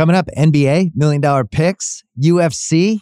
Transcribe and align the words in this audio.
Coming 0.00 0.16
up, 0.16 0.30
NBA, 0.34 0.92
Million 0.94 1.20
Dollar 1.20 1.44
Picks, 1.44 2.04
UFC, 2.18 3.00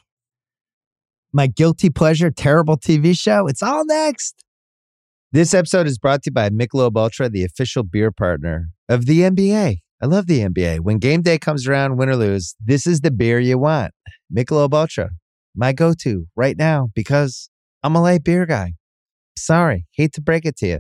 my 1.33 1.47
guilty 1.47 1.91
pleasure, 1.91 2.29
terrible 2.29 2.77
TV 2.77 3.17
show. 3.17 3.47
It's 3.47 3.63
all 3.63 3.87
next. 3.87 4.45
This 5.31 5.55
episode 5.55 5.87
is 5.87 5.97
brought 5.97 6.25
to 6.25 6.31
you 6.31 6.33
by 6.33 6.51
Michelob 6.51 6.97
Ultra, 6.97 7.29
the 7.29 7.45
official 7.45 7.85
beer 7.85 8.11
partner 8.11 8.71
of 8.89 9.07
the 9.07 9.21
NBA. 9.21 9.77
I 10.03 10.07
love 10.07 10.27
the 10.27 10.41
NBA. 10.41 10.81
When 10.81 10.99
game 10.99 11.23
day 11.23 11.39
comes 11.39 11.69
around, 11.69 11.99
win 11.99 12.09
or 12.09 12.17
lose, 12.17 12.57
this 12.59 12.85
is 12.85 13.03
the 13.03 13.13
beer 13.13 13.39
you 13.39 13.59
want. 13.59 13.93
Michelob 14.37 14.75
Ultra, 14.75 15.11
my 15.55 15.73
go-to 15.73 16.27
right 16.35 16.57
now 16.59 16.89
because 16.97 17.49
I'm 17.85 17.95
a 17.95 18.03
light 18.03 18.25
beer 18.25 18.45
guy. 18.45 18.73
Sorry, 19.37 19.87
hate 19.93 20.15
to 20.15 20.21
break 20.21 20.45
it 20.45 20.57
to 20.57 20.67
you. 20.67 20.79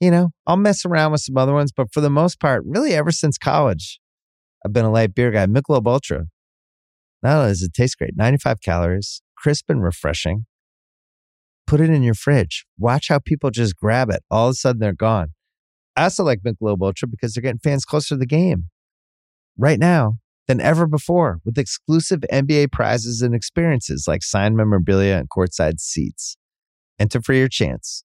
You 0.00 0.10
know, 0.10 0.30
I'll 0.48 0.56
mess 0.56 0.84
around 0.84 1.12
with 1.12 1.20
some 1.20 1.36
other 1.36 1.54
ones, 1.54 1.70
but 1.70 1.92
for 1.92 2.00
the 2.00 2.10
most 2.10 2.40
part, 2.40 2.64
really 2.66 2.92
ever 2.92 3.12
since 3.12 3.38
college, 3.38 4.00
I've 4.64 4.72
been 4.72 4.84
a 4.84 4.90
light 4.90 5.14
beer 5.14 5.30
guy. 5.30 5.46
Michelob 5.46 5.86
Ultra. 5.86 6.26
Not 7.22 7.38
only 7.38 7.50
does 7.50 7.62
it 7.62 7.72
taste 7.74 7.98
great, 7.98 8.16
95 8.16 8.60
calories, 8.60 9.22
crisp 9.36 9.66
and 9.68 9.82
refreshing. 9.82 10.46
Put 11.66 11.80
it 11.80 11.90
in 11.90 12.02
your 12.02 12.14
fridge. 12.14 12.66
Watch 12.78 13.08
how 13.08 13.18
people 13.18 13.50
just 13.50 13.76
grab 13.76 14.10
it. 14.10 14.22
All 14.30 14.48
of 14.48 14.52
a 14.52 14.54
sudden, 14.54 14.80
they're 14.80 14.92
gone. 14.92 15.28
I 15.96 16.04
also 16.04 16.24
like 16.24 16.40
Michelob 16.40 16.82
Ultra 16.82 17.08
because 17.08 17.34
they're 17.34 17.42
getting 17.42 17.60
fans 17.60 17.84
closer 17.84 18.14
to 18.14 18.18
the 18.18 18.26
game 18.26 18.64
right 19.56 19.78
now 19.78 20.16
than 20.46 20.60
ever 20.60 20.86
before 20.86 21.38
with 21.44 21.58
exclusive 21.58 22.20
NBA 22.32 22.72
prizes 22.72 23.22
and 23.22 23.34
experiences 23.34 24.04
like 24.06 24.22
signed 24.22 24.56
memorabilia 24.56 25.16
and 25.16 25.28
courtside 25.30 25.80
seats. 25.80 26.36
Enter 26.98 27.22
for 27.22 27.32
your 27.32 27.48
chance 27.48 28.04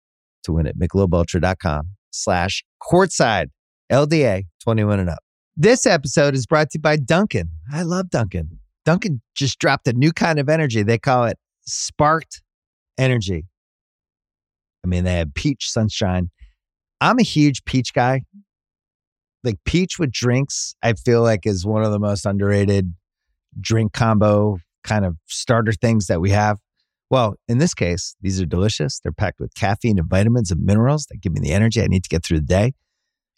to 0.45 0.53
win 0.53 0.67
at 0.67 0.79
michelobultra.com 0.79 1.91
slash 2.11 2.65
courtside 2.83 3.47
LDA 3.91 4.45
21 4.63 5.01
and 5.01 5.11
up. 5.11 5.23
This 5.57 5.85
episode 5.85 6.35
is 6.35 6.47
brought 6.47 6.71
to 6.71 6.79
you 6.79 6.81
by 6.81 6.97
Dunkin'. 6.97 7.51
I 7.71 7.83
love 7.83 8.09
Dunkin'. 8.09 8.59
Dunkin' 8.87 9.21
just 9.35 9.59
dropped 9.59 9.87
a 9.87 9.93
new 9.93 10.11
kind 10.11 10.39
of 10.39 10.49
energy. 10.49 10.83
They 10.83 10.97
call 10.97 11.25
it 11.25 11.37
sparked 11.67 12.43
energy. 12.97 13.45
I 14.83 14.89
mean, 14.89 15.05
they 15.05 15.17
have 15.17 15.35
peach 15.35 15.71
sunshine. 15.71 16.31
I'm 17.03 17.19
a 17.19 17.23
huge 17.23 17.65
peach 17.67 17.93
guy. 17.93 18.23
Like 19.45 19.59
peach 19.67 19.99
with 19.99 20.11
drinks, 20.11 20.75
I 20.83 20.95
feel 20.95 21.21
like 21.21 21.47
is 21.47 21.67
one 21.67 21.85
of 21.85 21.93
the 21.93 21.99
most 21.99 22.25
underrated 22.25 22.95
drink 23.61 23.93
combo 23.93 24.57
kind 24.85 25.05
of 25.05 25.17
starter 25.27 25.73
things 25.73 26.07
that 26.07 26.21
we 26.21 26.31
have. 26.31 26.59
Well, 27.11 27.35
in 27.47 27.59
this 27.59 27.75
case, 27.75 28.17
these 28.23 28.41
are 28.41 28.47
delicious. 28.47 29.01
They're 29.01 29.13
packed 29.13 29.39
with 29.39 29.55
caffeine 29.55 29.99
and 29.99 30.09
vitamins 30.09 30.51
and 30.51 30.65
minerals 30.65 31.07
that 31.11 31.21
give 31.21 31.35
me 31.35 31.41
the 31.41 31.53
energy 31.53 31.83
I 31.83 31.89
need 31.89 32.05
to 32.05 32.09
get 32.09 32.25
through 32.25 32.41
the 32.41 32.47
day. 32.47 32.73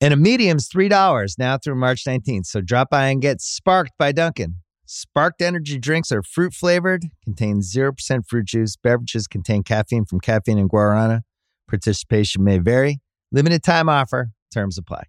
And 0.01 0.13
a 0.13 0.17
medium's 0.17 0.69
$3 0.69 1.39
now 1.39 1.59
through 1.59 1.77
March 1.77 2.05
19th. 2.05 2.47
So 2.47 2.61
drop 2.61 2.91
by 2.91 3.09
and 3.09 3.23
get 3.23 3.41
sparked 3.41 3.93
by 3.99 4.13
Dunkin'. 4.13 4.57
Sparked 4.87 5.41
energy 5.41 5.79
drinks 5.79 6.13
are 6.13 6.23
fruit 6.23 6.53
flavored, 6.53 7.07
contain 7.25 7.61
0% 7.61 8.27
fruit 8.29 8.45
juice. 8.45 8.77
Beverages 8.77 9.27
contain 9.27 9.63
caffeine 9.63 10.05
from 10.05 10.21
caffeine 10.21 10.59
and 10.59 10.69
guarana. 10.69 11.23
Participation 11.69 12.45
may 12.45 12.59
vary. 12.59 13.01
Limited 13.33 13.63
time 13.63 13.89
offer. 13.89 14.31
Terms 14.53 14.77
apply. 14.77 15.05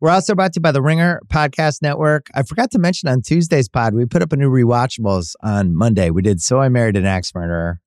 We're 0.00 0.10
also 0.10 0.36
brought 0.36 0.52
to 0.52 0.58
you 0.58 0.62
by 0.62 0.70
the 0.70 0.80
Ringer 0.80 1.20
Podcast 1.26 1.82
Network. 1.82 2.28
I 2.32 2.44
forgot 2.44 2.70
to 2.70 2.78
mention 2.78 3.08
on 3.08 3.20
Tuesday's 3.20 3.68
pod, 3.68 3.94
we 3.94 4.06
put 4.06 4.22
up 4.22 4.32
a 4.32 4.36
new 4.36 4.48
rewatchables 4.48 5.34
on 5.42 5.74
Monday. 5.74 6.10
We 6.10 6.22
did 6.22 6.40
So 6.40 6.60
I 6.60 6.68
Married 6.68 6.96
an 6.96 7.04
Axe 7.04 7.34
Murderer, 7.34 7.80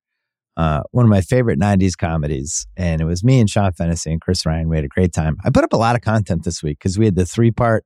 uh, 0.58 0.82
one 0.92 1.06
of 1.06 1.10
my 1.10 1.22
favorite 1.22 1.60
90s 1.60 1.98
comedies. 1.98 2.68
And 2.76 3.02
it 3.02 3.06
was 3.06 3.24
me 3.24 3.40
and 3.40 3.50
Sean 3.50 3.72
Fennessy 3.72 4.12
and 4.12 4.22
Chris 4.22 4.46
Ryan. 4.46 4.70
We 4.70 4.76
had 4.76 4.86
a 4.86 4.90
great 4.90 5.14
time. 5.14 5.38
I 5.44 5.50
put 5.50 5.64
up 5.64 5.74
a 5.74 5.78
lot 5.78 5.96
of 5.96 6.02
content 6.02 6.44
this 6.44 6.62
week 6.62 6.80
because 6.80 6.98
we 6.98 7.06
had 7.06 7.16
the 7.16 7.26
three 7.26 7.52
part 7.52 7.86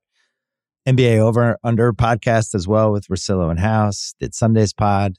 NBA 0.87 1.17
over 1.19 1.57
under 1.63 1.93
podcast 1.93 2.55
as 2.55 2.67
well 2.67 2.91
with 2.91 3.07
Russillo 3.07 3.49
and 3.49 3.59
House. 3.59 4.13
Did 4.19 4.33
Sunday's 4.33 4.73
pod, 4.73 5.15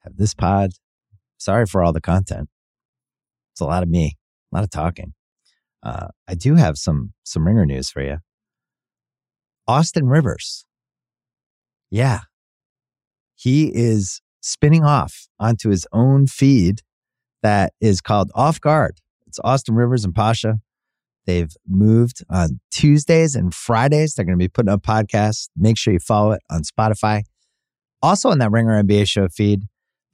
have 0.00 0.16
this 0.16 0.34
pod. 0.34 0.72
Sorry 1.38 1.66
for 1.66 1.82
all 1.82 1.92
the 1.92 2.00
content. 2.00 2.48
It's 3.52 3.60
a 3.60 3.64
lot 3.64 3.82
of 3.82 3.88
me, 3.88 4.16
a 4.52 4.56
lot 4.56 4.64
of 4.64 4.70
talking. 4.70 5.14
Uh, 5.82 6.08
I 6.28 6.34
do 6.34 6.54
have 6.54 6.78
some 6.78 7.12
some 7.24 7.46
ringer 7.46 7.66
news 7.66 7.90
for 7.90 8.02
you. 8.02 8.18
Austin 9.66 10.08
Rivers, 10.08 10.64
yeah, 11.90 12.20
he 13.34 13.72
is 13.74 14.21
spinning 14.42 14.84
off 14.84 15.28
onto 15.40 15.70
his 15.70 15.86
own 15.92 16.26
feed 16.26 16.82
that 17.42 17.72
is 17.80 18.00
called 18.00 18.30
Off 18.34 18.60
Guard. 18.60 18.98
It's 19.26 19.40
Austin 19.42 19.74
Rivers 19.74 20.04
and 20.04 20.14
Pasha. 20.14 20.60
They've 21.26 21.54
moved 21.66 22.24
on 22.28 22.60
Tuesdays 22.70 23.34
and 23.34 23.54
Fridays. 23.54 24.14
They're 24.14 24.24
going 24.24 24.38
to 24.38 24.42
be 24.42 24.48
putting 24.48 24.72
up 24.72 24.82
podcasts. 24.82 25.48
Make 25.56 25.78
sure 25.78 25.92
you 25.92 26.00
follow 26.00 26.32
it 26.32 26.42
on 26.50 26.62
Spotify. 26.62 27.22
Also 28.02 28.28
on 28.28 28.38
that 28.38 28.50
Ringer 28.50 28.82
NBA 28.82 29.08
show 29.08 29.28
feed, 29.28 29.62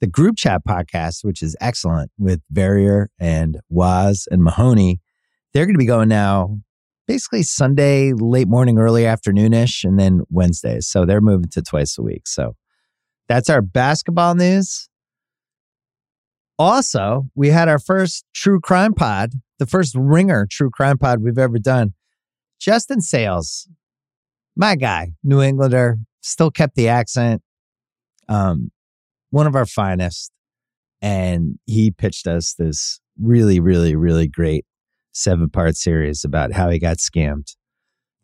the 0.00 0.06
group 0.06 0.36
chat 0.36 0.62
podcast, 0.68 1.24
which 1.24 1.42
is 1.42 1.56
excellent 1.60 2.12
with 2.18 2.40
Verrier 2.50 3.10
and 3.18 3.58
Waz 3.70 4.28
and 4.30 4.44
Mahoney. 4.44 5.00
They're 5.52 5.64
going 5.64 5.74
to 5.74 5.78
be 5.78 5.86
going 5.86 6.10
now 6.10 6.58
basically 7.06 7.42
Sunday, 7.42 8.12
late 8.12 8.48
morning, 8.48 8.78
early 8.78 9.02
afternoonish, 9.02 9.82
and 9.82 9.98
then 9.98 10.20
Wednesdays. 10.28 10.86
So 10.86 11.06
they're 11.06 11.22
moving 11.22 11.48
to 11.52 11.62
twice 11.62 11.96
a 11.96 12.02
week. 12.02 12.28
So 12.28 12.54
that's 13.28 13.50
our 13.50 13.62
basketball 13.62 14.34
news. 14.34 14.88
Also, 16.58 17.28
we 17.34 17.48
had 17.48 17.68
our 17.68 17.78
first 17.78 18.24
true 18.34 18.60
crime 18.60 18.94
pod, 18.94 19.30
the 19.58 19.66
first 19.66 19.94
ringer 19.96 20.46
true 20.50 20.70
crime 20.70 20.98
pod 20.98 21.22
we've 21.22 21.38
ever 21.38 21.58
done. 21.58 21.92
Justin 22.60 23.00
Sayles, 23.00 23.68
my 24.56 24.74
guy, 24.74 25.12
New 25.22 25.40
Englander, 25.40 25.98
still 26.20 26.50
kept 26.50 26.74
the 26.74 26.88
accent. 26.88 27.42
Um, 28.28 28.72
one 29.30 29.46
of 29.46 29.54
our 29.54 29.66
finest. 29.66 30.32
And 31.00 31.58
he 31.66 31.92
pitched 31.92 32.26
us 32.26 32.54
this 32.54 33.00
really, 33.20 33.60
really, 33.60 33.94
really 33.94 34.26
great 34.26 34.64
seven 35.12 35.48
part 35.48 35.76
series 35.76 36.24
about 36.24 36.52
how 36.52 36.70
he 36.70 36.78
got 36.78 36.96
scammed. 36.96 37.54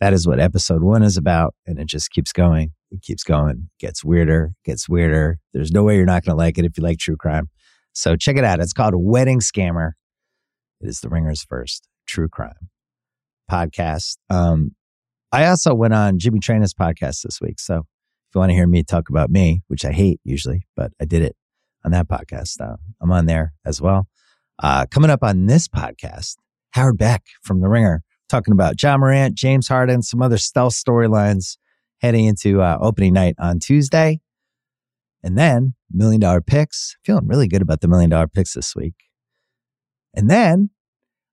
That 0.04 0.12
is 0.12 0.26
what 0.26 0.38
episode 0.38 0.82
one 0.82 1.02
is 1.02 1.16
about. 1.16 1.54
And 1.64 1.78
it 1.78 1.86
just 1.86 2.10
keeps 2.10 2.30
going. 2.30 2.72
It 2.90 3.00
keeps 3.00 3.24
going, 3.24 3.70
gets 3.80 4.04
weirder, 4.04 4.52
gets 4.62 4.86
weirder. 4.86 5.38
There's 5.54 5.72
no 5.72 5.82
way 5.82 5.96
you're 5.96 6.04
not 6.04 6.26
going 6.26 6.36
to 6.36 6.36
like 6.36 6.58
it 6.58 6.66
if 6.66 6.76
you 6.76 6.82
like 6.82 6.98
true 6.98 7.16
crime. 7.16 7.48
So 7.94 8.14
check 8.14 8.36
it 8.36 8.44
out. 8.44 8.60
It's 8.60 8.74
called 8.74 8.92
Wedding 8.94 9.40
Scammer. 9.40 9.92
It 10.82 10.90
is 10.90 11.00
the 11.00 11.08
Ringer's 11.08 11.42
first 11.42 11.88
true 12.06 12.28
crime 12.28 12.68
podcast. 13.50 14.18
Um, 14.28 14.72
I 15.32 15.46
also 15.46 15.74
went 15.74 15.94
on 15.94 16.18
Jimmy 16.18 16.38
Traina's 16.38 16.74
podcast 16.74 17.22
this 17.22 17.40
week. 17.40 17.58
So 17.58 17.76
if 17.76 18.34
you 18.34 18.40
want 18.40 18.50
to 18.50 18.54
hear 18.54 18.66
me 18.66 18.82
talk 18.82 19.08
about 19.08 19.30
me, 19.30 19.62
which 19.68 19.86
I 19.86 19.92
hate 19.92 20.20
usually, 20.22 20.66
but 20.76 20.92
I 21.00 21.06
did 21.06 21.22
it 21.22 21.34
on 21.82 21.92
that 21.92 22.08
podcast, 22.08 22.60
uh, 22.60 22.76
I'm 23.00 23.10
on 23.10 23.24
there 23.24 23.54
as 23.64 23.80
well. 23.80 24.06
Uh, 24.62 24.84
coming 24.84 25.08
up 25.08 25.22
on 25.22 25.46
this 25.46 25.66
podcast, 25.66 26.34
Howard 26.72 26.98
Beck 26.98 27.22
from 27.42 27.62
The 27.62 27.70
Ringer 27.70 28.02
talking 28.28 28.52
about 28.52 28.80
Ja 28.82 28.96
Morant, 28.96 29.34
James 29.34 29.68
Harden, 29.68 30.02
some 30.02 30.22
other 30.22 30.38
stealth 30.38 30.74
storylines 30.74 31.56
heading 32.00 32.26
into 32.26 32.62
uh, 32.62 32.78
opening 32.80 33.12
night 33.12 33.34
on 33.38 33.58
Tuesday. 33.58 34.20
And 35.22 35.38
then 35.38 35.74
million 35.90 36.20
dollar 36.20 36.40
picks. 36.40 36.96
Feeling 37.04 37.26
really 37.26 37.48
good 37.48 37.62
about 37.62 37.80
the 37.80 37.88
million 37.88 38.10
dollar 38.10 38.28
picks 38.28 38.54
this 38.54 38.76
week. 38.76 38.94
And 40.14 40.28
then 40.28 40.70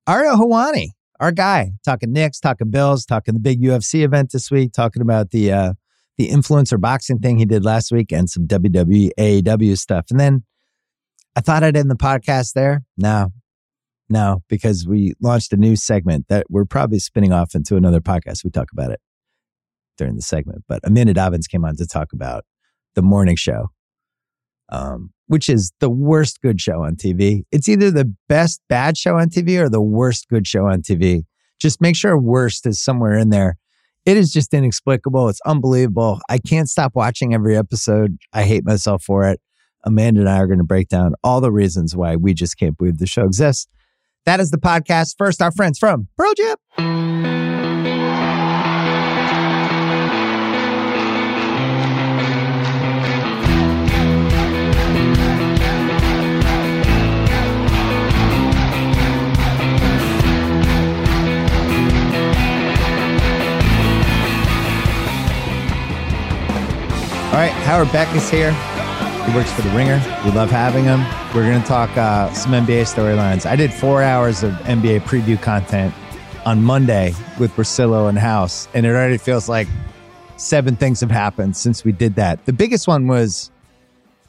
Ariel 0.08 0.38
Helwani, 0.38 0.88
our 1.20 1.32
guy, 1.32 1.74
talking 1.84 2.14
Knicks, 2.14 2.40
talking 2.40 2.72
Bills, 2.72 3.06
talking 3.06 3.34
the 3.34 3.40
big 3.40 3.62
UFC 3.62 4.04
event 4.04 4.32
this 4.32 4.50
week, 4.50 4.72
talking 4.72 5.02
about 5.02 5.32
the 5.32 5.52
uh, 5.52 5.74
the 6.18 6.30
influencer 6.30 6.80
boxing 6.80 7.20
thing 7.20 7.38
he 7.38 7.46
did 7.46 7.66
last 7.66 7.92
week 7.92 8.12
and 8.12 8.30
some 8.30 8.48
WWE 8.48 9.12
AEW 9.20 9.78
stuff. 9.78 10.06
And 10.10 10.20
then 10.20 10.44
I 11.36 11.42
thought 11.42 11.64
I'd 11.64 11.78
end 11.78 11.90
the 11.90 11.96
podcast 11.96 12.54
there. 12.54 12.84
No, 12.98 13.30
no, 14.12 14.44
because 14.50 14.86
we 14.86 15.14
launched 15.22 15.54
a 15.54 15.58
new 15.58 15.76
segment 15.76 16.28
that 16.28 16.46
we're 16.50 16.66
probably 16.66 17.00
spinning 17.00 17.32
off 17.32 17.56
into 17.56 17.78
another 17.78 18.02
podcast. 18.02 18.44
We 18.44 18.52
talk 18.52 18.68
about 18.72 18.92
it 18.92 19.00
during 19.98 20.16
the 20.16 20.22
segment. 20.22 20.64
But 20.68 20.82
Amanda 20.84 21.14
Dobbins 21.14 21.48
came 21.48 21.64
on 21.64 21.76
to 21.78 21.88
talk 21.88 22.14
about 22.14 22.44
the 22.96 23.02
morning 23.02 23.36
show, 23.36 23.70
um, 24.70 25.12
which 25.28 25.50
is 25.50 25.72
the 25.80 25.90
worst 25.90 26.42
good 26.42 26.60
show 26.60 26.84
on 26.84 26.96
TV. 26.96 27.44
It's 27.52 27.70
either 27.70 27.90
the 27.90 28.14
best 28.28 28.62
bad 28.68 28.98
show 28.98 29.18
on 29.18 29.30
TV 29.30 29.60
or 29.60 29.70
the 29.70 29.82
worst 29.82 30.28
good 30.28 30.46
show 30.46 30.66
on 30.66 30.82
TV. 30.82 31.24
Just 31.60 31.80
make 31.80 31.96
sure 31.96 32.18
worst 32.18 32.66
is 32.66 32.82
somewhere 32.82 33.18
in 33.18 33.30
there. 33.30 33.58
It 34.06 34.18
is 34.18 34.34
just 34.34 34.54
inexplicable. 34.54 35.30
It's 35.30 35.42
unbelievable. 35.46 36.20
I 36.28 36.40
can't 36.40 36.68
stop 36.68 36.96
watching 36.96 37.34
every 37.34 37.56
episode. 37.56 38.18
I 38.34 38.44
hate 38.44 38.66
myself 38.66 39.04
for 39.04 39.30
it. 39.30 39.40
Amanda 39.84 40.22
and 40.22 40.30
I 40.30 40.40
are 40.40 40.48
going 40.48 40.60
to 40.60 40.66
break 40.66 40.90
down 40.90 41.14
all 41.24 41.42
the 41.42 41.52
reasons 41.52 41.96
why 41.96 42.16
we 42.16 42.34
just 42.34 42.58
can't 42.58 42.78
believe 42.78 42.98
the 42.98 43.08
show 43.08 43.26
exists. 43.26 43.68
That 44.26 44.40
is 44.40 44.52
the 44.52 44.58
podcast. 44.58 45.16
First, 45.18 45.42
our 45.42 45.52
friends 45.52 45.80
from 45.80 46.08
Pearl 46.18 46.34
Jam. 46.36 46.56
All 67.32 67.38
right, 67.38 67.52
Howard 67.64 67.92
Beck 67.94 68.14
is 68.14 68.30
here. 68.30 68.52
He 69.32 69.38
works 69.38 69.54
for 69.54 69.62
The 69.62 69.70
Ringer. 69.70 69.96
We 70.26 70.32
love 70.32 70.52
having 70.52 70.84
him. 70.84 71.00
We're 71.34 71.50
going 71.50 71.62
to 71.62 71.66
talk 71.66 71.96
uh, 71.96 72.34
some 72.34 72.52
NBA 72.52 72.82
storylines. 72.82 73.46
I 73.46 73.56
did 73.56 73.74
four 73.74 74.04
hours 74.04 74.44
of 74.44 74.52
NBA 74.64 75.04
preview 75.04 75.42
content 75.42 75.94
on 76.46 76.62
Monday 76.62 77.14
with 77.40 77.56
Russillo 77.56 78.10
and 78.10 78.20
House, 78.20 78.68
and 78.74 78.86
it 78.86 78.90
already 78.90 79.18
feels 79.18 79.48
like 79.48 79.70
seven 80.36 80.76
things 80.76 81.00
have 81.00 81.12
happened 81.12 81.56
since 81.56 81.86
we 81.86 81.94
did 81.94 82.16
that. 82.16 82.46
The 82.46 82.52
biggest 82.52 82.90
one 82.90 83.08
was 83.08 83.52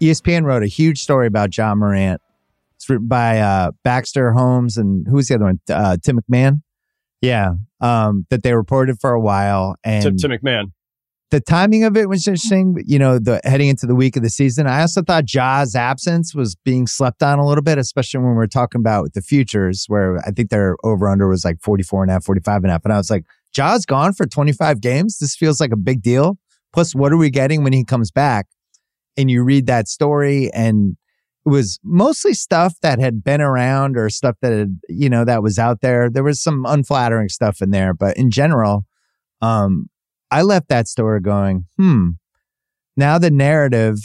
ESPN 0.00 0.44
wrote 0.44 0.62
a 0.62 0.68
huge 0.68 1.02
story 1.02 1.26
about 1.26 1.56
Ja 1.56 1.74
Morant. 1.74 2.20
It's 2.76 2.88
written 2.88 3.08
by 3.08 3.40
uh, 3.40 3.72
Baxter 3.82 4.30
Holmes 4.30 4.76
and 4.76 5.04
who 5.08 5.16
was 5.16 5.26
the 5.26 5.34
other 5.34 5.46
one? 5.46 5.58
Uh, 5.68 5.96
Tim 6.00 6.20
McMahon. 6.20 6.62
Yeah, 7.20 7.54
um, 7.80 8.24
that 8.30 8.44
they 8.44 8.54
reported 8.54 9.00
for 9.00 9.10
a 9.10 9.20
while, 9.20 9.74
and 9.82 10.04
Tim, 10.04 10.16
Tim 10.16 10.30
McMahon 10.30 10.70
the 11.32 11.40
timing 11.40 11.82
of 11.82 11.96
it 11.96 12.10
was 12.10 12.28
interesting. 12.28 12.76
You 12.86 12.98
know, 12.98 13.18
the 13.18 13.40
heading 13.42 13.68
into 13.68 13.86
the 13.86 13.94
week 13.94 14.16
of 14.16 14.22
the 14.22 14.28
season, 14.28 14.66
I 14.66 14.82
also 14.82 15.00
thought 15.00 15.24
Ja's 15.24 15.74
absence 15.74 16.34
was 16.34 16.54
being 16.56 16.86
slept 16.86 17.22
on 17.22 17.38
a 17.38 17.46
little 17.46 17.64
bit, 17.64 17.78
especially 17.78 18.20
when 18.20 18.36
we 18.36 18.44
are 18.44 18.46
talking 18.46 18.80
about 18.80 19.14
the 19.14 19.22
futures, 19.22 19.86
where 19.88 20.18
I 20.18 20.30
think 20.30 20.50
their 20.50 20.76
over 20.84 21.08
under 21.08 21.26
was 21.26 21.42
like 21.42 21.58
44 21.62 22.02
and 22.02 22.10
a 22.10 22.12
half, 22.12 22.24
45 22.24 22.56
and 22.56 22.66
a 22.66 22.72
half. 22.72 22.84
And 22.84 22.92
I 22.92 22.98
was 22.98 23.10
like, 23.10 23.24
Ja's 23.50 23.86
gone 23.86 24.12
for 24.12 24.26
25 24.26 24.82
games. 24.82 25.18
This 25.18 25.34
feels 25.34 25.58
like 25.58 25.72
a 25.72 25.76
big 25.76 26.02
deal. 26.02 26.36
Plus, 26.74 26.94
what 26.94 27.12
are 27.12 27.16
we 27.16 27.30
getting 27.30 27.64
when 27.64 27.72
he 27.72 27.82
comes 27.82 28.10
back? 28.10 28.46
And 29.16 29.30
you 29.30 29.42
read 29.42 29.66
that 29.66 29.88
story, 29.88 30.50
and 30.52 30.98
it 31.46 31.48
was 31.48 31.80
mostly 31.82 32.34
stuff 32.34 32.74
that 32.82 32.98
had 32.98 33.24
been 33.24 33.40
around 33.40 33.96
or 33.96 34.10
stuff 34.10 34.36
that 34.42 34.52
had, 34.52 34.80
you 34.90 35.08
know, 35.08 35.24
that 35.24 35.42
was 35.42 35.58
out 35.58 35.80
there. 35.80 36.10
There 36.10 36.22
was 36.22 36.42
some 36.42 36.66
unflattering 36.66 37.30
stuff 37.30 37.62
in 37.62 37.70
there, 37.70 37.94
but 37.94 38.18
in 38.18 38.30
general, 38.30 38.84
um, 39.40 39.88
I 40.32 40.42
left 40.42 40.68
that 40.68 40.88
store 40.88 41.20
going, 41.20 41.66
hmm, 41.76 42.10
now 42.96 43.18
the 43.18 43.30
narrative 43.30 43.98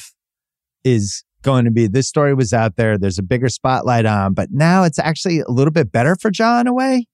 is 0.84 1.24
going 1.42 1.64
to 1.64 1.72
be 1.72 1.88
this 1.88 2.10
story 2.10 2.34
was 2.34 2.52
out 2.52 2.76
there. 2.76 2.98
There's 2.98 3.18
a 3.18 3.24
bigger 3.24 3.48
spotlight 3.48 4.06
on, 4.06 4.34
but 4.34 4.50
now 4.52 4.84
it's 4.84 5.00
actually 5.00 5.40
a 5.40 5.50
little 5.50 5.72
bit 5.72 5.90
better 5.90 6.18
for 6.18 6.30
Ja 6.38 6.60
in 6.60 6.68
a 6.68 6.74
way 6.74 7.06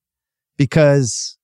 because 0.57 1.37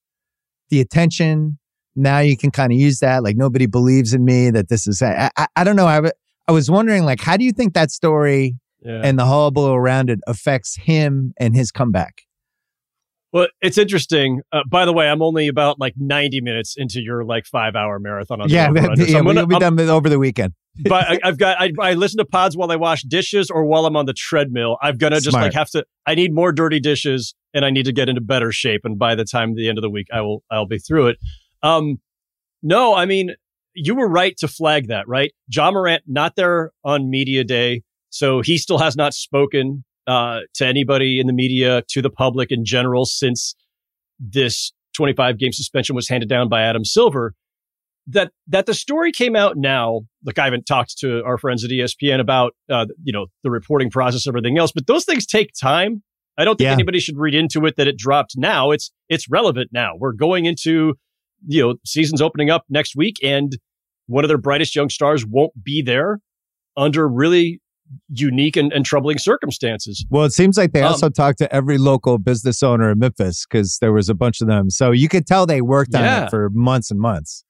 the 0.70 0.82
attention, 0.82 1.60
now 1.96 2.20
you 2.20 2.36
can 2.36 2.50
kind 2.50 2.72
of 2.72 2.80
use 2.80 3.00
that. 3.00 3.24
Like 3.24 3.38
nobody 3.38 3.68
believes 3.68 4.16
in 4.16 4.26
me 4.26 4.50
that 4.50 4.70
this 4.70 4.88
is, 4.88 5.04
I, 5.04 5.30
I, 5.38 5.48
I 5.56 5.64
don't 5.64 5.76
know. 5.76 5.88
I, 5.88 6.10
I 6.48 6.52
was 6.52 6.72
wondering, 6.72 7.06
like, 7.06 7.22
how 7.22 7.38
do 7.38 7.44
you 7.44 7.52
think 7.52 7.76
that 7.76 7.92
story 7.92 8.56
yeah. 8.84 9.02
and 9.04 9.20
the 9.20 9.26
hullabaloo 9.26 9.74
around 9.74 10.10
it 10.10 10.20
affects 10.26 10.76
him 10.76 11.34
and 11.38 11.56
his 11.56 11.72
comeback? 11.72 12.24
Well, 13.32 13.48
it's 13.62 13.78
interesting. 13.78 14.42
Uh, 14.52 14.62
by 14.68 14.86
the 14.86 14.94
way, 14.94 15.08
I'm 15.08 15.22
only 15.22 15.48
about 15.48 15.80
like 15.80 15.94
90 15.98 16.42
minutes 16.42 16.76
into 16.76 17.00
your 17.02 17.24
like 17.24 17.46
five 17.46 17.76
hour 17.76 18.00
marathon. 18.00 18.42
On 18.42 18.50
yeah, 18.50 18.72
yeah, 18.74 18.96
so 18.96 19.24
gonna, 19.24 19.24
we'll 19.24 19.46
be 19.46 19.56
I'm, 19.56 19.76
done 19.76 19.90
over 19.90 20.10
the 20.10 20.18
weekend. 20.18 20.54
but 20.84 21.10
I, 21.10 21.20
have 21.24 21.38
got 21.38 21.60
I, 21.60 21.72
I, 21.80 21.94
listen 21.94 22.18
to 22.18 22.26
pods 22.26 22.58
while 22.58 22.72
I 22.72 22.76
wash 22.76 23.04
dishes 23.04 23.52
or 23.52 23.66
while 23.66 23.86
I'm 23.86 23.96
on 23.96 24.06
the 24.06 24.14
treadmill. 24.14 24.78
I'm 24.82 24.98
gonna 24.98 25.22
just 25.22 25.36
like 25.36 25.54
have 25.54 25.70
to. 25.72 25.86
I 26.08 26.16
need 26.16 26.34
more 26.34 26.52
dirty 26.52 26.80
dishes 26.80 27.36
and 27.54 27.66
I 27.66 27.70
need 27.70 27.86
to 27.86 27.92
get 27.92 28.10
into 28.10 28.22
better 28.22 28.52
shape. 28.52 28.82
And 28.84 28.98
by 28.98 29.14
the 29.14 29.26
time 29.26 29.56
the 29.56 29.70
end 29.70 29.78
of 29.78 29.84
the 29.84 29.90
week, 29.90 30.08
I 30.12 30.22
will 30.22 30.44
I'll 30.50 30.66
be 30.66 30.80
through 30.80 31.08
it. 31.08 31.18
Um, 31.62 31.98
no, 32.64 32.96
I 32.96 33.06
mean 33.06 33.36
you 33.76 33.94
were 33.94 34.10
right 34.10 34.36
to 34.38 34.48
flag 34.48 34.88
that. 34.88 35.08
Right, 35.08 35.34
Ja 35.54 35.70
Morant 35.70 36.04
not 36.08 36.36
there 36.36 36.72
on 36.84 37.10
media 37.10 37.44
day, 37.44 37.84
so 38.10 38.42
he 38.42 38.58
still 38.58 38.80
has 38.80 38.96
not 38.96 39.14
spoken 39.14 39.84
uh, 40.10 40.40
to 40.56 40.66
anybody 40.66 41.20
in 41.20 41.28
the 41.28 41.34
media, 41.34 41.84
to 41.90 42.02
the 42.02 42.10
public 42.10 42.52
in 42.52 42.66
general, 42.66 43.06
since 43.06 43.54
this 44.20 44.74
25 44.96 45.38
game 45.38 45.52
suspension 45.52 45.96
was 45.96 46.10
handed 46.10 46.28
down 46.28 46.50
by 46.50 46.64
Adam 46.64 46.84
Silver. 46.84 47.36
That 48.08 48.32
that 48.48 48.66
the 48.66 48.74
story 48.74 49.12
came 49.12 49.36
out 49.36 49.56
now. 49.56 50.02
Look, 50.26 50.40
I 50.40 50.46
haven't 50.46 50.66
talked 50.66 50.98
to 51.00 51.24
our 51.24 51.38
friends 51.38 51.64
at 51.64 51.70
ESPN 51.70 52.20
about 52.20 52.54
uh, 52.68 52.88
you 53.04 53.14
know 53.14 53.28
the 53.44 53.52
reporting 53.52 53.92
process, 53.92 54.26
everything 54.26 54.58
else, 54.58 54.72
but 54.72 54.88
those 54.88 55.06
things 55.06 55.28
take 55.28 55.52
time. 55.60 56.02
I 56.36 56.44
don't 56.44 56.58
think 56.58 56.68
yeah. 56.68 56.74
anybody 56.74 57.00
should 57.00 57.18
read 57.18 57.36
into 57.36 57.66
it 57.68 57.76
that 57.78 57.88
it 57.88 57.98
dropped 57.98 58.34
now. 58.36 58.72
It's 58.72 58.92
it's 59.10 59.30
relevant 59.30 59.70
now. 59.72 59.92
We're 59.96 60.14
going 60.14 60.46
into 60.46 60.96
you 61.46 61.62
know 61.62 61.76
seasons 61.86 62.20
opening 62.20 62.50
up 62.50 62.64
next 62.68 62.96
week, 62.96 63.18
and 63.22 63.56
one 64.08 64.24
of 64.24 64.28
their 64.28 64.40
brightest 64.40 64.76
young 64.76 64.90
stars 64.90 65.24
won't 65.24 65.64
be 65.64 65.84
there 65.84 66.20
under 66.76 67.08
really 67.08 67.62
unique 68.10 68.56
and, 68.56 68.72
and, 68.72 68.86
troubling 68.86 69.18
circumstances. 69.18 70.06
Well, 70.10 70.26
it 70.26 70.34
seems 70.34 70.58
like 70.58 70.72
they 70.72 70.82
um, 70.82 70.92
also 70.92 71.10
talked 71.10 71.38
to 71.40 71.54
every 71.54 71.78
local 71.78 72.18
business 72.18 72.62
owner 72.64 72.92
in 72.92 73.00
Memphis 73.00 73.46
because 73.50 73.78
there 73.80 73.94
was 73.94 74.10
a 74.10 74.14
bunch 74.14 74.42
of 74.42 74.48
them. 74.48 74.70
So 74.70 74.92
you 74.92 75.10
could 75.10 75.26
tell 75.26 75.46
they 75.46 75.62
worked 75.62 75.92
yeah, 75.94 76.18
on 76.18 76.24
it 76.24 76.30
for 76.30 76.50
months 76.52 76.92
and 76.92 77.00
months. 77.00 77.44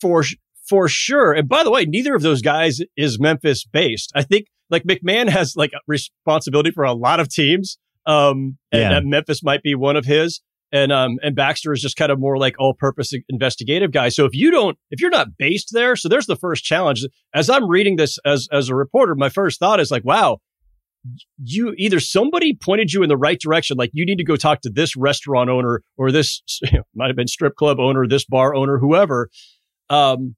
For 0.00 0.24
for 0.68 0.88
sure. 0.88 1.32
And 1.32 1.48
by 1.48 1.62
the 1.62 1.70
way, 1.70 1.84
neither 1.84 2.14
of 2.14 2.22
those 2.22 2.40
guys 2.40 2.80
is 2.96 3.20
Memphis 3.20 3.64
based. 3.64 4.12
I 4.14 4.22
think 4.22 4.46
like 4.70 4.84
McMahon 4.84 5.28
has 5.28 5.56
like 5.56 5.72
responsibility 5.86 6.70
for 6.70 6.84
a 6.84 6.92
lot 6.92 7.20
of 7.20 7.28
teams. 7.28 7.78
Um, 8.06 8.58
and, 8.72 8.80
yeah. 8.80 8.96
and 8.96 9.10
Memphis 9.10 9.42
might 9.42 9.62
be 9.62 9.74
one 9.74 9.96
of 9.96 10.04
his 10.04 10.40
and 10.74 10.92
um 10.92 11.18
and 11.22 11.34
Baxter 11.34 11.72
is 11.72 11.80
just 11.80 11.96
kind 11.96 12.12
of 12.12 12.18
more 12.18 12.36
like 12.36 12.56
all 12.58 12.74
purpose 12.74 13.12
investigative 13.28 13.92
guy. 13.92 14.10
So 14.10 14.26
if 14.26 14.34
you 14.34 14.50
don't 14.50 14.76
if 14.90 15.00
you're 15.00 15.10
not 15.10 15.38
based 15.38 15.70
there, 15.72 15.96
so 15.96 16.08
there's 16.08 16.26
the 16.26 16.36
first 16.36 16.64
challenge. 16.64 17.06
As 17.32 17.48
I'm 17.48 17.68
reading 17.68 17.96
this 17.96 18.18
as 18.26 18.48
as 18.52 18.68
a 18.68 18.74
reporter, 18.74 19.14
my 19.14 19.28
first 19.30 19.60
thought 19.60 19.80
is 19.80 19.90
like, 19.90 20.04
wow, 20.04 20.38
you 21.42 21.74
either 21.78 22.00
somebody 22.00 22.58
pointed 22.60 22.92
you 22.92 23.02
in 23.02 23.08
the 23.08 23.16
right 23.16 23.40
direction, 23.40 23.76
like 23.78 23.90
you 23.94 24.04
need 24.04 24.16
to 24.16 24.24
go 24.24 24.36
talk 24.36 24.60
to 24.62 24.70
this 24.70 24.96
restaurant 24.96 25.48
owner 25.48 25.82
or 25.96 26.10
this 26.10 26.42
you 26.62 26.78
know, 26.78 26.84
might 26.94 27.06
have 27.06 27.16
been 27.16 27.28
strip 27.28 27.54
club 27.54 27.78
owner, 27.78 28.06
this 28.06 28.24
bar 28.24 28.54
owner, 28.54 28.78
whoever. 28.78 29.30
Um, 29.88 30.34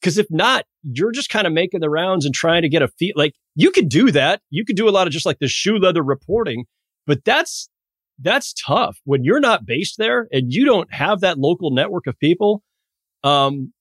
because 0.00 0.18
if 0.18 0.26
not, 0.28 0.66
you're 0.82 1.12
just 1.12 1.30
kind 1.30 1.46
of 1.46 1.54
making 1.54 1.80
the 1.80 1.88
rounds 1.88 2.26
and 2.26 2.34
trying 2.34 2.60
to 2.60 2.68
get 2.68 2.82
a 2.82 2.88
feel. 2.88 3.14
Like 3.16 3.32
you 3.54 3.70
could 3.70 3.88
do 3.88 4.10
that. 4.10 4.42
You 4.50 4.62
could 4.66 4.76
do 4.76 4.86
a 4.86 4.90
lot 4.90 5.06
of 5.06 5.14
just 5.14 5.24
like 5.24 5.38
the 5.38 5.48
shoe 5.48 5.78
leather 5.78 6.02
reporting, 6.02 6.66
but 7.06 7.24
that's 7.24 7.70
that's 8.20 8.52
tough 8.52 8.98
when 9.04 9.24
you're 9.24 9.40
not 9.40 9.66
based 9.66 9.98
there 9.98 10.28
and 10.32 10.52
you 10.52 10.64
don't 10.64 10.92
have 10.92 11.20
that 11.20 11.38
local 11.38 11.70
network 11.70 12.06
of 12.06 12.18
people. 12.18 12.62
Um, 13.22 13.72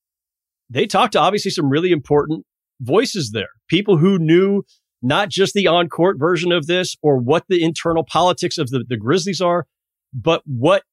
they 0.69 0.85
talked 0.85 1.13
to 1.13 1.19
obviously 1.19 1.51
some 1.51 1.69
really 1.69 1.91
important 1.91 2.45
voices 2.81 3.31
there, 3.31 3.49
people 3.67 3.97
who 3.97 4.17
knew 4.17 4.63
not 5.01 5.29
just 5.29 5.53
the 5.53 5.67
on 5.67 5.89
court 5.89 6.17
version 6.17 6.51
of 6.51 6.65
this 6.65 6.95
or 7.01 7.17
what 7.17 7.43
the 7.49 7.63
internal 7.63 8.03
politics 8.03 8.57
of 8.57 8.69
the, 8.69 8.83
the 8.87 8.97
Grizzlies 8.97 9.41
are, 9.41 9.65
but 10.13 10.41
what, 10.45 10.83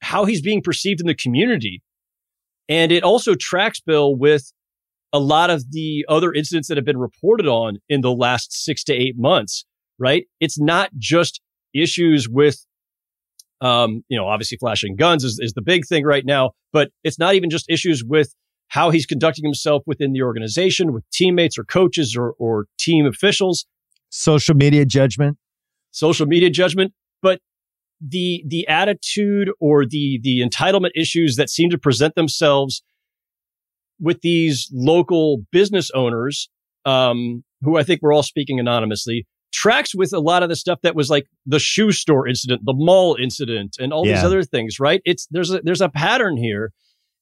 how 0.00 0.24
he's 0.24 0.42
being 0.42 0.60
perceived 0.60 1.00
in 1.00 1.06
the 1.06 1.14
community. 1.14 1.82
And 2.68 2.92
it 2.92 3.02
also 3.02 3.34
tracks 3.34 3.80
Bill 3.80 4.14
with 4.14 4.52
a 5.12 5.20
lot 5.20 5.50
of 5.50 5.70
the 5.70 6.04
other 6.08 6.32
incidents 6.32 6.68
that 6.68 6.76
have 6.76 6.84
been 6.84 6.98
reported 6.98 7.46
on 7.46 7.78
in 7.88 8.00
the 8.00 8.12
last 8.12 8.52
six 8.52 8.82
to 8.84 8.92
eight 8.92 9.14
months, 9.16 9.64
right? 9.98 10.26
It's 10.40 10.58
not 10.58 10.90
just 10.98 11.40
issues 11.72 12.28
with 12.28 12.66
um, 13.60 14.02
you 14.08 14.18
know, 14.18 14.26
obviously 14.26 14.58
flashing 14.58 14.96
guns 14.96 15.24
is, 15.24 15.38
is 15.40 15.52
the 15.52 15.62
big 15.62 15.86
thing 15.86 16.04
right 16.04 16.24
now, 16.24 16.52
but 16.72 16.90
it's 17.02 17.18
not 17.18 17.34
even 17.34 17.50
just 17.50 17.66
issues 17.68 18.04
with 18.04 18.34
how 18.68 18.90
he's 18.90 19.06
conducting 19.06 19.44
himself 19.44 19.82
within 19.86 20.12
the 20.12 20.22
organization 20.22 20.92
with 20.92 21.04
teammates 21.10 21.58
or 21.58 21.64
coaches 21.64 22.16
or, 22.16 22.34
or 22.38 22.66
team 22.78 23.06
officials. 23.06 23.66
Social 24.10 24.54
media 24.54 24.84
judgment. 24.84 25.36
Social 25.90 26.26
media 26.26 26.50
judgment. 26.50 26.92
But 27.22 27.40
the, 28.00 28.44
the 28.46 28.66
attitude 28.68 29.50
or 29.60 29.86
the, 29.86 30.20
the 30.22 30.40
entitlement 30.40 30.90
issues 30.96 31.36
that 31.36 31.48
seem 31.48 31.70
to 31.70 31.78
present 31.78 32.14
themselves 32.16 32.82
with 34.00 34.20
these 34.22 34.68
local 34.72 35.38
business 35.52 35.90
owners, 35.94 36.48
um, 36.84 37.44
who 37.62 37.78
I 37.78 37.82
think 37.82 38.02
we're 38.02 38.12
all 38.12 38.22
speaking 38.22 38.58
anonymously, 38.58 39.26
tracks 39.54 39.94
with 39.94 40.12
a 40.12 40.18
lot 40.18 40.42
of 40.42 40.48
the 40.48 40.56
stuff 40.56 40.80
that 40.82 40.94
was 40.94 41.08
like 41.08 41.26
the 41.46 41.60
shoe 41.60 41.92
store 41.92 42.28
incident, 42.28 42.62
the 42.64 42.74
mall 42.76 43.16
incident, 43.18 43.76
and 43.78 43.92
all 43.92 44.06
yeah. 44.06 44.14
these 44.14 44.24
other 44.24 44.42
things, 44.42 44.78
right? 44.80 45.00
It's 45.04 45.26
there's 45.30 45.50
a 45.50 45.60
there's 45.62 45.80
a 45.80 45.88
pattern 45.88 46.36
here. 46.36 46.72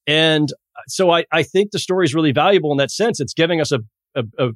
And 0.05 0.49
so 0.87 1.11
I, 1.11 1.23
I 1.31 1.43
think 1.43 1.71
the 1.71 1.79
story 1.79 2.05
is 2.05 2.13
really 2.13 2.33
valuable 2.33 2.71
in 2.71 2.77
that 2.79 2.91
sense. 2.91 3.21
It's 3.21 3.33
giving 3.33 3.61
us 3.61 3.71
a, 3.71 3.79
a, 4.15 4.23
a 4.37 4.49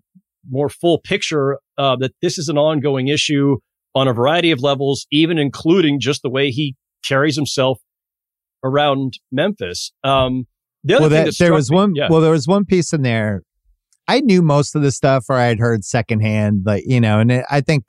more 0.49 0.67
full 0.67 0.99
picture 0.99 1.59
uh, 1.77 1.95
that 1.97 2.11
this 2.21 2.37
is 2.37 2.49
an 2.49 2.57
ongoing 2.57 3.07
issue 3.07 3.57
on 3.95 4.07
a 4.07 4.13
variety 4.13 4.51
of 4.51 4.61
levels, 4.61 5.05
even 5.11 5.37
including 5.37 5.99
just 5.99 6.23
the 6.23 6.29
way 6.29 6.49
he 6.49 6.75
carries 7.05 7.35
himself 7.35 7.79
around 8.63 9.19
Memphis. 9.31 9.93
Um, 10.03 10.47
the 10.83 10.95
other 10.95 11.03
well, 11.03 11.09
thing 11.09 11.25
that, 11.25 11.37
that 11.37 11.39
there 11.39 11.53
was 11.53 11.69
me, 11.69 11.75
one. 11.75 11.95
Yeah. 11.95 12.07
Well, 12.09 12.21
there 12.21 12.31
was 12.31 12.47
one 12.47 12.65
piece 12.65 12.91
in 12.91 13.03
there 13.03 13.43
I 14.07 14.21
knew 14.21 14.41
most 14.41 14.75
of 14.75 14.81
the 14.81 14.91
stuff 14.91 15.25
or 15.29 15.35
I'd 15.35 15.59
heard 15.59 15.83
secondhand, 15.83 16.63
like, 16.65 16.83
you 16.85 17.01
know, 17.01 17.19
and 17.19 17.31
it, 17.31 17.45
I 17.49 17.61
think 17.61 17.85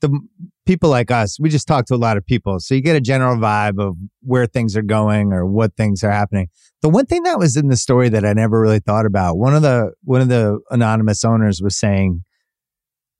the 0.00 0.20
people 0.66 0.90
like 0.90 1.10
us, 1.10 1.40
we 1.40 1.48
just 1.48 1.66
talk 1.66 1.86
to 1.86 1.94
a 1.94 1.96
lot 1.96 2.16
of 2.16 2.24
people. 2.24 2.60
So 2.60 2.74
you 2.74 2.80
get 2.80 2.94
a 2.94 3.00
general 3.00 3.36
vibe 3.36 3.80
of 3.80 3.96
where 4.22 4.46
things 4.46 4.76
are 4.76 4.82
going 4.82 5.32
or 5.32 5.44
what 5.44 5.74
things 5.76 6.04
are 6.04 6.10
happening. 6.10 6.48
The 6.82 6.88
one 6.88 7.06
thing 7.06 7.24
that 7.24 7.38
was 7.38 7.56
in 7.56 7.68
the 7.68 7.76
story 7.76 8.08
that 8.10 8.24
I 8.24 8.32
never 8.32 8.60
really 8.60 8.78
thought 8.78 9.06
about, 9.06 9.36
one 9.36 9.54
of 9.54 9.62
the, 9.62 9.92
one 10.04 10.20
of 10.20 10.28
the 10.28 10.60
anonymous 10.70 11.24
owners 11.24 11.60
was 11.60 11.76
saying 11.76 12.22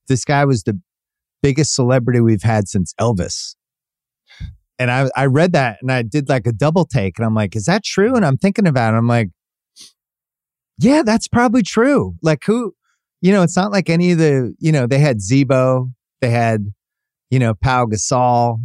this 0.07 0.25
guy 0.25 0.45
was 0.45 0.63
the 0.63 0.81
biggest 1.43 1.75
celebrity 1.75 2.21
we've 2.21 2.43
had 2.43 2.69
since 2.69 2.95
Elvis. 3.01 3.57
And 4.79 4.93
I, 4.93 5.11
I 5.17 5.27
read 5.27 5.53
that 5.53 5.79
and 5.83 5.91
I 5.91 6.03
did 6.03 6.29
like 6.29 6.47
a 6.47 6.53
double 6.53 6.85
take 6.85 7.19
and 7.19 7.27
I'm 7.27 7.35
like, 7.35 7.57
is 7.57 7.65
that 7.65 7.83
true? 7.83 8.15
And 8.15 8.25
I'm 8.25 8.37
thinking 8.37 8.67
about 8.67 8.95
it. 8.95 8.97
I'm 8.97 9.09
like, 9.09 9.31
Yeah, 10.79 11.03
that's 11.05 11.29
probably 11.29 11.63
true. 11.63 12.15
Like 12.23 12.45
who, 12.45 12.75
you 13.21 13.33
know, 13.33 13.43
it's 13.43 13.57
not 13.57 13.73
like 13.73 13.91
any 13.91 14.13
of 14.13 14.19
the, 14.19 14.55
you 14.59 14.73
know, 14.73 14.87
they 14.87 14.99
had 14.99 15.21
Z-Bo, 15.21 15.91
they 16.21 16.31
had, 16.31 16.73
you 17.31 17.39
know, 17.39 17.55
Pau 17.55 17.87
Gasol, 17.87 18.59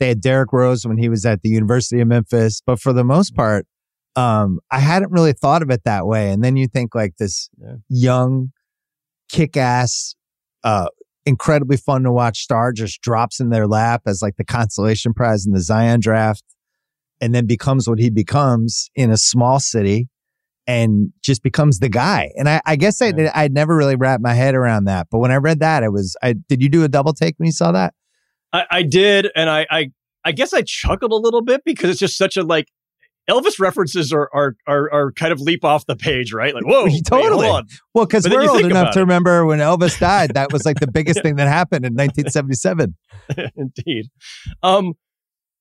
they 0.00 0.08
had 0.08 0.20
Derrick 0.20 0.52
Rose 0.52 0.86
when 0.86 0.96
he 0.96 1.08
was 1.08 1.26
at 1.26 1.42
the 1.42 1.48
University 1.50 2.00
of 2.00 2.08
Memphis. 2.08 2.62
But 2.64 2.80
for 2.80 2.92
the 2.92 3.04
most 3.04 3.34
part, 3.34 3.66
um, 4.16 4.60
I 4.70 4.78
hadn't 4.78 5.12
really 5.12 5.32
thought 5.32 5.62
of 5.62 5.70
it 5.70 5.84
that 5.84 6.06
way. 6.06 6.30
And 6.30 6.42
then 6.42 6.56
you 6.56 6.66
think 6.66 6.94
like 6.94 7.16
this 7.18 7.50
yeah. 7.58 7.76
young, 7.88 8.52
kick 9.28 9.56
ass, 9.56 10.14
uh, 10.64 10.88
incredibly 11.26 11.76
fun 11.76 12.02
to 12.04 12.12
watch 12.12 12.38
star 12.38 12.72
just 12.72 13.02
drops 13.02 13.38
in 13.38 13.50
their 13.50 13.66
lap 13.66 14.02
as 14.06 14.22
like 14.22 14.36
the 14.36 14.44
consolation 14.44 15.12
prize 15.12 15.46
in 15.46 15.52
the 15.52 15.60
Zion 15.60 16.00
draft 16.00 16.42
and 17.20 17.34
then 17.34 17.46
becomes 17.46 17.88
what 17.88 17.98
he 17.98 18.08
becomes 18.08 18.90
in 18.94 19.10
a 19.10 19.16
small 19.18 19.60
city 19.60 20.08
and 20.68 21.10
just 21.22 21.42
becomes 21.42 21.78
the 21.78 21.88
guy. 21.88 22.30
And 22.36 22.46
I, 22.48 22.60
I 22.66 22.76
guess 22.76 23.00
I, 23.00 23.12
I'd 23.34 23.54
never 23.54 23.74
really 23.74 23.96
wrapped 23.96 24.22
my 24.22 24.34
head 24.34 24.54
around 24.54 24.84
that. 24.84 25.08
But 25.10 25.18
when 25.18 25.32
I 25.32 25.36
read 25.36 25.60
that, 25.60 25.82
it 25.82 25.90
was, 25.90 26.14
I, 26.22 26.34
did 26.34 26.62
you 26.62 26.68
do 26.68 26.84
a 26.84 26.88
double 26.88 27.14
take 27.14 27.36
when 27.38 27.46
you 27.46 27.52
saw 27.52 27.72
that? 27.72 27.94
I, 28.52 28.64
I 28.70 28.82
did. 28.82 29.28
And 29.34 29.48
I, 29.48 29.66
I, 29.70 29.90
I 30.26 30.32
guess 30.32 30.52
I 30.52 30.60
chuckled 30.60 31.10
a 31.10 31.16
little 31.16 31.40
bit 31.40 31.62
because 31.64 31.88
it's 31.88 31.98
just 31.98 32.18
such 32.18 32.36
a 32.36 32.42
like 32.42 32.68
Elvis 33.30 33.58
references 33.58 34.12
are 34.12 34.28
are 34.32 34.56
are, 34.66 34.90
are 34.92 35.12
kind 35.12 35.32
of 35.32 35.40
leap 35.40 35.64
off 35.64 35.84
the 35.86 35.96
page, 35.96 36.32
right? 36.32 36.54
Like, 36.54 36.64
whoa, 36.64 36.88
totally. 37.06 37.46
Wait, 37.46 37.64
well, 37.94 38.06
because 38.06 38.28
we're 38.28 38.48
old 38.48 38.64
enough 38.64 38.94
to 38.94 39.00
remember 39.00 39.44
when 39.44 39.58
Elvis 39.58 39.98
died. 40.00 40.32
That 40.34 40.50
was 40.50 40.64
like 40.64 40.80
the 40.80 40.90
biggest 40.90 41.22
thing 41.22 41.36
that 41.36 41.46
happened 41.46 41.84
in 41.84 41.92
1977. 41.94 42.96
Indeed. 43.54 44.06
Um, 44.62 44.94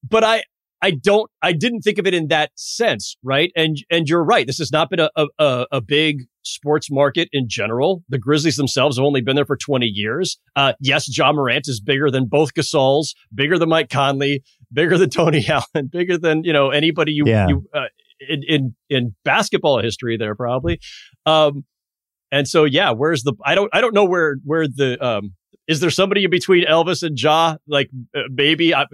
but 0.09 0.23
I 0.23 0.43
I 0.81 0.91
don't 0.91 1.29
I 1.41 1.53
didn't 1.53 1.81
think 1.81 1.97
of 1.97 2.05
it 2.05 2.13
in 2.13 2.27
that 2.27 2.51
sense, 2.55 3.17
right? 3.23 3.51
And 3.55 3.77
and 3.89 4.07
you're 4.07 4.23
right. 4.23 4.45
This 4.45 4.59
has 4.59 4.71
not 4.71 4.89
been 4.89 4.99
a 4.99 5.09
a, 5.15 5.65
a 5.71 5.81
big 5.81 6.25
sports 6.43 6.89
market 6.91 7.29
in 7.31 7.47
general. 7.49 8.03
The 8.09 8.17
Grizzlies 8.17 8.55
themselves 8.55 8.97
have 8.97 9.05
only 9.05 9.21
been 9.21 9.35
there 9.35 9.45
for 9.45 9.57
20 9.57 9.85
years. 9.85 10.39
Uh, 10.55 10.73
yes, 10.79 11.15
Ja 11.15 11.31
Morant 11.33 11.67
is 11.67 11.81
bigger 11.81 12.09
than 12.09 12.25
both 12.25 12.53
Gasols, 12.53 13.15
bigger 13.33 13.59
than 13.59 13.69
Mike 13.69 13.89
Conley, 13.89 14.43
bigger 14.71 14.97
than 14.97 15.09
Tony 15.09 15.45
Allen, 15.49 15.87
bigger 15.87 16.17
than 16.17 16.43
you 16.43 16.53
know 16.53 16.69
anybody 16.69 17.11
you, 17.11 17.23
yeah. 17.25 17.47
you 17.47 17.67
uh, 17.73 17.85
in, 18.19 18.43
in 18.47 18.75
in 18.89 19.15
basketball 19.23 19.81
history 19.81 20.17
there 20.17 20.35
probably. 20.35 20.79
Um, 21.25 21.65
and 22.31 22.47
so 22.47 22.65
yeah, 22.65 22.91
where's 22.91 23.23
the 23.23 23.33
I 23.43 23.55
don't 23.55 23.69
I 23.73 23.81
don't 23.81 23.93
know 23.93 24.05
where 24.05 24.37
where 24.43 24.67
the 24.67 25.03
um 25.05 25.33
is 25.67 25.79
there 25.79 25.89
somebody 25.89 26.23
in 26.23 26.29
between 26.29 26.65
Elvis 26.65 27.03
and 27.03 27.19
Ja 27.19 27.57
like 27.67 27.89
uh, 28.15 28.21
maybe 28.31 28.73
I, 28.73 28.83
uh, 28.83 28.85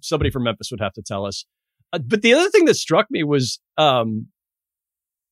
somebody 0.00 0.30
from 0.30 0.44
Memphis 0.44 0.70
would 0.70 0.80
have 0.80 0.92
to 0.94 1.02
tell 1.02 1.26
us. 1.26 1.44
Uh, 1.92 1.98
but 1.98 2.22
the 2.22 2.34
other 2.34 2.50
thing 2.50 2.64
that 2.66 2.74
struck 2.74 3.06
me 3.10 3.22
was 3.22 3.60
um 3.76 4.26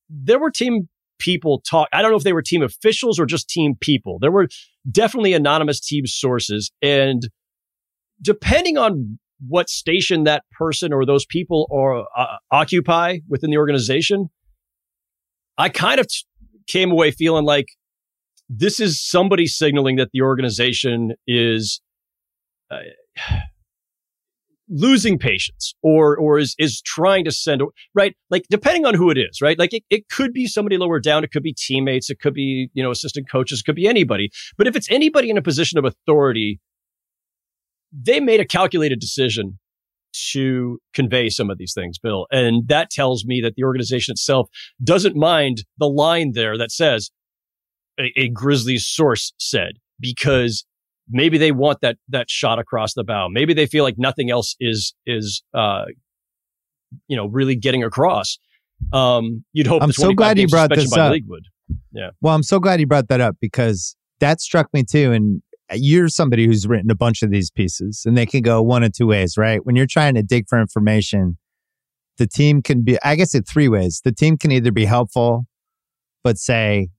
there 0.09 0.39
were 0.39 0.51
team 0.51 0.87
people 1.19 1.61
talk. 1.69 1.89
I 1.91 2.01
don't 2.01 2.11
know 2.11 2.17
if 2.17 2.23
they 2.23 2.33
were 2.33 2.43
team 2.43 2.61
officials 2.61 3.19
or 3.19 3.25
just 3.25 3.49
team 3.49 3.75
people. 3.79 4.19
There 4.19 4.31
were 4.31 4.47
definitely 4.89 5.33
anonymous 5.33 5.79
team 5.79 6.05
sources 6.05 6.71
and 6.81 7.23
depending 8.21 8.77
on 8.77 9.19
what 9.45 9.69
station 9.69 10.23
that 10.23 10.43
person 10.57 10.91
or 10.91 11.05
those 11.05 11.25
people 11.25 11.67
are 11.71 12.05
uh, 12.17 12.37
occupy 12.51 13.19
within 13.27 13.51
the 13.51 13.57
organization, 13.57 14.29
I 15.57 15.69
kind 15.69 15.99
of 15.99 16.07
t- 16.07 16.25
came 16.67 16.91
away 16.91 17.11
feeling 17.11 17.45
like 17.45 17.67
this 18.49 18.79
is 18.79 19.03
somebody 19.03 19.45
signaling 19.45 19.97
that 19.97 20.09
the 20.13 20.21
organization 20.21 21.13
is 21.27 21.81
uh, 22.71 22.79
losing 24.69 25.17
patience 25.17 25.73
or 25.81 26.17
or 26.17 26.37
is 26.39 26.55
is 26.57 26.81
trying 26.81 27.25
to 27.25 27.31
send 27.31 27.61
right? 27.93 28.15
Like 28.29 28.45
depending 28.49 28.85
on 28.85 28.93
who 28.93 29.09
it 29.09 29.17
is 29.17 29.41
right? 29.41 29.57
Like 29.57 29.73
it, 29.73 29.83
it 29.89 30.09
could 30.09 30.33
be 30.33 30.47
somebody 30.47 30.77
lower 30.77 30.99
down. 30.99 31.23
It 31.23 31.31
could 31.31 31.43
be 31.43 31.53
teammates. 31.53 32.09
It 32.09 32.19
could 32.19 32.33
be 32.33 32.69
you 32.73 32.83
know 32.83 32.91
assistant 32.91 33.29
coaches. 33.29 33.59
It 33.59 33.63
could 33.65 33.75
be 33.75 33.87
anybody. 33.87 34.29
But 34.57 34.67
if 34.67 34.75
it's 34.75 34.89
anybody 34.91 35.29
in 35.29 35.37
a 35.37 35.41
position 35.41 35.77
of 35.77 35.85
authority 35.85 36.59
they 37.91 38.19
made 38.19 38.39
a 38.39 38.45
calculated 38.45 38.99
decision 38.99 39.59
to 40.31 40.79
convey 40.93 41.29
some 41.29 41.49
of 41.49 41.57
these 41.57 41.73
things, 41.73 41.99
Bill. 41.99 42.27
And 42.31 42.67
that 42.67 42.89
tells 42.89 43.25
me 43.25 43.41
that 43.41 43.53
the 43.55 43.63
organization 43.63 44.11
itself 44.11 44.49
doesn't 44.83 45.15
mind 45.15 45.63
the 45.77 45.87
line 45.87 46.31
there 46.33 46.57
that 46.57 46.71
says 46.71 47.11
a, 47.99 48.11
a 48.15 48.29
Grizzlies 48.29 48.85
source 48.85 49.33
said, 49.37 49.73
because 49.99 50.65
maybe 51.09 51.37
they 51.37 51.51
want 51.51 51.81
that, 51.81 51.97
that 52.09 52.29
shot 52.29 52.59
across 52.59 52.93
the 52.93 53.03
bow. 53.03 53.27
Maybe 53.29 53.53
they 53.53 53.65
feel 53.65 53.83
like 53.83 53.95
nothing 53.97 54.29
else 54.29 54.55
is, 54.59 54.93
is, 55.05 55.43
uh, 55.53 55.85
you 57.07 57.17
know, 57.17 57.27
really 57.27 57.55
getting 57.55 57.83
across. 57.83 58.37
Um, 58.93 59.43
you'd 59.53 59.67
hope 59.67 59.81
I'm 59.81 59.91
so 59.91 60.13
glad 60.13 60.37
you 60.37 60.47
brought 60.47 60.69
this 60.73 60.91
up. 60.93 61.15
Yeah. 61.91 62.11
Well, 62.21 62.35
I'm 62.35 62.43
so 62.43 62.59
glad 62.59 62.79
you 62.79 62.87
brought 62.87 63.07
that 63.09 63.21
up 63.21 63.35
because 63.41 63.95
that 64.19 64.39
struck 64.39 64.73
me 64.73 64.83
too. 64.83 65.11
And 65.11 65.41
you're 65.73 66.07
somebody 66.07 66.45
who's 66.45 66.67
written 66.67 66.89
a 66.89 66.95
bunch 66.95 67.23
of 67.23 67.31
these 67.31 67.51
pieces 67.51 68.03
and 68.05 68.17
they 68.17 68.25
can 68.25 68.41
go 68.41 68.61
one 68.61 68.83
of 68.83 68.93
two 68.93 69.07
ways, 69.07 69.37
right? 69.37 69.65
When 69.65 69.75
you're 69.75 69.87
trying 69.87 70.15
to 70.15 70.23
dig 70.23 70.45
for 70.47 70.59
information, 70.59 71.37
the 72.17 72.27
team 72.27 72.61
can 72.61 72.83
be, 72.83 72.97
I 73.03 73.15
guess, 73.15 73.35
it 73.35 73.47
three 73.47 73.67
ways. 73.67 74.01
The 74.03 74.11
team 74.11 74.37
can 74.37 74.51
either 74.51 74.71
be 74.71 74.85
helpful, 74.85 75.45
but 76.23 76.37
say, 76.37 76.89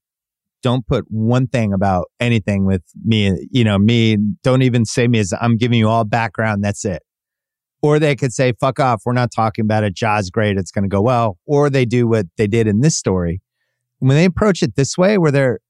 don't 0.63 0.87
put 0.87 1.05
one 1.09 1.47
thing 1.47 1.73
about 1.73 2.11
anything 2.21 2.67
with 2.67 2.83
me, 3.05 3.47
you 3.51 3.65
know, 3.65 3.79
me, 3.79 4.17
don't 4.43 4.63
even 4.63 4.85
say 4.85 5.09
me 5.09 5.19
as 5.19 5.33
I'm 5.41 5.57
giving 5.57 5.79
you 5.79 5.89
all 5.89 6.05
background. 6.05 6.65
That's 6.65 6.85
it. 6.85 7.03
Or 7.81 7.99
they 7.99 8.17
could 8.17 8.33
say, 8.33 8.53
fuck 8.61 8.81
off. 8.81 9.03
We're 9.05 9.13
not 9.13 9.31
talking 9.35 9.65
about 9.65 9.85
it. 9.85 9.95
Ja's 9.95 10.31
great. 10.31 10.57
It's 10.57 10.73
going 10.73 10.83
to 10.83 10.89
go 10.89 11.01
well. 11.01 11.39
Or 11.47 11.71
they 11.71 11.85
do 11.85 12.09
what 12.09 12.27
they 12.37 12.49
did 12.49 12.67
in 12.67 12.81
this 12.81 12.97
story. 12.97 13.41
When 14.01 14.17
they 14.17 14.25
approach 14.25 14.63
it 14.63 14.75
this 14.75 14.99
way, 14.99 15.17
where 15.17 15.31
they're, 15.31 15.61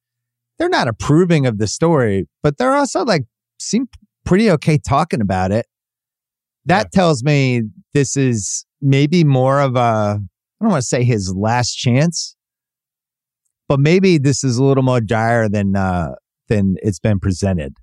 they're 0.59 0.69
not 0.69 0.89
approving 0.89 1.47
of 1.47 1.59
the 1.59 1.67
story, 1.67 2.27
but 2.43 2.57
they're 2.57 2.75
also 2.75 3.05
like 3.05 3.25
seem 3.59 3.89
pretty 4.25 4.51
okay 4.53 4.79
talking 4.79 5.21
about 5.21 5.53
it. 5.53 5.67
That 6.65 6.89
yeah. 6.93 7.01
tells 7.01 7.23
me 7.23 7.63
this 7.95 8.17
is 8.17 8.65
maybe 8.81 9.25
more 9.25 9.61
of 9.61 9.77
a 9.77 10.21
I 10.61 10.65
don't 10.65 10.73
want 10.73 10.83
to 10.83 10.89
say 10.89 11.05
his 11.05 11.33
last 11.35 11.75
chance, 11.77 12.35
but 13.69 13.79
maybe 13.79 14.19
this 14.19 14.43
is 14.43 14.59
a 14.59 14.65
little 14.65 14.83
more 14.83 15.01
dire 15.01 15.49
than 15.49 15.77
uh 15.77 16.15
than 16.49 16.77
it's 16.83 16.99
been 16.99 17.21
presented. 17.21 17.77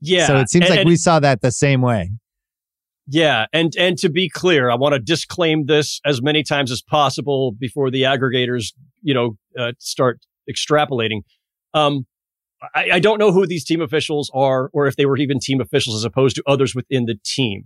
Yeah. 0.00 0.26
So 0.26 0.36
it 0.38 0.48
seems 0.48 0.66
and, 0.66 0.70
like 0.70 0.80
and, 0.80 0.88
we 0.88 0.96
saw 0.96 1.20
that 1.20 1.40
the 1.40 1.50
same 1.50 1.80
way. 1.82 2.10
Yeah, 3.06 3.46
and 3.52 3.74
and 3.76 3.98
to 3.98 4.08
be 4.08 4.30
clear, 4.30 4.70
I 4.70 4.76
want 4.76 4.94
to 4.94 4.98
disclaim 4.98 5.66
this 5.66 6.00
as 6.06 6.22
many 6.22 6.42
times 6.42 6.70
as 6.70 6.80
possible 6.80 7.52
before 7.52 7.90
the 7.90 8.02
aggregators, 8.02 8.72
you 9.02 9.12
know, 9.12 9.36
uh, 9.58 9.72
start 9.78 10.20
extrapolating. 10.50 11.20
Um, 11.74 12.06
I, 12.74 12.92
I 12.92 13.00
don't 13.00 13.18
know 13.18 13.30
who 13.30 13.46
these 13.46 13.64
team 13.64 13.82
officials 13.82 14.30
are 14.32 14.70
or 14.72 14.86
if 14.86 14.96
they 14.96 15.04
were 15.04 15.18
even 15.18 15.38
team 15.38 15.60
officials 15.60 15.96
as 15.96 16.04
opposed 16.04 16.36
to 16.36 16.42
others 16.46 16.74
within 16.74 17.04
the 17.04 17.16
team. 17.24 17.64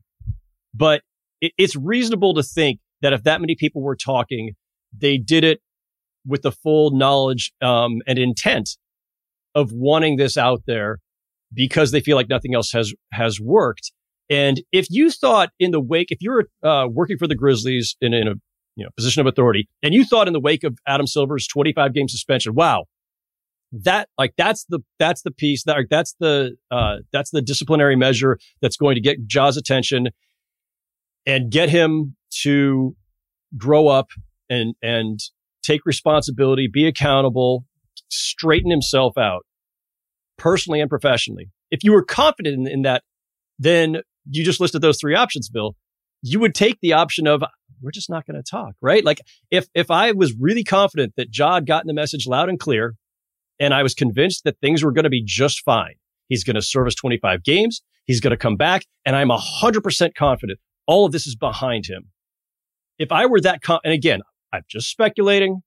But 0.75 1.03
it, 1.41 1.53
it's 1.57 1.77
reasonable 1.77 2.35
to 2.35 2.43
think 2.43 2.81
that 3.03 3.13
if 3.13 3.23
that 3.23 3.41
many 3.41 3.55
people 3.55 3.83
were 3.83 3.97
talking, 3.97 4.57
they 4.97 5.19
did 5.19 5.45
it 5.45 5.61
with 6.29 6.43
the 6.43 6.53
full 6.53 6.91
knowledge 6.91 7.53
um, 7.63 8.01
and 8.07 8.19
intent 8.19 8.77
of 9.55 9.73
wanting 9.73 10.17
this 10.17 10.37
out 10.37 10.63
there 10.67 10.99
because 11.53 11.91
they 11.91 12.01
feel 12.01 12.17
like 12.17 12.29
nothing 12.29 12.55
else 12.55 12.71
has 12.73 12.95
has 13.13 13.41
worked. 13.41 13.93
And 14.31 14.61
if 14.73 14.87
you 14.91 15.11
thought 15.11 15.51
in 15.59 15.71
the 15.71 15.81
wake, 15.81 16.11
if 16.11 16.19
you're 16.21 16.45
uh, 16.63 16.87
working 16.91 17.17
for 17.17 17.27
the 17.27 17.35
Grizzlies 17.35 17.97
in, 18.01 18.13
in 18.13 18.29
a 18.29 18.35
you 18.77 18.85
know 18.85 18.91
position 18.97 19.21
of 19.21 19.27
authority, 19.27 19.69
and 19.83 19.95
you 19.95 20.05
thought 20.05 20.27
in 20.27 20.33
the 20.33 20.41
wake 20.41 20.65
of 20.65 20.79
Adam 20.87 21.07
Silver's 21.07 21.47
25 21.49 21.95
game 21.95 22.09
suspension, 22.09 22.55
wow, 22.55 22.85
that 23.73 24.09
like 24.19 24.35
that's 24.37 24.65
the 24.69 24.81
that's 24.99 25.23
the 25.23 25.31
piece 25.31 25.65
that 25.65 25.77
like, 25.77 25.89
that's 25.91 26.15
the 26.21 26.57
uh 26.71 26.97
that's 27.13 27.31
the 27.31 27.43
disciplinary 27.43 27.97
measure 27.97 28.39
that's 28.61 28.77
going 28.77 28.95
to 28.95 29.01
get 29.01 29.27
Ja's 29.27 29.57
attention 29.57 30.09
and 31.27 31.51
get 31.51 31.69
him 31.69 32.17
to 32.43 32.95
grow 33.57 33.89
up 33.89 34.09
and 34.51 34.75
and 34.83 35.21
take 35.69 35.85
responsibility, 35.85 36.69
be 36.73 36.87
accountable, 36.87 37.65
straighten 38.09 38.71
himself 38.71 39.19
out 39.19 39.45
personally 40.37 40.81
and 40.81 40.89
professionally. 40.89 41.51
If 41.71 41.85
you 41.85 41.93
were 41.93 42.05
confident 42.05 42.67
in, 42.67 42.73
in 42.73 42.83
that, 42.83 43.03
then 43.59 44.03
you 44.31 44.45
just 44.45 44.61
listed 44.61 44.83
those 44.83 44.99
three 45.01 45.15
options, 45.15 45.49
Bill. 45.49 45.75
You 46.23 46.41
would 46.41 46.55
take 46.55 46.79
the 46.81 46.93
option 46.95 47.27
of 47.27 47.43
we're 47.81 47.91
just 47.91 48.11
not 48.11 48.27
going 48.27 48.43
to 48.43 48.49
talk, 48.49 48.75
right? 48.81 49.05
Like 49.05 49.21
if 49.51 49.69
if 49.75 49.91
I 49.91 50.13
was 50.13 50.35
really 50.39 50.65
confident 50.65 51.15
that 51.17 51.29
had 51.37 51.67
gotten 51.67 51.87
the 51.87 51.95
message 51.95 52.27
loud 52.27 52.49
and 52.49 52.59
clear, 52.59 52.95
and 53.61 53.75
I 53.75 53.83
was 53.83 53.95
convinced 53.95 54.45
that 54.45 54.59
things 54.61 54.83
were 54.83 54.93
going 54.93 55.05
to 55.05 55.11
be 55.11 55.23
just 55.25 55.63
fine. 55.65 55.95
He's 56.29 56.45
going 56.45 56.57
to 56.57 56.63
service 56.63 56.95
25 56.95 57.43
games. 57.43 57.83
He's 58.05 58.21
going 58.21 58.31
to 58.31 58.37
come 58.37 58.57
back. 58.57 58.85
And 59.05 59.17
I'm 59.17 59.29
100% 59.29 60.15
confident 60.15 60.59
all 60.87 61.05
of 61.05 61.13
this 61.13 61.27
is 61.27 61.37
behind 61.37 61.87
him. 61.87 62.11
If 62.99 63.13
I 63.13 63.27
were 63.27 63.41
that, 63.43 63.63
con- 63.63 63.81
and 63.85 63.93
again, 63.93 64.23
I'm 64.53 64.63
just 64.69 64.89
speculating, 64.89 65.61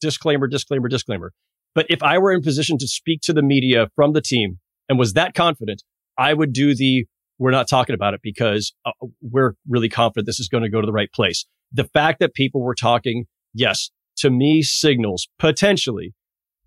disclaimer, 0.00 0.46
disclaimer, 0.46 0.88
disclaimer. 0.88 1.32
But 1.74 1.86
if 1.88 2.02
I 2.02 2.18
were 2.18 2.32
in 2.32 2.42
position 2.42 2.78
to 2.78 2.88
speak 2.88 3.20
to 3.22 3.32
the 3.32 3.42
media 3.42 3.88
from 3.94 4.12
the 4.12 4.20
team 4.20 4.58
and 4.88 4.98
was 4.98 5.12
that 5.14 5.34
confident, 5.34 5.82
I 6.16 6.34
would 6.34 6.52
do 6.52 6.74
the, 6.74 7.06
we're 7.38 7.50
not 7.50 7.68
talking 7.68 7.94
about 7.94 8.14
it 8.14 8.20
because 8.22 8.74
uh, 8.84 8.90
we're 9.22 9.54
really 9.68 9.88
confident 9.88 10.26
this 10.26 10.40
is 10.40 10.48
going 10.48 10.64
to 10.64 10.70
go 10.70 10.80
to 10.80 10.86
the 10.86 10.92
right 10.92 11.12
place. 11.12 11.46
The 11.72 11.84
fact 11.84 12.20
that 12.20 12.34
people 12.34 12.62
were 12.62 12.74
talking, 12.74 13.26
yes, 13.54 13.90
to 14.18 14.30
me 14.30 14.62
signals 14.62 15.28
potentially 15.38 16.14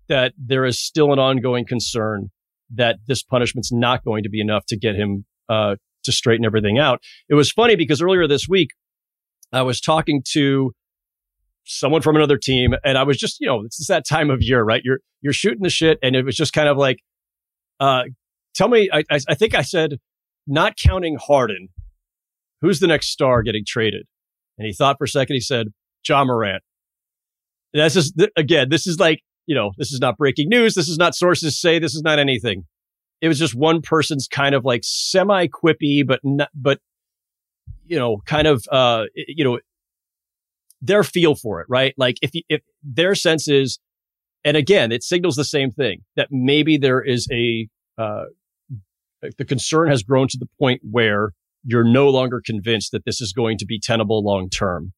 that 0.08 0.32
there 0.38 0.64
is 0.64 0.80
still 0.80 1.12
an 1.12 1.18
ongoing 1.18 1.66
concern 1.66 2.30
that 2.74 2.96
this 3.06 3.22
punishment's 3.22 3.72
not 3.72 4.04
going 4.04 4.22
to 4.22 4.30
be 4.30 4.40
enough 4.40 4.64
to 4.66 4.78
get 4.78 4.94
him 4.94 5.24
uh, 5.48 5.76
to 6.04 6.12
straighten 6.12 6.44
everything 6.44 6.78
out. 6.78 7.00
It 7.28 7.34
was 7.34 7.52
funny 7.52 7.76
because 7.76 8.00
earlier 8.00 8.26
this 8.26 8.46
week, 8.48 8.70
I 9.52 9.62
was 9.62 9.80
talking 9.80 10.22
to 10.32 10.72
someone 11.64 12.02
from 12.02 12.16
another 12.16 12.38
team, 12.38 12.74
and 12.84 12.98
I 12.98 13.02
was 13.02 13.16
just, 13.16 13.40
you 13.40 13.46
know, 13.46 13.62
it's 13.64 13.86
that 13.86 14.06
time 14.06 14.30
of 14.30 14.42
year, 14.42 14.62
right? 14.62 14.82
You're 14.84 15.00
you're 15.20 15.32
shooting 15.32 15.62
the 15.62 15.70
shit, 15.70 15.98
and 16.02 16.16
it 16.16 16.24
was 16.24 16.36
just 16.36 16.52
kind 16.52 16.68
of 16.68 16.76
like, 16.76 16.98
uh, 17.80 18.04
tell 18.54 18.68
me. 18.68 18.88
I, 18.92 19.04
I, 19.10 19.18
I 19.28 19.34
think 19.34 19.54
I 19.54 19.62
said, 19.62 19.98
not 20.46 20.76
counting 20.76 21.16
Harden, 21.16 21.68
who's 22.60 22.80
the 22.80 22.86
next 22.86 23.08
star 23.08 23.42
getting 23.42 23.64
traded? 23.66 24.06
And 24.58 24.66
he 24.66 24.72
thought 24.72 24.98
for 24.98 25.04
a 25.04 25.08
second. 25.08 25.34
He 25.34 25.40
said, 25.40 25.68
Ja 26.06 26.24
Morant. 26.24 26.62
And 27.72 27.82
that's 27.82 27.94
just 27.94 28.20
again, 28.36 28.68
this 28.68 28.86
is 28.86 28.98
like, 28.98 29.20
you 29.46 29.54
know, 29.54 29.70
this 29.78 29.92
is 29.92 30.00
not 30.00 30.16
breaking 30.16 30.48
news. 30.48 30.74
This 30.74 30.88
is 30.88 30.98
not 30.98 31.14
sources 31.14 31.58
say. 31.58 31.78
This 31.78 31.94
is 31.94 32.02
not 32.02 32.18
anything. 32.18 32.64
It 33.20 33.28
was 33.28 33.38
just 33.38 33.54
one 33.54 33.82
person's 33.82 34.28
kind 34.28 34.54
of 34.54 34.64
like 34.64 34.82
semi 34.84 35.46
quippy, 35.46 36.06
but 36.06 36.20
not, 36.22 36.48
but 36.54 36.80
you 37.86 37.98
know, 37.98 38.18
kind 38.26 38.46
of, 38.46 38.64
uh, 38.70 39.04
you 39.14 39.44
know, 39.44 39.58
their 40.82 41.04
feel 41.04 41.34
for 41.34 41.60
it, 41.60 41.66
right? 41.68 41.94
Like 41.96 42.16
if, 42.20 42.30
if 42.48 42.60
their 42.82 43.14
sense 43.14 43.48
is, 43.48 43.78
and 44.44 44.56
again, 44.56 44.92
it 44.92 45.02
signals 45.02 45.36
the 45.36 45.44
same 45.44 45.70
thing 45.70 46.00
that 46.16 46.28
maybe 46.30 46.76
there 46.76 47.00
is 47.00 47.28
a, 47.32 47.68
uh, 47.96 48.24
the 49.38 49.44
concern 49.44 49.88
has 49.88 50.02
grown 50.02 50.26
to 50.28 50.36
the 50.36 50.48
point 50.58 50.82
where 50.82 51.30
you're 51.64 51.84
no 51.84 52.08
longer 52.08 52.42
convinced 52.44 52.90
that 52.90 53.04
this 53.04 53.20
is 53.20 53.32
going 53.32 53.56
to 53.58 53.64
be 53.64 53.78
tenable 53.78 54.22
long 54.24 54.50
term. 54.50 54.92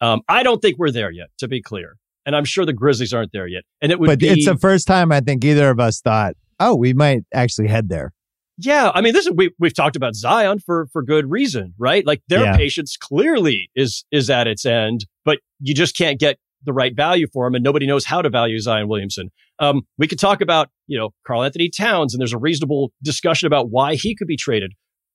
Um, 0.00 0.22
I 0.28 0.44
don't 0.44 0.62
think 0.62 0.78
we're 0.78 0.92
there 0.92 1.10
yet, 1.10 1.28
to 1.38 1.48
be 1.48 1.60
clear. 1.60 1.96
And 2.24 2.36
I'm 2.36 2.44
sure 2.44 2.64
the 2.64 2.72
Grizzlies 2.72 3.12
aren't 3.12 3.32
there 3.32 3.48
yet. 3.48 3.64
And 3.82 3.90
it 3.90 3.98
would 3.98 4.06
but 4.06 4.18
be. 4.20 4.28
it's 4.28 4.46
the 4.46 4.56
first 4.56 4.86
time 4.86 5.10
I 5.10 5.20
think 5.20 5.44
either 5.44 5.70
of 5.70 5.80
us 5.80 6.00
thought, 6.00 6.36
oh, 6.60 6.76
we 6.76 6.94
might 6.94 7.24
actually 7.34 7.68
head 7.68 7.88
there. 7.88 8.12
Yeah, 8.56 8.92
I 8.94 9.00
mean, 9.00 9.12
this 9.12 9.26
is 9.26 9.32
we 9.34 9.50
we've 9.58 9.74
talked 9.74 9.96
about 9.96 10.14
Zion 10.14 10.60
for 10.60 10.86
for 10.92 11.02
good 11.02 11.28
reason, 11.28 11.74
right? 11.76 12.06
Like 12.06 12.22
their 12.28 12.44
yeah. 12.44 12.56
patience 12.56 12.96
clearly 12.96 13.68
is 13.74 14.04
is 14.12 14.30
at 14.30 14.46
its 14.46 14.64
end, 14.64 15.06
but 15.24 15.38
you 15.60 15.74
just 15.74 15.96
can't 15.96 16.18
get 16.18 16.38
the 16.64 16.72
right 16.72 16.94
value 16.94 17.26
for 17.32 17.46
him, 17.46 17.54
and 17.54 17.62
nobody 17.62 17.86
knows 17.86 18.04
how 18.04 18.22
to 18.22 18.30
value 18.30 18.58
Zion 18.58 18.88
Williamson. 18.88 19.30
Um, 19.58 19.82
we 19.98 20.08
could 20.08 20.18
talk 20.18 20.40
about 20.40 20.70
you 20.86 20.98
know 20.98 21.10
Karl-Anthony 21.26 21.70
Towns, 21.70 22.14
and 22.14 22.20
there's 22.20 22.32
a 22.32 22.38
reasonable 22.38 22.92
discussion 23.02 23.46
about 23.46 23.70
why 23.70 23.94
he 23.94 24.14
could 24.14 24.26
be 24.26 24.36
traded. 24.36 24.72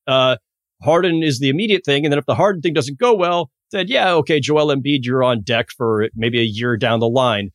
Uh, 0.08 0.38
Harden 0.84 1.24
is 1.24 1.40
the 1.40 1.50
immediate 1.50 1.84
thing, 1.86 2.06
and 2.06 2.12
then 2.12 2.20
if 2.20 2.26
the 2.26 2.36
Harden 2.36 2.62
thing 2.62 2.74
doesn't 2.74 2.98
go 2.98 3.14
well, 3.14 3.50
then 3.72 3.88
yeah, 3.88 4.14
okay, 4.14 4.40
Joel 4.40 4.74
Embiid, 4.74 5.00
you're 5.04 5.24
on 5.24 5.42
deck 5.42 5.68
for 5.76 6.10
maybe 6.16 6.40
a 6.40 6.44
year 6.46 6.78
down 6.78 7.00
the 7.00 7.10
line. 7.10 7.50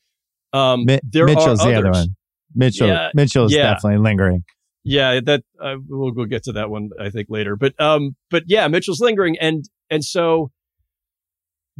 Um, 0.52 0.84
Mi- 0.84 1.00
there 1.02 1.26
Mitchell's 1.26 1.60
are 1.60 1.68
others. 1.68 1.72
the 1.72 1.74
other 1.74 1.90
one. 1.90 2.08
Mitchell, 2.54 2.88
yeah, 2.88 3.10
Mitchell 3.14 3.46
is 3.46 3.52
yeah. 3.52 3.74
definitely 3.74 3.98
lingering. 3.98 4.44
Yeah, 4.84 5.20
that 5.24 5.42
uh, 5.60 5.76
we'll 5.88 6.12
go 6.12 6.26
get 6.26 6.44
to 6.44 6.52
that 6.52 6.68
one 6.70 6.90
I 7.00 7.10
think 7.10 7.28
later. 7.30 7.56
But 7.56 7.78
um, 7.80 8.16
but 8.30 8.44
yeah, 8.46 8.68
Mitchell's 8.68 9.00
lingering, 9.00 9.36
and 9.40 9.64
and 9.90 10.04
so 10.04 10.50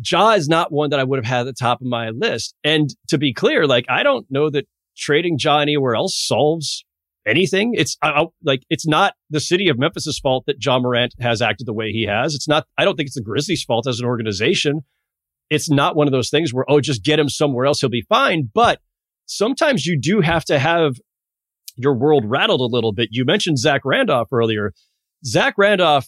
Ja 0.02 0.32
is 0.32 0.48
not 0.48 0.72
one 0.72 0.90
that 0.90 1.00
I 1.00 1.04
would 1.04 1.18
have 1.18 1.26
had 1.26 1.40
at 1.40 1.46
the 1.46 1.52
top 1.52 1.80
of 1.80 1.86
my 1.86 2.10
list. 2.10 2.54
And 2.64 2.90
to 3.08 3.18
be 3.18 3.32
clear, 3.32 3.66
like 3.66 3.86
I 3.88 4.02
don't 4.02 4.26
know 4.30 4.50
that 4.50 4.66
trading 4.96 5.38
Ja 5.40 5.58
anywhere 5.58 5.94
else 5.94 6.16
solves 6.16 6.84
anything. 7.26 7.72
It's 7.74 7.96
I, 8.02 8.26
like 8.42 8.62
it's 8.70 8.86
not 8.86 9.14
the 9.30 9.40
city 9.40 9.68
of 9.68 9.78
Memphis's 9.78 10.18
fault 10.18 10.44
that 10.46 10.64
Ja 10.64 10.78
Morant 10.78 11.14
has 11.20 11.40
acted 11.40 11.66
the 11.66 11.72
way 11.72 11.90
he 11.90 12.06
has. 12.06 12.34
It's 12.34 12.48
not. 12.48 12.66
I 12.78 12.84
don't 12.84 12.96
think 12.96 13.06
it's 13.06 13.16
the 13.16 13.22
Grizzlies' 13.22 13.64
fault 13.64 13.86
as 13.86 14.00
an 14.00 14.06
organization. 14.06 14.80
It's 15.50 15.70
not 15.70 15.96
one 15.96 16.08
of 16.08 16.12
those 16.12 16.30
things 16.30 16.52
where 16.52 16.64
oh, 16.68 16.80
just 16.80 17.04
get 17.04 17.18
him 17.18 17.28
somewhere 17.28 17.66
else, 17.66 17.80
he'll 17.80 17.90
be 17.90 18.06
fine. 18.08 18.50
But 18.52 18.80
sometimes 19.26 19.86
you 19.86 19.98
do 20.00 20.20
have 20.20 20.44
to 20.46 20.58
have 20.58 20.94
your 21.76 21.96
world 21.96 22.24
rattled 22.26 22.60
a 22.60 22.72
little 22.72 22.92
bit. 22.92 23.08
You 23.10 23.24
mentioned 23.24 23.58
Zach 23.58 23.82
Randolph 23.84 24.28
earlier. 24.32 24.73
Zach 25.25 25.54
Randolph, 25.56 26.06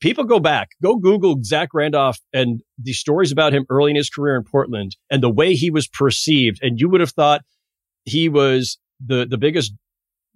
people 0.00 0.24
go 0.24 0.40
back, 0.40 0.70
go 0.82 0.96
Google 0.96 1.36
Zach 1.42 1.70
Randolph 1.72 2.18
and 2.32 2.60
the 2.78 2.92
stories 2.92 3.32
about 3.32 3.52
him 3.52 3.64
early 3.70 3.90
in 3.90 3.96
his 3.96 4.10
career 4.10 4.36
in 4.36 4.44
Portland 4.44 4.96
and 5.10 5.22
the 5.22 5.30
way 5.30 5.54
he 5.54 5.70
was 5.70 5.88
perceived. 5.88 6.58
And 6.62 6.78
you 6.78 6.88
would 6.88 7.00
have 7.00 7.10
thought 7.10 7.42
he 8.04 8.28
was 8.28 8.78
the, 9.04 9.26
the 9.28 9.38
biggest 9.38 9.72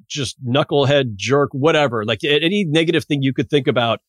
just 0.09 0.37
knucklehead 0.45 1.15
jerk, 1.15 1.51
whatever, 1.53 2.05
like 2.05 2.21
any 2.25 2.65
negative 2.65 3.05
thing 3.05 3.23
you 3.23 3.33
could 3.33 3.51
think 3.51 3.67
about 3.67 4.01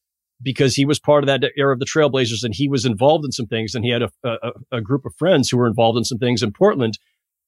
because 0.42 0.76
he 0.76 0.86
was 0.86 1.00
part 1.00 1.24
of 1.24 1.28
that 1.28 1.44
era 1.56 1.74
of 1.74 1.80
the 1.80 1.86
Trailblazers 1.86 2.44
and 2.44 2.54
he 2.56 2.68
was 2.68 2.86
involved 2.86 3.26
in 3.26 3.32
some 3.32 3.46
things 3.46 3.76
and 3.76 3.86
he 3.86 3.92
had 3.92 4.02
a, 4.02 4.10
a, 4.24 4.52
a 4.72 4.82
group 4.82 5.06
of 5.06 5.14
friends 5.18 5.50
who 5.50 5.58
were 5.58 5.68
involved 5.68 5.98
in 5.98 6.04
some 6.04 6.18
things 6.18 6.42
in 6.42 6.52
Portland 6.52 6.98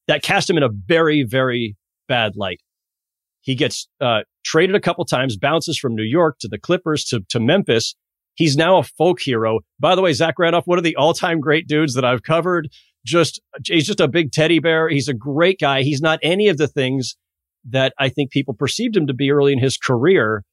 that 0.08 0.22
cast 0.22 0.50
him 0.50 0.58
in 0.58 0.64
a 0.64 0.70
very, 0.70 1.24
very 1.24 1.76
bad 2.08 2.36
light. 2.36 2.62
He 3.44 3.56
gets 3.56 3.88
uh, 4.02 4.22
traded 4.44 4.76
a 4.76 4.80
couple 4.80 5.06
times, 5.06 5.38
bounces 5.38 5.78
from 5.78 5.96
New 5.96 6.04
York 6.04 6.38
to 6.40 6.48
the 6.48 6.58
Clippers 6.58 7.04
to, 7.06 7.22
to 7.30 7.40
Memphis. 7.40 7.96
He's 8.36 8.58
now 8.58 8.78
a 8.78 8.84
folk 8.84 9.22
hero. 9.22 9.60
By 9.80 9.96
the 9.96 10.02
way, 10.02 10.14
Zach 10.14 10.40
Randolph, 10.40 10.66
one 10.66 10.78
of 10.78 10.84
the 10.84 10.96
all 10.96 11.14
time 11.14 11.40
great 11.40 11.68
dudes 11.68 11.94
that 11.94 12.06
I've 12.06 12.24
covered. 12.24 12.70
Just, 13.06 13.42
he's 13.68 13.86
just 13.86 14.00
a 14.00 14.08
big 14.08 14.32
teddy 14.32 14.60
bear. 14.60 14.88
He's 14.88 15.10
a 15.10 15.14
great 15.14 15.60
guy. 15.60 15.84
He's 15.84 16.02
not 16.02 16.20
any 16.24 16.48
of 16.48 16.58
the 16.58 16.70
things 16.70 17.18
that 17.70 17.94
I 18.00 18.08
think 18.10 18.32
people 18.32 18.54
perceived 18.54 18.96
him 18.96 19.08
to 19.08 19.14
be 19.14 19.30
early 19.30 19.52
in 19.52 19.60
his 19.60 19.78
career. 19.78 20.44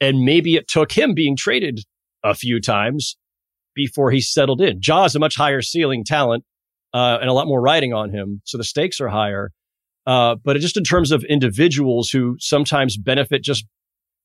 And 0.00 0.24
maybe 0.24 0.56
it 0.56 0.66
took 0.66 0.92
him 0.92 1.12
being 1.12 1.36
traded 1.36 1.80
a 2.24 2.34
few 2.34 2.58
times 2.58 3.16
before 3.74 4.10
he 4.10 4.22
settled 4.22 4.62
in. 4.62 4.80
Ja 4.82 5.04
is 5.04 5.14
a 5.14 5.18
much 5.18 5.36
higher 5.36 5.60
ceiling 5.60 6.04
talent 6.04 6.44
uh, 6.94 7.18
and 7.20 7.28
a 7.28 7.34
lot 7.34 7.46
more 7.46 7.60
riding 7.60 7.92
on 7.92 8.10
him. 8.10 8.40
So 8.44 8.56
the 8.56 8.64
stakes 8.64 8.98
are 9.00 9.08
higher. 9.08 9.52
Uh, 10.10 10.34
but 10.42 10.56
just 10.56 10.76
in 10.76 10.82
terms 10.82 11.12
of 11.12 11.22
individuals 11.28 12.10
who 12.10 12.34
sometimes 12.40 12.96
benefit 12.96 13.44
just, 13.44 13.64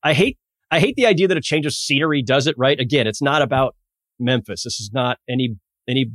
I 0.01 0.13
hate, 0.13 0.39
I 0.71 0.79
hate 0.79 0.95
the 0.95 1.05
idea 1.05 1.27
that 1.27 1.37
a 1.37 1.41
change 1.41 1.67
of 1.67 1.73
scenery 1.73 2.23
does 2.23 2.47
it 2.47 2.55
right. 2.57 2.79
Again, 2.79 3.05
it's 3.05 3.21
not 3.21 3.43
about 3.43 3.75
Memphis. 4.19 4.63
This 4.63 4.79
is 4.79 4.89
not 4.91 5.19
any, 5.29 5.57
any 5.87 6.07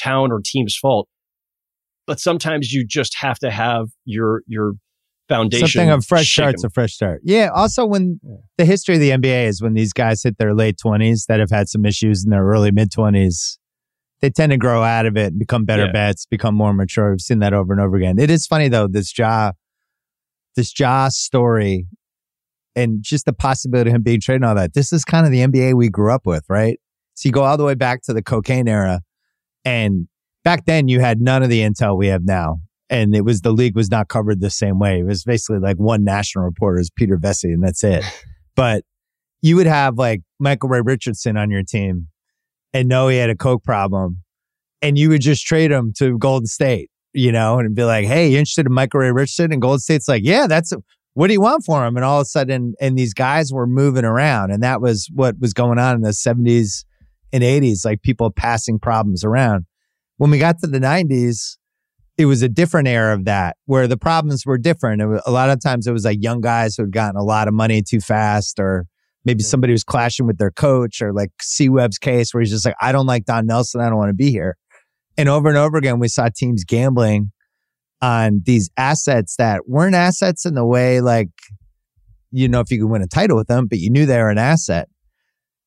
town 0.00 0.32
or 0.32 0.40
team's 0.42 0.74
fault. 0.74 1.10
But 2.06 2.20
sometimes 2.20 2.72
you 2.72 2.86
just 2.86 3.16
have 3.18 3.38
to 3.40 3.50
have 3.50 3.88
your, 4.06 4.44
your 4.46 4.72
foundation. 5.28 5.68
Something 5.68 5.90
of 5.90 6.06
fresh 6.06 6.32
start's 6.32 6.64
a 6.64 6.70
fresh 6.70 6.94
start. 6.94 7.20
Yeah. 7.22 7.50
Also, 7.54 7.84
when 7.84 8.20
the 8.56 8.64
history 8.64 8.94
of 8.94 9.02
the 9.02 9.10
NBA 9.10 9.44
is 9.44 9.60
when 9.60 9.74
these 9.74 9.92
guys 9.92 10.22
hit 10.22 10.38
their 10.38 10.54
late 10.54 10.78
20s 10.82 11.26
that 11.26 11.38
have 11.38 11.50
had 11.50 11.68
some 11.68 11.84
issues 11.84 12.24
in 12.24 12.30
their 12.30 12.46
early 12.46 12.70
mid 12.70 12.90
20s, 12.90 13.58
they 14.20 14.30
tend 14.30 14.50
to 14.52 14.58
grow 14.58 14.82
out 14.82 15.06
of 15.06 15.16
it 15.16 15.28
and 15.28 15.38
become 15.38 15.64
better 15.64 15.86
yeah. 15.86 15.92
bets, 15.92 16.26
become 16.26 16.54
more 16.54 16.72
mature. 16.72 17.10
We've 17.10 17.20
seen 17.20 17.38
that 17.40 17.52
over 17.52 17.72
and 17.72 17.80
over 17.80 17.96
again. 17.96 18.18
It 18.18 18.30
is 18.30 18.46
funny 18.46 18.68
though, 18.68 18.88
this 18.88 19.16
Ja, 19.16 19.52
this 20.56 20.78
Ja 20.78 21.08
story 21.08 21.86
and 22.74 23.02
just 23.02 23.24
the 23.24 23.32
possibility 23.32 23.90
of 23.90 23.96
him 23.96 24.02
being 24.02 24.20
traded 24.20 24.42
and 24.42 24.48
all 24.48 24.54
that. 24.54 24.74
This 24.74 24.92
is 24.92 25.04
kind 25.04 25.26
of 25.26 25.32
the 25.32 25.40
NBA 25.40 25.74
we 25.74 25.88
grew 25.88 26.12
up 26.12 26.26
with, 26.26 26.44
right? 26.48 26.78
So 27.14 27.28
you 27.28 27.32
go 27.32 27.42
all 27.42 27.56
the 27.56 27.64
way 27.64 27.74
back 27.74 28.02
to 28.02 28.12
the 28.12 28.22
cocaine 28.22 28.68
era. 28.68 29.00
And 29.64 30.08
back 30.44 30.64
then 30.66 30.88
you 30.88 31.00
had 31.00 31.20
none 31.20 31.42
of 31.42 31.48
the 31.48 31.60
intel 31.60 31.96
we 31.96 32.08
have 32.08 32.24
now. 32.24 32.58
And 32.90 33.14
it 33.14 33.24
was 33.24 33.42
the 33.42 33.52
league 33.52 33.76
was 33.76 33.90
not 33.90 34.08
covered 34.08 34.40
the 34.40 34.50
same 34.50 34.78
way. 34.78 35.00
It 35.00 35.04
was 35.04 35.24
basically 35.24 35.58
like 35.58 35.76
one 35.76 36.04
national 36.04 36.44
reporter 36.44 36.80
is 36.80 36.90
Peter 36.90 37.18
Vecsey 37.18 37.52
and 37.52 37.62
that's 37.62 37.84
it. 37.84 38.04
but 38.56 38.84
you 39.42 39.56
would 39.56 39.66
have 39.66 39.98
like 39.98 40.22
Michael 40.38 40.68
Ray 40.68 40.80
Richardson 40.80 41.36
on 41.36 41.50
your 41.50 41.62
team 41.62 42.08
and 42.72 42.88
know 42.88 43.08
he 43.08 43.16
had 43.16 43.30
a 43.30 43.36
coke 43.36 43.64
problem, 43.64 44.22
and 44.82 44.98
you 44.98 45.08
would 45.08 45.20
just 45.20 45.46
trade 45.46 45.70
him 45.70 45.92
to 45.98 46.18
Golden 46.18 46.46
State, 46.46 46.90
you 47.12 47.32
know, 47.32 47.58
and 47.58 47.74
be 47.74 47.84
like, 47.84 48.06
"Hey, 48.06 48.28
you 48.28 48.38
interested 48.38 48.66
in 48.66 48.72
Michael 48.72 49.00
Ray 49.00 49.12
Richardson?" 49.12 49.52
And 49.52 49.62
Golden 49.62 49.80
State's 49.80 50.08
like, 50.08 50.22
"Yeah, 50.24 50.46
that's 50.46 50.72
what 51.14 51.26
do 51.28 51.32
you 51.32 51.40
want 51.40 51.64
for 51.64 51.86
him?" 51.86 51.96
And 51.96 52.04
all 52.04 52.20
of 52.20 52.22
a 52.22 52.26
sudden, 52.26 52.74
and 52.80 52.98
these 52.98 53.14
guys 53.14 53.52
were 53.52 53.66
moving 53.66 54.04
around, 54.04 54.50
and 54.50 54.62
that 54.62 54.80
was 54.80 55.08
what 55.14 55.36
was 55.40 55.52
going 55.52 55.78
on 55.78 55.96
in 55.96 56.02
the 56.02 56.12
seventies 56.12 56.84
and 57.32 57.42
eighties, 57.44 57.84
like 57.84 58.02
people 58.02 58.30
passing 58.30 58.78
problems 58.78 59.24
around. 59.24 59.64
When 60.16 60.30
we 60.30 60.38
got 60.38 60.58
to 60.60 60.66
the 60.66 60.80
nineties, 60.80 61.58
it 62.16 62.26
was 62.26 62.42
a 62.42 62.48
different 62.48 62.88
era 62.88 63.14
of 63.14 63.24
that 63.26 63.56
where 63.66 63.86
the 63.86 63.96
problems 63.96 64.44
were 64.44 64.58
different. 64.58 65.06
Was, 65.08 65.22
a 65.24 65.30
lot 65.30 65.50
of 65.50 65.60
times 65.60 65.86
it 65.86 65.92
was 65.92 66.04
like 66.04 66.18
young 66.20 66.40
guys 66.40 66.76
who 66.76 66.82
had 66.82 66.92
gotten 66.92 67.16
a 67.16 67.22
lot 67.22 67.46
of 67.48 67.54
money 67.54 67.80
too 67.82 68.00
fast 68.00 68.58
or 68.58 68.86
maybe 69.28 69.42
somebody 69.42 69.74
was 69.74 69.84
clashing 69.84 70.26
with 70.26 70.38
their 70.38 70.50
coach 70.50 71.02
or 71.02 71.12
like 71.12 71.30
C 71.42 71.68
Webb's 71.68 71.98
case 71.98 72.32
where 72.32 72.40
he's 72.40 72.50
just 72.50 72.64
like, 72.64 72.74
I 72.80 72.92
don't 72.92 73.04
like 73.04 73.26
Don 73.26 73.44
Nelson. 73.44 73.82
I 73.82 73.90
don't 73.90 73.98
want 73.98 74.08
to 74.08 74.14
be 74.14 74.30
here. 74.30 74.56
And 75.18 75.28
over 75.28 75.50
and 75.50 75.58
over 75.58 75.76
again, 75.76 75.98
we 75.98 76.08
saw 76.08 76.30
teams 76.34 76.64
gambling 76.64 77.30
on 78.00 78.40
these 78.46 78.70
assets 78.78 79.36
that 79.36 79.68
weren't 79.68 79.94
assets 79.94 80.46
in 80.46 80.54
the 80.54 80.64
way 80.64 81.02
like, 81.02 81.28
you 82.30 82.48
know, 82.48 82.60
if 82.60 82.70
you 82.70 82.78
could 82.78 82.88
win 82.88 83.02
a 83.02 83.06
title 83.06 83.36
with 83.36 83.48
them, 83.48 83.66
but 83.66 83.78
you 83.78 83.90
knew 83.90 84.06
they 84.06 84.16
were 84.16 84.30
an 84.30 84.38
asset. 84.38 84.88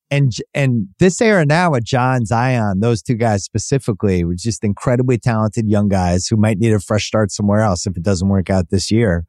And, 0.10 0.32
and 0.56 0.88
this 0.98 1.22
era 1.22 1.46
now 1.46 1.70
with 1.74 1.84
John 1.84 2.26
Zion, 2.26 2.80
those 2.80 3.04
two 3.04 3.14
guys 3.14 3.44
specifically 3.44 4.24
were 4.24 4.34
just 4.34 4.64
incredibly 4.64 5.20
talented 5.20 5.70
young 5.70 5.88
guys 5.88 6.26
who 6.26 6.36
might 6.36 6.58
need 6.58 6.74
a 6.74 6.80
fresh 6.80 7.06
start 7.06 7.32
somewhere 7.32 7.62
else 7.62 7.86
if 7.86 7.96
it 7.96 8.02
doesn't 8.02 8.28
work 8.28 8.50
out 8.50 8.72
this 8.72 8.90
year. 8.90 9.28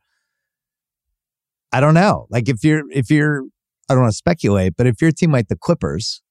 I 1.71 1.81
don't 1.81 1.95
know. 1.95 2.29
Like 2.31 2.49
if 2.49 2.64
you're, 2.64 2.90
if 2.90 3.11
you're 3.11 3.45
I 3.92 3.94
don't 3.94 4.05
want 4.05 4.12
to 4.12 4.16
speculate, 4.16 4.72
but 4.76 4.87
if 4.87 5.00
you're 5.00 5.11
a 5.11 5.12
team 5.12 5.33
like 5.33 5.48
the 5.48 5.57
Clippers 5.57 6.22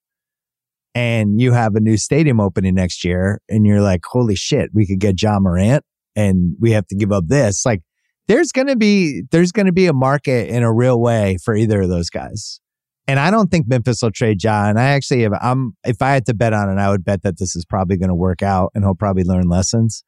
and 0.95 1.39
you 1.39 1.53
have 1.53 1.75
a 1.75 1.79
new 1.79 1.95
stadium 1.95 2.39
opening 2.39 2.73
next 2.73 3.03
year 3.03 3.39
and 3.47 3.67
you're 3.67 3.81
like, 3.81 4.01
holy 4.03 4.35
shit, 4.35 4.71
we 4.73 4.87
could 4.87 4.99
get 4.99 5.21
Ja 5.21 5.39
Morant 5.39 5.83
and 6.15 6.55
we 6.59 6.71
have 6.71 6.87
to 6.87 6.95
give 6.95 7.11
up 7.11 7.25
this. 7.27 7.63
Like 7.63 7.81
there's 8.27 8.51
going 8.51 8.65
to 8.65 8.75
be, 8.75 9.21
there's 9.29 9.51
going 9.51 9.67
to 9.67 9.71
be 9.71 9.85
a 9.85 9.93
market 9.93 10.49
in 10.49 10.63
a 10.63 10.73
real 10.73 10.99
way 10.99 11.37
for 11.43 11.55
either 11.55 11.81
of 11.81 11.89
those 11.89 12.09
guys. 12.09 12.59
And 13.07 13.19
I 13.19 13.29
don't 13.29 13.51
think 13.51 13.67
Memphis 13.67 14.01
will 14.01 14.11
trade 14.11 14.43
Ja. 14.43 14.73
I 14.75 14.81
actually, 14.81 15.21
have, 15.21 15.33
I'm, 15.39 15.73
if 15.83 16.01
I 16.01 16.13
had 16.13 16.25
to 16.25 16.33
bet 16.33 16.53
on 16.53 16.69
it, 16.69 16.81
I 16.81 16.89
would 16.89 17.05
bet 17.05 17.21
that 17.21 17.37
this 17.37 17.55
is 17.55 17.63
probably 17.63 17.97
going 17.97 18.09
to 18.09 18.15
work 18.15 18.41
out 18.41 18.71
and 18.73 18.83
he'll 18.83 18.95
probably 18.95 19.23
learn 19.23 19.49
lessons. 19.49 20.03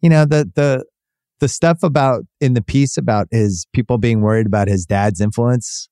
You 0.00 0.10
know, 0.10 0.24
the, 0.24 0.50
the, 0.56 0.84
the 1.38 1.48
stuff 1.48 1.84
about 1.84 2.24
in 2.40 2.54
the 2.54 2.62
piece 2.62 2.96
about 2.96 3.28
his 3.30 3.66
people 3.72 3.96
being 3.96 4.22
worried 4.22 4.46
about 4.46 4.66
his 4.66 4.86
dad's 4.86 5.20
influence 5.20 5.88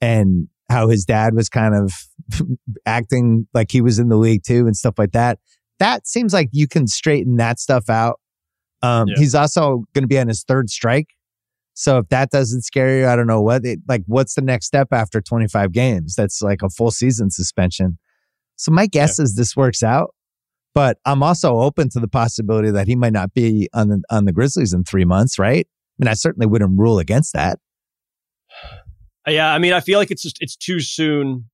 and 0.00 0.48
how 0.70 0.88
his 0.88 1.04
dad 1.04 1.34
was 1.34 1.48
kind 1.48 1.74
of 1.74 1.92
acting 2.86 3.46
like 3.54 3.70
he 3.70 3.80
was 3.80 3.98
in 3.98 4.08
the 4.08 4.16
league 4.16 4.42
too 4.46 4.66
and 4.66 4.76
stuff 4.76 4.94
like 4.98 5.12
that. 5.12 5.38
That 5.78 6.06
seems 6.06 6.32
like 6.32 6.48
you 6.52 6.66
can 6.66 6.86
straighten 6.86 7.36
that 7.36 7.58
stuff 7.58 7.88
out. 7.88 8.20
Um, 8.82 9.08
yeah. 9.08 9.14
He's 9.18 9.34
also 9.34 9.84
going 9.94 10.02
to 10.02 10.08
be 10.08 10.18
on 10.18 10.28
his 10.28 10.44
third 10.44 10.70
strike. 10.70 11.08
So 11.74 11.98
if 11.98 12.08
that 12.08 12.30
doesn't 12.30 12.62
scare 12.62 12.98
you, 12.98 13.06
I 13.06 13.14
don't 13.14 13.28
know 13.28 13.40
what, 13.40 13.64
it, 13.64 13.78
like, 13.88 14.02
what's 14.06 14.34
the 14.34 14.42
next 14.42 14.66
step 14.66 14.88
after 14.92 15.20
25 15.20 15.72
games? 15.72 16.16
That's 16.16 16.42
like 16.42 16.62
a 16.62 16.68
full 16.68 16.90
season 16.90 17.30
suspension. 17.30 17.98
So 18.56 18.72
my 18.72 18.86
guess 18.86 19.18
yeah. 19.18 19.24
is 19.24 19.36
this 19.36 19.56
works 19.56 19.84
out, 19.84 20.12
but 20.74 20.98
I'm 21.04 21.22
also 21.22 21.60
open 21.60 21.88
to 21.90 22.00
the 22.00 22.08
possibility 22.08 22.72
that 22.72 22.88
he 22.88 22.96
might 22.96 23.12
not 23.12 23.32
be 23.32 23.68
on 23.72 23.88
the, 23.88 24.02
on 24.10 24.24
the 24.24 24.32
Grizzlies 24.32 24.72
in 24.72 24.82
three 24.82 25.04
months, 25.04 25.38
right? 25.38 25.68
I 25.68 26.04
mean, 26.04 26.08
I 26.08 26.14
certainly 26.14 26.46
wouldn't 26.46 26.76
rule 26.76 26.98
against 26.98 27.32
that. 27.34 27.60
Yeah, 29.28 29.52
I 29.52 29.58
mean, 29.58 29.72
I 29.72 29.80
feel 29.80 29.98
like 29.98 30.10
it's 30.10 30.22
just 30.22 30.38
it's 30.40 30.56
too 30.56 30.80
soon. 30.80 31.48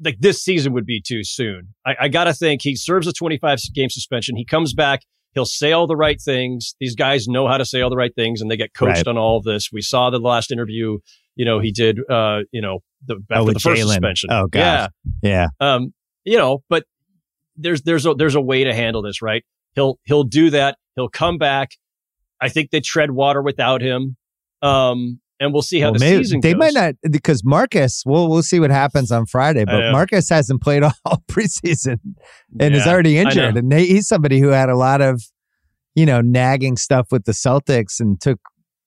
Like 0.00 0.18
this 0.20 0.42
season 0.42 0.72
would 0.74 0.86
be 0.86 1.02
too 1.04 1.24
soon. 1.24 1.74
I, 1.84 1.96
I 2.02 2.08
got 2.08 2.24
to 2.24 2.34
think 2.34 2.62
he 2.62 2.76
serves 2.76 3.06
a 3.06 3.12
25 3.12 3.58
game 3.74 3.90
suspension. 3.90 4.36
He 4.36 4.44
comes 4.44 4.72
back. 4.72 5.02
He'll 5.34 5.44
say 5.44 5.72
all 5.72 5.86
the 5.86 5.96
right 5.96 6.20
things. 6.20 6.74
These 6.80 6.94
guys 6.94 7.28
know 7.28 7.46
how 7.46 7.58
to 7.58 7.64
say 7.64 7.80
all 7.80 7.90
the 7.90 7.96
right 7.96 8.14
things, 8.14 8.40
and 8.40 8.50
they 8.50 8.56
get 8.56 8.74
coached 8.74 8.96
right. 8.96 9.08
on 9.08 9.18
all 9.18 9.36
of 9.36 9.44
this. 9.44 9.70
We 9.72 9.82
saw 9.82 10.10
the 10.10 10.18
last 10.18 10.50
interview. 10.50 10.98
You 11.36 11.44
know, 11.44 11.60
he 11.60 11.70
did. 11.70 11.98
Uh, 12.08 12.40
you 12.52 12.62
know, 12.62 12.80
the 13.04 13.16
oh, 13.32 13.44
the 13.44 13.60
first 13.60 13.82
Jaylen. 13.82 13.88
suspension. 13.88 14.30
Oh, 14.32 14.46
God. 14.46 14.90
yeah, 15.22 15.48
yeah. 15.60 15.74
Um, 15.74 15.92
you 16.24 16.38
know, 16.38 16.62
but 16.68 16.84
there's 17.56 17.82
there's 17.82 18.06
a 18.06 18.14
there's 18.14 18.34
a 18.34 18.40
way 18.40 18.64
to 18.64 18.74
handle 18.74 19.02
this, 19.02 19.20
right? 19.20 19.44
He'll 19.74 19.98
he'll 20.04 20.24
do 20.24 20.50
that. 20.50 20.78
He'll 20.96 21.08
come 21.08 21.38
back. 21.38 21.70
I 22.40 22.48
think 22.48 22.70
they 22.70 22.80
tread 22.80 23.10
water 23.10 23.42
without 23.42 23.82
him. 23.82 24.16
Um, 24.62 25.20
and 25.40 25.52
we'll 25.52 25.62
see 25.62 25.80
how 25.80 25.86
well, 25.86 25.94
the 25.94 26.00
maybe, 26.00 26.24
season 26.24 26.40
they 26.40 26.52
goes. 26.52 26.58
might 26.58 26.74
not 26.74 26.94
because 27.10 27.44
Marcus. 27.44 28.02
We'll 28.04 28.28
we'll 28.28 28.42
see 28.42 28.60
what 28.60 28.70
happens 28.70 29.12
on 29.12 29.26
Friday. 29.26 29.64
But 29.64 29.92
Marcus 29.92 30.28
hasn't 30.28 30.62
played 30.62 30.82
all 31.04 31.22
preseason 31.30 31.98
and 32.58 32.74
yeah, 32.74 32.80
is 32.80 32.86
already 32.86 33.18
injured. 33.18 33.56
And 33.56 33.72
he's 33.72 34.08
somebody 34.08 34.40
who 34.40 34.48
had 34.48 34.68
a 34.68 34.76
lot 34.76 35.00
of, 35.00 35.22
you 35.94 36.06
know, 36.06 36.20
nagging 36.20 36.76
stuff 36.76 37.08
with 37.10 37.24
the 37.24 37.32
Celtics 37.32 38.00
and 38.00 38.20
took 38.20 38.40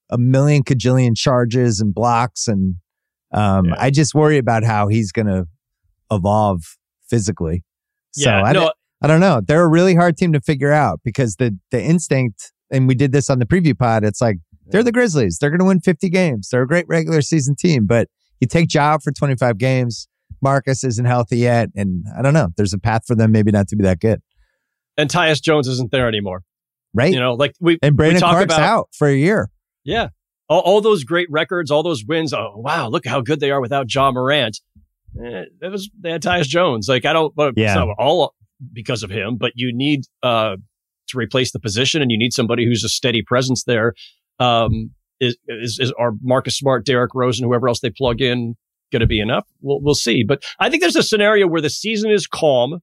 a 0.10 0.18
million 0.18 0.64
cajillion 0.64 1.16
charges 1.16 1.80
and 1.80 1.94
blocks. 1.94 2.48
And 2.48 2.76
um, 3.32 3.68
yeah. 3.68 3.76
I 3.78 3.90
just 3.90 4.14
worry 4.14 4.38
about 4.38 4.64
how 4.64 4.88
he's 4.88 5.12
going 5.12 5.28
to 5.28 5.48
evolve 6.12 6.64
physically. 7.10 7.64
So 8.12 8.30
yeah, 8.30 8.44
I, 8.44 8.52
no, 8.52 8.74
I 9.02 9.08
don't 9.08 9.22
know. 9.22 9.42
They're 9.46 9.64
a 9.64 9.70
really 9.70 9.96
hard 9.96 10.18
team 10.18 10.34
to 10.34 10.42
figure 10.42 10.74
out 10.74 11.00
because 11.06 11.38
the 11.38 11.58
the 11.72 11.82
instinct, 11.82 12.52
and 12.70 12.90
we 12.90 12.96
did 12.96 13.14
this 13.14 13.30
on 13.30 13.40
the 13.40 13.46
preview 13.46 13.78
pod. 13.78 14.04
It's 14.04 14.20
like 14.20 14.38
they're 14.72 14.84
the 14.84 14.92
Grizzlies. 14.92 15.38
They're 15.40 15.50
going 15.50 15.60
to 15.60 15.66
win 15.66 15.80
50 15.80 16.10
games. 16.10 16.50
They're 16.50 16.64
a 16.64 16.68
great 16.68 16.86
regular 16.88 17.22
season 17.22 17.56
team, 17.56 17.86
but 17.86 18.08
you 18.40 18.48
take 18.48 18.74
Ja 18.74 18.98
for 18.98 19.12
25 19.12 19.58
games. 19.58 20.08
Marcus 20.42 20.84
isn't 20.84 21.06
healthy 21.06 21.38
yet. 21.38 21.70
And 21.76 22.06
I 22.18 22.22
don't 22.22 22.34
know. 22.34 22.50
There's 22.58 22.74
a 22.74 22.80
path 22.80 23.04
for 23.06 23.16
them 23.16 23.32
maybe 23.32 23.52
not 23.52 23.68
to 23.70 23.76
be 23.76 23.84
that 23.84 24.00
good. 24.00 24.22
And 24.98 25.10
Tyus 25.10 25.42
Jones 25.42 25.68
isn't 25.68 25.92
there 25.92 26.08
anymore. 26.08 26.44
Right. 26.94 27.14
You 27.14 27.20
know, 27.20 27.34
like 27.34 27.54
we, 27.60 27.80
and 27.82 27.96
Brandon 27.96 28.16
we 28.16 28.20
talk 28.20 28.32
Clarke's 28.32 28.54
about, 28.54 28.62
out 28.62 28.90
for 28.98 29.08
a 29.08 29.16
year. 29.16 29.50
Yeah. 29.84 30.10
All, 30.50 30.60
all, 30.60 30.82
those 30.82 31.06
great 31.06 31.28
records, 31.30 31.72
all 31.72 31.84
those 31.84 32.04
wins. 32.06 32.34
Oh, 32.34 32.54
wow. 32.56 32.90
Look 32.90 33.06
how 33.06 33.22
good 33.22 33.40
they 33.40 33.52
are 33.52 33.62
without 33.62 33.94
Ja 33.94 34.12
Morant. 34.12 34.60
Eh, 35.18 35.46
it 35.62 35.72
was, 35.72 35.90
they 35.98 36.12
had 36.12 36.22
Tyus 36.22 36.48
Jones. 36.48 36.90
Like, 36.90 37.06
I 37.06 37.14
don't, 37.14 37.34
but 37.34 37.54
yeah. 37.56 37.86
all 37.98 38.34
because 38.74 39.04
of 39.04 39.10
him, 39.10 39.38
but 39.38 39.54
you 39.56 39.72
need, 39.74 40.06
uh, 40.24 40.58
to 41.12 41.18
replace 41.18 41.52
the 41.52 41.60
position 41.60 42.02
and 42.02 42.12
you 42.12 42.18
need 42.18 42.34
somebody 42.34 42.66
who's 42.66 42.84
a 42.84 42.90
steady 42.90 43.22
presence 43.22 43.64
there. 43.64 43.94
Um, 44.42 44.92
is, 45.20 45.38
is, 45.48 45.78
is 45.80 45.94
our 46.00 46.14
Marcus 46.22 46.58
Smart, 46.58 46.86
Derrick 46.86 47.14
Rose, 47.14 47.40
and 47.40 47.48
whoever 47.48 47.68
else 47.68 47.80
they 47.80 47.92
plug 47.92 48.22
in 48.22 48.56
going 48.92 49.02
to 49.02 49.08
be 49.08 49.20
enough? 49.20 49.48
We'll, 49.62 49.80
we'll 49.82 49.96
see. 49.96 50.24
But 50.28 50.44
I 50.60 50.70
think 50.70 50.82
there's 50.82 50.96
a 50.96 51.04
scenario 51.04 51.48
where 51.48 51.62
the 51.62 51.70
season 51.70 52.10
is 52.10 52.26
calm. 52.26 52.80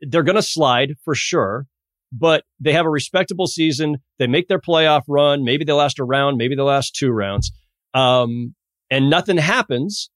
They're 0.00 0.22
going 0.22 0.36
to 0.36 0.42
slide 0.42 0.94
for 1.04 1.14
sure, 1.14 1.66
but 2.12 2.44
they 2.60 2.72
have 2.72 2.86
a 2.86 2.90
respectable 2.90 3.46
season. 3.46 3.96
They 4.18 4.28
make 4.28 4.46
their 4.46 4.60
playoff 4.60 5.02
run. 5.08 5.42
Maybe 5.42 5.64
they 5.64 5.72
last 5.72 5.98
a 5.98 6.04
round, 6.04 6.36
maybe 6.36 6.54
they 6.54 6.62
last 6.62 6.94
two 6.94 7.10
rounds. 7.10 7.50
Um, 7.92 8.54
and 8.90 9.10
nothing 9.10 9.36
happens. 9.36 10.10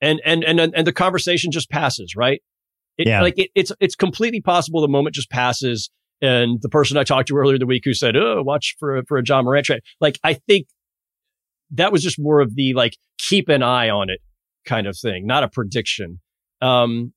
And, 0.00 0.20
and, 0.24 0.42
and, 0.44 0.60
and 0.60 0.86
the 0.86 0.92
conversation 0.92 1.50
just 1.50 1.70
passes, 1.70 2.14
right? 2.16 2.40
It, 2.96 3.06
yeah. 3.06 3.20
Like 3.20 3.38
it, 3.38 3.50
it's, 3.54 3.72
it's 3.78 3.94
completely 3.94 4.40
possible 4.40 4.80
the 4.80 4.88
moment 4.88 5.14
just 5.14 5.30
passes 5.30 5.90
and 6.20 6.60
the 6.62 6.68
person 6.68 6.96
I 6.96 7.04
talked 7.04 7.28
to 7.28 7.36
earlier 7.36 7.56
in 7.56 7.60
the 7.60 7.66
week 7.66 7.82
who 7.84 7.94
said, 7.94 8.16
"Oh, 8.16 8.42
watch 8.42 8.76
for 8.78 8.98
a, 8.98 9.04
for 9.06 9.18
a 9.18 9.22
Ja 9.26 9.42
Morant 9.42 9.66
trade," 9.66 9.82
like 10.00 10.18
I 10.24 10.34
think 10.34 10.66
that 11.72 11.92
was 11.92 12.02
just 12.02 12.18
more 12.18 12.40
of 12.40 12.54
the 12.54 12.74
like 12.74 12.96
keep 13.18 13.48
an 13.48 13.62
eye 13.62 13.90
on 13.90 14.10
it 14.10 14.20
kind 14.64 14.86
of 14.86 14.96
thing, 14.96 15.26
not 15.26 15.44
a 15.44 15.48
prediction. 15.48 16.20
Um, 16.60 17.12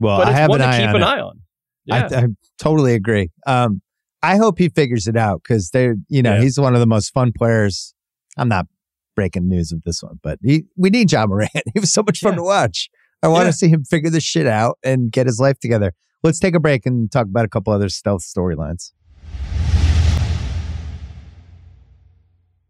well, 0.00 0.18
but 0.18 0.28
it's 0.28 0.36
I 0.36 0.40
have 0.40 0.50
one 0.50 0.60
an 0.60 0.70
to 0.70 0.78
keep 0.78 0.94
an 0.94 1.02
it. 1.02 1.04
eye 1.04 1.20
on. 1.20 1.40
Yeah. 1.86 2.08
I, 2.10 2.16
I, 2.16 2.26
totally 2.58 2.94
agree. 2.94 3.30
Um, 3.46 3.82
I 4.22 4.36
hope 4.36 4.58
he 4.58 4.68
figures 4.68 5.06
it 5.06 5.16
out 5.16 5.42
because 5.42 5.70
they're, 5.70 5.96
you 6.08 6.22
know, 6.22 6.34
yeah. 6.34 6.40
he's 6.40 6.58
one 6.58 6.74
of 6.74 6.80
the 6.80 6.86
most 6.86 7.12
fun 7.12 7.32
players. 7.36 7.94
I'm 8.38 8.48
not 8.48 8.66
breaking 9.14 9.48
news 9.48 9.70
of 9.70 9.82
this 9.84 10.02
one, 10.02 10.18
but 10.22 10.38
he, 10.42 10.64
we 10.76 10.90
need 10.90 11.12
Ja 11.12 11.26
Morant. 11.26 11.50
he 11.74 11.78
was 11.78 11.92
so 11.92 12.02
much 12.02 12.20
fun 12.20 12.32
yeah. 12.32 12.38
to 12.38 12.42
watch. 12.42 12.88
I 13.22 13.28
want 13.28 13.46
to 13.46 13.52
see 13.52 13.68
him 13.68 13.84
figure 13.84 14.10
this 14.10 14.24
shit 14.24 14.46
out 14.46 14.78
and 14.84 15.10
get 15.10 15.26
his 15.26 15.40
life 15.40 15.58
together. 15.58 15.94
Let's 16.24 16.38
take 16.38 16.54
a 16.54 16.60
break 16.60 16.86
and 16.86 17.12
talk 17.12 17.26
about 17.26 17.44
a 17.44 17.48
couple 17.48 17.70
other 17.74 17.90
stealth 17.90 18.22
storylines. 18.22 18.92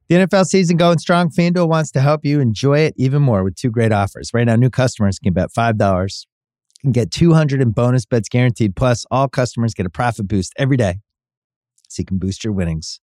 The 0.08 0.16
NFL 0.16 0.46
season 0.46 0.76
going 0.76 0.98
strong. 0.98 1.30
FanDuel 1.30 1.68
wants 1.68 1.92
to 1.92 2.00
help 2.00 2.24
you 2.24 2.40
enjoy 2.40 2.80
it 2.80 2.94
even 2.96 3.22
more 3.22 3.44
with 3.44 3.54
two 3.54 3.70
great 3.70 3.92
offers. 3.92 4.30
Right 4.34 4.44
now, 4.44 4.56
new 4.56 4.70
customers 4.70 5.20
can 5.20 5.32
bet 5.32 5.50
$5 5.56 6.26
and 6.82 6.92
get 6.92 7.12
200 7.12 7.62
in 7.62 7.70
bonus 7.70 8.04
bets 8.04 8.28
guaranteed. 8.28 8.74
Plus, 8.74 9.06
all 9.12 9.28
customers 9.28 9.72
get 9.72 9.86
a 9.86 9.90
profit 9.90 10.26
boost 10.26 10.52
every 10.58 10.76
day 10.76 10.98
so 11.88 12.00
you 12.00 12.06
can 12.06 12.18
boost 12.18 12.42
your 12.42 12.52
winnings 12.52 13.00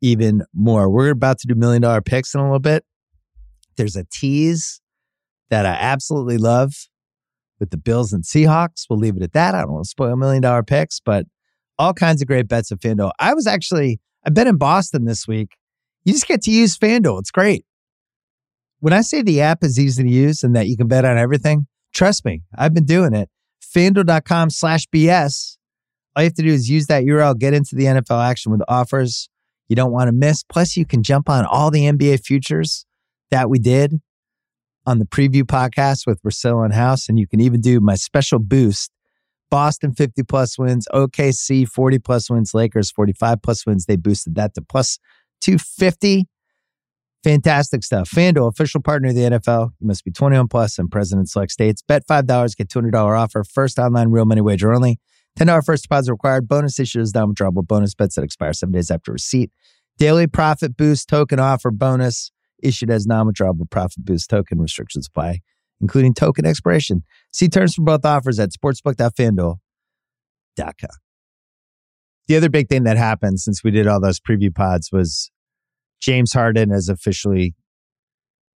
even 0.00 0.44
more. 0.54 0.88
We're 0.88 1.10
about 1.10 1.40
to 1.40 1.48
do 1.48 1.56
million 1.56 1.82
dollar 1.82 2.00
picks 2.00 2.34
in 2.34 2.40
a 2.40 2.44
little 2.44 2.60
bit. 2.60 2.84
There's 3.76 3.96
a 3.96 4.04
tease 4.12 4.80
that 5.50 5.66
I 5.66 5.70
absolutely 5.72 6.38
love 6.38 6.72
with 7.62 7.70
the 7.70 7.76
Bills 7.76 8.12
and 8.12 8.24
Seahawks. 8.24 8.86
We'll 8.90 8.98
leave 8.98 9.16
it 9.16 9.22
at 9.22 9.34
that. 9.34 9.54
I 9.54 9.60
don't 9.60 9.70
want 9.70 9.84
to 9.84 9.88
spoil 9.88 10.16
million 10.16 10.42
dollar 10.42 10.64
picks, 10.64 10.98
but 10.98 11.26
all 11.78 11.94
kinds 11.94 12.20
of 12.20 12.26
great 12.26 12.48
bets 12.48 12.72
at 12.72 12.80
FanDuel. 12.80 13.12
I 13.20 13.34
was 13.34 13.46
actually, 13.46 14.00
I've 14.26 14.34
been 14.34 14.48
in 14.48 14.56
Boston 14.56 15.04
this 15.04 15.28
week. 15.28 15.56
You 16.04 16.12
just 16.12 16.26
get 16.26 16.42
to 16.42 16.50
use 16.50 16.76
FanDuel. 16.76 17.20
It's 17.20 17.30
great. 17.30 17.64
When 18.80 18.92
I 18.92 19.02
say 19.02 19.22
the 19.22 19.40
app 19.42 19.62
is 19.62 19.78
easy 19.78 20.02
to 20.02 20.10
use 20.10 20.42
and 20.42 20.56
that 20.56 20.66
you 20.66 20.76
can 20.76 20.88
bet 20.88 21.04
on 21.04 21.16
everything, 21.16 21.68
trust 21.94 22.24
me, 22.24 22.42
I've 22.58 22.74
been 22.74 22.84
doing 22.84 23.14
it. 23.14 23.30
FanDuel.com 23.62 24.50
slash 24.50 24.88
BS. 24.88 25.56
All 26.16 26.24
you 26.24 26.26
have 26.26 26.34
to 26.34 26.42
do 26.42 26.48
is 26.48 26.68
use 26.68 26.88
that 26.88 27.04
URL, 27.04 27.38
get 27.38 27.54
into 27.54 27.76
the 27.76 27.84
NFL 27.84 28.28
action 28.28 28.50
with 28.50 28.60
offers 28.66 29.28
you 29.68 29.76
don't 29.76 29.92
want 29.92 30.08
to 30.08 30.12
miss. 30.12 30.42
Plus, 30.42 30.76
you 30.76 30.84
can 30.84 31.02
jump 31.02 31.30
on 31.30 31.46
all 31.46 31.70
the 31.70 31.84
NBA 31.84 32.26
futures 32.26 32.84
that 33.30 33.48
we 33.48 33.58
did 33.58 34.00
on 34.86 34.98
the 34.98 35.04
preview 35.04 35.42
podcast 35.42 36.06
with 36.06 36.20
Russillo 36.22 36.64
and 36.64 36.74
House. 36.74 37.08
And 37.08 37.18
you 37.18 37.26
can 37.26 37.40
even 37.40 37.60
do 37.60 37.80
my 37.80 37.94
special 37.94 38.38
boost 38.38 38.90
Boston 39.50 39.92
50 39.92 40.22
plus 40.22 40.58
wins, 40.58 40.88
OKC 40.94 41.68
40 41.68 41.98
plus 41.98 42.30
wins, 42.30 42.54
Lakers 42.54 42.90
45 42.90 43.42
plus 43.42 43.66
wins. 43.66 43.84
They 43.84 43.96
boosted 43.96 44.34
that 44.36 44.54
to 44.54 44.62
plus 44.62 44.98
250. 45.42 46.26
Fantastic 47.22 47.84
stuff. 47.84 48.10
FanDuel, 48.10 48.48
official 48.48 48.80
partner 48.80 49.10
of 49.10 49.14
the 49.14 49.20
NFL. 49.20 49.70
You 49.78 49.86
must 49.86 50.04
be 50.04 50.10
21 50.10 50.48
plus 50.48 50.78
and 50.78 50.90
present 50.90 51.20
in 51.20 51.26
select 51.26 51.52
states. 51.52 51.82
Bet 51.86 52.06
$5, 52.08 52.56
get 52.56 52.68
$200 52.68 52.94
offer. 53.18 53.44
First 53.44 53.78
online 53.78 54.08
real 54.10 54.24
money 54.24 54.40
wager 54.40 54.72
only. 54.72 54.98
$10 55.38 55.64
first 55.64 55.84
deposit 55.84 56.12
required. 56.12 56.48
Bonus 56.48 56.80
issues 56.80 57.14
non 57.14 57.34
withdrawable 57.34 57.66
bonus 57.66 57.94
bets 57.94 58.16
that 58.16 58.24
expire 58.24 58.52
seven 58.52 58.72
days 58.72 58.90
after 58.90 59.12
receipt. 59.12 59.50
Daily 59.98 60.26
profit 60.26 60.76
boost 60.76 61.08
token 61.08 61.38
offer 61.38 61.70
bonus 61.70 62.32
issued 62.62 62.90
as 62.90 63.06
non-withdrawable 63.06 63.70
profit 63.70 64.04
boost 64.04 64.30
token 64.30 64.60
restrictions 64.60 65.08
apply, 65.08 65.40
including 65.80 66.14
token 66.14 66.46
expiration. 66.46 67.02
See 67.32 67.48
terms 67.48 67.74
for 67.74 67.82
both 67.82 68.04
offers 68.04 68.38
at 68.38 68.50
sportsbook.fanduel.com. 68.50 70.90
The 72.28 72.36
other 72.36 72.48
big 72.48 72.68
thing 72.68 72.84
that 72.84 72.96
happened 72.96 73.40
since 73.40 73.64
we 73.64 73.70
did 73.70 73.86
all 73.86 74.00
those 74.00 74.20
preview 74.20 74.54
pods 74.54 74.90
was 74.92 75.30
James 76.00 76.32
Harden 76.32 76.70
has 76.70 76.88
officially 76.88 77.54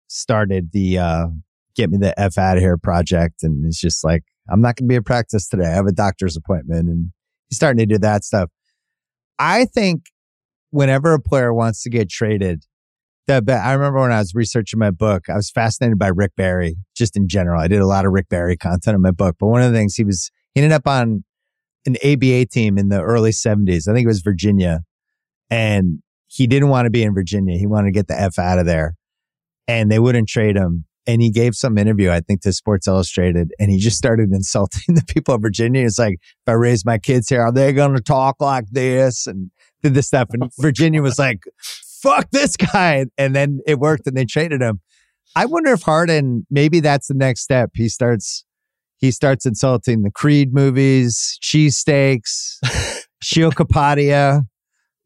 started 0.08 0.70
the 0.72 0.98
uh, 0.98 1.26
Get 1.74 1.90
Me 1.90 1.98
the 1.98 2.18
F 2.18 2.38
Out 2.38 2.56
of 2.56 2.62
Here 2.62 2.76
project. 2.76 3.42
And 3.42 3.66
it's 3.66 3.80
just 3.80 4.04
like, 4.04 4.22
I'm 4.48 4.60
not 4.60 4.76
going 4.76 4.88
to 4.88 4.92
be 4.92 4.96
at 4.96 5.04
practice 5.04 5.48
today. 5.48 5.66
I 5.66 5.74
have 5.74 5.86
a 5.86 5.92
doctor's 5.92 6.36
appointment. 6.36 6.88
And 6.88 7.10
he's 7.48 7.56
starting 7.56 7.78
to 7.78 7.86
do 7.86 7.98
that 7.98 8.24
stuff. 8.24 8.50
I 9.38 9.66
think 9.66 10.06
whenever 10.70 11.12
a 11.12 11.20
player 11.20 11.52
wants 11.52 11.82
to 11.82 11.90
get 11.90 12.08
traded, 12.08 12.64
the, 13.26 13.60
I 13.62 13.72
remember 13.72 14.00
when 14.00 14.12
I 14.12 14.18
was 14.18 14.34
researching 14.34 14.78
my 14.78 14.90
book, 14.90 15.28
I 15.28 15.34
was 15.34 15.50
fascinated 15.50 15.98
by 15.98 16.08
Rick 16.08 16.32
Barry 16.36 16.76
just 16.94 17.16
in 17.16 17.28
general. 17.28 17.60
I 17.60 17.68
did 17.68 17.80
a 17.80 17.86
lot 17.86 18.06
of 18.06 18.12
Rick 18.12 18.28
Barry 18.28 18.56
content 18.56 18.94
in 18.94 19.02
my 19.02 19.10
book, 19.10 19.36
but 19.38 19.48
one 19.48 19.62
of 19.62 19.72
the 19.72 19.78
things 19.78 19.94
he 19.94 20.04
was, 20.04 20.30
he 20.54 20.60
ended 20.60 20.72
up 20.72 20.86
on 20.86 21.24
an 21.86 21.96
ABA 22.04 22.46
team 22.46 22.78
in 22.78 22.88
the 22.88 23.00
early 23.00 23.30
70s. 23.30 23.88
I 23.88 23.94
think 23.94 24.04
it 24.04 24.08
was 24.08 24.20
Virginia. 24.20 24.80
And 25.50 26.02
he 26.26 26.46
didn't 26.46 26.68
want 26.68 26.86
to 26.86 26.90
be 26.90 27.02
in 27.02 27.14
Virginia. 27.14 27.56
He 27.58 27.66
wanted 27.66 27.88
to 27.88 27.92
get 27.92 28.08
the 28.08 28.20
F 28.20 28.38
out 28.38 28.58
of 28.58 28.66
there. 28.66 28.96
And 29.68 29.90
they 29.90 29.98
wouldn't 29.98 30.28
trade 30.28 30.56
him. 30.56 30.84
And 31.08 31.22
he 31.22 31.30
gave 31.30 31.54
some 31.54 31.78
interview, 31.78 32.10
I 32.10 32.20
think, 32.20 32.40
to 32.42 32.52
Sports 32.52 32.88
Illustrated, 32.88 33.52
and 33.60 33.70
he 33.70 33.78
just 33.78 33.96
started 33.96 34.30
insulting 34.32 34.96
the 34.96 35.04
people 35.06 35.34
of 35.34 35.42
Virginia. 35.42 35.84
It's 35.84 36.00
like, 36.00 36.14
if 36.14 36.48
I 36.48 36.52
raise 36.52 36.84
my 36.84 36.98
kids 36.98 37.28
here, 37.28 37.42
are 37.42 37.52
they 37.52 37.72
going 37.72 37.94
to 37.94 38.02
talk 38.02 38.40
like 38.40 38.66
this? 38.72 39.28
And 39.28 39.52
did 39.82 39.94
this 39.94 40.08
stuff. 40.08 40.28
And 40.32 40.50
Virginia 40.58 41.02
was 41.02 41.18
like, 41.18 41.44
fuck 42.02 42.30
this 42.30 42.56
guy. 42.56 43.06
And 43.18 43.34
then 43.34 43.60
it 43.66 43.78
worked 43.78 44.06
and 44.06 44.16
they 44.16 44.24
traded 44.24 44.62
him. 44.62 44.80
I 45.34 45.44
wonder 45.46 45.72
if 45.72 45.82
Harden, 45.82 46.46
maybe 46.50 46.80
that's 46.80 47.08
the 47.08 47.14
next 47.14 47.42
step. 47.42 47.70
He 47.74 47.88
starts 47.88 48.44
he 48.98 49.10
starts 49.10 49.44
insulting 49.44 50.02
the 50.02 50.10
Creed 50.10 50.54
movies, 50.54 51.38
cheesesteaks, 51.42 52.56
Sheil 53.22 53.52
Kapadia, 53.52 54.42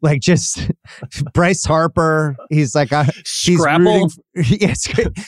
like 0.01 0.21
just 0.21 0.71
Bryce 1.35 1.65
Harper. 1.65 2.37
He's 2.51 2.75
like, 2.75 2.93
uh, 2.93 3.05
he's 3.43 3.59
rooting, 3.59 4.11
yes, 4.35 4.87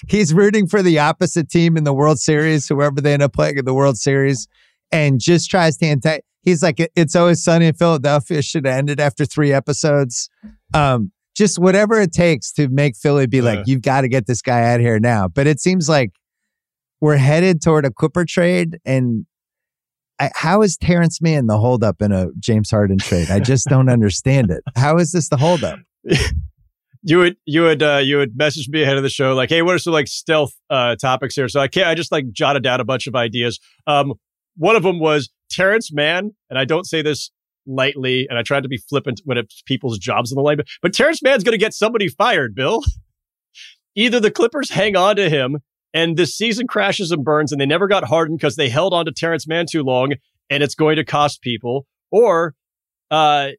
he's 0.09 0.33
rooting 0.33 0.69
for 0.69 0.83
the 0.83 0.99
opposite 1.01 1.49
team 1.51 1.77
in 1.77 1.85
the 1.85 1.93
World 1.93 2.19
Series, 2.21 2.69
whoever 2.69 3.01
they 3.01 3.13
end 3.13 3.23
up 3.23 3.33
playing 3.33 3.59
in 3.59 3.65
the 3.65 3.75
World 3.75 3.99
Series, 3.99 4.47
and 4.91 5.21
just 5.21 5.51
tries 5.51 5.77
to 5.79 5.87
anti. 5.87 6.19
He's 6.43 6.63
like, 6.63 6.81
it's 6.97 7.15
always 7.15 7.43
sunny 7.43 7.67
in 7.67 7.75
Philadelphia 7.75 8.43
should 8.43 8.67
have 8.67 8.77
ended 8.77 8.99
after 8.99 9.25
three 9.25 9.53
episodes. 9.53 10.29
Um, 10.75 11.12
just 11.37 11.59
whatever 11.59 12.01
it 12.01 12.13
takes 12.13 12.53
to 12.53 12.69
make 12.69 12.97
Philly 12.97 13.27
be 13.27 13.41
like, 13.41 13.67
you've 13.67 13.83
got 13.83 14.03
to 14.03 14.09
get 14.09 14.27
this 14.27 14.43
guy 14.43 14.73
out 14.73 14.81
here 14.81 14.99
now. 14.99 15.29
But 15.29 15.47
it 15.47 15.61
seems 15.61 15.89
like 15.89 16.13
we're 17.01 17.17
headed 17.17 17.63
toward 17.63 17.85
a 17.85 17.91
Clipper 17.91 18.25
trade. 18.25 18.79
And 18.85 19.27
I, 20.21 20.31
how 20.35 20.63
is 20.63 20.77
Terance 20.77 21.21
Mann 21.23 21.47
the 21.47 21.59
holdup 21.59 22.03
in 22.03 22.13
a 22.13 22.29
James 22.39 22.71
Harden 22.71 22.99
trade? 22.99 23.31
I 23.31 23.41
just 23.41 23.67
don't 23.67 23.89
understand 23.91 24.51
it. 24.51 24.63
How 24.77 24.99
is 24.99 25.13
this 25.13 25.29
the 25.29 25.37
holdup? 25.37 25.79
you 27.03 27.19
would 27.19 27.37
you 27.45 27.63
would 27.63 27.83
uh, 27.83 28.01
you 28.03 28.19
would 28.19 28.37
message 28.37 28.69
me 28.69 28.83
ahead 28.83 28.97
of 28.97 29.03
the 29.03 29.09
show 29.09 29.35
like, 29.35 29.49
hey, 29.49 29.63
what 29.63 29.75
are 29.75 29.79
some 29.79 29.93
like 29.93 30.07
stealth 30.07 30.53
uh, 30.71 30.97
topics 30.97 31.35
here? 31.35 31.49
So 31.49 31.61
I 31.61 31.69
can't. 31.69 31.89
I 31.89 31.95
just 31.95 32.13
like 32.13 32.31
jotted 32.31 32.63
down 32.63 32.81
a 32.81 32.85
bunch 32.85 33.07
of 33.07 33.17
ideas. 33.17 33.59
Um, 33.87 34.15
one 34.57 34.77
of 34.77 34.83
them 34.83 35.01
was 35.01 35.31
Terance 35.51 35.93
Mann, 35.93 36.35
and 36.51 36.59
I 36.59 36.65
don't 36.65 36.85
say 36.85 37.03
this 37.03 37.31
lightly, 37.67 38.27
and 38.29 38.39
I 38.39 38.43
tried 38.43 38.63
to 38.63 38.69
be 38.69 38.79
flippant 38.79 39.21
when 39.25 39.39
it's 39.39 39.63
people's 39.63 39.99
jobs 39.99 40.33
in 40.33 40.37
the 40.37 40.43
line, 40.43 40.57
but, 40.57 40.67
but 40.81 40.95
Terance 40.95 41.23
Mann's 41.23 41.45
going 41.45 41.53
to 41.53 41.59
get 41.59 41.75
somebody 41.75 42.09
fired, 42.09 42.55
Bill. 42.55 42.83
Either 43.95 44.21
the 44.21 44.31
Clippers 44.31 44.71
hang 44.71 44.97
on 44.97 45.17
to 45.17 45.29
him 45.29 45.59
and 45.93 46.17
this 46.17 46.35
season 46.35 46.67
crashes 46.67 47.11
and 47.11 47.25
burns 47.25 47.53
and 47.53 47.61
they 47.61 47.67
never 47.67 47.87
got 47.87 48.05
hardened 48.05 48.39
because 48.39 48.57
they 48.57 48.69
held 48.69 48.95
on 48.95 49.05
to 49.05 49.13
Terance 49.13 49.47
Mann 49.47 49.67
too 49.71 49.83
long 49.83 50.13
and 50.49 50.63
it's 50.63 50.75
going 50.75 50.97
to 50.97 51.05
cost 51.05 51.43
people. 51.43 51.87
Or 52.11 52.55
uh, 53.11 53.51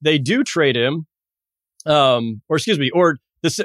they 0.00 0.18
do 0.18 0.44
trade 0.44 0.76
him, 0.76 1.06
um, 1.86 2.42
or 2.48 2.56
excuse 2.56 2.78
me, 2.78 2.90
or 2.90 3.16
this, 3.42 3.60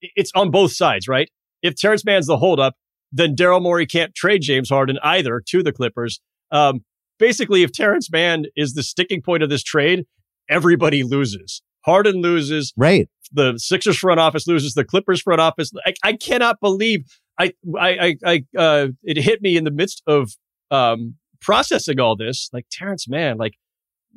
it's 0.00 0.32
on 0.34 0.50
both 0.50 0.72
sides, 0.72 1.08
right? 1.08 1.30
If 1.62 1.80
Terance 1.80 2.04
Mann's 2.04 2.26
the 2.26 2.36
holdup, 2.36 2.74
then 3.10 3.34
Daryl 3.34 3.62
Morey 3.62 3.86
can't 3.86 4.14
trade 4.14 4.42
James 4.42 4.68
Harden 4.68 4.98
either 5.02 5.42
to 5.48 5.62
the 5.62 5.72
Clippers. 5.72 6.20
Um, 6.50 6.84
basically, 7.18 7.62
if 7.62 7.72
Terance 7.72 8.10
Mann 8.10 8.44
is 8.56 8.74
the 8.74 8.82
sticking 8.82 9.22
point 9.22 9.42
of 9.42 9.50
this 9.50 9.62
trade, 9.62 10.06
everybody 10.48 11.02
loses. 11.02 11.62
Harden 11.84 12.20
loses. 12.20 12.72
Right. 12.76 13.08
The 13.32 13.58
Sixers 13.58 13.98
front 13.98 14.20
office 14.20 14.46
loses. 14.46 14.74
The 14.74 14.84
Clippers 14.84 15.22
front 15.22 15.40
office. 15.40 15.70
I, 15.86 15.94
I 16.02 16.12
cannot 16.14 16.60
believe 16.60 17.04
I, 17.38 17.52
I, 17.78 18.16
I, 18.24 18.44
uh, 18.56 18.88
it 19.04 19.16
hit 19.16 19.42
me 19.42 19.56
in 19.56 19.64
the 19.64 19.70
midst 19.70 20.02
of, 20.06 20.32
um, 20.70 21.14
processing 21.40 22.00
all 22.00 22.16
this. 22.16 22.50
Like 22.52 22.66
Terance 22.70 23.08
Mann, 23.08 23.38
like 23.38 23.54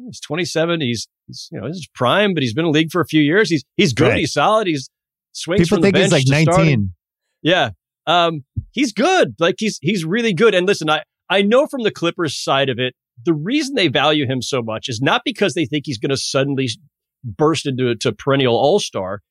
he's 0.03 0.19
27. 0.19 0.81
He's, 0.81 1.07
he's, 1.27 1.49
you 1.51 1.59
know, 1.59 1.67
this 1.67 1.77
is 1.77 1.87
prime, 1.93 2.33
but 2.33 2.41
he's 2.41 2.53
been 2.53 2.65
in 2.65 2.71
the 2.71 2.79
league 2.79 2.91
for 2.91 3.01
a 3.01 3.05
few 3.05 3.21
years. 3.21 3.49
He's, 3.49 3.63
he's 3.77 3.93
good. 3.93 4.09
Right. 4.09 4.19
He's 4.19 4.33
solid. 4.33 4.67
He's 4.67 4.89
swings 5.33 5.61
People 5.61 5.77
from 5.77 5.83
think 5.83 5.97
he's 5.97 6.11
like 6.11 6.25
19. 6.27 6.53
Starting. 6.53 6.93
Yeah. 7.41 7.71
Um, 8.07 8.43
he's 8.71 8.91
good. 8.91 9.35
Like 9.39 9.55
he's, 9.59 9.77
he's 9.81 10.03
really 10.03 10.33
good. 10.33 10.55
And 10.55 10.65
listen, 10.65 10.89
I, 10.89 11.03
I 11.31 11.41
know 11.41 11.65
from 11.65 11.83
the 11.83 11.91
Clippers 11.91 12.37
side 12.37 12.69
of 12.69 12.77
it, 12.77 12.93
the 13.23 13.33
reason 13.33 13.75
they 13.75 13.87
value 13.87 14.27
him 14.27 14.41
so 14.41 14.61
much 14.61 14.89
is 14.89 15.01
not 15.01 15.21
because 15.23 15.53
they 15.53 15.65
think 15.65 15.85
he's 15.85 15.97
going 15.97 16.09
to 16.09 16.17
suddenly 16.17 16.69
burst 17.23 17.65
into 17.65 17.95
to 17.95 18.11
perennial 18.11 18.55
all 18.55 18.79
star. 18.79 19.21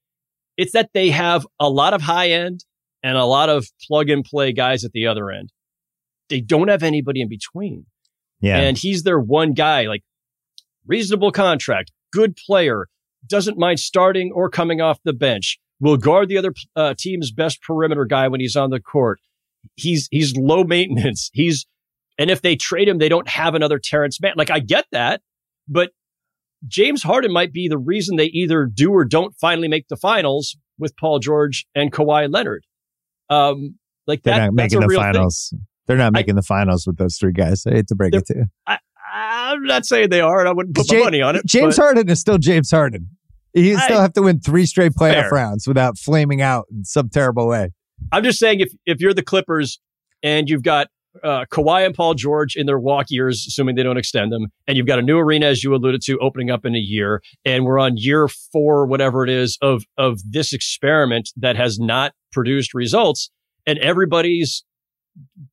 It's 0.57 0.73
that 0.73 0.91
they 0.95 1.11
have 1.11 1.47
a 1.61 1.69
lot 1.69 1.93
of 1.93 2.01
high 2.01 2.31
end 2.31 2.65
and 3.03 3.17
a 3.17 3.25
lot 3.27 3.51
of 3.51 3.67
plug 3.87 4.09
and 4.09 4.25
play 4.25 4.53
guys 4.53 4.83
at 4.83 4.93
the 4.93 5.07
other 5.07 5.31
end. 5.31 5.53
They 6.31 6.41
don't 6.41 6.69
have 6.69 6.83
anybody 6.83 7.21
in 7.21 7.29
between. 7.29 7.85
Yeah. 8.41 8.59
And 8.59 8.79
he's 8.79 9.03
their 9.03 9.21
one 9.21 9.53
guy, 9.53 9.83
like 9.83 10.03
reasonable 10.87 11.33
contract, 11.33 11.93
good 12.13 12.35
player, 12.37 12.89
doesn't 13.27 13.59
mind 13.59 13.79
starting 13.79 14.33
or 14.35 14.49
coming 14.49 14.81
off 14.81 14.99
the 15.05 15.13
bench, 15.13 15.59
will 15.81 15.99
guard 15.99 16.29
the 16.29 16.39
other 16.39 16.55
uh, 16.75 16.95
team's 16.97 17.31
best 17.31 17.61
perimeter 17.63 18.07
guy 18.07 18.29
when 18.29 18.41
he's 18.41 18.57
on 18.57 18.71
the 18.71 18.81
court. 18.81 19.21
He's, 19.75 20.09
he's 20.11 20.35
low 20.37 20.65
maintenance. 20.65 21.29
He's, 21.35 21.67
and 22.21 22.31
if 22.31 22.43
they 22.43 22.55
trade 22.55 22.87
him, 22.87 22.99
they 22.99 23.09
don't 23.09 23.27
have 23.29 23.55
another 23.55 23.79
Terance 23.79 24.21
Mann. 24.21 24.35
Like 24.37 24.51
I 24.51 24.59
get 24.59 24.85
that, 24.93 25.23
but 25.67 25.91
James 26.69 27.03
Harden 27.03 27.33
might 27.33 27.51
be 27.51 27.67
the 27.67 27.79
reason 27.79 28.17
they 28.17 28.27
either 28.27 28.67
do 28.67 28.93
or 28.93 29.07
don't 29.07 29.35
finally 29.41 29.69
make 29.69 29.89
the 29.89 29.97
finals 29.97 30.55
with 30.79 30.95
Paul 30.99 31.19
George 31.19 31.67
and 31.75 31.91
Kawhi 31.91 32.31
Leonard. 32.31 32.67
Um, 33.31 33.79
like 34.07 34.23
they're 34.23 34.35
that, 34.35 34.45
not 34.47 34.55
making 34.55 34.81
the 34.81 34.95
finals. 34.95 35.49
Thing. 35.51 35.67
They're 35.87 35.97
not 35.97 36.13
making 36.13 36.35
I, 36.35 36.37
the 36.37 36.43
finals 36.43 36.87
with 36.87 36.99
those 36.99 37.17
three 37.17 37.33
guys. 37.33 37.67
I 37.67 37.71
hate 37.71 37.89
to 37.89 37.95
break 37.95 38.15
it 38.15 38.27
to 38.27 38.35
you. 38.37 38.45
I, 38.67 38.79
am 39.55 39.63
not 39.63 39.87
saying 39.87 40.11
they 40.11 40.21
are, 40.21 40.41
and 40.41 40.49
I 40.49 40.53
wouldn't 40.53 40.77
put 40.77 40.89
James, 40.89 41.01
my 41.01 41.07
money 41.07 41.23
on 41.23 41.37
it. 41.37 41.47
James 41.47 41.77
but, 41.77 41.85
Harden 41.85 42.09
is 42.11 42.21
still 42.21 42.37
James 42.37 42.71
Harden. 42.71 43.09
He 43.55 43.75
still 43.77 44.01
have 44.01 44.13
to 44.13 44.23
win 44.23 44.41
three 44.41 44.67
straight 44.67 44.93
playoff 44.93 45.15
fair. 45.15 45.31
rounds 45.31 45.67
without 45.67 45.99
flaming 45.99 46.43
out 46.43 46.67
in 46.71 46.85
some 46.85 47.09
terrible 47.09 47.49
way. 47.49 47.71
I'm 48.13 48.23
just 48.23 48.39
saying, 48.39 48.61
if 48.61 48.73
if 48.85 49.01
you're 49.01 49.15
the 49.15 49.23
Clippers 49.23 49.81
and 50.23 50.51
you've 50.51 50.63
got 50.63 50.89
uh, 51.23 51.44
Kawhi 51.51 51.85
and 51.85 51.94
Paul 51.94 52.14
George 52.14 52.57
in 52.57 52.66
their 52.66 52.79
walk 52.79 53.07
years, 53.09 53.44
assuming 53.46 53.75
they 53.75 53.83
don't 53.83 53.96
extend 53.96 54.33
them. 54.33 54.46
And 54.66 54.77
you've 54.77 54.87
got 54.87 54.99
a 54.99 55.03
new 55.03 55.18
arena, 55.18 55.46
as 55.46 55.64
you 55.64 55.75
alluded 55.75 56.03
to, 56.03 56.18
opening 56.18 56.51
up 56.51 56.64
in 56.64 56.75
a 56.75 56.79
year. 56.79 57.23
And 57.44 57.64
we're 57.64 57.79
on 57.79 57.96
year 57.96 58.29
four, 58.29 58.87
whatever 58.87 59.25
it 59.25 59.31
is, 59.31 59.59
of, 59.61 59.85
of 59.96 60.20
this 60.29 60.53
experiment 60.53 61.31
that 61.37 61.57
has 61.57 61.79
not 61.79 62.12
produced 62.33 62.75
results. 62.75 63.31
And 63.66 63.79
everybody's, 63.79 64.64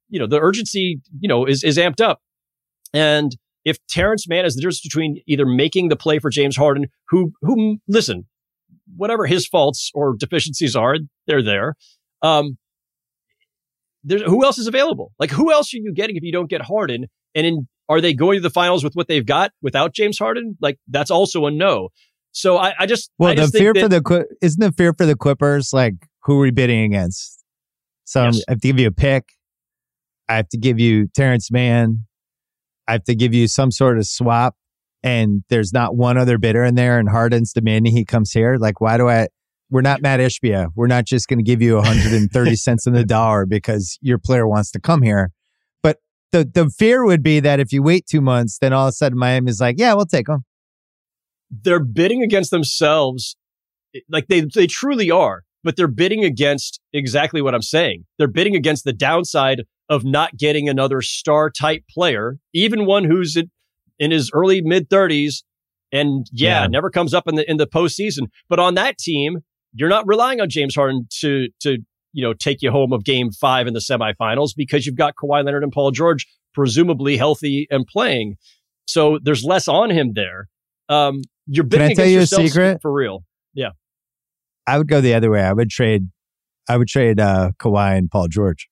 you 0.10 0.20
know, 0.20 0.28
the 0.28 0.40
urgency, 0.40 1.02
you 1.20 1.28
know, 1.28 1.46
is, 1.46 1.64
is 1.64 1.78
amped 1.78 2.02
up. 2.02 2.22
And 2.94 3.36
if 3.66 3.78
Terance 3.88 4.28
Mann 4.30 4.46
is 4.46 4.56
the 4.56 4.62
difference 4.62 4.82
between 4.82 5.22
either 5.28 5.46
making 5.46 5.90
the 5.90 5.98
play 5.98 6.20
for 6.20 6.30
James 6.30 6.56
Harden, 6.56 6.88
who, 7.10 7.34
who, 7.42 7.80
listen, 7.88 8.26
whatever 8.96 9.26
his 9.26 9.46
faults 9.46 9.92
or 9.94 10.16
deficiencies 10.18 10.76
are, 10.76 10.98
they're 11.26 11.44
there. 11.44 11.76
Um, 12.22 12.58
there's, 14.04 14.22
who 14.22 14.44
else 14.44 14.58
is 14.58 14.68
available? 14.68 15.12
Like, 15.20 15.32
who 15.32 15.52
else 15.52 15.74
are 15.74 15.78
you 15.78 15.94
getting 15.94 16.16
if 16.16 16.24
you 16.24 16.32
don't 16.32 16.50
get 16.50 16.62
Harden? 16.62 17.08
And 17.36 17.46
in, 17.46 17.68
are 17.90 18.02
they 18.02 18.14
going 18.14 18.38
to 18.38 18.42
the 18.42 18.50
finals 18.50 18.84
with 18.84 18.94
what 18.94 19.08
they've 19.08 19.26
got 19.26 19.52
without 19.62 19.94
James 19.94 20.18
Harden? 20.18 20.58
Like, 20.62 20.80
that's 20.88 21.12
also 21.12 21.46
a 21.46 21.52
no. 21.52 21.90
So 22.32 22.58
I, 22.58 22.74
I 22.80 22.86
just 22.86 23.10
well, 23.18 23.32
I 23.32 23.36
the 23.36 23.42
just 23.42 23.58
fear 23.58 23.74
that, 23.74 23.82
for 23.82 23.90
the 23.90 24.26
isn't 24.42 24.60
the 24.60 24.72
fear 24.72 24.94
for 24.94 25.08
the 25.08 25.16
Clippers 25.16 25.72
like 25.74 25.96
who 26.22 26.38
are 26.38 26.42
we 26.42 26.52
bidding 26.52 26.84
against? 26.84 27.44
So 28.04 28.26
yes. 28.26 28.44
I 28.48 28.52
have 28.52 28.62
to 28.62 28.68
give 28.68 28.80
you 28.80 28.88
a 28.88 28.92
pick. 28.92 29.30
I 30.30 30.36
have 30.36 30.50
to 30.50 30.58
give 30.58 30.80
you 30.80 31.08
Terance 31.16 31.50
Mann. 31.50 32.06
I 32.88 32.92
have 32.92 33.06
to 33.06 33.16
give 33.16 33.34
you 33.34 33.48
some 33.48 33.72
sort 33.72 33.98
of 33.98 34.06
swap, 34.06 34.56
and 35.02 35.44
there's 35.50 35.74
not 35.74 35.96
one 35.96 36.18
other 36.18 36.38
bidder 36.38 36.64
in 36.64 36.76
there. 36.76 37.00
And 37.00 37.10
Harden's 37.10 37.54
demanding 37.54 37.96
he 37.96 38.06
comes 38.06 38.32
here. 38.32 38.58
Like, 38.60 38.82
why 38.82 38.98
do 38.98 39.10
I? 39.10 39.30
We're 39.70 39.82
not 39.82 40.02
Matt 40.02 40.20
Ishbia. 40.20 40.70
We're 40.76 40.88
not 40.88 41.06
just 41.06 41.28
going 41.28 41.40
to 41.40 41.44
give 41.44 41.62
you 41.62 41.76
130 41.76 42.56
cents 42.56 42.88
in 42.88 42.94
the 42.94 43.04
dollar 43.04 43.46
because 43.46 43.98
your 44.02 44.18
player 44.18 44.48
wants 44.48 44.72
to 44.72 44.80
come 44.80 45.02
here. 45.02 45.32
But 45.84 45.98
the 46.32 46.50
the 46.52 46.70
fear 46.70 47.06
would 47.06 47.24
be 47.24 47.40
that 47.40 47.60
if 47.60 47.72
you 47.72 47.84
wait 47.84 48.06
two 48.06 48.22
months, 48.22 48.58
then 48.60 48.74
all 48.74 48.86
of 48.88 48.90
a 48.90 48.94
sudden 48.94 49.18
Miami's 49.18 49.60
like, 49.60 49.76
yeah, 49.78 49.94
we'll 49.94 50.06
take 50.06 50.28
them. 50.28 50.46
They're 51.50 51.84
bidding 51.84 52.24
against 52.24 52.52
themselves, 52.52 53.36
like 54.10 54.28
they 54.28 54.42
they 54.42 54.68
truly 54.68 55.12
are. 55.12 55.44
But 55.64 55.76
they're 55.76 55.88
bidding 55.88 56.24
against 56.24 56.80
exactly 56.94 57.42
what 57.42 57.54
I'm 57.54 57.62
saying. 57.62 58.06
They're 58.18 58.28
bidding 58.28 58.56
against 58.56 58.86
the 58.86 58.94
downside 58.94 59.64
of 59.90 60.06
not 60.06 60.38
getting 60.38 60.70
another 60.70 61.02
star 61.02 61.50
type 61.50 61.84
player, 61.90 62.38
even 62.54 62.86
one 62.86 63.04
who's 63.04 63.36
in, 63.36 63.50
in 64.00 64.12
his 64.12 64.32
early 64.34 64.62
mid 64.62 64.90
30s 64.90 65.44
and 65.92 66.28
yeah, 66.32 66.62
yeah, 66.62 66.68
never 66.68 66.90
comes 66.90 67.14
up 67.14 67.28
in 67.28 67.36
the 67.36 67.50
in 67.50 67.58
the 67.58 67.68
postseason. 67.68 68.28
But 68.50 68.60
on 68.60 68.76
that 68.76 68.98
team, 68.98 69.40
you're 69.78 69.90
not 69.90 70.08
relying 70.08 70.42
on 70.42 70.50
James 70.50 70.76
Harden 70.76 71.08
to 71.22 71.48
to 71.62 71.78
you 72.18 72.24
know, 72.24 72.34
take 72.34 72.64
you 72.64 72.72
home 72.72 72.94
of 72.94 73.04
game 73.04 73.32
five 73.32 73.68
in 73.68 73.76
the 73.76 73.80
semifinals 73.80 74.50
because 74.58 74.88
you've 74.88 74.96
got 74.96 75.14
Kawhi 75.16 75.46
Leonard 75.46 75.62
and 75.62 75.72
Paul 75.72 75.92
George 75.92 76.26
presumably 76.52 77.16
healthy 77.16 77.68
and 77.70 77.86
playing. 77.86 78.38
So 78.88 79.20
there's 79.22 79.44
less 79.44 79.68
on 79.68 79.92
him 79.92 80.14
there. 80.16 80.48
Um, 80.90 81.22
you're 81.46 81.64
bidding 81.64 81.90
Can 81.90 81.92
I 81.92 82.04
tell 82.04 82.12
you 82.12 82.22
a 82.22 82.26
secret? 82.26 82.82
for 82.82 82.92
real. 82.92 83.24
Yeah. 83.54 83.70
I 84.66 84.80
would 84.80 84.88
go 84.88 85.00
the 85.00 85.14
other 85.14 85.30
way. 85.30 85.42
I 85.42 85.54
would 85.54 85.70
trade, 85.70 86.10
I 86.68 86.78
would 86.78 86.88
trade, 86.88 87.20
uh, 87.20 87.52
Kawhi 87.60 87.98
and 87.98 88.10
Paul 88.10 88.28
George. 88.30 88.68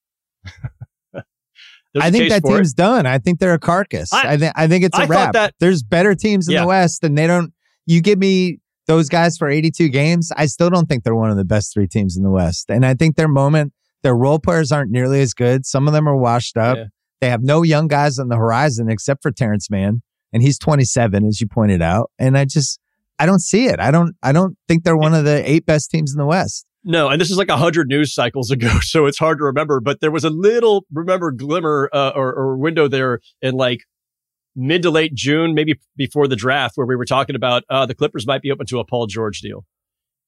I 1.98 2.10
think 2.12 2.30
that 2.30 2.44
team's 2.44 2.72
it. 2.72 2.78
done. 2.78 3.06
I 3.06 3.20
think 3.20 3.40
they're 3.40 3.54
a 3.54 3.60
carcass. 3.60 4.12
I, 4.12 4.34
I 4.34 4.38
think 4.38 4.54
I 4.56 4.68
think 4.68 4.84
it's 4.84 4.98
a 4.98 5.04
I 5.04 5.06
wrap. 5.06 5.34
That, 5.34 5.54
There's 5.60 5.82
better 5.82 6.14
teams 6.14 6.48
in 6.48 6.56
yeah. 6.56 6.62
the 6.62 6.68
West, 6.68 7.04
and 7.04 7.18
they 7.18 7.26
don't. 7.26 7.54
You 7.86 8.02
give 8.02 8.20
me 8.20 8.60
those 8.88 9.10
guys 9.10 9.38
for 9.38 9.50
82 9.50 9.90
games. 9.90 10.32
I 10.36 10.46
still 10.46 10.70
don't 10.70 10.88
think 10.88 11.04
they're 11.04 11.16
one 11.16 11.32
of 11.32 11.38
the 11.38 11.46
best 11.46 11.74
three 11.74 11.88
teams 11.88 12.18
in 12.18 12.24
the 12.24 12.30
West, 12.30 12.70
and 12.70 12.86
I 12.86 12.94
think 12.94 13.16
their 13.16 13.28
moment, 13.28 13.74
their 14.04 14.16
role 14.16 14.40
players 14.40 14.72
aren't 14.72 14.92
nearly 14.92 15.22
as 15.22 15.34
good. 15.34 15.66
Some 15.66 15.88
of 15.88 15.94
them 15.94 16.08
are 16.08 16.18
washed 16.18 16.58
up. 16.58 16.78
Yeah. 16.78 16.86
They 17.22 17.30
have 17.30 17.42
no 17.42 17.64
young 17.64 17.88
guys 17.88 18.20
on 18.20 18.28
the 18.28 18.36
horizon 18.36 18.90
except 18.90 19.24
for 19.24 19.32
Terance 19.32 19.70
Mann, 19.70 20.02
and 20.34 20.44
he's 20.44 20.60
27, 20.60 21.26
as 21.26 21.42
you 21.42 21.48
pointed 21.48 21.82
out. 21.82 22.12
And 22.20 22.38
I 22.38 22.46
just, 22.46 22.80
I 23.18 23.26
don't 23.26 23.40
see 23.40 23.68
it. 23.68 23.80
I 23.80 23.92
don't, 23.92 24.16
I 24.22 24.32
don't 24.32 24.58
think 24.68 24.84
they're 24.84 24.98
one 24.98 25.14
of 25.14 25.24
the 25.24 25.50
eight 25.50 25.66
best 25.66 25.90
teams 25.90 26.14
in 26.14 26.18
the 26.18 26.26
West. 26.26 26.66
No, 26.88 27.10
and 27.10 27.20
this 27.20 27.32
is 27.32 27.38
like 27.38 27.50
a 27.50 27.58
hundred 27.58 27.88
news 27.88 28.14
cycles 28.14 28.52
ago, 28.52 28.80
so 28.82 29.08
it's 29.08 29.18
hard 29.18 29.40
to 29.40 29.44
remember. 29.46 29.82
But 29.82 30.02
there 30.02 30.12
was 30.12 30.24
a 30.24 30.30
little, 30.30 30.86
remember, 30.94 31.32
glimmer 31.32 31.90
uh, 31.92 32.12
or, 32.16 32.34
or 32.34 32.58
window 32.58 32.88
there 32.88 33.20
in 33.42 33.56
like 33.56 33.80
mid 34.56 34.82
to 34.84 34.90
late 34.90 35.14
June, 35.14 35.54
maybe 35.54 35.80
before 35.96 36.28
the 36.28 36.36
draft, 36.36 36.74
where 36.76 36.88
we 36.88 36.96
were 36.96 37.06
talking 37.06 37.36
about 37.36 37.64
uh, 37.70 37.86
the 37.86 37.96
Clippers 37.96 38.26
might 38.26 38.42
be 38.42 38.52
open 38.52 38.66
to 38.68 38.80
a 38.80 38.86
Paul 38.86 39.08
George 39.08 39.40
deal. 39.40 39.66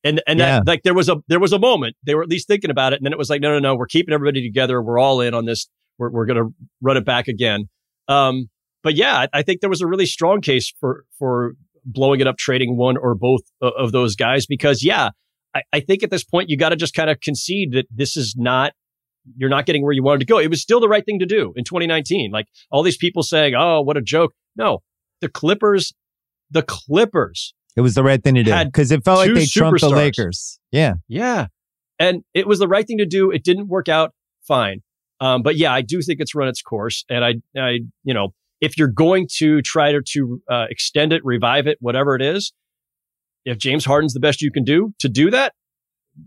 And 0.04 0.22
and 0.28 0.40
yeah. 0.40 0.60
that, 0.60 0.68
like 0.68 0.84
there 0.84 0.94
was 0.94 1.10
a 1.10 1.18
there 1.28 1.40
was 1.40 1.54
a 1.54 1.60
moment 1.60 1.96
they 2.06 2.16
were 2.16 2.24
at 2.24 2.30
least 2.30 2.48
thinking 2.48 2.70
about 2.70 2.94
it, 2.94 2.98
and 2.98 3.06
then 3.06 3.13
it 3.13 3.18
was 3.18 3.30
like 3.30 3.42
no 3.42 3.52
no 3.52 3.60
no 3.60 3.76
we're 3.76 3.88
keeping 3.88 4.13
everybody 4.13 4.44
together 4.44 4.82
we're 4.82 5.00
all 5.00 5.22
in 5.22 5.34
on 5.34 5.46
this 5.46 5.68
we're 5.98 6.12
we're 6.12 6.26
gonna 6.26 6.50
run 6.82 6.98
it 6.98 7.06
back 7.06 7.28
again. 7.28 7.68
Um, 8.08 8.50
but 8.84 8.96
yeah, 8.96 9.18
I, 9.18 9.40
I 9.40 9.42
think 9.42 9.62
there 9.62 9.70
was 9.70 9.82
a 9.82 9.88
really 9.88 10.06
strong 10.06 10.42
case 10.42 10.72
for 10.80 11.06
for 11.18 11.54
blowing 11.84 12.20
it 12.20 12.28
up, 12.28 12.38
trading 12.38 12.78
one 12.78 12.96
or 12.98 13.16
both 13.16 13.42
of 13.62 13.92
those 13.92 14.16
guys 14.16 14.46
because 14.46 14.84
yeah, 14.84 15.10
I, 15.58 15.62
I 15.74 15.80
think 15.80 16.04
at 16.04 16.12
this 16.12 16.24
point, 16.24 16.50
you 16.50 16.58
got 16.58 16.70
to 16.70 16.76
just 16.76 16.94
kind 16.94 17.10
of 17.10 17.20
concede 17.20 17.72
that 17.74 17.88
this 17.90 18.16
is 18.16 18.36
not, 18.38 18.74
you're 19.36 19.50
not 19.50 19.66
getting 19.66 19.84
where 19.84 19.94
you 19.94 20.04
wanted 20.04 20.20
to 20.20 20.26
go. 20.26 20.40
It 20.40 20.50
was 20.50 20.62
still 20.62 20.80
the 20.80 20.88
right 20.88 21.06
thing 21.06 21.20
to 21.20 21.26
do 21.26 21.54
in 21.56 21.63
2019. 21.63 22.32
Like 22.32 22.48
all 22.72 22.84
these 22.84 22.98
people 22.98 23.24
saying, 23.24 23.56
oh, 23.56 23.82
what 23.82 23.98
a 23.98 24.02
joke. 24.02 24.34
No, 24.56 24.82
the 25.22 25.30
Clippers, 25.30 25.94
the 26.52 26.63
Clippers. 26.63 27.54
It 27.76 27.82
was 27.82 27.94
the 27.96 28.04
right 28.04 28.24
thing 28.24 28.36
to 28.36 28.44
do 28.44 28.66
because 28.66 28.92
it 28.92 29.04
felt 29.04 29.20
like 29.20 29.34
they 29.34 29.46
trumped 29.46 29.82
the 29.82 29.90
Lakers. 29.90 30.60
Yeah. 30.72 30.96
Yeah. 31.08 31.48
And 32.00 32.24
it 32.34 32.48
was 32.48 32.60
the 32.60 32.68
right 32.68 32.86
thing 32.86 32.98
to 33.00 33.06
do. 33.06 33.32
It 33.32 33.44
didn't 33.44 33.68
work 33.68 33.88
out 33.88 34.13
fine. 34.48 34.82
Um, 35.20 35.42
but 35.42 35.56
yeah, 35.56 35.74
I 35.74 35.82
do 35.82 36.02
think 36.02 36.20
it's 36.20 36.36
run 36.36 36.48
its 36.48 36.62
course. 36.62 37.04
And 37.10 37.24
I, 37.24 37.36
I, 37.58 37.80
you 38.04 38.13
know, 38.13 38.34
if 38.62 38.78
you're 38.78 38.88
going 38.88 39.28
to 39.38 39.62
try 39.62 39.92
to, 39.92 40.02
to 40.13 40.42
uh, 40.50 40.66
extend 40.70 41.13
it, 41.13 41.24
revive 41.24 41.68
it, 41.68 41.78
whatever 41.80 42.16
it 42.16 42.22
is, 42.22 42.54
if 43.46 43.58
James 43.58 43.86
Harden's 43.86 44.13
the 44.13 44.20
best 44.20 44.42
you 44.42 44.52
can 44.52 44.63
do 44.63 44.94
to 45.00 45.10
do 45.10 45.32
that, 45.32 45.54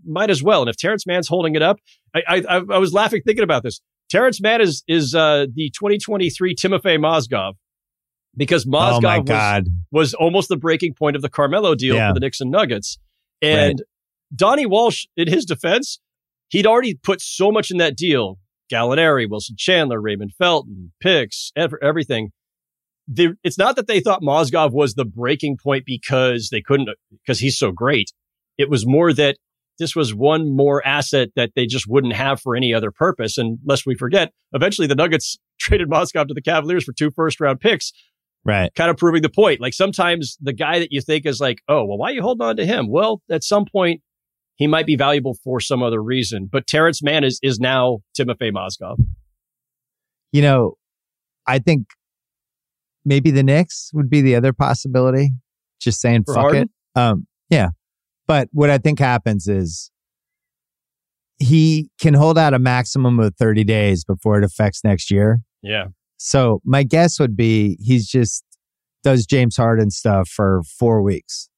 might 0.05 0.31
as 0.31 0.43
well. 0.43 0.63
And 0.63 0.71
if 0.71 0.77
Terance 0.77 1.07
Mann's 1.07 1.29
holding 1.29 1.55
it 1.55 1.63
up, 1.63 1.79
I, 2.15 2.43
I, 2.49 2.63
I 2.71 2.79
was 2.79 2.93
laughing 2.93 3.23
thinking 3.25 3.45
about 3.45 3.63
this. 3.63 3.81
Terance 4.11 4.41
Mann 4.41 4.61
is, 4.61 4.83
is, 4.89 5.15
uh, 5.15 5.47
the 5.53 5.71
2023 5.71 6.55
Timofey 6.55 6.99
Mozgov 6.99 7.53
because 8.37 8.67
oh 8.67 8.71
Mozgov 8.71 9.31
oh 9.31 9.33
was, 9.33 9.65
was 9.91 10.15
almost 10.15 10.49
the 10.49 10.57
breaking 10.57 10.95
point 10.95 11.17
of 11.17 11.23
the 11.23 11.29
Carmelo 11.29 11.75
deal 11.75 11.95
yeah. 11.95 12.11
for 12.11 12.15
the 12.15 12.21
Knicks 12.21 12.41
and 12.41 12.51
Nuggets. 12.51 12.99
And 13.43 13.79
right. 13.79 13.87
Donnie 14.35 14.67
Walsh, 14.67 15.07
in 15.17 15.29
his 15.29 15.45
defense, 15.45 16.01
he'd 16.49 16.67
already 16.67 16.95
put 16.95 17.21
so 17.21 17.51
much 17.51 17.71
in 17.71 17.79
that 17.79 17.97
deal. 17.97 18.39
Gallinari, 18.73 19.29
Wilson 19.29 19.57
Chandler, 19.59 20.01
Raymond 20.01 20.33
Felton, 20.39 20.93
picks, 21.01 21.53
everything 21.57 22.31
the, 23.13 23.35
it's 23.43 23.59
not 23.59 23.77
that 23.77 23.89
they 23.89 24.01
thought 24.01 24.23
Mozgov 24.23 24.73
was 24.73 24.95
the 24.95 25.05
breaking 25.05 25.57
point 25.63 25.85
because 25.85 26.49
they 26.51 26.63
couldn't, 26.63 26.89
because 27.11 27.41
he's 27.41 27.59
so 27.59 27.73
great. 27.73 28.13
It 28.57 28.71
was 28.71 28.87
more 28.87 29.13
that 29.13 29.37
this 29.81 29.97
was 29.97 30.15
one 30.15 30.55
more 30.55 30.87
asset 30.87 31.31
that 31.35 31.53
they 31.57 31.67
just 31.67 31.87
wouldn't 31.89 32.13
have 32.13 32.41
for 32.41 32.55
any 32.55 32.73
other 32.73 32.93
purpose. 32.93 33.39
And 33.39 33.59
lest 33.65 33.87
we 33.87 33.97
forget, 33.97 34.31
eventually 34.53 34.87
the 34.87 34.95
Nuggets 34.95 35.39
traded 35.59 35.89
Mozgov 35.89 36.29
to 36.29 36.35
the 36.35 36.43
Cavaliers 36.43 36.85
for 36.85 36.93
two 36.93 37.11
first 37.11 37.41
round 37.41 37.59
picks. 37.59 37.93
Right. 38.45 38.73
Kind 38.75 38.91
of 38.91 38.97
proving 38.97 39.23
the 39.23 39.31
point. 39.31 39.61
Like 39.61 39.75
sometimes 39.75 40.37
the 40.41 40.53
guy 40.53 40.79
that 40.79 40.93
you 40.93 41.01
think 41.01 41.27
is 41.27 41.41
like, 41.41 41.59
oh, 41.69 41.85
well, 41.85 41.99
why 41.99 42.11
are 42.11 42.15
you 42.15 42.23
holding 42.23 42.47
on 42.47 42.57
to 42.57 42.65
him? 42.65 42.89
Well, 42.89 43.21
at 43.31 43.43
some 43.43 43.65
point, 43.71 44.03
he 44.55 44.67
might 44.67 44.87
be 44.87 44.97
valuable 44.97 45.35
for 45.43 45.59
some 45.61 45.83
other 45.83 46.03
reason. 46.03 46.49
But 46.51 46.67
Terance 46.67 47.03
Mann 47.03 47.25
is, 47.25 47.41
is 47.43 47.59
now 47.59 47.99
Timofey 48.19 48.53
Mozgov. 48.53 48.97
You 50.33 50.43
know, 50.43 50.75
I 51.47 51.59
think 51.59 51.87
maybe 53.05 53.31
the 53.31 53.43
Knicks 53.43 53.91
would 53.95 54.11
be 54.11 54.21
the 54.21 54.37
other 54.37 54.53
possibility. 54.53 55.31
Just 55.81 56.01
saying, 56.01 56.25
For 56.25 56.35
fuck 56.35 56.43
Harden? 56.43 56.63
it. 56.63 56.99
Um, 56.99 57.27
yeah. 57.49 57.69
But 58.31 58.49
what 58.53 58.71
I 58.71 58.79
think 58.79 59.01
happens 59.01 59.49
is 59.49 59.91
he 61.41 61.91
can 62.01 62.15
hold 62.15 62.39
out 62.39 62.55
a 62.55 62.61
maximum 62.61 63.19
of 63.19 63.35
30 63.35 63.65
days 63.65 64.05
before 64.05 64.39
it 64.39 64.45
affects 64.45 64.85
next 64.85 65.11
year. 65.11 65.41
Yeah. 65.65 65.87
So 66.17 66.61
my 66.65 66.85
guess 66.85 67.19
would 67.19 67.37
be 67.37 67.77
he's 67.81 68.07
just 68.09 68.45
does 69.03 69.27
James 69.27 69.57
Harden 69.57 69.91
stuff 69.91 70.29
for 70.29 70.63
four 70.79 71.03
weeks 71.03 71.49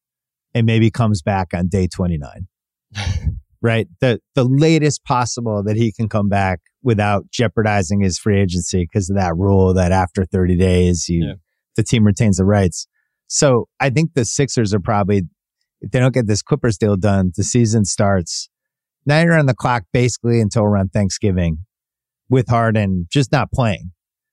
and 0.55 0.65
maybe 0.65 0.91
comes 0.91 1.21
back 1.21 1.49
on 1.53 1.69
day 1.69 1.89
29. 1.89 2.49
right? 3.61 3.87
The 4.01 4.21
the 4.35 4.45
latest 4.45 5.05
possible 5.05 5.63
that 5.65 5.77
he 5.77 5.93
can 5.93 6.09
come 6.09 6.31
back 6.31 6.61
without 6.83 7.31
jeopardizing 7.31 8.01
his 8.01 8.19
free 8.19 8.41
agency 8.41 8.89
because 8.91 9.11
of 9.11 9.17
that 9.17 9.37
rule 9.37 9.75
that 9.75 9.93
after 9.93 10.25
30 10.25 10.57
days 10.57 11.07
you 11.07 11.27
yeah. 11.27 11.35
the 11.77 11.83
team 11.83 12.05
retains 12.05 12.39
the 12.39 12.47
rights. 12.47 12.87
So 13.27 13.69
I 13.79 13.91
think 13.91 14.15
the 14.15 14.25
Sixers 14.25 14.73
are 14.73 14.81
probably 14.81 15.25
if 15.83 15.91
they 15.91 15.99
don't 15.99 16.15
get 16.15 16.27
this 16.27 16.43
Clippers 16.43 16.79
deal 16.79 16.97
done, 16.97 17.33
the 17.37 17.43
season 17.43 17.85
starts. 17.85 18.49
Now 19.05 19.21
you're 19.21 19.39
on 19.39 19.47
the 19.47 19.55
clock 19.55 19.83
basically 19.93 20.41
until 20.41 20.63
around 20.63 20.93
Thanksgiving 20.93 21.59
with 22.31 22.49
Harden 22.49 23.09
just 23.11 23.33
not 23.33 23.51
playing. 23.53 23.91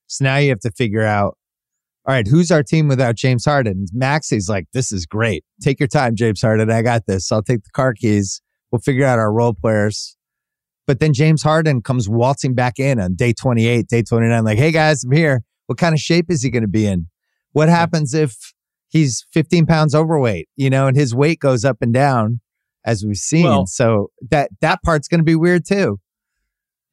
So 0.08 0.26
now 0.26 0.38
you 0.38 0.50
have 0.50 0.60
to 0.60 0.72
figure 0.72 1.04
out, 1.04 1.38
all 2.08 2.14
right, 2.14 2.28
who's 2.28 2.52
our 2.52 2.64
team 2.64 2.88
without 2.88 3.16
James 3.16 3.46
Harden? 3.46 3.88
Maxey's 3.94 4.48
like, 4.48 4.66
this 4.74 4.92
is 4.92 5.06
great. 5.06 5.44
Take 5.62 5.80
your 5.80 5.88
time, 5.88 6.16
James 6.16 6.42
Harden. 6.42 6.72
I 6.72 6.82
got 6.82 7.08
this. 7.08 7.32
I'll 7.32 7.44
take 7.44 7.64
the 7.64 7.70
car 7.74 7.94
keys. 7.94 8.42
We'll 8.72 8.80
figure 8.80 9.06
out 9.06 9.20
our 9.20 9.34
role 9.34 9.54
players. 9.54 10.16
But 10.88 11.00
then 11.00 11.14
James 11.14 11.44
Harden 11.44 11.82
comes 11.82 12.08
waltzing 12.08 12.56
back 12.56 12.80
in 12.80 13.00
on 13.00 13.16
day 13.16 13.34
28, 13.34 13.88
day 13.88 14.02
29, 14.02 14.44
like, 14.44 14.58
hey 14.58 14.72
guys, 14.72 15.04
I'm 15.04 15.12
here. 15.12 15.42
What 15.68 15.78
kind 15.78 15.94
of 15.94 16.00
shape 16.00 16.32
is 16.32 16.42
he 16.42 16.50
going 16.50 16.64
to 16.64 16.68
be 16.68 16.88
in? 16.88 17.08
What 17.52 17.70
happens 17.70 18.14
if 18.14 18.54
he's 18.90 19.26
15 19.34 19.66
pounds 19.66 19.96
overweight, 19.96 20.50
you 20.56 20.70
know, 20.70 20.88
and 20.88 20.98
his 20.98 21.16
weight 21.16 21.40
goes 21.40 21.66
up 21.66 21.78
and 21.82 21.94
down 21.94 22.42
as 22.86 23.04
we've 23.06 23.18
seen. 23.18 23.46
Well, 23.46 23.66
so 23.66 24.08
that, 24.30 24.52
that 24.62 24.82
part's 24.84 25.08
going 25.08 25.20
to 25.20 25.26
be 25.26 25.36
weird 25.36 25.66
too. 25.66 26.00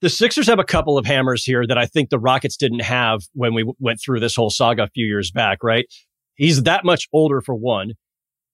The 0.02 0.10
Sixers 0.10 0.46
have 0.46 0.58
a 0.58 0.64
couple 0.64 0.98
of 0.98 1.06
hammers 1.06 1.42
here 1.42 1.66
that 1.66 1.78
I 1.78 1.86
think 1.86 2.10
the 2.10 2.18
Rockets 2.18 2.56
didn't 2.56 2.82
have 2.82 3.22
when 3.32 3.54
we 3.54 3.64
went 3.78 3.98
through 4.04 4.20
this 4.20 4.36
whole 4.36 4.50
saga 4.50 4.84
a 4.84 4.88
few 4.88 5.06
years 5.06 5.30
back, 5.30 5.64
right? 5.64 5.86
He's 6.34 6.62
that 6.64 6.84
much 6.84 7.08
older 7.12 7.40
for 7.40 7.54
one 7.54 7.92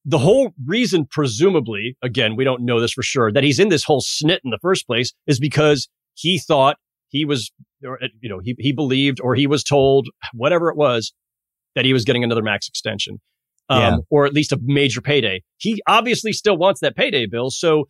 the 0.05 0.19
whole 0.19 0.53
reason, 0.65 1.07
presumably, 1.09 1.97
again, 2.03 2.35
we 2.37 2.45
don't 2.45 2.65
know 2.65 2.81
this 2.81 2.93
for 2.93 3.03
sure, 3.03 3.33
that 3.33 3.45
he's 3.45 3.59
in 3.59 3.69
this 3.69 3.85
whole 3.85 4.01
snit 4.01 4.39
in 4.45 4.51
the 4.51 4.59
first 4.61 4.87
place 4.87 5.13
is 5.27 5.39
because 5.39 5.89
he 6.15 6.39
thought 6.39 6.77
he 7.09 7.25
was, 7.25 7.53
or, 7.85 8.03
uh, 8.03 8.09
you 8.21 8.29
know, 8.29 8.41
he, 8.43 8.57
he 8.59 8.73
believed 8.73 9.21
or 9.21 9.35
he 9.35 9.47
was 9.47 9.63
told, 9.63 10.09
whatever 10.35 10.69
it 10.71 10.77
was, 10.77 11.13
that 11.75 11.85
he 11.85 11.93
was 11.93 12.05
getting 12.05 12.25
another 12.25 12.43
max 12.43 12.69
extension. 12.69 13.21
Um, 13.73 13.81
yeah. 13.81 13.97
or 14.11 14.27
at 14.27 14.33
least 14.33 14.53
a 14.53 14.59
major 14.63 15.01
payday. 15.01 15.43
He 15.57 15.81
obviously 15.87 16.33
still 16.33 16.57
wants 16.57 16.81
that 16.81 16.97
payday 16.97 17.27
bill. 17.27 17.51
So, 17.51 17.89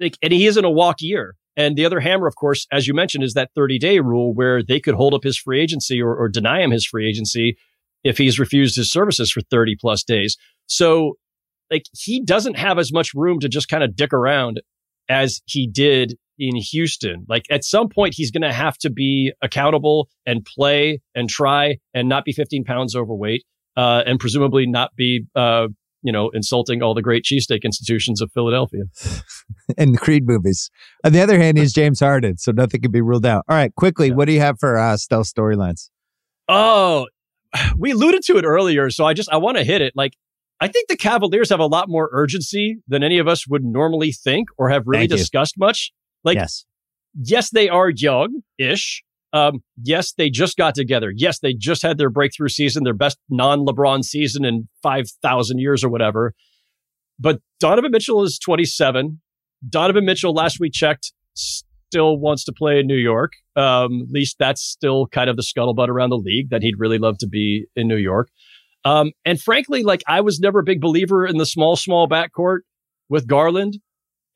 like, 0.00 0.16
and 0.22 0.32
he 0.32 0.46
is 0.46 0.56
in 0.56 0.64
a 0.64 0.70
walk 0.70 0.96
year. 1.00 1.36
And 1.56 1.76
the 1.76 1.84
other 1.84 2.00
hammer, 2.00 2.26
of 2.26 2.36
course, 2.36 2.66
as 2.72 2.86
you 2.86 2.94
mentioned, 2.94 3.24
is 3.24 3.34
that 3.34 3.50
30 3.54 3.78
day 3.78 4.00
rule 4.00 4.32
where 4.34 4.62
they 4.62 4.80
could 4.80 4.94
hold 4.94 5.14
up 5.14 5.24
his 5.24 5.38
free 5.38 5.60
agency 5.60 6.00
or, 6.00 6.14
or 6.14 6.28
deny 6.28 6.62
him 6.62 6.70
his 6.70 6.86
free 6.86 7.08
agency 7.08 7.56
if 8.04 8.16
he's 8.16 8.38
refused 8.38 8.76
his 8.76 8.90
services 8.90 9.30
for 9.30 9.40
30 9.50 9.76
plus 9.80 10.02
days. 10.04 10.36
So 10.66 11.14
like 11.70 11.84
he 11.92 12.22
doesn't 12.22 12.56
have 12.56 12.78
as 12.78 12.92
much 12.92 13.12
room 13.14 13.40
to 13.40 13.48
just 13.48 13.68
kind 13.68 13.82
of 13.82 13.96
dick 13.96 14.12
around 14.12 14.60
as 15.08 15.40
he 15.46 15.66
did 15.66 16.16
in 16.38 16.56
Houston. 16.56 17.26
Like 17.28 17.44
at 17.50 17.64
some 17.64 17.88
point, 17.88 18.14
he's 18.16 18.30
going 18.30 18.42
to 18.42 18.52
have 18.52 18.78
to 18.78 18.90
be 18.90 19.32
accountable 19.42 20.08
and 20.26 20.44
play 20.44 21.00
and 21.14 21.28
try 21.28 21.78
and 21.92 22.08
not 22.08 22.24
be 22.24 22.32
15 22.32 22.64
pounds 22.64 22.94
overweight, 22.94 23.44
uh, 23.78 24.02
and 24.04 24.18
presumably 24.18 24.66
not 24.66 24.94
be, 24.96 25.24
uh, 25.36 25.68
you 26.02 26.12
know, 26.12 26.30
insulting 26.30 26.82
all 26.82 26.94
the 26.94 27.02
great 27.02 27.24
cheesesteak 27.24 27.62
institutions 27.62 28.20
of 28.20 28.30
Philadelphia. 28.32 28.82
and 29.78 29.94
the 29.94 29.98
Creed 29.98 30.26
movies. 30.26 30.70
On 31.04 31.12
the 31.12 31.20
other 31.20 31.38
hand, 31.38 31.56
he's 31.56 31.72
James 31.72 32.00
Harden, 32.00 32.36
so 32.38 32.52
nothing 32.52 32.82
can 32.82 32.90
be 32.90 33.00
ruled 33.00 33.24
out. 33.24 33.44
All 33.48 33.56
right, 33.56 33.74
quickly, 33.74 34.08
yeah. 34.08 34.14
what 34.14 34.26
do 34.26 34.32
you 34.32 34.40
have 34.40 34.58
for 34.58 34.76
uh, 34.76 34.96
stealth 34.96 35.32
storylines? 35.32 35.90
Oh, 36.48 37.06
we 37.78 37.92
alluded 37.92 38.22
to 38.24 38.36
it 38.36 38.44
earlier, 38.44 38.90
so 38.90 39.04
I 39.06 39.14
just 39.14 39.30
I 39.30 39.36
want 39.36 39.56
to 39.58 39.64
hit 39.64 39.80
it. 39.80 39.92
Like 39.94 40.14
I 40.60 40.68
think 40.68 40.88
the 40.88 40.96
Cavaliers 40.96 41.50
have 41.50 41.60
a 41.60 41.66
lot 41.66 41.88
more 41.88 42.08
urgency 42.12 42.78
than 42.88 43.02
any 43.02 43.18
of 43.18 43.28
us 43.28 43.46
would 43.46 43.64
normally 43.64 44.12
think 44.12 44.48
or 44.58 44.70
have 44.70 44.82
really 44.86 45.06
Thank 45.06 45.20
discussed 45.20 45.54
you. 45.56 45.64
much. 45.64 45.92
Like, 46.24 46.36
yes. 46.36 46.64
yes, 47.14 47.50
they 47.50 47.68
are 47.68 47.90
young 47.90 48.42
ish. 48.58 49.04
Um, 49.32 49.60
yes, 49.82 50.12
they 50.12 50.30
just 50.30 50.56
got 50.56 50.74
together. 50.74 51.12
Yes, 51.14 51.40
they 51.40 51.52
just 51.52 51.82
had 51.82 51.98
their 51.98 52.10
breakthrough 52.10 52.48
season, 52.48 52.84
their 52.84 52.94
best 52.94 53.18
non 53.28 53.66
LeBron 53.66 54.02
season 54.02 54.44
in 54.44 54.68
5,000 54.82 55.58
years 55.58 55.84
or 55.84 55.88
whatever. 55.88 56.34
But 57.18 57.40
Donovan 57.60 57.90
Mitchell 57.90 58.22
is 58.22 58.38
27. 58.38 59.20
Donovan 59.68 60.04
Mitchell, 60.04 60.32
last 60.32 60.58
we 60.60 60.70
checked, 60.70 61.12
still 61.34 62.18
wants 62.18 62.44
to 62.44 62.52
play 62.52 62.78
in 62.78 62.86
New 62.86 62.96
York. 62.96 63.32
Um, 63.56 64.02
at 64.02 64.10
least 64.10 64.36
that's 64.38 64.62
still 64.62 65.06
kind 65.08 65.28
of 65.28 65.36
the 65.36 65.42
scuttlebutt 65.42 65.88
around 65.88 66.10
the 66.10 66.16
league 66.16 66.50
that 66.50 66.62
he'd 66.62 66.78
really 66.78 66.98
love 66.98 67.18
to 67.18 67.26
be 67.26 67.66
in 67.74 67.88
New 67.88 67.96
York. 67.96 68.28
Um, 68.84 69.12
and 69.24 69.40
frankly, 69.40 69.82
like 69.82 70.02
I 70.06 70.20
was 70.20 70.38
never 70.38 70.60
a 70.60 70.64
big 70.64 70.80
believer 70.80 71.26
in 71.26 71.38
the 71.38 71.46
small, 71.46 71.76
small 71.76 72.08
backcourt 72.08 72.60
with 73.08 73.26
Garland. 73.26 73.78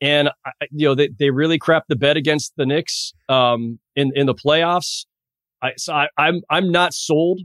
And 0.01 0.29
you 0.71 0.87
know 0.87 0.95
they, 0.95 1.09
they 1.17 1.29
really 1.29 1.57
crapped 1.57 1.87
the 1.87 1.95
bed 1.95 2.17
against 2.17 2.53
the 2.57 2.65
Knicks 2.65 3.13
um, 3.29 3.79
in 3.95 4.11
in 4.15 4.25
the 4.25 4.35
playoffs. 4.35 5.05
I, 5.61 5.71
so 5.77 5.93
I, 5.93 6.07
I'm 6.17 6.41
I'm 6.49 6.71
not 6.71 6.93
sold. 6.93 7.41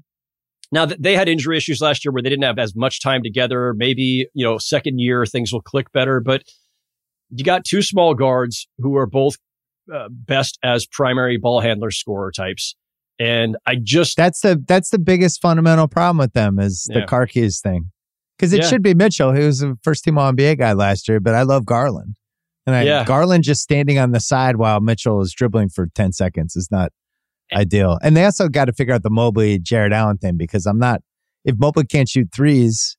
Now 0.73 0.85
they 0.87 1.15
had 1.15 1.29
injury 1.29 1.57
issues 1.57 1.81
last 1.81 2.05
year 2.05 2.13
where 2.13 2.23
they 2.23 2.29
didn't 2.29 2.45
have 2.45 2.59
as 2.59 2.75
much 2.75 3.01
time 3.01 3.23
together. 3.23 3.75
Maybe 3.75 4.29
you 4.35 4.45
know 4.45 4.59
second 4.59 4.99
year 4.99 5.25
things 5.25 5.53
will 5.53 5.63
click 5.63 5.93
better, 5.93 6.21
but 6.21 6.43
you 7.31 7.45
got 7.45 7.65
two 7.65 7.83
small 7.83 8.15
guards 8.15 8.67
who 8.79 8.97
are 8.97 9.07
both 9.07 9.37
uh, 9.93 10.09
best 10.11 10.59
as 10.63 10.87
primary 10.87 11.39
ball 11.39 11.61
handler 11.61 11.91
scorer 11.91 12.33
types. 12.33 12.75
And 13.19 13.57
I 13.67 13.77
just 13.83 14.17
that's 14.17 14.41
the 14.41 14.63
that's 14.67 14.91
the 14.91 14.99
biggest 14.99 15.41
fundamental 15.41 15.89
problem 15.89 16.19
with 16.19 16.33
them 16.35 16.59
is 16.59 16.89
the 16.93 17.01
yeah. 17.01 17.07
car 17.07 17.27
keys 17.27 17.61
thing. 17.61 17.91
Because 18.37 18.53
it 18.53 18.63
yeah. 18.63 18.69
should 18.69 18.83
be 18.83 18.95
Mitchell, 18.95 19.33
who 19.33 19.47
was 19.47 19.63
a 19.63 19.77
first 19.83 20.05
team 20.05 20.17
All 20.17 20.33
NBA 20.33 20.59
guy 20.59 20.73
last 20.73 21.09
year, 21.09 21.19
but 21.19 21.35
I 21.35 21.43
love 21.43 21.65
Garland. 21.65 22.15
And 22.69 22.77
I, 22.77 22.83
yeah. 22.83 23.03
Garland 23.03 23.45
just 23.45 23.63
standing 23.63 23.99
on 23.99 24.13
the 24.13 24.21
side 24.21 24.57
while 24.57 24.79
Mitchell 24.81 25.23
is 25.23 25.33
dribbling 25.33 25.71
for 25.71 25.87
10 25.95 26.13
seconds 26.13 26.55
is 26.55 26.71
not 26.71 26.93
and, 27.51 27.63
ideal. 27.63 27.99
And 28.03 28.15
they 28.15 28.27
also 28.27 28.47
got 28.51 28.67
to 28.67 28.75
figure 28.75 28.93
out 28.93 29.03
the 29.03 29.09
Mobley 29.09 29.59
Jarrett 29.59 29.95
Allen 29.95 30.19
thing 30.19 30.37
because 30.37 30.67
I'm 30.67 30.79
not, 30.79 31.01
if 31.47 31.55
Mobley 31.59 31.87
can't 31.87 32.11
shoot 32.11 32.29
threes, 32.31 32.99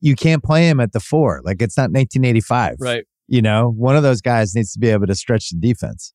you 0.00 0.16
can't 0.16 0.42
play 0.42 0.68
him 0.68 0.80
at 0.80 0.90
the 0.90 0.98
four. 0.98 1.42
Like 1.44 1.62
it's 1.62 1.76
not 1.76 1.92
1985. 1.92 2.78
Right. 2.80 3.04
You 3.28 3.40
know, 3.40 3.70
one 3.70 3.94
of 3.94 4.02
those 4.02 4.20
guys 4.20 4.52
needs 4.52 4.72
to 4.72 4.80
be 4.80 4.88
able 4.88 5.06
to 5.06 5.14
stretch 5.14 5.50
the 5.50 5.60
defense. 5.60 6.12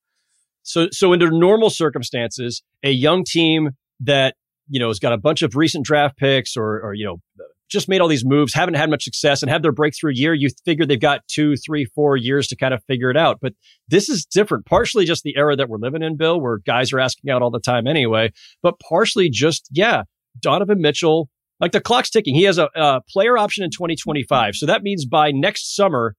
So, 0.63 0.89
so 0.91 1.13
under 1.13 1.31
normal 1.31 1.69
circumstances, 1.69 2.63
a 2.83 2.91
young 2.91 3.23
team 3.23 3.69
that, 4.01 4.35
you 4.67 4.77
know, 4.77 4.89
has 4.89 4.99
got 4.99 5.13
a 5.13 5.17
bunch 5.17 5.41
of 5.41 5.55
recent 5.55 5.85
draft 5.85 6.17
picks 6.17 6.57
or, 6.57 6.81
or, 6.81 6.93
you 6.93 7.05
know, 7.05 7.21
just 7.69 7.87
made 7.87 8.01
all 8.01 8.07
these 8.07 8.25
moves, 8.25 8.53
haven't 8.53 8.75
had 8.75 8.89
much 8.89 9.03
success, 9.03 9.41
and 9.41 9.49
have 9.49 9.61
their 9.61 9.71
breakthrough 9.71 10.11
year, 10.13 10.33
you 10.33 10.49
figure 10.65 10.85
they've 10.85 10.99
got 10.99 11.27
two, 11.27 11.55
three, 11.55 11.85
four 11.85 12.17
years 12.17 12.47
to 12.47 12.55
kind 12.55 12.73
of 12.73 12.83
figure 12.85 13.09
it 13.09 13.17
out. 13.17 13.39
But 13.41 13.53
this 13.87 14.09
is 14.09 14.25
different. 14.25 14.65
Partially 14.65 15.05
just 15.05 15.23
the 15.23 15.37
era 15.37 15.55
that 15.55 15.69
we're 15.69 15.77
living 15.77 16.01
in, 16.01 16.17
Bill, 16.17 16.41
where 16.41 16.57
guys 16.57 16.91
are 16.91 16.99
asking 16.99 17.29
out 17.29 17.41
all 17.41 17.51
the 17.51 17.59
time 17.59 17.87
anyway, 17.87 18.31
but 18.61 18.79
partially 18.79 19.29
just, 19.29 19.69
yeah, 19.71 20.03
Donovan 20.39 20.81
Mitchell, 20.81 21.29
like 21.59 21.71
the 21.71 21.81
clock's 21.81 22.09
ticking. 22.09 22.35
He 22.35 22.43
has 22.43 22.57
a, 22.57 22.69
a 22.75 23.01
player 23.09 23.37
option 23.37 23.63
in 23.63 23.69
2025. 23.69 24.55
So 24.55 24.65
that 24.65 24.81
means 24.81 25.05
by 25.05 25.31
next 25.31 25.75
summer, 25.75 26.15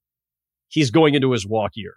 he's 0.69 0.91
going 0.91 1.15
into 1.15 1.33
his 1.33 1.47
walk 1.47 1.73
year. 1.75 1.95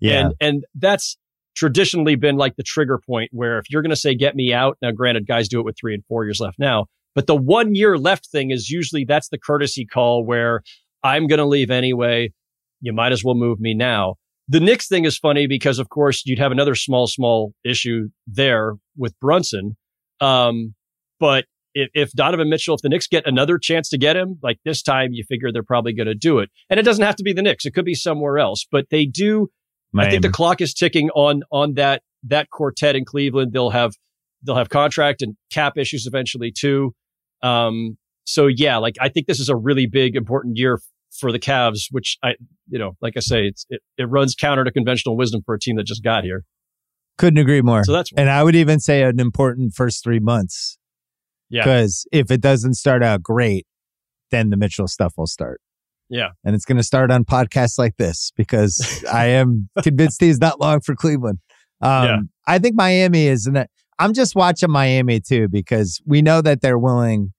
Yeah. 0.00 0.26
And, 0.26 0.34
and 0.40 0.64
that's 0.74 1.16
traditionally 1.54 2.16
been 2.16 2.36
like 2.36 2.56
the 2.56 2.62
trigger 2.62 2.98
point 3.04 3.30
where 3.32 3.58
if 3.58 3.70
you're 3.70 3.82
going 3.82 3.90
to 3.90 3.96
say, 3.96 4.14
get 4.14 4.34
me 4.34 4.52
out, 4.52 4.78
now 4.82 4.90
granted, 4.90 5.26
guys 5.26 5.48
do 5.48 5.60
it 5.60 5.64
with 5.64 5.76
three 5.78 5.94
and 5.94 6.04
four 6.06 6.24
years 6.24 6.40
left 6.40 6.58
now, 6.58 6.86
but 7.14 7.26
the 7.26 7.36
one 7.36 7.74
year 7.74 7.98
left 7.98 8.26
thing 8.26 8.50
is 8.50 8.70
usually 8.70 9.04
that's 9.04 9.28
the 9.28 9.38
courtesy 9.38 9.84
call 9.84 10.24
where 10.24 10.62
I'm 11.02 11.26
going 11.26 11.38
to 11.38 11.46
leave 11.46 11.70
anyway. 11.70 12.32
You 12.80 12.92
might 12.92 13.12
as 13.12 13.24
well 13.24 13.34
move 13.34 13.60
me 13.60 13.74
now. 13.74 14.16
The 14.48 14.60
Knicks 14.60 14.88
thing 14.88 15.04
is 15.04 15.16
funny 15.16 15.46
because, 15.46 15.78
of 15.78 15.88
course, 15.88 16.22
you'd 16.26 16.38
have 16.38 16.52
another 16.52 16.74
small, 16.74 17.06
small 17.06 17.54
issue 17.64 18.08
there 18.26 18.74
with 18.96 19.18
Brunson. 19.20 19.76
Um, 20.20 20.74
but 21.20 21.44
if, 21.74 21.90
if 21.94 22.12
Donovan 22.12 22.50
Mitchell, 22.50 22.74
if 22.74 22.82
the 22.82 22.88
Knicks 22.88 23.06
get 23.06 23.26
another 23.26 23.58
chance 23.58 23.88
to 23.90 23.98
get 23.98 24.16
him, 24.16 24.38
like 24.42 24.58
this 24.64 24.82
time, 24.82 25.12
you 25.12 25.24
figure 25.28 25.52
they're 25.52 25.62
probably 25.62 25.94
going 25.94 26.06
to 26.06 26.14
do 26.14 26.38
it. 26.38 26.50
And 26.68 26.78
it 26.80 26.82
doesn't 26.82 27.04
have 27.04 27.16
to 27.16 27.22
be 27.22 27.32
the 27.32 27.42
Knicks; 27.42 27.64
it 27.64 27.72
could 27.72 27.84
be 27.84 27.94
somewhere 27.94 28.38
else. 28.38 28.66
But 28.70 28.86
they 28.90 29.06
do. 29.06 29.48
I 29.96 30.10
think 30.10 30.22
the 30.22 30.30
clock 30.30 30.60
is 30.60 30.74
ticking 30.74 31.10
on 31.10 31.42
on 31.50 31.74
that 31.74 32.02
that 32.24 32.50
quartet 32.50 32.96
in 32.96 33.04
Cleveland. 33.04 33.52
They'll 33.52 33.70
have 33.70 33.92
they'll 34.42 34.56
have 34.56 34.68
contract 34.68 35.22
and 35.22 35.36
cap 35.50 35.76
issues 35.76 36.06
eventually 36.06 36.50
too. 36.50 36.94
Um, 37.42 37.96
so 38.24 38.46
yeah, 38.46 38.78
like 38.78 38.96
I 39.00 39.08
think 39.08 39.26
this 39.26 39.40
is 39.40 39.48
a 39.48 39.56
really 39.56 39.86
big, 39.86 40.16
important 40.16 40.56
year 40.56 40.80
for 41.18 41.32
the 41.32 41.38
Cavs, 41.38 41.86
which 41.90 42.18
I, 42.22 42.34
you 42.68 42.78
know, 42.78 42.92
like 43.00 43.14
I 43.16 43.20
say, 43.20 43.46
it's, 43.46 43.66
it, 43.68 43.80
it 43.98 44.04
runs 44.04 44.34
counter 44.34 44.64
to 44.64 44.70
conventional 44.70 45.16
wisdom 45.16 45.42
for 45.44 45.54
a 45.54 45.58
team 45.58 45.76
that 45.76 45.84
just 45.84 46.02
got 46.02 46.24
here. 46.24 46.44
Couldn't 47.18 47.38
agree 47.38 47.60
more. 47.60 47.84
So 47.84 47.92
that's, 47.92 48.10
and 48.16 48.30
I 48.30 48.42
would 48.42 48.56
even 48.56 48.80
say 48.80 49.02
an 49.02 49.20
important 49.20 49.74
first 49.74 50.02
three 50.02 50.20
months. 50.20 50.78
Yeah. 51.50 51.64
Because 51.64 52.06
if 52.10 52.30
it 52.30 52.40
doesn't 52.40 52.74
start 52.74 53.02
out 53.02 53.22
great, 53.22 53.66
then 54.30 54.48
the 54.48 54.56
Mitchell 54.56 54.88
stuff 54.88 55.12
will 55.18 55.26
start. 55.26 55.60
Yeah. 56.08 56.30
And 56.44 56.54
it's 56.54 56.64
going 56.64 56.78
to 56.78 56.82
start 56.82 57.10
on 57.10 57.24
podcasts 57.24 57.78
like 57.78 57.96
this 57.98 58.32
because 58.36 59.04
I 59.12 59.26
am 59.26 59.68
convinced 59.82 60.20
he's 60.20 60.38
not 60.38 60.60
long 60.60 60.80
for 60.80 60.94
Cleveland. 60.94 61.38
Um, 61.82 62.04
yeah. 62.04 62.18
I 62.46 62.58
think 62.58 62.74
Miami 62.76 63.26
is 63.26 63.46
an, 63.46 63.66
I'm 64.02 64.14
just 64.14 64.34
watching 64.34 64.68
Miami 64.68 65.20
too 65.20 65.46
because 65.46 66.02
we 66.04 66.22
know 66.22 66.42
that 66.42 66.60
they're 66.60 66.78
willing 66.78 67.32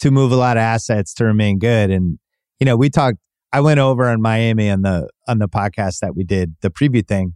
to 0.00 0.10
move 0.10 0.30
a 0.30 0.36
lot 0.36 0.58
of 0.58 0.60
assets 0.60 1.14
to 1.14 1.24
remain 1.24 1.58
good. 1.58 1.90
And 1.90 2.18
you 2.60 2.66
know, 2.66 2.76
we 2.76 2.90
talked. 2.90 3.16
I 3.50 3.60
went 3.60 3.80
over 3.80 4.10
in 4.10 4.20
Miami 4.20 4.68
on 4.68 4.82
the 4.82 5.08
on 5.26 5.38
the 5.38 5.48
podcast 5.48 6.00
that 6.00 6.14
we 6.14 6.24
did 6.24 6.54
the 6.60 6.70
preview 6.70 7.06
thing. 7.06 7.34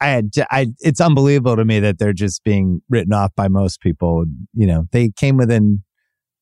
I 0.00 0.08
had 0.08 0.30
I 0.50 0.68
it's 0.78 1.02
unbelievable 1.02 1.56
to 1.56 1.66
me 1.66 1.80
that 1.80 1.98
they're 1.98 2.14
just 2.14 2.42
being 2.44 2.80
written 2.88 3.12
off 3.12 3.32
by 3.36 3.48
most 3.48 3.82
people. 3.82 4.24
You 4.54 4.66
know, 4.66 4.86
they 4.90 5.10
came 5.10 5.36
within 5.36 5.82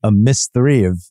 a 0.05 0.13
miss 0.13 0.49
three 0.55 0.85
of 0.85 1.03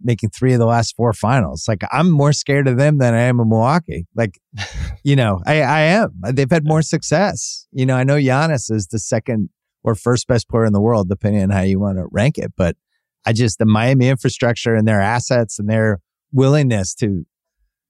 making 0.00 0.30
three 0.30 0.52
of 0.52 0.60
the 0.60 0.66
last 0.66 0.94
four 0.94 1.12
finals. 1.14 1.64
Like 1.66 1.82
I'm 1.90 2.12
more 2.12 2.32
scared 2.32 2.68
of 2.68 2.76
them 2.76 2.98
than 2.98 3.12
I 3.12 3.22
am 3.22 3.40
of 3.40 3.48
Milwaukee. 3.48 4.06
Like, 4.14 4.38
you 5.02 5.16
know, 5.16 5.40
I, 5.46 5.62
I 5.62 5.80
am. 5.80 6.10
They've 6.32 6.50
had 6.50 6.64
more 6.64 6.82
success. 6.82 7.66
You 7.72 7.86
know, 7.86 7.96
I 7.96 8.04
know 8.04 8.16
Giannis 8.16 8.70
is 8.70 8.86
the 8.86 9.00
second 9.00 9.50
or 9.86 9.94
first 9.94 10.26
best 10.26 10.48
player 10.48 10.66
in 10.66 10.72
the 10.72 10.80
world, 10.80 11.08
depending 11.08 11.42
on 11.42 11.50
how 11.50 11.62
you 11.62 11.78
want 11.78 11.96
to 11.96 12.06
rank 12.10 12.36
it. 12.36 12.52
But 12.56 12.76
I 13.24 13.32
just, 13.32 13.58
the 13.58 13.64
Miami 13.64 14.08
infrastructure 14.08 14.74
and 14.74 14.86
their 14.86 15.00
assets 15.00 15.58
and 15.58 15.68
their 15.68 16.00
willingness 16.32 16.94
to 16.96 17.24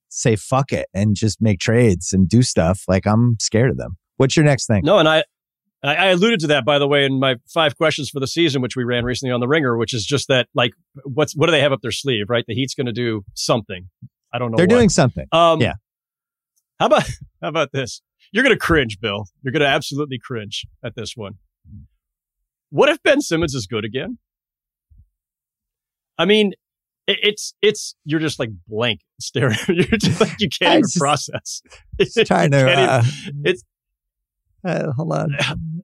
say 0.09 0.36
fuck 0.36 0.72
it 0.72 0.88
and 0.94 1.16
just 1.16 1.40
make 1.40 1.59
trades 1.59 2.12
and 2.12 2.28
do 2.28 2.42
stuff, 2.42 2.84
like 2.86 3.07
I'm 3.07 3.36
scared 3.40 3.70
of 3.70 3.78
them. 3.78 3.97
What's 4.18 4.36
your 4.36 4.44
next 4.44 4.66
thing? 4.66 4.82
No, 4.84 4.99
and 4.99 5.09
I, 5.09 5.24
I 5.82 6.07
alluded 6.09 6.40
to 6.40 6.47
that, 6.49 6.64
by 6.64 6.78
the 6.78 6.86
way, 6.86 7.05
in 7.05 7.18
my 7.18 7.36
five 7.53 7.76
questions 7.76 8.11
for 8.11 8.20
the 8.20 8.26
season, 8.26 8.61
which 8.62 8.76
we 8.76 8.84
ran 8.84 9.05
recently 9.05 9.32
on 9.32 9.40
the 9.40 9.49
Ringer, 9.49 9.76
which 9.76 9.94
is 9.94 10.05
just 10.05 10.28
that, 10.28 10.49
like, 10.55 10.72
what's 11.05 11.34
what 11.34 11.47
do 11.47 11.53
they 11.53 11.61
have 11.61 11.72
up 11.72 11.80
their 11.82 11.90
sleeve, 11.90 12.26
right? 12.28 12.44
The 12.47 12.55
Heat's 12.55 12.74
going 12.74 12.86
to 12.86 12.92
do 12.92 13.24
something. 13.34 13.88
I 14.32 14.38
don't 14.38 14.51
know. 14.51 14.57
They're 14.57 14.64
what. 14.64 14.70
doing 14.70 14.88
something. 14.88 15.26
Um, 15.32 15.61
yeah. 15.61 15.74
How 16.78 16.86
about 16.86 17.09
how 17.42 17.49
about 17.49 17.72
this? 17.72 18.03
You're 18.32 18.42
going 18.42 18.55
to 18.55 18.61
cringe, 18.61 19.01
Bill. 19.01 19.26
You're 19.42 19.53
going 19.53 19.61
to 19.61 19.68
absolutely 19.68 20.18
cringe 20.18 20.66
at 20.84 20.94
this 20.94 21.12
one. 21.16 21.34
What 22.71 22.89
if 22.89 23.03
Ben 23.03 23.21
Simmons 23.21 23.55
is 23.55 23.67
good 23.67 23.85
again? 23.85 24.19
I 26.19 26.25
mean, 26.25 26.53
it, 27.07 27.19
it's 27.23 27.55
it's 27.62 27.95
you're 28.05 28.21
just 28.21 28.39
like 28.39 28.51
blank 28.67 29.01
staring. 29.21 29.57
you're 29.69 29.85
just 29.85 30.21
like 30.21 30.35
you 30.39 30.49
can't 30.49 30.75
even 30.75 30.83
just, 30.83 30.97
process. 30.99 31.62
It's 31.99 32.14
trying 32.27 32.51
to. 32.51 32.71
Uh, 32.71 33.03
even, 33.05 33.43
it's 33.45 33.62
uh, 34.64 34.93
hold 34.93 35.12
on. 35.12 35.37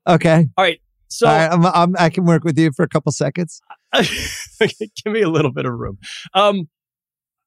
Okay. 0.09 0.49
All 0.57 0.65
right. 0.65 0.81
So 1.09 1.27
All 1.27 1.37
right, 1.37 1.53
I'm, 1.53 1.67
I'm, 1.67 1.97
i 1.99 2.09
can 2.09 2.25
work 2.25 2.43
with 2.43 2.59
you 2.59 2.73
for 2.73 2.83
a 2.85 2.89
couple 2.89 3.13
seconds. 3.13 3.61
give 3.93 5.13
me 5.13 5.21
a 5.21 5.29
little 5.29 5.53
bit 5.53 5.67
of 5.67 5.75
room. 5.75 5.99
Um, 6.33 6.71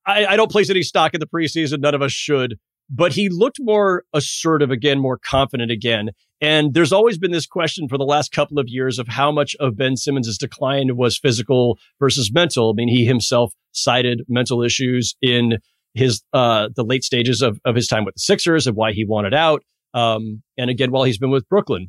I, 0.06 0.26
I 0.28 0.36
don't 0.36 0.52
place 0.52 0.70
any 0.70 0.84
stock 0.84 1.16
in 1.16 1.20
the 1.20 1.26
preseason. 1.26 1.80
None 1.80 1.96
of 1.96 2.02
us 2.04 2.12
should 2.12 2.60
but 2.90 3.14
he 3.14 3.30
looked 3.30 3.58
more 3.60 4.04
assertive 4.14 4.72
again, 4.72 5.00
more 5.00 5.18
confident 5.18 5.72
again. 5.72 6.10
And 6.42 6.74
there's 6.74 6.92
always 6.92 7.18
been 7.18 7.32
this 7.32 7.48
question 7.48 7.88
for 7.88 7.98
the 7.98 8.04
last 8.04 8.32
couple 8.32 8.60
of 8.60 8.68
years 8.68 9.00
of 9.00 9.08
how 9.08 9.32
much 9.32 9.56
of 9.60 9.78
Ben 9.78 9.96
Simmons' 9.96 10.38
decline 10.38 10.96
was 10.96 11.18
physical 11.18 11.80
versus 12.00 12.32
mental. 12.32 12.72
I 12.72 12.74
mean, 12.76 12.90
he 12.90 13.06
himself 13.06 13.54
cited 13.72 14.24
mental 14.28 14.62
issues 14.62 15.16
in 15.22 15.58
his 15.94 16.22
uh, 16.34 16.70
the 16.76 16.84
late 16.84 17.04
stages 17.04 17.42
of, 17.42 17.60
of 17.66 17.76
his 17.76 17.88
time 17.88 18.06
with 18.06 18.16
the 18.16 18.20
Sixers 18.20 18.68
and 18.68 18.76
why 18.76 18.92
he 18.92 19.06
wanted 19.06 19.34
out. 19.34 19.64
Um, 19.94 20.44
and 20.58 20.70
again, 20.70 20.92
while 20.92 21.04
he's 21.06 21.18
been 21.18 21.32
with 21.32 21.48
Brooklyn. 21.48 21.88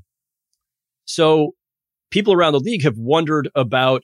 So 1.05 1.53
people 2.11 2.33
around 2.33 2.53
the 2.53 2.61
league 2.61 2.85
have 2.85 2.97
wondered 2.97 3.51
about 3.55 4.03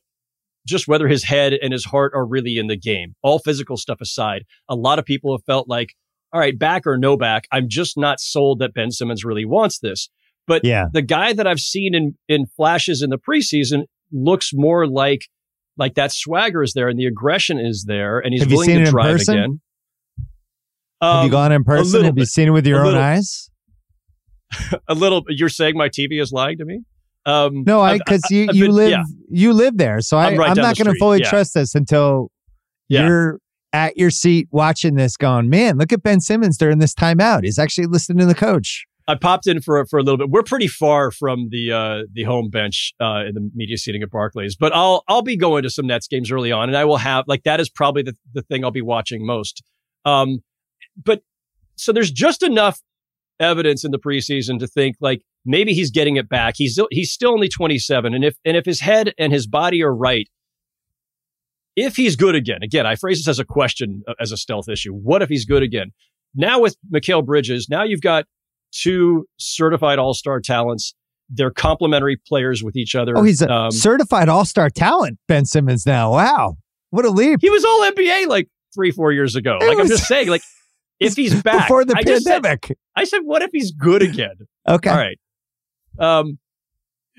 just 0.67 0.87
whether 0.89 1.09
his 1.09 1.25
head 1.25 1.53
and 1.55 1.73
his 1.73 1.85
heart 1.85 2.13
are 2.15 2.27
really 2.27 2.59
in 2.59 2.67
the 2.67 2.77
game. 2.77 3.15
All 3.23 3.39
physical 3.39 3.77
stuff 3.77 4.01
aside, 4.01 4.43
a 4.69 4.75
lot 4.75 4.99
of 4.99 5.05
people 5.05 5.37
have 5.37 5.45
felt 5.45 5.69
like 5.69 5.95
all 6.33 6.41
right, 6.41 6.59
back 6.59 6.87
or 6.87 6.97
no 6.97 7.17
back, 7.17 7.47
I'm 7.53 7.69
just 7.69 7.99
not 7.99 8.21
sold 8.21 8.61
that 8.61 8.75
Ben 8.75 8.91
Simmons 8.91 9.25
really 9.25 9.45
wants 9.45 9.79
this. 9.79 10.09
But 10.47 10.65
yeah. 10.65 10.87
the 10.93 11.03
guy 11.03 11.33
that 11.33 11.47
I've 11.47 11.61
seen 11.61 11.95
in 11.95 12.17
in 12.29 12.47
flashes 12.47 13.03
in 13.03 13.11
the 13.11 13.19
preseason 13.19 13.85
looks 14.11 14.51
more 14.53 14.87
like 14.87 15.29
like 15.77 15.95
that 15.95 16.13
swagger 16.13 16.63
is 16.63 16.73
there 16.75 16.89
and 16.89 16.99
the 16.99 17.07
aggression 17.07 17.59
is 17.59 17.85
there 17.87 18.19
and 18.19 18.33
he's 18.33 18.43
Have 18.43 18.53
willing 18.53 18.85
to 18.85 18.91
drive 18.91 19.21
again. 19.21 19.61
Um, 21.01 21.09
Have 21.09 21.23
you 21.23 21.27
um, 21.27 21.31
gone 21.31 21.53
in 21.53 21.65
person? 21.65 22.05
Have 22.05 22.19
you 22.19 22.27
seen 22.27 22.49
it 22.49 22.51
with 22.51 22.67
your 22.67 22.81
own 22.81 22.87
little, 22.87 23.01
eyes? 23.01 23.51
a 24.89 24.95
little. 24.95 25.25
You're 25.29 25.49
saying 25.49 25.77
my 25.77 25.89
TV 25.89 26.21
is 26.21 26.33
lying 26.33 26.59
to 26.59 26.65
me. 26.65 26.81
Um, 27.25 27.63
no, 27.65 27.81
I 27.81 27.99
because 27.99 28.23
you 28.31 28.49
you 28.53 28.67
been, 28.67 28.75
live 28.75 28.91
yeah. 28.91 29.03
you 29.29 29.53
live 29.53 29.77
there, 29.77 30.01
so 30.01 30.17
I, 30.17 30.31
am 30.31 30.39
right 30.39 30.57
not 30.57 30.77
going 30.77 30.93
to 30.93 30.99
fully 30.99 31.21
yeah. 31.21 31.31
trust 31.31 31.55
this 31.55 31.75
until 31.75 32.31
yeah. 32.89 33.07
you're 33.07 33.39
at 33.73 33.97
your 33.97 34.11
seat 34.11 34.49
watching 34.51 34.95
this, 34.95 35.17
going, 35.17 35.49
man, 35.49 35.79
look 35.79 35.93
at 35.93 36.03
Ben 36.03 36.21
Simmons 36.21 36.59
during 36.59 36.79
this 36.79 36.95
timeout. 36.95 37.45
He's 37.45 37.59
actually 37.59 37.87
listening 37.87 38.19
to 38.19 38.27
the 38.27 38.35
coach. 38.35 38.87
I 39.09 39.17
popped 39.17 39.47
in 39.47 39.61
for 39.61 39.85
for 39.87 39.99
a 39.99 40.03
little 40.03 40.17
bit. 40.17 40.31
We're 40.31 40.45
pretty 40.45 40.69
far 40.69 41.11
from 41.11 41.49
the 41.51 41.73
uh, 41.73 42.03
the 42.13 42.23
home 42.23 42.51
bench 42.51 42.93
uh, 43.01 43.25
in 43.27 43.35
the 43.35 43.51
media 43.55 43.77
seating 43.77 44.03
at 44.03 44.11
Barclays, 44.11 44.55
but 44.55 44.73
I'll 44.75 45.03
I'll 45.09 45.23
be 45.23 45.37
going 45.37 45.65
to 45.65 45.71
some 45.71 45.87
Nets 45.87 46.07
games 46.07 46.31
early 46.31 46.53
on, 46.53 46.69
and 46.69 46.77
I 46.77 46.85
will 46.85 46.99
have 46.99 47.25
like 47.27 47.43
that 47.43 47.61
is 47.61 47.69
probably 47.69 48.03
the 48.03 48.15
the 48.33 48.43
thing 48.43 48.65
I'll 48.65 48.71
be 48.71 48.83
watching 48.83 49.27
most. 49.27 49.63
Um, 50.05 50.39
but 51.03 51.23
so 51.75 51.93
there's 51.93 52.13
just 52.13 52.43
enough 52.43 52.81
evidence 53.41 53.85
in 53.85 53.91
the 53.91 53.99
preseason 53.99 54.59
to 54.61 54.69
think 54.69 54.97
like 55.01 55.23
maybe 55.45 55.73
he's 55.73 55.91
getting 55.91 56.17
it 56.17 56.29
back. 56.29 56.55
He's 56.57 56.79
he's 56.91 57.11
still 57.11 57.33
only 57.33 57.49
27, 57.49 58.15
and 58.15 58.25
if 58.25 58.37
and 58.45 58.57
if 58.57 58.65
his 58.65 58.81
head 58.81 59.13
and 59.19 59.33
his 59.33 59.49
body 59.49 59.83
are 59.83 59.95
right, 59.95 60.29
if 61.77 61.97
he's 61.97 62.17
good 62.17 62.35
again, 62.35 62.63
again, 62.63 62.87
I 62.87 62.97
phrase 62.97 63.19
this 63.19 63.29
as 63.29 63.39
a 63.39 63.45
question 63.45 64.03
uh, 64.07 64.15
as 64.21 64.33
a 64.33 64.37
stealth 64.37 64.69
issue. 64.69 64.93
What 64.93 65.23
if 65.23 65.29
he's 65.29 65.45
good 65.45 65.63
again? 65.63 65.93
Now 66.35 66.61
with 66.61 66.77
Mikal 66.93 67.25
Bridges, 67.25 67.69
now 67.69 67.83
you've 67.83 68.01
got 68.01 68.27
two 68.73 69.27
certified 69.39 69.99
all 69.99 70.15
star 70.15 70.41
talents. 70.41 70.95
They're 71.29 71.51
complementary 71.51 72.17
players 72.17 72.63
with 72.63 72.77
each 72.77 72.95
other. 72.95 73.17
Oh, 73.17 73.23
he's 73.23 73.41
a 73.43 73.51
um, 73.51 73.71
certified 73.71 74.29
all 74.29 74.45
star 74.45 74.71
talent, 74.71 75.19
Ben 75.29 75.45
Simmons 75.45 75.87
now. 75.87 76.13
Wow. 76.13 76.57
What 76.91 77.05
a 77.05 77.11
leap. 77.11 77.41
He 77.41 77.49
was 77.49 77.65
all 77.65 77.81
NBA 77.91 78.27
like 78.27 78.49
three, 78.75 78.91
four 78.91 79.13
years 79.13 79.35
ago. 79.35 79.59
It 79.61 79.67
like 79.67 79.79
was, 79.79 79.91
I'm 79.91 79.97
just 79.97 80.09
saying, 80.09 80.29
like 80.29 80.43
if 81.01 81.15
he's 81.15 81.43
back 81.43 81.69
before 81.69 81.85
the 81.85 81.97
I 81.97 82.03
pandemic. 82.03 82.67
Said, 82.67 82.77
I 82.97 83.05
said, 83.05 83.21
what 83.25 83.43
if 83.43 83.51
he's 83.53 83.73
good 83.73 84.03
again? 84.03 84.35
okay. 84.69 84.91
All 84.91 84.97
right. 84.97 85.19
Um, 85.99 86.39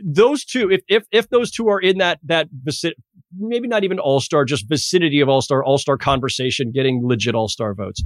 those 0.04 0.46
two, 0.46 0.72
if 0.72 0.82
if 0.88 1.04
if 1.12 1.30
those 1.30 1.52
two 1.52 1.68
are 1.70 1.80
in 1.80 1.98
that 2.00 2.20
that 2.24 2.48
vicinity, 2.52 3.02
maybe 3.38 3.68
not 3.68 3.84
even 3.84 4.00
all 4.00 4.20
star, 4.20 4.46
just 4.46 4.68
vicinity 4.68 5.20
of 5.20 5.30
all 5.30 5.42
star, 5.42 5.64
all 5.64 5.78
star 5.78 5.98
conversation, 5.98 6.72
getting 6.72 7.02
legit 7.04 7.36
all 7.36 7.48
star 7.48 7.74
votes. 7.74 8.04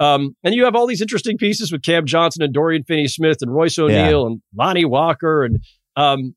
Um, 0.00 0.34
and 0.42 0.54
you 0.54 0.64
have 0.64 0.74
all 0.74 0.86
these 0.86 1.02
interesting 1.02 1.38
pieces 1.38 1.70
with 1.70 1.82
Cam 1.82 2.06
Johnson 2.06 2.42
and 2.42 2.52
Dorian 2.52 2.82
Finney 2.82 3.06
Smith 3.06 3.38
and 3.40 3.54
Royce 3.54 3.78
O'Neale 3.78 4.22
yeah. 4.22 4.26
and 4.26 4.42
Lonnie 4.56 4.84
Walker 4.84 5.44
and 5.44 5.62
um, 5.94 6.34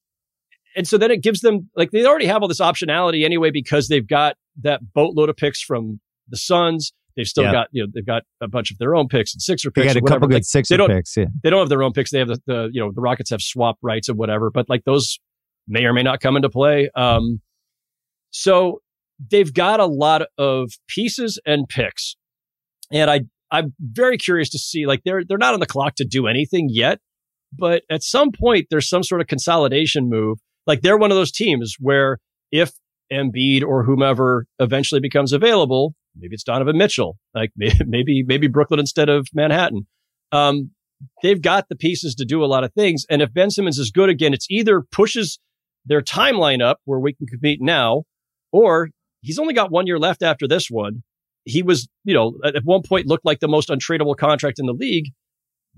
and 0.75 0.87
so 0.87 0.97
then 0.97 1.09
it 1.09 1.23
gives 1.23 1.39
them 1.39 1.69
like 1.75 1.91
they 1.91 2.05
already 2.05 2.25
have 2.25 2.41
all 2.41 2.47
this 2.47 2.59
optionality 2.59 3.23
anyway 3.23 3.49
because 3.49 3.87
they've 3.87 4.07
got 4.07 4.35
that 4.61 4.81
boatload 4.93 5.29
of 5.29 5.37
picks 5.37 5.61
from 5.61 5.99
the 6.27 6.37
Suns. 6.37 6.93
They've 7.15 7.27
still 7.27 7.45
yeah. 7.45 7.51
got 7.51 7.67
you 7.71 7.83
know 7.83 7.91
they've 7.93 8.05
got 8.05 8.23
a 8.41 8.47
bunch 8.47 8.71
of 8.71 8.77
their 8.77 8.95
own 8.95 9.07
picks 9.07 9.33
and 9.33 9.41
Sixer 9.41 9.71
picks. 9.71 9.93
They 9.93 9.99
got 9.99 10.09
a 10.09 10.13
couple 10.13 10.27
good 10.27 10.35
like, 10.35 10.43
Sixer 10.43 10.77
picks. 10.87 11.15
Yeah, 11.15 11.25
they 11.43 11.49
don't 11.49 11.59
have 11.59 11.69
their 11.69 11.83
own 11.83 11.93
picks. 11.93 12.11
They 12.11 12.19
have 12.19 12.27
the, 12.27 12.41
the 12.45 12.69
you 12.73 12.81
know 12.81 12.91
the 12.93 13.01
Rockets 13.01 13.29
have 13.29 13.41
swap 13.41 13.77
rights 13.81 14.09
and 14.09 14.17
whatever, 14.17 14.51
but 14.51 14.67
like 14.69 14.83
those 14.85 15.19
may 15.67 15.85
or 15.85 15.93
may 15.93 16.03
not 16.03 16.19
come 16.19 16.35
into 16.35 16.49
play. 16.49 16.89
Um, 16.95 17.41
so 18.31 18.81
they've 19.31 19.53
got 19.53 19.79
a 19.79 19.85
lot 19.85 20.23
of 20.37 20.71
pieces 20.87 21.39
and 21.45 21.67
picks, 21.69 22.17
and 22.91 23.09
I 23.09 23.21
I'm 23.51 23.73
very 23.79 24.17
curious 24.17 24.49
to 24.49 24.59
see 24.59 24.85
like 24.85 25.01
they're 25.05 25.23
they're 25.23 25.37
not 25.37 25.53
on 25.53 25.61
the 25.61 25.65
clock 25.65 25.95
to 25.95 26.05
do 26.05 26.27
anything 26.27 26.67
yet, 26.69 26.99
but 27.57 27.83
at 27.89 28.03
some 28.03 28.31
point 28.37 28.67
there's 28.69 28.89
some 28.89 29.03
sort 29.03 29.21
of 29.21 29.27
consolidation 29.27 30.09
move. 30.09 30.39
Like 30.67 30.81
they're 30.81 30.97
one 30.97 31.11
of 31.11 31.17
those 31.17 31.31
teams 31.31 31.75
where 31.79 32.17
if 32.51 32.73
Embiid 33.11 33.63
or 33.63 33.83
whomever 33.83 34.47
eventually 34.59 34.99
becomes 34.99 35.31
available, 35.31 35.93
maybe 36.17 36.33
it's 36.33 36.43
Donovan 36.43 36.77
Mitchell, 36.77 37.17
like 37.33 37.51
maybe 37.85 38.23
maybe 38.25 38.47
Brooklyn 38.47 38.79
instead 38.79 39.09
of 39.09 39.27
Manhattan. 39.33 39.87
Um, 40.31 40.71
they've 41.21 41.41
got 41.41 41.69
the 41.69 41.75
pieces 41.75 42.15
to 42.15 42.25
do 42.25 42.43
a 42.43 42.47
lot 42.47 42.63
of 42.63 42.73
things, 42.73 43.05
and 43.09 43.21
if 43.21 43.33
Ben 43.33 43.49
Simmons 43.49 43.77
is 43.77 43.91
good 43.91 44.09
again, 44.09 44.33
it's 44.33 44.47
either 44.49 44.81
pushes 44.91 45.39
their 45.85 46.01
timeline 46.01 46.63
up 46.63 46.79
where 46.85 46.99
we 46.99 47.13
can 47.13 47.27
compete 47.27 47.59
now, 47.61 48.03
or 48.51 48.89
he's 49.21 49.39
only 49.39 49.53
got 49.53 49.71
one 49.71 49.87
year 49.87 49.99
left 49.99 50.23
after 50.23 50.47
this 50.47 50.67
one, 50.69 51.03
he 51.43 51.61
was, 51.61 51.87
you 52.03 52.13
know, 52.13 52.33
at 52.43 52.63
one 52.63 52.81
point 52.81 53.07
looked 53.07 53.25
like 53.25 53.39
the 53.39 53.47
most 53.47 53.69
untradeable 53.69 54.17
contract 54.17 54.59
in 54.59 54.65
the 54.65 54.73
league. 54.73 55.11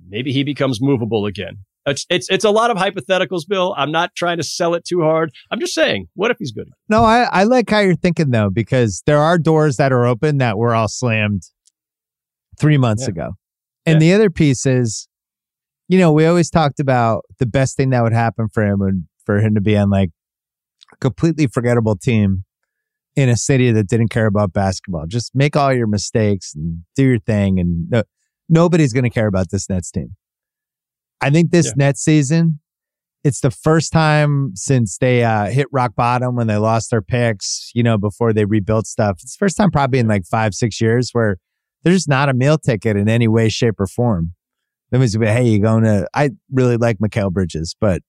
Maybe 0.07 0.31
he 0.31 0.43
becomes 0.43 0.79
movable 0.81 1.25
again. 1.25 1.65
It's, 1.87 2.05
it's 2.09 2.29
it's 2.29 2.43
a 2.43 2.51
lot 2.51 2.69
of 2.69 2.77
hypotheticals, 2.77 3.47
Bill. 3.47 3.73
I'm 3.77 3.91
not 3.91 4.13
trying 4.13 4.37
to 4.37 4.43
sell 4.43 4.73
it 4.75 4.83
too 4.83 5.01
hard. 5.01 5.31
I'm 5.49 5.59
just 5.59 5.73
saying, 5.73 6.07
what 6.15 6.31
if 6.31 6.37
he's 6.37 6.51
good? 6.51 6.69
No, 6.89 7.03
I, 7.03 7.29
I 7.31 7.43
like 7.45 7.69
how 7.69 7.79
you're 7.79 7.95
thinking 7.95 8.31
though, 8.31 8.49
because 8.49 9.03
there 9.05 9.19
are 9.19 9.37
doors 9.37 9.77
that 9.77 9.93
are 9.93 10.05
open 10.05 10.37
that 10.39 10.57
were 10.57 10.75
all 10.75 10.89
slammed 10.89 11.43
three 12.59 12.77
months 12.77 13.03
yeah. 13.03 13.09
ago. 13.09 13.29
And 13.85 13.95
yeah. 13.95 13.99
the 13.99 14.13
other 14.15 14.29
piece 14.29 14.65
is, 14.65 15.07
you 15.87 15.97
know, 15.97 16.11
we 16.11 16.25
always 16.25 16.49
talked 16.49 16.81
about 16.81 17.23
the 17.39 17.45
best 17.45 17.77
thing 17.77 17.91
that 17.91 18.03
would 18.03 18.11
happen 18.11 18.49
for 18.53 18.63
him 18.65 18.81
and 18.81 19.05
for 19.25 19.39
him 19.39 19.55
to 19.55 19.61
be 19.61 19.77
on 19.77 19.89
like 19.89 20.09
a 20.91 20.97
completely 20.97 21.47
forgettable 21.47 21.95
team 21.95 22.43
in 23.15 23.29
a 23.29 23.37
city 23.37 23.71
that 23.71 23.87
didn't 23.87 24.09
care 24.09 24.25
about 24.25 24.51
basketball. 24.51 25.05
Just 25.07 25.33
make 25.33 25.55
all 25.55 25.73
your 25.73 25.87
mistakes 25.87 26.53
and 26.53 26.83
do 26.97 27.05
your 27.05 27.19
thing. 27.19 27.61
And 27.61 27.89
no, 27.89 28.03
nobody's 28.49 28.91
going 28.91 29.05
to 29.05 29.09
care 29.09 29.27
about 29.27 29.51
this 29.51 29.69
Nets 29.69 29.89
team. 29.89 30.16
I 31.21 31.29
think 31.29 31.51
this 31.51 31.67
yeah. 31.67 31.73
Nets 31.77 32.01
season, 32.01 32.59
it's 33.23 33.41
the 33.41 33.51
first 33.51 33.91
time 33.91 34.51
since 34.55 34.97
they 34.99 35.23
uh, 35.23 35.47
hit 35.47 35.67
rock 35.71 35.95
bottom 35.95 36.35
when 36.35 36.47
they 36.47 36.57
lost 36.57 36.91
their 36.91 37.01
picks, 37.01 37.71
you 37.73 37.83
know, 37.83 37.97
before 37.97 38.33
they 38.33 38.45
rebuilt 38.45 38.87
stuff. 38.87 39.17
It's 39.21 39.35
the 39.35 39.39
first 39.39 39.57
time 39.57 39.71
probably 39.71 39.99
in 39.99 40.07
like 40.07 40.25
five, 40.25 40.53
six 40.53 40.79
years 40.79 41.09
where 41.11 41.37
there's 41.83 42.07
not 42.07 42.29
a 42.29 42.33
meal 42.33 42.57
ticket 42.57 42.95
in 42.95 43.09
any 43.09 43.27
way, 43.27 43.49
shape, 43.49 43.79
or 43.79 43.87
form. 43.87 44.33
That 44.91 44.99
means, 44.99 45.15
hey, 45.15 45.45
you're 45.45 45.59
going 45.59 45.83
to, 45.83 46.07
I 46.13 46.31
really 46.51 46.77
like 46.77 46.99
Mikal 46.99 47.31
Bridges, 47.31 47.75
but 47.79 48.01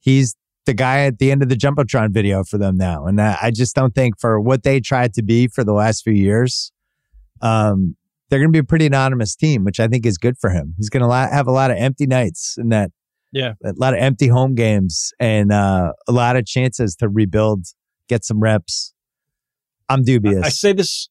he's 0.00 0.36
the 0.66 0.74
guy 0.74 1.06
at 1.06 1.18
the 1.18 1.30
end 1.30 1.42
of 1.42 1.48
the 1.48 1.54
Jumbotron 1.54 2.12
video 2.12 2.44
for 2.44 2.58
them 2.58 2.76
now. 2.76 3.06
And 3.06 3.20
I, 3.20 3.38
I 3.42 3.50
just 3.50 3.74
don't 3.74 3.94
think 3.94 4.20
for 4.20 4.40
what 4.40 4.62
they 4.62 4.80
tried 4.80 5.14
to 5.14 5.22
be 5.22 5.48
for 5.48 5.64
the 5.64 5.72
last 5.72 6.02
few 6.02 6.12
years, 6.12 6.72
um, 7.40 7.96
they're 8.28 8.38
going 8.38 8.48
to 8.48 8.52
be 8.52 8.58
a 8.60 8.64
pretty 8.64 8.86
anonymous 8.86 9.36
team, 9.36 9.64
which 9.64 9.80
I 9.80 9.88
think 9.88 10.04
is 10.04 10.18
good 10.18 10.36
for 10.38 10.50
him. 10.50 10.74
He's 10.76 10.88
going 10.88 11.08
to 11.08 11.14
have 11.14 11.46
a 11.46 11.52
lot 11.52 11.70
of 11.70 11.76
empty 11.76 12.06
nights 12.06 12.56
and 12.58 12.72
that, 12.72 12.90
yeah, 13.32 13.52
a 13.64 13.72
lot 13.76 13.94
of 13.94 14.00
empty 14.00 14.28
home 14.28 14.54
games 14.54 15.12
and 15.20 15.52
uh, 15.52 15.92
a 16.08 16.12
lot 16.12 16.36
of 16.36 16.46
chances 16.46 16.96
to 16.96 17.08
rebuild, 17.08 17.66
get 18.08 18.24
some 18.24 18.40
reps. 18.40 18.92
I'm 19.88 20.02
dubious. 20.02 20.42
I, 20.42 20.46
I 20.46 20.50
say 20.50 20.72
this. 20.72 21.08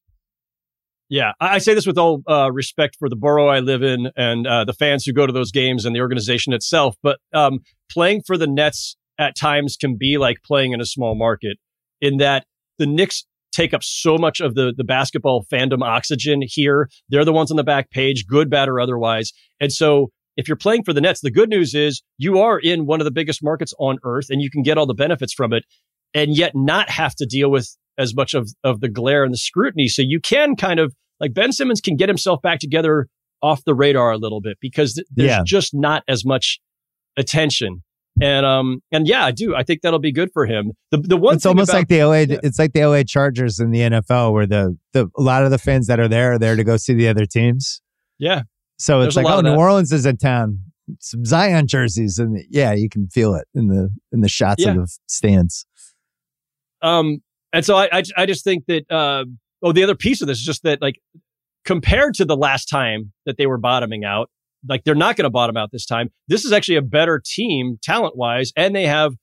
Yeah, 1.07 1.33
I 1.39 1.59
say 1.59 1.75
this 1.75 1.85
with 1.85 1.99
all 1.99 2.23
uh, 2.27 2.51
respect 2.51 2.95
for 2.97 3.09
the 3.09 3.15
borough 3.15 3.47
I 3.47 3.59
live 3.59 3.83
in 3.83 4.09
and 4.17 4.47
uh, 4.47 4.65
the 4.65 4.73
fans 4.73 5.05
who 5.05 5.13
go 5.13 5.27
to 5.27 5.31
those 5.33 5.51
games 5.51 5.85
and 5.85 5.95
the 5.95 6.01
organization 6.01 6.51
itself. 6.51 6.95
But 7.03 7.19
um, 7.31 7.59
playing 7.91 8.23
for 8.25 8.37
the 8.37 8.47
Nets 8.47 8.97
at 9.19 9.35
times 9.35 9.77
can 9.79 9.97
be 9.97 10.17
like 10.17 10.37
playing 10.43 10.71
in 10.71 10.81
a 10.81 10.85
small 10.85 11.15
market 11.15 11.57
in 12.01 12.17
that 12.17 12.45
the 12.79 12.87
Knicks 12.87 13.25
take 13.55 13.73
up 13.73 13.83
so 13.83 14.17
much 14.17 14.41
of 14.41 14.55
the, 14.55 14.73
the 14.75 14.83
basketball 14.83 15.45
fandom 15.51 15.81
oxygen 15.81 16.41
here. 16.43 16.89
They're 17.09 17.25
the 17.25 17.33
ones 17.33 17.51
on 17.51 17.57
the 17.57 17.63
back 17.63 17.89
page, 17.89 18.25
good, 18.27 18.49
bad, 18.49 18.67
or 18.67 18.79
otherwise. 18.79 19.31
And 19.59 19.71
so 19.71 20.11
if 20.37 20.47
you're 20.47 20.57
playing 20.57 20.83
for 20.83 20.93
the 20.93 21.01
Nets, 21.01 21.21
the 21.21 21.31
good 21.31 21.49
news 21.49 21.73
is 21.73 22.03
you 22.17 22.39
are 22.39 22.59
in 22.59 22.85
one 22.85 22.99
of 22.99 23.05
the 23.05 23.11
biggest 23.11 23.43
markets 23.43 23.73
on 23.79 23.97
earth 24.03 24.25
and 24.29 24.41
you 24.41 24.49
can 24.49 24.61
get 24.61 24.77
all 24.77 24.85
the 24.85 24.93
benefits 24.93 25.33
from 25.33 25.53
it 25.53 25.63
and 26.13 26.35
yet 26.35 26.51
not 26.53 26.89
have 26.89 27.15
to 27.15 27.25
deal 27.25 27.49
with 27.49 27.75
as 27.97 28.13
much 28.13 28.33
of, 28.33 28.49
of 28.63 28.81
the 28.81 28.89
glare 28.89 29.23
and 29.23 29.33
the 29.33 29.37
scrutiny. 29.37 29.87
So 29.87 30.01
you 30.01 30.19
can 30.19 30.55
kind 30.55 30.79
of 30.79 30.93
like 31.19 31.33
Ben 31.33 31.53
Simmons 31.53 31.79
can 31.79 31.95
get 31.95 32.09
himself 32.09 32.41
back 32.41 32.59
together 32.59 33.07
off 33.41 33.63
the 33.65 33.73
radar 33.73 34.11
a 34.11 34.17
little 34.17 34.41
bit 34.41 34.57
because 34.59 34.95
th- 34.95 35.07
there's 35.11 35.29
yeah. 35.29 35.43
just 35.45 35.73
not 35.73 36.03
as 36.07 36.25
much 36.25 36.59
attention 37.17 37.83
and 38.21 38.45
um 38.45 38.81
and 38.91 39.07
yeah, 39.07 39.25
I 39.25 39.31
do. 39.31 39.55
I 39.55 39.63
think 39.63 39.81
that'll 39.81 39.99
be 39.99 40.11
good 40.11 40.31
for 40.31 40.45
him. 40.45 40.71
The 40.91 40.97
the 40.97 41.17
one 41.17 41.35
it's 41.35 41.45
almost 41.45 41.69
about, 41.69 41.79
like 41.79 41.87
the 41.87 42.03
LA. 42.03 42.13
Yeah. 42.19 42.37
It's 42.43 42.59
like 42.59 42.73
the 42.73 42.85
LA 42.85 43.03
Chargers 43.03 43.59
in 43.59 43.71
the 43.71 43.79
NFL, 43.79 44.33
where 44.33 44.45
the 44.45 44.77
the 44.93 45.09
a 45.17 45.21
lot 45.21 45.43
of 45.43 45.51
the 45.51 45.57
fans 45.57 45.87
that 45.87 45.99
are 45.99 46.07
there 46.07 46.33
are 46.33 46.39
there 46.39 46.55
to 46.55 46.63
go 46.63 46.77
see 46.77 46.93
the 46.93 47.07
other 47.07 47.25
teams. 47.25 47.81
Yeah. 48.17 48.43
So 48.77 49.01
it's 49.01 49.15
There's 49.15 49.25
like, 49.25 49.33
oh, 49.33 49.41
New 49.41 49.55
Orleans 49.55 49.91
is 49.91 50.05
in 50.05 50.17
town. 50.17 50.59
Some 50.99 51.25
Zion 51.25 51.67
jerseys, 51.67 52.19
and 52.19 52.39
yeah, 52.49 52.73
you 52.73 52.89
can 52.89 53.07
feel 53.07 53.33
it 53.35 53.47
in 53.53 53.67
the 53.67 53.89
in 54.11 54.21
the 54.21 54.29
shots 54.29 54.63
yeah. 54.63 54.71
of 54.71 54.75
the 54.75 54.97
stands. 55.07 55.65
Um, 56.81 57.21
and 57.53 57.65
so 57.65 57.75
I, 57.77 57.89
I 57.91 58.03
I 58.17 58.25
just 58.25 58.43
think 58.43 58.65
that 58.67 58.89
uh 58.91 59.25
oh, 59.61 59.71
the 59.71 59.83
other 59.83 59.95
piece 59.95 60.21
of 60.21 60.27
this 60.27 60.37
is 60.37 60.45
just 60.45 60.63
that 60.63 60.81
like 60.81 60.99
compared 61.65 62.13
to 62.15 62.25
the 62.25 62.37
last 62.37 62.65
time 62.65 63.11
that 63.25 63.37
they 63.37 63.47
were 63.47 63.57
bottoming 63.57 64.05
out, 64.05 64.29
like 64.67 64.83
they're 64.83 64.95
not 64.95 65.15
going 65.15 65.23
to 65.23 65.29
bottom 65.29 65.57
out 65.57 65.71
this 65.71 65.85
time. 65.85 66.09
This 66.27 66.45
is 66.45 66.51
actually 66.51 66.77
a 66.77 66.81
better 66.81 67.21
team 67.23 67.77
talent 67.81 68.15
wise, 68.15 68.51
and 68.55 68.75
they 68.75 68.85
have. 68.85 69.13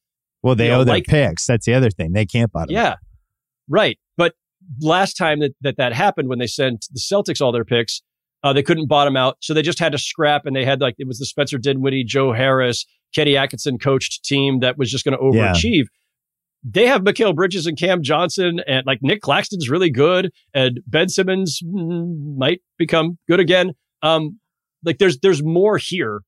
Well, 0.42 0.54
they 0.54 0.70
owe 0.70 0.78
know, 0.78 0.84
their 0.84 0.94
like, 0.96 1.06
picks. 1.06 1.46
That's 1.46 1.66
the 1.66 1.74
other 1.74 1.90
thing. 1.90 2.12
They 2.12 2.26
can't 2.26 2.50
bottom. 2.50 2.74
Yeah, 2.74 2.96
right. 3.68 3.98
But 4.16 4.34
last 4.80 5.14
time 5.14 5.40
that, 5.40 5.52
that 5.60 5.76
that 5.76 5.92
happened, 5.92 6.28
when 6.28 6.38
they 6.38 6.46
sent 6.46 6.86
the 6.92 7.00
Celtics 7.00 7.40
all 7.40 7.52
their 7.52 7.64
picks, 7.64 8.02
uh, 8.42 8.52
they 8.52 8.62
couldn't 8.62 8.88
bottom 8.88 9.16
out, 9.16 9.36
so 9.40 9.54
they 9.54 9.62
just 9.62 9.78
had 9.78 9.92
to 9.92 9.98
scrap, 9.98 10.46
and 10.46 10.56
they 10.56 10.64
had 10.64 10.80
like 10.80 10.96
it 10.98 11.06
was 11.06 11.18
the 11.18 11.26
Spencer 11.26 11.58
Dinwiddie, 11.58 12.04
Joe 12.04 12.32
Harris, 12.32 12.84
Kenny 13.14 13.36
Atkinson 13.36 13.78
coached 13.78 14.24
team 14.24 14.60
that 14.60 14.78
was 14.78 14.90
just 14.90 15.04
going 15.04 15.16
to 15.16 15.22
overachieve. 15.22 15.84
Yeah. 15.84 15.84
They 16.64 16.86
have 16.86 17.02
Mikal 17.02 17.34
Bridges 17.34 17.66
and 17.66 17.76
Cam 17.76 18.02
Johnson, 18.02 18.60
and 18.66 18.86
like 18.86 18.98
Nick 19.02 19.20
Claxton's 19.20 19.68
really 19.68 19.90
good, 19.90 20.30
and 20.54 20.80
Ben 20.86 21.08
Simmons 21.08 21.60
mm, 21.64 22.36
might 22.36 22.60
become 22.78 23.18
good 23.28 23.40
again. 23.40 23.72
Um, 24.02 24.38
like 24.84 24.98
there's 24.98 25.18
there's 25.20 25.42
more 25.42 25.78
here 25.78 26.20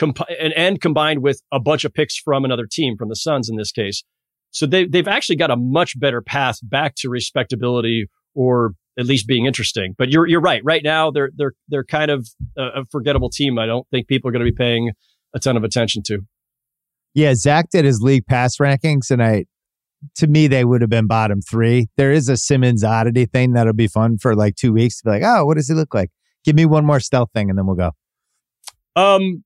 comp- 0.00 0.20
and, 0.40 0.52
and 0.54 0.80
combined 0.80 1.22
with 1.22 1.42
a 1.52 1.60
bunch 1.60 1.84
of 1.84 1.92
picks 1.92 2.16
from 2.16 2.44
another 2.44 2.66
team, 2.70 2.96
from 2.96 3.08
the 3.08 3.16
Suns 3.16 3.48
in 3.48 3.56
this 3.56 3.70
case. 3.70 4.02
So 4.50 4.66
they, 4.66 4.84
they've 4.84 5.06
actually 5.06 5.36
got 5.36 5.50
a 5.50 5.56
much 5.56 5.98
better 5.98 6.20
path 6.20 6.58
back 6.62 6.94
to 6.96 7.08
respectability 7.08 8.06
or 8.34 8.72
at 8.98 9.06
least 9.06 9.28
being 9.28 9.46
interesting. 9.46 9.94
But 9.96 10.10
you're, 10.10 10.26
you're 10.26 10.40
right. 10.40 10.60
Right 10.64 10.82
now, 10.82 11.10
they're, 11.10 11.30
they're, 11.36 11.52
they're 11.68 11.84
kind 11.84 12.10
of 12.10 12.28
a, 12.56 12.80
a 12.80 12.84
forgettable 12.90 13.30
team. 13.30 13.58
I 13.58 13.66
don't 13.66 13.86
think 13.90 14.08
people 14.08 14.28
are 14.28 14.32
going 14.32 14.44
to 14.44 14.50
be 14.50 14.56
paying 14.56 14.90
a 15.34 15.38
ton 15.38 15.56
of 15.56 15.62
attention 15.62 16.02
to. 16.06 16.20
Yeah. 17.14 17.34
Zach 17.34 17.70
did 17.70 17.84
his 17.84 18.00
league 18.00 18.26
pass 18.26 18.56
rankings 18.56 19.10
and 19.10 19.22
I, 19.22 19.44
to 20.16 20.26
me, 20.26 20.46
they 20.46 20.64
would 20.64 20.80
have 20.80 20.90
been 20.90 21.06
bottom 21.06 21.42
three. 21.42 21.88
There 21.96 22.10
is 22.10 22.28
a 22.30 22.36
Simmons 22.36 22.82
oddity 22.82 23.26
thing 23.26 23.52
that'll 23.52 23.74
be 23.74 23.86
fun 23.86 24.16
for 24.16 24.34
like 24.34 24.56
two 24.56 24.72
weeks 24.72 24.98
to 24.98 25.04
be 25.04 25.10
like, 25.10 25.22
oh, 25.22 25.44
what 25.44 25.58
does 25.58 25.68
he 25.68 25.74
look 25.74 25.92
like? 25.92 26.10
Give 26.44 26.56
me 26.56 26.64
one 26.64 26.84
more 26.84 27.00
stealth 27.00 27.30
thing 27.34 27.50
and 27.50 27.58
then 27.58 27.66
we'll 27.66 27.76
go. 27.76 27.90
Um, 28.96 29.44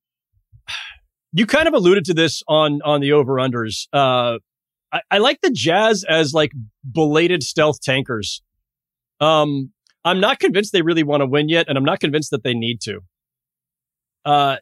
you 1.32 1.46
kind 1.46 1.68
of 1.68 1.74
alluded 1.74 2.04
to 2.06 2.14
this 2.14 2.42
on 2.48 2.80
on 2.82 3.00
the 3.00 3.12
over 3.12 3.34
unders. 3.34 3.86
Uh, 3.92 4.38
I, 5.10 5.18
like 5.18 5.40
the 5.40 5.50
Jazz 5.50 6.04
as 6.08 6.32
like 6.32 6.52
belated 6.88 7.42
stealth 7.42 7.80
tankers. 7.80 8.42
Um, 9.20 9.72
I'm 10.04 10.20
not 10.20 10.38
convinced 10.38 10.72
they 10.72 10.82
really 10.82 11.02
want 11.02 11.22
to 11.22 11.26
win 11.26 11.48
yet, 11.48 11.66
and 11.68 11.76
I'm 11.76 11.84
not 11.84 11.98
convinced 11.98 12.30
that 12.30 12.44
they 12.44 12.54
need 12.54 12.80
to. 12.82 13.00
Uh, 14.24 14.56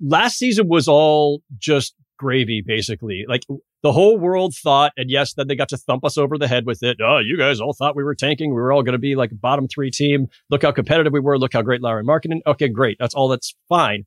last 0.00 0.38
season 0.38 0.68
was 0.68 0.86
all 0.86 1.42
just 1.58 1.94
gravy, 2.18 2.62
basically. 2.64 3.24
Like 3.28 3.42
the 3.82 3.92
whole 3.92 4.18
world 4.18 4.54
thought, 4.54 4.92
and 4.96 5.10
yes, 5.10 5.34
then 5.34 5.48
they 5.48 5.56
got 5.56 5.68
to 5.70 5.76
thump 5.76 6.04
us 6.04 6.16
over 6.16 6.38
the 6.38 6.48
head 6.48 6.66
with 6.66 6.82
it. 6.82 6.98
Oh, 7.02 7.18
you 7.18 7.36
guys 7.36 7.60
all 7.60 7.72
thought 7.72 7.96
we 7.96 8.04
were 8.04 8.14
tanking. 8.14 8.50
We 8.50 8.60
were 8.60 8.72
all 8.72 8.82
going 8.82 8.92
to 8.92 8.98
be 8.98 9.16
like 9.16 9.30
bottom 9.40 9.68
three 9.68 9.90
team. 9.90 10.28
Look 10.50 10.62
how 10.62 10.72
competitive 10.72 11.12
we 11.12 11.20
were. 11.20 11.38
Look 11.38 11.52
how 11.52 11.62
great 11.62 11.82
Lauri 11.82 12.04
Markkanen. 12.04 12.40
Okay, 12.46 12.68
great. 12.68 12.96
That's 13.00 13.14
all. 13.14 13.28
That's 13.28 13.54
fine. 13.68 14.04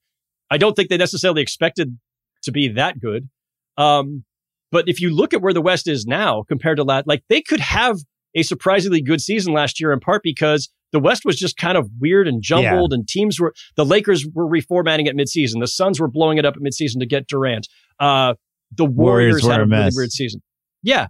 I 0.49 0.57
don't 0.57 0.75
think 0.75 0.89
they 0.89 0.97
necessarily 0.97 1.41
expected 1.41 1.97
to 2.43 2.51
be 2.51 2.69
that 2.69 2.99
good. 2.99 3.29
Um, 3.77 4.23
but 4.71 4.87
if 4.87 5.01
you 5.01 5.13
look 5.13 5.33
at 5.33 5.41
where 5.41 5.53
the 5.53 5.61
West 5.61 5.87
is 5.87 6.05
now 6.05 6.43
compared 6.47 6.77
to 6.77 6.83
that, 6.85 7.07
like 7.07 7.23
they 7.29 7.41
could 7.41 7.59
have 7.59 7.97
a 8.35 8.43
surprisingly 8.43 9.01
good 9.01 9.21
season 9.21 9.53
last 9.53 9.79
year 9.79 9.91
in 9.91 9.99
part 9.99 10.21
because 10.23 10.69
the 10.91 10.99
West 10.99 11.25
was 11.25 11.37
just 11.37 11.57
kind 11.57 11.77
of 11.77 11.89
weird 11.99 12.27
and 12.27 12.41
jumbled 12.41 12.91
yeah. 12.91 12.95
and 12.95 13.07
teams 13.07 13.39
were, 13.39 13.53
the 13.75 13.85
Lakers 13.85 14.25
were 14.33 14.47
reformatting 14.47 15.07
at 15.07 15.15
midseason. 15.15 15.59
The 15.59 15.67
Suns 15.67 15.99
were 15.99 16.07
blowing 16.07 16.37
it 16.37 16.45
up 16.45 16.55
at 16.55 16.61
midseason 16.61 16.99
to 16.99 17.05
get 17.05 17.27
Durant. 17.27 17.67
Uh, 17.99 18.35
the 18.71 18.85
Warriors, 18.85 19.43
Warriors 19.43 19.47
had 19.47 19.59
a, 19.59 19.63
a 19.63 19.67
really 19.67 19.91
weird 19.95 20.11
season. 20.11 20.41
Yeah. 20.83 21.07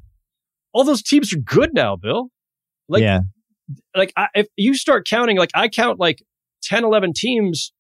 All 0.74 0.84
those 0.84 1.02
teams 1.02 1.34
are 1.34 1.40
good 1.40 1.74
now, 1.74 1.96
Bill. 1.96 2.30
Like, 2.88 3.02
yeah. 3.02 3.20
like 3.96 4.14
I, 4.16 4.28
if 4.36 4.48
you 4.56 4.76
start 4.76 5.08
counting, 5.08 5.38
like 5.38 5.52
I 5.54 5.68
count 5.68 6.00
like 6.00 6.24
10, 6.64 6.84
11 6.84 7.14
teams, 7.14 7.72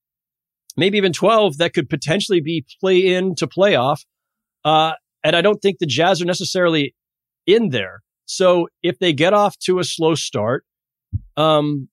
maybe 0.77 0.97
even 0.97 1.13
12 1.13 1.57
that 1.57 1.73
could 1.73 1.89
potentially 1.89 2.41
be 2.41 2.65
play 2.79 3.13
in 3.13 3.35
to 3.35 3.47
playoff. 3.47 3.99
Uh, 4.63 4.93
and 5.23 5.35
I 5.35 5.41
don't 5.41 5.61
think 5.61 5.79
the 5.79 5.85
Jazz 5.85 6.21
are 6.21 6.25
necessarily 6.25 6.95
in 7.47 7.69
there. 7.69 8.01
So 8.25 8.67
if 8.81 8.99
they 8.99 9.13
get 9.13 9.33
off 9.33 9.57
to 9.59 9.79
a 9.79 9.83
slow 9.83 10.15
start, 10.15 10.65
um, 11.37 11.89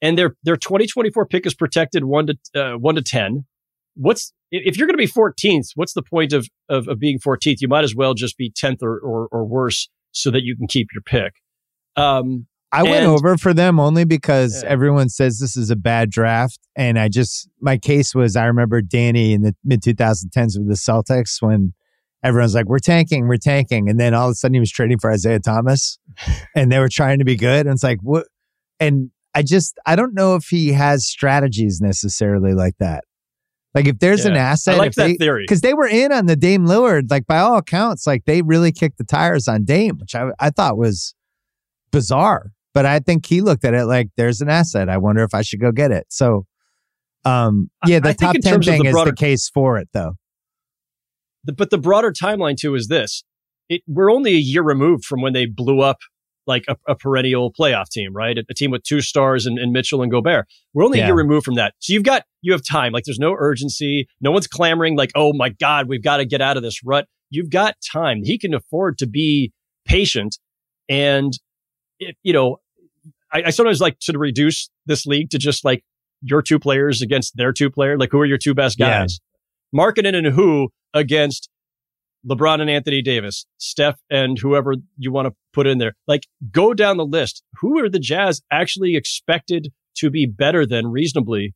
and 0.00 0.18
their 0.18 0.36
their 0.42 0.56
2024 0.56 1.26
pick 1.26 1.46
is 1.46 1.54
protected 1.54 2.04
one 2.04 2.26
to 2.26 2.36
uh, 2.54 2.78
one 2.78 2.94
to 2.96 3.02
ten, 3.02 3.44
what's 3.94 4.32
if 4.52 4.76
you're 4.76 4.86
going 4.86 4.96
to 4.96 4.98
be 4.98 5.08
14th? 5.08 5.70
What's 5.74 5.94
the 5.94 6.02
point 6.02 6.32
of, 6.32 6.46
of, 6.68 6.86
of 6.86 6.98
being 6.98 7.18
14th? 7.18 7.56
You 7.60 7.68
might 7.68 7.84
as 7.84 7.94
well 7.94 8.12
just 8.12 8.36
be 8.36 8.50
10th 8.50 8.82
or, 8.82 8.98
or, 8.98 9.28
or 9.32 9.44
worse 9.44 9.88
so 10.12 10.30
that 10.30 10.42
you 10.42 10.56
can 10.56 10.66
keep 10.66 10.88
your 10.92 11.02
pick. 11.02 11.32
Um, 11.96 12.46
I 12.70 12.80
and, 12.80 12.90
went 12.90 13.06
over 13.06 13.38
for 13.38 13.54
them 13.54 13.80
only 13.80 14.04
because 14.04 14.62
yeah. 14.62 14.68
everyone 14.68 15.08
says 15.08 15.38
this 15.38 15.56
is 15.56 15.70
a 15.70 15.76
bad 15.76 16.10
draft. 16.10 16.58
And 16.76 16.98
I 16.98 17.08
just, 17.08 17.48
my 17.60 17.78
case 17.78 18.14
was 18.14 18.36
I 18.36 18.44
remember 18.44 18.82
Danny 18.82 19.32
in 19.32 19.40
the 19.40 19.54
mid 19.64 19.82
2010s 19.82 20.58
with 20.58 20.68
the 20.68 20.74
Celtics 20.74 21.40
when 21.40 21.72
everyone's 22.22 22.54
like, 22.54 22.66
we're 22.66 22.78
tanking, 22.78 23.26
we're 23.26 23.36
tanking. 23.36 23.88
And 23.88 23.98
then 23.98 24.14
all 24.14 24.28
of 24.28 24.32
a 24.32 24.34
sudden 24.34 24.54
he 24.54 24.60
was 24.60 24.70
trading 24.70 24.98
for 24.98 25.10
Isaiah 25.10 25.40
Thomas 25.40 25.98
and 26.56 26.70
they 26.70 26.78
were 26.78 26.88
trying 26.88 27.18
to 27.18 27.24
be 27.24 27.36
good. 27.36 27.66
And 27.66 27.74
it's 27.74 27.82
like, 27.82 27.98
what? 28.02 28.26
And 28.80 29.10
I 29.34 29.42
just, 29.42 29.78
I 29.86 29.96
don't 29.96 30.14
know 30.14 30.34
if 30.34 30.46
he 30.46 30.72
has 30.72 31.06
strategies 31.06 31.80
necessarily 31.80 32.54
like 32.54 32.74
that. 32.78 33.04
Like 33.74 33.86
if 33.86 33.98
there's 33.98 34.24
yeah. 34.24 34.32
an 34.32 34.36
asset, 34.36 34.74
I 34.74 34.78
like 34.78 34.92
that 34.94 35.06
they, 35.06 35.14
theory 35.14 35.44
because 35.44 35.62
they 35.62 35.74
were 35.74 35.86
in 35.86 36.12
on 36.12 36.26
the 36.26 36.36
Dame 36.36 36.66
Lillard. 36.66 37.10
Like 37.10 37.26
by 37.26 37.38
all 37.38 37.56
accounts, 37.56 38.06
like 38.06 38.24
they 38.26 38.42
really 38.42 38.70
kicked 38.70 38.98
the 38.98 39.04
tires 39.04 39.48
on 39.48 39.64
Dame, 39.64 39.96
which 39.98 40.14
I 40.14 40.30
I 40.38 40.50
thought 40.50 40.76
was 40.76 41.14
bizarre. 41.90 42.52
But 42.74 42.86
I 42.86 43.00
think 43.00 43.26
he 43.26 43.40
looked 43.40 43.64
at 43.64 43.74
it 43.74 43.86
like 43.86 44.08
there's 44.16 44.40
an 44.40 44.48
asset. 44.48 44.88
I 44.88 44.98
wonder 44.98 45.22
if 45.22 45.34
I 45.34 45.42
should 45.42 45.60
go 45.60 45.72
get 45.72 45.90
it. 45.90 46.06
So, 46.10 46.46
um, 47.24 47.70
yeah, 47.86 48.00
the 48.00 48.10
I 48.10 48.12
top 48.12 48.36
ten 48.42 48.60
thing 48.62 48.82
the 48.82 48.90
broader, 48.90 49.10
is 49.10 49.12
the 49.12 49.16
case 49.16 49.48
for 49.48 49.78
it, 49.78 49.88
though. 49.92 50.14
The, 51.44 51.52
but 51.52 51.70
the 51.70 51.78
broader 51.78 52.12
timeline 52.12 52.56
too 52.56 52.74
is 52.74 52.88
this: 52.88 53.24
it, 53.68 53.82
we're 53.86 54.12
only 54.12 54.32
a 54.32 54.38
year 54.38 54.62
removed 54.62 55.04
from 55.04 55.22
when 55.22 55.32
they 55.32 55.46
blew 55.46 55.80
up 55.80 55.98
like 56.46 56.64
a, 56.68 56.76
a 56.88 56.94
perennial 56.94 57.52
playoff 57.52 57.88
team, 57.88 58.12
right? 58.12 58.38
A, 58.38 58.44
a, 58.50 58.54
team 58.54 58.70
with 58.70 58.82
two 58.82 59.00
stars 59.00 59.46
and, 59.46 59.58
and 59.58 59.72
Mitchell 59.72 60.02
and 60.02 60.10
Gobert. 60.10 60.46
We're 60.74 60.84
only 60.84 60.98
yeah. 60.98 61.04
a 61.04 61.06
year 61.08 61.14
removed 61.14 61.44
from 61.44 61.54
that. 61.54 61.74
So 61.78 61.92
you've 61.92 62.02
got, 62.02 62.24
you 62.40 62.52
have 62.52 62.62
time. 62.64 62.92
Like 62.92 63.04
there's 63.04 63.18
no 63.18 63.34
urgency. 63.38 64.08
No 64.20 64.30
one's 64.30 64.46
clamoring 64.46 64.96
like, 64.96 65.12
oh 65.14 65.32
my 65.32 65.50
God, 65.50 65.88
we've 65.88 66.02
got 66.02 66.18
to 66.18 66.24
get 66.24 66.40
out 66.40 66.56
of 66.56 66.62
this 66.62 66.82
rut. 66.84 67.06
You've 67.30 67.50
got 67.50 67.76
time. 67.92 68.22
He 68.24 68.38
can 68.38 68.54
afford 68.54 68.98
to 68.98 69.06
be 69.06 69.52
patient. 69.84 70.38
And, 70.88 71.32
it, 71.98 72.16
you 72.22 72.32
know, 72.32 72.58
I, 73.32 73.44
I 73.46 73.50
sometimes 73.50 73.80
like 73.80 73.98
to 74.00 74.18
reduce 74.18 74.68
this 74.86 75.06
league 75.06 75.30
to 75.30 75.38
just 75.38 75.64
like 75.64 75.84
your 76.22 76.42
two 76.42 76.58
players 76.58 77.02
against 77.02 77.36
their 77.36 77.52
two 77.52 77.70
players. 77.70 77.98
Like 77.98 78.10
who 78.10 78.20
are 78.20 78.26
your 78.26 78.38
two 78.38 78.54
best 78.54 78.78
guys? 78.78 79.20
Yeah. 79.72 79.80
Markkanen 79.80 80.14
and 80.14 80.26
who 80.26 80.68
against 80.94 81.48
LeBron 82.28 82.60
and 82.60 82.70
Anthony 82.70 83.02
Davis, 83.02 83.46
Steph 83.58 84.00
and 84.10 84.38
whoever 84.38 84.74
you 84.96 85.10
want 85.10 85.26
to 85.26 85.34
put 85.52 85.66
in 85.66 85.78
there. 85.78 85.94
Like 86.06 86.26
go 86.50 86.74
down 86.74 86.96
the 86.96 87.06
list. 87.06 87.42
Who 87.60 87.78
are 87.78 87.88
the 87.88 87.98
Jazz 87.98 88.42
actually 88.50 88.96
expected 88.96 89.72
to 89.96 90.10
be 90.10 90.26
better 90.26 90.64
than 90.64 90.86
reasonably 90.88 91.54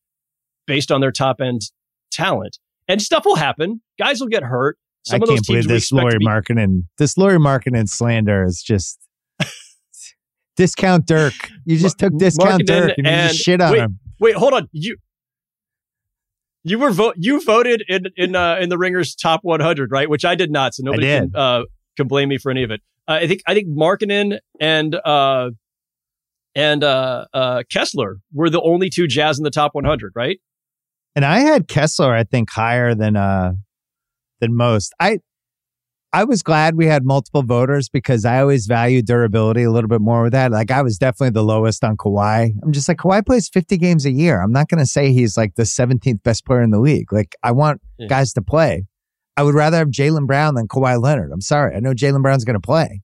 based 0.67 0.91
on 0.91 1.01
their 1.01 1.13
top 1.13 1.41
end 1.41 1.63
talent? 2.11 2.59
And 2.89 3.01
stuff 3.01 3.25
will 3.25 3.37
happen. 3.37 3.81
Guys 3.99 4.21
will 4.21 4.29
get 4.29 4.43
hurt. 4.43 4.79
Some 5.05 5.21
I 5.21 5.23
of 5.23 5.29
those 5.29 5.37
can't 5.37 5.47
believe 5.47 5.69
this 5.69 5.93
Lauri 5.93 6.19
be- 6.19 6.27
Markkanen, 6.27 6.85
this 6.99 7.17
Lauri 7.17 7.39
Markkanen 7.39 7.89
slander 7.89 8.45
is 8.45 8.61
just 8.61 8.99
discount 10.57 11.07
Dirk. 11.07 11.35
You 11.65 11.79
just 11.79 11.99
took 11.99 12.17
discount 12.19 12.63
Markkanen 12.63 12.67
Dirk 12.67 12.95
and, 12.99 13.07
and 13.07 13.23
you 13.23 13.29
just 13.29 13.45
shit 13.45 13.61
on 13.61 13.73
wait, 13.73 13.81
him. 13.81 13.99
Wait, 14.19 14.35
hold 14.35 14.53
on. 14.53 14.69
You 14.73 14.97
you 16.67 16.81
were 16.81 16.91
vote. 16.91 17.15
You 17.17 17.41
voted 17.45 17.85
in 17.89 18.07
in 18.17 18.35
uh, 18.35 18.57
in 18.61 18.69
the 18.69 18.77
Ringers 18.77 19.15
top 19.15 19.41
100, 19.45 19.91
right? 19.93 20.11
Which 20.11 20.25
I 20.25 20.35
did 20.35 20.51
not, 20.51 20.75
so 20.75 20.83
nobody 20.85 21.07
can 21.07 21.31
uh, 21.35 21.63
can 21.97 22.09
blame 22.09 22.29
me 22.29 22.39
for 22.39 22.51
any 22.51 22.65
of 22.65 22.71
it. 22.71 22.81
Uh, 23.07 23.19
I 23.23 23.27
think 23.29 23.43
I 23.47 23.55
think 23.55 23.69
Markkanen 23.69 24.39
and 24.61 24.95
uh 24.95 25.51
and 26.57 26.83
uh, 26.83 27.27
uh, 27.35 27.63
Kessler 27.71 28.17
were 28.33 28.51
the 28.51 28.63
only 28.63 28.89
two 28.89 29.07
Jazz 29.07 29.39
in 29.39 29.45
the 29.45 29.51
top 29.51 29.75
100, 29.75 30.13
right? 30.17 30.41
And 31.15 31.23
I 31.25 31.41
had 31.41 31.69
Kessler, 31.69 32.15
I 32.15 32.25
think, 32.25 32.51
higher 32.51 32.95
than 32.95 33.15
uh 33.15 33.53
than 34.41 34.57
most. 34.57 34.93
I 34.99 35.21
I 36.13 36.25
was 36.25 36.43
glad 36.43 36.77
we 36.77 36.87
had 36.87 37.05
multiple 37.05 37.43
voters 37.43 37.89
because 37.89 38.25
I 38.25 38.41
always 38.41 38.67
value 38.67 39.03
durability 39.03 39.65
a 39.65 39.71
little 39.71 39.89
bit 39.89 40.01
more 40.01 40.23
with 40.23 40.33
that. 40.33 40.51
Like 40.51 40.71
I 40.71 40.81
was 40.83 40.99
definitely 40.99 41.31
the 41.31 41.43
lowest 41.43 41.85
on 41.85 41.97
Kawhi. 41.97 42.53
I'm 42.63 42.73
just 42.73 42.89
like 42.89 42.99
Kawhi 42.99 43.25
plays 43.27 43.49
50 43.49 43.77
games 43.77 44.07
a 44.07 44.11
year. 44.11 44.41
I'm 44.41 44.53
not 44.53 44.69
going 44.69 44.79
to 44.79 44.87
say 44.87 45.13
he's 45.13 45.37
like 45.37 45.57
the 45.57 45.65
17th 45.65 46.23
best 46.23 46.47
player 46.47 46.63
in 46.63 46.71
the 46.71 46.81
league. 46.81 47.13
Like 47.13 47.35
I 47.43 47.53
want 47.53 47.83
yeah. 47.99 48.07
guys 48.07 48.33
to 48.35 48.43
play. 48.43 48.87
I 49.37 49.43
would 49.43 49.55
rather 49.55 49.77
have 49.77 49.89
Jaylen 49.89 50.27
Brown 50.27 50.55
than 50.55 50.69
Kawhi 50.69 51.01
Leonard. 51.01 51.31
I'm 51.33 51.43
sorry. 51.43 51.77
I 51.77 51.81
know 51.81 51.93
Jaylen 51.93 52.23
Brown's 52.23 52.45
going 52.45 52.55
to 52.55 52.61
play. 52.61 53.03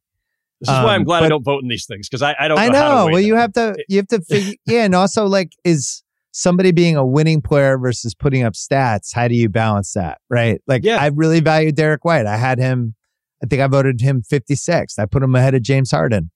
This 0.62 0.70
is 0.70 0.76
um, 0.76 0.84
why 0.84 0.94
I'm 0.94 1.00
um, 1.00 1.04
glad 1.04 1.24
I 1.24 1.28
don't 1.28 1.44
vote 1.44 1.62
in 1.62 1.68
these 1.68 1.86
things 1.86 2.08
because 2.08 2.22
I, 2.22 2.36
I 2.38 2.48
don't. 2.48 2.58
I 2.58 2.68
know. 2.68 3.06
know 3.06 3.12
well, 3.12 3.20
you 3.20 3.34
have 3.34 3.52
to. 3.54 3.76
You 3.88 3.96
have 3.96 4.06
to 4.08 4.20
figure. 4.20 4.54
yeah, 4.64 4.84
and 4.84 4.94
also 4.94 5.26
like 5.26 5.52
is 5.64 6.01
somebody 6.32 6.72
being 6.72 6.96
a 6.96 7.06
winning 7.06 7.40
player 7.40 7.78
versus 7.78 8.14
putting 8.14 8.42
up 8.42 8.54
stats. 8.54 9.14
How 9.14 9.28
do 9.28 9.34
you 9.34 9.48
balance 9.48 9.92
that? 9.92 10.18
Right. 10.28 10.60
Like 10.66 10.82
yeah. 10.84 10.96
I 10.96 11.08
really 11.08 11.40
value 11.40 11.72
Derrick 11.72 12.04
White. 12.04 12.26
I 12.26 12.36
had 12.36 12.58
him 12.58 12.94
I 13.42 13.46
think 13.46 13.60
I 13.60 13.66
voted 13.66 14.00
him 14.00 14.22
56th. 14.22 14.98
I 14.98 15.06
put 15.06 15.22
him 15.22 15.34
ahead 15.34 15.54
of 15.54 15.62
James 15.62 15.90
Harden. 15.90 16.30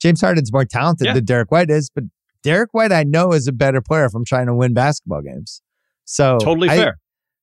James 0.00 0.20
Harden's 0.20 0.52
more 0.52 0.64
talented 0.64 1.06
yeah. 1.06 1.14
than 1.14 1.24
Derrick 1.24 1.50
White 1.50 1.70
is, 1.70 1.90
but 1.90 2.04
Derrick 2.42 2.72
White 2.72 2.92
I 2.92 3.04
know 3.04 3.32
is 3.32 3.46
a 3.46 3.52
better 3.52 3.80
player 3.80 4.04
if 4.04 4.14
I'm 4.14 4.24
trying 4.24 4.46
to 4.46 4.54
win 4.54 4.74
basketball 4.74 5.22
games. 5.22 5.62
So 6.04 6.38
totally 6.38 6.68
I, 6.68 6.76
fair. 6.76 6.98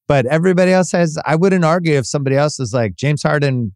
But 0.08 0.26
everybody 0.26 0.72
else 0.72 0.92
has. 0.92 1.18
I 1.26 1.36
wouldn't 1.36 1.64
argue 1.64 1.94
if 1.94 2.06
somebody 2.06 2.36
else 2.36 2.60
is 2.60 2.74
like 2.74 2.96
James 2.96 3.24
Harden. 3.24 3.76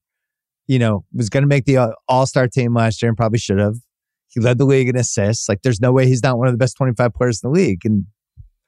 You 0.66 0.80
know, 0.80 1.04
was 1.14 1.30
going 1.30 1.44
to 1.44 1.48
make 1.48 1.66
the 1.66 1.78
uh, 1.78 1.92
All 2.08 2.26
Star 2.26 2.48
team 2.48 2.74
last 2.74 3.02
year 3.02 3.10
and 3.10 3.18
probably 3.18 3.38
should 3.38 3.60
have. 3.60 3.76
He 4.30 4.40
led 4.40 4.58
the 4.58 4.66
league 4.66 4.88
in 4.88 4.96
assists. 4.96 5.48
Like, 5.48 5.62
there's 5.62 5.82
no 5.82 5.92
way 5.92 6.08
he's 6.08 6.24
not 6.24 6.38
one 6.38 6.48
of 6.48 6.54
the 6.54 6.58
best 6.58 6.78
25 6.78 7.14
players 7.14 7.42
in 7.44 7.50
the 7.50 7.54
league, 7.54 7.82
and 7.84 8.06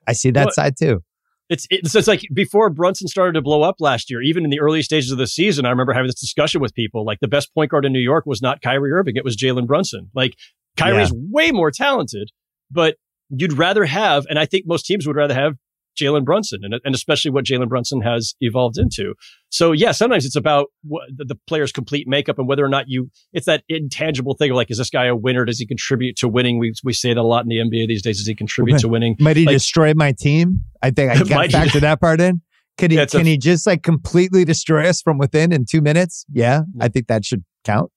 I 0.08 0.14
see 0.14 0.32
that 0.32 0.54
side 0.54 0.76
too 0.78 1.02
it's, 1.50 1.68
it's 1.70 1.94
it's 1.94 2.08
like 2.08 2.22
before 2.34 2.70
Brunson 2.70 3.08
started 3.08 3.34
to 3.34 3.42
blow 3.42 3.62
up 3.62 3.76
last 3.80 4.10
year, 4.10 4.22
even 4.22 4.44
in 4.44 4.50
the 4.50 4.60
early 4.60 4.82
stages 4.82 5.12
of 5.12 5.18
the 5.18 5.28
season, 5.28 5.66
I 5.66 5.70
remember 5.70 5.94
having 5.94 6.08
this 6.08 6.20
discussion 6.20 6.60
with 6.60 6.74
people. 6.74 7.06
Like 7.06 7.20
the 7.20 7.28
best 7.28 7.54
point 7.54 7.72
guard 7.72 7.86
in 7.86 7.94
New 7.94 8.00
York 8.00 8.26
was 8.26 8.42
not 8.42 8.62
Kyrie 8.62 8.92
Irving, 8.92 9.16
it 9.16 9.24
was 9.24 9.38
Jalen 9.38 9.68
Brunson. 9.68 10.10
Like 10.16 10.36
Kyrie's 10.76 11.12
yeah. 11.12 11.20
way 11.30 11.52
more 11.52 11.70
talented, 11.70 12.30
but 12.72 12.96
you'd 13.30 13.54
rather 13.54 13.86
have, 13.86 14.26
and 14.30 14.40
I 14.40 14.46
think 14.46 14.66
most 14.66 14.86
teams 14.86 15.06
would 15.06 15.16
rather 15.16 15.36
have 15.36 15.54
Jalen 16.00 16.26
Brunson 16.26 16.62
and, 16.64 16.76
and 16.84 16.96
especially 16.96 17.32
what 17.32 17.46
Jalen 17.46 17.70
Brunson 17.70 18.02
has 18.02 18.36
evolved 18.42 18.78
into. 18.78 19.14
So 19.50 19.72
yeah, 19.72 19.92
sometimes 19.92 20.26
it's 20.26 20.36
about 20.36 20.68
what, 20.84 21.04
the, 21.16 21.26
the, 21.26 21.36
player's 21.48 21.72
complete 21.72 22.08
makeup 22.08 22.38
and 22.38 22.48
whether 22.48 22.66
or 22.66 22.70
not 22.70 22.86
you, 22.88 23.10
it's 23.34 23.46
that 23.46 23.64
intangible 23.70 24.36
thing 24.36 24.52
of 24.52 24.58
like, 24.58 24.70
is 24.70 24.78
this 24.78 24.90
guy 24.90 25.06
a 25.06 25.16
winner? 25.16 25.46
Does 25.46 25.60
he 25.60 25.66
contribute 25.66 26.16
to 26.18 26.28
winning? 26.28 26.60
We, 26.60 26.74
we 26.84 26.94
say 26.94 27.14
that 27.14 27.20
a 27.20 27.24
lot 27.24 27.44
in 27.44 27.50
the 27.50 27.58
NBA 27.58 27.88
these 27.88 28.02
days. 28.02 28.18
Does 28.18 28.28
he 28.28 28.36
contribute 28.36 28.80
to 28.80 28.88
winning? 28.88 29.16
Might 29.20 29.38
he 29.38 29.46
like, 29.46 29.56
destroy 29.56 29.94
my 29.94 30.12
team? 30.12 30.62
I 30.82 30.92
think 30.92 31.12
I 31.12 31.18
got 31.18 31.30
back 31.30 31.50
to 31.50 31.52
factor 31.52 31.80
that 31.80 32.02
part 32.02 32.20
in. 32.20 32.42
Can 32.78 32.92
he, 32.92 32.98
yeah, 32.98 33.06
can 33.06 33.22
a, 33.22 33.24
he 33.24 33.38
just 33.38 33.66
like 33.66 33.84
completely 33.84 34.44
destroy 34.44 34.88
us 34.90 35.02
from 35.02 35.18
within 35.18 35.54
in 35.54 35.66
two 35.70 35.82
minutes? 35.82 36.26
Yeah, 36.32 36.64
I 36.82 36.90
think 36.90 37.08
that 37.08 37.24
should 37.24 37.46
count. 37.64 37.92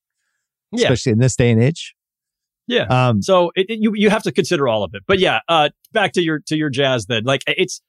Yeah. 0.70 0.84
Especially 0.84 1.12
in 1.12 1.18
this 1.18 1.34
day 1.34 1.50
and 1.50 1.62
age. 1.62 1.94
Yeah. 2.68 2.82
Um, 2.82 3.22
so 3.22 3.50
it, 3.56 3.66
it, 3.70 3.78
you 3.80 3.92
you 3.94 4.10
have 4.10 4.22
to 4.24 4.32
consider 4.32 4.68
all 4.68 4.84
of 4.84 4.90
it. 4.94 5.02
But 5.08 5.18
yeah, 5.18 5.40
uh, 5.48 5.70
back 5.92 6.12
to 6.12 6.22
your 6.22 6.40
to 6.46 6.56
your 6.56 6.68
Jazz 6.70 7.06
then. 7.06 7.24
Like 7.24 7.42
it's, 7.46 7.80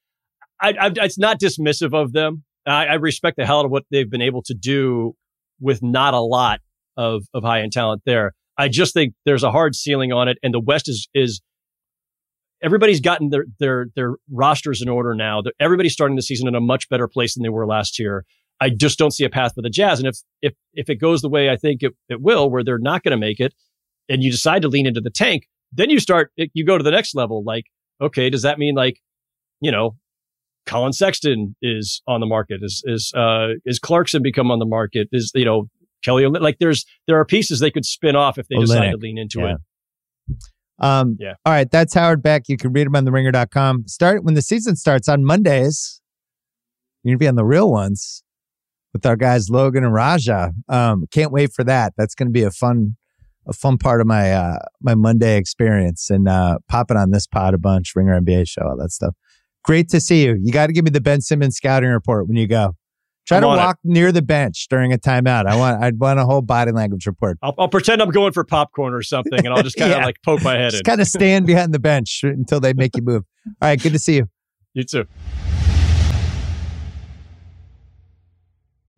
I, 0.60 0.74
I 0.80 0.90
it's 0.96 1.18
not 1.18 1.40
dismissive 1.40 1.94
of 1.94 2.12
them. 2.12 2.44
I, 2.66 2.86
I 2.86 2.94
respect 2.94 3.36
the 3.36 3.46
hell 3.46 3.60
out 3.60 3.64
of 3.64 3.70
what 3.70 3.84
they've 3.90 4.10
been 4.10 4.22
able 4.22 4.42
to 4.42 4.54
do 4.54 5.14
with 5.60 5.82
not 5.82 6.14
a 6.14 6.20
lot 6.20 6.60
of 6.96 7.22
of 7.34 7.42
high 7.42 7.62
end 7.62 7.72
talent 7.72 8.02
there. 8.04 8.32
I 8.58 8.68
just 8.68 8.92
think 8.92 9.14
there's 9.24 9.42
a 9.42 9.50
hard 9.50 9.74
ceiling 9.74 10.12
on 10.12 10.28
it, 10.28 10.38
and 10.42 10.52
the 10.52 10.60
West 10.60 10.88
is 10.88 11.08
is 11.14 11.40
everybody's 12.62 13.00
gotten 13.00 13.30
their 13.30 13.46
their 13.58 13.86
their 13.96 14.14
rosters 14.30 14.82
in 14.82 14.88
order 14.88 15.14
now. 15.14 15.42
Everybody's 15.58 15.92
starting 15.92 16.16
the 16.16 16.22
season 16.22 16.48
in 16.48 16.54
a 16.54 16.60
much 16.60 16.88
better 16.88 17.08
place 17.08 17.34
than 17.34 17.42
they 17.42 17.48
were 17.48 17.66
last 17.66 17.98
year. 17.98 18.24
I 18.60 18.68
just 18.68 18.98
don't 18.98 19.12
see 19.12 19.24
a 19.24 19.30
path 19.30 19.54
for 19.54 19.62
the 19.62 19.70
Jazz, 19.70 19.98
and 19.98 20.08
if 20.08 20.16
if 20.42 20.54
if 20.74 20.90
it 20.90 20.96
goes 20.96 21.22
the 21.22 21.30
way 21.30 21.48
I 21.48 21.56
think 21.56 21.82
it, 21.82 21.94
it 22.08 22.20
will, 22.20 22.50
where 22.50 22.62
they're 22.62 22.78
not 22.78 23.02
going 23.02 23.12
to 23.12 23.16
make 23.16 23.40
it, 23.40 23.54
and 24.08 24.22
you 24.22 24.30
decide 24.30 24.62
to 24.62 24.68
lean 24.68 24.86
into 24.86 25.00
the 25.00 25.10
tank, 25.10 25.46
then 25.72 25.88
you 25.88 26.00
start, 26.00 26.32
you 26.36 26.64
go 26.66 26.76
to 26.76 26.84
the 26.84 26.90
next 26.90 27.14
level. 27.14 27.42
Like, 27.44 27.64
okay, 28.00 28.28
does 28.28 28.42
that 28.42 28.58
mean 28.58 28.74
like, 28.74 29.00
you 29.60 29.70
know, 29.70 29.96
Collin 30.70 30.92
Sexton 30.92 31.56
is 31.60 32.00
on 32.06 32.20
the 32.20 32.26
market? 32.26 32.60
Is, 32.62 32.82
is, 32.86 33.12
uh, 33.16 33.54
is 33.64 33.80
Clarkson 33.80 34.22
become 34.22 34.52
on 34.52 34.60
the 34.60 34.66
market? 34.66 35.08
Is, 35.10 35.32
you 35.34 35.44
know, 35.44 35.66
Kelly, 36.04 36.26
like 36.26 36.58
there's, 36.60 36.86
there 37.08 37.18
are 37.18 37.24
pieces 37.24 37.58
they 37.58 37.72
could 37.72 37.84
spin 37.84 38.14
off 38.14 38.38
if 38.38 38.46
they 38.46 38.54
Olynyk. 38.54 38.66
decide 38.66 38.90
to 38.92 38.96
lean 38.96 39.18
into 39.18 39.40
yeah. 39.40 39.54
it. 39.54 40.36
Um, 40.78 41.16
yeah. 41.18 41.34
All 41.44 41.52
right. 41.52 41.68
That's 41.68 41.92
Howard 41.94 42.22
Beck. 42.22 42.44
You 42.48 42.56
can 42.56 42.72
read 42.72 42.86
him 42.86 42.94
on 42.94 43.04
the 43.04 43.10
ringer.com. 43.10 43.88
Start 43.88 44.22
when 44.22 44.34
the 44.34 44.42
season 44.42 44.76
starts 44.76 45.08
on 45.08 45.24
Mondays. 45.24 46.00
You're 47.02 47.16
to 47.16 47.18
be 47.18 47.26
on 47.26 47.34
the 47.34 47.44
real 47.44 47.70
ones 47.70 48.22
with 48.92 49.04
our 49.04 49.16
guys, 49.16 49.50
Logan 49.50 49.82
and 49.82 49.92
Raja. 49.92 50.52
Um, 50.68 51.06
can't 51.10 51.32
wait 51.32 51.52
for 51.52 51.64
that. 51.64 51.94
That's 51.96 52.14
going 52.14 52.28
to 52.28 52.32
be 52.32 52.44
a 52.44 52.50
fun, 52.50 52.96
a 53.46 53.52
fun 53.52 53.76
part 53.76 54.00
of 54.00 54.06
my 54.06 54.32
uh, 54.32 54.58
my 54.80 54.94
Monday 54.94 55.36
experience 55.36 56.10
and 56.10 56.28
uh, 56.28 56.58
popping 56.68 56.96
on 56.96 57.10
this 57.10 57.26
pod 57.26 57.54
a 57.54 57.58
bunch, 57.58 57.92
Ringer 57.96 58.20
NBA 58.20 58.48
show, 58.48 58.62
all 58.62 58.76
that 58.76 58.90
stuff. 58.90 59.14
Great 59.62 59.88
to 59.90 60.00
see 60.00 60.24
you. 60.24 60.38
You 60.40 60.52
got 60.52 60.68
to 60.68 60.72
give 60.72 60.84
me 60.84 60.90
the 60.90 61.00
Ben 61.00 61.20
Simmons 61.20 61.56
scouting 61.56 61.90
report 61.90 62.26
when 62.26 62.36
you 62.36 62.46
go. 62.46 62.74
Try 63.26 63.36
I'm 63.36 63.42
to 63.42 63.48
walk 63.48 63.78
it. 63.84 63.88
near 63.88 64.10
the 64.10 64.22
bench 64.22 64.66
during 64.68 64.92
a 64.92 64.98
timeout. 64.98 65.46
I 65.46 65.54
want 65.56 65.82
I'd 65.82 66.00
want 66.00 66.18
a 66.18 66.24
whole 66.24 66.42
body 66.42 66.72
language 66.72 67.06
report. 67.06 67.38
I'll, 67.42 67.54
I'll 67.58 67.68
pretend 67.68 68.02
I'm 68.02 68.10
going 68.10 68.32
for 68.32 68.42
popcorn 68.44 68.94
or 68.94 69.02
something, 69.02 69.38
and 69.38 69.48
I'll 69.48 69.62
just 69.62 69.76
kind 69.76 69.92
of 69.92 69.98
yeah. 70.00 70.04
like 70.04 70.16
poke 70.24 70.42
my 70.42 70.54
head 70.54 70.70
just 70.70 70.80
in. 70.80 70.84
Kind 70.84 71.00
of 71.00 71.06
stand 71.06 71.46
behind 71.46 71.72
the 71.72 71.78
bench 71.78 72.20
until 72.24 72.60
they 72.60 72.72
make 72.72 72.96
you 72.96 73.02
move. 73.02 73.24
All 73.46 73.68
right, 73.68 73.80
good 73.80 73.92
to 73.92 73.98
see 73.98 74.16
you. 74.16 74.28
You 74.74 74.84
too. 74.84 75.06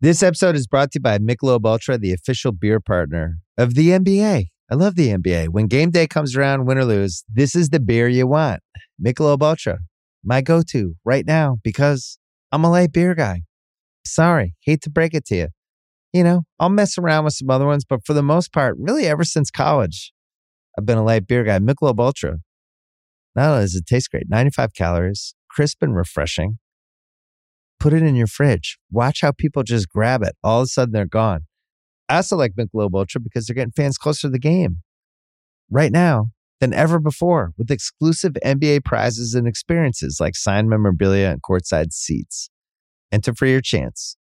This 0.01 0.21
episode 0.21 0.55
is 0.55 0.67
brought 0.67 0.91
to 0.91 0.99
you 0.99 1.01
by 1.01 1.17
Michelob 1.17 1.65
Ultra, 1.65 1.97
the 1.97 2.11
official 2.11 2.51
beer 2.51 2.79
partner 2.79 3.37
of 3.57 3.75
the 3.75 3.89
NBA. 3.89 4.47
I 4.71 4.75
love 4.75 4.95
the 4.95 5.09
NBA. 5.09 5.49
When 5.49 5.67
game 5.67 5.91
day 5.91 6.07
comes 6.07 6.35
around, 6.35 6.65
win 6.65 6.77
or 6.77 6.85
lose, 6.85 7.23
this 7.31 7.55
is 7.55 7.69
the 7.69 7.79
beer 7.79 8.07
you 8.07 8.27
want. 8.27 8.61
Michelob 9.01 9.41
Ultra, 9.41 9.79
my 10.23 10.41
go-to 10.41 10.95
right 11.03 11.25
now 11.25 11.57
because 11.63 12.17
I'm 12.51 12.63
a 12.63 12.69
light 12.69 12.91
beer 12.91 13.15
guy. 13.15 13.43
Sorry, 14.05 14.55
hate 14.61 14.81
to 14.81 14.89
break 14.89 15.13
it 15.13 15.25
to 15.27 15.35
you. 15.35 15.47
You 16.11 16.23
know, 16.23 16.43
I'll 16.59 16.69
mess 16.69 16.97
around 16.97 17.25
with 17.25 17.33
some 17.33 17.49
other 17.49 17.65
ones, 17.65 17.85
but 17.85 18.05
for 18.05 18.13
the 18.13 18.23
most 18.23 18.53
part, 18.53 18.75
really 18.77 19.07
ever 19.07 19.23
since 19.23 19.49
college, 19.49 20.13
I've 20.77 20.85
been 20.85 20.97
a 20.97 21.03
light 21.03 21.27
beer 21.27 21.43
guy. 21.43 21.59
Michelob 21.59 21.99
Ultra. 21.99 22.37
Not 23.35 23.49
only 23.49 23.63
does 23.63 23.75
it 23.75 23.87
taste 23.87 24.11
great, 24.11 24.29
95 24.29 24.73
calories, 24.75 25.33
crisp 25.49 25.81
and 25.81 25.95
refreshing 25.95 26.59
put 27.83 27.91
it 27.91 28.01
in 28.01 28.15
your 28.15 28.27
fridge. 28.27 28.77
Watch 28.89 29.19
how 29.19 29.33
people 29.33 29.61
just 29.61 29.89
grab 29.89 30.23
it. 30.23 30.37
All 30.41 30.61
of 30.61 30.63
a 30.63 30.67
sudden, 30.67 30.93
they're 30.93 31.05
gone. 31.05 31.41
I 32.07 32.15
also 32.17 32.37
like 32.37 32.53
Michelob 32.53 32.95
Ultra 32.95 33.19
because 33.19 33.45
they're 33.45 33.55
getting 33.55 33.73
fans 33.73 33.97
closer 33.97 34.27
to 34.27 34.29
the 34.29 34.39
game 34.39 34.77
right 35.69 35.91
now 35.91 36.27
than 36.63 36.73
ever 36.73 36.97
before 36.97 37.51
with 37.57 37.69
exclusive 37.69 38.31
NBA 38.41 38.85
prizes 38.85 39.35
and 39.35 39.45
experiences 39.45 40.19
like 40.21 40.33
signed 40.33 40.69
memorabilia 40.69 41.27
and 41.27 41.41
courtside 41.41 41.91
seats. 41.91 42.49
Enter 43.11 43.33
for 43.33 43.45
your 43.45 43.59
chance 43.59 44.15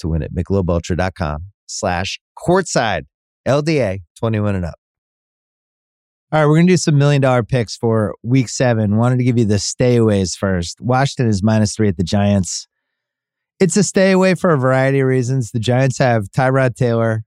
to 0.00 0.08
win 0.08 0.20
at 0.20 0.34
michelobultra.com 0.34 1.44
slash 1.66 2.18
courtside 2.36 3.02
LDA 3.46 4.00
21 4.18 4.56
and 4.56 4.64
up. 4.64 4.74
All 6.32 6.40
right, 6.40 6.46
we're 6.46 6.56
going 6.56 6.66
to 6.66 6.72
do 6.72 6.78
some 6.78 6.98
million 6.98 7.22
dollar 7.22 7.44
picks 7.44 7.76
for 7.76 8.16
week 8.24 8.48
seven. 8.48 8.96
Wanted 8.96 9.18
to 9.18 9.24
give 9.24 9.38
you 9.38 9.44
the 9.44 9.54
stayaways 9.54 10.36
first. 10.36 10.80
Washington 10.80 11.28
is 11.28 11.44
minus 11.44 11.76
three 11.76 11.86
at 11.86 11.96
the 11.96 12.02
Giants. 12.02 12.66
It's 13.60 13.76
a 13.76 13.84
stay 13.84 14.10
away 14.10 14.34
for 14.34 14.50
a 14.50 14.58
variety 14.58 14.98
of 14.98 15.06
reasons. 15.06 15.52
The 15.52 15.60
Giants 15.60 15.98
have 15.98 16.24
Tyrod 16.36 16.74
Taylor. 16.74 17.22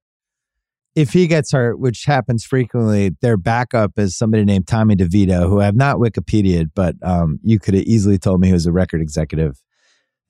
If 0.98 1.14
he 1.14 1.28
gets 1.28 1.52
hurt, 1.52 1.80
which 1.80 2.06
happens 2.06 2.44
frequently, 2.44 3.16
their 3.22 3.38
backup 3.38 4.00
is 4.00 4.18
somebody 4.18 4.44
named 4.44 4.68
Tommy 4.68 4.96
DeVito, 4.96 5.48
who 5.48 5.62
I 5.62 5.66
have 5.66 5.76
not 5.76 5.98
Wikipedia'd, 5.98 6.72
but 6.74 6.96
um, 7.04 7.40
you 7.44 7.60
could 7.60 7.76
have 7.76 7.84
easily 7.84 8.18
told 8.18 8.42
me 8.42 8.48
he 8.48 8.54
was 8.54 8.66
a 8.66 8.72
record 8.72 9.00
executive. 9.00 9.62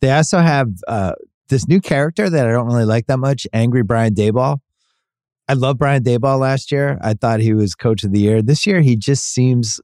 They 0.02 0.12
also 0.12 0.40
have 0.40 0.68
uh, 0.90 1.14
this 1.48 1.70
new 1.70 1.80
character 1.80 2.30
that 2.30 2.46
I 2.46 2.52
don't 2.52 2.66
really 2.66 2.84
like 2.84 3.08
that 3.08 3.18
much, 3.18 3.48
Angry 3.54 3.82
Brian 3.82 4.14
Daboll. 4.14 4.58
I 5.48 5.54
love 5.54 5.78
Brian 5.78 6.04
Daboll 6.04 6.38
last 6.42 6.70
year. 6.70 7.00
I 7.02 7.14
thought 7.14 7.40
he 7.40 7.54
was 7.54 7.74
coach 7.74 8.04
of 8.04 8.12
the 8.12 8.20
year. 8.20 8.42
This 8.42 8.68
year, 8.68 8.82
he 8.82 8.98
just 8.98 9.24
seems 9.24 9.80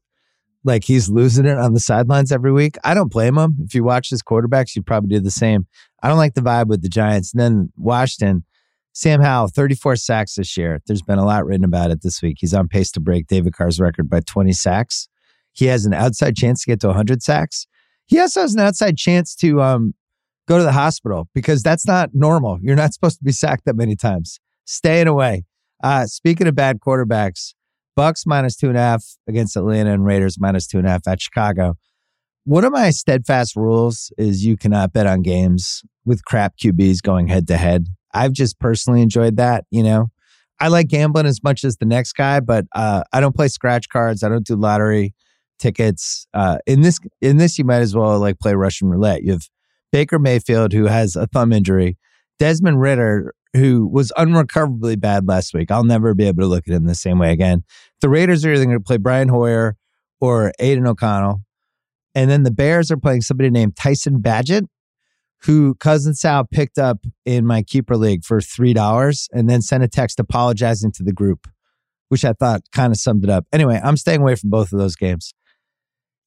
like 0.65 0.83
he's 0.83 1.07
losing 1.07 1.45
it 1.45 1.57
on 1.57 1.73
the 1.73 1.79
sidelines 1.79 2.29
every 2.29 2.51
week. 2.51 2.75
I 2.83 2.93
don't 2.93 3.09
blame 3.09 3.37
him. 3.37 3.55
If 3.63 3.73
you 3.73 3.85
watch 3.85 4.09
his 4.09 4.21
quarterbacks, 4.21 4.75
you'd 4.75 4.85
probably 4.85 5.15
do 5.15 5.21
the 5.21 5.31
same. 5.31 5.65
I 6.01 6.09
don't 6.09 6.17
like 6.17 6.33
the 6.33 6.41
vibe 6.41 6.67
with 6.67 6.81
the 6.81 6.89
Giants. 6.89 7.31
And 7.33 7.39
then 7.39 7.71
Washington, 7.77 8.43
Sam 8.93 9.21
Howell, 9.21 9.47
34 9.47 9.95
sacks 9.95 10.35
this 10.35 10.55
year. 10.55 10.79
There's 10.85 11.01
been 11.01 11.17
a 11.17 11.25
lot 11.25 11.45
written 11.45 11.65
about 11.65 11.89
it 11.89 12.03
this 12.03 12.21
week. 12.21 12.37
He's 12.39 12.53
on 12.53 12.67
pace 12.67 12.91
to 12.91 12.99
break 12.99 13.27
David 13.27 13.53
Carr's 13.53 13.79
record 13.79 14.09
by 14.09 14.19
20 14.19 14.53
sacks. 14.53 15.07
He 15.51 15.65
has 15.65 15.85
an 15.85 15.93
outside 15.93 16.35
chance 16.35 16.63
to 16.63 16.71
get 16.71 16.79
to 16.81 16.87
100 16.87 17.23
sacks. 17.23 17.65
He 18.05 18.19
also 18.19 18.41
has 18.41 18.53
an 18.53 18.61
outside 18.61 18.97
chance 18.97 19.35
to 19.37 19.61
um, 19.61 19.93
go 20.47 20.57
to 20.57 20.63
the 20.63 20.71
hospital 20.71 21.27
because 21.33 21.63
that's 21.63 21.87
not 21.87 22.11
normal. 22.13 22.59
You're 22.61 22.75
not 22.75 22.93
supposed 22.93 23.17
to 23.17 23.23
be 23.23 23.31
sacked 23.31 23.65
that 23.65 23.75
many 23.75 23.95
times. 23.95 24.39
Staying 24.65 25.07
away. 25.07 25.45
Uh, 25.83 26.05
speaking 26.05 26.47
of 26.47 26.55
bad 26.55 26.79
quarterbacks, 26.79 27.53
Bucs 27.97 28.25
minus 28.25 28.55
two 28.55 28.69
and 28.69 28.77
a 28.77 28.81
half 28.81 29.03
against 29.27 29.55
Atlanta 29.55 29.91
and 29.91 30.05
Raiders 30.05 30.39
minus 30.39 30.67
two 30.67 30.77
and 30.77 30.87
a 30.87 30.91
half 30.91 31.07
at 31.07 31.21
Chicago. 31.21 31.75
One 32.45 32.65
of 32.65 32.73
my 32.73 32.89
steadfast 32.89 33.55
rules 33.55 34.11
is 34.17 34.45
you 34.45 34.57
cannot 34.57 34.93
bet 34.93 35.07
on 35.07 35.21
games 35.21 35.83
with 36.05 36.25
crap 36.25 36.57
QBs 36.57 37.01
going 37.01 37.27
head 37.27 37.47
to 37.47 37.57
head. 37.57 37.87
I've 38.13 38.33
just 38.33 38.59
personally 38.59 39.01
enjoyed 39.01 39.37
that. 39.37 39.65
You 39.71 39.83
know, 39.83 40.07
I 40.59 40.67
like 40.67 40.87
gambling 40.87 41.25
as 41.25 41.43
much 41.43 41.63
as 41.63 41.77
the 41.77 41.85
next 41.85 42.13
guy, 42.13 42.39
but 42.39 42.65
uh, 42.73 43.03
I 43.11 43.19
don't 43.19 43.35
play 43.35 43.47
scratch 43.47 43.89
cards. 43.89 44.23
I 44.23 44.29
don't 44.29 44.45
do 44.45 44.55
lottery 44.55 45.13
tickets. 45.59 46.27
Uh, 46.33 46.57
in 46.65 46.81
this, 46.81 46.99
in 47.21 47.37
this, 47.37 47.57
you 47.57 47.65
might 47.65 47.81
as 47.81 47.95
well 47.95 48.19
like 48.19 48.39
play 48.39 48.53
Russian 48.53 48.89
roulette. 48.89 49.23
You 49.23 49.33
have 49.33 49.47
Baker 49.91 50.19
Mayfield 50.19 50.73
who 50.73 50.85
has 50.85 51.15
a 51.15 51.27
thumb 51.27 51.53
injury, 51.53 51.97
Desmond 52.39 52.81
Ridder 52.81 53.33
who 53.55 53.87
was 53.87 54.11
unrecoverably 54.17 54.95
bad 54.95 55.27
last 55.27 55.53
week. 55.53 55.69
I'll 55.69 55.83
never 55.83 56.13
be 56.13 56.27
able 56.27 56.41
to 56.41 56.47
look 56.47 56.67
at 56.67 56.73
him 56.73 56.85
the 56.85 56.95
same 56.95 57.19
way 57.19 57.31
again. 57.31 57.63
The 58.01 58.09
Raiders 58.09 58.43
are 58.45 58.53
either 58.53 58.65
going 58.65 58.77
to 58.77 58.83
play 58.83 58.97
Brian 58.97 59.29
Hoyer 59.29 59.75
or 60.19 60.51
Aidan 60.59 60.87
O'Connell. 60.87 61.41
And 62.15 62.29
then 62.29 62.43
the 62.43 62.51
Bears 62.51 62.91
are 62.91 62.97
playing 62.97 63.21
somebody 63.21 63.49
named 63.49 63.75
Tyson 63.75 64.21
Bagent, 64.21 64.67
who 65.45 65.75
Cousin 65.75 66.13
Sal 66.13 66.45
picked 66.45 66.77
up 66.77 66.99
in 67.25 67.45
my 67.45 67.63
keeper 67.63 67.97
league 67.97 68.23
for 68.23 68.39
$3 68.39 69.27
and 69.33 69.49
then 69.49 69.61
sent 69.61 69.83
a 69.83 69.87
text 69.87 70.19
apologizing 70.19 70.91
to 70.93 71.03
the 71.03 71.13
group, 71.13 71.47
which 72.09 72.23
I 72.23 72.33
thought 72.33 72.61
kind 72.71 72.93
of 72.93 72.97
summed 72.97 73.23
it 73.23 73.29
up. 73.29 73.45
Anyway, 73.51 73.79
I'm 73.83 73.97
staying 73.97 74.21
away 74.21 74.35
from 74.35 74.49
both 74.49 74.71
of 74.71 74.79
those 74.79 74.95
games. 74.95 75.33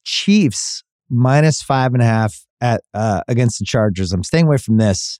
Chiefs 0.05 0.83
minus 1.09 1.62
five 1.62 1.95
and 1.95 2.03
a 2.03 2.07
half 2.07 2.45
at 2.61 2.83
uh, 2.95 3.23
against 3.29 3.59
the 3.59 3.64
Chargers. 3.64 4.12
I'm 4.12 4.25
staying 4.25 4.47
away 4.47 4.59
from 4.59 4.77
this. 4.77 5.19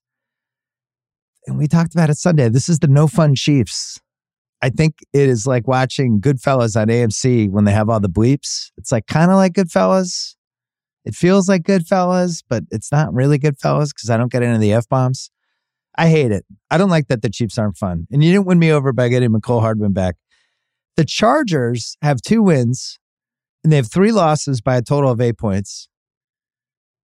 And 1.47 1.59
we 1.59 1.69
talked 1.69 1.95
about 1.95 2.11
it 2.11 2.17
Sunday. 2.17 2.49
This 2.49 2.69
is 2.69 2.81
the 2.81 2.89
no 2.89 3.07
fun 3.07 3.35
Chiefs. 3.35 4.01
I 4.63 4.71
think 4.71 4.97
it 5.13 5.29
is 5.29 5.47
like 5.47 5.69
watching 5.69 6.21
Goodfellas 6.21 6.81
on 6.81 6.89
AMC 6.89 7.51
when 7.51 7.65
they 7.65 7.73
have 7.73 7.89
all 7.89 8.01
the 8.01 8.09
bleeps. 8.09 8.71
It's 8.77 8.91
like 8.91 9.07
kind 9.07 9.31
of 9.31 9.37
like 9.37 9.53
Goodfellas, 9.53 10.35
it 11.07 11.15
feels 11.15 11.49
like 11.49 11.63
Goodfellas, 11.63 12.43
but 12.49 12.65
it's 12.73 12.91
not 12.91 13.15
really 13.15 13.39
Goodfellas 13.39 13.95
because 13.95 14.11
I 14.11 14.17
don't 14.17 14.31
get 14.31 14.43
into 14.43 14.59
the 14.59 14.73
F 14.73 14.89
bombs. 14.89 15.31
I 15.97 16.09
hate 16.09 16.33
it. 16.33 16.45
I 16.69 16.77
don't 16.77 16.91
like 16.91 17.07
that 17.07 17.23
the 17.23 17.31
Chiefs 17.31 17.57
aren't 17.57 17.79
fun. 17.79 18.09
And 18.11 18.23
you 18.23 18.33
didn't 18.33 18.47
win 18.47 18.59
me 18.59 18.73
over 18.73 18.93
by 18.93 19.09
getting 19.09 19.31
Mecole 19.31 19.61
Hardman 19.61 19.93
back. 19.93 20.17
The 20.97 21.05
Chargers 21.05 21.97
have 22.03 22.21
two 22.21 22.43
wins 22.43 22.99
and 23.63 23.73
they 23.73 23.77
have 23.77 23.91
three 23.91 24.11
losses 24.11 24.61
by 24.61 24.77
a 24.77 24.83
total 24.83 25.11
of 25.11 25.21
eight 25.21 25.39
points. 25.39 25.89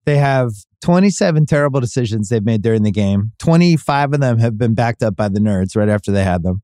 They 0.04 0.18
have 0.18 0.50
27 0.82 1.46
terrible 1.46 1.80
decisions 1.80 2.28
they've 2.28 2.44
made 2.44 2.62
during 2.62 2.82
the 2.82 2.90
game. 2.90 3.32
25 3.38 4.14
of 4.14 4.20
them 4.20 4.38
have 4.40 4.58
been 4.58 4.74
backed 4.74 5.04
up 5.04 5.14
by 5.14 5.28
the 5.28 5.38
nerds 5.38 5.76
right 5.76 5.88
after 5.88 6.10
they 6.10 6.24
had 6.24 6.42
them. 6.42 6.62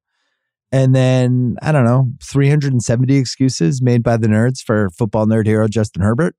And 0.72 0.94
then, 0.94 1.56
I 1.62 1.70
don't 1.70 1.84
know, 1.84 2.10
370 2.22 3.16
excuses 3.16 3.80
made 3.80 4.02
by 4.02 4.16
the 4.16 4.26
nerds 4.26 4.60
for 4.60 4.90
football 4.90 5.26
nerd 5.26 5.46
hero 5.46 5.68
Justin 5.68 6.02
Herbert, 6.02 6.34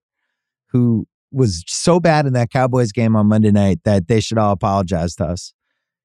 who 0.72 1.08
was 1.32 1.64
so 1.68 2.00
bad 2.00 2.26
in 2.26 2.34
that 2.34 2.50
Cowboys 2.50 2.92
game 2.92 3.16
on 3.16 3.28
Monday 3.28 3.52
night 3.52 3.80
that 3.86 4.08
they 4.08 4.20
should 4.20 4.38
all 4.38 4.52
apologize 4.52 5.16
to 5.16 5.26
us. 5.26 5.54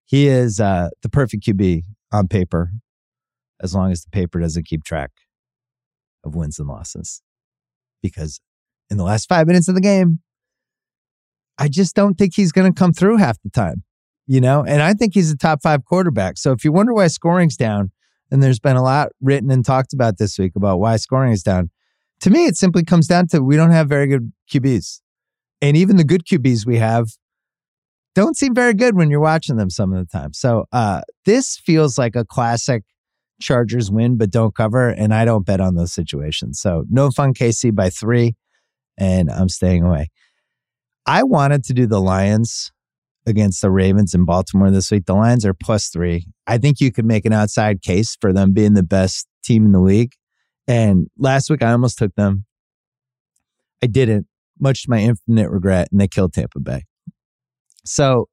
He 0.04 0.28
is 0.28 0.60
uh, 0.60 0.90
the 1.02 1.08
perfect 1.08 1.44
QB 1.44 1.82
on 2.12 2.28
paper, 2.28 2.70
as 3.62 3.74
long 3.74 3.90
as 3.90 4.02
the 4.02 4.10
paper 4.10 4.38
doesn't 4.40 4.66
keep 4.66 4.84
track 4.84 5.10
of 6.24 6.34
wins 6.34 6.58
and 6.58 6.68
losses. 6.68 7.22
Because 8.02 8.40
in 8.90 8.98
the 8.98 9.04
last 9.04 9.28
five 9.28 9.46
minutes 9.46 9.68
of 9.68 9.74
the 9.74 9.80
game, 9.80 10.20
I 11.58 11.68
just 11.68 11.94
don't 11.94 12.18
think 12.18 12.34
he's 12.34 12.52
going 12.52 12.70
to 12.72 12.78
come 12.78 12.92
through 12.92 13.16
half 13.16 13.40
the 13.42 13.50
time, 13.50 13.84
you 14.26 14.40
know? 14.40 14.64
And 14.64 14.82
I 14.82 14.92
think 14.92 15.14
he's 15.14 15.30
a 15.30 15.36
top 15.36 15.62
five 15.62 15.84
quarterback. 15.84 16.36
So 16.36 16.52
if 16.52 16.64
you 16.64 16.72
wonder 16.72 16.92
why 16.92 17.06
scoring's 17.06 17.56
down, 17.56 17.92
and 18.30 18.42
there's 18.42 18.58
been 18.58 18.76
a 18.76 18.82
lot 18.82 19.10
written 19.20 19.50
and 19.50 19.64
talked 19.64 19.92
about 19.92 20.18
this 20.18 20.38
week 20.38 20.56
about 20.56 20.80
why 20.80 20.96
scoring 20.96 21.32
is 21.32 21.42
down. 21.42 21.70
To 22.24 22.30
me, 22.30 22.46
it 22.46 22.56
simply 22.56 22.82
comes 22.82 23.06
down 23.06 23.26
to 23.28 23.42
we 23.42 23.54
don't 23.54 23.70
have 23.70 23.86
very 23.86 24.06
good 24.06 24.32
QBs. 24.50 25.00
And 25.60 25.76
even 25.76 25.96
the 25.96 26.04
good 26.04 26.24
QBs 26.24 26.64
we 26.64 26.78
have 26.78 27.08
don't 28.14 28.34
seem 28.34 28.54
very 28.54 28.72
good 28.72 28.96
when 28.96 29.10
you're 29.10 29.20
watching 29.20 29.56
them 29.56 29.68
some 29.68 29.92
of 29.92 29.98
the 29.98 30.10
time. 30.10 30.32
So 30.32 30.64
uh, 30.72 31.02
this 31.26 31.58
feels 31.58 31.98
like 31.98 32.16
a 32.16 32.24
classic 32.24 32.82
Chargers 33.42 33.90
win, 33.90 34.16
but 34.16 34.30
don't 34.30 34.54
cover. 34.54 34.88
And 34.88 35.12
I 35.12 35.26
don't 35.26 35.44
bet 35.44 35.60
on 35.60 35.74
those 35.74 35.92
situations. 35.92 36.58
So 36.58 36.86
no 36.88 37.10
fun 37.10 37.34
KC 37.34 37.74
by 37.74 37.90
three, 37.90 38.36
and 38.96 39.30
I'm 39.30 39.50
staying 39.50 39.82
away. 39.82 40.08
I 41.04 41.24
wanted 41.24 41.62
to 41.64 41.74
do 41.74 41.86
the 41.86 42.00
Lions 42.00 42.72
against 43.26 43.60
the 43.60 43.70
Ravens 43.70 44.14
in 44.14 44.24
Baltimore 44.24 44.70
this 44.70 44.90
week. 44.90 45.04
The 45.04 45.12
Lions 45.12 45.44
are 45.44 45.52
plus 45.52 45.88
three. 45.88 46.28
I 46.46 46.56
think 46.56 46.80
you 46.80 46.90
could 46.90 47.04
make 47.04 47.26
an 47.26 47.34
outside 47.34 47.82
case 47.82 48.16
for 48.18 48.32
them 48.32 48.54
being 48.54 48.72
the 48.72 48.82
best 48.82 49.26
team 49.44 49.66
in 49.66 49.72
the 49.72 49.80
league. 49.80 50.14
And 50.66 51.08
last 51.18 51.50
week 51.50 51.62
I 51.62 51.72
almost 51.72 51.98
took 51.98 52.14
them. 52.14 52.44
I 53.82 53.86
didn't, 53.86 54.26
much 54.58 54.84
to 54.84 54.90
my 54.90 55.00
infinite 55.00 55.50
regret, 55.50 55.88
and 55.92 56.00
they 56.00 56.08
killed 56.08 56.32
Tampa 56.32 56.60
Bay. 56.60 56.84
So 57.84 58.28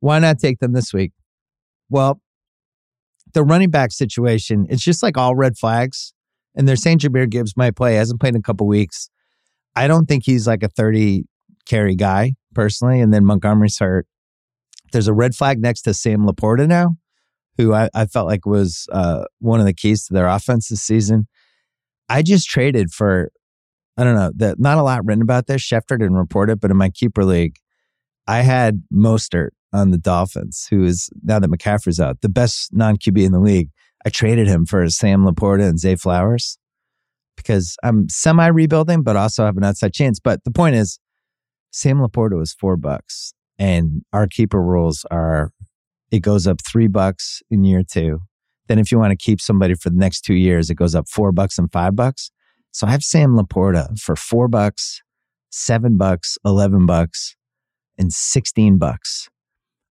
why 0.00 0.18
not 0.18 0.38
take 0.38 0.58
them 0.58 0.72
this 0.72 0.92
week? 0.92 1.12
Well, 1.88 2.20
the 3.32 3.42
running 3.42 3.70
back 3.70 3.92
situation, 3.92 4.66
it's 4.68 4.82
just 4.82 5.02
like 5.02 5.16
all 5.16 5.34
red 5.34 5.56
flags. 5.56 6.12
And 6.54 6.66
they're 6.66 6.76
saying 6.76 6.98
Jahmyr 6.98 7.30
Gibbs 7.30 7.56
might 7.56 7.76
play, 7.76 7.94
hasn't 7.94 8.20
played 8.20 8.34
in 8.34 8.40
a 8.40 8.42
couple 8.42 8.66
weeks. 8.66 9.08
I 9.76 9.86
don't 9.86 10.06
think 10.06 10.24
he's 10.24 10.46
like 10.46 10.62
a 10.62 10.68
30 10.68 11.24
carry 11.66 11.94
guy 11.94 12.34
personally. 12.54 13.00
And 13.00 13.14
then 13.14 13.24
Montgomery's 13.24 13.78
hurt. 13.78 14.06
There's 14.92 15.06
a 15.06 15.14
red 15.14 15.34
flag 15.34 15.60
next 15.60 15.82
to 15.82 15.94
Sam 15.94 16.26
LaPorta 16.26 16.66
now, 16.66 16.96
who 17.56 17.72
I, 17.72 17.88
I 17.94 18.06
felt 18.06 18.26
like 18.26 18.44
was 18.44 18.86
uh, 18.90 19.24
one 19.38 19.60
of 19.60 19.66
the 19.66 19.74
keys 19.74 20.06
to 20.06 20.14
their 20.14 20.26
offense 20.26 20.68
this 20.68 20.82
season. 20.82 21.28
I 22.10 22.22
just 22.22 22.48
traded 22.48 22.90
for, 22.90 23.30
I 23.96 24.04
don't 24.04 24.16
know, 24.16 24.32
that 24.36 24.58
not 24.58 24.78
a 24.78 24.82
lot 24.82 25.06
written 25.06 25.22
about 25.22 25.46
this. 25.46 25.62
Schefter 25.62 25.96
didn't 25.98 26.16
report 26.16 26.50
it, 26.50 26.60
but 26.60 26.70
in 26.70 26.76
my 26.76 26.90
keeper 26.90 27.24
league, 27.24 27.56
I 28.26 28.42
had 28.42 28.82
Mostert 28.92 29.50
on 29.72 29.92
the 29.92 29.98
Dolphins, 29.98 30.66
who 30.68 30.84
is 30.84 31.08
now 31.22 31.38
that 31.38 31.50
McCaffrey's 31.50 32.00
out, 32.00 32.20
the 32.20 32.28
best 32.28 32.70
non 32.72 32.96
QB 32.96 33.24
in 33.24 33.32
the 33.32 33.38
league. 33.38 33.70
I 34.04 34.08
traded 34.08 34.48
him 34.48 34.66
for 34.66 34.88
Sam 34.90 35.24
LaPorta 35.24 35.68
and 35.68 35.78
Zay 35.78 35.94
Flowers 35.94 36.58
because 37.36 37.76
I'm 37.82 38.08
semi 38.08 38.46
rebuilding, 38.46 39.02
but 39.02 39.16
also 39.16 39.44
have 39.44 39.56
an 39.56 39.64
outside 39.64 39.92
chance. 39.92 40.18
But 40.18 40.42
the 40.44 40.50
point 40.50 40.74
is, 40.74 40.98
Sam 41.70 41.98
LaPorta 41.98 42.36
was 42.36 42.52
four 42.52 42.76
bucks, 42.76 43.34
and 43.58 44.02
our 44.12 44.26
keeper 44.26 44.60
rules 44.60 45.04
are 45.10 45.52
it 46.10 46.20
goes 46.20 46.46
up 46.48 46.58
three 46.68 46.88
bucks 46.88 47.40
in 47.50 47.62
year 47.62 47.82
two. 47.88 48.20
Then, 48.70 48.78
if 48.78 48.92
you 48.92 49.00
want 49.00 49.10
to 49.10 49.16
keep 49.16 49.40
somebody 49.40 49.74
for 49.74 49.90
the 49.90 49.96
next 49.96 50.20
two 50.20 50.34
years, 50.34 50.70
it 50.70 50.76
goes 50.76 50.94
up 50.94 51.08
four 51.08 51.32
bucks 51.32 51.58
and 51.58 51.68
five 51.72 51.96
bucks. 51.96 52.30
So 52.70 52.86
I 52.86 52.92
have 52.92 53.02
Sam 53.02 53.36
LaPorta 53.36 53.98
for 53.98 54.14
four 54.14 54.46
bucks, 54.46 55.02
seven 55.50 55.98
bucks, 55.98 56.38
11 56.44 56.86
bucks, 56.86 57.34
and 57.98 58.12
16 58.12 58.78
bucks. 58.78 59.28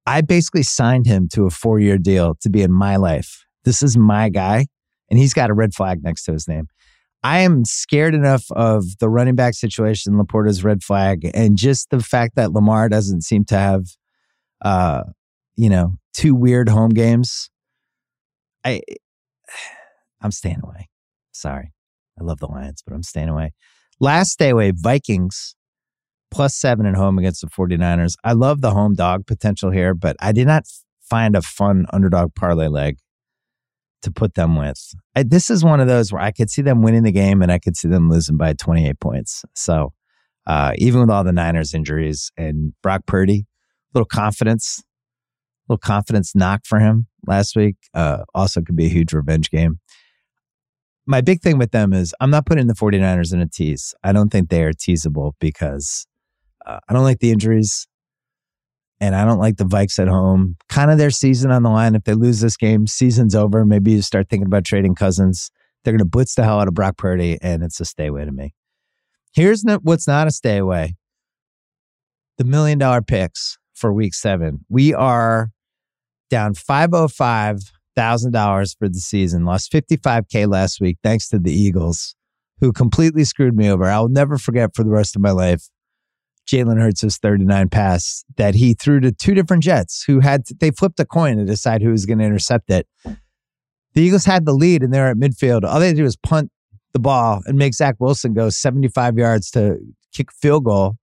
I 0.05 0.21
basically 0.21 0.63
signed 0.63 1.07
him 1.07 1.27
to 1.33 1.45
a 1.45 1.49
four 1.49 1.81
year 1.81 1.97
deal 1.97 2.35
to 2.39 2.49
be 2.49 2.61
in 2.61 2.71
my 2.71 2.95
life. 2.95 3.43
This 3.65 3.83
is 3.83 3.97
my 3.97 4.29
guy, 4.29 4.67
and 5.09 5.19
he's 5.19 5.33
got 5.33 5.49
a 5.49 5.53
red 5.53 5.73
flag 5.73 6.01
next 6.01 6.23
to 6.23 6.31
his 6.31 6.47
name. 6.47 6.69
I 7.21 7.39
am 7.39 7.65
scared 7.65 8.15
enough 8.15 8.45
of 8.51 8.97
the 8.99 9.09
running 9.09 9.35
back 9.35 9.55
situation, 9.55 10.13
LaPorta's 10.13 10.63
red 10.63 10.83
flag, 10.83 11.29
and 11.33 11.57
just 11.57 11.89
the 11.89 12.01
fact 12.01 12.37
that 12.37 12.53
Lamar 12.53 12.87
doesn't 12.87 13.23
seem 13.23 13.43
to 13.43 13.57
have, 13.57 13.87
uh, 14.61 15.03
you 15.57 15.69
know, 15.69 15.95
two 16.13 16.33
weird 16.33 16.69
home 16.69 16.91
games. 16.91 17.49
I, 18.63 18.81
I'm 20.21 20.31
staying 20.31 20.61
away. 20.63 20.89
Sorry, 21.31 21.71
I 22.19 22.23
love 22.23 22.39
the 22.39 22.47
Lions, 22.47 22.81
but 22.85 22.93
I'm 22.93 23.03
staying 23.03 23.29
away. 23.29 23.53
Last 23.99 24.31
stay 24.31 24.49
away, 24.49 24.71
Vikings 24.75 25.55
plus 26.31 26.55
seven 26.55 26.85
at 26.85 26.95
home 26.95 27.17
against 27.17 27.41
the 27.41 27.47
49ers. 27.47 28.13
I 28.23 28.33
love 28.33 28.61
the 28.61 28.71
home 28.71 28.93
dog 28.93 29.25
potential 29.25 29.71
here, 29.71 29.93
but 29.93 30.15
I 30.19 30.31
did 30.31 30.47
not 30.47 30.65
find 31.01 31.35
a 31.35 31.41
fun 31.41 31.85
underdog 31.91 32.35
parlay 32.35 32.67
leg 32.67 32.97
to 34.03 34.11
put 34.11 34.35
them 34.35 34.55
with. 34.55 34.93
I, 35.15 35.23
this 35.23 35.49
is 35.49 35.63
one 35.63 35.79
of 35.79 35.87
those 35.87 36.11
where 36.11 36.21
I 36.21 36.31
could 36.31 36.49
see 36.49 36.61
them 36.61 36.81
winning 36.81 37.03
the 37.03 37.11
game 37.11 37.41
and 37.41 37.51
I 37.51 37.59
could 37.59 37.75
see 37.75 37.87
them 37.87 38.09
losing 38.09 38.37
by 38.37 38.53
28 38.53 38.99
points. 38.99 39.43
So 39.55 39.93
uh, 40.47 40.73
even 40.77 41.01
with 41.01 41.09
all 41.09 41.23
the 41.23 41.33
Niners 41.33 41.73
injuries 41.73 42.31
and 42.37 42.73
Brock 42.81 43.01
Purdy, 43.05 43.45
little 43.93 44.05
confidence, 44.05 44.81
little 45.69 45.77
confidence 45.77 46.35
knock 46.35 46.65
for 46.65 46.79
him 46.79 47.07
last 47.27 47.55
week. 47.55 47.75
Uh, 47.93 48.23
also 48.33 48.61
could 48.61 48.75
be 48.75 48.87
a 48.87 48.89
huge 48.89 49.13
revenge 49.13 49.49
game. 49.51 49.79
My 51.05 51.21
big 51.21 51.41
thing 51.41 51.57
with 51.57 51.71
them 51.71 51.93
is 51.93 52.13
I'm 52.19 52.29
not 52.29 52.45
putting 52.45 52.67
the 52.67 52.73
49ers 52.73 53.33
in 53.33 53.41
a 53.41 53.47
tease. 53.47 53.93
I 54.03 54.11
don't 54.11 54.29
think 54.29 54.49
they 54.49 54.63
are 54.63 54.73
teasable 54.73 55.35
because 55.39 56.07
uh, 56.65 56.79
I 56.87 56.93
don't 56.93 57.03
like 57.03 57.19
the 57.19 57.31
injuries 57.31 57.87
and 58.99 59.15
I 59.15 59.25
don't 59.25 59.39
like 59.39 59.57
the 59.57 59.63
Vikes 59.63 59.97
at 59.99 60.07
home. 60.07 60.57
Kind 60.67 60.91
of 60.91 60.97
their 60.97 61.09
season 61.09 61.51
on 61.51 61.63
the 61.63 61.69
line. 61.69 61.95
If 61.95 62.03
they 62.03 62.13
lose 62.13 62.41
this 62.41 62.57
game, 62.57 62.85
season's 62.85 63.33
over. 63.33 63.65
Maybe 63.65 63.91
you 63.91 64.01
start 64.01 64.29
thinking 64.29 64.47
about 64.47 64.65
trading 64.65 64.95
Cousins. 64.95 65.51
They're 65.83 65.93
going 65.93 65.99
to 65.99 66.05
blitz 66.05 66.35
the 66.35 66.43
hell 66.43 66.59
out 66.59 66.67
of 66.67 66.73
Brock 66.73 66.97
Purdy, 66.97 67.37
and 67.41 67.63
it's 67.63 67.79
a 67.79 67.85
stay 67.85 68.07
away 68.07 68.25
to 68.25 68.31
me. 68.31 68.53
Here's 69.33 69.63
what's 69.83 70.07
not 70.07 70.27
a 70.27 70.31
stay 70.31 70.57
away 70.57 70.95
the 72.37 72.43
million 72.43 72.77
dollar 72.77 73.01
picks 73.01 73.57
for 73.73 73.93
week 73.93 74.13
seven. 74.13 74.65
We 74.69 74.93
are 74.93 75.51
down 76.29 76.53
$505,000 76.53 78.77
for 78.77 78.89
the 78.89 78.99
season, 78.99 79.45
lost 79.45 79.71
55K 79.71 80.47
last 80.47 80.79
week, 80.81 80.97
thanks 81.03 81.27
to 81.29 81.39
the 81.39 81.51
Eagles, 81.51 82.15
who 82.59 82.71
completely 82.71 83.23
screwed 83.23 83.55
me 83.55 83.67
over. 83.69 83.85
I'll 83.85 84.09
never 84.09 84.37
forget 84.37 84.75
for 84.75 84.83
the 84.83 84.91
rest 84.91 85.15
of 85.15 85.21
my 85.21 85.31
life 85.31 85.69
Jalen 86.49 86.79
Hurts' 86.79 87.17
39 87.17 87.69
pass 87.69 88.25
that 88.37 88.55
he 88.55 88.73
threw 88.73 88.99
to 89.01 89.11
two 89.11 89.33
different 89.33 89.63
Jets 89.63 90.03
who 90.03 90.19
had, 90.19 90.45
to, 90.47 90.55
they 90.55 90.71
flipped 90.71 90.99
a 90.99 91.05
coin 91.05 91.37
to 91.37 91.45
decide 91.45 91.81
who 91.81 91.91
was 91.91 92.05
going 92.05 92.19
to 92.19 92.25
intercept 92.25 92.69
it. 92.71 92.87
The 93.93 94.01
Eagles 94.01 94.25
had 94.25 94.45
the 94.45 94.53
lead 94.53 94.83
and 94.83 94.93
they're 94.93 95.09
at 95.09 95.17
midfield. 95.17 95.63
All 95.63 95.79
they 95.79 95.87
had 95.87 95.95
to 95.95 96.01
do 96.01 96.03
was 96.03 96.17
punt 96.17 96.51
the 96.93 96.99
ball 96.99 97.41
and 97.45 97.57
make 97.57 97.73
Zach 97.73 97.95
Wilson 97.99 98.33
go 98.33 98.49
75 98.49 99.17
yards 99.17 99.51
to 99.51 99.77
kick 100.13 100.31
field 100.31 100.65
goal. 100.65 100.95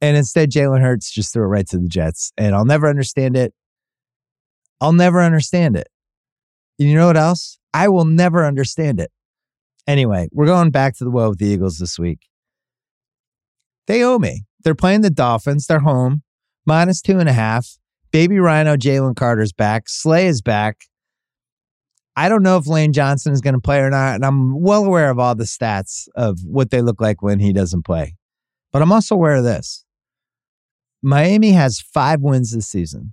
And 0.00 0.16
instead, 0.16 0.50
Jalen 0.50 0.80
Hurts 0.80 1.10
just 1.10 1.32
threw 1.32 1.44
it 1.44 1.48
right 1.48 1.66
to 1.68 1.78
the 1.78 1.88
Jets. 1.88 2.32
And 2.36 2.54
I'll 2.54 2.64
never 2.64 2.88
understand 2.88 3.36
it. 3.36 3.54
I'll 4.80 4.92
never 4.92 5.20
understand 5.20 5.76
it. 5.76 5.88
You 6.78 6.94
know 6.94 7.06
what 7.06 7.16
else? 7.16 7.58
I 7.72 7.88
will 7.88 8.04
never 8.04 8.44
understand 8.44 9.00
it. 9.00 9.10
Anyway, 9.86 10.28
we're 10.32 10.46
going 10.46 10.70
back 10.70 10.96
to 10.96 11.04
the 11.04 11.10
well 11.10 11.30
with 11.30 11.38
the 11.38 11.46
Eagles 11.46 11.78
this 11.78 11.98
week. 11.98 12.20
They 13.86 14.02
owe 14.02 14.18
me. 14.18 14.44
They're 14.64 14.74
playing 14.74 15.02
the 15.02 15.10
Dolphins. 15.10 15.66
They're 15.66 15.78
home, 15.78 16.22
minus 16.66 17.00
two 17.00 17.18
and 17.18 17.28
a 17.28 17.32
half. 17.32 17.78
Baby 18.10 18.38
Rhino 18.38 18.76
Jalen 18.76 19.16
Carter's 19.16 19.52
back. 19.52 19.88
Slay 19.88 20.26
is 20.26 20.42
back. 20.42 20.84
I 22.16 22.28
don't 22.28 22.42
know 22.42 22.56
if 22.56 22.66
Lane 22.66 22.92
Johnson 22.92 23.32
is 23.32 23.42
going 23.42 23.54
to 23.54 23.60
play 23.60 23.78
or 23.80 23.90
not. 23.90 24.14
And 24.14 24.24
I'm 24.24 24.60
well 24.60 24.84
aware 24.84 25.10
of 25.10 25.18
all 25.18 25.34
the 25.34 25.44
stats 25.44 26.08
of 26.16 26.40
what 26.44 26.70
they 26.70 26.80
look 26.80 27.00
like 27.00 27.22
when 27.22 27.38
he 27.40 27.52
doesn't 27.52 27.84
play. 27.84 28.16
But 28.72 28.82
I'm 28.82 28.90
also 28.90 29.14
aware 29.14 29.36
of 29.36 29.44
this 29.44 29.84
Miami 31.02 31.52
has 31.52 31.80
five 31.80 32.20
wins 32.20 32.52
this 32.52 32.66
season. 32.66 33.12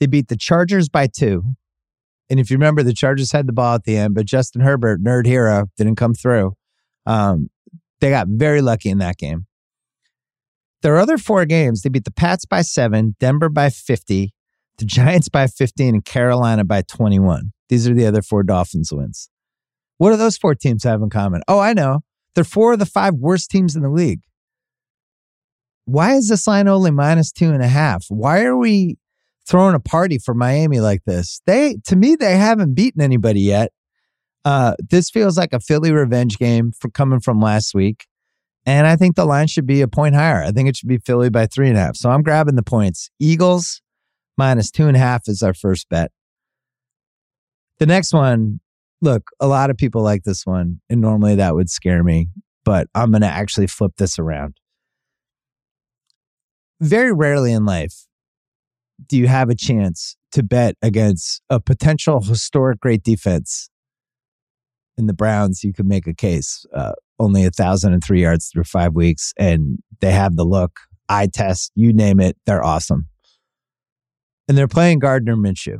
They 0.00 0.06
beat 0.06 0.28
the 0.28 0.36
Chargers 0.36 0.88
by 0.88 1.06
two. 1.06 1.42
And 2.30 2.38
if 2.38 2.50
you 2.50 2.56
remember, 2.56 2.82
the 2.82 2.92
Chargers 2.92 3.32
had 3.32 3.46
the 3.46 3.52
ball 3.52 3.74
at 3.74 3.84
the 3.84 3.96
end, 3.96 4.14
but 4.14 4.26
Justin 4.26 4.60
Herbert, 4.60 5.02
nerd 5.02 5.26
hero, 5.26 5.66
didn't 5.76 5.96
come 5.96 6.14
through. 6.14 6.54
Um, 7.06 7.48
they 8.00 8.10
got 8.10 8.28
very 8.28 8.60
lucky 8.60 8.90
in 8.90 8.98
that 8.98 9.16
game. 9.16 9.46
Their 10.82 10.98
other 10.98 11.18
four 11.18 11.44
games, 11.44 11.82
they 11.82 11.88
beat 11.88 12.04
the 12.04 12.12
Pats 12.12 12.44
by 12.44 12.62
seven, 12.62 13.16
Denver 13.18 13.48
by 13.48 13.70
50, 13.70 14.32
the 14.76 14.84
Giants 14.84 15.28
by 15.28 15.46
15, 15.46 15.94
and 15.94 16.04
Carolina 16.04 16.64
by 16.64 16.82
21. 16.82 17.52
These 17.68 17.88
are 17.88 17.94
the 17.94 18.06
other 18.06 18.22
four 18.22 18.42
Dolphins 18.42 18.92
wins. 18.92 19.30
What 19.96 20.10
do 20.10 20.16
those 20.16 20.36
four 20.36 20.54
teams 20.54 20.84
have 20.84 21.02
in 21.02 21.10
common? 21.10 21.42
Oh, 21.48 21.58
I 21.58 21.72
know. 21.72 22.00
They're 22.34 22.44
four 22.44 22.74
of 22.74 22.78
the 22.78 22.86
five 22.86 23.14
worst 23.14 23.50
teams 23.50 23.74
in 23.74 23.82
the 23.82 23.90
league. 23.90 24.20
why 25.86 26.14
is 26.14 26.28
this 26.28 26.46
line 26.46 26.68
only 26.68 26.90
minus 26.90 27.32
two 27.32 27.50
and 27.50 27.62
a 27.62 27.68
half? 27.68 28.04
Why 28.08 28.44
are 28.44 28.56
we 28.56 28.98
throwing 29.48 29.74
a 29.74 29.80
party 29.80 30.18
for 30.18 30.34
Miami 30.34 30.80
like 30.80 31.04
this? 31.04 31.40
They, 31.46 31.78
to 31.86 31.96
me, 31.96 32.16
they 32.16 32.36
haven't 32.36 32.74
beaten 32.74 33.00
anybody 33.00 33.40
yet. 33.40 33.72
Uh, 34.44 34.74
this 34.90 35.10
feels 35.10 35.36
like 35.36 35.52
a 35.52 35.60
Philly 35.60 35.92
revenge 35.92 36.38
game 36.38 36.72
for 36.72 36.90
coming 36.90 37.20
from 37.20 37.40
last 37.40 37.74
week. 37.74 38.06
And 38.66 38.86
I 38.86 38.96
think 38.96 39.16
the 39.16 39.24
line 39.24 39.46
should 39.46 39.66
be 39.66 39.80
a 39.80 39.88
point 39.88 40.14
higher. 40.14 40.42
I 40.42 40.52
think 40.52 40.68
it 40.68 40.76
should 40.76 40.88
be 40.88 40.98
Philly 40.98 41.30
by 41.30 41.46
three 41.46 41.68
and 41.68 41.76
a 41.76 41.80
half. 41.80 41.96
So 41.96 42.10
I'm 42.10 42.22
grabbing 42.22 42.56
the 42.56 42.62
points. 42.62 43.10
Eagles 43.18 43.82
minus 44.36 44.70
two 44.70 44.86
and 44.86 44.96
a 44.96 45.00
half 45.00 45.22
is 45.26 45.42
our 45.42 45.54
first 45.54 45.88
bet. 45.88 46.12
The 47.78 47.86
next 47.86 48.12
one, 48.12 48.60
look, 49.00 49.30
a 49.40 49.46
lot 49.46 49.70
of 49.70 49.76
people 49.76 50.02
like 50.02 50.24
this 50.24 50.44
one, 50.44 50.80
and 50.90 51.00
normally 51.00 51.36
that 51.36 51.54
would 51.54 51.70
scare 51.70 52.04
me, 52.04 52.28
but 52.64 52.88
I'm 52.94 53.10
going 53.10 53.22
to 53.22 53.28
actually 53.28 53.68
flip 53.68 53.92
this 53.96 54.18
around 54.18 54.58
very 56.80 57.12
rarely 57.12 57.52
in 57.52 57.64
life 57.64 58.07
do 59.06 59.16
you 59.16 59.26
have 59.26 59.48
a 59.48 59.54
chance 59.54 60.16
to 60.32 60.42
bet 60.42 60.76
against 60.82 61.42
a 61.48 61.60
potential 61.60 62.20
historic 62.20 62.80
great 62.80 63.02
defense. 63.02 63.70
In 64.96 65.06
the 65.06 65.14
Browns, 65.14 65.62
you 65.62 65.72
could 65.72 65.86
make 65.86 66.06
a 66.06 66.14
case. 66.14 66.66
Uh, 66.74 66.92
only 67.18 67.44
a 67.44 67.50
thousand 67.50 67.92
and 67.92 68.02
three 68.02 68.22
yards 68.22 68.48
through 68.48 68.64
five 68.64 68.94
weeks, 68.94 69.32
and 69.38 69.78
they 70.00 70.12
have 70.12 70.36
the 70.36 70.44
look, 70.44 70.78
eye 71.08 71.28
test, 71.32 71.72
you 71.74 71.92
name 71.92 72.20
it, 72.20 72.36
they're 72.46 72.64
awesome. 72.64 73.08
And 74.48 74.56
they're 74.56 74.68
playing 74.68 75.00
Gardner 75.00 75.36
Minshew, 75.36 75.78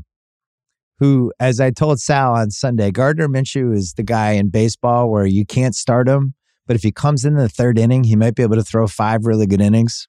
who, 0.98 1.32
as 1.38 1.60
I 1.60 1.70
told 1.70 2.00
Sal 2.00 2.34
on 2.34 2.50
Sunday, 2.50 2.90
Gardner 2.90 3.28
Minshew 3.28 3.74
is 3.74 3.94
the 3.94 4.02
guy 4.02 4.32
in 4.32 4.50
baseball 4.50 5.10
where 5.10 5.26
you 5.26 5.44
can't 5.44 5.74
start 5.74 6.08
him, 6.08 6.34
but 6.66 6.76
if 6.76 6.82
he 6.82 6.92
comes 6.92 7.24
in 7.24 7.34
the 7.34 7.48
third 7.48 7.78
inning, 7.78 8.04
he 8.04 8.16
might 8.16 8.34
be 8.34 8.42
able 8.42 8.56
to 8.56 8.64
throw 8.64 8.86
five 8.86 9.26
really 9.26 9.46
good 9.46 9.60
innings 9.60 10.08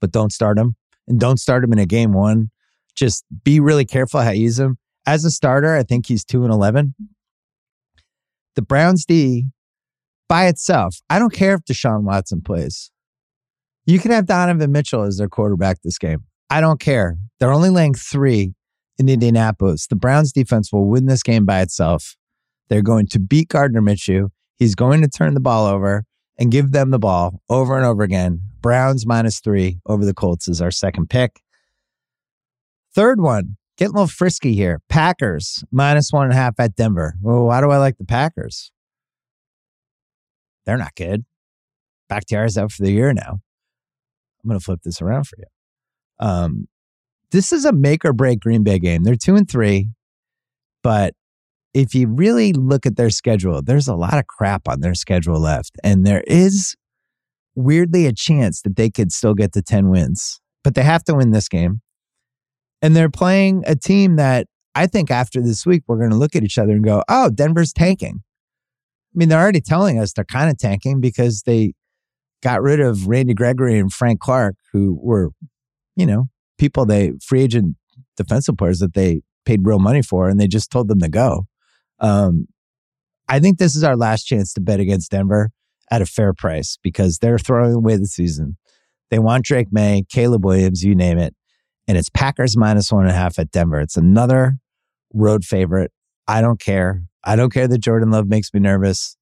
but 0.00 0.12
don't 0.12 0.32
start 0.32 0.58
him 0.58 0.76
and 1.08 1.18
don't 1.18 1.38
start 1.38 1.64
him 1.64 1.72
in 1.72 1.78
a 1.78 1.86
game 1.86 2.12
one. 2.12 2.50
Just 2.94 3.24
be 3.44 3.60
really 3.60 3.84
careful 3.84 4.20
how 4.20 4.30
you 4.30 4.42
use 4.42 4.58
him. 4.58 4.78
As 5.06 5.24
a 5.24 5.30
starter, 5.30 5.74
I 5.74 5.82
think 5.82 6.06
he's 6.06 6.24
2 6.24 6.44
and 6.44 6.52
11. 6.52 6.94
The 8.56 8.62
Browns 8.62 9.04
D 9.04 9.46
by 10.28 10.46
itself, 10.46 11.00
I 11.08 11.18
don't 11.18 11.32
care 11.32 11.54
if 11.54 11.62
Deshaun 11.62 12.02
Watson 12.02 12.42
plays. 12.42 12.90
You 13.86 13.98
can 13.98 14.10
have 14.10 14.26
Donovan 14.26 14.70
Mitchell 14.70 15.02
as 15.02 15.16
their 15.16 15.28
quarterback 15.28 15.78
this 15.82 15.96
game. 15.96 16.24
I 16.50 16.60
don't 16.60 16.80
care. 16.80 17.16
They're 17.40 17.52
only 17.52 17.70
laying 17.70 17.94
three 17.94 18.52
in 18.98 19.08
Indianapolis. 19.08 19.86
The 19.86 19.96
Browns 19.96 20.32
defense 20.32 20.72
will 20.72 20.86
win 20.86 21.06
this 21.06 21.22
game 21.22 21.46
by 21.46 21.62
itself. 21.62 22.16
They're 22.68 22.82
going 22.82 23.06
to 23.08 23.18
beat 23.18 23.48
Gardner 23.48 23.80
Minshew. 23.80 24.28
He's 24.58 24.74
going 24.74 25.00
to 25.00 25.08
turn 25.08 25.34
the 25.34 25.40
ball 25.40 25.66
over 25.66 26.04
and 26.38 26.50
give 26.50 26.72
them 26.72 26.90
the 26.90 26.98
ball 26.98 27.42
over 27.48 27.76
and 27.76 27.84
over 27.84 28.02
again. 28.02 28.40
Browns 28.60 29.06
minus 29.06 29.40
three 29.40 29.80
over 29.86 30.04
the 30.04 30.14
Colts 30.14 30.48
is 30.48 30.60
our 30.62 30.70
second 30.70 31.10
pick. 31.10 31.40
Third 32.94 33.20
one, 33.20 33.56
getting 33.76 33.94
a 33.94 33.98
little 33.98 34.08
frisky 34.08 34.54
here. 34.54 34.80
Packers 34.88 35.64
minus 35.70 36.12
one 36.12 36.24
and 36.24 36.32
a 36.32 36.36
half 36.36 36.54
at 36.58 36.76
Denver. 36.76 37.14
Well, 37.20 37.44
why 37.44 37.60
do 37.60 37.70
I 37.70 37.78
like 37.78 37.98
the 37.98 38.04
Packers? 38.04 38.72
They're 40.64 40.76
not 40.76 40.94
good. 40.94 41.24
Bakhtiari's 42.08 42.58
out 42.58 42.72
for 42.72 42.82
the 42.82 42.92
year 42.92 43.12
now. 43.12 43.40
I'm 44.42 44.48
going 44.48 44.58
to 44.58 44.64
flip 44.64 44.80
this 44.82 45.00
around 45.02 45.24
for 45.24 45.36
you. 45.38 46.26
Um, 46.26 46.68
this 47.30 47.52
is 47.52 47.64
a 47.64 47.72
make 47.72 48.04
or 48.04 48.12
break 48.12 48.40
Green 48.40 48.62
Bay 48.62 48.78
game. 48.78 49.04
They're 49.04 49.14
two 49.14 49.36
and 49.36 49.48
three, 49.48 49.90
but 50.82 51.14
if 51.74 51.94
you 51.94 52.08
really 52.08 52.52
look 52.52 52.86
at 52.86 52.96
their 52.96 53.10
schedule, 53.10 53.62
there's 53.62 53.88
a 53.88 53.94
lot 53.94 54.18
of 54.18 54.26
crap 54.26 54.68
on 54.68 54.80
their 54.80 54.94
schedule 54.94 55.40
left. 55.40 55.76
And 55.84 56.06
there 56.06 56.22
is 56.26 56.74
weirdly 57.54 58.06
a 58.06 58.12
chance 58.12 58.62
that 58.62 58.76
they 58.76 58.90
could 58.90 59.12
still 59.12 59.34
get 59.34 59.52
to 59.52 59.62
10 59.62 59.88
wins, 59.90 60.40
but 60.64 60.74
they 60.74 60.82
have 60.82 61.04
to 61.04 61.14
win 61.14 61.30
this 61.30 61.48
game. 61.48 61.80
And 62.80 62.94
they're 62.94 63.10
playing 63.10 63.64
a 63.66 63.74
team 63.74 64.16
that 64.16 64.46
I 64.74 64.86
think 64.86 65.10
after 65.10 65.42
this 65.42 65.66
week, 65.66 65.82
we're 65.86 65.98
going 65.98 66.10
to 66.10 66.16
look 66.16 66.36
at 66.36 66.44
each 66.44 66.58
other 66.58 66.72
and 66.72 66.84
go, 66.84 67.02
oh, 67.08 67.30
Denver's 67.30 67.72
tanking. 67.72 68.22
I 68.22 69.14
mean, 69.14 69.28
they're 69.28 69.40
already 69.40 69.60
telling 69.60 69.98
us 69.98 70.12
they're 70.12 70.24
kind 70.24 70.50
of 70.50 70.58
tanking 70.58 71.00
because 71.00 71.42
they 71.42 71.72
got 72.42 72.62
rid 72.62 72.78
of 72.78 73.08
Randy 73.08 73.34
Gregory 73.34 73.78
and 73.78 73.92
Frank 73.92 74.20
Clark, 74.20 74.54
who 74.72 74.98
were, 75.02 75.30
you 75.96 76.06
know, 76.06 76.26
people 76.58 76.86
they 76.86 77.12
free 77.24 77.42
agent 77.42 77.76
defensive 78.16 78.56
players 78.56 78.78
that 78.78 78.94
they 78.94 79.22
paid 79.44 79.66
real 79.66 79.80
money 79.80 80.02
for, 80.02 80.28
and 80.28 80.38
they 80.38 80.46
just 80.46 80.70
told 80.70 80.88
them 80.88 81.00
to 81.00 81.08
go. 81.08 81.46
Um, 82.00 82.46
I 83.28 83.40
think 83.40 83.58
this 83.58 83.76
is 83.76 83.84
our 83.84 83.96
last 83.96 84.24
chance 84.24 84.52
to 84.54 84.60
bet 84.60 84.80
against 84.80 85.10
Denver 85.10 85.50
at 85.90 86.02
a 86.02 86.06
fair 86.06 86.32
price 86.32 86.78
because 86.82 87.18
they're 87.18 87.38
throwing 87.38 87.74
away 87.74 87.96
the 87.96 88.06
season. 88.06 88.56
They 89.10 89.18
want 89.18 89.44
Drake 89.44 89.68
Maye, 89.70 90.04
Caleb 90.08 90.44
Williams, 90.44 90.82
you 90.82 90.94
name 90.94 91.18
it. 91.18 91.34
And 91.86 91.96
it's 91.96 92.10
Packers 92.10 92.56
minus 92.56 92.92
one 92.92 93.04
and 93.04 93.10
a 93.10 93.14
half 93.14 93.38
at 93.38 93.50
Denver. 93.50 93.80
It's 93.80 93.96
another 93.96 94.58
road 95.14 95.44
favorite. 95.44 95.90
I 96.26 96.42
don't 96.42 96.60
care. 96.60 97.04
I 97.24 97.36
don't 97.36 97.52
care 97.52 97.66
that 97.66 97.78
Jordan 97.78 98.10
Love 98.10 98.28
makes 98.28 98.52
me 98.52 98.60
nervous. 98.60 99.16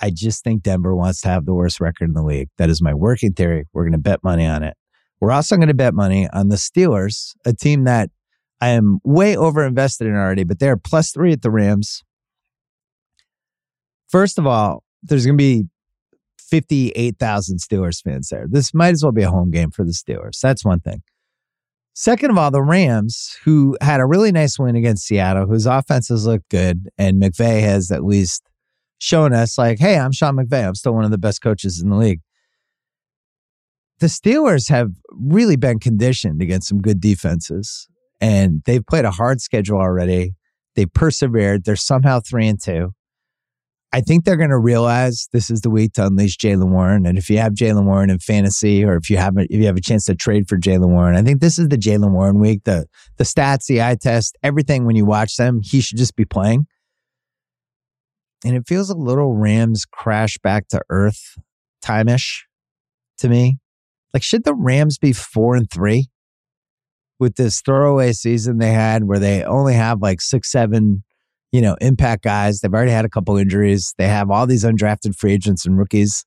I 0.00 0.10
just 0.10 0.44
think 0.44 0.62
Denver 0.62 0.94
wants 0.94 1.22
to 1.22 1.28
have 1.28 1.44
the 1.44 1.54
worst 1.54 1.80
record 1.80 2.08
in 2.08 2.14
the 2.14 2.22
league. 2.22 2.48
That 2.58 2.70
is 2.70 2.80
my 2.82 2.94
working 2.94 3.32
theory. 3.32 3.64
We're 3.72 3.82
going 3.82 3.92
to 3.92 3.98
bet 3.98 4.22
money 4.22 4.46
on 4.46 4.62
it. 4.62 4.76
We're 5.20 5.32
also 5.32 5.56
going 5.56 5.68
to 5.68 5.74
bet 5.74 5.94
money 5.94 6.28
on 6.32 6.48
the 6.48 6.56
Steelers, 6.56 7.32
a 7.44 7.52
team 7.52 7.84
that 7.84 8.10
I 8.60 8.68
am 8.70 8.98
way 9.04 9.36
over 9.36 9.64
invested 9.64 10.06
in 10.06 10.14
already, 10.14 10.44
but 10.44 10.58
they're 10.58 10.76
plus 10.76 11.12
three 11.12 11.32
at 11.32 11.42
the 11.42 11.50
Rams. 11.50 12.02
First 14.08 14.38
of 14.38 14.46
all, 14.46 14.82
there's 15.02 15.26
going 15.26 15.36
to 15.36 15.42
be 15.42 15.64
58,000 16.38 17.58
Steelers 17.58 18.02
fans 18.02 18.28
there. 18.28 18.46
This 18.48 18.72
might 18.72 18.90
as 18.90 19.02
well 19.02 19.12
be 19.12 19.22
a 19.22 19.30
home 19.30 19.50
game 19.50 19.70
for 19.70 19.84
the 19.84 19.92
Steelers. 19.92 20.40
That's 20.40 20.64
one 20.64 20.80
thing. 20.80 21.02
Second 21.94 22.30
of 22.30 22.38
all, 22.38 22.50
the 22.50 22.62
Rams, 22.62 23.36
who 23.44 23.76
had 23.80 24.00
a 24.00 24.06
really 24.06 24.30
nice 24.30 24.58
win 24.58 24.76
against 24.76 25.06
Seattle, 25.06 25.46
whose 25.46 25.66
offenses 25.66 26.26
look 26.26 26.42
good, 26.48 26.88
and 26.96 27.20
McVay 27.20 27.60
has 27.60 27.90
at 27.90 28.04
least 28.04 28.48
shown 29.00 29.32
us, 29.32 29.58
like, 29.58 29.78
hey, 29.78 29.98
I'm 29.98 30.12
Sean 30.12 30.36
McVay. 30.36 30.66
I'm 30.66 30.74
still 30.74 30.94
one 30.94 31.04
of 31.04 31.10
the 31.10 31.18
best 31.18 31.42
coaches 31.42 31.82
in 31.82 31.90
the 31.90 31.96
league. 31.96 32.20
The 33.98 34.06
Steelers 34.06 34.68
have 34.68 34.92
really 35.10 35.56
been 35.56 35.80
conditioned 35.80 36.40
against 36.40 36.68
some 36.68 36.80
good 36.80 37.00
defenses, 37.00 37.88
and 38.20 38.62
they've 38.66 38.84
played 38.84 39.04
a 39.04 39.10
hard 39.10 39.40
schedule 39.40 39.78
already. 39.78 40.34
They 40.74 40.86
persevered. 40.86 41.64
They're 41.64 41.76
somehow 41.76 42.20
three 42.20 42.46
and 42.46 42.60
two. 42.62 42.92
I 43.90 44.02
think 44.02 44.24
they're 44.24 44.36
going 44.36 44.50
to 44.50 44.58
realize 44.58 45.28
this 45.32 45.48
is 45.50 45.62
the 45.62 45.70
week 45.70 45.94
to 45.94 46.06
unleash 46.06 46.36
Jaylen 46.36 46.70
Warren. 46.70 47.06
And 47.06 47.16
if 47.16 47.30
you 47.30 47.38
have 47.38 47.54
Jaylen 47.54 47.84
Warren 47.84 48.10
in 48.10 48.18
fantasy, 48.18 48.84
or 48.84 48.96
if 48.96 49.08
you 49.08 49.16
have 49.16 49.34
if 49.38 49.50
you 49.50 49.64
have 49.64 49.78
a 49.78 49.80
chance 49.80 50.04
to 50.04 50.14
trade 50.14 50.46
for 50.46 50.58
Jaylen 50.58 50.90
Warren, 50.90 51.16
I 51.16 51.22
think 51.22 51.40
this 51.40 51.58
is 51.58 51.68
the 51.68 51.78
Jaylen 51.78 52.12
Warren 52.12 52.38
week. 52.38 52.64
The 52.64 52.86
the 53.16 53.24
stats, 53.24 53.66
the 53.66 53.82
eye 53.82 53.96
test, 54.00 54.36
everything. 54.42 54.84
When 54.84 54.94
you 54.94 55.06
watch 55.06 55.36
them, 55.36 55.60
he 55.62 55.80
should 55.80 55.96
just 55.96 56.16
be 56.16 56.26
playing. 56.26 56.66
And 58.44 58.54
it 58.54 58.64
feels 58.68 58.90
a 58.90 58.94
little 58.94 59.34
Rams 59.34 59.84
crash 59.84 60.36
back 60.38 60.68
to 60.68 60.80
earth 60.90 61.38
time 61.80 62.08
ish 62.08 62.46
to 63.18 63.28
me. 63.28 63.58
Like, 64.12 64.22
should 64.22 64.44
the 64.44 64.54
Rams 64.54 64.98
be 64.98 65.12
four 65.12 65.56
and 65.56 65.70
three 65.70 66.08
with 67.18 67.36
this 67.36 67.60
throwaway 67.60 68.12
season 68.12 68.58
they 68.58 68.72
had, 68.72 69.04
where 69.04 69.18
they 69.18 69.44
only 69.44 69.74
have 69.74 70.00
like 70.00 70.20
six, 70.20 70.50
seven 70.50 71.02
you 71.52 71.60
know, 71.60 71.76
impact 71.80 72.24
guys. 72.24 72.60
They've 72.60 72.72
already 72.72 72.92
had 72.92 73.04
a 73.04 73.08
couple 73.08 73.36
injuries. 73.36 73.94
They 73.96 74.08
have 74.08 74.30
all 74.30 74.46
these 74.46 74.64
undrafted 74.64 75.16
free 75.16 75.32
agents 75.32 75.64
and 75.64 75.78
rookies. 75.78 76.24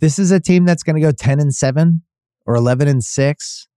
This 0.00 0.18
is 0.18 0.30
a 0.30 0.40
team 0.40 0.64
that's 0.64 0.82
going 0.82 0.96
to 0.96 1.02
go 1.02 1.10
10 1.10 1.40
and 1.40 1.54
7 1.54 2.02
or 2.46 2.54
11 2.54 2.88
and 2.88 3.02
6. 3.02 3.68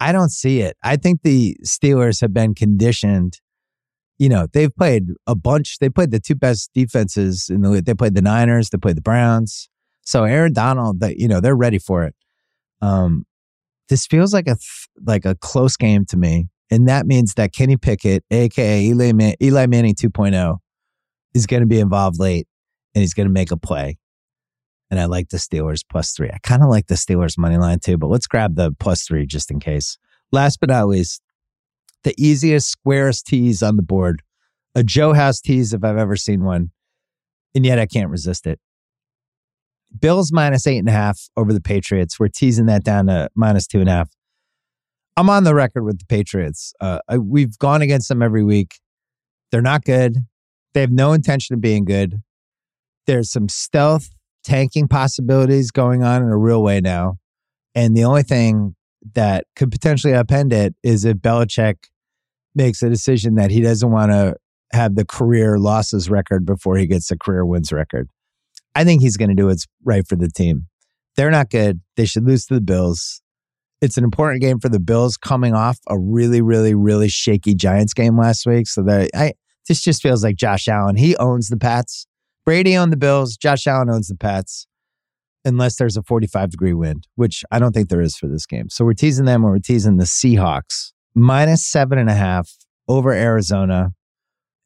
I 0.00 0.12
don't 0.12 0.30
see 0.30 0.60
it. 0.60 0.76
I 0.82 0.96
think 0.96 1.22
the 1.22 1.56
Steelers 1.64 2.20
have 2.20 2.34
been 2.34 2.54
conditioned. 2.54 3.40
You 4.18 4.28
know, 4.28 4.46
they've 4.52 4.74
played 4.74 5.08
a 5.26 5.34
bunch. 5.34 5.78
They 5.78 5.88
played 5.88 6.10
the 6.10 6.20
two 6.20 6.34
best 6.34 6.70
defenses 6.74 7.48
in 7.48 7.62
the 7.62 7.70
league. 7.70 7.84
They 7.86 7.94
played 7.94 8.14
the 8.14 8.22
Niners, 8.22 8.70
they 8.70 8.78
played 8.78 8.96
the 8.96 9.02
Browns. 9.02 9.68
So 10.04 10.24
Aaron 10.24 10.52
Donald, 10.52 11.00
that 11.00 11.16
you 11.18 11.28
know, 11.28 11.40
they're 11.40 11.56
ready 11.56 11.78
for 11.78 12.04
it. 12.04 12.14
Um, 12.80 13.24
this 13.92 14.06
feels 14.06 14.32
like 14.32 14.46
a 14.46 14.54
th- 14.54 14.88
like 15.06 15.26
a 15.26 15.34
close 15.34 15.76
game 15.76 16.06
to 16.06 16.16
me. 16.16 16.46
And 16.70 16.88
that 16.88 17.06
means 17.06 17.34
that 17.34 17.52
Kenny 17.52 17.76
Pickett, 17.76 18.24
aka 18.30 18.82
Eli, 18.82 19.12
Man- 19.12 19.34
Eli 19.42 19.66
Manning 19.66 19.94
2.0, 19.94 20.56
is 21.34 21.46
going 21.46 21.60
to 21.60 21.66
be 21.66 21.78
involved 21.78 22.18
late 22.18 22.48
and 22.94 23.02
he's 23.02 23.12
going 23.12 23.26
to 23.28 23.32
make 23.32 23.50
a 23.50 23.56
play. 23.58 23.98
And 24.90 24.98
I 24.98 25.04
like 25.04 25.28
the 25.28 25.36
Steelers 25.36 25.82
plus 25.86 26.12
three. 26.12 26.30
I 26.30 26.38
kind 26.42 26.62
of 26.62 26.70
like 26.70 26.86
the 26.86 26.94
Steelers 26.94 27.36
money 27.36 27.58
line 27.58 27.80
too, 27.80 27.98
but 27.98 28.06
let's 28.06 28.26
grab 28.26 28.56
the 28.56 28.72
plus 28.80 29.04
three 29.06 29.26
just 29.26 29.50
in 29.50 29.60
case. 29.60 29.98
Last 30.30 30.58
but 30.58 30.70
not 30.70 30.88
least, 30.88 31.20
the 32.02 32.14
easiest, 32.16 32.70
squarest 32.70 33.26
tease 33.26 33.62
on 33.62 33.76
the 33.76 33.82
board. 33.82 34.22
A 34.74 34.82
Joe 34.82 35.12
House 35.12 35.38
tease 35.38 35.74
if 35.74 35.84
I've 35.84 35.98
ever 35.98 36.16
seen 36.16 36.44
one. 36.44 36.70
And 37.54 37.66
yet 37.66 37.78
I 37.78 37.84
can't 37.84 38.08
resist 38.08 38.46
it. 38.46 38.58
Bills 39.98 40.32
minus 40.32 40.66
eight 40.66 40.78
and 40.78 40.88
a 40.88 40.92
half 40.92 41.28
over 41.36 41.52
the 41.52 41.60
Patriots. 41.60 42.18
We're 42.18 42.28
teasing 42.28 42.66
that 42.66 42.84
down 42.84 43.06
to 43.06 43.28
minus 43.34 43.66
two 43.66 43.80
and 43.80 43.88
a 43.88 43.92
half. 43.92 44.10
I'm 45.16 45.28
on 45.28 45.44
the 45.44 45.54
record 45.54 45.84
with 45.84 45.98
the 45.98 46.06
Patriots. 46.06 46.72
Uh, 46.80 47.00
I, 47.08 47.18
we've 47.18 47.58
gone 47.58 47.82
against 47.82 48.08
them 48.08 48.22
every 48.22 48.42
week. 48.42 48.80
They're 49.50 49.60
not 49.60 49.84
good. 49.84 50.16
They 50.72 50.80
have 50.80 50.90
no 50.90 51.12
intention 51.12 51.54
of 51.54 51.60
being 51.60 51.84
good. 51.84 52.22
There's 53.06 53.30
some 53.30 53.48
stealth 53.48 54.08
tanking 54.42 54.88
possibilities 54.88 55.70
going 55.70 56.02
on 56.02 56.22
in 56.22 56.28
a 56.28 56.38
real 56.38 56.62
way 56.62 56.80
now. 56.80 57.18
And 57.74 57.96
the 57.96 58.04
only 58.04 58.22
thing 58.22 58.74
that 59.14 59.46
could 59.56 59.70
potentially 59.70 60.12
upend 60.12 60.52
it 60.52 60.74
is 60.82 61.04
if 61.04 61.18
Belichick 61.18 61.76
makes 62.54 62.82
a 62.82 62.88
decision 62.88 63.34
that 63.34 63.50
he 63.50 63.60
doesn't 63.60 63.90
want 63.90 64.12
to 64.12 64.36
have 64.72 64.94
the 64.94 65.04
career 65.04 65.58
losses 65.58 66.08
record 66.08 66.46
before 66.46 66.76
he 66.76 66.86
gets 66.86 67.10
a 67.10 67.16
career 67.16 67.44
wins 67.44 67.72
record. 67.72 68.08
I 68.74 68.84
think 68.84 69.02
he's 69.02 69.16
going 69.16 69.28
to 69.28 69.34
do 69.34 69.46
what's 69.46 69.66
right 69.84 70.06
for 70.06 70.16
the 70.16 70.28
team. 70.28 70.66
They're 71.16 71.30
not 71.30 71.50
good. 71.50 71.80
They 71.96 72.06
should 72.06 72.24
lose 72.24 72.46
to 72.46 72.54
the 72.54 72.60
Bills. 72.60 73.20
It's 73.80 73.98
an 73.98 74.04
important 74.04 74.40
game 74.40 74.60
for 74.60 74.68
the 74.68 74.80
Bills 74.80 75.16
coming 75.16 75.54
off 75.54 75.78
a 75.88 75.98
really, 75.98 76.40
really, 76.40 76.74
really 76.74 77.08
shaky 77.08 77.54
Giants 77.54 77.92
game 77.92 78.16
last 78.16 78.46
week. 78.46 78.68
So 78.68 78.82
that 78.84 79.10
I 79.14 79.34
this 79.68 79.82
just 79.82 80.02
feels 80.02 80.24
like 80.24 80.36
Josh 80.36 80.68
Allen. 80.68 80.96
He 80.96 81.16
owns 81.16 81.48
the 81.48 81.56
Pats. 81.56 82.06
Brady 82.44 82.76
owns 82.76 82.90
the 82.90 82.96
Bills. 82.96 83.36
Josh 83.36 83.66
Allen 83.66 83.90
owns 83.90 84.08
the 84.08 84.16
Pats. 84.16 84.66
Unless 85.44 85.76
there's 85.76 85.96
a 85.96 86.02
45 86.04 86.50
degree 86.50 86.72
wind, 86.72 87.08
which 87.16 87.44
I 87.50 87.58
don't 87.58 87.72
think 87.72 87.88
there 87.88 88.00
is 88.00 88.16
for 88.16 88.28
this 88.28 88.46
game. 88.46 88.68
So 88.70 88.84
we're 88.84 88.94
teasing 88.94 89.24
them 89.24 89.44
or 89.44 89.50
we're 89.50 89.58
teasing 89.58 89.96
the 89.96 90.04
Seahawks. 90.04 90.92
Minus 91.14 91.66
seven 91.66 91.98
and 91.98 92.08
a 92.08 92.14
half 92.14 92.48
over 92.88 93.12
Arizona. 93.12 93.90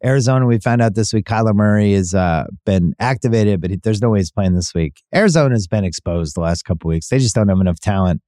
Arizona, 0.05 0.47
we 0.47 0.59
found 0.59 0.83
out 0.83 0.95
this 0.95 1.13
week 1.13 1.27
Kyler 1.27 1.55
Murray 1.55 1.95
has 1.95 2.15
uh, 2.15 2.45
been 2.65 2.95
activated, 2.99 3.61
but 3.61 3.71
he, 3.71 3.77
there's 3.77 4.03
no 4.03 4.11
way 4.11 4.19
he's 4.19 4.31
playing 4.31 4.55
this 4.55 4.75
week. 4.75 5.03
Arizona's 5.15 5.67
been 5.67 5.85
exposed 5.85 6.37
the 6.37 6.41
last 6.41 6.65
couple 6.65 6.89
weeks. 6.89 7.09
They 7.09 7.19
just 7.19 7.35
don't 7.35 7.49
have 7.49 7.61
enough 7.61 7.81
talent. 7.81 8.21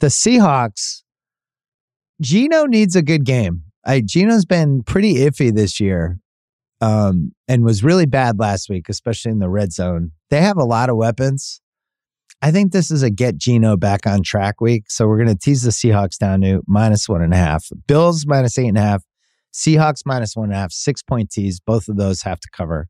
The 0.00 0.06
Seahawks, 0.06 1.02
Geno 2.20 2.64
needs 2.64 2.96
a 2.96 3.02
good 3.02 3.24
game. 3.24 3.64
I, 3.84 4.00
Geno's 4.00 4.44
been 4.44 4.82
pretty 4.82 5.16
iffy 5.16 5.54
this 5.54 5.78
year 5.78 6.18
um, 6.80 7.32
and 7.48 7.64
was 7.64 7.84
really 7.84 8.06
bad 8.06 8.38
last 8.38 8.68
week, 8.68 8.88
especially 8.88 9.32
in 9.32 9.38
the 9.38 9.48
red 9.48 9.72
zone. 9.72 10.12
They 10.30 10.40
have 10.40 10.56
a 10.56 10.64
lot 10.64 10.88
of 10.88 10.96
weapons. 10.96 11.60
I 12.42 12.50
think 12.50 12.72
this 12.72 12.90
is 12.90 13.02
a 13.02 13.10
get 13.10 13.36
Geno 13.36 13.76
back 13.76 14.06
on 14.06 14.22
track 14.22 14.60
week. 14.60 14.84
So 14.88 15.06
we're 15.06 15.18
going 15.18 15.28
to 15.28 15.34
tease 15.34 15.62
the 15.62 15.70
Seahawks 15.70 16.16
down 16.16 16.40
to 16.40 16.62
minus 16.66 17.08
one 17.08 17.22
and 17.22 17.34
a 17.34 17.36
half. 17.36 17.66
Bills 17.86 18.24
minus 18.26 18.58
eight 18.58 18.68
and 18.68 18.78
a 18.78 18.82
half. 18.82 19.02
Seahawks 19.52 20.02
minus 20.04 20.36
one 20.36 20.46
and 20.46 20.54
a 20.54 20.56
half, 20.56 20.72
six 20.72 21.02
point 21.02 21.30
tease. 21.30 21.60
Both 21.60 21.88
of 21.88 21.96
those 21.96 22.22
have 22.22 22.40
to 22.40 22.48
cover. 22.50 22.88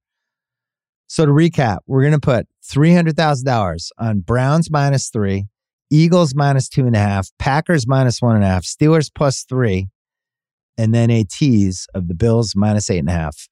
So 1.07 1.27
to 1.27 1.33
recap, 1.33 1.79
we're 1.87 2.03
going 2.03 2.13
to 2.13 2.21
put 2.21 2.47
$300,000 2.65 3.89
on 3.99 4.21
Browns 4.21 4.71
minus 4.71 5.09
three, 5.09 5.47
Eagles 5.91 6.37
minus 6.37 6.69
two 6.69 6.87
and 6.87 6.95
a 6.95 7.01
half, 7.01 7.31
Packers 7.39 7.87
minus 7.89 8.23
one 8.23 8.37
and 8.37 8.45
a 8.45 8.49
half, 8.49 8.63
Steelers 8.63 9.11
plus 9.13 9.43
three, 9.43 9.89
and 10.79 10.95
then 10.95 11.11
a 11.11 11.25
tease 11.25 11.89
of 11.95 12.07
the 12.07 12.15
Bills 12.15 12.55
minus 12.55 12.89
eight 12.91 13.01
and 13.01 13.09
a 13.09 13.13
half, 13.13 13.49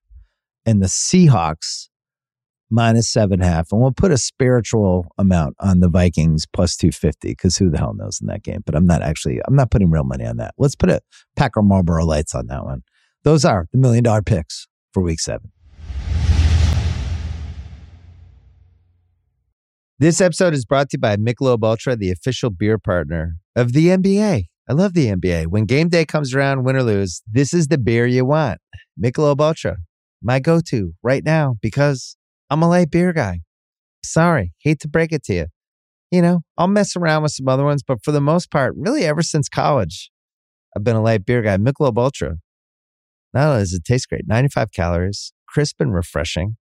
and 0.65 0.81
the 0.81 0.87
Seahawks 0.87 1.89
minus 2.71 3.09
seven 3.11 3.41
and 3.41 3.43
a 3.43 3.47
half. 3.47 3.73
And 3.73 3.81
we'll 3.81 3.93
put 3.93 4.13
a 4.13 4.19
spiritual 4.19 5.07
amount 5.19 5.57
on 5.59 5.81
the 5.81 5.89
Vikings 5.89 6.47
plus 6.47 6.77
250 6.77 7.29
because 7.31 7.57
who 7.57 7.71
the 7.71 7.79
hell 7.79 7.95
knows 7.95 8.21
in 8.21 8.29
that 8.29 8.45
game? 8.45 8.63
But 8.65 8.75
I'm 8.75 8.87
not 8.87 9.03
actually, 9.03 9.41
I'm 9.47 9.57
not 9.57 9.71
putting 9.71 9.91
real 9.91 10.05
money 10.05 10.27
on 10.27 10.37
that. 10.37 10.55
Let's 10.59 10.77
put 10.77 10.91
a 10.91 11.01
Packer 11.37 11.63
Marlboro 11.63 12.05
lights 12.05 12.35
on 12.35 12.47
that 12.47 12.65
one. 12.65 12.83
Those 13.25 13.45
are 13.45 13.67
the 13.73 13.79
million 13.79 14.05
dollar 14.05 14.23
picks 14.23 14.67
for 14.93 15.03
week 15.03 15.21
seven. 15.21 15.53
This 20.01 20.21
episode 20.21 20.55
is 20.55 20.65
brought 20.65 20.91
to 20.91 20.95
you 20.97 21.01
by 21.01 21.17
Michelob 21.17 21.65
Ultra, 21.65 21.97
the 21.97 22.13
official 22.13 22.51
beer 22.51 22.79
partner 22.79 23.37
of 23.57 23.73
the 23.73 23.89
NBA. 23.89 24.45
I 24.69 24.73
love 24.73 24.95
the 24.95 25.07
NBA. 25.07 25.49
When 25.49 25.65
game 25.65 25.89
day 25.89 26.05
comes 26.05 26.35
around, 26.35 26.63
win 26.63 26.77
or 26.77 26.85
lose, 26.85 27.21
this 27.27 27.53
is 27.53 27.67
the 27.67 27.79
beer 27.79 28.07
you 28.07 28.25
want. 28.25 28.61
Michelob 29.03 29.41
Ultra, 29.41 29.79
my 30.23 30.39
go-to 30.39 30.95
right 31.03 31.25
now 31.25 31.57
because 31.61 32.17
I'm 32.49 32.63
a 32.63 32.69
light 32.69 32.91
beer 32.93 33.13
guy. 33.13 33.41
Sorry, 34.05 34.53
hate 34.61 34.79
to 34.81 34.89
break 34.89 35.11
it 35.11 35.25
to 35.25 35.35
you. 35.35 35.47
You 36.13 36.23
know, 36.23 36.41
I'll 36.57 36.69
mess 36.69 36.95
around 36.95 37.25
with 37.25 37.33
some 37.33 37.49
other 37.49 37.65
ones, 37.65 37.83
but 37.83 37.99
for 38.05 38.13
the 38.13 38.21
most 38.21 38.53
part, 38.53 38.75
really 38.77 39.05
ever 39.05 39.23
since 39.23 39.49
college, 39.49 40.13
I've 40.77 40.85
been 40.85 40.97
a 40.97 41.03
light 41.03 41.27
beer 41.27 41.43
guy. 41.43 41.57
Michelob 41.57 41.99
Ultra, 41.99 42.37
not 43.35 43.49
only 43.49 43.61
does 43.61 43.75
it 43.75 43.85
taste 43.85 44.09
great, 44.09 44.27
95 44.27 44.73
calories, 44.73 45.33
crisp 45.47 45.81
and 45.81 45.95
refreshing. 45.95 46.57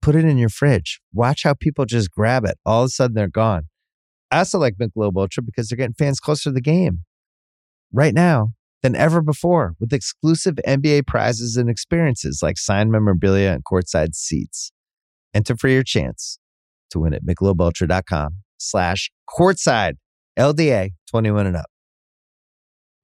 Put 0.00 0.16
it 0.16 0.24
in 0.24 0.38
your 0.38 0.48
fridge. 0.48 1.00
Watch 1.12 1.44
how 1.44 1.54
people 1.54 1.84
just 1.84 2.10
grab 2.10 2.44
it. 2.44 2.58
All 2.66 2.82
of 2.82 2.86
a 2.86 2.90
sudden, 2.90 3.14
they're 3.14 3.28
gone. 3.28 3.68
I 4.30 4.38
also 4.38 4.58
like 4.58 4.74
Michelob 4.76 5.16
Ultra 5.16 5.42
because 5.42 5.68
they're 5.68 5.76
getting 5.76 5.94
fans 5.94 6.18
closer 6.18 6.50
to 6.50 6.54
the 6.54 6.60
game 6.60 7.00
right 7.92 8.14
now 8.14 8.52
than 8.82 8.96
ever 8.96 9.22
before 9.22 9.74
with 9.78 9.92
exclusive 9.92 10.56
NBA 10.66 11.06
prizes 11.06 11.56
and 11.56 11.70
experiences 11.70 12.40
like 12.42 12.58
signed 12.58 12.90
memorabilia 12.90 13.50
and 13.50 13.64
courtside 13.64 14.14
seats. 14.14 14.72
Enter 15.34 15.56
for 15.56 15.68
your 15.68 15.82
chance 15.82 16.38
to 16.90 16.98
win 16.98 17.14
at 17.14 17.24
michelobultra.com 17.24 18.38
slash 18.58 19.10
courtside 19.28 19.94
LDA 20.38 20.90
21 21.10 21.46
and 21.46 21.56
up. 21.56 21.71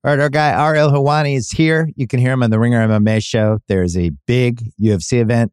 All 0.04 0.12
right, 0.12 0.20
our 0.20 0.30
guy 0.30 0.50
Ariel 0.50 0.90
Helwani 0.90 1.36
is 1.36 1.50
here. 1.50 1.88
You 1.96 2.06
can 2.06 2.20
hear 2.20 2.30
him 2.30 2.44
on 2.44 2.50
the 2.50 2.58
Ringer 2.60 2.86
MMA 2.86 3.20
show. 3.20 3.58
There's 3.66 3.96
a 3.96 4.10
big 4.28 4.62
UFC 4.80 5.20
event 5.20 5.52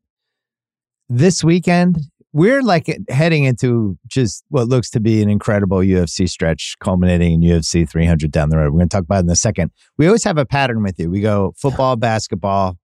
this 1.10 1.43
weekend. 1.43 1.98
We're 2.32 2.62
like 2.62 2.96
heading 3.10 3.46
into 3.46 3.98
just 4.06 4.43
what 4.50 4.68
looks 4.68 4.91
to 4.91 5.00
be 5.00 5.24
an 5.24 5.30
incredible 5.30 5.78
UFC 5.78 6.30
stretch, 6.30 6.76
culminating 6.80 7.41
in 7.41 7.50
UFC 7.50 7.89
300 7.89 8.30
down 8.30 8.50
the 8.50 8.58
road. 8.58 8.72
We're 8.72 8.80
going 8.80 8.89
to 8.89 8.96
talk 8.96 9.06
about 9.06 9.20
it 9.20 9.26
in 9.26 9.30
a 9.32 9.36
second. 9.36 9.72
We 9.98 10.06
always 10.06 10.24
have 10.26 10.38
a 10.38 10.46
pattern 10.46 10.84
with 10.84 11.00
you. 11.00 11.10
We 11.10 11.22
go 11.22 11.54
football, 11.58 11.96
basketball, 11.96 12.78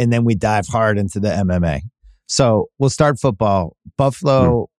and 0.00 0.12
then 0.12 0.24
we 0.24 0.34
dive 0.34 0.66
hard 0.66 0.98
into 0.98 1.20
the 1.20 1.28
MMA. 1.28 1.82
So 2.26 2.70
we'll 2.80 2.90
start 2.90 3.20
football. 3.20 3.76
Buffalo 3.96 4.66
hmm. 4.66 4.73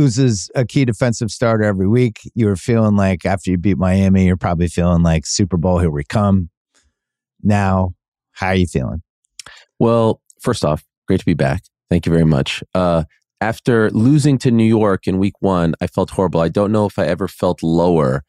Loses 0.00 0.50
a 0.54 0.64
key 0.64 0.86
defensive 0.86 1.30
starter 1.30 1.64
every 1.64 1.86
week. 1.86 2.20
You 2.34 2.46
were 2.46 2.56
feeling 2.56 2.96
like 2.96 3.26
after 3.26 3.50
you 3.50 3.58
beat 3.58 3.76
Miami, 3.76 4.26
you're 4.26 4.36
probably 4.36 4.68
feeling 4.68 5.02
like 5.02 5.26
Super 5.26 5.58
Bowl, 5.58 5.78
here 5.78 5.90
we 5.90 6.04
come. 6.04 6.48
Now, 7.42 7.94
how 8.32 8.48
are 8.48 8.54
you 8.54 8.66
feeling? 8.66 9.02
Well, 9.78 10.22
first 10.40 10.64
off, 10.64 10.84
great 11.06 11.20
to 11.20 11.26
be 11.26 11.34
back. 11.34 11.62
Thank 11.90 12.06
you 12.06 12.12
very 12.12 12.24
much. 12.24 12.62
Uh, 12.74 13.04
after 13.42 13.90
losing 13.90 14.38
to 14.38 14.50
New 14.50 14.64
York 14.64 15.06
in 15.06 15.18
week 15.18 15.34
one, 15.40 15.74
I 15.82 15.86
felt 15.86 16.10
horrible. 16.10 16.40
I 16.40 16.48
don't 16.48 16.72
know 16.72 16.86
if 16.86 16.98
I 16.98 17.04
ever 17.04 17.28
felt 17.28 17.62
lower 17.62 18.22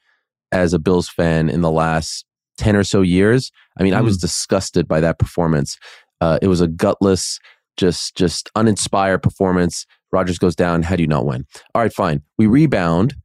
as 0.52 0.74
a 0.74 0.80
Bills 0.80 1.08
fan 1.08 1.50
in 1.50 1.62
the 1.62 1.72
last 1.72 2.26
10 2.58 2.76
or 2.76 2.84
so 2.84 3.02
years. 3.02 3.52
I 3.80 3.84
mean, 3.84 3.94
mm. 3.94 3.98
I 3.98 4.02
was 4.02 4.18
mm. 4.18 4.22
disgusted 4.22 4.88
by 4.90 5.00
that 5.00 5.20
performance. 5.20 5.78
Uh, 6.20 6.38
it 6.42 6.48
was 6.48 6.60
a 6.60 6.68
gutless, 6.68 7.40
just 7.78 8.16
just 8.16 8.50
uninspired 8.56 9.24
performance. 9.24 9.86
Rodgers 10.12 10.38
goes 10.38 10.56
down. 10.56 10.84
How 10.84 10.96
do 10.96 11.04
you 11.04 11.08
not 11.08 11.26
win? 11.26 11.46
All 11.74 11.82
right, 11.82 11.94
fine. 11.94 12.22
We 12.38 12.48
rebound 12.48 13.16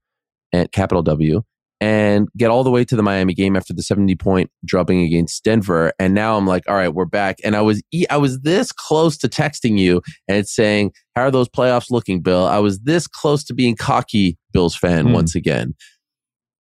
at 0.53 0.73
capital 0.73 1.03
W 1.03 1.43
and 1.81 2.29
get 2.37 2.51
all 2.51 2.65
the 2.65 2.71
way 2.71 2.85
to 2.85 2.97
the 2.97 3.03
Miami 3.03 3.35
game 3.35 3.55
after 3.55 3.75
the 3.75 3.83
70 3.83 4.17
point 4.17 4.51
drubbing 4.65 5.03
against 5.03 5.45
Denver. 5.45 5.93
And 5.99 6.15
now 6.15 6.37
I'm 6.37 6.47
like, 6.47 6.65
all 6.69 6.75
right, 6.75 6.93
we're 6.95 7.05
back. 7.05 7.37
And 7.45 7.55
I 7.55 7.61
was, 7.61 7.83
I 8.09 8.17
was 8.17 8.41
this 8.41 8.73
close 8.73 9.19
to 9.19 9.29
texting 9.29 9.79
you 9.79 10.01
and 10.27 10.49
saying, 10.49 10.93
how 11.15 11.23
are 11.23 11.31
those 11.31 11.49
playoffs 11.49 11.91
looking, 11.91 12.23
Bill? 12.23 12.47
I 12.47 12.59
was 12.59 12.81
this 12.81 13.07
close 13.07 13.45
to 13.45 13.55
being 13.55 13.77
cocky 13.77 14.39
Bills 14.53 14.75
fan 14.75 15.07
hmm. 15.07 15.13
once 15.13 15.35
again. 15.35 15.75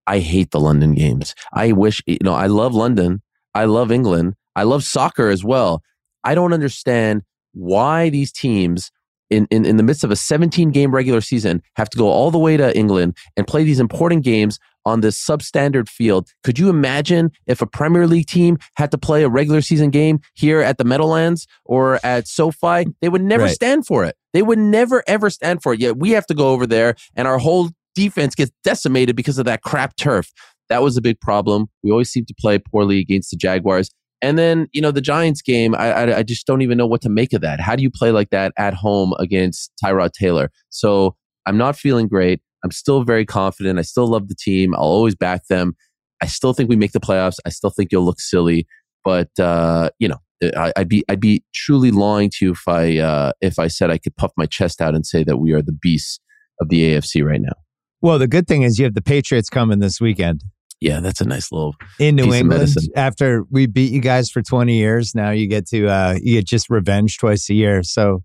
I 0.07 0.19
hate 0.19 0.51
the 0.51 0.61
London 0.61 0.95
games. 0.95 1.35
I 1.53 1.73
wish, 1.73 2.03
you 2.07 2.19
know, 2.23 2.35
I 2.35 2.47
love 2.47 2.75
London. 2.75 3.23
I 3.55 3.65
love 3.67 3.91
England. 3.91 4.35
I 4.57 4.65
love 4.65 4.85
soccer 4.85 5.31
as 5.31 5.45
well. 5.45 5.83
I 6.25 6.35
don't 6.35 6.53
understand 6.53 7.23
why 7.53 8.11
these 8.11 8.33
teams 8.33 8.91
in, 9.31 9.47
in, 9.51 9.65
in 9.65 9.77
the 9.77 9.83
midst 9.83 10.05
of 10.05 10.11
a 10.11 10.17
17 10.17 10.71
game 10.71 10.95
regular 10.95 11.21
season 11.21 11.63
have 11.77 11.91
to 11.91 11.99
go 11.99 12.09
all 12.09 12.31
the 12.31 12.39
way 12.39 12.57
to 12.57 12.77
England 12.77 13.17
and 13.37 13.47
play 13.47 13.65
these 13.65 13.81
important 13.81 14.25
games 14.25 14.59
on 14.87 15.01
this 15.01 15.19
substandard 15.19 15.89
field. 15.89 16.29
Could 16.43 16.59
you 16.59 16.69
imagine 16.69 17.31
if 17.47 17.63
a 17.63 17.67
Premier 17.67 18.07
League 18.07 18.27
team 18.27 18.59
had 18.77 18.91
to 18.91 18.99
play 18.99 19.23
a 19.25 19.29
regular 19.29 19.61
season 19.61 19.91
game 19.91 20.21
here 20.35 20.61
at 20.61 20.79
the 20.79 20.85
Meadowlands 20.85 21.47
or 21.65 21.99
at 22.05 22.29
SoFi? 22.29 22.87
They 23.01 23.09
would 23.09 23.23
never 23.23 23.45
right. 23.45 23.55
stand 23.55 23.87
for 23.87 24.05
it. 24.05 24.17
They 24.33 24.43
would 24.43 24.59
never 24.59 25.03
ever 25.07 25.31
stand 25.31 25.63
for 25.63 25.75
it. 25.75 25.81
Yet 25.81 25.97
we 25.97 26.11
have 26.11 26.27
to 26.27 26.35
go 26.35 26.51
over 26.51 26.67
there 26.67 26.95
and 27.17 27.27
our 27.27 27.39
whole 27.39 27.71
defense 27.95 28.35
gets 28.35 28.53
decimated 28.63 29.17
because 29.17 29.39
of 29.39 29.47
that 29.47 29.63
crap 29.63 29.97
turf. 29.97 30.33
That 30.69 30.83
was 30.83 30.97
a 30.97 31.03
big 31.03 31.21
problem. 31.21 31.69
We 31.83 31.91
always 31.91 32.11
seem 32.11 32.25
to 32.27 32.35
play 32.39 32.59
poorly 32.59 32.99
against 32.99 33.31
the 33.31 33.37
Jaguars. 33.37 33.91
And 34.25 34.39
then, 34.39 34.69
you 34.73 34.81
know, 34.81 34.91
the 34.91 35.03
Giants 35.03 35.43
game, 35.43 35.75
I, 35.75 35.93
I, 35.93 36.19
I, 36.19 36.23
just 36.23 36.47
don't 36.47 36.63
even 36.63 36.79
know 36.79 36.87
what 36.87 37.03
to 37.03 37.11
make 37.11 37.35
of 37.35 37.43
that. 37.43 37.61
How 37.61 37.77
do 37.77 37.83
you 37.83 37.91
play 37.91 38.11
like 38.11 38.31
that 38.31 38.55
at 38.57 38.73
home 38.73 39.13
against 39.19 39.71
Tyrod 39.85 40.13
Taylor? 40.13 40.51
So 40.71 41.15
I'm 41.45 41.59
not 41.59 41.77
feeling 41.77 42.09
great. 42.09 42.41
I'm 42.65 42.71
still 42.71 43.05
very 43.05 43.27
confident. 43.27 43.79
I 43.79 43.83
still 43.83 44.07
love 44.07 44.29
the 44.29 44.35
team. 44.35 44.75
I'll 44.75 44.81
always 44.81 45.15
back 45.15 45.47
them. 45.49 45.77
I 46.23 46.27
still 46.27 46.55
think 46.55 46.71
we 46.71 46.77
make 46.77 46.93
the 46.93 47.01
playoffs. 47.01 47.37
I 47.45 47.51
still 47.51 47.69
think 47.69 47.93
you'll 47.93 48.07
look 48.07 48.19
silly, 48.19 48.67
but 49.05 49.29
uh, 49.39 49.91
you 49.99 50.09
know, 50.09 50.17
I, 50.57 50.73
would 50.79 50.89
be 50.89 51.05
I'd 51.11 51.21
be 51.21 51.45
truly 51.53 51.91
lying 51.91 52.31
to 52.31 52.47
you 52.47 52.53
if 52.53 52.67
I 52.67 52.97
uh, 52.97 53.33
if 53.43 53.59
I 53.59 53.69
said 53.69 53.91
I 53.91 53.99
could 53.99 54.17
puff 54.17 54.33
my 54.39 54.47
chest 54.47 54.81
out 54.81 54.95
and 54.95 55.05
say 55.05 55.23
that 55.25 55.37
we 55.37 55.53
are 55.53 55.61
the 55.61 55.73
beasts 55.73 56.19
of 56.63 56.71
the 56.71 56.95
AFC 56.95 57.23
right 57.23 57.43
now. 57.43 57.53
Well, 58.01 58.19
the 58.19 58.29
good 58.29 58.47
thing 58.47 58.63
is 58.63 58.79
you 58.79 58.87
have 58.87 58.95
the 58.95 59.03
Patriots 59.03 59.51
coming 59.51 59.81
this 59.81 60.01
weekend. 60.01 60.45
Yeah, 60.85 61.01
that's 61.01 61.23
a 61.23 61.25
nice 61.25 61.51
little 61.51 61.75
in 61.99 62.17
New 62.17 62.35
England. 62.35 62.69
After 62.95 63.45
we 63.51 63.67
beat 63.67 63.91
you 63.91 64.03
guys 64.03 64.31
for 64.31 64.43
twenty 64.43 64.77
years, 64.77 65.15
now 65.15 65.31
you 65.31 65.47
get 65.47 65.67
to 65.69 65.89
uh, 65.89 66.19
you 66.21 66.35
get 66.35 66.47
just 66.47 66.69
revenge 66.69 67.17
twice 67.17 67.49
a 67.49 67.55
year. 67.55 67.83
So 67.83 68.23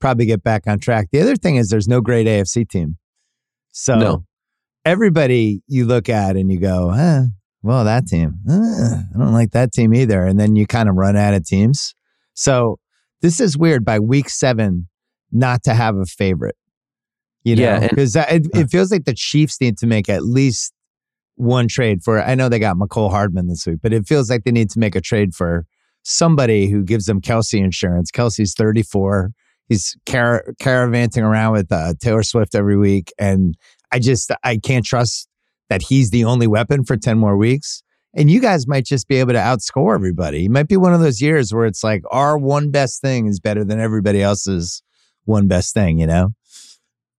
probably 0.00 0.24
get 0.24 0.44
back 0.44 0.68
on 0.68 0.78
track. 0.78 1.08
The 1.10 1.20
other 1.20 1.34
thing 1.34 1.56
is 1.56 1.68
there's 1.68 1.88
no 1.88 2.00
great 2.00 2.28
AFC 2.28 2.68
team. 2.68 2.96
So 3.72 3.98
no. 3.98 4.24
everybody 4.84 5.62
you 5.66 5.84
look 5.84 6.08
at 6.08 6.36
and 6.36 6.50
you 6.52 6.60
go, 6.60 6.92
eh, 6.92 7.24
well, 7.62 7.84
that 7.84 8.06
team, 8.06 8.34
eh, 8.48 8.52
I 8.52 9.18
don't 9.18 9.32
like 9.32 9.50
that 9.50 9.72
team 9.72 9.92
either. 9.92 10.24
And 10.24 10.38
then 10.38 10.54
you 10.54 10.64
kind 10.64 10.88
of 10.88 10.94
run 10.94 11.16
out 11.16 11.34
of 11.34 11.44
teams. 11.44 11.92
So 12.34 12.78
this 13.20 13.40
is 13.40 13.58
weird 13.58 13.84
by 13.84 13.98
week 13.98 14.28
seven 14.28 14.86
not 15.32 15.64
to 15.64 15.74
have 15.74 15.96
a 15.96 16.06
favorite. 16.06 16.56
You 17.42 17.56
know, 17.56 17.80
because 17.80 18.14
yeah, 18.14 18.32
it, 18.32 18.46
it 18.54 18.70
feels 18.70 18.92
like 18.92 19.06
the 19.06 19.14
Chiefs 19.14 19.60
need 19.60 19.76
to 19.78 19.86
make 19.88 20.08
at 20.08 20.22
least 20.22 20.72
one 21.36 21.68
trade 21.68 22.02
for. 22.02 22.20
I 22.22 22.34
know 22.34 22.48
they 22.48 22.58
got 22.58 22.76
Mecole 22.76 23.10
Hardman 23.10 23.46
this 23.46 23.66
week, 23.66 23.78
but 23.82 23.92
it 23.92 24.06
feels 24.06 24.28
like 24.28 24.44
they 24.44 24.52
need 24.52 24.70
to 24.70 24.78
make 24.78 24.96
a 24.96 25.00
trade 25.00 25.34
for 25.34 25.66
somebody 26.02 26.68
who 26.68 26.82
gives 26.82 27.06
them 27.06 27.20
Kelce 27.20 27.58
insurance. 27.58 28.10
Kelce's 28.10 28.54
34. 28.54 29.32
He's 29.68 29.96
car- 30.06 30.54
caravanting 30.60 31.24
around 31.24 31.52
with 31.52 31.72
uh, 31.72 31.94
Taylor 32.00 32.22
Swift 32.22 32.54
every 32.54 32.76
week. 32.76 33.12
And 33.18 33.56
I 33.90 33.98
just, 33.98 34.30
I 34.44 34.58
can't 34.58 34.84
trust 34.84 35.28
that 35.68 35.82
he's 35.82 36.10
the 36.10 36.24
only 36.24 36.46
weapon 36.46 36.84
for 36.84 36.96
10 36.96 37.18
more 37.18 37.36
weeks. 37.36 37.82
And 38.14 38.30
you 38.30 38.40
guys 38.40 38.66
might 38.66 38.86
just 38.86 39.08
be 39.08 39.16
able 39.16 39.32
to 39.32 39.38
outscore 39.38 39.94
everybody. 39.94 40.46
It 40.46 40.50
might 40.50 40.68
be 40.68 40.76
one 40.76 40.94
of 40.94 41.00
those 41.00 41.20
years 41.20 41.52
where 41.52 41.66
it's 41.66 41.84
like 41.84 42.02
our 42.10 42.38
one 42.38 42.70
best 42.70 43.00
thing 43.02 43.26
is 43.26 43.40
better 43.40 43.64
than 43.64 43.80
everybody 43.80 44.22
else's 44.22 44.82
one 45.24 45.48
best 45.48 45.74
thing, 45.74 45.98
you 45.98 46.06
know? 46.06 46.30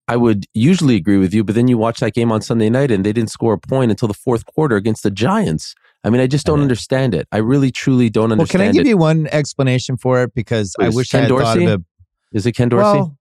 I 0.08 0.16
would 0.16 0.46
usually 0.54 0.96
agree 0.96 1.18
with 1.18 1.34
you, 1.34 1.44
but 1.44 1.56
then 1.56 1.68
you 1.68 1.78
watch 1.78 2.00
that 2.00 2.14
game 2.14 2.32
on 2.32 2.42
Sunday 2.42 2.70
night 2.70 2.92
and 2.92 3.06
they 3.06 3.12
didn't 3.12 3.30
score 3.30 3.54
a 3.54 3.58
point 3.58 3.92
until 3.92 4.08
the 4.08 4.14
fourth 4.14 4.46
quarter 4.46 4.76
against 4.78 5.04
the 5.04 5.12
Giants. 5.12 5.76
I 6.04 6.10
mean, 6.10 6.22
I 6.22 6.28
just 6.28 6.46
don't 6.46 6.62
understand 6.62 7.14
it. 7.14 7.28
I 7.32 7.38
really, 7.38 7.72
truly 7.72 8.10
don't 8.10 8.32
understand. 8.32 8.60
Well, 8.60 8.68
can 8.68 8.70
I 8.70 8.72
give 8.72 8.86
it. 8.86 8.90
you 8.90 8.98
one 8.98 9.28
explanation 9.32 9.98
for 9.98 10.24
it? 10.24 10.34
Because 10.34 10.74
Please. 10.80 10.94
I 10.94 10.96
wish 10.96 11.10
Ken 11.10 11.20
I 11.20 11.24
had 11.24 11.30
Dorsey? 11.30 11.44
thought 11.44 11.74
of 11.74 11.82
it. 11.82 11.86
Is 12.32 12.46
it 12.46 12.54
Ken 12.54 12.70
Dorsey? 12.70 13.00
Well, 13.00 13.18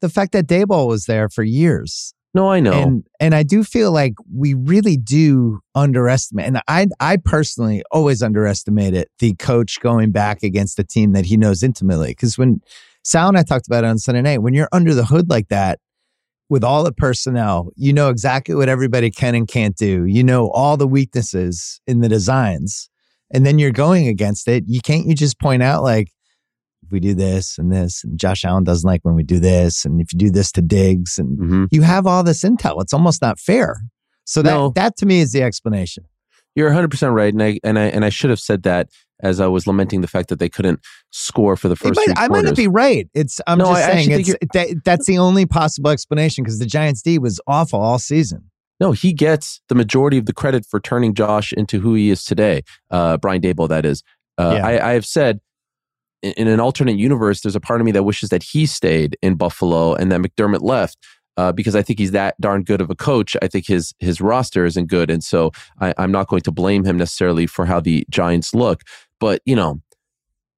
the 0.00 0.08
fact 0.08 0.32
that 0.32 0.46
Daboll 0.46 0.86
was 0.86 1.06
there 1.06 1.28
for 1.28 1.42
years. 1.42 2.14
No, 2.32 2.48
I 2.48 2.60
know, 2.60 2.72
and 2.72 3.04
and 3.18 3.34
I 3.34 3.42
do 3.42 3.64
feel 3.64 3.90
like 3.90 4.14
we 4.32 4.54
really 4.54 4.96
do 4.96 5.58
underestimate. 5.74 6.46
And 6.46 6.60
I 6.68 6.86
I 7.00 7.16
personally 7.16 7.82
always 7.90 8.22
underestimate 8.22 8.94
it. 8.94 9.08
The 9.18 9.34
coach 9.34 9.80
going 9.80 10.12
back 10.12 10.44
against 10.44 10.78
a 10.78 10.84
team 10.84 11.12
that 11.14 11.24
he 11.24 11.36
knows 11.36 11.64
intimately. 11.64 12.10
Because 12.10 12.38
when 12.38 12.60
Sal 13.02 13.28
and 13.28 13.36
I 13.36 13.42
talked 13.42 13.66
about 13.66 13.82
it 13.82 13.88
on 13.88 13.98
Sunday 13.98 14.22
night, 14.22 14.42
when 14.42 14.54
you're 14.54 14.68
under 14.70 14.94
the 14.94 15.06
hood 15.06 15.28
like 15.28 15.48
that, 15.48 15.80
with 16.50 16.64
all 16.64 16.82
the 16.82 16.92
personnel, 16.92 17.70
you 17.76 17.92
know 17.92 18.10
exactly 18.10 18.54
what 18.56 18.68
everybody 18.68 19.10
can 19.10 19.34
and 19.36 19.48
can't 19.48 19.76
do. 19.76 20.04
You 20.04 20.24
know 20.24 20.50
all 20.50 20.76
the 20.76 20.86
weaknesses 20.86 21.80
in 21.86 22.00
the 22.00 22.08
designs. 22.08 22.90
And 23.32 23.46
then 23.46 23.60
you're 23.60 23.70
going 23.70 24.08
against 24.08 24.48
it. 24.48 24.64
You 24.66 24.80
can't 24.80 25.06
you 25.06 25.14
just 25.14 25.38
point 25.38 25.62
out 25.62 25.84
like 25.84 26.08
if 26.82 26.90
we 26.90 26.98
do 26.98 27.14
this 27.14 27.56
and 27.56 27.72
this 27.72 28.02
and 28.02 28.18
Josh 28.18 28.44
Allen 28.44 28.64
doesn't 28.64 28.86
like 28.86 29.02
when 29.04 29.14
we 29.14 29.22
do 29.22 29.38
this 29.38 29.84
and 29.84 30.00
if 30.00 30.12
you 30.12 30.18
do 30.18 30.30
this 30.30 30.50
to 30.52 30.60
Diggs 30.60 31.18
and 31.18 31.38
mm-hmm. 31.38 31.64
you 31.70 31.82
have 31.82 32.06
all 32.06 32.24
this 32.24 32.42
intel. 32.42 32.82
It's 32.82 32.92
almost 32.92 33.22
not 33.22 33.38
fair. 33.38 33.80
So 34.24 34.42
that 34.42 34.50
no. 34.50 34.72
that 34.74 34.96
to 34.96 35.06
me 35.06 35.20
is 35.20 35.30
the 35.30 35.44
explanation. 35.44 36.04
You're 36.56 36.70
100% 36.70 37.14
right 37.14 37.32
and 37.32 37.42
I 37.42 37.60
and 37.62 37.78
I 37.78 37.84
and 37.84 38.04
I 38.04 38.08
should 38.08 38.30
have 38.30 38.40
said 38.40 38.64
that 38.64 38.88
as 39.22 39.40
I 39.40 39.46
was 39.46 39.66
lamenting 39.66 40.00
the 40.00 40.08
fact 40.08 40.28
that 40.28 40.38
they 40.38 40.48
couldn't 40.48 40.80
score 41.10 41.56
for 41.56 41.68
the 41.68 41.76
first. 41.76 41.96
Might, 41.96 42.18
I 42.18 42.28
might 42.28 42.44
not 42.44 42.56
be 42.56 42.68
right. 42.68 43.08
It's 43.14 43.40
I'm 43.46 43.58
no, 43.58 43.66
just 43.66 43.82
I 43.82 43.92
saying 43.92 44.10
it's 44.10 44.34
that, 44.52 44.84
that's 44.84 45.06
the 45.06 45.18
only 45.18 45.46
possible 45.46 45.90
explanation 45.90 46.44
because 46.44 46.58
the 46.58 46.66
Giants 46.66 47.02
D 47.02 47.18
was 47.18 47.40
awful 47.46 47.80
all 47.80 47.98
season. 47.98 48.50
No, 48.80 48.92
he 48.92 49.12
gets 49.12 49.60
the 49.68 49.74
majority 49.74 50.16
of 50.16 50.24
the 50.24 50.32
credit 50.32 50.64
for 50.64 50.80
turning 50.80 51.14
Josh 51.14 51.52
into 51.52 51.80
who 51.80 51.94
he 51.94 52.08
is 52.08 52.24
today. 52.24 52.62
Uh, 52.90 53.18
Brian 53.18 53.42
Daboll, 53.42 53.68
that 53.68 53.84
is. 53.84 54.02
Uh, 54.38 54.54
yeah. 54.56 54.66
I, 54.66 54.90
I 54.90 54.92
have 54.94 55.04
said 55.04 55.40
in, 56.22 56.32
in 56.32 56.48
an 56.48 56.60
alternate 56.60 56.96
universe, 56.96 57.42
there's 57.42 57.56
a 57.56 57.60
part 57.60 57.80
of 57.80 57.84
me 57.84 57.92
that 57.92 58.04
wishes 58.04 58.30
that 58.30 58.42
he 58.42 58.66
stayed 58.66 59.18
in 59.22 59.34
Buffalo 59.34 59.94
and 59.94 60.10
that 60.10 60.20
McDermott 60.20 60.62
left. 60.62 60.98
Uh, 61.36 61.52
because 61.52 61.74
I 61.74 61.80
think 61.80 61.98
he's 61.98 62.10
that 62.10 62.38
darn 62.40 62.64
good 62.64 62.82
of 62.82 62.90
a 62.90 62.94
coach. 62.94 63.34
I 63.40 63.46
think 63.46 63.66
his 63.66 63.94
his 63.98 64.20
roster 64.20 64.66
isn't 64.66 64.88
good, 64.88 65.10
and 65.10 65.24
so 65.24 65.52
I, 65.80 65.94
am 65.96 66.12
not 66.12 66.28
going 66.28 66.42
to 66.42 66.50
blame 66.50 66.84
him 66.84 66.98
necessarily 66.98 67.46
for 67.46 67.64
how 67.64 67.80
the 67.80 68.04
Giants 68.10 68.52
look. 68.52 68.82
But, 69.20 69.42
you 69.44 69.54
know, 69.54 69.80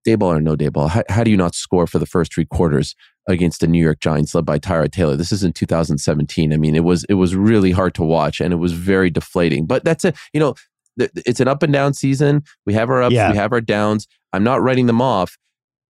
Daboll 0.07 0.37
or 0.37 0.41
no 0.41 0.57
Daboll, 0.57 0.89
how, 0.89 1.03
how 1.09 1.25
do 1.25 1.31
you 1.31 1.37
not 1.37 1.55
score 1.55 1.87
for 1.87 1.99
the 1.99 2.07
first 2.07 2.33
three 2.35 2.45
quarters 2.47 2.95
against 3.29 3.61
the 3.61 3.67
New 3.67 3.83
York 3.83 4.01
Giants 4.01 4.35
led 4.35 4.45
by 4.45 4.59
Tyrod 4.59 4.93
Taylor? 4.93 5.17
This 5.17 5.33
is 5.33 5.45
in 5.45 5.53
2017. 5.53 6.53
I 6.53 6.57
mean, 6.57 6.75
it 6.75 6.85
was 6.85 7.05
it 7.05 7.15
was 7.15 7.37
really 7.37 7.73
hard 7.73 7.95
to 7.95 8.03
watch 8.03 8.41
and 8.41 8.53
it 8.53 8.57
was 8.57 8.73
very 8.73 9.11
deflating. 9.11 9.67
But 9.67 9.85
that's 9.85 10.05
it. 10.05 10.17
You 10.33 10.41
know, 10.41 10.55
it's 10.97 11.41
an 11.41 11.49
up 11.49 11.63
and 11.63 11.73
down 11.73 11.95
season. 11.95 12.43
We 12.67 12.75
have 12.75 12.91
our 12.91 13.03
ups, 13.03 13.15
yeah. 13.15 13.31
we 13.31 13.37
have 13.37 13.53
our 13.53 13.61
downs. 13.61 14.07
I'm 14.33 14.45
not 14.45 14.63
writing 14.63 14.87
them 14.87 15.01
off. 15.01 15.37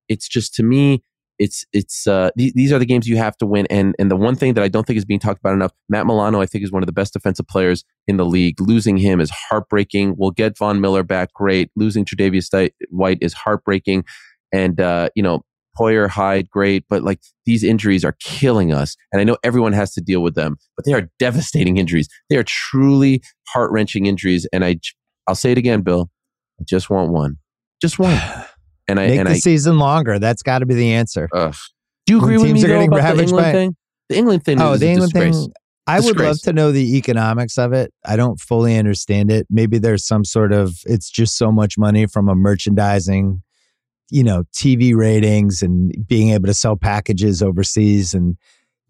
It's 0.08 0.28
just 0.28 0.54
to 0.54 0.62
me, 0.62 1.02
it's 1.42 1.66
it's 1.72 2.06
uh, 2.06 2.30
th- 2.38 2.54
these 2.54 2.72
are 2.72 2.78
the 2.78 2.86
games 2.86 3.08
you 3.08 3.16
have 3.16 3.36
to 3.38 3.46
win. 3.46 3.66
And 3.68 3.96
and 3.98 4.10
the 4.10 4.16
one 4.16 4.36
thing 4.36 4.54
that 4.54 4.62
I 4.62 4.68
don't 4.68 4.86
think 4.86 4.96
is 4.96 5.04
being 5.04 5.18
talked 5.18 5.40
about 5.40 5.54
enough, 5.54 5.72
Matt 5.88 6.06
Milano, 6.06 6.40
I 6.40 6.46
think 6.46 6.62
is 6.62 6.70
one 6.70 6.84
of 6.84 6.86
the 6.86 6.92
best 6.92 7.12
defensive 7.12 7.48
players 7.48 7.84
in 8.06 8.16
the 8.16 8.24
league. 8.24 8.60
Losing 8.60 8.96
him 8.96 9.20
is 9.20 9.30
heartbreaking. 9.30 10.14
We'll 10.16 10.30
get 10.30 10.56
Von 10.56 10.80
Miller 10.80 11.02
back, 11.02 11.32
great. 11.32 11.70
Losing 11.74 12.04
Tre'Davious 12.04 12.70
White 12.90 13.18
is 13.20 13.32
heartbreaking. 13.32 14.04
And 14.52 14.80
uh, 14.80 15.08
you 15.16 15.22
know, 15.22 15.42
Poyer, 15.76 16.08
Hyde, 16.08 16.48
great, 16.48 16.84
but 16.88 17.02
like 17.02 17.20
these 17.44 17.64
injuries 17.64 18.04
are 18.04 18.16
killing 18.20 18.72
us. 18.72 18.96
And 19.12 19.20
I 19.20 19.24
know 19.24 19.36
everyone 19.42 19.72
has 19.72 19.92
to 19.94 20.00
deal 20.00 20.22
with 20.22 20.36
them, 20.36 20.56
but 20.76 20.86
they 20.86 20.92
are 20.92 21.10
devastating 21.18 21.76
injuries. 21.76 22.08
They 22.30 22.36
are 22.36 22.44
truly 22.44 23.20
heart 23.48 23.72
wrenching 23.72 24.06
injuries. 24.06 24.46
And 24.52 24.64
I, 24.64 24.78
I'll 25.26 25.34
say 25.34 25.50
it 25.50 25.58
again, 25.58 25.82
Bill. 25.82 26.08
I 26.60 26.64
just 26.68 26.88
want 26.88 27.10
one, 27.10 27.38
just 27.80 27.98
one. 27.98 28.20
And 28.88 28.98
I 28.98 29.06
make 29.06 29.18
and 29.20 29.28
the 29.28 29.32
I, 29.32 29.38
season 29.38 29.78
longer. 29.78 30.18
That's 30.18 30.42
got 30.42 30.60
to 30.60 30.66
be 30.66 30.74
the 30.74 30.92
answer. 30.92 31.28
Ugh. 31.32 31.54
Do 32.06 32.14
you 32.14 32.18
agree 32.18 32.36
when 32.36 32.52
with 32.52 32.62
me 32.62 32.68
though, 32.68 32.84
about 32.84 33.16
the 33.16 33.22
England 33.22 33.44
by, 33.44 33.52
thing? 33.52 33.76
The 34.08 34.16
England 34.16 34.44
thing. 34.44 34.60
Oh, 34.60 34.76
the 34.76 34.88
England 34.88 35.12
disgrace. 35.12 35.36
thing. 35.36 35.52
I 35.86 35.96
disgrace. 35.96 36.14
would 36.14 36.24
love 36.24 36.40
to 36.42 36.52
know 36.52 36.72
the 36.72 36.96
economics 36.96 37.58
of 37.58 37.72
it. 37.72 37.92
I 38.04 38.16
don't 38.16 38.40
fully 38.40 38.76
understand 38.76 39.30
it. 39.30 39.46
Maybe 39.50 39.78
there's 39.78 40.06
some 40.06 40.24
sort 40.24 40.52
of 40.52 40.76
it's 40.84 41.10
just 41.10 41.36
so 41.36 41.52
much 41.52 41.78
money 41.78 42.06
from 42.06 42.28
a 42.28 42.34
merchandising, 42.34 43.42
you 44.10 44.22
know, 44.22 44.44
TV 44.52 44.94
ratings 44.94 45.62
and 45.62 45.94
being 46.06 46.30
able 46.30 46.46
to 46.46 46.54
sell 46.54 46.76
packages 46.76 47.42
overseas 47.42 48.14
and 48.14 48.36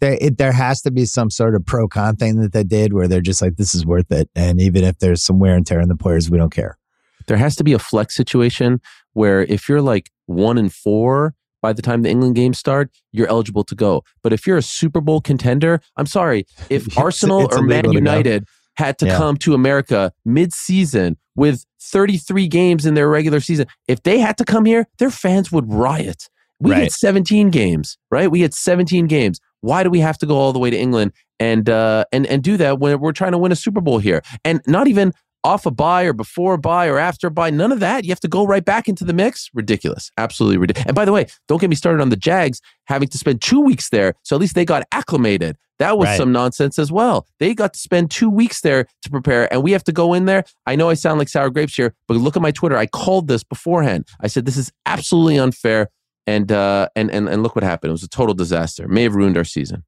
there, 0.03 0.19
it, 0.21 0.37
there 0.37 0.53
has 0.53 0.83
to 0.83 0.91
be 0.91 1.05
some 1.05 1.31
sort 1.31 1.55
of 1.55 1.65
pro 1.65 1.87
con 1.87 2.17
thing 2.17 2.41
that 2.41 2.53
they 2.53 2.65
did 2.65 2.93
where 2.93 3.07
they're 3.07 3.21
just 3.21 3.41
like, 3.41 3.57
this 3.57 3.73
is 3.73 3.87
worth 3.87 4.11
it. 4.11 4.29
And 4.35 4.61
even 4.61 4.83
if 4.83 4.99
there's 4.99 5.23
some 5.23 5.39
wear 5.39 5.55
and 5.55 5.65
tear 5.65 5.81
in 5.81 5.89
the 5.89 5.97
players, 5.97 6.29
we 6.29 6.39
don't 6.39 6.53
care. 6.53 6.77
There 7.27 7.37
has 7.37 7.57
to 7.57 7.65
be 7.65 7.73
a 7.73 7.79
flex 7.79 8.15
situation 8.15 8.81
where 9.13 9.43
if 9.43 9.69
you're 9.69 9.83
like 9.83 10.11
one 10.27 10.59
and 10.59 10.73
four 10.73 11.35
by 11.61 11.73
the 11.73 11.83
time 11.83 12.03
the 12.03 12.11
England 12.11 12.35
games 12.35 12.59
start, 12.59 12.91
you're 13.13 13.29
eligible 13.29 13.65
to 13.65 13.75
go. 13.75 14.03
But 14.23 14.33
if 14.33 14.47
you're 14.47 14.59
a 14.59 14.63
Super 14.63 15.01
Bowl 15.01 15.21
contender, 15.21 15.81
I'm 15.97 16.07
sorry, 16.07 16.47
if 16.71 16.89
it's, 16.89 16.97
Arsenal 16.97 17.47
it's 17.47 17.57
or 17.57 17.63
Man 17.63 17.91
United 17.93 18.47
had 18.77 18.99
to 18.99 19.07
yeah. 19.07 19.17
come 19.17 19.37
to 19.37 19.55
America 19.55 20.13
mid-season 20.25 21.17
with 21.37 21.65
33 21.81 22.49
games 22.49 22.85
in 22.85 22.95
their 22.95 23.09
regular 23.09 23.41
season, 23.41 23.67
if 23.87 24.03
they 24.03 24.19
had 24.19 24.37
to 24.39 24.45
come 24.45 24.65
here, 24.65 24.87
their 24.99 25.11
fans 25.11 25.53
would 25.53 25.71
riot. 25.73 26.29
We 26.59 26.71
right. 26.71 26.83
had 26.85 26.93
17 26.93 27.51
games, 27.51 27.99
right? 28.11 28.31
We 28.31 28.41
had 28.41 28.55
17 28.55 29.07
games. 29.07 29.41
Why 29.61 29.83
do 29.83 29.91
we 29.91 30.01
have 30.01 30.19
to 30.19 30.27
go 30.27 30.37
all 30.37 30.53
the 30.53 30.59
way 30.59 30.71
to 30.71 30.77
England 30.77 31.13
and 31.41 31.69
uh, 31.69 32.05
and 32.13 32.25
and 32.27 32.43
do 32.43 32.57
that 32.57 32.79
when 32.79 33.01
we're 33.01 33.13
trying 33.13 33.33
to 33.33 33.39
win 33.39 33.51
a 33.51 33.57
Super 33.57 33.81
Bowl 33.81 33.99
here? 33.99 34.23
And 34.45 34.61
not 34.67 34.87
even 34.87 35.13
off 35.45 35.67
a 35.67 35.71
bye 35.71 36.05
or 36.05 36.13
before 36.13 36.55
a 36.55 36.59
bye 36.59 36.87
or 36.87 36.99
after 36.99 37.27
a 37.27 37.31
bye. 37.31 37.51
None 37.51 37.73
of 37.73 37.81
that. 37.81 38.05
You 38.05 38.11
have 38.11 38.21
to 38.21 38.29
go 38.29 38.45
right 38.45 38.65
back 38.65 38.89
into 38.89 39.05
the 39.05 39.13
mix. 39.13 39.51
Ridiculous. 39.55 40.11
Absolutely 40.17 40.59
ridiculous. 40.59 40.87
And 40.87 40.95
by 40.95 41.05
the 41.05 41.13
way, 41.13 41.27
don't 41.49 41.61
get 41.61 41.71
me 41.71 41.77
started 41.77 42.01
on 42.01 42.11
the 42.11 42.17
Jags 42.17 42.61
having 42.87 43.09
to 43.09 43.19
spend 43.19 43.43
two 43.43 43.61
weeks 43.61 43.91
there. 43.91 44.15
So 44.23 44.37
at 44.37 44.41
least 44.41 44.55
they 44.55 44.65
got 44.65 44.87
acclimated. 44.93 45.57
That 45.79 45.99
was 45.99 46.07
right. 46.07 46.17
some 46.17 46.31
nonsense 46.31 46.79
as 46.79 46.93
well. 46.93 47.27
They 47.41 47.55
got 47.55 47.73
to 47.73 47.79
spend 47.79 48.11
two 48.13 48.31
weeks 48.31 48.61
there 48.61 48.87
to 49.03 49.11
prepare, 49.11 49.53
and 49.53 49.65
we 49.65 49.73
have 49.73 49.83
to 49.85 49.93
go 49.93 50.15
in 50.15 50.27
there. 50.27 50.45
I 50.65 50.77
know 50.77 50.89
I 50.89 50.95
sound 50.95 51.19
like 51.19 51.29
sour 51.29 51.51
grapes 51.51 51.75
here, 51.75 51.93
but 52.07 52.17
look 52.17 52.37
at 52.37 52.43
my 52.43 52.53
Twitter. 52.53 52.77
I 52.77 52.87
called 52.87 53.27
this 53.27 53.43
beforehand. 53.43 54.07
I 54.21 54.29
said 54.29 54.45
this 54.45 54.57
is 54.57 54.71
absolutely 54.87 55.39
unfair, 55.39 55.89
and 56.25 56.53
uh, 56.53 56.89
and 56.95 57.11
and 57.11 57.29
and 57.29 57.43
look 57.43 57.57
what 57.57 57.65
happened. 57.65 57.89
It 57.89 57.93
was 57.93 58.05
a 58.05 58.09
total 58.09 58.33
disaster. 58.33 58.87
May 58.87 59.03
have 59.03 59.17
ruined 59.17 59.37
our 59.37 59.43
season. 59.43 59.83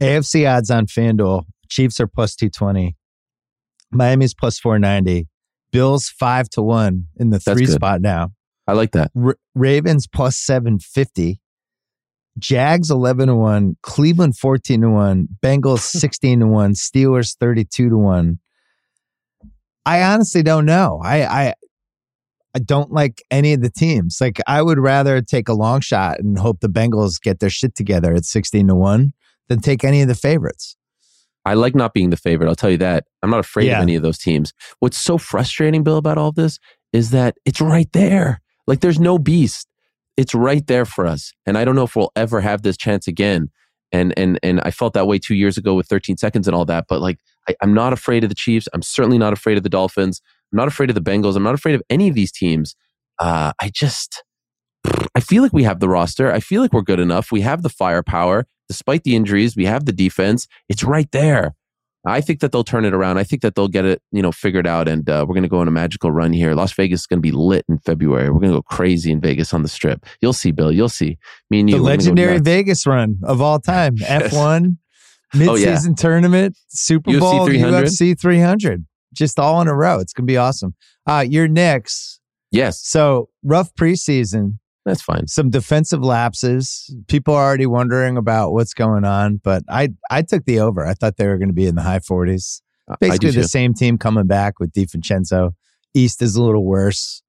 AFC 0.00 0.48
odds 0.48 0.70
on 0.70 0.86
FanDuel: 0.86 1.44
Chiefs 1.68 1.98
are 1.98 2.06
plus 2.06 2.36
two 2.36 2.48
twenty. 2.48 2.94
Miami's 3.92 4.34
plus 4.34 4.58
490. 4.58 5.28
Bills 5.72 6.08
five 6.08 6.48
to 6.50 6.62
one 6.62 7.06
in 7.16 7.30
the 7.30 7.38
three 7.38 7.66
spot 7.66 8.00
now. 8.00 8.30
I 8.66 8.72
like 8.72 8.92
that. 8.92 9.10
R- 9.20 9.36
Ravens 9.54 10.06
plus 10.06 10.36
750. 10.36 11.40
Jags 12.38 12.90
11 12.90 13.28
to 13.28 13.34
1. 13.34 13.76
Cleveland 13.82 14.36
14 14.36 14.80
to 14.80 14.90
1. 14.90 15.28
Bengals 15.42 15.78
16 15.80 16.40
to 16.40 16.46
1. 16.46 16.72
Steelers 16.74 17.36
32 17.38 17.88
to 17.88 17.96
1. 17.98 18.38
I 19.86 20.02
honestly 20.02 20.42
don't 20.42 20.66
know. 20.66 21.00
I, 21.02 21.24
I, 21.24 21.54
I 22.54 22.58
don't 22.58 22.92
like 22.92 23.22
any 23.30 23.52
of 23.52 23.60
the 23.62 23.70
teams. 23.70 24.18
Like 24.20 24.40
I 24.46 24.62
would 24.62 24.78
rather 24.78 25.20
take 25.22 25.48
a 25.48 25.52
long 25.52 25.80
shot 25.80 26.20
and 26.20 26.38
hope 26.38 26.60
the 26.60 26.68
Bengals 26.68 27.20
get 27.20 27.40
their 27.40 27.50
shit 27.50 27.74
together 27.74 28.14
at 28.14 28.24
16 28.24 28.68
to 28.68 28.74
1 28.74 29.12
than 29.48 29.60
take 29.60 29.84
any 29.84 30.02
of 30.02 30.08
the 30.08 30.14
favorites. 30.14 30.76
I 31.44 31.54
like 31.54 31.74
not 31.74 31.94
being 31.94 32.10
the 32.10 32.16
favorite. 32.16 32.48
I'll 32.48 32.54
tell 32.54 32.70
you 32.70 32.78
that. 32.78 33.04
I'm 33.22 33.30
not 33.30 33.40
afraid 33.40 33.66
yeah. 33.66 33.78
of 33.78 33.82
any 33.82 33.94
of 33.94 34.02
those 34.02 34.18
teams. 34.18 34.52
What's 34.80 34.98
so 34.98 35.18
frustrating, 35.18 35.82
Bill, 35.82 35.96
about 35.96 36.18
all 36.18 36.32
this 36.32 36.58
is 36.92 37.10
that 37.10 37.36
it's 37.44 37.60
right 37.60 37.90
there. 37.92 38.40
Like 38.66 38.80
there's 38.80 39.00
no 39.00 39.18
beast. 39.18 39.66
it's 40.16 40.34
right 40.34 40.66
there 40.66 40.84
for 40.84 41.06
us. 41.06 41.32
And 41.46 41.56
I 41.56 41.64
don't 41.64 41.74
know 41.74 41.84
if 41.84 41.96
we'll 41.96 42.12
ever 42.14 42.40
have 42.40 42.62
this 42.62 42.76
chance 42.76 43.08
again. 43.08 43.50
And 43.92 44.12
and 44.16 44.38
and 44.42 44.60
I 44.60 44.70
felt 44.70 44.92
that 44.92 45.06
way 45.06 45.18
two 45.18 45.34
years 45.34 45.56
ago 45.56 45.74
with 45.74 45.86
13 45.86 46.16
seconds 46.16 46.46
and 46.46 46.54
all 46.54 46.64
that. 46.66 46.84
But 46.88 47.00
like 47.00 47.18
I, 47.48 47.56
I'm 47.62 47.74
not 47.74 47.92
afraid 47.92 48.22
of 48.22 48.28
the 48.28 48.34
Chiefs. 48.34 48.68
I'm 48.72 48.82
certainly 48.82 49.18
not 49.18 49.32
afraid 49.32 49.56
of 49.56 49.62
the 49.62 49.68
Dolphins. 49.68 50.20
I'm 50.52 50.56
not 50.58 50.68
afraid 50.68 50.90
of 50.90 50.94
the 50.94 51.02
Bengals. 51.02 51.36
I'm 51.36 51.42
not 51.42 51.54
afraid 51.54 51.74
of 51.74 51.82
any 51.90 52.08
of 52.08 52.14
these 52.14 52.30
teams. 52.30 52.76
Uh, 53.18 53.52
I 53.60 53.70
just 53.72 54.22
I 55.14 55.20
feel 55.20 55.42
like 55.42 55.52
we 55.52 55.64
have 55.64 55.80
the 55.80 55.88
roster. 55.88 56.32
I 56.32 56.40
feel 56.40 56.62
like 56.62 56.72
we're 56.72 56.82
good 56.82 57.00
enough. 57.00 57.32
We 57.32 57.40
have 57.40 57.62
the 57.62 57.68
firepower. 57.68 58.46
Despite 58.70 59.02
the 59.02 59.16
injuries, 59.16 59.56
we 59.56 59.66
have 59.66 59.84
the 59.84 59.92
defense. 59.92 60.46
It's 60.68 60.84
right 60.84 61.10
there. 61.10 61.56
I 62.06 62.20
think 62.20 62.38
that 62.38 62.52
they'll 62.52 62.62
turn 62.62 62.84
it 62.84 62.94
around. 62.94 63.18
I 63.18 63.24
think 63.24 63.42
that 63.42 63.56
they'll 63.56 63.66
get 63.66 63.84
it, 63.84 64.00
you 64.12 64.22
know, 64.22 64.30
figured 64.30 64.64
out, 64.64 64.86
and 64.86 65.10
uh, 65.10 65.26
we're 65.26 65.34
going 65.34 65.42
to 65.42 65.48
go 65.48 65.58
on 65.58 65.66
a 65.66 65.72
magical 65.72 66.12
run 66.12 66.32
here. 66.32 66.54
Las 66.54 66.72
Vegas 66.74 67.00
is 67.00 67.06
going 67.08 67.16
to 67.16 67.20
be 67.20 67.32
lit 67.32 67.64
in 67.68 67.78
February. 67.78 68.30
We're 68.30 68.38
going 68.38 68.52
to 68.52 68.58
go 68.58 68.62
crazy 68.62 69.10
in 69.10 69.20
Vegas 69.20 69.52
on 69.52 69.64
the 69.64 69.68
Strip. 69.68 70.06
You'll 70.20 70.32
see, 70.32 70.52
Bill. 70.52 70.70
You'll 70.70 70.88
see. 70.88 71.18
Me 71.50 71.58
and 71.58 71.68
you. 71.68 71.78
The 71.78 71.82
legendary 71.82 72.38
go 72.38 72.44
Vegas 72.44 72.86
run 72.86 73.18
of 73.24 73.40
all 73.40 73.58
time. 73.58 73.96
F 74.06 74.32
one, 74.32 74.78
midseason 75.34 75.48
oh, 75.48 75.56
yeah. 75.56 75.94
tournament, 75.96 76.56
Super 76.68 77.10
UFC 77.10 77.18
Bowl, 77.18 77.46
300. 77.46 77.84
UFC 77.86 78.20
300, 78.20 78.86
just 79.12 79.40
all 79.40 79.60
in 79.60 79.66
a 79.66 79.74
row. 79.74 79.98
It's 79.98 80.12
going 80.12 80.28
to 80.28 80.30
be 80.30 80.36
awesome. 80.36 80.76
Uh, 81.08 81.26
your 81.28 81.48
Knicks. 81.48 82.20
Yes. 82.52 82.80
So 82.80 83.30
rough 83.42 83.74
preseason. 83.74 84.60
That's 84.84 85.02
fine. 85.02 85.26
Some 85.26 85.50
defensive 85.50 86.02
lapses. 86.02 86.94
People 87.06 87.34
are 87.34 87.44
already 87.44 87.66
wondering 87.66 88.16
about 88.16 88.52
what's 88.52 88.72
going 88.72 89.04
on, 89.04 89.36
but 89.42 89.62
I 89.68 89.90
I 90.10 90.22
took 90.22 90.44
the 90.46 90.60
over. 90.60 90.86
I 90.86 90.94
thought 90.94 91.16
they 91.16 91.26
were 91.26 91.36
going 91.36 91.48
to 91.50 91.54
be 91.54 91.66
in 91.66 91.74
the 91.74 91.82
high 91.82 91.98
40s. 91.98 92.62
Basically 92.98 93.30
the 93.30 93.44
same 93.44 93.74
team 93.74 93.98
coming 93.98 94.26
back 94.26 94.58
with 94.58 94.72
DiVincenzo. 94.72 95.52
East 95.94 96.22
is 96.22 96.34
a 96.36 96.42
little 96.42 96.64
worse. 96.64 97.22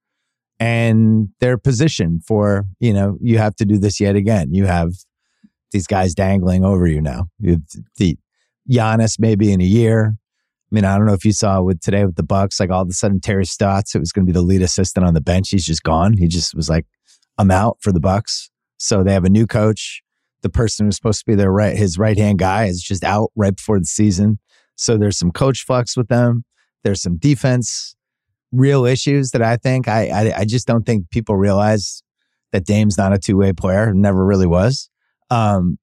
And 0.60 1.30
their 1.40 1.58
position 1.58 2.20
for, 2.26 2.66
you 2.80 2.94
know, 2.94 3.18
you 3.20 3.40
have 3.40 3.56
to 3.58 3.66
do 3.66 3.78
this 3.78 4.00
yet 4.00 4.16
again. 4.16 4.54
You 4.54 4.66
have 4.66 4.94
these 5.72 5.88
guys 5.88 6.14
dangling 6.14 6.64
over 6.64 6.86
you 6.88 7.02
now. 7.02 7.26
You 7.40 7.62
the 7.98 8.18
Giannis 8.70 9.18
maybe 9.20 9.52
in 9.52 9.62
a 9.62 9.66
year. 9.66 10.16
I 10.72 10.76
mean, 10.76 10.86
I 10.86 10.98
don't 10.98 11.06
know 11.06 11.14
if 11.14 11.26
you 11.26 11.34
saw 11.34 11.62
with 11.62 11.82
today 11.82 12.06
with 12.06 12.16
the 12.16 12.24
Bucks, 12.24 12.60
like 12.60 12.70
all 12.70 12.84
of 12.84 12.90
a 12.90 12.94
sudden 12.94 13.20
Terry 13.20 13.46
Stotts, 13.46 13.94
it 13.94 14.00
was 14.00 14.12
going 14.12 14.26
to 14.26 14.32
be 14.32 14.34
the 14.34 14.44
lead 14.44 14.62
assistant 14.62 15.06
on 15.06 15.14
the 15.14 15.22
bench. 15.22 15.50
He's 15.50 15.66
just 15.66 15.84
gone. 15.84 16.14
He 16.18 16.28
just 16.28 16.56
was 16.56 16.70
like, 16.70 16.86
I'm 17.38 17.52
out 17.52 17.78
for 17.82 17.92
the 17.92 18.00
Bucks. 18.00 18.50
So 18.78 19.04
they 19.04 19.14
have 19.14 19.26
a 19.26 19.30
new 19.30 19.48
coach. 19.48 20.02
The 20.42 20.50
person 20.50 20.86
who's 20.86 20.96
supposed 20.96 21.20
to 21.20 21.26
be 21.26 21.36
their 21.36 21.52
right, 21.52 21.76
his 21.76 21.98
right 21.98 22.18
hand 22.18 22.40
guy 22.40 22.66
is 22.66 22.82
just 22.82 23.04
out 23.04 23.32
right 23.36 23.56
before 23.56 23.80
the 23.80 23.86
season. 23.86 24.40
So 24.76 24.98
there's 24.98 25.18
some 25.18 25.32
coach 25.32 25.64
flux 25.64 25.96
with 25.96 26.08
them. 26.08 26.44
There's 26.84 27.02
some 27.02 27.18
defense 27.18 27.96
real 28.52 28.86
issues 28.86 29.32
that 29.32 29.42
I 29.42 29.58
think 29.58 29.88
I, 29.88 30.08
I, 30.08 30.40
I 30.40 30.46
just 30.46 30.68
don't 30.68 30.86
think 30.86 31.10
people 31.10 31.36
realize 31.36 32.04
that 32.52 32.66
Dame's 32.66 32.98
not 32.98 33.14
a 33.14 33.18
two 33.18 33.38
way 33.38 33.54
player. 33.54 33.94
Never 33.94 34.26
really 34.26 34.48
was. 34.48 34.90
Um, 35.30 35.78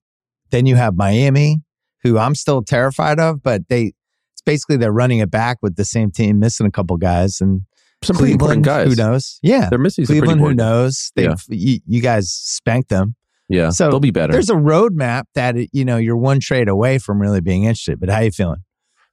then 0.51 0.67
you 0.67 0.77
have 0.77 0.97
Miami, 0.97 1.63
who 2.03 2.19
I'm 2.19 2.35
still 2.35 2.63
terrified 2.63 3.19
of, 3.19 3.43
but 3.43 3.69
they 3.69 3.93
it's 4.33 4.43
basically 4.45 4.77
they're 4.77 4.93
running 4.93 5.19
it 5.19 5.31
back 5.31 5.59
with 5.63 5.77
the 5.77 5.85
same 5.85 6.11
team, 6.11 6.39
missing 6.39 6.67
a 6.67 6.71
couple 6.71 6.97
guys, 6.97 7.41
and 7.41 7.63
some 8.03 8.17
pretty 8.17 8.37
guys. 8.61 8.89
Who 8.89 8.95
knows? 8.95 9.39
Yeah, 9.43 9.69
they're 9.69 9.79
missing 9.79 10.07
Cleveland. 10.07 10.41
who 10.41 10.55
knows? 10.55 11.11
They, 11.17 11.25
yeah. 11.25 11.35
you, 11.49 11.81
you, 11.87 12.01
guys 12.01 12.31
spanked 12.31 12.91
them. 12.91 13.17
Yeah, 13.49 13.71
so 13.71 13.89
they'll 13.91 14.01
be 14.01 14.11
better. 14.11 14.33
There's 14.33 14.51
a 14.51 14.55
roadmap 14.55 15.25
that 15.35 15.57
you 15.73 15.85
know 15.85 15.97
you're 15.97 16.17
one 16.17 16.41
trade 16.41 16.69
away 16.69 16.99
from 16.99 17.21
really 17.21 17.41
being 17.41 17.65
interested. 17.65 17.99
But 17.99 18.11
how 18.11 18.21
you 18.21 18.31
feeling? 18.31 18.65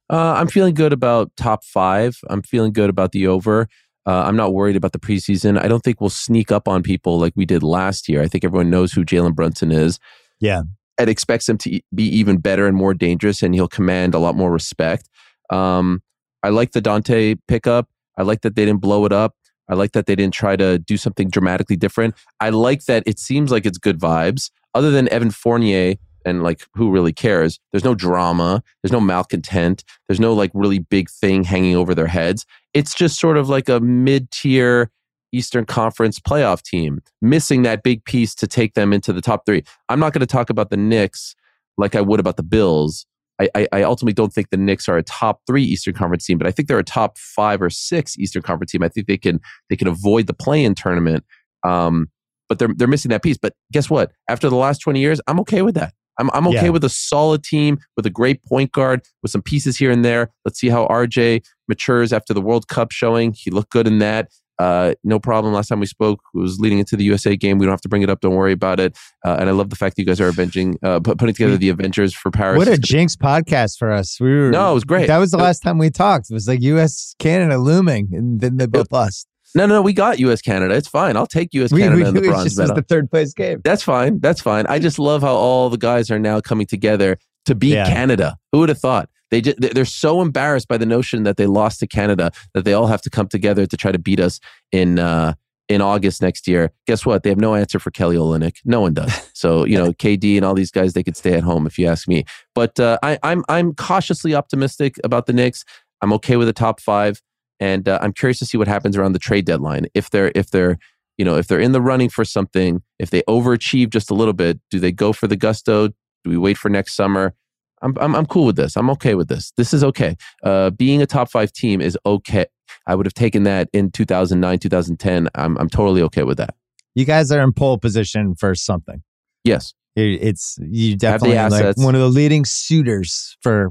Uh, 0.08 0.34
I'm 0.34 0.48
feeling 0.48 0.74
good 0.74 0.92
about 0.92 1.32
top 1.36 1.64
five. 1.64 2.18
I'm 2.30 2.42
feeling 2.42 2.72
good 2.72 2.90
about 2.90 3.12
the 3.12 3.26
over. 3.26 3.68
Uh, 4.06 4.22
I'm 4.22 4.36
not 4.36 4.54
worried 4.54 4.76
about 4.76 4.92
the 4.92 5.00
preseason. 5.00 5.60
I 5.60 5.66
don't 5.66 5.82
think 5.82 6.00
we'll 6.00 6.10
sneak 6.10 6.52
up 6.52 6.68
on 6.68 6.82
people 6.82 7.18
like 7.18 7.32
we 7.34 7.44
did 7.44 7.64
last 7.64 8.08
year. 8.08 8.22
I 8.22 8.28
think 8.28 8.44
everyone 8.44 8.70
knows 8.70 8.92
who 8.92 9.04
Jalen 9.04 9.34
Brunson 9.34 9.72
is. 9.72 9.98
Yeah. 10.38 10.62
And 10.96 11.10
expects 11.10 11.48
him 11.48 11.58
to 11.58 11.80
be 11.92 12.04
even 12.04 12.38
better 12.38 12.68
and 12.68 12.76
more 12.76 12.94
dangerous, 12.94 13.42
and 13.42 13.52
he'll 13.52 13.68
command 13.68 14.14
a 14.14 14.18
lot 14.18 14.36
more 14.36 14.52
respect. 14.52 15.08
Um, 15.50 16.02
I 16.42 16.50
like 16.50 16.72
the 16.72 16.80
Donte 16.80 17.38
pickup. 17.48 17.88
I 18.16 18.22
like 18.22 18.42
that 18.42 18.56
they 18.56 18.64
didn't 18.64 18.80
blow 18.80 19.04
it 19.04 19.12
up. 19.12 19.34
I 19.68 19.74
like 19.74 19.92
that 19.92 20.06
they 20.06 20.14
didn't 20.14 20.34
try 20.34 20.56
to 20.56 20.78
do 20.78 20.96
something 20.96 21.28
dramatically 21.28 21.76
different. 21.76 22.14
I 22.40 22.50
like 22.50 22.84
that 22.84 23.02
it 23.06 23.18
seems 23.18 23.50
like 23.50 23.66
it's 23.66 23.78
good 23.78 23.98
vibes. 23.98 24.50
Other 24.74 24.90
than 24.90 25.08
Evan 25.08 25.30
Fournier, 25.30 25.96
and 26.26 26.42
like 26.42 26.60
who 26.74 26.90
really 26.90 27.12
cares? 27.12 27.58
There's 27.72 27.84
no 27.84 27.94
drama. 27.94 28.62
There's 28.82 28.92
no 28.92 29.00
malcontent. 29.00 29.84
There's 30.08 30.20
no 30.20 30.34
like 30.34 30.50
really 30.54 30.80
big 30.80 31.08
thing 31.08 31.44
hanging 31.44 31.76
over 31.76 31.94
their 31.94 32.08
heads. 32.08 32.44
It's 32.74 32.94
just 32.94 33.18
sort 33.18 33.36
of 33.36 33.48
like 33.48 33.68
a 33.68 33.80
mid 33.80 34.30
tier 34.32 34.90
Eastern 35.32 35.64
Conference 35.64 36.18
playoff 36.18 36.62
team, 36.62 37.00
missing 37.22 37.62
that 37.62 37.82
big 37.82 38.04
piece 38.04 38.34
to 38.36 38.46
take 38.46 38.74
them 38.74 38.92
into 38.92 39.12
the 39.12 39.20
top 39.20 39.46
three. 39.46 39.62
I'm 39.88 40.00
not 40.00 40.12
going 40.12 40.20
to 40.20 40.26
talk 40.26 40.50
about 40.50 40.70
the 40.70 40.76
Knicks 40.76 41.34
like 41.78 41.94
I 41.94 42.00
would 42.00 42.20
about 42.20 42.36
the 42.36 42.42
Bills 42.42 43.06
I, 43.38 43.68
I, 43.70 43.82
ultimately 43.82 44.14
don't 44.14 44.32
think 44.32 44.48
the 44.48 44.56
Knicks 44.56 44.88
are 44.88 44.96
a 44.96 45.02
top 45.02 45.42
three 45.46 45.62
Eastern 45.62 45.92
Conference 45.92 46.24
team, 46.24 46.38
but 46.38 46.46
I 46.46 46.50
think 46.50 46.68
they're 46.68 46.78
a 46.78 46.84
top 46.84 47.18
five 47.18 47.60
or 47.60 47.68
six 47.68 48.16
Eastern 48.18 48.40
Conference 48.40 48.72
team. 48.72 48.82
I 48.82 48.88
think 48.88 49.06
they 49.06 49.18
can 49.18 49.40
they 49.68 49.76
can 49.76 49.88
avoid 49.88 50.26
the 50.26 50.32
play-in 50.32 50.74
tournament. 50.74 51.24
Um, 51.62 52.08
but 52.48 52.58
they're 52.58 52.72
they're 52.74 52.88
missing 52.88 53.10
that 53.10 53.22
piece. 53.22 53.36
But 53.36 53.54
guess 53.72 53.90
what? 53.90 54.12
After 54.28 54.48
the 54.48 54.56
last 54.56 54.78
twenty 54.78 55.00
years, 55.00 55.20
I'm 55.26 55.38
okay 55.40 55.62
with 55.62 55.74
that. 55.74 55.92
I'm 56.18 56.30
I'm 56.32 56.46
okay 56.48 56.64
yeah. 56.64 56.70
with 56.70 56.84
a 56.84 56.88
solid 56.88 57.42
team 57.42 57.78
with 57.96 58.06
a 58.06 58.10
great 58.10 58.42
point 58.44 58.72
guard 58.72 59.02
with 59.22 59.30
some 59.30 59.42
pieces 59.42 59.76
here 59.76 59.90
and 59.90 60.04
there. 60.04 60.30
Let's 60.44 60.58
see 60.58 60.68
how 60.68 60.86
RJ 60.86 61.44
matures 61.68 62.12
after 62.12 62.32
the 62.32 62.40
World 62.40 62.68
Cup 62.68 62.92
showing. 62.92 63.34
He 63.36 63.50
looked 63.50 63.70
good 63.70 63.86
in 63.86 63.98
that. 63.98 64.30
Uh, 64.58 64.94
no 65.04 65.18
problem. 65.18 65.52
Last 65.52 65.68
time 65.68 65.80
we 65.80 65.86
spoke 65.86 66.20
was 66.34 66.58
leading 66.58 66.78
into 66.78 66.96
the 66.96 67.04
USA 67.04 67.36
game. 67.36 67.58
We 67.58 67.66
don't 67.66 67.72
have 67.72 67.80
to 67.82 67.88
bring 67.88 68.02
it 68.02 68.10
up. 68.10 68.20
Don't 68.20 68.34
worry 68.34 68.52
about 68.52 68.80
it. 68.80 68.96
Uh, 69.24 69.36
and 69.38 69.48
I 69.48 69.52
love 69.52 69.70
the 69.70 69.76
fact 69.76 69.96
that 69.96 70.02
you 70.02 70.06
guys 70.06 70.20
are 70.20 70.28
avenging, 70.28 70.78
uh, 70.82 71.00
putting 71.00 71.34
together 71.34 71.56
the 71.56 71.68
Avengers 71.68 72.14
for 72.14 72.30
Paris. 72.30 72.58
What 72.58 72.68
a 72.68 72.78
jinx 72.78 73.16
podcast 73.16 73.78
for 73.78 73.92
us. 73.92 74.18
We 74.20 74.30
were 74.34 74.50
no, 74.50 74.70
it 74.70 74.74
was 74.74 74.84
great. 74.84 75.08
That 75.08 75.18
was 75.18 75.30
the 75.30 75.38
last 75.38 75.60
time 75.60 75.78
we 75.78 75.90
talked. 75.90 76.30
It 76.30 76.34
was 76.34 76.48
like 76.48 76.62
U.S. 76.62 77.14
Canada 77.18 77.58
looming, 77.58 78.08
and 78.12 78.40
then 78.40 78.56
they 78.56 78.66
both 78.66 78.90
lost. 78.92 79.26
No, 79.54 79.64
no, 79.64 79.80
we 79.80 79.92
got 79.92 80.18
U.S. 80.18 80.42
Canada. 80.42 80.74
It's 80.74 80.88
fine. 80.88 81.16
I'll 81.16 81.26
take 81.26 81.54
U.S. 81.54 81.70
Canada 81.70 81.96
we, 81.96 82.02
we, 82.02 82.08
in 82.08 82.14
the 82.14 82.20
bronze 82.20 82.44
just 82.44 82.58
medal. 82.58 82.74
the 82.74 82.82
third 82.82 83.10
place 83.10 83.32
game. 83.32 83.60
That's 83.64 83.82
fine. 83.82 84.20
That's 84.20 84.40
fine. 84.40 84.66
I 84.66 84.78
just 84.78 84.98
love 84.98 85.22
how 85.22 85.34
all 85.34 85.70
the 85.70 85.78
guys 85.78 86.10
are 86.10 86.18
now 86.18 86.40
coming 86.40 86.66
together 86.66 87.18
to 87.46 87.54
beat 87.54 87.74
yeah. 87.74 87.86
Canada. 87.86 88.36
Who 88.52 88.58
would 88.58 88.68
have 88.68 88.78
thought? 88.78 89.08
They 89.30 89.40
just, 89.40 89.60
they're 89.60 89.84
so 89.84 90.22
embarrassed 90.22 90.68
by 90.68 90.76
the 90.76 90.86
notion 90.86 91.24
that 91.24 91.36
they 91.36 91.46
lost 91.46 91.80
to 91.80 91.86
Canada 91.86 92.30
that 92.54 92.64
they 92.64 92.72
all 92.72 92.86
have 92.86 93.02
to 93.02 93.10
come 93.10 93.28
together 93.28 93.66
to 93.66 93.76
try 93.76 93.92
to 93.92 93.98
beat 93.98 94.20
us 94.20 94.40
in 94.72 94.98
uh, 94.98 95.34
in 95.68 95.80
August 95.80 96.22
next 96.22 96.46
year. 96.46 96.70
Guess 96.86 97.04
what? 97.04 97.22
They 97.22 97.30
have 97.30 97.40
no 97.40 97.54
answer 97.54 97.78
for 97.78 97.90
Kelly 97.90 98.16
Olynyk. 98.16 98.56
No 98.64 98.80
one 98.80 98.94
does. 98.94 99.12
So 99.36 99.66
you 99.66 99.76
know, 99.76 99.92
KD 99.92 100.36
and 100.36 100.46
all 100.46 100.54
these 100.54 100.70
guys, 100.70 100.94
they 100.94 101.02
could 101.02 101.16
stay 101.16 101.34
at 101.34 101.44
home 101.44 101.66
if 101.66 101.78
you 101.78 101.86
ask 101.86 102.08
me. 102.08 102.24
But 102.54 102.80
uh, 102.80 102.98
I, 103.02 103.18
I'm 103.22 103.44
I'm 103.50 103.74
cautiously 103.74 104.34
optimistic 104.34 104.96
about 105.04 105.26
the 105.26 105.34
Knicks. 105.34 105.62
I'm 106.00 106.10
okay 106.14 106.36
with 106.36 106.48
the 106.48 106.54
top 106.54 106.80
five, 106.80 107.20
and 107.60 107.86
uh, 107.86 107.98
I'm 108.00 108.14
curious 108.14 108.38
to 108.38 108.46
see 108.46 108.56
what 108.56 108.66
happens 108.66 108.96
around 108.96 109.12
the 109.12 109.18
trade 109.18 109.44
deadline. 109.44 109.88
If 109.92 110.08
they're 110.08 110.32
if 110.34 110.50
they're 110.52 110.78
you 111.18 111.24
know 111.26 111.36
if 111.36 111.48
they're 111.48 111.60
in 111.60 111.72
the 111.72 111.82
running 111.82 112.08
for 112.08 112.24
something, 112.24 112.82
if 112.98 113.10
they 113.10 113.22
overachieve 113.28 113.90
just 113.90 114.10
a 114.10 114.14
little 114.14 114.32
bit, 114.32 114.58
do 114.70 114.80
they 114.80 114.90
go 114.90 115.12
for 115.12 115.26
the 115.26 115.36
gusto? 115.36 115.88
Do 115.88 116.30
we 116.30 116.38
wait 116.38 116.56
for 116.56 116.70
next 116.70 116.96
summer? 116.96 117.34
I'm, 117.82 117.94
I'm, 117.98 118.14
I'm 118.14 118.26
cool 118.26 118.46
with 118.46 118.56
this. 118.56 118.76
I'm 118.76 118.90
okay 118.90 119.14
with 119.14 119.28
this. 119.28 119.52
This 119.56 119.74
is 119.74 119.84
okay. 119.84 120.16
Uh, 120.42 120.70
being 120.70 121.02
a 121.02 121.06
top 121.06 121.30
five 121.30 121.52
team 121.52 121.80
is 121.80 121.98
okay. 122.06 122.46
I 122.86 122.94
would 122.94 123.06
have 123.06 123.14
taken 123.14 123.42
that 123.44 123.68
in 123.72 123.90
2009, 123.90 124.58
2010. 124.58 125.28
I'm, 125.34 125.58
I'm 125.58 125.68
totally 125.68 126.02
okay 126.02 126.22
with 126.22 126.38
that. 126.38 126.54
You 126.94 127.04
guys 127.04 127.30
are 127.30 127.42
in 127.42 127.52
pole 127.52 127.78
position 127.78 128.34
for 128.34 128.54
something. 128.54 129.02
Yes. 129.44 129.74
It's 129.94 130.58
you 130.60 130.96
definitely 130.96 131.36
like 131.36 131.76
one 131.78 131.94
of 131.94 132.00
the 132.02 132.08
leading 132.08 132.44
suitors 132.44 133.36
for 133.40 133.70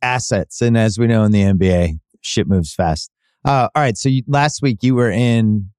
assets. 0.00 0.62
And 0.62 0.78
as 0.78 0.98
we 0.98 1.06
know 1.06 1.24
in 1.24 1.32
the 1.32 1.42
NBA, 1.42 1.98
shit 2.22 2.46
moves 2.46 2.74
fast. 2.74 3.10
Uh, 3.44 3.68
all 3.74 3.82
right. 3.82 3.96
So 3.96 4.08
you, 4.08 4.22
last 4.26 4.62
week 4.62 4.78
you 4.82 4.94
were 4.94 5.10
in, 5.10 5.70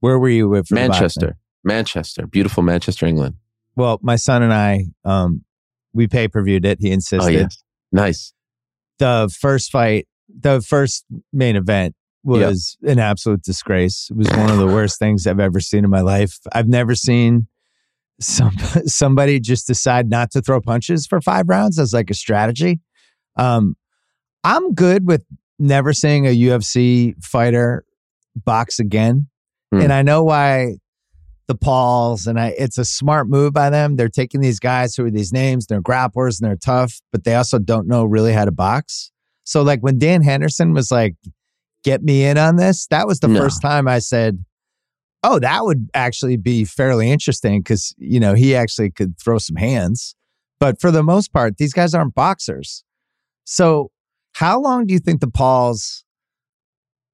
where 0.00 0.18
were 0.18 0.28
you 0.28 0.48
with? 0.48 0.70
Manchester. 0.70 1.36
Manchester. 1.64 2.26
Beautiful 2.26 2.62
Manchester, 2.62 3.06
England. 3.06 3.34
Well, 3.76 3.98
my 4.02 4.16
son 4.16 4.42
and 4.42 4.52
I, 4.52 4.86
um, 5.04 5.43
we 5.94 6.06
pay 6.06 6.28
per 6.28 6.42
viewed 6.42 6.66
it. 6.66 6.78
He 6.80 6.90
insisted. 6.90 7.26
Oh, 7.26 7.30
yes. 7.30 7.62
Nice. 7.92 8.32
The 8.98 9.34
first 9.40 9.70
fight, 9.70 10.06
the 10.28 10.60
first 10.60 11.04
main 11.32 11.56
event 11.56 11.94
was 12.22 12.76
yep. 12.80 12.92
an 12.92 12.98
absolute 12.98 13.42
disgrace. 13.42 14.08
It 14.10 14.16
was 14.16 14.28
one 14.30 14.50
of 14.50 14.58
the 14.58 14.66
worst 14.66 14.98
things 14.98 15.26
I've 15.26 15.40
ever 15.40 15.60
seen 15.60 15.84
in 15.84 15.90
my 15.90 16.00
life. 16.00 16.38
I've 16.52 16.68
never 16.68 16.94
seen 16.94 17.48
some 18.20 18.56
somebody 18.86 19.40
just 19.40 19.66
decide 19.66 20.08
not 20.08 20.30
to 20.32 20.40
throw 20.40 20.60
punches 20.60 21.06
for 21.06 21.20
five 21.20 21.48
rounds 21.48 21.78
as 21.78 21.92
like 21.92 22.10
a 22.10 22.14
strategy. 22.14 22.80
Um, 23.36 23.76
I'm 24.42 24.74
good 24.74 25.06
with 25.06 25.22
never 25.58 25.92
seeing 25.92 26.26
a 26.26 26.36
UFC 26.36 27.14
fighter 27.22 27.84
box 28.36 28.78
again. 28.78 29.28
Hmm. 29.72 29.80
And 29.80 29.92
I 29.92 30.02
know 30.02 30.24
why 30.24 30.76
the 31.46 31.54
Pauls, 31.54 32.26
and 32.26 32.40
I, 32.40 32.54
it's 32.58 32.78
a 32.78 32.84
smart 32.84 33.28
move 33.28 33.52
by 33.52 33.70
them. 33.70 33.96
They're 33.96 34.08
taking 34.08 34.40
these 34.40 34.58
guys 34.58 34.94
who 34.94 35.04
are 35.04 35.10
these 35.10 35.32
names, 35.32 35.66
they're 35.66 35.82
grapplers 35.82 36.40
and 36.40 36.48
they're 36.48 36.56
tough, 36.56 37.00
but 37.12 37.24
they 37.24 37.34
also 37.34 37.58
don't 37.58 37.86
know 37.86 38.04
really 38.04 38.32
how 38.32 38.44
to 38.44 38.52
box. 38.52 39.10
So, 39.44 39.62
like 39.62 39.80
when 39.80 39.98
Dan 39.98 40.22
Henderson 40.22 40.72
was 40.72 40.90
like, 40.90 41.16
"Get 41.82 42.02
me 42.02 42.24
in 42.24 42.38
on 42.38 42.56
this," 42.56 42.86
that 42.86 43.06
was 43.06 43.20
the 43.20 43.28
no. 43.28 43.40
first 43.40 43.60
time 43.60 43.86
I 43.86 43.98
said, 43.98 44.44
oh, 45.24 45.38
that 45.38 45.64
would 45.64 45.88
actually 45.94 46.36
be 46.36 46.64
fairly 46.64 47.10
interesting 47.10 47.60
because, 47.60 47.94
you 47.96 48.20
know, 48.20 48.34
he 48.34 48.54
actually 48.54 48.90
could 48.90 49.18
throw 49.18 49.38
some 49.38 49.56
hands. 49.56 50.14
But 50.60 50.80
for 50.80 50.90
the 50.90 51.02
most 51.02 51.32
part, 51.32 51.56
these 51.56 51.72
guys 51.72 51.94
aren't 51.94 52.14
boxers. 52.14 52.84
So, 53.44 53.90
how 54.34 54.60
long 54.60 54.86
do 54.86 54.92
you 54.92 55.00
think 55.00 55.20
the 55.20 55.30
Pauls 55.30 56.04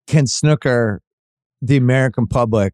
can 0.06 0.26
snooker 0.26 1.02
the 1.62 1.76
American 1.76 2.26
public 2.26 2.72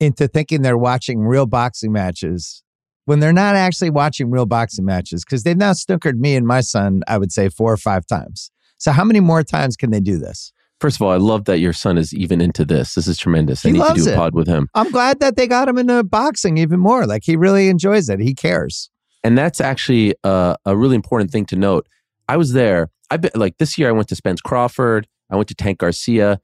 into 0.00 0.28
thinking 0.28 0.62
they're 0.62 0.78
watching 0.78 1.20
real 1.20 1.46
boxing 1.46 1.92
matches 1.92 2.62
when 3.04 3.20
they're 3.20 3.32
not 3.32 3.54
actually 3.54 3.90
watching 3.90 4.30
real 4.30 4.46
boxing 4.46 4.84
matches? 4.84 5.24
Because 5.24 5.42
they've 5.42 5.56
now 5.56 5.72
snookered 5.72 6.16
me 6.16 6.36
and 6.36 6.46
my 6.46 6.60
son, 6.60 7.02
I 7.06 7.18
would 7.18 7.32
say, 7.32 7.48
four 7.48 7.72
or 7.72 7.76
five 7.76 8.06
times. 8.06 8.50
So, 8.78 8.92
how 8.92 9.04
many 9.04 9.20
more 9.20 9.42
times 9.42 9.76
can 9.76 9.90
they 9.90 10.00
do 10.00 10.18
this? 10.18 10.52
First 10.80 10.96
of 10.96 11.02
all, 11.02 11.10
I 11.10 11.16
love 11.16 11.46
that 11.46 11.58
your 11.58 11.72
son 11.72 11.96
is 11.96 12.12
even 12.12 12.42
into 12.42 12.64
this. 12.64 12.94
This 12.94 13.06
is 13.06 13.16
tremendous. 13.16 13.62
He 13.62 13.70
I 13.70 13.72
need 13.72 13.78
loves 13.78 14.00
to 14.00 14.04
do 14.04 14.10
a 14.10 14.12
it. 14.12 14.16
pod 14.16 14.34
with 14.34 14.46
him. 14.46 14.68
I'm 14.74 14.90
glad 14.90 15.20
that 15.20 15.36
they 15.36 15.46
got 15.46 15.68
him 15.68 15.78
into 15.78 16.04
boxing 16.04 16.58
even 16.58 16.80
more. 16.80 17.06
Like, 17.06 17.22
he 17.24 17.36
really 17.36 17.68
enjoys 17.68 18.10
it. 18.10 18.20
He 18.20 18.34
cares. 18.34 18.90
And 19.24 19.36
that's 19.38 19.60
actually 19.60 20.14
a, 20.22 20.56
a 20.66 20.76
really 20.76 20.94
important 20.94 21.30
thing 21.30 21.46
to 21.46 21.56
note. 21.56 21.88
I 22.28 22.36
was 22.36 22.52
there. 22.52 22.90
I 23.10 23.16
bet 23.16 23.36
like 23.36 23.58
this 23.58 23.78
year 23.78 23.88
I 23.88 23.92
went 23.92 24.08
to 24.08 24.16
Spence 24.16 24.40
Crawford, 24.40 25.06
I 25.30 25.36
went 25.36 25.48
to 25.48 25.54
Tank 25.54 25.78
Garcia, 25.78 26.40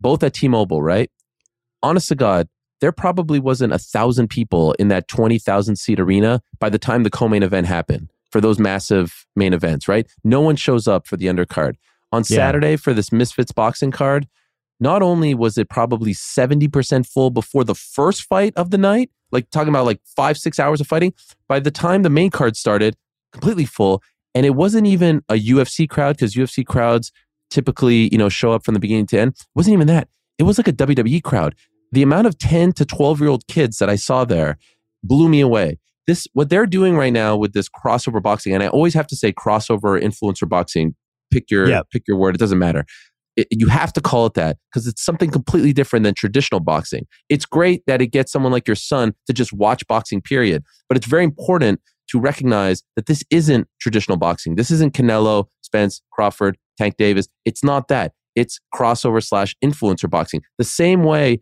both 0.00 0.22
at 0.22 0.34
T-Mobile, 0.34 0.82
right? 0.82 1.10
Honest 1.82 2.08
to 2.08 2.14
God, 2.14 2.48
there 2.84 2.92
probably 2.92 3.40
wasn't 3.40 3.72
a 3.72 3.78
thousand 3.78 4.28
people 4.28 4.74
in 4.74 4.88
that 4.88 5.08
20,000 5.08 5.76
seat 5.76 5.98
arena 5.98 6.42
by 6.58 6.68
the 6.68 6.78
time 6.78 7.02
the 7.02 7.08
co-main 7.08 7.42
event 7.42 7.66
happened 7.66 8.10
for 8.30 8.42
those 8.42 8.58
massive 8.58 9.24
main 9.34 9.54
events, 9.54 9.88
right? 9.88 10.06
No 10.22 10.42
one 10.42 10.54
shows 10.54 10.86
up 10.86 11.06
for 11.06 11.16
the 11.16 11.24
undercard. 11.24 11.76
On 12.12 12.20
Yeah. 12.28 12.36
Saturday 12.36 12.76
for 12.76 12.92
this 12.92 13.10
Misfits 13.10 13.52
boxing 13.52 13.90
card, 13.90 14.28
not 14.80 15.00
only 15.00 15.32
was 15.34 15.56
it 15.56 15.70
probably 15.70 16.12
70% 16.12 17.06
full 17.06 17.30
before 17.30 17.64
the 17.64 17.74
first 17.74 18.24
fight 18.24 18.52
of 18.54 18.70
the 18.70 18.76
night, 18.76 19.10
like 19.32 19.48
talking 19.48 19.70
about 19.70 19.86
like 19.86 20.02
five, 20.14 20.36
six 20.36 20.60
hours 20.60 20.82
of 20.82 20.86
fighting, 20.86 21.14
by 21.48 21.60
the 21.60 21.70
time 21.70 22.02
the 22.02 22.10
main 22.10 22.28
card 22.28 22.54
started, 22.54 22.96
completely 23.32 23.64
full. 23.64 24.02
And 24.34 24.44
it 24.44 24.56
wasn't 24.56 24.86
even 24.86 25.22
a 25.30 25.42
UFC 25.42 25.88
crowd 25.88 26.16
because 26.16 26.34
UFC 26.34 26.66
crowds 26.66 27.12
typically, 27.48 28.10
you 28.12 28.18
know, 28.18 28.28
show 28.28 28.52
up 28.52 28.62
from 28.62 28.74
the 28.74 28.80
beginning 28.80 29.06
to 29.06 29.18
end. 29.18 29.30
It 29.30 29.46
wasn't 29.54 29.72
even 29.72 29.86
that. 29.86 30.08
It 30.36 30.42
was 30.42 30.58
like 30.58 30.68
a 30.68 30.72
WWE 30.74 31.22
crowd. 31.22 31.54
The 31.94 32.02
amount 32.02 32.26
of 32.26 32.36
10 32.38 32.72
to 32.72 32.84
12 32.84 33.20
year 33.20 33.28
old 33.28 33.46
kids 33.46 33.78
that 33.78 33.88
I 33.88 33.94
saw 33.94 34.24
there 34.24 34.58
blew 35.04 35.28
me 35.28 35.40
away. 35.40 35.78
This, 36.08 36.26
what 36.32 36.50
they're 36.50 36.66
doing 36.66 36.96
right 36.96 37.12
now 37.12 37.36
with 37.36 37.52
this 37.52 37.68
crossover 37.68 38.20
boxing, 38.20 38.52
and 38.52 38.62
I 38.64 38.68
always 38.68 38.94
have 38.94 39.06
to 39.06 39.16
say 39.16 39.32
crossover 39.32 40.02
influencer 40.02 40.48
boxing, 40.48 40.96
pick 41.30 41.50
your, 41.52 41.68
Yep. 41.68 41.86
pick 41.92 42.02
your 42.08 42.16
word. 42.16 42.34
It 42.34 42.38
doesn't 42.38 42.58
matter. 42.58 42.84
It- 43.36 43.46
you 43.50 43.68
have 43.68 43.92
to 43.92 44.00
call 44.00 44.26
it 44.26 44.34
that 44.34 44.58
because 44.72 44.88
it's 44.88 45.04
something 45.04 45.30
completely 45.30 45.72
different 45.72 46.02
than 46.02 46.14
traditional 46.14 46.60
boxing. 46.60 47.06
It's 47.28 47.46
great 47.46 47.82
that 47.86 48.02
it 48.02 48.08
gets 48.08 48.32
someone 48.32 48.50
like 48.50 48.66
your 48.66 48.74
son 48.76 49.14
to 49.28 49.32
just 49.32 49.52
watch 49.52 49.86
boxing, 49.86 50.20
period. 50.20 50.64
But 50.88 50.96
it's 50.98 51.06
very 51.06 51.22
important 51.24 51.80
to 52.10 52.18
recognize 52.18 52.82
that 52.96 53.06
this 53.06 53.22
isn't 53.30 53.68
traditional 53.80 54.18
boxing. 54.18 54.56
This 54.56 54.72
isn't 54.72 54.94
Canelo, 54.94 55.46
Spence, 55.62 56.02
Crawford, 56.12 56.58
Tank 56.76 56.96
Davis. 56.98 57.28
It's 57.44 57.62
not 57.62 57.86
that. 57.86 58.12
It's 58.34 58.58
crossover 58.74 59.24
slash 59.24 59.54
influencer 59.64 60.10
boxing. 60.10 60.42
The 60.58 60.64
same 60.64 61.04
way 61.04 61.40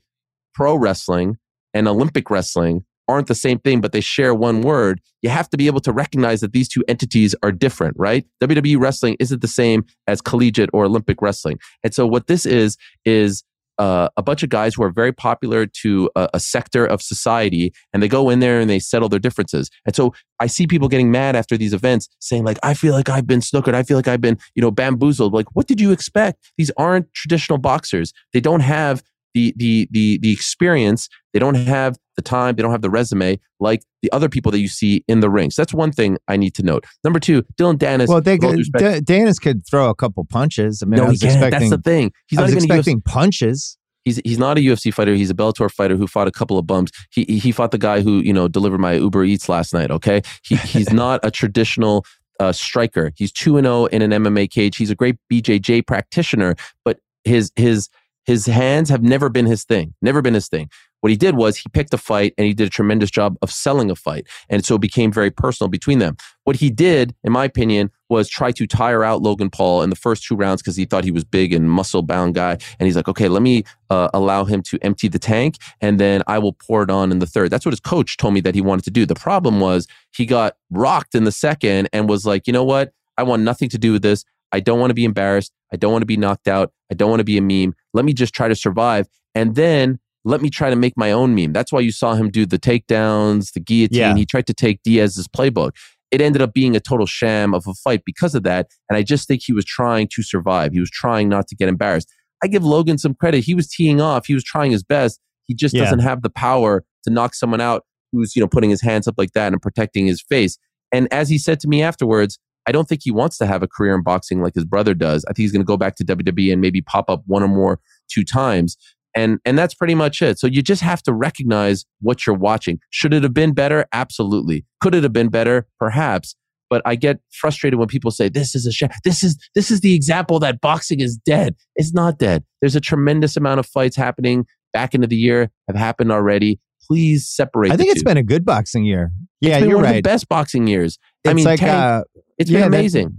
pro 0.54 0.76
wrestling 0.76 1.38
and 1.74 1.88
Olympic 1.88 2.30
wrestling 2.30 2.84
aren't 3.08 3.26
the 3.26 3.34
same 3.34 3.58
thing, 3.58 3.80
but 3.80 3.92
they 3.92 4.00
share 4.00 4.34
one 4.34 4.62
word. 4.62 5.00
You 5.22 5.30
have 5.30 5.48
to 5.50 5.56
be 5.56 5.66
able 5.66 5.80
to 5.80 5.92
recognize 5.92 6.40
that 6.40 6.52
these 6.52 6.68
two 6.68 6.84
entities 6.88 7.34
are 7.42 7.52
different, 7.52 7.96
right? 7.98 8.24
WWE 8.42 8.78
wrestling 8.78 9.16
isn't 9.20 9.42
the 9.42 9.48
same 9.48 9.84
as 10.06 10.20
collegiate 10.20 10.70
or 10.72 10.84
Olympic 10.84 11.20
wrestling. 11.20 11.58
And 11.82 11.94
so 11.94 12.06
what 12.06 12.26
this 12.26 12.46
is, 12.46 12.76
is 13.04 13.44
uh, 13.78 14.08
a 14.16 14.22
bunch 14.22 14.42
of 14.42 14.48
guys 14.48 14.74
who 14.74 14.82
are 14.82 14.90
very 14.90 15.12
popular 15.12 15.66
to 15.66 16.10
a, 16.14 16.28
a 16.34 16.40
sector 16.40 16.86
of 16.86 17.02
society 17.02 17.72
and 17.92 18.02
they 18.02 18.08
go 18.08 18.30
in 18.30 18.40
there 18.40 18.60
and 18.60 18.70
they 18.70 18.78
settle 18.78 19.08
their 19.08 19.18
differences. 19.18 19.70
And 19.84 19.96
so 19.96 20.14
I 20.38 20.46
see 20.46 20.66
people 20.66 20.88
getting 20.88 21.10
mad 21.10 21.34
after 21.34 21.56
these 21.56 21.72
events 21.72 22.08
saying 22.20 22.44
like, 22.44 22.58
I 22.62 22.74
feel 22.74 22.92
like 22.92 23.08
I've 23.08 23.26
been 23.26 23.40
snookered. 23.40 23.74
I 23.74 23.82
feel 23.82 23.96
like 23.96 24.08
I've 24.08 24.20
been, 24.20 24.38
you 24.54 24.60
know, 24.60 24.70
bamboozled. 24.70 25.32
Like, 25.32 25.46
what 25.56 25.66
did 25.66 25.80
you 25.80 25.90
expect? 25.90 26.38
These 26.58 26.70
aren't 26.76 27.12
traditional 27.14 27.58
boxers. 27.58 28.12
They 28.32 28.40
don't 28.40 28.60
have 28.60 29.02
the, 29.34 29.54
the, 29.56 29.88
the, 29.90 30.18
the 30.18 30.32
experience. 30.32 31.08
They 31.32 31.38
don't 31.38 31.54
have 31.54 31.96
the 32.16 32.22
time. 32.22 32.56
They 32.56 32.62
don't 32.62 32.72
have 32.72 32.82
the 32.82 32.90
resume 32.90 33.38
like 33.60 33.82
the 34.02 34.12
other 34.12 34.28
people 34.28 34.52
that 34.52 34.60
you 34.60 34.68
see 34.68 35.04
in 35.08 35.20
the 35.20 35.30
ring. 35.30 35.50
So 35.50 35.62
that's 35.62 35.72
one 35.74 35.92
thing 35.92 36.18
I 36.28 36.36
need 36.36 36.54
to 36.54 36.62
note. 36.62 36.84
Number 37.04 37.18
two, 37.18 37.44
Dillon 37.56 37.78
Danis. 37.78 38.08
Well, 38.08 38.20
they 38.20 38.34
with 38.34 38.44
all 38.44 38.52
due 38.52 38.64
could, 38.74 39.04
D- 39.04 39.12
Danis 39.12 39.40
could 39.40 39.66
throw 39.66 39.88
a 39.88 39.94
couple 39.94 40.24
punches. 40.24 40.82
I 40.82 40.86
mean, 40.86 40.98
no, 40.98 41.06
I 41.06 41.08
was 41.08 41.22
expecting. 41.22 41.50
That's 41.50 41.70
the 41.70 41.78
thing. 41.78 42.12
He's 42.26 42.38
I 42.38 42.42
not 42.42 42.54
was 42.54 42.64
even 42.64 42.70
a 42.70 42.74
UFC 42.74 42.78
expecting 42.78 43.00
punches. 43.02 43.78
he's 44.04 44.20
he's 44.24 44.38
not 44.38 44.58
a 44.58 44.60
UFC 44.60 44.92
fighter. 44.92 45.14
He's 45.14 45.30
a 45.30 45.34
Bellator 45.34 45.70
fighter 45.70 45.96
who 45.96 46.06
fought 46.06 46.28
a 46.28 46.32
couple 46.32 46.58
of 46.58 46.66
bumps. 46.66 46.92
He 47.10 47.24
he 47.24 47.52
fought 47.52 47.70
the 47.70 47.78
guy 47.78 48.02
who 48.02 48.18
you 48.18 48.32
know 48.32 48.48
delivered 48.48 48.78
my 48.78 48.94
Uber 48.94 49.24
Eats 49.24 49.48
last 49.48 49.72
night. 49.72 49.90
Okay, 49.90 50.22
he 50.42 50.56
he's 50.56 50.92
not 50.92 51.20
a 51.22 51.30
traditional 51.30 52.04
uh, 52.40 52.52
striker. 52.52 53.12
He's 53.16 53.32
two 53.32 53.56
and 53.56 53.64
zero 53.64 53.86
in 53.86 54.02
an 54.02 54.10
MMA 54.10 54.50
cage. 54.50 54.76
He's 54.76 54.90
a 54.90 54.94
great 54.94 55.16
BJJ 55.32 55.86
practitioner, 55.86 56.56
but 56.84 56.98
his 57.24 57.52
his 57.56 57.88
his 58.24 58.46
hands 58.46 58.88
have 58.88 59.02
never 59.02 59.28
been 59.28 59.46
his 59.46 59.64
thing. 59.64 59.94
Never 60.02 60.22
been 60.22 60.34
his 60.34 60.48
thing. 60.48 60.68
What 61.00 61.10
he 61.10 61.16
did 61.16 61.34
was 61.34 61.56
he 61.56 61.68
picked 61.68 61.92
a 61.92 61.98
fight 61.98 62.32
and 62.38 62.46
he 62.46 62.54
did 62.54 62.68
a 62.68 62.70
tremendous 62.70 63.10
job 63.10 63.36
of 63.42 63.50
selling 63.50 63.90
a 63.90 63.96
fight, 63.96 64.28
and 64.48 64.64
so 64.64 64.76
it 64.76 64.80
became 64.80 65.10
very 65.10 65.32
personal 65.32 65.68
between 65.68 65.98
them. 65.98 66.16
What 66.44 66.56
he 66.56 66.70
did, 66.70 67.12
in 67.24 67.32
my 67.32 67.44
opinion, 67.44 67.90
was 68.08 68.28
try 68.28 68.52
to 68.52 68.66
tire 68.68 69.02
out 69.02 69.20
Logan 69.20 69.50
Paul 69.50 69.82
in 69.82 69.90
the 69.90 69.96
first 69.96 70.22
two 70.22 70.36
rounds 70.36 70.62
because 70.62 70.76
he 70.76 70.84
thought 70.84 71.02
he 71.02 71.10
was 71.10 71.24
big 71.24 71.52
and 71.52 71.68
muscle 71.68 72.02
bound 72.02 72.36
guy, 72.36 72.52
and 72.78 72.86
he's 72.86 72.94
like, 72.94 73.08
okay, 73.08 73.26
let 73.26 73.42
me 73.42 73.64
uh, 73.90 74.10
allow 74.14 74.44
him 74.44 74.62
to 74.62 74.78
empty 74.82 75.08
the 75.08 75.18
tank, 75.18 75.56
and 75.80 75.98
then 75.98 76.22
I 76.28 76.38
will 76.38 76.52
pour 76.52 76.84
it 76.84 76.90
on 76.90 77.10
in 77.10 77.18
the 77.18 77.26
third. 77.26 77.50
That's 77.50 77.66
what 77.66 77.72
his 77.72 77.80
coach 77.80 78.16
told 78.16 78.34
me 78.34 78.40
that 78.42 78.54
he 78.54 78.60
wanted 78.60 78.84
to 78.84 78.92
do. 78.92 79.04
The 79.04 79.16
problem 79.16 79.58
was 79.58 79.88
he 80.14 80.24
got 80.24 80.56
rocked 80.70 81.16
in 81.16 81.24
the 81.24 81.32
second 81.32 81.88
and 81.92 82.08
was 82.08 82.24
like, 82.24 82.46
you 82.46 82.52
know 82.52 82.64
what? 82.64 82.92
I 83.18 83.24
want 83.24 83.42
nothing 83.42 83.68
to 83.70 83.78
do 83.78 83.92
with 83.92 84.02
this. 84.02 84.24
I 84.52 84.60
don't 84.60 84.78
want 84.78 84.90
to 84.90 84.94
be 84.94 85.04
embarrassed. 85.04 85.52
I 85.72 85.76
don't 85.76 85.92
want 85.92 86.02
to 86.02 86.06
be 86.06 86.16
knocked 86.16 86.48
out. 86.48 86.72
I 86.90 86.94
don't 86.94 87.10
want 87.10 87.20
to 87.20 87.24
be 87.24 87.38
a 87.38 87.42
meme. 87.42 87.74
Let 87.94 88.04
me 88.04 88.12
just 88.12 88.34
try 88.34 88.48
to 88.48 88.54
survive. 88.54 89.06
And 89.34 89.54
then 89.54 89.98
let 90.24 90.40
me 90.40 90.50
try 90.50 90.70
to 90.70 90.76
make 90.76 90.94
my 90.96 91.10
own 91.10 91.34
meme. 91.34 91.52
That's 91.52 91.72
why 91.72 91.80
you 91.80 91.90
saw 91.90 92.14
him 92.14 92.30
do 92.30 92.46
the 92.46 92.58
takedowns, 92.58 93.52
the 93.52 93.60
guillotine. 93.60 93.98
Yeah. 93.98 94.14
He 94.14 94.26
tried 94.26 94.46
to 94.46 94.54
take 94.54 94.82
Diaz's 94.82 95.26
playbook. 95.26 95.72
It 96.10 96.20
ended 96.20 96.42
up 96.42 96.52
being 96.52 96.76
a 96.76 96.80
total 96.80 97.06
sham 97.06 97.54
of 97.54 97.66
a 97.66 97.72
fight 97.74 98.02
because 98.04 98.34
of 98.34 98.42
that. 98.42 98.68
And 98.90 98.96
I 98.96 99.02
just 99.02 99.26
think 99.26 99.42
he 99.44 99.52
was 99.52 99.64
trying 99.64 100.08
to 100.12 100.22
survive. 100.22 100.72
He 100.72 100.80
was 100.80 100.90
trying 100.90 101.28
not 101.30 101.48
to 101.48 101.56
get 101.56 101.68
embarrassed. 101.68 102.08
I 102.44 102.48
give 102.48 102.64
Logan 102.64 102.98
some 102.98 103.14
credit. 103.14 103.44
He 103.44 103.54
was 103.54 103.66
teeing 103.68 104.00
off. 104.00 104.26
He 104.26 104.34
was 104.34 104.44
trying 104.44 104.72
his 104.72 104.82
best. 104.84 105.18
He 105.46 105.54
just 105.54 105.74
Yeah. 105.74 105.84
doesn't 105.84 106.00
have 106.00 106.22
the 106.22 106.30
power 106.30 106.84
to 107.04 107.10
knock 107.10 107.34
someone 107.34 107.60
out 107.60 107.84
who's, 108.12 108.36
you 108.36 108.42
know, 108.42 108.48
putting 108.48 108.68
his 108.68 108.82
hands 108.82 109.08
up 109.08 109.14
like 109.16 109.32
that 109.32 109.52
and 109.52 109.62
protecting 109.62 110.06
his 110.06 110.20
face. 110.20 110.58
And 110.92 111.08
as 111.10 111.30
he 111.30 111.38
said 111.38 111.58
to 111.60 111.68
me 111.68 111.82
afterwards, 111.82 112.38
I 112.66 112.72
don't 112.72 112.88
think 112.88 113.00
he 113.04 113.10
wants 113.10 113.38
to 113.38 113.46
have 113.46 113.62
a 113.62 113.68
career 113.68 113.94
in 113.94 114.02
boxing 114.02 114.40
like 114.40 114.54
his 114.54 114.64
brother 114.64 114.94
does. 114.94 115.24
I 115.24 115.28
think 115.30 115.44
he's 115.44 115.52
going 115.52 115.62
to 115.62 115.66
go 115.66 115.76
back 115.76 115.96
to 115.96 116.04
WWE 116.04 116.52
and 116.52 116.60
maybe 116.60 116.80
pop 116.80 117.08
up 117.08 117.22
one 117.26 117.42
or 117.42 117.48
more 117.48 117.80
two 118.10 118.24
times. 118.24 118.76
And 119.14 119.40
and 119.44 119.58
that's 119.58 119.74
pretty 119.74 119.94
much 119.94 120.22
it. 120.22 120.38
So 120.38 120.46
you 120.46 120.62
just 120.62 120.80
have 120.82 121.02
to 121.02 121.12
recognize 121.12 121.84
what 122.00 122.26
you're 122.26 122.36
watching. 122.36 122.78
Should 122.90 123.12
it 123.12 123.22
have 123.22 123.34
been 123.34 123.52
better? 123.52 123.86
Absolutely. 123.92 124.64
Could 124.80 124.94
it 124.94 125.02
have 125.02 125.12
been 125.12 125.28
better? 125.28 125.66
Perhaps. 125.78 126.34
But 126.70 126.80
I 126.86 126.94
get 126.94 127.20
frustrated 127.30 127.78
when 127.78 127.88
people 127.88 128.10
say 128.10 128.30
this 128.30 128.54
is 128.54 128.64
a 128.66 128.72
sh- 128.72 128.84
this 129.04 129.22
is 129.22 129.36
this 129.54 129.70
is 129.70 129.80
the 129.80 129.94
example 129.94 130.38
that 130.38 130.62
boxing 130.62 131.00
is 131.00 131.18
dead. 131.18 131.54
It's 131.76 131.92
not 131.92 132.18
dead. 132.18 132.44
There's 132.62 132.74
a 132.74 132.80
tremendous 132.80 133.36
amount 133.36 133.60
of 133.60 133.66
fights 133.66 133.96
happening 133.96 134.46
back 134.72 134.94
into 134.94 135.06
the 135.06 135.16
year 135.16 135.50
have 135.68 135.76
happened 135.76 136.10
already. 136.10 136.58
Please 136.88 137.28
separate. 137.28 137.70
I 137.72 137.76
think 137.76 137.90
it's 137.90 138.00
two. 138.00 138.06
been 138.06 138.16
a 138.16 138.22
good 138.22 138.46
boxing 138.46 138.84
year. 138.84 139.12
Yeah, 139.40 139.56
It's 139.56 139.60
been 139.60 139.68
you're 139.68 139.78
one 139.78 139.84
of 139.84 139.90
the 139.90 139.94
right. 139.96 140.04
best 140.04 140.28
boxing 140.28 140.66
years. 140.66 140.98
It's 141.24 141.30
I 141.30 141.34
mean, 141.34 141.44
like 141.44 141.60
Tank, 141.60 141.72
uh, 141.72 142.04
it's 142.38 142.50
yeah, 142.50 142.62
been 142.62 142.70
that- 142.72 142.78
amazing. 142.78 143.18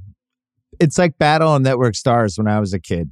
it's 0.80 0.98
like 0.98 1.18
Battle 1.18 1.50
on 1.50 1.64
Network 1.64 1.96
Stars 1.96 2.38
when 2.38 2.48
I 2.48 2.60
was 2.60 2.74
a 2.74 2.80
kid. 2.80 3.12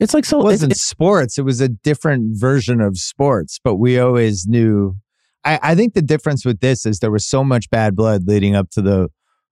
It's 0.00 0.14
like 0.14 0.24
so. 0.24 0.40
It 0.40 0.44
wasn't 0.44 0.76
sports. 0.76 1.38
It 1.38 1.42
was 1.42 1.60
a 1.60 1.68
different 1.68 2.38
version 2.40 2.80
of 2.80 2.96
sports, 2.98 3.60
but 3.62 3.76
we 3.76 3.98
always 3.98 4.46
knew. 4.46 4.96
I, 5.44 5.58
I 5.62 5.74
think 5.74 5.94
the 5.94 6.02
difference 6.02 6.44
with 6.44 6.60
this 6.60 6.86
is 6.86 6.98
there 6.98 7.10
was 7.10 7.28
so 7.28 7.44
much 7.44 7.68
bad 7.70 7.94
blood 7.94 8.26
leading 8.26 8.54
up 8.56 8.70
to 8.70 8.82
the 8.82 9.10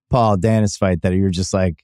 Paul 0.09 0.37
Danis 0.37 0.77
fight 0.77 1.01
that 1.03 1.13
you're 1.13 1.29
just 1.29 1.53
like, 1.53 1.83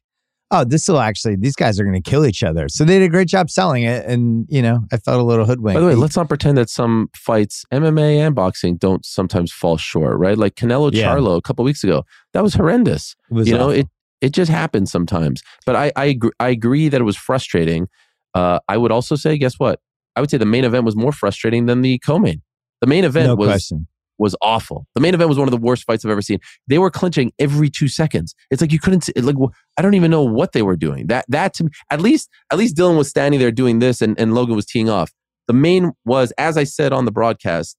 oh, 0.52 0.64
this 0.64 0.88
will 0.88 1.00
actually, 1.00 1.36
these 1.36 1.56
guys 1.56 1.80
are 1.80 1.84
going 1.84 2.02
to 2.02 2.10
kill 2.10 2.26
each 2.26 2.44
other. 2.44 2.70
So 2.70 2.84
they 2.84 3.00
did 3.00 3.06
a 3.06 3.10
great 3.10 3.28
job 3.28 3.50
selling 3.50 3.84
it. 3.84 4.06
And, 4.06 4.46
you 4.50 4.62
know, 4.62 4.80
I 4.92 4.98
felt 4.98 5.20
a 5.20 5.24
little 5.24 5.46
hoodwinked. 5.46 5.76
By 5.76 5.82
the 5.82 5.88
way, 5.88 5.96
let's 5.96 6.16
not 6.16 6.30
pretend 6.30 6.58
that 6.58 6.70
some 6.70 7.10
fights, 7.16 7.66
MMA 7.74 8.18
and 8.18 8.34
boxing, 8.34 8.78
don't 8.78 9.06
sometimes 9.06 9.52
fall 9.52 9.78
short, 9.78 10.18
right? 10.18 10.38
Like 10.38 10.56
Canelo 10.56 10.92
Yeah. 10.94 11.08
Charlo 11.08 11.38
a 11.38 11.42
couple 11.42 11.66
weeks 11.66 11.84
ago, 11.84 12.04
that 12.34 12.44
was 12.44 12.54
horrendous. 12.54 13.16
It 13.30 13.34
was 13.34 13.48
you 13.48 13.58
know, 13.58 13.70
it 13.70 13.88
it 14.22 14.34
just 14.34 14.50
happens 14.50 14.92
sometimes. 14.92 15.42
But 15.66 15.76
I 15.76 15.92
I 15.96 16.06
agree, 16.06 16.32
I 16.40 16.50
agree 16.50 16.90
that 16.90 17.00
it 17.00 17.04
was 17.04 17.18
frustrating. 17.18 17.88
Uh, 18.34 18.60
I 18.68 18.78
would 18.78 18.92
also 18.92 19.16
say, 19.16 19.38
guess 19.38 19.56
what? 19.60 19.80
I 20.16 20.22
would 20.22 20.32
say 20.32 20.38
the 20.38 20.46
main 20.46 20.64
event 20.64 20.86
was 20.86 20.96
more 20.96 21.12
frustrating 21.12 21.66
than 21.66 21.82
the 21.82 22.00
co-main. 22.00 22.42
The 22.82 22.88
main 22.88 23.04
event 23.04 23.28
no 23.28 23.36
was 23.36 23.48
question. 23.48 23.88
Was 24.20 24.36
awful. 24.42 24.88
The 24.96 25.02
main 25.02 25.14
event 25.14 25.30
was 25.30 25.38
one 25.38 25.48
of 25.48 25.52
the 25.52 25.58
worst 25.58 25.84
fights 25.86 26.04
I've 26.04 26.12
ever 26.12 26.22
seen. 26.22 26.40
They 26.68 26.80
were 26.80 26.90
clinching 26.90 27.32
every 27.38 27.70
two 27.70 27.88
seconds. 27.88 28.34
It's 28.50 28.62
like 28.62 28.72
you 28.72 28.80
couldn't 28.80 29.02
see, 29.02 29.14
like 29.16 29.36
I 29.78 29.82
don't 29.82 29.94
even 29.94 30.12
know 30.12 30.24
what 30.24 30.54
they 30.54 30.62
were 30.62 30.76
doing. 30.76 31.08
That 31.08 31.26
that 31.30 31.54
to 31.56 31.66
me, 31.66 31.70
at 31.92 32.02
least 32.02 32.30
at 32.52 32.58
least 32.58 32.76
Dillon 32.76 32.98
was 32.98 33.10
standing 33.10 33.40
there 33.40 33.52
doing 33.52 33.80
this 33.80 34.02
and, 34.02 34.20
and 34.20 34.34
Logan 34.34 34.56
was 34.56 34.66
teeing 34.66 34.90
off. 34.90 35.12
The 35.48 35.54
main 35.54 35.92
was, 36.06 36.34
as 36.38 36.58
I 36.58 36.64
said 36.64 36.94
on 36.94 37.06
the 37.06 37.12
broadcast, 37.12 37.78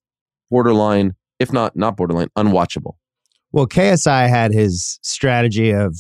borderline, 0.51 1.15
if 1.39 1.53
not 1.53 1.77
not 1.77 1.97
borderline, 1.97 2.29
unwatchable. 2.37 2.95
Well, 3.53 3.67
KSI 3.67 4.29
had 4.29 4.53
his 4.53 4.99
strategy 5.03 5.71
of 5.71 5.97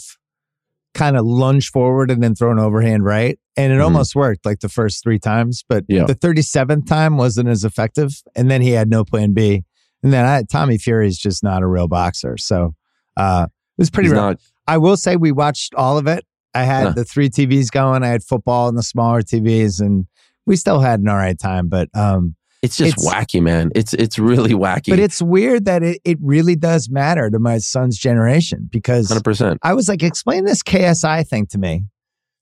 kind 0.94 1.16
of 1.16 1.24
lunge 1.24 1.70
forward 1.70 2.10
and 2.10 2.22
then 2.22 2.34
throw 2.34 2.50
an 2.50 2.58
overhand 2.58 3.04
right. 3.04 3.38
And 3.56 3.72
it 3.72 3.76
mm-hmm. 3.76 3.84
almost 3.84 4.14
worked 4.14 4.44
like 4.44 4.60
the 4.60 4.68
first 4.68 5.02
three 5.02 5.18
times, 5.18 5.64
but 5.68 5.84
yeah. 5.88 6.04
the 6.04 6.14
37th 6.14 6.86
time 6.86 7.16
wasn't 7.16 7.48
as 7.48 7.64
effective. 7.64 8.20
And 8.34 8.50
then 8.50 8.62
he 8.62 8.70
had 8.70 8.90
no 8.90 9.04
plan 9.04 9.32
B. 9.32 9.64
And 10.02 10.12
then 10.12 10.24
I, 10.24 10.42
Tommy 10.44 10.78
Fury 10.78 11.08
is 11.08 11.18
just 11.18 11.42
not 11.42 11.62
a 11.62 11.66
real 11.66 11.88
boxer. 11.88 12.36
So 12.36 12.74
uh, 13.16 13.46
it 13.48 13.80
was 13.80 13.90
pretty 13.90 14.10
rough. 14.10 14.40
I 14.66 14.78
will 14.78 14.96
say 14.96 15.16
we 15.16 15.32
watched 15.32 15.74
all 15.74 15.98
of 15.98 16.06
it. 16.06 16.24
I 16.54 16.62
had 16.64 16.88
huh. 16.88 16.92
the 16.92 17.04
three 17.04 17.30
TVs 17.30 17.70
going. 17.70 18.02
I 18.02 18.08
had 18.08 18.22
football 18.22 18.68
and 18.68 18.76
the 18.76 18.82
smaller 18.82 19.22
TVs, 19.22 19.80
and 19.80 20.06
we 20.46 20.56
still 20.56 20.80
had 20.80 21.00
an 21.00 21.08
all 21.08 21.16
right 21.16 21.38
time. 21.38 21.68
But 21.68 21.88
um, 21.94 22.36
it's 22.62 22.76
just 22.76 22.94
it's, 22.94 23.08
wacky, 23.08 23.40
man. 23.40 23.70
It's 23.74 23.94
it's 23.94 24.18
really 24.18 24.52
wacky. 24.52 24.90
But 24.90 24.98
it's 24.98 25.22
weird 25.22 25.66
that 25.66 25.82
it, 25.82 26.00
it 26.04 26.18
really 26.20 26.56
does 26.56 26.90
matter 26.90 27.30
to 27.30 27.38
my 27.38 27.58
son's 27.58 27.98
generation 27.98 28.68
because 28.70 29.08
100%. 29.08 29.58
I 29.62 29.74
was 29.74 29.88
like, 29.88 30.02
explain 30.02 30.44
this 30.44 30.62
KSI 30.62 31.26
thing 31.26 31.46
to 31.48 31.58
me. 31.58 31.84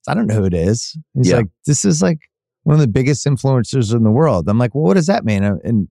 I 0.09 0.15
don't 0.15 0.27
know 0.27 0.35
who 0.35 0.45
it 0.45 0.55
is. 0.55 0.97
He's 1.15 1.31
yeah. 1.31 1.39
like, 1.39 1.47
this 1.67 1.85
is 1.85 2.01
like 2.01 2.21
one 2.63 2.75
of 2.75 2.81
the 2.81 2.89
biggest 2.89 3.27
influencers 3.27 3.95
in 3.95 4.05
the 4.05 4.11
world. 4.11 4.49
I'm 4.49 4.59
like, 4.59 4.75
well, 4.75 4.85
what 4.85 4.95
does 4.95 5.07
that 5.07 5.25
mean? 5.25 5.43
And 5.43 5.89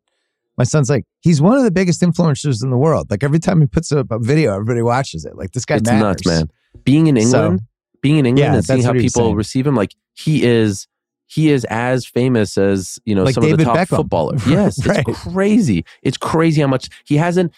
my 0.57 0.64
son's 0.64 0.90
like, 0.90 1.06
he's 1.22 1.41
one 1.41 1.57
of 1.57 1.64
the 1.64 1.72
biggest 1.72 2.02
influencers 2.02 2.64
in 2.64 2.69
the 2.69 2.77
world. 2.77 3.10
Like 3.10 3.23
every 3.23 3.40
time 3.40 3.61
he 3.61 3.68
puts 3.68 3.91
up 3.91 4.11
a 4.11 4.19
video, 4.19 4.53
everybody 4.53 4.82
watches 4.82 5.26
it. 5.26 5.36
Like 5.36 5.52
this 5.52 5.65
guy 5.65 5.76
it's 5.76 5.86
matters. 5.86 6.02
nuts, 6.02 6.26
man. 6.26 6.49
Being 6.84 7.07
in 7.07 7.18
England, 7.18 7.60
so, 7.60 7.65
being 8.02 8.18
in 8.18 8.26
England 8.26 8.53
yeah, 8.53 8.57
and 8.57 8.65
seeing 8.65 8.84
how 8.84 8.94
people 8.94 9.36
receive 9.36 9.65
him, 9.65 9.76
like 9.76 9.95
he 10.14 10.44
is 10.44 10.88
he 11.27 11.52
is 11.52 11.65
as 11.65 12.06
famous 12.06 12.57
as 12.57 12.99
you 13.06 13.15
know 13.15 13.23
like 13.23 13.34
some 13.34 13.44
David 13.44 13.53
of 13.53 13.60
the 13.60 13.65
top 13.65 13.77
Beckham. 13.77 13.98
footballers. 13.98 14.45
Yes, 14.48 14.86
right. 14.86 15.03
it's 15.07 15.23
crazy. 15.23 15.86
It's 16.03 16.18
crazy 16.18 16.61
how 16.61 16.68
much 16.68 16.90
he 17.06 17.18
hasn't 17.18 17.53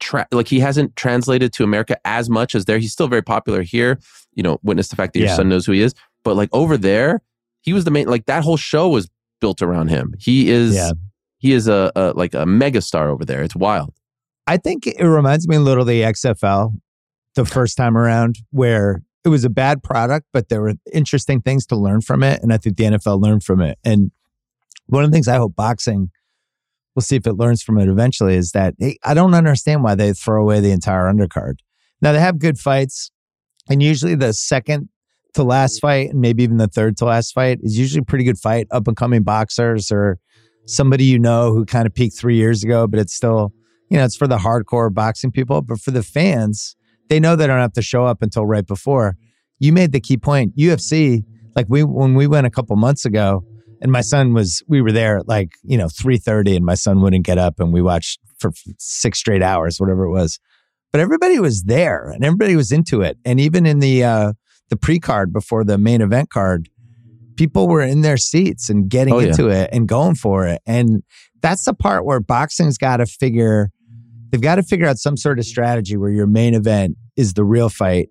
tra- 0.00 0.26
like 0.32 0.48
he 0.48 0.60
hasn't 0.60 0.96
translated 0.96 1.52
to 1.54 1.64
America 1.64 1.96
as 2.04 2.28
much 2.28 2.54
as 2.54 2.64
there. 2.64 2.78
He's 2.78 2.92
still 2.92 3.08
very 3.08 3.22
popular 3.22 3.62
here. 3.62 3.98
You 4.34 4.42
know, 4.42 4.58
witness 4.62 4.88
the 4.88 4.96
fact 4.96 5.12
that 5.14 5.20
your 5.20 5.28
yeah. 5.28 5.36
son 5.36 5.48
knows 5.48 5.66
who 5.66 5.72
he 5.72 5.82
is. 5.82 5.94
But 6.24 6.36
like 6.36 6.48
over 6.52 6.76
there, 6.76 7.20
he 7.60 7.72
was 7.72 7.84
the 7.84 7.90
main. 7.90 8.08
Like 8.08 8.26
that 8.26 8.42
whole 8.42 8.56
show 8.56 8.88
was 8.88 9.08
built 9.40 9.62
around 9.62 9.88
him. 9.88 10.14
He 10.18 10.50
is. 10.50 10.74
Yeah. 10.74 10.92
He 11.44 11.52
is 11.52 11.68
a, 11.68 11.92
a 11.94 12.14
like 12.14 12.32
a 12.32 12.46
megastar 12.46 13.10
over 13.10 13.22
there. 13.22 13.42
It's 13.42 13.54
wild. 13.54 13.92
I 14.46 14.56
think 14.56 14.86
it 14.86 15.04
reminds 15.04 15.46
me 15.46 15.56
a 15.56 15.60
little 15.60 15.82
of 15.82 15.88
the 15.88 16.00
XFL 16.00 16.72
the 17.34 17.44
first 17.44 17.76
time 17.76 17.98
around, 17.98 18.38
where 18.50 19.02
it 19.26 19.28
was 19.28 19.44
a 19.44 19.50
bad 19.50 19.82
product, 19.82 20.26
but 20.32 20.48
there 20.48 20.62
were 20.62 20.72
interesting 20.90 21.42
things 21.42 21.66
to 21.66 21.76
learn 21.76 22.00
from 22.00 22.22
it. 22.22 22.42
And 22.42 22.50
I 22.50 22.56
think 22.56 22.78
the 22.78 22.84
NFL 22.84 23.20
learned 23.20 23.44
from 23.44 23.60
it. 23.60 23.78
And 23.84 24.10
one 24.86 25.04
of 25.04 25.10
the 25.10 25.14
things 25.14 25.28
I 25.28 25.36
hope 25.36 25.54
boxing, 25.54 26.10
we'll 26.96 27.02
see 27.02 27.16
if 27.16 27.26
it 27.26 27.34
learns 27.34 27.62
from 27.62 27.76
it 27.76 27.90
eventually, 27.90 28.36
is 28.36 28.52
that 28.52 28.72
hey, 28.78 28.96
I 29.04 29.12
don't 29.12 29.34
understand 29.34 29.84
why 29.84 29.96
they 29.96 30.14
throw 30.14 30.40
away 30.40 30.60
the 30.60 30.72
entire 30.72 31.12
undercard. 31.12 31.56
Now, 32.00 32.12
they 32.12 32.20
have 32.20 32.38
good 32.38 32.58
fights. 32.58 33.10
And 33.68 33.82
usually 33.82 34.14
the 34.14 34.32
second 34.32 34.88
to 35.34 35.42
last 35.42 35.76
mm. 35.76 35.80
fight, 35.82 36.10
and 36.12 36.22
maybe 36.22 36.42
even 36.42 36.56
the 36.56 36.68
third 36.68 36.96
to 36.96 37.04
last 37.04 37.32
fight, 37.32 37.58
is 37.62 37.78
usually 37.78 38.00
a 38.00 38.04
pretty 38.04 38.24
good 38.24 38.38
fight. 38.38 38.66
Up 38.70 38.88
and 38.88 38.96
coming 38.96 39.24
boxers 39.24 39.92
or 39.92 40.18
somebody 40.66 41.04
you 41.04 41.18
know 41.18 41.52
who 41.52 41.64
kind 41.64 41.86
of 41.86 41.94
peaked 41.94 42.16
three 42.16 42.36
years 42.36 42.64
ago, 42.64 42.86
but 42.86 42.98
it's 42.98 43.14
still, 43.14 43.52
you 43.90 43.96
know, 43.96 44.04
it's 44.04 44.16
for 44.16 44.26
the 44.26 44.38
hardcore 44.38 44.92
boxing 44.92 45.30
people. 45.30 45.62
But 45.62 45.80
for 45.80 45.90
the 45.90 46.02
fans, 46.02 46.76
they 47.08 47.20
know 47.20 47.36
they 47.36 47.46
don't 47.46 47.60
have 47.60 47.72
to 47.74 47.82
show 47.82 48.04
up 48.04 48.22
until 48.22 48.46
right 48.46 48.66
before. 48.66 49.16
You 49.58 49.72
made 49.72 49.92
the 49.92 50.00
key 50.00 50.16
point. 50.16 50.56
UFC, 50.56 51.24
like 51.54 51.66
we 51.68 51.84
when 51.84 52.14
we 52.14 52.26
went 52.26 52.46
a 52.46 52.50
couple 52.50 52.76
months 52.76 53.04
ago, 53.04 53.44
and 53.84 53.92
my 53.92 54.00
son 54.00 54.32
was 54.32 54.62
we 54.66 54.80
were 54.80 54.90
there 54.90 55.18
at 55.18 55.28
like 55.28 55.52
you 55.62 55.76
know 55.76 55.86
3.30 55.86 56.56
and 56.56 56.64
my 56.64 56.74
son 56.74 57.00
wouldn't 57.00 57.24
get 57.24 57.38
up 57.38 57.60
and 57.60 57.72
we 57.72 57.82
watched 57.82 58.18
for 58.38 58.50
six 58.78 59.18
straight 59.18 59.42
hours 59.42 59.78
whatever 59.78 60.04
it 60.04 60.10
was 60.10 60.40
but 60.90 61.00
everybody 61.00 61.38
was 61.38 61.64
there 61.64 62.10
and 62.10 62.24
everybody 62.24 62.56
was 62.56 62.72
into 62.72 63.02
it 63.02 63.18
and 63.24 63.38
even 63.38 63.66
in 63.66 63.78
the 63.78 64.02
uh 64.02 64.32
the 64.70 64.76
pre-card 64.76 65.32
before 65.32 65.62
the 65.62 65.78
main 65.78 66.00
event 66.00 66.30
card 66.30 66.68
people 67.36 67.68
were 67.68 67.82
in 67.82 68.02
their 68.02 68.16
seats 68.16 68.68
and 68.68 68.88
getting 68.88 69.14
oh, 69.14 69.18
into 69.18 69.48
yeah. 69.48 69.62
it 69.62 69.70
and 69.72 69.88
going 69.88 70.14
for 70.14 70.46
it 70.46 70.62
and 70.66 71.02
that's 71.40 71.64
the 71.64 71.74
part 71.74 72.04
where 72.04 72.20
boxing's 72.20 72.78
got 72.78 72.98
to 72.98 73.06
figure 73.06 73.70
they've 74.34 74.40
got 74.40 74.56
to 74.56 74.64
figure 74.64 74.86
out 74.86 74.98
some 74.98 75.16
sort 75.16 75.38
of 75.38 75.44
strategy 75.44 75.96
where 75.96 76.10
your 76.10 76.26
main 76.26 76.54
event 76.54 76.96
is 77.16 77.34
the 77.34 77.44
real 77.44 77.68
fight. 77.68 78.08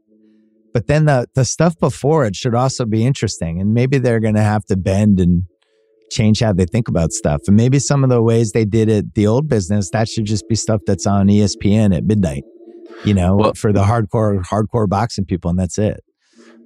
But 0.74 0.88
then 0.88 1.04
the 1.04 1.28
the 1.36 1.44
stuff 1.44 1.78
before 1.80 2.26
it 2.26 2.36
should 2.36 2.56
also 2.56 2.86
be 2.86 3.06
interesting. 3.06 3.60
And 3.60 3.74
maybe 3.74 3.98
they're 3.98 4.22
gonna 4.22 4.42
have 4.42 4.64
to 4.66 4.78
bend 4.78 5.20
and 5.20 5.44
change 6.10 6.40
how 6.40 6.54
they 6.54 6.66
think 6.66 6.88
about 6.88 7.12
stuff. 7.12 7.42
And 7.48 7.58
maybe 7.58 7.78
some 7.78 8.06
of 8.06 8.10
the 8.10 8.22
ways 8.22 8.54
they 8.54 8.64
did 8.64 8.88
it, 8.88 9.16
the 9.16 9.28
old 9.28 9.50
business, 9.50 9.90
that 9.92 10.08
should 10.08 10.26
just 10.26 10.48
be 10.48 10.56
stuff 10.56 10.80
that's 10.88 11.06
on 11.06 11.28
ESPN 11.28 11.96
at 11.96 12.06
midnight, 12.06 12.44
you 13.04 13.14
know, 13.14 13.36
well, 13.36 13.54
for 13.56 13.74
the 13.74 13.84
hardcore, 13.84 14.42
hardcore 14.44 14.88
boxing 14.88 15.26
people, 15.26 15.50
and 15.50 15.60
that's 15.60 15.78
it. 15.78 16.04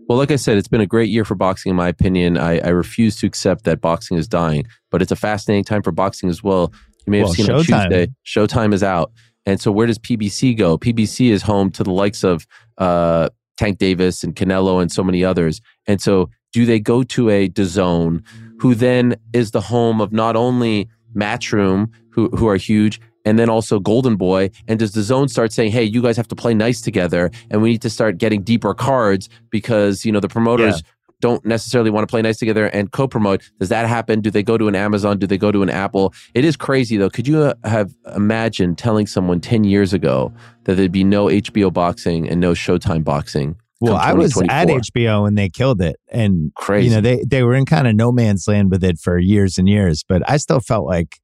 Well, 0.07 0.17
like 0.17 0.31
I 0.31 0.37
said, 0.37 0.57
it's 0.57 0.69
been 0.69 0.81
a 0.81 0.87
great 0.87 1.09
year 1.09 1.25
for 1.25 1.35
boxing, 1.35 1.69
in 1.69 1.75
my 1.75 1.89
opinion. 1.89 2.37
I, 2.37 2.59
I 2.59 2.69
refuse 2.69 3.17
to 3.17 3.27
accept 3.27 3.65
that 3.65 3.81
boxing 3.81 4.17
is 4.17 4.27
dying, 4.27 4.65
but 4.89 5.01
it's 5.01 5.11
a 5.11 5.17
fascinating 5.17 5.65
time 5.65 5.81
for 5.81 5.91
boxing 5.91 6.29
as 6.29 6.41
well. 6.41 6.71
You 7.05 7.11
may 7.11 7.17
have 7.19 7.27
well, 7.27 7.33
seen 7.33 7.45
Showtime. 7.47 7.55
on 7.57 7.89
Tuesday, 7.89 8.07
Showtime 8.25 8.73
is 8.73 8.83
out. 8.83 9.11
And 9.45 9.59
so 9.59 9.71
where 9.71 9.87
does 9.87 9.99
PBC 9.99 10.57
go? 10.57 10.77
PBC 10.77 11.29
is 11.29 11.41
home 11.41 11.71
to 11.71 11.83
the 11.83 11.91
likes 11.91 12.23
of 12.23 12.47
uh, 12.77 13.29
Tank 13.57 13.79
Davis 13.79 14.23
and 14.23 14.35
Canelo 14.35 14.81
and 14.81 14.91
so 14.91 15.03
many 15.03 15.23
others. 15.23 15.61
And 15.87 16.01
so 16.01 16.29
do 16.53 16.65
they 16.65 16.79
go 16.79 17.03
to 17.03 17.29
a 17.29 17.49
DAZN, 17.49 18.23
who 18.59 18.75
then 18.75 19.15
is 19.33 19.51
the 19.51 19.61
home 19.61 20.01
of 20.01 20.11
not 20.11 20.35
only 20.35 20.89
Matchroom, 21.15 21.91
who, 22.11 22.29
who 22.29 22.47
are 22.47 22.55
huge, 22.55 22.99
and 23.25 23.37
then 23.37 23.49
also 23.49 23.79
Golden 23.79 24.15
Boy. 24.15 24.49
And 24.67 24.79
does 24.79 24.93
DAZN 24.93 25.29
start 25.29 25.51
saying, 25.51 25.71
hey, 25.71 25.83
you 25.83 26.01
guys 26.01 26.17
have 26.17 26.27
to 26.29 26.35
play 26.35 26.53
nice 26.53 26.81
together 26.81 27.31
and 27.49 27.61
we 27.61 27.71
need 27.71 27.81
to 27.81 27.89
start 27.89 28.17
getting 28.17 28.41
deeper 28.41 28.73
cards 28.73 29.29
because, 29.49 30.05
you 30.05 30.11
know, 30.11 30.19
the 30.19 30.29
promoters 30.29 30.81
yeah 30.83 30.91
don't 31.19 31.43
necessarily 31.45 31.89
want 31.89 32.07
to 32.07 32.11
play 32.11 32.21
nice 32.21 32.37
together 32.37 32.67
and 32.67 32.91
co-promote. 32.91 33.41
Does 33.59 33.69
that 33.69 33.87
happen? 33.87 34.21
Do 34.21 34.29
they 34.29 34.43
go 34.43 34.57
to 34.57 34.67
an 34.67 34.75
Amazon? 34.75 35.17
Do 35.17 35.27
they 35.27 35.37
go 35.37 35.51
to 35.51 35.63
an 35.63 35.69
Apple? 35.69 36.13
It 36.33 36.45
is 36.45 36.55
crazy 36.55 36.97
though. 36.97 37.09
Could 37.09 37.27
you 37.27 37.41
uh, 37.41 37.53
have 37.63 37.93
imagined 38.15 38.77
telling 38.77 39.07
someone 39.07 39.39
10 39.39 39.63
years 39.63 39.93
ago 39.93 40.31
that 40.65 40.75
there'd 40.75 40.91
be 40.91 41.03
no 41.03 41.25
HBO 41.25 41.71
boxing 41.73 42.29
and 42.29 42.39
no 42.39 42.51
Showtime 42.51 43.03
boxing? 43.03 43.55
Well, 43.79 43.95
I 43.95 44.13
was 44.13 44.35
at 44.49 44.67
HBO 44.67 45.27
and 45.27 45.37
they 45.37 45.49
killed 45.49 45.81
it. 45.81 45.97
And 46.11 46.51
crazy. 46.55 46.89
You 46.89 46.95
know, 46.95 47.01
they 47.01 47.23
they 47.23 47.43
were 47.43 47.53
in 47.53 47.65
kind 47.65 47.87
of 47.87 47.95
no 47.95 48.11
man's 48.11 48.47
land 48.47 48.71
with 48.71 48.83
it 48.83 48.97
for 48.97 49.19
years 49.19 49.59
and 49.59 49.69
years, 49.69 50.03
but 50.07 50.27
I 50.27 50.37
still 50.37 50.59
felt 50.59 50.87
like 50.87 51.19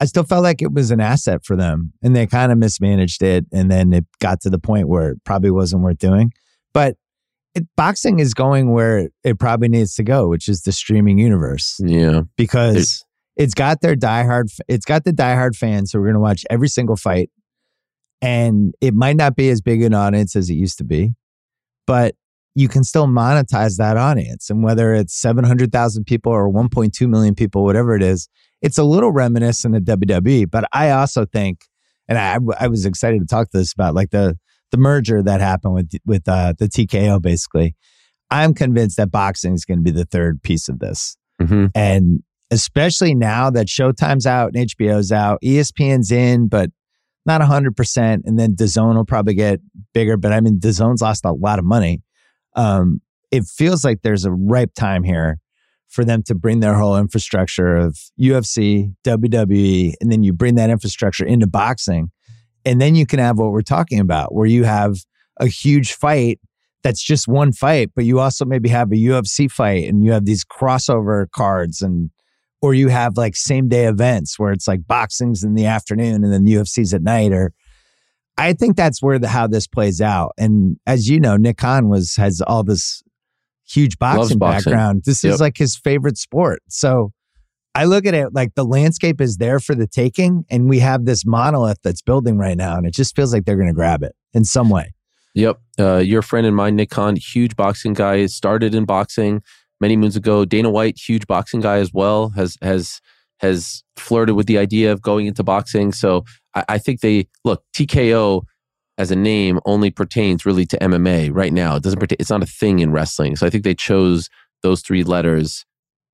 I 0.00 0.04
still 0.04 0.24
felt 0.24 0.42
like 0.42 0.60
it 0.60 0.72
was 0.72 0.90
an 0.90 1.00
asset 1.00 1.44
for 1.44 1.56
them 1.56 1.92
and 2.02 2.14
they 2.14 2.26
kind 2.26 2.52
of 2.52 2.58
mismanaged 2.58 3.22
it 3.22 3.46
and 3.52 3.70
then 3.70 3.92
it 3.92 4.04
got 4.20 4.40
to 4.42 4.50
the 4.50 4.58
point 4.58 4.88
where 4.88 5.10
it 5.10 5.24
probably 5.24 5.50
wasn't 5.50 5.82
worth 5.82 5.98
doing. 5.98 6.32
But 6.74 6.96
it, 7.54 7.66
boxing 7.76 8.18
is 8.18 8.34
going 8.34 8.70
where 8.72 9.08
it 9.24 9.38
probably 9.38 9.68
needs 9.68 9.94
to 9.94 10.02
go, 10.02 10.28
which 10.28 10.48
is 10.48 10.62
the 10.62 10.72
streaming 10.72 11.18
universe. 11.18 11.80
Yeah, 11.82 12.22
because 12.36 12.76
it's, 12.76 13.04
it's 13.36 13.54
got 13.54 13.80
their 13.80 13.96
diehard, 13.96 14.54
it's 14.68 14.84
got 14.84 15.04
the 15.04 15.12
diehard 15.12 15.56
fans 15.56 15.90
who 15.92 15.98
are 15.98 16.02
going 16.02 16.14
to 16.14 16.20
watch 16.20 16.44
every 16.50 16.68
single 16.68 16.96
fight, 16.96 17.30
and 18.20 18.74
it 18.82 18.92
might 18.92 19.16
not 19.16 19.36
be 19.36 19.48
as 19.48 19.62
big 19.62 19.82
an 19.82 19.94
audience 19.94 20.36
as 20.36 20.50
it 20.50 20.54
used 20.54 20.76
to 20.78 20.84
be, 20.84 21.14
but 21.86 22.14
you 22.54 22.68
can 22.68 22.84
still 22.84 23.06
monetize 23.06 23.76
that 23.76 23.96
audience. 23.96 24.50
And 24.50 24.62
whether 24.62 24.94
it's 24.94 25.14
seven 25.14 25.44
hundred 25.44 25.72
thousand 25.72 26.04
people 26.04 26.32
or 26.32 26.50
one 26.50 26.68
point 26.68 26.94
two 26.94 27.08
million 27.08 27.34
people, 27.34 27.64
whatever 27.64 27.96
it 27.96 28.02
is, 28.02 28.28
it's 28.62 28.78
a 28.78 28.84
little 28.84 29.12
reminiscent 29.12 29.76
of 29.76 29.82
WWE. 29.82 30.50
But 30.50 30.64
I 30.72 30.90
also 30.90 31.24
think, 31.24 31.60
and 32.08 32.18
I, 32.18 32.38
I 32.58 32.68
was 32.68 32.86
excited 32.86 33.20
to 33.20 33.26
talk 33.26 33.50
to 33.50 33.58
this 33.58 33.72
about 33.72 33.94
like 33.94 34.10
the 34.10 34.38
the 34.72 34.78
merger 34.78 35.22
that 35.22 35.40
happened 35.40 35.74
with 35.74 35.90
with 36.04 36.28
uh, 36.28 36.54
the 36.58 36.66
TKO. 36.66 37.20
Basically, 37.20 37.74
I'm 38.30 38.54
convinced 38.54 38.96
that 38.96 39.10
boxing 39.10 39.54
is 39.54 39.64
going 39.64 39.78
to 39.78 39.84
be 39.84 39.90
the 39.90 40.04
third 40.04 40.42
piece 40.42 40.68
of 40.68 40.78
this, 40.78 41.16
mm-hmm. 41.40 41.66
and 41.74 42.22
especially 42.50 43.14
now 43.14 43.50
that 43.50 43.66
Showtime's 43.66 44.26
out 44.26 44.52
and 44.54 44.68
HBO's 44.68 45.12
out, 45.12 45.40
ESPN's 45.42 46.12
in, 46.12 46.48
but 46.48 46.70
not 47.24 47.42
hundred 47.42 47.76
percent, 47.76 48.22
and 48.24 48.38
then 48.38 48.54
DAZN 48.54 48.94
will 48.94 49.04
probably 49.04 49.34
get 49.34 49.60
bigger. 49.92 50.16
But 50.16 50.32
I 50.32 50.40
mean, 50.40 50.58
DAZN's 50.60 51.02
lost 51.02 51.24
a 51.24 51.32
lot 51.32 51.58
of 51.58 51.64
money. 51.64 52.02
Um, 52.54 53.00
it 53.30 53.44
feels 53.44 53.84
like 53.84 54.02
there's 54.02 54.24
a 54.24 54.32
ripe 54.32 54.72
time 54.74 55.02
here 55.02 55.38
for 55.88 56.04
them 56.04 56.22
to 56.24 56.34
bring 56.34 56.60
their 56.60 56.74
whole 56.74 56.96
infrastructure 56.96 57.76
of 57.76 57.98
UFC, 58.20 58.94
WWE, 59.04 59.94
and 60.00 60.10
then 60.10 60.22
you 60.22 60.32
bring 60.32 60.56
that 60.56 60.70
infrastructure 60.70 61.24
into 61.24 61.46
boxing 61.46 62.10
and 62.66 62.80
then 62.80 62.96
you 62.96 63.06
can 63.06 63.20
have 63.20 63.38
what 63.38 63.52
we're 63.52 63.62
talking 63.62 64.00
about, 64.00 64.34
where 64.34 64.46
you 64.46 64.64
have 64.64 64.96
a 65.38 65.46
huge 65.46 65.92
fight 65.92 66.40
that's 66.82 67.02
just 67.02 67.26
one 67.26 67.52
fight, 67.52 67.90
but 67.94 68.04
you 68.04 68.20
also 68.20 68.44
maybe 68.44 68.68
have 68.68 68.92
a 68.92 68.96
UFC 68.96 69.50
fight 69.50 69.88
and 69.88 70.04
you 70.04 70.12
have 70.12 70.24
these 70.24 70.44
crossover 70.44 71.30
cards 71.30 71.80
and 71.80 72.10
or 72.60 72.74
you 72.74 72.88
have 72.88 73.16
like 73.16 73.36
same 73.36 73.68
day 73.68 73.86
events 73.86 74.38
where 74.38 74.52
it's 74.52 74.66
like 74.66 74.86
boxing's 74.86 75.44
in 75.44 75.54
the 75.54 75.66
afternoon 75.66 76.24
and 76.24 76.32
then 76.32 76.46
UFC's 76.46 76.92
at 76.92 77.02
night 77.02 77.32
or 77.32 77.52
I 78.38 78.52
think 78.52 78.76
that's 78.76 79.02
where 79.02 79.18
the 79.18 79.28
how 79.28 79.46
this 79.46 79.66
plays 79.66 80.00
out. 80.00 80.32
And 80.36 80.76
as 80.86 81.08
you 81.08 81.20
know, 81.20 81.36
Nick 81.36 81.58
Khan 81.58 81.88
was 81.88 82.16
has 82.16 82.40
all 82.40 82.64
this 82.64 83.02
huge 83.68 83.98
boxing, 83.98 84.38
boxing. 84.38 84.72
background. 84.72 85.02
This 85.04 85.22
yep. 85.24 85.34
is 85.34 85.40
like 85.40 85.56
his 85.56 85.76
favorite 85.76 86.18
sport. 86.18 86.62
So 86.68 87.12
I 87.74 87.84
look 87.84 88.06
at 88.06 88.14
it 88.14 88.32
like 88.32 88.54
the 88.54 88.64
landscape 88.64 89.20
is 89.20 89.36
there 89.36 89.60
for 89.60 89.74
the 89.74 89.86
taking, 89.86 90.44
and 90.48 90.68
we 90.68 90.78
have 90.78 91.04
this 91.04 91.26
monolith 91.26 91.78
that's 91.82 92.00
building 92.00 92.38
right 92.38 92.56
now, 92.56 92.76
and 92.76 92.86
it 92.86 92.94
just 92.94 93.14
feels 93.14 93.32
like 93.34 93.44
they're 93.44 93.56
going 93.56 93.68
to 93.68 93.74
grab 93.74 94.02
it 94.02 94.14
in 94.32 94.44
some 94.44 94.70
way. 94.70 94.94
Yep. 95.34 95.60
Uh, 95.78 95.96
your 95.98 96.22
friend 96.22 96.46
and 96.46 96.56
mine, 96.56 96.76
Nick 96.76 96.88
Khan, 96.88 97.16
huge 97.16 97.54
boxing 97.54 97.92
guy, 97.92 98.24
started 98.26 98.74
in 98.74 98.86
boxing 98.86 99.42
many 99.78 99.94
moons 99.94 100.16
ago. 100.16 100.46
Dana 100.46 100.70
White, 100.70 100.98
huge 100.98 101.26
boxing 101.26 101.60
guy 101.60 101.76
as 101.76 101.92
well, 101.92 102.30
has 102.30 102.56
has 102.62 103.02
has 103.40 103.84
flirted 103.96 104.34
with 104.34 104.46
the 104.46 104.56
idea 104.56 104.92
of 104.92 105.02
going 105.02 105.26
into 105.26 105.42
boxing. 105.42 105.92
So 105.92 106.24
I, 106.54 106.64
I 106.70 106.78
think 106.78 107.00
they 107.00 107.28
look 107.44 107.62
TKO 107.76 108.44
as 108.98 109.10
a 109.10 109.16
name 109.16 109.60
only 109.66 109.90
pertains 109.90 110.46
really 110.46 110.66
to 110.66 110.78
MMA 110.78 111.30
right 111.32 111.52
now. 111.52 111.76
It 111.76 111.82
doesn't 111.82 111.98
pertain, 111.98 112.16
it's 112.18 112.30
not 112.30 112.42
a 112.42 112.46
thing 112.46 112.78
in 112.78 112.92
wrestling. 112.92 113.36
So 113.36 113.46
I 113.46 113.50
think 113.50 113.64
they 113.64 113.74
chose 113.74 114.28
those 114.62 114.80
three 114.80 115.04
letters, 115.04 115.64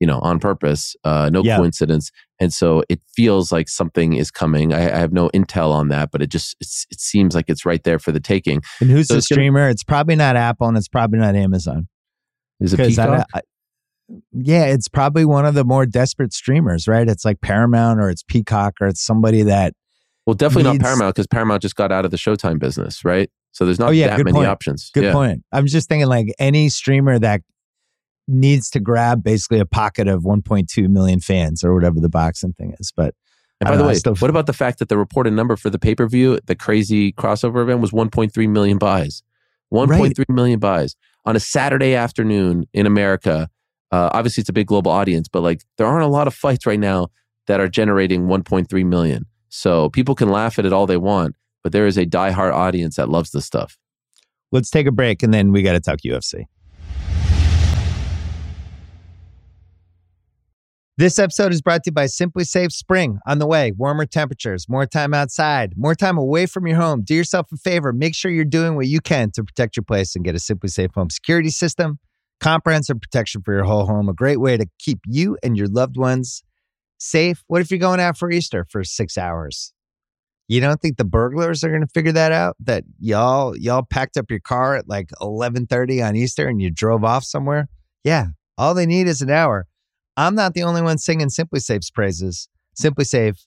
you 0.00 0.06
know, 0.06 0.18
on 0.20 0.40
purpose. 0.40 0.96
Uh, 1.04 1.30
no 1.32 1.42
yeah. 1.42 1.56
coincidence. 1.56 2.10
And 2.40 2.52
so 2.52 2.82
it 2.88 3.00
feels 3.14 3.52
like 3.52 3.68
something 3.68 4.14
is 4.14 4.30
coming. 4.30 4.72
I, 4.72 4.94
I 4.94 4.98
have 4.98 5.12
no 5.12 5.28
intel 5.30 5.70
on 5.70 5.88
that, 5.88 6.10
but 6.10 6.22
it 6.22 6.28
just 6.28 6.56
it 6.60 7.00
seems 7.00 7.34
like 7.34 7.46
it's 7.48 7.64
right 7.64 7.82
there 7.84 7.98
for 7.98 8.10
the 8.10 8.20
taking. 8.20 8.62
And 8.80 8.90
who's 8.90 9.08
so 9.08 9.14
the 9.14 9.22
streamer? 9.22 9.60
Gonna, 9.60 9.70
it's 9.70 9.84
probably 9.84 10.16
not 10.16 10.34
Apple, 10.34 10.66
and 10.66 10.76
it's 10.76 10.88
probably 10.88 11.20
not 11.20 11.36
Amazon. 11.36 11.88
Is 12.60 12.74
it 12.74 12.78
Peacock? 12.78 13.26
I, 13.32 13.38
I, 13.38 13.42
yeah, 14.32 14.64
it's 14.64 14.88
probably 14.88 15.24
one 15.24 15.46
of 15.46 15.54
the 15.54 15.64
more 15.64 15.86
desperate 15.86 16.32
streamers, 16.32 16.88
right? 16.88 17.08
It's 17.08 17.24
like 17.24 17.40
Paramount 17.40 18.00
or 18.00 18.10
it's 18.10 18.22
Peacock 18.22 18.74
or 18.80 18.88
it's 18.88 19.04
somebody 19.04 19.42
that. 19.42 19.74
Well, 20.26 20.34
definitely 20.34 20.70
needs, 20.70 20.82
not 20.82 20.86
Paramount 20.86 21.14
because 21.14 21.26
Paramount 21.26 21.62
just 21.62 21.76
got 21.76 21.90
out 21.90 22.04
of 22.04 22.10
the 22.10 22.16
Showtime 22.16 22.58
business, 22.58 23.04
right? 23.04 23.30
So 23.52 23.64
there's 23.64 23.78
not 23.78 23.88
oh, 23.88 23.92
yeah, 23.92 24.16
that 24.16 24.24
many 24.24 24.32
point. 24.32 24.46
options. 24.46 24.90
Good 24.94 25.04
yeah. 25.04 25.12
point. 25.12 25.44
I'm 25.52 25.66
just 25.66 25.88
thinking 25.88 26.08
like 26.08 26.32
any 26.38 26.68
streamer 26.68 27.18
that 27.18 27.42
needs 28.28 28.70
to 28.70 28.80
grab 28.80 29.22
basically 29.22 29.58
a 29.58 29.66
pocket 29.66 30.08
of 30.08 30.22
1.2 30.22 30.88
million 30.88 31.20
fans 31.20 31.64
or 31.64 31.74
whatever 31.74 32.00
the 32.00 32.08
boxing 32.08 32.52
thing 32.52 32.74
is. 32.78 32.92
But 32.96 33.14
and 33.60 33.68
by 33.68 33.76
the 33.76 33.82
know, 33.82 33.88
way, 33.88 33.94
still, 33.94 34.14
what 34.16 34.30
about 34.30 34.46
the 34.46 34.52
fact 34.52 34.78
that 34.78 34.88
the 34.88 34.96
reported 34.96 35.32
number 35.32 35.56
for 35.56 35.70
the 35.70 35.78
pay 35.78 35.94
per 35.94 36.06
view, 36.08 36.38
the 36.46 36.54
crazy 36.54 37.12
crossover 37.12 37.62
event, 37.62 37.80
was 37.80 37.90
1.3 37.90 38.48
million 38.48 38.78
buys? 38.78 39.22
1.3 39.72 39.88
right. 39.88 40.28
million 40.28 40.58
buys 40.58 40.94
on 41.24 41.34
a 41.34 41.40
Saturday 41.40 41.94
afternoon 41.94 42.66
in 42.72 42.86
America 42.86 43.48
uh, 43.92 44.08
obviously, 44.14 44.40
it's 44.40 44.48
a 44.48 44.54
big 44.54 44.66
global 44.66 44.90
audience, 44.90 45.28
but 45.28 45.42
like 45.42 45.62
there 45.76 45.86
aren't 45.86 46.02
a 46.02 46.08
lot 46.08 46.26
of 46.26 46.34
fights 46.34 46.66
right 46.66 46.80
now 46.80 47.08
that 47.46 47.60
are 47.60 47.68
generating 47.68 48.22
1.3 48.22 48.86
million. 48.86 49.26
So 49.54 49.90
people 49.90 50.14
can 50.14 50.30
laugh 50.30 50.58
at 50.58 50.64
it 50.64 50.72
all 50.72 50.86
they 50.86 50.96
want, 50.96 51.36
but 51.62 51.72
there 51.72 51.86
is 51.86 51.98
a 51.98 52.06
diehard 52.06 52.54
audience 52.54 52.96
that 52.96 53.10
loves 53.10 53.32
this 53.32 53.44
stuff. 53.44 53.76
Let's 54.50 54.70
take 54.70 54.86
a 54.86 54.90
break 54.90 55.22
and 55.22 55.32
then 55.32 55.52
we 55.52 55.60
got 55.60 55.72
to 55.72 55.80
talk 55.80 55.98
UFC. 56.06 56.46
This 60.96 61.18
episode 61.18 61.52
is 61.52 61.60
brought 61.60 61.84
to 61.84 61.90
you 61.90 61.92
by 61.92 62.06
SimpliSafe 62.06 62.72
Spring. 62.72 63.18
On 63.26 63.38
the 63.40 63.46
way, 63.46 63.72
warmer 63.72 64.06
temperatures, 64.06 64.70
more 64.70 64.86
time 64.86 65.12
outside, 65.12 65.74
more 65.76 65.94
time 65.94 66.16
away 66.16 66.46
from 66.46 66.66
your 66.66 66.78
home. 66.78 67.02
Do 67.02 67.14
yourself 67.14 67.52
a 67.52 67.58
favor. 67.58 67.92
Make 67.92 68.14
sure 68.14 68.30
you're 68.30 68.46
doing 68.46 68.74
what 68.74 68.86
you 68.86 69.02
can 69.02 69.32
to 69.32 69.44
protect 69.44 69.76
your 69.76 69.84
place 69.84 70.16
and 70.16 70.24
get 70.24 70.34
a 70.34 70.38
SimpliSafe 70.38 70.94
home 70.94 71.10
security 71.10 71.50
system. 71.50 71.98
Comprehensive 72.40 73.02
protection 73.02 73.42
for 73.42 73.52
your 73.52 73.64
whole 73.64 73.84
home, 73.84 74.08
a 74.08 74.14
great 74.14 74.40
way 74.40 74.56
to 74.56 74.66
keep 74.78 75.00
you 75.04 75.36
and 75.42 75.58
your 75.58 75.68
loved 75.68 75.98
ones 75.98 76.42
safe. 77.02 77.42
What 77.46 77.60
if 77.60 77.70
you're 77.70 77.78
going 77.80 78.00
out 78.00 78.16
for 78.16 78.30
Easter 78.30 78.66
for 78.68 78.84
six 78.84 79.18
hours? 79.18 79.72
You 80.48 80.60
don't 80.60 80.80
think 80.80 80.96
the 80.96 81.04
burglars 81.04 81.64
are 81.64 81.68
going 81.68 81.82
to 81.82 81.92
figure 81.92 82.12
that 82.12 82.32
out? 82.32 82.56
That 82.60 82.84
y'all 82.98 83.56
y'all 83.56 83.84
packed 83.88 84.16
up 84.16 84.30
your 84.30 84.40
car 84.40 84.76
at 84.76 84.88
like 84.88 85.10
eleven 85.20 85.66
thirty 85.66 86.02
on 86.02 86.16
Easter 86.16 86.46
and 86.46 86.60
you 86.60 86.70
drove 86.70 87.04
off 87.04 87.24
somewhere? 87.24 87.68
Yeah, 88.04 88.26
all 88.58 88.74
they 88.74 88.86
need 88.86 89.06
is 89.06 89.22
an 89.22 89.30
hour. 89.30 89.66
I'm 90.16 90.34
not 90.34 90.54
the 90.54 90.62
only 90.62 90.82
one 90.82 90.98
singing 90.98 91.28
SimpliSafe's 91.28 91.90
praises. 91.90 92.48
SimpliSafe, 92.78 93.46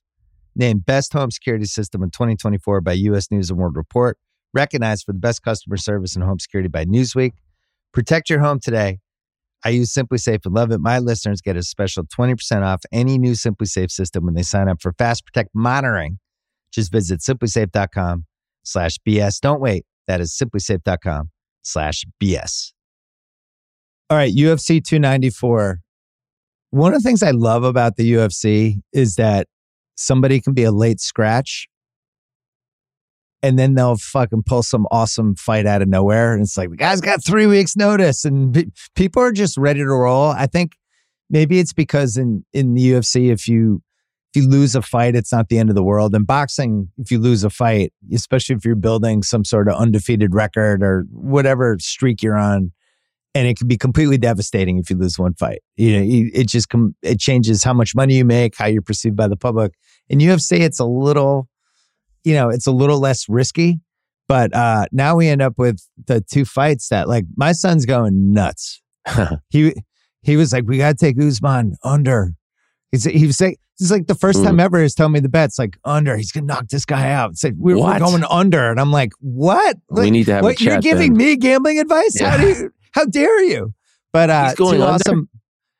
named 0.55 0.85
Best 0.85 1.13
Home 1.13 1.31
Security 1.31 1.65
System 1.65 2.01
in 2.01 2.09
2024 2.09 2.81
by 2.81 2.93
U.S. 2.93 3.29
News 3.29 3.49
and 3.49 3.59
World 3.59 3.75
Report, 3.75 4.17
recognized 4.53 5.05
for 5.05 5.13
the 5.13 5.19
best 5.19 5.43
customer 5.43 5.77
service 5.77 6.15
in 6.15 6.21
home 6.21 6.39
security 6.39 6.69
by 6.69 6.85
Newsweek. 6.85 7.33
Protect 7.93 8.29
your 8.29 8.39
home 8.39 8.59
today. 8.59 8.99
I 9.65 9.69
use 9.69 9.91
SimpliSafe 9.91 10.45
and 10.45 10.53
love 10.53 10.71
it. 10.71 10.79
My 10.79 10.99
listeners 10.99 11.41
get 11.41 11.57
a 11.57 11.63
special 11.63 12.03
20% 12.03 12.61
off 12.61 12.83
any 12.91 13.17
new 13.17 13.31
SimpliSafe 13.31 13.89
system 13.89 14.23
when 14.25 14.35
they 14.35 14.43
sign 14.43 14.69
up 14.69 14.79
for 14.79 14.93
Fast 14.93 15.25
Protect 15.25 15.49
monitoring. 15.55 16.19
Just 16.71 16.91
visit 16.91 17.21
simplisafe.com 17.21 18.25
slash 18.63 18.97
BS. 19.07 19.39
Don't 19.39 19.59
wait. 19.59 19.85
That 20.07 20.21
is 20.21 20.37
simplisafe.com 20.39 21.31
slash 21.63 22.03
BS. 22.21 22.73
All 24.11 24.17
right, 24.17 24.31
UFC 24.31 24.83
294. 24.83 25.79
One 26.69 26.93
of 26.93 27.01
the 27.01 27.07
things 27.07 27.23
I 27.23 27.31
love 27.31 27.63
about 27.63 27.95
the 27.95 28.13
UFC 28.13 28.81
is 28.93 29.15
that 29.15 29.47
somebody 29.95 30.39
can 30.41 30.53
be 30.53 30.63
a 30.63 30.71
late 30.71 30.99
scratch 30.99 31.67
and 33.41 33.59
then 33.59 33.75
they'll 33.75 33.97
fucking 33.97 34.43
pull 34.45 34.63
some 34.63 34.87
awesome 34.91 35.35
fight 35.35 35.65
out 35.65 35.81
of 35.81 35.87
nowhere. 35.87 36.33
And 36.33 36.41
it's 36.41 36.57
like 36.57 36.69
the 36.69 36.77
guy's 36.77 37.01
got 37.01 37.23
three 37.23 37.47
weeks 37.47 37.75
notice, 37.75 38.25
and 38.25 38.71
people 38.95 39.21
are 39.21 39.31
just 39.31 39.57
ready 39.57 39.79
to 39.79 39.87
roll. 39.87 40.29
I 40.29 40.47
think 40.47 40.73
maybe 41.29 41.59
it's 41.59 41.73
because 41.73 42.17
in 42.17 42.45
in 42.53 42.73
the 42.73 42.91
UFC, 42.91 43.31
if 43.31 43.47
you 43.47 43.81
if 44.33 44.41
you 44.41 44.49
lose 44.49 44.75
a 44.75 44.81
fight, 44.81 45.15
it's 45.15 45.31
not 45.31 45.49
the 45.49 45.57
end 45.57 45.69
of 45.69 45.75
the 45.75 45.83
world. 45.83 46.13
In 46.13 46.23
boxing, 46.23 46.89
if 46.97 47.11
you 47.11 47.19
lose 47.19 47.43
a 47.43 47.49
fight, 47.49 47.93
especially 48.13 48.55
if 48.55 48.65
you're 48.65 48.75
building 48.75 49.23
some 49.23 49.45
sort 49.45 49.69
of 49.69 49.75
undefeated 49.75 50.33
record 50.33 50.83
or 50.83 51.05
whatever 51.11 51.77
streak 51.79 52.21
you're 52.21 52.37
on, 52.37 52.71
and 53.33 53.47
it 53.47 53.57
can 53.57 53.67
be 53.67 53.77
completely 53.77 54.17
devastating 54.17 54.77
if 54.77 54.89
you 54.89 54.97
lose 54.97 55.19
one 55.19 55.35
fight. 55.35 55.59
You 55.75 55.99
know, 55.99 56.29
it 56.33 56.47
just 56.47 56.69
com- 56.69 56.95
it 57.01 57.19
changes 57.19 57.63
how 57.63 57.73
much 57.73 57.95
money 57.95 58.15
you 58.15 58.25
make, 58.25 58.57
how 58.57 58.65
you're 58.65 58.81
perceived 58.81 59.15
by 59.15 59.27
the 59.27 59.37
public. 59.37 59.73
In 60.09 60.19
UFC, 60.19 60.59
it's 60.59 60.79
a 60.79 60.85
little 60.85 61.47
you 62.25 62.33
know, 62.33 62.49
it's 62.49 62.67
a 62.67 62.71
little 62.71 62.99
less 62.99 63.29
risky. 63.29 63.79
But 64.27 64.55
uh, 64.55 64.87
now 64.91 65.15
we 65.15 65.27
end 65.27 65.41
up 65.41 65.53
with 65.57 65.87
the 66.07 66.19
two 66.19 66.45
fights 66.45 66.89
that 66.89 67.07
like 67.07 67.25
my 67.37 67.51
son's 67.51 67.85
going 67.85 68.33
nuts. 68.33 68.81
he 69.49 69.73
he 70.23 70.35
was 70.35 70.51
like, 70.51 70.63
we 70.65 70.79
gotta 70.79 70.95
take 70.95 71.21
Usman 71.21 71.75
under. 71.83 72.33
He's 72.91 73.03
he 73.03 73.27
was 73.27 73.37
saying 73.37 73.57
this 73.77 73.85
is 73.85 73.91
like 73.91 74.07
the 74.07 74.15
first 74.15 74.43
time 74.43 74.59
ever 74.59 74.81
he's 74.81 74.95
telling 74.95 75.13
me 75.13 75.19
the 75.19 75.29
bets 75.29 75.59
like 75.59 75.77
under. 75.83 76.17
He's 76.17 76.31
gonna 76.31 76.47
knock 76.47 76.69
this 76.69 76.85
guy 76.85 77.11
out. 77.11 77.31
It's 77.31 77.43
like 77.43 77.53
we're, 77.57 77.77
we're 77.77 77.99
going 77.99 78.23
under, 78.23 78.71
and 78.71 78.79
I'm 78.79 78.91
like, 78.91 79.11
what? 79.19 79.77
Like, 79.89 80.05
we 80.05 80.11
need 80.11 80.25
to 80.25 80.35
have 80.35 80.43
what, 80.43 80.59
You're 80.59 80.79
giving 80.79 81.13
then. 81.13 81.27
me 81.27 81.35
gambling 81.35 81.79
advice? 81.79 82.19
Yeah. 82.19 82.31
How 82.31 82.37
do 82.37 82.47
you? 82.47 82.73
How 82.93 83.05
dare 83.05 83.43
you? 83.43 83.73
But 84.13 84.29
uh, 84.29 84.55
two 84.55 84.67
under? 84.67 84.83
awesome, 84.83 85.29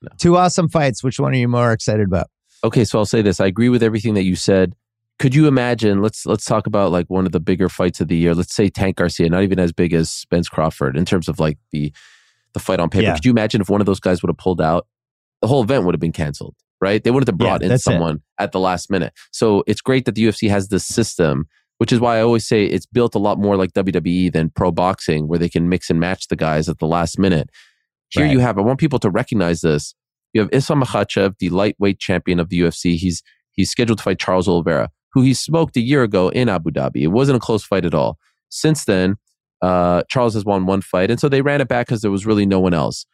no. 0.02 0.10
two 0.20 0.38
awesome 0.38 0.70
fights. 0.70 1.04
Which 1.04 1.20
one 1.20 1.32
are 1.32 1.38
you 1.38 1.48
more 1.48 1.72
excited 1.72 2.06
about? 2.06 2.28
Okay, 2.64 2.84
so 2.84 3.00
I'll 3.00 3.06
say 3.06 3.22
this. 3.22 3.40
I 3.40 3.48
agree 3.48 3.70
with 3.70 3.82
everything 3.82 4.14
that 4.16 4.24
you 4.24 4.36
said 4.36 4.76
could 5.20 5.34
you 5.34 5.48
imagine 5.48 6.02
let's 6.02 6.26
let's 6.26 6.46
talk 6.46 6.68
about 6.68 6.92
like 6.92 7.10
one 7.10 7.26
of 7.26 7.32
the 7.32 7.40
bigger 7.40 7.70
fights 7.70 8.02
of 8.02 8.08
the 8.08 8.18
year. 8.18 8.34
Let's 8.34 8.56
say 8.56 8.70
tank 8.70 8.98
garcia 8.98 9.30
not 9.30 9.44
even 9.44 9.60
as 9.60 9.72
big 9.72 9.94
as 9.94 10.10
spence 10.10 10.50
crawford 10.50 10.98
in 10.98 11.06
terms 11.06 11.28
of 11.28 11.40
like 11.40 11.58
the 11.72 11.94
the 12.54 12.60
fight 12.60 12.80
on 12.80 12.90
paper. 12.90 13.04
Yeah. 13.04 13.14
could 13.16 13.26
you 13.26 13.32
imagine 13.32 13.62
if 13.62 13.70
one 13.70 13.82
of 13.82 13.86
those 13.86 14.00
guys 14.00 14.22
would 14.22 14.30
have 14.30 14.38
pulled 14.38 14.62
out 14.62 14.88
the 15.42 15.48
whole 15.48 15.64
event 15.64 15.86
would 15.86 15.96
have 15.96 16.02
been 16.02 16.12
canceled 16.12 16.56
right? 16.82 17.04
They 17.04 17.12
wouldn't 17.12 17.28
have 17.28 17.38
brought 17.38 17.62
yeah, 17.62 17.72
in 17.72 17.78
someone 17.80 18.16
it. 18.16 18.22
at 18.44 18.52
the 18.52 18.60
last 18.60 18.92
minute. 18.92 19.14
So 19.32 19.64
it's 19.68 19.82
great 19.82 20.06
that 20.06 20.16
the 20.16 20.26
ufc 20.26 20.50
has 20.50 20.68
this 20.70 20.86
system 20.86 21.48
which 21.78 21.92
is 21.92 22.00
why 22.00 22.18
i 22.18 22.22
always 22.22 22.48
say 22.48 22.66
it's 22.66 22.86
built 22.86 23.16
a 23.16 23.20
lot 23.20 23.38
more 23.38 23.58
like 23.58 23.74
wwe 23.74 24.32
than 24.32 24.50
pro 24.50 24.72
boxing 24.72 25.28
where 25.28 25.40
they 25.40 25.50
can 25.50 25.68
mix 25.68 25.90
and 25.90 26.00
match 26.00 26.28
the 26.28 26.36
guys 26.36 26.70
at 26.70 26.80
the 26.80 26.88
last 26.88 27.20
minute. 27.20 27.50
Here 28.10 28.26
right. 28.26 28.32
you 28.32 28.40
have 28.40 28.58
i 28.58 28.62
want 28.62 28.80
people 28.80 29.00
to 29.00 29.10
recognize 29.10 29.62
this. 29.62 29.96
You 30.34 30.42
have 30.42 30.50
islam 30.54 30.82
makhachev 30.84 31.38
the 31.40 31.50
lightweight 31.50 32.00
champion 32.00 32.40
of 32.40 32.50
the 32.50 32.62
ufc 32.62 32.96
he's 32.98 33.24
he's 33.52 33.72
scheduled 33.72 34.00
to 34.00 34.04
fight 34.04 34.20
charles 34.20 34.48
oliveira 34.48 34.90
who 35.16 35.22
he 35.22 35.34
smoked 35.34 35.78
a 35.78 35.82
year 35.82 36.04
ago 36.04 36.28
in 36.30 36.50
Abu 36.50 36.70
Dhabi. 36.70 37.02
It 37.02 37.08
wasn't 37.08 37.38
a 37.38 37.40
close 37.40 37.64
fight 37.64 37.86
at 37.86 37.96
all. 37.96 38.20
Since 38.50 38.84
then, 38.84 39.16
uh, 39.62 40.04
Charles 40.10 40.34
has 40.36 40.44
won 40.44 40.66
one 40.66 40.82
fight, 40.82 41.10
and 41.10 41.20
so 41.20 41.30
they 41.30 41.42
ran 41.42 41.62
it 41.62 41.70
back 41.70 41.88
because 41.88 42.02
there 42.02 42.12
was 42.12 42.26
really 42.26 42.46
no 42.46 42.60
one 42.60 42.74
else. 42.74 43.06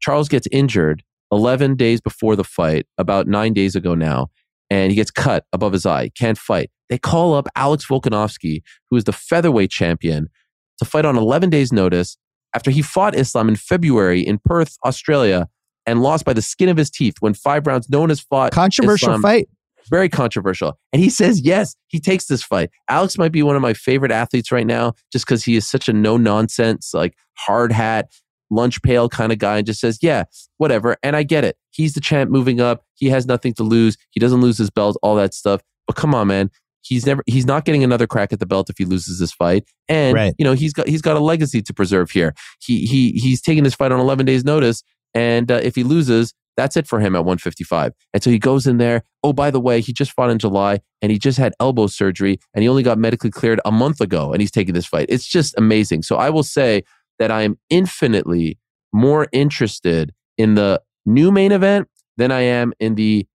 Charles 0.00 0.28
gets 0.28 0.48
injured 0.50 1.04
11 1.30 1.76
days 1.76 2.00
before 2.00 2.36
the 2.36 2.42
fight, 2.42 2.86
about 2.96 3.26
nine 3.26 3.52
days 3.52 3.76
ago 3.76 3.94
now, 3.94 4.30
and 4.70 4.90
he 4.90 4.96
gets 4.96 5.10
cut 5.10 5.44
above 5.52 5.74
his 5.74 5.84
eye, 5.84 6.08
can't 6.18 6.38
fight. 6.38 6.70
They 6.88 6.98
call 6.98 7.34
up 7.34 7.46
Alex 7.54 7.86
Volkanovski, 7.86 8.62
who 8.90 8.96
is 8.96 9.04
the 9.04 9.12
featherweight 9.12 9.70
champion, 9.70 10.30
to 10.78 10.86
fight 10.86 11.04
on 11.04 11.18
11 11.18 11.50
days' 11.50 11.70
notice 11.70 12.16
after 12.54 12.70
he 12.70 12.80
fought 12.80 13.14
Islam 13.14 13.50
in 13.50 13.56
February 13.56 14.22
in 14.26 14.38
Perth, 14.42 14.76
Australia, 14.86 15.48
and 15.84 16.02
lost 16.02 16.24
by 16.24 16.32
the 16.32 16.42
skin 16.42 16.70
of 16.70 16.78
his 16.78 16.90
teeth 16.90 17.16
when 17.20 17.34
five 17.34 17.66
rounds. 17.66 17.90
No 17.90 18.00
one 18.00 18.08
has 18.08 18.20
fought. 18.20 18.52
Controversial 18.52 19.10
Islam. 19.10 19.22
fight 19.22 19.48
very 19.88 20.08
controversial. 20.08 20.78
And 20.92 21.02
he 21.02 21.10
says, 21.10 21.40
yes, 21.40 21.74
he 21.88 22.00
takes 22.00 22.26
this 22.26 22.42
fight. 22.42 22.70
Alex 22.88 23.18
might 23.18 23.32
be 23.32 23.42
one 23.42 23.56
of 23.56 23.62
my 23.62 23.74
favorite 23.74 24.12
athletes 24.12 24.52
right 24.52 24.66
now 24.66 24.94
just 25.12 25.26
because 25.26 25.44
he 25.44 25.56
is 25.56 25.68
such 25.68 25.88
a 25.88 25.92
no 25.92 26.16
nonsense, 26.16 26.92
like 26.94 27.14
hard 27.36 27.72
hat, 27.72 28.10
lunch 28.50 28.82
pail 28.82 29.08
kind 29.08 29.32
of 29.32 29.38
guy 29.38 29.58
and 29.58 29.66
just 29.66 29.80
says, 29.80 29.98
yeah, 30.02 30.24
whatever. 30.58 30.96
And 31.02 31.16
I 31.16 31.22
get 31.22 31.44
it. 31.44 31.56
He's 31.70 31.94
the 31.94 32.00
champ 32.00 32.30
moving 32.30 32.60
up. 32.60 32.84
He 32.94 33.08
has 33.10 33.26
nothing 33.26 33.54
to 33.54 33.62
lose. 33.62 33.96
He 34.10 34.20
doesn't 34.20 34.40
lose 34.40 34.58
his 34.58 34.70
belt, 34.70 34.96
all 35.02 35.16
that 35.16 35.34
stuff. 35.34 35.62
But 35.86 35.96
come 35.96 36.14
on, 36.14 36.28
man. 36.28 36.50
He's 36.84 37.06
never 37.06 37.22
he's 37.26 37.46
not 37.46 37.64
getting 37.64 37.84
another 37.84 38.08
crack 38.08 38.32
at 38.32 38.40
the 38.40 38.46
belt 38.46 38.68
if 38.68 38.76
he 38.76 38.84
loses 38.84 39.20
this 39.20 39.32
fight. 39.32 39.64
And 39.88 40.14
right. 40.14 40.34
you 40.36 40.44
know, 40.44 40.52
he's 40.52 40.72
got 40.72 40.88
he's 40.88 41.00
got 41.00 41.16
a 41.16 41.20
legacy 41.20 41.62
to 41.62 41.72
preserve 41.72 42.10
here. 42.10 42.34
He 42.60 42.86
he 42.86 43.12
he's 43.12 43.40
taking 43.40 43.62
this 43.62 43.74
fight 43.76 43.92
on 43.92 44.00
11 44.00 44.26
days 44.26 44.44
notice 44.44 44.82
and 45.14 45.50
uh, 45.50 45.60
if 45.62 45.74
he 45.74 45.84
loses, 45.84 46.34
That's 46.56 46.76
it 46.76 46.86
for 46.86 47.00
him 47.00 47.14
at 47.14 47.20
155. 47.20 47.92
And 48.12 48.22
so 48.22 48.30
he 48.30 48.38
goes 48.38 48.66
in 48.66 48.78
there. 48.78 49.02
Oh, 49.22 49.32
by 49.32 49.50
the 49.50 49.60
way, 49.60 49.80
he 49.80 49.92
just 49.92 50.12
fought 50.12 50.30
in 50.30 50.38
July 50.38 50.80
and 51.00 51.10
he 51.10 51.18
just 51.18 51.38
had 51.38 51.54
elbow 51.60 51.86
surgery 51.86 52.38
and 52.54 52.62
he 52.62 52.68
only 52.68 52.82
got 52.82 52.98
medically 52.98 53.30
cleared 53.30 53.60
a 53.64 53.72
month 53.72 54.00
ago 54.00 54.32
and 54.32 54.40
he's 54.40 54.50
taking 54.50 54.74
this 54.74 54.86
fight. 54.86 55.06
It's 55.08 55.26
just 55.26 55.54
amazing. 55.56 56.02
So 56.02 56.16
I 56.16 56.30
will 56.30 56.42
say 56.42 56.82
that 57.18 57.30
I 57.30 57.42
am 57.42 57.58
infinitely 57.70 58.58
more 58.92 59.28
interested 59.32 60.12
in 60.36 60.54
the 60.54 60.82
new 61.06 61.30
main 61.30 61.52
event 61.52 61.88
than 62.16 62.30
I 62.30 62.40
am 62.40 62.72
in 62.78 62.94
the 62.94 63.26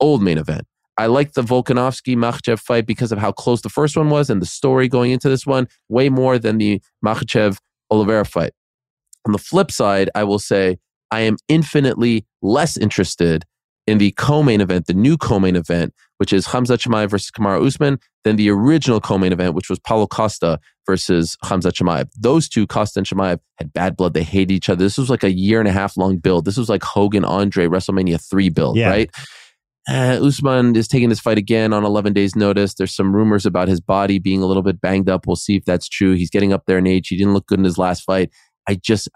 old 0.00 0.22
main 0.22 0.38
event. 0.38 0.66
I 0.98 1.06
like 1.06 1.32
the 1.32 1.42
Volkanovski 1.42 2.16
Makhachev 2.16 2.60
fight 2.60 2.86
because 2.86 3.12
of 3.12 3.18
how 3.18 3.32
close 3.32 3.62
the 3.62 3.68
first 3.68 3.96
one 3.96 4.10
was 4.10 4.28
and 4.28 4.42
the 4.42 4.46
story 4.46 4.88
going 4.88 5.10
into 5.10 5.28
this 5.28 5.46
one 5.46 5.66
way 5.88 6.08
more 6.08 6.38
than 6.38 6.58
the 6.58 6.82
Makhachev 7.04 7.58
Oliveira 7.90 8.24
fight. 8.24 8.52
On 9.24 9.32
the 9.32 9.38
flip 9.38 9.70
side, 9.70 10.10
I 10.14 10.24
will 10.24 10.38
say 10.38 10.78
I 11.12 11.20
am 11.20 11.36
infinitely 11.46 12.26
less 12.40 12.76
interested 12.76 13.44
in 13.86 13.98
the 13.98 14.12
co-main 14.12 14.60
event, 14.60 14.86
the 14.86 14.94
new 14.94 15.18
co-main 15.18 15.56
event, 15.56 15.92
which 16.18 16.32
is 16.32 16.46
Khamzat 16.46 16.78
Chimaev 16.78 17.10
versus 17.10 17.30
Kamaru 17.30 17.66
Usman, 17.66 17.98
than 18.24 18.36
the 18.36 18.48
original 18.48 19.00
co-main 19.00 19.32
event, 19.32 19.54
which 19.54 19.68
was 19.68 19.78
Paulo 19.78 20.06
Costa 20.06 20.58
versus 20.86 21.36
Khamzat 21.44 21.72
Chimaev. 21.72 22.08
Those 22.18 22.48
two, 22.48 22.66
Costa 22.66 23.00
and 23.00 23.06
Chimaev, 23.06 23.40
had 23.58 23.72
bad 23.72 23.96
blood. 23.96 24.14
They 24.14 24.22
hated 24.22 24.52
each 24.52 24.68
other. 24.68 24.82
This 24.82 24.96
was 24.96 25.10
like 25.10 25.22
a 25.22 25.32
year 25.32 25.58
and 25.58 25.68
a 25.68 25.72
half 25.72 25.96
long 25.96 26.16
build. 26.16 26.44
This 26.44 26.56
was 26.56 26.68
like 26.68 26.82
Hogan 26.82 27.24
Andre 27.24 27.66
WrestleMania 27.66 28.20
3 28.26 28.48
build, 28.48 28.76
yeah. 28.76 28.88
right? 28.88 29.10
Uh, 29.90 30.18
Usman 30.22 30.76
is 30.76 30.86
taking 30.86 31.08
this 31.08 31.20
fight 31.20 31.38
again 31.38 31.72
on 31.72 31.84
11 31.84 32.12
days' 32.12 32.36
notice. 32.36 32.74
There's 32.74 32.94
some 32.94 33.14
rumors 33.14 33.44
about 33.44 33.66
his 33.66 33.80
body 33.80 34.18
being 34.20 34.42
a 34.42 34.46
little 34.46 34.62
bit 34.62 34.80
banged 34.80 35.10
up. 35.10 35.26
We'll 35.26 35.36
see 35.36 35.56
if 35.56 35.64
that's 35.64 35.88
true. 35.88 36.14
He's 36.14 36.30
getting 36.30 36.52
up 36.52 36.64
there 36.66 36.78
in 36.78 36.86
age. 36.86 37.08
He 37.08 37.16
didn't 37.16 37.34
look 37.34 37.46
good 37.46 37.58
in 37.58 37.64
his 37.64 37.78
last 37.78 38.04
fight. 38.04 38.30
I 38.68 38.76
just, 38.76 39.08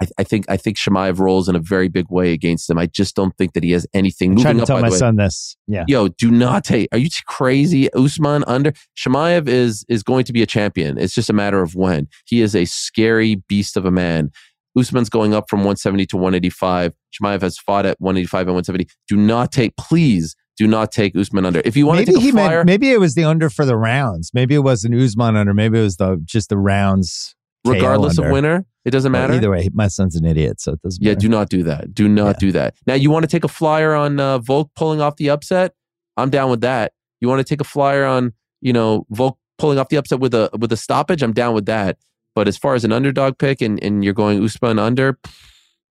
I, 0.00 0.06
I, 0.18 0.24
think 0.24 0.46
I 0.48 0.56
think 0.56 0.76
Chimaev 0.76 1.18
rolls 1.18 1.48
in 1.48 1.56
a 1.56 1.58
very 1.58 1.88
big 1.88 2.06
way 2.08 2.32
against 2.32 2.70
him. 2.70 2.78
I 2.78 2.86
just 2.86 3.16
don't 3.16 3.36
think 3.36 3.54
that 3.54 3.64
he 3.64 3.72
has 3.72 3.86
anything. 3.94 4.32
I'm 4.32 4.38
trying 4.38 4.56
to 4.56 4.62
up, 4.62 4.68
tell 4.68 4.80
my 4.80 4.90
way, 4.90 4.96
son 4.96 5.16
this. 5.16 5.56
Yeah. 5.66 5.84
Yo, 5.88 6.08
do 6.08 6.30
not 6.30 6.64
take. 6.64 6.88
Are 6.92 6.98
you 6.98 7.08
crazy? 7.26 7.92
Usman 7.94 8.44
under 8.46 8.72
Chimaev 8.96 9.48
is 9.48 9.84
is 9.88 10.02
going 10.02 10.24
to 10.24 10.32
be 10.32 10.42
a 10.42 10.46
champion. 10.46 10.98
It's 10.98 11.14
just 11.14 11.30
a 11.30 11.32
matter 11.32 11.62
of 11.62 11.74
when. 11.74 12.08
He 12.26 12.40
is 12.42 12.54
a 12.54 12.64
scary 12.64 13.36
beast 13.48 13.76
of 13.76 13.84
a 13.84 13.90
man. 13.90 14.30
Usman's 14.78 15.08
going 15.08 15.34
up 15.34 15.50
from 15.50 15.60
170 15.60 16.06
to 16.06 16.16
185. 16.16 16.92
Chimaev 17.12 17.42
has 17.42 17.58
fought 17.58 17.86
at 17.86 18.00
185 18.00 18.40
and 18.42 18.54
170. 18.54 18.86
Do 19.08 19.16
not 19.16 19.50
take, 19.50 19.76
please 19.76 20.36
do 20.56 20.66
not 20.66 20.92
take 20.92 21.16
Usman 21.16 21.46
under. 21.46 21.62
If 21.64 21.76
you 21.76 21.86
want 21.86 22.00
maybe 22.00 22.12
to 22.12 22.18
take 22.18 22.28
a 22.28 22.32
flyer, 22.32 22.58
meant, 22.58 22.66
maybe 22.66 22.90
it 22.90 23.00
was 23.00 23.14
the 23.14 23.24
under 23.24 23.48
for 23.48 23.64
the 23.64 23.76
rounds. 23.76 24.30
Maybe 24.34 24.54
it 24.54 24.60
wasn't 24.60 24.94
Usman 24.94 25.36
under. 25.36 25.54
Maybe 25.54 25.78
it 25.78 25.82
was 25.82 25.96
the 25.96 26.20
just 26.24 26.48
the 26.48 26.58
rounds. 26.58 27.34
Regardless 27.64 28.18
of 28.18 28.30
winner, 28.30 28.64
it 28.88 28.90
doesn't 28.90 29.12
matter. 29.12 29.28
Well, 29.28 29.36
either 29.36 29.50
way, 29.50 29.68
my 29.72 29.88
son's 29.88 30.16
an 30.16 30.24
idiot, 30.24 30.60
so 30.60 30.72
it 30.72 30.82
doesn't. 30.82 31.02
Matter. 31.02 31.10
Yeah, 31.10 31.14
matter. 31.14 31.20
do 31.20 31.28
not 31.28 31.48
do 31.50 31.62
that. 31.64 31.94
Do 31.94 32.08
not 32.08 32.26
yeah. 32.26 32.38
do 32.40 32.52
that. 32.52 32.74
Now, 32.86 32.94
you 32.94 33.10
want 33.10 33.24
to 33.24 33.28
take 33.28 33.44
a 33.44 33.48
flyer 33.48 33.94
on 33.94 34.18
uh, 34.18 34.38
Volk 34.38 34.70
pulling 34.74 35.00
off 35.00 35.16
the 35.16 35.28
upset? 35.30 35.74
I'm 36.16 36.30
down 36.30 36.50
with 36.50 36.62
that. 36.62 36.92
You 37.20 37.28
want 37.28 37.40
to 37.40 37.44
take 37.44 37.60
a 37.60 37.64
flyer 37.64 38.04
on 38.04 38.32
you 38.60 38.72
know 38.72 39.06
Volk 39.10 39.38
pulling 39.58 39.78
off 39.78 39.90
the 39.90 39.96
upset 39.96 40.20
with 40.20 40.34
a 40.34 40.50
with 40.58 40.72
a 40.72 40.76
stoppage? 40.76 41.22
I'm 41.22 41.32
down 41.32 41.54
with 41.54 41.66
that. 41.66 41.98
But 42.34 42.48
as 42.48 42.56
far 42.56 42.74
as 42.74 42.84
an 42.84 42.92
underdog 42.92 43.38
pick 43.38 43.60
and 43.60 43.82
and 43.82 44.02
you're 44.02 44.14
going 44.14 44.42
Usman 44.42 44.78
under, 44.78 45.18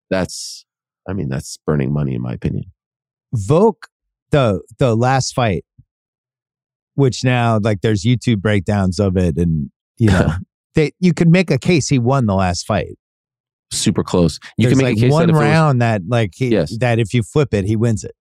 that's 0.09 0.65
I 1.07 1.13
mean 1.13 1.27
that's 1.27 1.57
burning 1.65 1.91
money 1.91 2.15
in 2.15 2.21
my 2.21 2.33
opinion. 2.33 2.71
Volk, 3.33 3.87
the 4.31 4.61
the 4.77 4.95
last 4.95 5.33
fight, 5.33 5.65
which 6.93 7.23
now 7.23 7.59
like 7.59 7.81
there's 7.81 8.03
YouTube 8.03 8.41
breakdowns 8.41 8.99
of 8.99 9.17
it, 9.17 9.37
and 9.37 9.69
you 9.97 10.07
know 10.11 10.33
that 10.75 10.93
you 10.99 11.13
could 11.13 11.29
make 11.29 11.51
a 11.51 11.57
case 11.57 11.87
he 11.87 11.99
won 11.99 12.25
the 12.25 12.35
last 12.35 12.65
fight. 12.65 12.97
Super 13.71 14.03
close. 14.03 14.39
You 14.57 14.67
There's 14.67 14.77
can 14.77 14.85
make 14.85 14.95
like 14.95 14.97
a 14.97 15.07
case 15.07 15.11
one 15.11 15.27
that 15.27 15.33
round 15.33 15.79
was, 15.79 15.81
that 15.81 16.01
like 16.07 16.33
he, 16.35 16.49
yes. 16.49 16.77
that 16.77 16.99
if 16.99 17.13
you 17.13 17.23
flip 17.23 17.53
it, 17.53 17.65
he 17.65 17.75
wins 17.75 18.03
it. 18.03 18.15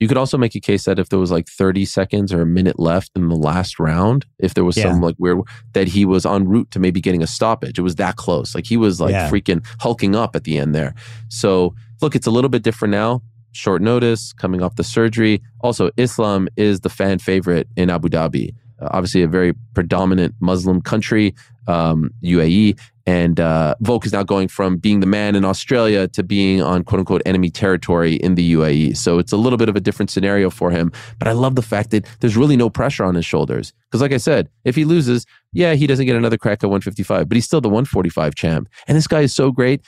You 0.00 0.06
could 0.06 0.16
also 0.16 0.38
make 0.38 0.54
a 0.54 0.60
case 0.60 0.84
that 0.84 0.98
if 0.98 1.08
there 1.08 1.18
was 1.18 1.32
like 1.32 1.48
30 1.48 1.84
seconds 1.84 2.32
or 2.32 2.40
a 2.40 2.46
minute 2.46 2.78
left 2.78 3.10
in 3.16 3.28
the 3.28 3.34
last 3.34 3.80
round, 3.80 4.26
if 4.38 4.54
there 4.54 4.64
was 4.64 4.76
yeah. 4.76 4.84
some 4.84 5.00
like 5.00 5.16
weird 5.18 5.40
that 5.72 5.88
he 5.88 6.04
was 6.04 6.24
en 6.24 6.46
route 6.46 6.70
to 6.70 6.78
maybe 6.78 7.00
getting 7.00 7.22
a 7.22 7.26
stoppage. 7.26 7.78
It 7.78 7.82
was 7.82 7.96
that 7.96 8.16
close. 8.16 8.54
Like 8.54 8.66
he 8.66 8.76
was 8.76 9.00
like 9.00 9.10
yeah. 9.10 9.28
freaking 9.28 9.66
hulking 9.80 10.14
up 10.14 10.36
at 10.36 10.44
the 10.44 10.58
end 10.58 10.74
there. 10.74 10.94
So 11.28 11.74
look, 12.00 12.14
it's 12.14 12.28
a 12.28 12.30
little 12.30 12.50
bit 12.50 12.62
different 12.62 12.92
now. 12.92 13.22
Short 13.52 13.82
notice, 13.82 14.32
coming 14.32 14.62
off 14.62 14.76
the 14.76 14.84
surgery. 14.84 15.42
Also, 15.62 15.90
Islam 15.96 16.48
is 16.56 16.80
the 16.80 16.90
fan 16.90 17.18
favorite 17.18 17.66
in 17.76 17.90
Abu 17.90 18.08
Dhabi. 18.08 18.54
Uh, 18.80 18.88
obviously, 18.92 19.22
a 19.22 19.28
very 19.28 19.52
predominant 19.74 20.34
Muslim 20.40 20.80
country 20.80 21.34
um, 21.68 22.10
UAE. 22.22 22.78
And 23.06 23.40
uh, 23.40 23.74
Volk 23.80 24.04
is 24.04 24.12
now 24.12 24.22
going 24.22 24.48
from 24.48 24.76
being 24.76 25.00
the 25.00 25.06
man 25.06 25.34
in 25.34 25.44
Australia 25.44 26.08
to 26.08 26.22
being 26.22 26.62
on 26.62 26.84
quote 26.84 26.98
unquote 26.98 27.22
enemy 27.24 27.48
territory 27.48 28.16
in 28.16 28.34
the 28.34 28.52
UAE. 28.52 28.96
So 28.98 29.18
it's 29.18 29.32
a 29.32 29.36
little 29.36 29.56
bit 29.56 29.70
of 29.70 29.76
a 29.76 29.80
different 29.80 30.10
scenario 30.10 30.50
for 30.50 30.70
him. 30.70 30.92
But 31.18 31.28
I 31.28 31.32
love 31.32 31.54
the 31.54 31.62
fact 31.62 31.90
that 31.92 32.06
there's 32.20 32.36
really 32.36 32.56
no 32.56 32.68
pressure 32.68 33.04
on 33.04 33.14
his 33.14 33.24
shoulders. 33.24 33.72
Because, 33.86 34.02
like 34.02 34.12
I 34.12 34.18
said, 34.18 34.50
if 34.64 34.76
he 34.76 34.84
loses, 34.84 35.24
yeah, 35.52 35.74
he 35.74 35.86
doesn't 35.86 36.04
get 36.04 36.16
another 36.16 36.36
crack 36.36 36.62
at 36.62 36.66
155, 36.68 37.28
but 37.28 37.34
he's 37.34 37.46
still 37.46 37.62
the 37.62 37.68
145 37.68 38.34
champ. 38.34 38.68
And 38.86 38.96
this 38.96 39.06
guy 39.06 39.20
is 39.20 39.34
so 39.34 39.52
great. 39.52 39.80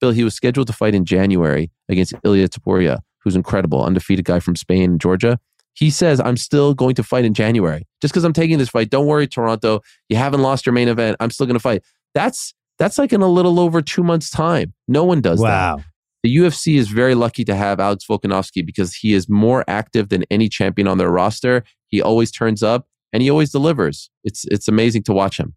Bill, 0.00 0.12
he 0.12 0.22
was 0.22 0.34
scheduled 0.34 0.68
to 0.68 0.72
fight 0.72 0.94
in 0.94 1.04
January 1.04 1.72
against 1.88 2.14
Ilya 2.22 2.48
Topuria, 2.48 3.00
who's 3.24 3.34
incredible, 3.34 3.82
undefeated 3.82 4.24
guy 4.24 4.38
from 4.38 4.54
Spain 4.54 4.90
and 4.90 5.00
Georgia. 5.00 5.40
He 5.78 5.90
says, 5.90 6.20
I'm 6.20 6.36
still 6.36 6.74
going 6.74 6.96
to 6.96 7.04
fight 7.04 7.24
in 7.24 7.34
January. 7.34 7.86
Just 8.02 8.12
because 8.12 8.24
I'm 8.24 8.32
taking 8.32 8.58
this 8.58 8.68
fight, 8.68 8.90
don't 8.90 9.06
worry, 9.06 9.28
Toronto. 9.28 9.80
You 10.08 10.16
haven't 10.16 10.42
lost 10.42 10.66
your 10.66 10.72
main 10.72 10.88
event. 10.88 11.16
I'm 11.20 11.30
still 11.30 11.46
going 11.46 11.54
to 11.54 11.60
fight. 11.60 11.84
That's 12.14 12.52
that's 12.80 12.98
like 12.98 13.12
in 13.12 13.22
a 13.22 13.28
little 13.28 13.60
over 13.60 13.80
two 13.80 14.02
months' 14.02 14.28
time. 14.28 14.74
No 14.88 15.04
one 15.04 15.20
does 15.20 15.38
wow. 15.38 15.76
that. 15.76 15.84
The 16.24 16.36
UFC 16.36 16.76
is 16.76 16.88
very 16.88 17.14
lucky 17.14 17.44
to 17.44 17.54
have 17.54 17.78
Alex 17.78 18.04
Volkanovski 18.10 18.66
because 18.66 18.92
he 18.92 19.14
is 19.14 19.28
more 19.28 19.64
active 19.68 20.08
than 20.08 20.24
any 20.32 20.48
champion 20.48 20.88
on 20.88 20.98
their 20.98 21.10
roster. 21.10 21.62
He 21.86 22.02
always 22.02 22.32
turns 22.32 22.60
up 22.60 22.88
and 23.12 23.22
he 23.22 23.30
always 23.30 23.52
delivers. 23.52 24.10
It's 24.24 24.44
it's 24.46 24.66
amazing 24.66 25.04
to 25.04 25.12
watch 25.12 25.38
him. 25.38 25.54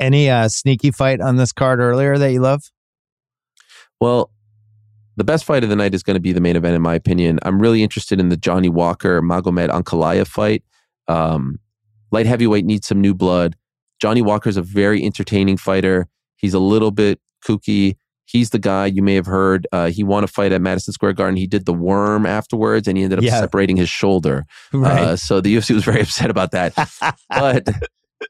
Any 0.00 0.28
uh, 0.28 0.48
sneaky 0.48 0.90
fight 0.90 1.20
on 1.20 1.36
this 1.36 1.52
card 1.52 1.78
earlier 1.78 2.18
that 2.18 2.32
you 2.32 2.40
love? 2.40 2.64
Well, 4.00 4.32
the 5.16 5.24
best 5.24 5.44
fight 5.44 5.62
of 5.62 5.70
the 5.70 5.76
night 5.76 5.94
is 5.94 6.02
going 6.02 6.14
to 6.14 6.20
be 6.20 6.32
the 6.32 6.40
main 6.40 6.56
event, 6.56 6.74
in 6.74 6.82
my 6.82 6.94
opinion. 6.94 7.38
I'm 7.42 7.60
really 7.60 7.82
interested 7.82 8.18
in 8.18 8.28
the 8.28 8.36
Johnny 8.36 8.68
Walker 8.68 9.22
Magomed 9.22 9.68
Ankalaev 9.68 10.26
fight. 10.26 10.64
Um, 11.08 11.58
light 12.10 12.26
heavyweight 12.26 12.64
needs 12.64 12.86
some 12.86 13.00
new 13.00 13.14
blood. 13.14 13.56
Johnny 14.00 14.22
Walker 14.22 14.48
is 14.48 14.56
a 14.56 14.62
very 14.62 15.04
entertaining 15.04 15.56
fighter. 15.56 16.08
He's 16.36 16.54
a 16.54 16.58
little 16.58 16.90
bit 16.90 17.20
kooky. 17.46 17.96
He's 18.26 18.50
the 18.50 18.58
guy 18.58 18.86
you 18.86 19.02
may 19.02 19.14
have 19.14 19.26
heard. 19.26 19.66
Uh, 19.70 19.90
he 19.90 20.02
won 20.02 20.24
a 20.24 20.26
fight 20.26 20.50
at 20.50 20.60
Madison 20.60 20.92
Square 20.92 21.12
Garden. 21.12 21.36
He 21.36 21.46
did 21.46 21.66
the 21.66 21.74
worm 21.74 22.26
afterwards, 22.26 22.88
and 22.88 22.96
he 22.96 23.04
ended 23.04 23.18
up 23.18 23.24
yeah. 23.24 23.38
separating 23.38 23.76
his 23.76 23.88
shoulder. 23.88 24.46
Right. 24.72 24.98
Uh, 24.98 25.16
so 25.16 25.40
the 25.40 25.54
UFC 25.54 25.74
was 25.74 25.84
very 25.84 26.00
upset 26.02 26.30
about 26.30 26.50
that. 26.50 26.74
but 27.28 27.68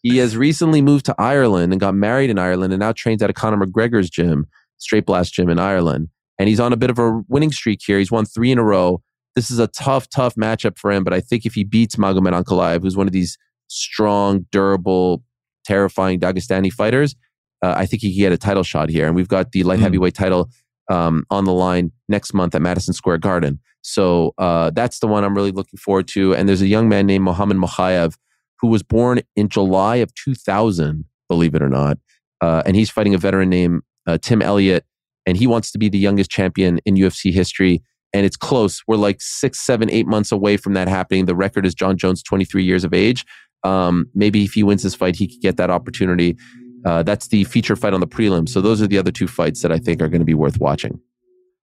he 0.02 0.18
has 0.18 0.36
recently 0.36 0.82
moved 0.82 1.06
to 1.06 1.14
Ireland 1.16 1.72
and 1.72 1.80
got 1.80 1.94
married 1.94 2.28
in 2.28 2.38
Ireland, 2.38 2.72
and 2.72 2.80
now 2.80 2.92
trains 2.92 3.22
at 3.22 3.30
a 3.30 3.32
Conor 3.32 3.64
McGregor's 3.64 4.10
gym, 4.10 4.46
Straight 4.78 5.06
Blast 5.06 5.32
Gym 5.32 5.48
in 5.48 5.58
Ireland 5.58 6.08
and 6.38 6.48
he's 6.48 6.60
on 6.60 6.72
a 6.72 6.76
bit 6.76 6.90
of 6.90 6.98
a 6.98 7.22
winning 7.28 7.52
streak 7.52 7.80
here. 7.84 7.98
He's 7.98 8.10
won 8.10 8.24
three 8.24 8.50
in 8.50 8.58
a 8.58 8.64
row. 8.64 9.02
This 9.34 9.50
is 9.50 9.58
a 9.58 9.66
tough, 9.68 10.08
tough 10.08 10.34
matchup 10.36 10.78
for 10.78 10.92
him, 10.92 11.04
but 11.04 11.12
I 11.12 11.20
think 11.20 11.44
if 11.44 11.54
he 11.54 11.64
beats 11.64 11.96
Magomed 11.96 12.40
Ankalaev, 12.40 12.82
who's 12.82 12.96
one 12.96 13.06
of 13.06 13.12
these 13.12 13.36
strong, 13.68 14.46
durable, 14.52 15.22
terrifying 15.64 16.20
Dagestani 16.20 16.72
fighters, 16.72 17.16
uh, 17.62 17.74
I 17.76 17.86
think 17.86 18.02
he 18.02 18.12
can 18.12 18.20
get 18.20 18.32
a 18.32 18.38
title 18.38 18.62
shot 18.62 18.90
here. 18.90 19.06
And 19.06 19.16
we've 19.16 19.28
got 19.28 19.52
the 19.52 19.62
light 19.64 19.78
mm. 19.78 19.82
heavyweight 19.82 20.14
title 20.14 20.50
um, 20.90 21.24
on 21.30 21.44
the 21.44 21.52
line 21.52 21.92
next 22.08 22.34
month 22.34 22.54
at 22.54 22.62
Madison 22.62 22.94
Square 22.94 23.18
Garden. 23.18 23.58
So 23.82 24.34
uh, 24.38 24.70
that's 24.70 24.98
the 25.00 25.06
one 25.06 25.24
I'm 25.24 25.34
really 25.34 25.50
looking 25.50 25.78
forward 25.78 26.08
to. 26.08 26.34
And 26.34 26.48
there's 26.48 26.62
a 26.62 26.66
young 26.66 26.88
man 26.88 27.06
named 27.06 27.24
Mohamed 27.24 27.56
Mokaev 27.56 28.16
who 28.60 28.68
was 28.68 28.82
born 28.82 29.20
in 29.36 29.48
July 29.48 29.96
of 29.96 30.14
2000, 30.14 31.04
believe 31.28 31.54
it 31.54 31.62
or 31.62 31.68
not. 31.68 31.98
Uh, 32.40 32.62
and 32.64 32.76
he's 32.76 32.90
fighting 32.90 33.14
a 33.14 33.18
veteran 33.18 33.50
named 33.50 33.82
uh, 34.06 34.18
Tim 34.20 34.42
Elliott 34.42 34.84
and 35.26 35.36
he 35.36 35.46
wants 35.46 35.70
to 35.72 35.78
be 35.78 35.88
the 35.88 35.98
youngest 35.98 36.30
champion 36.30 36.78
in 36.84 36.94
UFC 36.94 37.32
history. 37.32 37.82
And 38.12 38.24
it's 38.24 38.36
close. 38.36 38.82
We're 38.86 38.96
like 38.96 39.20
six, 39.20 39.60
seven, 39.60 39.90
eight 39.90 40.06
months 40.06 40.30
away 40.30 40.56
from 40.56 40.74
that 40.74 40.86
happening. 40.86 41.26
The 41.26 41.34
record 41.34 41.66
is 41.66 41.74
Jon 41.74 41.96
Jones, 41.96 42.22
23 42.22 42.62
years 42.62 42.84
of 42.84 42.94
age. 42.94 43.24
Um, 43.64 44.06
maybe 44.14 44.44
if 44.44 44.52
he 44.52 44.62
wins 44.62 44.82
this 44.82 44.94
fight, 44.94 45.16
he 45.16 45.26
could 45.26 45.40
get 45.40 45.56
that 45.56 45.70
opportunity. 45.70 46.36
Uh, 46.84 47.02
that's 47.02 47.28
the 47.28 47.44
feature 47.44 47.74
fight 47.74 47.94
on 47.94 48.00
the 48.00 48.06
prelim. 48.06 48.48
So 48.48 48.60
those 48.60 48.82
are 48.82 48.86
the 48.86 48.98
other 48.98 49.10
two 49.10 49.26
fights 49.26 49.62
that 49.62 49.72
I 49.72 49.78
think 49.78 50.02
are 50.02 50.08
going 50.08 50.20
to 50.20 50.26
be 50.26 50.34
worth 50.34 50.60
watching. 50.60 51.00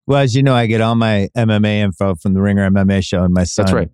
Well, 0.06 0.20
as 0.20 0.36
you 0.36 0.42
know, 0.42 0.54
I 0.54 0.66
get 0.66 0.80
all 0.80 0.94
my 0.94 1.28
MMA 1.36 1.78
info 1.78 2.14
from 2.14 2.34
the 2.34 2.40
Ringer 2.40 2.70
MMA 2.70 3.04
show 3.04 3.24
and 3.24 3.34
my 3.34 3.44
son. 3.44 3.64
That's 3.64 3.74
right. 3.74 3.88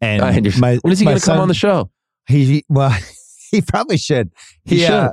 And 0.00 0.22
uh, 0.22 0.50
my, 0.58 0.76
when 0.76 0.92
is 0.92 0.98
he 0.98 1.04
going 1.04 1.18
to 1.18 1.24
come 1.24 1.40
on 1.40 1.48
the 1.48 1.54
show? 1.54 1.90
He 2.26 2.64
well, 2.68 2.96
he 3.50 3.60
probably 3.60 3.98
should. 3.98 4.30
He, 4.64 4.76
he 4.76 4.80
should. 4.82 4.90
Uh, 4.90 5.12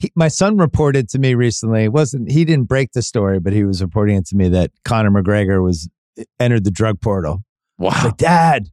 he, 0.00 0.10
my 0.16 0.28
son 0.28 0.56
reported 0.56 1.08
to 1.10 1.18
me 1.18 1.34
recently. 1.34 1.88
Wasn't 1.88 2.30
he 2.30 2.44
didn't 2.44 2.66
break 2.66 2.92
the 2.92 3.02
story, 3.02 3.38
but 3.38 3.52
he 3.52 3.64
was 3.64 3.82
reporting 3.82 4.16
it 4.16 4.26
to 4.28 4.36
me 4.36 4.48
that 4.48 4.70
Conor 4.84 5.10
McGregor 5.10 5.62
was 5.62 5.88
entered 6.38 6.64
the 6.64 6.70
drug 6.70 7.00
portal. 7.00 7.44
Wow, 7.78 7.92
like, 8.04 8.16
Dad, 8.16 8.68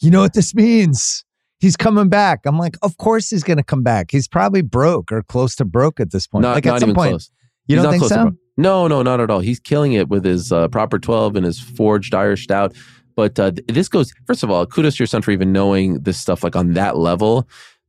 you 0.00 0.10
know 0.10 0.20
what 0.20 0.34
this 0.34 0.54
means? 0.54 1.24
He's 1.58 1.76
coming 1.76 2.08
back. 2.08 2.40
I'm 2.46 2.58
like, 2.58 2.76
of 2.82 2.96
course 2.96 3.28
he's 3.28 3.42
going 3.42 3.58
to 3.58 3.62
come 3.62 3.82
back. 3.82 4.10
He's 4.10 4.26
probably 4.26 4.62
broke 4.62 5.12
or 5.12 5.22
close 5.22 5.54
to 5.56 5.64
broke 5.66 6.00
at 6.00 6.10
this 6.10 6.26
point. 6.26 6.42
Not, 6.42 6.54
like 6.54 6.64
not 6.64 6.76
at 6.76 6.80
some 6.80 6.94
point, 6.94 7.10
close. 7.10 7.30
you 7.66 7.76
he's 7.76 7.82
don't 7.82 7.92
think 7.92 8.04
so? 8.04 8.32
No, 8.56 8.88
no, 8.88 9.02
not 9.02 9.20
at 9.20 9.30
all. 9.30 9.40
He's 9.40 9.60
killing 9.60 9.92
it 9.92 10.08
with 10.08 10.24
his 10.24 10.52
uh, 10.52 10.68
proper 10.68 10.98
12 10.98 11.36
and 11.36 11.46
his 11.46 11.60
forged 11.60 12.14
Irish 12.14 12.44
stout. 12.44 12.74
But 13.16 13.38
uh, 13.38 13.52
this 13.68 13.88
goes, 13.88 14.12
first 14.26 14.42
of 14.42 14.50
all, 14.50 14.64
kudos 14.66 14.96
to 14.96 15.00
your 15.00 15.06
son 15.06 15.20
for 15.22 15.30
even 15.30 15.52
knowing 15.52 16.00
this 16.00 16.18
stuff 16.18 16.42
like 16.42 16.56
on 16.56 16.72
that 16.74 16.96
level. 16.96 17.46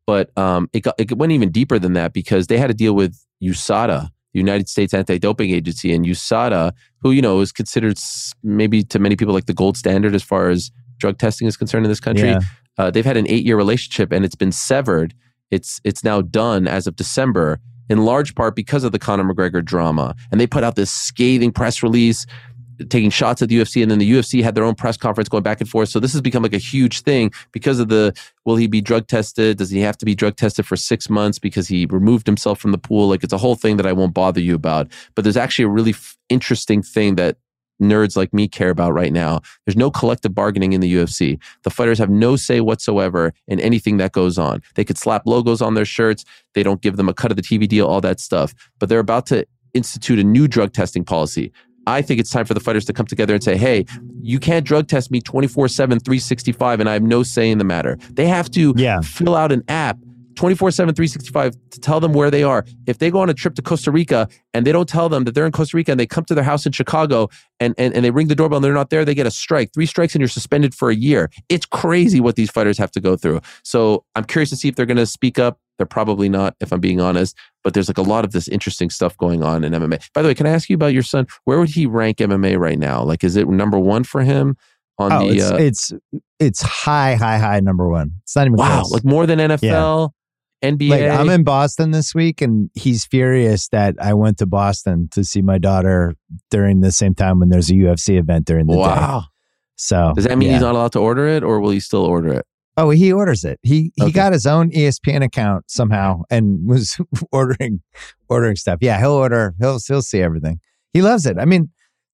But 0.07 0.36
um, 0.38 0.69
it, 0.73 0.82
got, 0.82 0.95
it 0.98 1.18
went 1.18 1.32
even 1.32 1.52
deeper 1.52 1.80
than 1.80 1.94
that 1.94 2.14
because 2.14 2.48
they 2.48 2.57
had 2.57 2.68
to 2.68 2.73
deal 2.73 2.94
with 2.94 3.18
USADA, 3.41 4.10
the 4.34 4.40
United 4.40 4.68
States 4.68 4.94
Anti-Doping 4.94 5.52
Agency, 5.52 5.94
and 5.94 6.06
USADA, 6.06 6.73
who 7.02 7.11
you 7.11 7.22
know 7.22 7.40
is 7.40 7.52
considered 7.52 7.98
maybe 8.44 8.84
to 8.84 8.99
many 8.99 9.15
people 9.15 9.34
like 9.34 9.45
the 9.45 9.53
gold 9.53 9.78
standard 9.78 10.15
as 10.15 10.23
far 10.23 10.49
as 10.49 10.72
drug 10.98 11.18
testing 11.18 11.48
is 11.48 11.57
concerned 11.57 11.86
in 11.86 11.90
this 11.90 11.99
country. 11.99 12.30
Yeah. 12.30 12.40
Uh, 12.78 12.90
they've 12.90 13.06
had 13.06 13.18
an 13.18 13.28
eight-year 13.28 13.57
relationship, 13.57 14.11
and 14.11 14.26
it's 14.26 14.36
been 14.36 14.52
severed. 14.52 15.14
It's 15.52 15.82
it's 15.84 16.03
now 16.03 16.22
done 16.22 16.68
as 16.68 16.88
of 16.88 16.95
December, 16.95 17.60
in 17.90 18.06
large 18.06 18.36
part 18.36 18.56
because 18.56 18.86
of 18.86 18.94
the 18.94 18.99
Conor 18.99 19.26
McGregor 19.26 19.64
drama. 19.64 20.15
And 20.32 20.40
they 20.40 20.48
put 20.48 20.64
out 20.64 20.76
this 20.76 20.91
scathing 20.91 21.52
press 21.52 21.84
release 21.84 22.26
taking 22.90 23.10
shots 23.10 23.41
at 23.41 23.49
the 23.49 23.58
UFC, 23.58 23.82
and 23.82 23.91
then 23.91 23.99
the 23.99 24.12
UFC 24.12 24.44
had 24.44 24.56
their 24.56 24.64
own 24.64 24.76
press 24.76 24.98
conference 24.98 25.30
going 25.30 25.44
back 25.44 25.62
and 25.62 25.70
forth. 25.70 25.90
So 25.90 25.99
this 25.99 26.12
has 26.14 26.22
become 26.22 26.44
like 26.44 26.53
a 26.53 26.60
huge 26.60 27.02
thing 27.02 27.32
because 27.52 27.80
of 27.80 27.90
the 27.90 28.14
will 28.45 28.56
he 28.56 28.68
be 28.68 28.82
drug 28.82 29.08
tested? 29.08 29.58
Does 29.58 29.70
he 29.70 29.80
have 29.82 29.98
to 29.98 30.06
be 30.06 30.16
drug 30.16 30.36
tested 30.36 30.66
for 30.66 30.76
six 30.76 31.10
months 31.10 31.40
because 31.40 31.68
he 31.68 31.86
removed 31.86 32.28
himself 32.28 32.60
from 32.60 32.72
the 32.72 32.78
pool? 32.78 33.08
Like 33.10 33.24
it's 33.24 33.34
a 33.34 33.38
whole 33.38 33.56
thing 33.56 33.78
that 33.78 33.86
I 33.86 33.94
won't 33.94 34.14
bother 34.14 34.41
you 34.41 34.56
about. 34.56 34.91
But 35.16 35.24
there's 35.24 35.38
actually 35.38 35.66
a 35.66 35.70
really 35.70 35.91
f- 35.91 36.18
interesting 36.30 36.82
thing 36.82 37.16
that 37.16 37.38
nerds 37.82 38.16
like 38.16 38.34
me 38.34 38.48
care 38.48 38.70
about 38.70 38.94
right 38.94 39.12
now. 39.12 39.41
There's 39.66 39.76
no 39.76 39.91
collective 39.91 40.34
bargaining 40.34 40.74
in 40.74 40.82
the 40.82 40.94
UFC. 40.94 41.40
The 41.64 41.70
fighters 41.70 41.98
have 41.98 42.10
no 42.10 42.36
say 42.36 42.62
whatsoever 42.62 43.34
in 43.48 43.60
anything 43.60 43.98
that 43.98 44.12
goes 44.12 44.38
on. 44.38 44.62
They 44.76 44.84
could 44.86 44.98
slap 44.98 45.24
logos 45.26 45.62
on 45.62 45.74
their 45.74 45.86
shirts. 45.86 46.24
They 46.53 46.64
don't 46.64 46.82
give 46.82 46.98
them 46.98 47.10
a 47.10 47.14
cut 47.14 47.32
of 47.32 47.38
the 47.38 47.44
TV 47.44 47.68
deal, 47.68 47.88
all 47.88 48.02
that 48.02 48.20
stuff. 48.20 48.53
But 48.80 48.90
they're 48.90 48.99
about 48.99 49.26
to 49.28 49.45
institute 49.74 50.20
a 50.20 50.24
new 50.24 50.48
drug 50.48 50.74
testing 50.74 51.03
policy. 51.03 51.52
I 51.88 52.02
think 52.02 52.20
it's 52.20 52.30
time 52.30 52.45
for 52.45 52.53
the 52.53 52.60
fighters 52.60 52.86
to 52.86 52.94
come 52.94 53.06
together 53.06 53.34
and 53.34 53.44
say, 53.44 53.58
hey, 53.58 53.86
you 54.22 54.40
can't 54.40 54.66
drug 54.66 54.88
test 54.88 55.12
me 55.12 55.22
24 55.22 55.68
7, 55.68 55.99
365, 55.99 56.80
and 56.80 56.90
I 56.90 56.94
have 56.94 57.03
no 57.03 57.24
say 57.24 57.49
in 57.49 57.58
the 57.58 57.64
matter. 57.64 57.98
They 58.12 58.28
have 58.28 58.49
to 58.52 58.74
yeah. 58.78 59.02
fill 59.02 59.36
out 59.36 59.52
an 59.52 59.64
app 59.68 59.98
24 60.36 60.72
7, 60.72 60.95
365 60.95 61.56
to 61.72 61.80
tell 61.80 61.99
them 61.99 62.14
where 62.14 62.32
they 62.32 62.44
are. 62.44 62.66
If 62.88 62.99
they 62.99 63.12
go 63.12 63.20
on 63.20 63.30
a 63.30 63.34
trip 63.34 63.56
to 63.56 63.62
Costa 63.62 63.91
Rica 63.91 64.28
and 64.53 64.66
they 64.66 64.72
don't 64.72 64.88
tell 64.88 65.10
them 65.10 65.24
that 65.26 65.36
they're 65.36 65.45
in 65.45 65.52
Costa 65.52 65.78
Rica 65.78 65.91
and 65.91 65.99
they 65.99 66.08
come 66.08 66.26
to 66.26 66.36
their 66.36 66.44
house 66.44 66.66
in 66.66 66.72
Chicago 66.72 67.30
and, 67.60 67.76
and, 67.78 67.94
and 67.94 68.03
they 68.03 68.12
ring 68.12 68.28
the 68.28 68.36
doorbell 68.36 68.58
and 68.58 68.64
they're 68.64 68.74
not 68.74 68.90
there, 68.90 69.06
they 69.06 69.14
get 69.14 69.28
a 69.28 69.32
strike. 69.32 69.72
Three 69.74 69.86
strikes 69.86 70.16
and 70.16 70.22
you're 70.22 70.30
suspended 70.30 70.74
for 70.74 70.90
a 70.90 70.95
year. 70.95 71.30
It's 71.49 71.66
crazy 71.66 72.20
what 72.20 72.36
these 72.36 72.49
fighters 72.49 72.78
have 72.78 72.91
to 72.91 72.99
go 72.99 73.16
through. 73.16 73.41
So 73.64 74.03
I'm 74.16 74.24
curious 74.24 74.49
to 74.52 74.56
see 74.56 74.68
if 74.68 74.76
they're 74.76 74.86
going 74.86 74.98
to 74.98 75.06
speak 75.06 75.40
up. 75.40 75.60
They're 75.77 75.85
probably 75.85 76.30
not, 76.30 76.56
if 76.60 76.72
I'm 76.72 76.80
being 76.80 77.02
honest. 77.02 77.35
But 77.64 77.73
there's 77.73 77.88
like 77.88 77.98
a 77.98 78.03
lot 78.03 78.26
of 78.26 78.31
this 78.31 78.48
interesting 78.48 78.89
stuff 78.89 79.18
going 79.18 79.43
on 79.43 79.64
in 79.64 79.73
MMA. 79.73 80.02
By 80.14 80.22
the 80.22 80.27
way, 80.27 80.35
can 80.35 80.48
I 80.48 80.52
ask 80.52 80.69
you 80.69 80.76
about 80.76 80.93
your 80.93 81.03
son? 81.03 81.27
Where 81.45 81.60
would 81.60 81.69
he 81.69 81.85
rank 81.85 82.18
MMA 82.18 82.57
right 82.57 82.80
now? 82.80 83.03
Like, 83.03 83.23
is 83.23 83.35
it 83.35 83.48
number 83.48 83.80
one 83.80 84.03
for 84.03 84.22
him? 84.22 84.56
On 84.99 85.11
oh, 85.11 85.27
the, 85.27 85.38
it's, 85.38 85.52
uh, 85.52 85.56
it's 85.56 85.93
it's 86.39 86.61
high, 86.61 87.15
high, 87.15 87.38
high 87.38 87.60
number 87.60 87.89
one. 87.89 88.11
It's 88.23 88.35
not 88.35 88.45
even 88.45 88.57
wow, 88.57 88.81
close. 88.81 88.91
like 88.91 89.03
more 89.03 89.26
than 89.26 89.39
NFL. 89.39 89.61
Yeah. 89.61 90.07
NBA. 90.64 90.89
Like 90.89 91.19
I'm 91.19 91.30
in 91.30 91.43
Boston 91.43 91.91
this 91.91 92.14
week, 92.14 92.41
and 92.41 92.69
he's 92.76 93.06
furious 93.06 93.68
that 93.69 93.95
I 93.99 94.14
went 94.14 94.38
to 94.39 94.45
Boston 94.45 95.07
to 95.11 95.23
see 95.23 95.41
my 95.41 95.57
daughter 95.57 96.14
during 96.52 96.81
the 96.81 96.91
same 96.91 97.15
time 97.15 97.39
when 97.39 97.49
there's 97.49 97.72
a 97.72 97.73
UFC 97.73 98.19
event 98.19 98.45
during 98.45 98.68
the 98.68 98.77
wow. 98.77 98.93
day. 98.93 99.02
Wow. 99.02 99.23
So 99.77 100.14
does 100.15 100.26
that 100.26 100.38
mean 100.38 100.49
yeah. 100.49 100.56
he's 100.56 100.61
not 100.61 100.76
allowed 100.76 100.91
to 100.91 100.99
order 100.99 101.27
it, 101.27 101.43
or 101.43 101.60
will 101.60 101.72
he 101.72 101.80
still 101.80 102.06
order 102.06 102.34
it? 102.34 102.45
Oh, 102.77 102.89
he 102.89 103.11
orders 103.11 103.43
it. 103.43 103.60
He 103.64 103.91
he 103.95 104.03
okay. 104.03 104.11
got 104.11 104.34
his 104.34 104.45
own 104.45 104.72
ESPN 104.72 105.23
account 105.23 105.69
somehow 105.69 106.23
and 106.30 106.68
was 106.68 106.99
ordering 107.31 107.81
ordering 108.30 108.56
stuff. 108.56 108.80
Yeah, 108.81 108.99
he'll 108.99 109.11
order. 109.11 109.53
He'll 109.60 109.80
he'll 109.85 110.02
see 110.02 110.22
everything. 110.22 110.60
He 110.93 111.02
loves 111.02 111.26
it. 111.26 111.38
I 111.38 111.45
mean, 111.45 111.69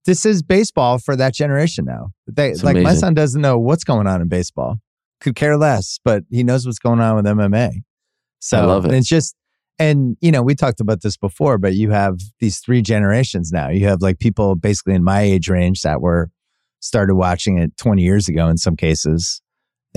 this 0.07 0.25
is 0.25 0.41
baseball 0.41 0.97
for 0.97 1.15
that 1.15 1.33
generation 1.33 1.85
now. 1.85 2.11
They, 2.27 2.53
like 2.55 2.75
amazing. 2.75 2.83
my 2.83 2.95
son 2.95 3.13
doesn't 3.13 3.41
know 3.41 3.59
what's 3.59 3.83
going 3.83 4.07
on 4.07 4.21
in 4.21 4.29
baseball. 4.29 4.77
Could 5.19 5.35
care 5.35 5.57
less, 5.57 5.99
but 6.03 6.23
he 6.31 6.43
knows 6.43 6.65
what's 6.65 6.79
going 6.79 6.99
on 7.01 7.15
with 7.15 7.25
MMA. 7.25 7.81
So 8.39 8.59
I 8.59 8.65
love 8.65 8.85
it. 8.85 8.93
it's 8.93 9.07
just, 9.07 9.35
and 9.79 10.15
you 10.21 10.31
know, 10.31 10.41
we 10.41 10.55
talked 10.55 10.79
about 10.79 11.01
this 11.01 11.17
before, 11.17 11.57
but 11.57 11.73
you 11.73 11.91
have 11.91 12.19
these 12.39 12.59
three 12.59 12.81
generations 12.81 13.51
now. 13.51 13.69
You 13.69 13.87
have 13.87 14.01
like 14.01 14.19
people 14.19 14.55
basically 14.55 14.93
in 14.93 15.03
my 15.03 15.21
age 15.21 15.49
range 15.49 15.81
that 15.81 16.01
were 16.01 16.29
started 16.79 17.15
watching 17.15 17.57
it 17.57 17.75
20 17.77 18.01
years 18.01 18.27
ago 18.27 18.47
in 18.47 18.57
some 18.57 18.75
cases. 18.75 19.41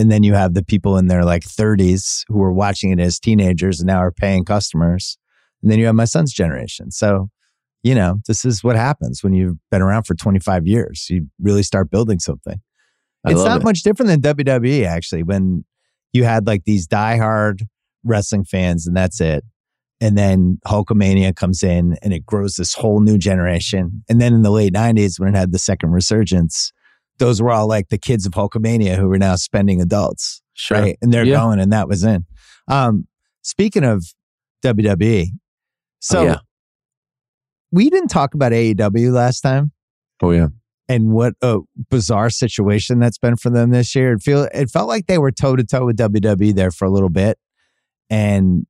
And 0.00 0.10
then 0.10 0.22
you 0.22 0.32
have 0.32 0.54
the 0.54 0.64
people 0.64 0.96
in 0.96 1.08
their 1.08 1.26
like 1.26 1.44
30s 1.44 2.24
who 2.28 2.38
were 2.38 2.54
watching 2.54 2.90
it 2.90 2.98
as 2.98 3.20
teenagers 3.20 3.80
and 3.80 3.86
now 3.86 3.98
are 3.98 4.10
paying 4.10 4.46
customers. 4.46 5.18
And 5.62 5.70
then 5.70 5.78
you 5.78 5.84
have 5.84 5.94
my 5.94 6.06
son's 6.06 6.32
generation. 6.32 6.90
So, 6.90 7.28
you 7.82 7.94
know, 7.94 8.16
this 8.26 8.46
is 8.46 8.64
what 8.64 8.76
happens 8.76 9.22
when 9.22 9.34
you've 9.34 9.58
been 9.70 9.82
around 9.82 10.04
for 10.04 10.14
25 10.14 10.66
years. 10.66 11.06
You 11.10 11.26
really 11.38 11.62
start 11.62 11.90
building 11.90 12.18
something. 12.18 12.62
I 13.26 13.32
it's 13.32 13.44
not 13.44 13.60
it. 13.60 13.64
much 13.64 13.82
different 13.82 14.08
than 14.08 14.22
WWE, 14.22 14.86
actually, 14.86 15.22
when 15.22 15.66
you 16.14 16.24
had 16.24 16.46
like 16.46 16.64
these 16.64 16.88
diehard 16.88 17.66
wrestling 18.02 18.44
fans 18.44 18.86
and 18.86 18.96
that's 18.96 19.20
it. 19.20 19.44
And 20.00 20.16
then 20.16 20.60
Hulkamania 20.66 21.36
comes 21.36 21.62
in 21.62 21.98
and 22.00 22.14
it 22.14 22.24
grows 22.24 22.56
this 22.56 22.72
whole 22.72 23.00
new 23.00 23.18
generation. 23.18 24.02
And 24.08 24.18
then 24.18 24.32
in 24.32 24.40
the 24.40 24.50
late 24.50 24.72
90s, 24.72 25.20
when 25.20 25.34
it 25.34 25.38
had 25.38 25.52
the 25.52 25.58
second 25.58 25.90
resurgence, 25.90 26.72
those 27.20 27.40
were 27.40 27.52
all 27.52 27.68
like 27.68 27.88
the 27.90 27.98
kids 27.98 28.26
of 28.26 28.32
Hulkamania 28.32 28.96
who 28.96 29.08
were 29.08 29.18
now 29.18 29.36
spending 29.36 29.80
adults. 29.80 30.42
Sure. 30.54 30.80
Right. 30.80 30.98
And 31.00 31.12
they're 31.12 31.24
yeah. 31.24 31.36
going, 31.36 31.60
and 31.60 31.72
that 31.72 31.86
was 31.86 32.02
in. 32.02 32.24
Um, 32.66 33.06
speaking 33.42 33.84
of 33.84 34.04
WWE, 34.64 35.26
so 36.00 36.20
oh, 36.20 36.24
yeah. 36.24 36.38
we 37.70 37.90
didn't 37.90 38.08
talk 38.08 38.34
about 38.34 38.52
AEW 38.52 39.12
last 39.12 39.42
time. 39.42 39.72
Oh, 40.22 40.32
yeah. 40.32 40.48
And 40.88 41.12
what 41.12 41.34
a 41.40 41.58
bizarre 41.88 42.30
situation 42.30 42.98
that's 42.98 43.18
been 43.18 43.36
for 43.36 43.50
them 43.50 43.70
this 43.70 43.94
year. 43.94 44.14
It 44.14 44.22
feel 44.22 44.48
it 44.52 44.70
felt 44.70 44.88
like 44.88 45.06
they 45.06 45.18
were 45.18 45.30
toe 45.30 45.54
to 45.54 45.62
toe 45.62 45.86
with 45.86 45.96
WWE 45.96 46.52
there 46.52 46.72
for 46.72 46.84
a 46.84 46.90
little 46.90 47.10
bit 47.10 47.38
and 48.08 48.66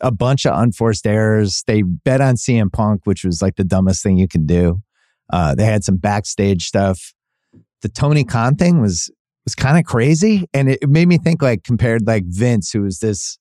a 0.00 0.10
bunch 0.10 0.46
of 0.46 0.58
unforced 0.58 1.06
errors. 1.06 1.62
They 1.68 1.82
bet 1.82 2.20
on 2.20 2.34
CM 2.34 2.72
Punk, 2.72 3.02
which 3.04 3.24
was 3.24 3.40
like 3.40 3.54
the 3.54 3.62
dumbest 3.62 4.02
thing 4.02 4.16
you 4.16 4.26
can 4.26 4.46
do. 4.46 4.80
Uh, 5.32 5.54
they 5.54 5.64
had 5.64 5.84
some 5.84 5.96
backstage 5.96 6.66
stuff. 6.66 7.14
The 7.82 7.88
Tony 7.88 8.24
Khan 8.24 8.56
thing 8.56 8.80
was 8.80 9.10
was 9.44 9.54
kind 9.54 9.78
of 9.78 9.84
crazy, 9.84 10.46
and 10.52 10.70
it, 10.70 10.88
made 10.88 11.08
me 11.08 11.18
think 11.18 11.42
like 11.42 11.64
compared 11.64 12.06
like 12.06 12.24
Vince, 12.26 12.70
who 12.70 12.82
was 12.82 12.98
this 12.98 13.38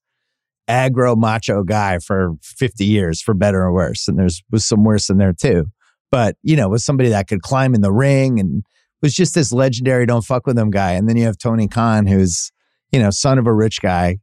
aggro 0.70 1.18
macho 1.18 1.64
guy 1.64 2.00
for 2.00 2.34
50 2.42 2.86
years, 2.86 3.22
for 3.22 3.34
better 3.34 3.62
or 3.62 3.74
worse, 3.74 4.08
and 4.08 4.18
there's 4.18 4.42
was 4.52 4.66
some 4.66 4.84
worse 4.84 5.10
in 5.10 5.18
there 5.18 5.34
too. 5.34 5.66
But 6.12 6.36
you 6.42 6.56
know, 6.56 6.70
was 6.70 6.86
somebody 6.86 7.10
that 7.10 7.28
could 7.28 7.42
climb 7.42 7.76
in 7.76 7.82
the 7.82 7.92
ring 7.92 8.40
and 8.40 8.64
was 9.02 9.14
just 9.14 9.36
this 9.36 9.52
legendary 9.52 10.06
don't 10.06 10.26
fuck 10.26 10.46
with 10.46 10.58
him 10.58 10.72
guy. 10.72 10.94
And 10.94 11.08
then 11.08 11.18
you 11.18 11.26
have 11.26 11.38
Tony 11.38 11.68
Khan, 11.68 12.08
who's 12.08 12.52
you 12.92 13.00
know 13.00 13.10
son 13.10 13.38
of 13.38 13.48
a 13.48 13.54
rich 13.54 13.82
guy, 13.82 14.18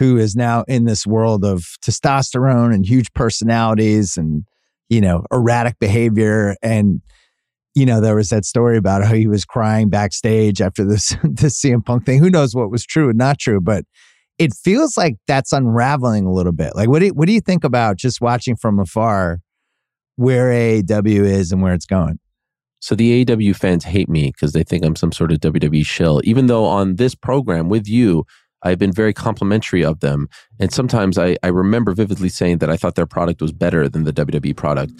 who 0.00 0.16
is 0.16 0.34
now 0.34 0.64
in 0.66 0.86
this 0.86 1.06
world 1.06 1.44
of 1.44 1.76
testosterone 1.84 2.74
and 2.74 2.86
huge 2.86 3.12
personalities 3.12 4.16
and, 4.16 4.44
you 4.88 4.98
know, 4.98 5.24
erratic 5.30 5.78
behavior. 5.78 6.56
And, 6.62 7.02
you 7.80 7.86
know, 7.86 7.98
there 7.98 8.14
was 8.14 8.28
that 8.28 8.44
story 8.44 8.76
about 8.76 9.02
how 9.02 9.14
he 9.14 9.26
was 9.26 9.46
crying 9.46 9.88
backstage 9.88 10.60
after 10.60 10.84
this, 10.84 11.16
this 11.24 11.58
CM 11.58 11.82
Punk 11.82 12.04
thing. 12.04 12.18
Who 12.18 12.28
knows 12.28 12.54
what 12.54 12.70
was 12.70 12.84
true 12.84 13.08
and 13.08 13.16
not 13.16 13.38
true, 13.38 13.58
but 13.58 13.86
it 14.38 14.52
feels 14.52 14.98
like 14.98 15.16
that's 15.26 15.50
unraveling 15.50 16.26
a 16.26 16.32
little 16.32 16.52
bit. 16.52 16.76
Like, 16.76 16.90
what 16.90 16.98
do 16.98 17.06
you, 17.06 17.14
what 17.14 17.26
do 17.26 17.32
you 17.32 17.40
think 17.40 17.64
about 17.64 17.96
just 17.96 18.20
watching 18.20 18.54
from 18.54 18.78
afar 18.78 19.38
where 20.16 20.50
AEW 20.50 21.24
is 21.24 21.52
and 21.52 21.62
where 21.62 21.72
it's 21.72 21.86
going? 21.86 22.18
So 22.80 22.94
the 22.94 23.24
AEW 23.24 23.56
fans 23.56 23.84
hate 23.84 24.10
me 24.10 24.26
because 24.26 24.52
they 24.52 24.62
think 24.62 24.84
I'm 24.84 24.96
some 24.96 25.12
sort 25.12 25.32
of 25.32 25.38
WWE 25.38 25.84
shill, 25.86 26.20
even 26.24 26.48
though 26.48 26.66
on 26.66 26.96
this 26.96 27.14
program 27.14 27.70
with 27.70 27.88
you, 27.88 28.24
I've 28.62 28.78
been 28.78 28.92
very 28.92 29.14
complimentary 29.14 29.82
of 29.82 30.00
them. 30.00 30.28
And 30.58 30.70
sometimes 30.70 31.16
I, 31.16 31.36
I 31.42 31.48
remember 31.48 31.94
vividly 31.94 32.28
saying 32.28 32.58
that 32.58 32.68
I 32.68 32.76
thought 32.76 32.94
their 32.94 33.06
product 33.06 33.40
was 33.40 33.52
better 33.52 33.88
than 33.88 34.04
the 34.04 34.12
WWE 34.12 34.54
product. 34.54 34.92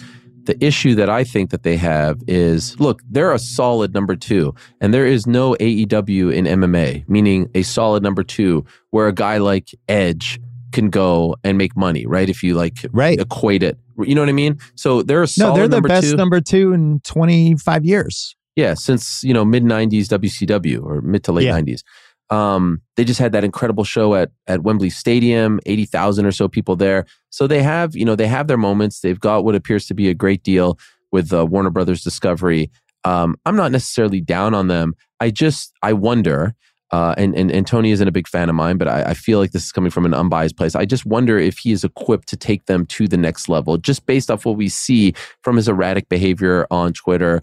The 0.45 0.63
issue 0.63 0.95
that 0.95 1.09
I 1.09 1.23
think 1.23 1.51
that 1.51 1.63
they 1.63 1.77
have 1.77 2.19
is 2.27 2.79
look, 2.79 3.01
they're 3.09 3.31
a 3.31 3.39
solid 3.39 3.93
number 3.93 4.15
two, 4.15 4.55
and 4.79 4.93
there 4.93 5.05
is 5.05 5.27
no 5.27 5.55
AEW 5.59 6.33
in 6.33 6.45
MMA, 6.45 7.07
meaning 7.07 7.49
a 7.53 7.61
solid 7.63 8.01
number 8.01 8.23
two 8.23 8.65
where 8.89 9.07
a 9.07 9.13
guy 9.13 9.37
like 9.37 9.69
Edge 9.87 10.39
can 10.71 10.89
go 10.89 11.35
and 11.43 11.57
make 11.57 11.75
money, 11.75 12.05
right? 12.05 12.29
If 12.29 12.43
you 12.43 12.55
like 12.55 12.85
right. 12.91 13.19
equate 13.19 13.63
it. 13.63 13.77
You 13.99 14.15
know 14.15 14.21
what 14.21 14.29
I 14.29 14.33
mean? 14.33 14.59
So 14.75 15.03
they're 15.03 15.23
a 15.23 15.27
solid 15.27 15.51
No, 15.51 15.67
they're 15.67 15.81
the 15.81 15.87
best 15.87 16.11
two. 16.11 16.15
number 16.15 16.41
two 16.41 16.73
in 16.73 17.01
25 17.01 17.85
years. 17.85 18.35
Yeah, 18.55 18.73
since, 18.73 19.23
you 19.23 19.33
know, 19.33 19.45
mid 19.45 19.63
90s 19.63 20.07
WCW 20.07 20.83
or 20.83 21.01
mid 21.01 21.23
to 21.25 21.31
late 21.31 21.45
yeah. 21.45 21.59
90s. 21.59 21.83
Um, 22.31 22.81
they 22.95 23.03
just 23.03 23.19
had 23.19 23.33
that 23.33 23.43
incredible 23.43 23.83
show 23.83 24.15
at 24.15 24.31
at 24.47 24.63
Wembley 24.63 24.89
Stadium, 24.89 25.59
eighty 25.65 25.85
thousand 25.85 26.25
or 26.25 26.31
so 26.31 26.47
people 26.47 26.75
there. 26.75 27.05
So 27.29 27.45
they 27.45 27.61
have, 27.61 27.95
you 27.95 28.05
know, 28.05 28.15
they 28.15 28.27
have 28.27 28.47
their 28.47 28.57
moments. 28.57 29.01
They've 29.01 29.19
got 29.19 29.43
what 29.43 29.53
appears 29.53 29.85
to 29.87 29.93
be 29.93 30.09
a 30.09 30.13
great 30.13 30.41
deal 30.43 30.79
with 31.11 31.33
uh, 31.33 31.45
Warner 31.45 31.69
Brothers 31.69 32.03
Discovery. 32.03 32.71
Um, 33.03 33.35
I'm 33.45 33.55
not 33.55 33.71
necessarily 33.71 34.21
down 34.21 34.53
on 34.53 34.67
them. 34.67 34.95
I 35.19 35.29
just 35.29 35.73
I 35.83 35.93
wonder 35.93 36.55
Uh, 36.91 37.15
and, 37.17 37.33
and 37.37 37.51
and 37.51 37.65
Tony 37.65 37.91
isn't 37.91 38.07
a 38.07 38.11
big 38.11 38.27
fan 38.27 38.49
of 38.49 38.55
mine, 38.55 38.77
but 38.77 38.87
I, 38.87 39.11
I, 39.11 39.13
feel 39.13 39.39
like 39.39 39.51
this 39.51 39.63
is 39.63 39.71
coming 39.71 39.91
from 39.91 40.05
an 40.05 40.13
unbiased 40.13 40.57
place. 40.57 40.75
I 40.75 40.83
just 40.83 41.05
wonder 41.05 41.37
if 41.39 41.57
he 41.57 41.71
is 41.71 41.85
equipped 41.85 42.27
to 42.29 42.37
take 42.37 42.65
them 42.65 42.85
to 42.87 43.07
the 43.07 43.15
next 43.17 43.47
level, 43.47 43.77
just 43.77 44.05
based 44.05 44.29
off 44.29 44.45
what 44.45 44.57
we 44.57 44.67
see 44.67 45.13
from 45.41 45.55
his 45.55 45.69
erratic 45.69 46.09
behavior 46.09 46.67
on 46.69 46.91
Twitter, 46.91 47.41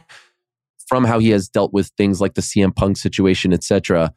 from 0.86 1.04
how 1.04 1.18
he 1.18 1.30
has 1.30 1.48
dealt 1.48 1.72
with 1.72 1.88
things 1.96 2.20
like 2.20 2.34
the 2.34 2.42
CM 2.42 2.76
Punk 2.76 2.98
situation, 2.98 3.54
etc. 3.54 4.12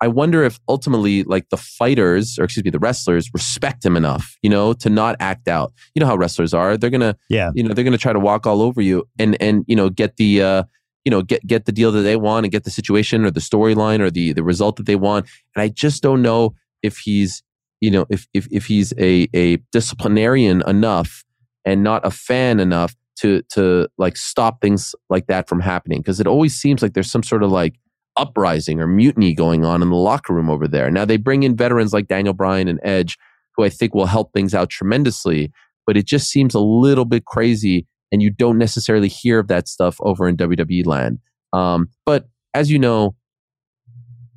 I 0.00 0.08
wonder 0.08 0.44
if 0.44 0.60
ultimately, 0.68 1.24
like 1.24 1.48
the 1.50 1.56
fighters, 1.56 2.38
or 2.38 2.44
excuse 2.44 2.64
me, 2.64 2.70
the 2.70 2.78
wrestlers 2.78 3.30
respect 3.34 3.84
him 3.84 3.96
enough, 3.96 4.36
you 4.42 4.50
know, 4.50 4.72
to 4.74 4.88
not 4.88 5.16
act 5.18 5.48
out. 5.48 5.72
You 5.94 6.00
know 6.00 6.06
how 6.06 6.16
wrestlers 6.16 6.54
are; 6.54 6.76
they're 6.76 6.90
gonna, 6.90 7.16
yeah, 7.28 7.50
you 7.54 7.62
know, 7.62 7.74
they're 7.74 7.84
gonna 7.84 7.98
try 7.98 8.12
to 8.12 8.20
walk 8.20 8.46
all 8.46 8.62
over 8.62 8.80
you 8.80 9.08
and 9.18 9.36
and 9.40 9.64
you 9.66 9.76
know 9.76 9.90
get 9.90 10.16
the. 10.16 10.42
uh 10.42 10.62
you 11.04 11.10
know 11.10 11.22
get 11.22 11.46
get 11.46 11.64
the 11.64 11.72
deal 11.72 11.90
that 11.92 12.02
they 12.02 12.16
want 12.16 12.44
and 12.44 12.52
get 12.52 12.64
the 12.64 12.70
situation 12.70 13.24
or 13.24 13.30
the 13.30 13.40
storyline 13.40 14.00
or 14.00 14.10
the 14.10 14.32
the 14.34 14.42
result 14.42 14.76
that 14.76 14.84
they 14.84 14.96
want 14.96 15.26
and 15.54 15.62
i 15.62 15.68
just 15.68 16.02
don't 16.02 16.20
know 16.20 16.54
if 16.82 16.98
he's 16.98 17.42
you 17.80 17.90
know 17.90 18.04
if 18.10 18.26
if, 18.34 18.46
if 18.50 18.66
he's 18.66 18.92
a 18.98 19.26
a 19.32 19.56
disciplinarian 19.72 20.62
enough 20.66 21.24
and 21.64 21.82
not 21.82 22.04
a 22.04 22.10
fan 22.10 22.60
enough 22.60 22.94
to 23.16 23.42
to 23.48 23.88
like 23.96 24.16
stop 24.18 24.60
things 24.60 24.94
like 25.08 25.28
that 25.28 25.48
from 25.48 25.60
happening 25.60 26.00
because 26.00 26.20
it 26.20 26.26
always 26.26 26.54
seems 26.54 26.82
like 26.82 26.92
there's 26.92 27.10
some 27.10 27.22
sort 27.22 27.42
of 27.42 27.50
like 27.50 27.76
uprising 28.18 28.80
or 28.80 28.86
mutiny 28.86 29.32
going 29.32 29.64
on 29.64 29.80
in 29.82 29.90
the 29.90 29.96
locker 29.96 30.34
room 30.34 30.50
over 30.50 30.66
there 30.66 30.90
now 30.90 31.04
they 31.04 31.16
bring 31.16 31.42
in 31.42 31.56
veterans 31.56 31.92
like 31.92 32.08
daniel 32.08 32.34
bryan 32.34 32.68
and 32.68 32.80
edge 32.82 33.16
who 33.56 33.64
i 33.64 33.68
think 33.68 33.94
will 33.94 34.06
help 34.06 34.32
things 34.32 34.54
out 34.54 34.68
tremendously 34.68 35.52
but 35.86 35.96
it 35.96 36.04
just 36.04 36.28
seems 36.28 36.54
a 36.54 36.60
little 36.60 37.06
bit 37.06 37.24
crazy 37.24 37.86
and 38.12 38.22
you 38.22 38.30
don't 38.30 38.58
necessarily 38.58 39.08
hear 39.08 39.38
of 39.38 39.48
that 39.48 39.68
stuff 39.68 39.96
over 40.00 40.28
in 40.28 40.36
WWE 40.36 40.86
land. 40.86 41.18
Um, 41.52 41.88
but 42.04 42.28
as 42.54 42.70
you 42.70 42.78
know, 42.78 43.14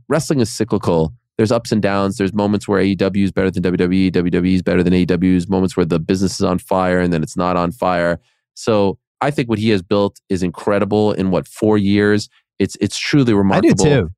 wrestling 0.07 0.39
is 0.39 0.51
cyclical. 0.51 1.13
There's 1.37 1.51
ups 1.51 1.71
and 1.71 1.81
downs. 1.81 2.17
There's 2.17 2.33
moments 2.33 2.67
where 2.67 2.81
AEW 2.81 3.23
is 3.23 3.31
better 3.31 3.49
than 3.49 3.63
WWE, 3.63 4.11
WWE 4.11 4.53
is 4.53 4.61
better 4.61 4.83
than 4.83 4.93
AEW's. 4.93 5.49
Moments 5.49 5.75
where 5.75 5.85
the 5.85 5.99
business 5.99 6.35
is 6.35 6.43
on 6.43 6.59
fire 6.59 6.99
and 6.99 7.11
then 7.11 7.23
it's 7.23 7.37
not 7.37 7.57
on 7.57 7.71
fire. 7.71 8.19
So 8.53 8.97
I 9.21 9.31
think 9.31 9.49
what 9.49 9.59
he 9.59 9.69
has 9.69 9.81
built 9.81 10.19
is 10.29 10.43
incredible 10.43 11.13
in 11.13 11.31
what 11.31 11.47
four 11.47 11.77
years. 11.77 12.29
It's 12.61 12.77
it's 12.79 12.97
truly 12.97 13.33
remarkable. 13.33 13.85
I 13.85 13.89
do 13.89 14.01
too. 14.01 14.09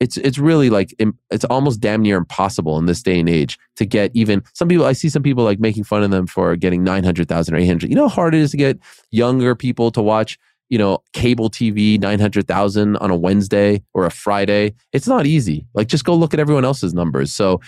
It's 0.00 0.16
it's 0.16 0.38
really 0.38 0.70
like 0.70 0.94
it's 1.30 1.44
almost 1.44 1.80
damn 1.80 2.00
near 2.00 2.16
impossible 2.16 2.78
in 2.78 2.86
this 2.86 3.02
day 3.02 3.20
and 3.20 3.28
age 3.28 3.58
to 3.76 3.84
get 3.84 4.10
even 4.14 4.42
some 4.54 4.66
people 4.66 4.86
i 4.86 4.94
see 4.94 5.10
some 5.10 5.22
people 5.22 5.44
like 5.44 5.60
making 5.60 5.84
fun 5.84 6.02
of 6.02 6.10
them 6.10 6.26
for 6.26 6.56
getting 6.56 6.82
900000 6.82 7.54
or 7.54 7.58
800 7.58 7.90
you 7.90 7.94
know 7.94 8.08
how 8.08 8.14
hard 8.14 8.34
it 8.34 8.40
is 8.40 8.52
to 8.52 8.56
get 8.56 8.78
younger 9.10 9.54
people 9.54 9.90
to 9.90 10.00
watch 10.00 10.38
you 10.70 10.78
know 10.78 11.02
cable 11.12 11.50
tv 11.50 12.00
900000 12.00 12.96
on 12.96 13.10
a 13.10 13.16
wednesday 13.16 13.82
or 13.92 14.06
a 14.06 14.10
friday? 14.10 14.74
It's 14.92 15.06
not 15.06 15.26
easy. 15.26 15.66
Like 15.74 15.88
just 15.88 16.06
go 16.06 16.14
look 16.14 16.32
at 16.32 16.40
everyone 16.40 16.64
else's 16.64 16.94
numbers. 16.94 17.34
So 17.34 17.60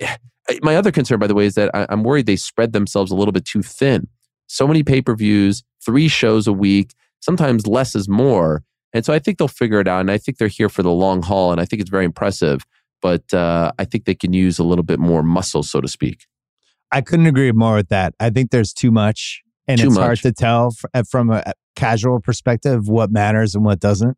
eh, 0.00 0.16
my 0.62 0.76
other 0.76 0.90
concern 0.90 1.18
by 1.18 1.26
the 1.26 1.34
way 1.34 1.44
is 1.44 1.54
that 1.56 1.70
i'm 1.74 2.02
worried 2.02 2.24
they 2.24 2.36
spread 2.36 2.72
themselves 2.72 3.10
a 3.10 3.14
little 3.14 3.32
bit 3.32 3.44
too 3.44 3.62
thin. 3.62 4.08
So 4.46 4.66
many 4.66 4.82
pay-per-views 4.82 5.62
three 5.84 6.08
shows 6.08 6.46
a 6.46 6.52
week 6.52 6.94
sometimes 7.20 7.66
less 7.66 7.94
is 7.94 8.08
more 8.08 8.62
and 8.92 9.04
so 9.04 9.12
I 9.12 9.18
think 9.18 9.38
they'll 9.38 9.48
figure 9.48 9.80
it 9.80 9.88
out. 9.88 10.00
And 10.00 10.10
I 10.10 10.18
think 10.18 10.38
they're 10.38 10.48
here 10.48 10.68
for 10.68 10.82
the 10.82 10.90
long 10.90 11.22
haul. 11.22 11.52
And 11.52 11.60
I 11.60 11.64
think 11.64 11.80
it's 11.80 11.90
very 11.90 12.04
impressive. 12.04 12.64
But 13.00 13.32
uh, 13.32 13.72
I 13.78 13.84
think 13.84 14.06
they 14.06 14.14
can 14.14 14.32
use 14.32 14.58
a 14.58 14.64
little 14.64 14.82
bit 14.82 14.98
more 14.98 15.22
muscle, 15.22 15.62
so 15.62 15.80
to 15.80 15.88
speak. 15.88 16.26
I 16.90 17.00
couldn't 17.00 17.26
agree 17.26 17.52
more 17.52 17.76
with 17.76 17.90
that. 17.90 18.14
I 18.18 18.30
think 18.30 18.50
there's 18.50 18.72
too 18.72 18.90
much. 18.90 19.42
And 19.68 19.78
too 19.78 19.88
it's 19.88 19.96
much. 19.96 20.04
hard 20.04 20.18
to 20.20 20.32
tell 20.32 20.74
uh, 20.94 21.02
from 21.08 21.30
a 21.30 21.52
casual 21.76 22.20
perspective 22.20 22.88
what 22.88 23.10
matters 23.10 23.54
and 23.54 23.64
what 23.64 23.78
doesn't. 23.78 24.16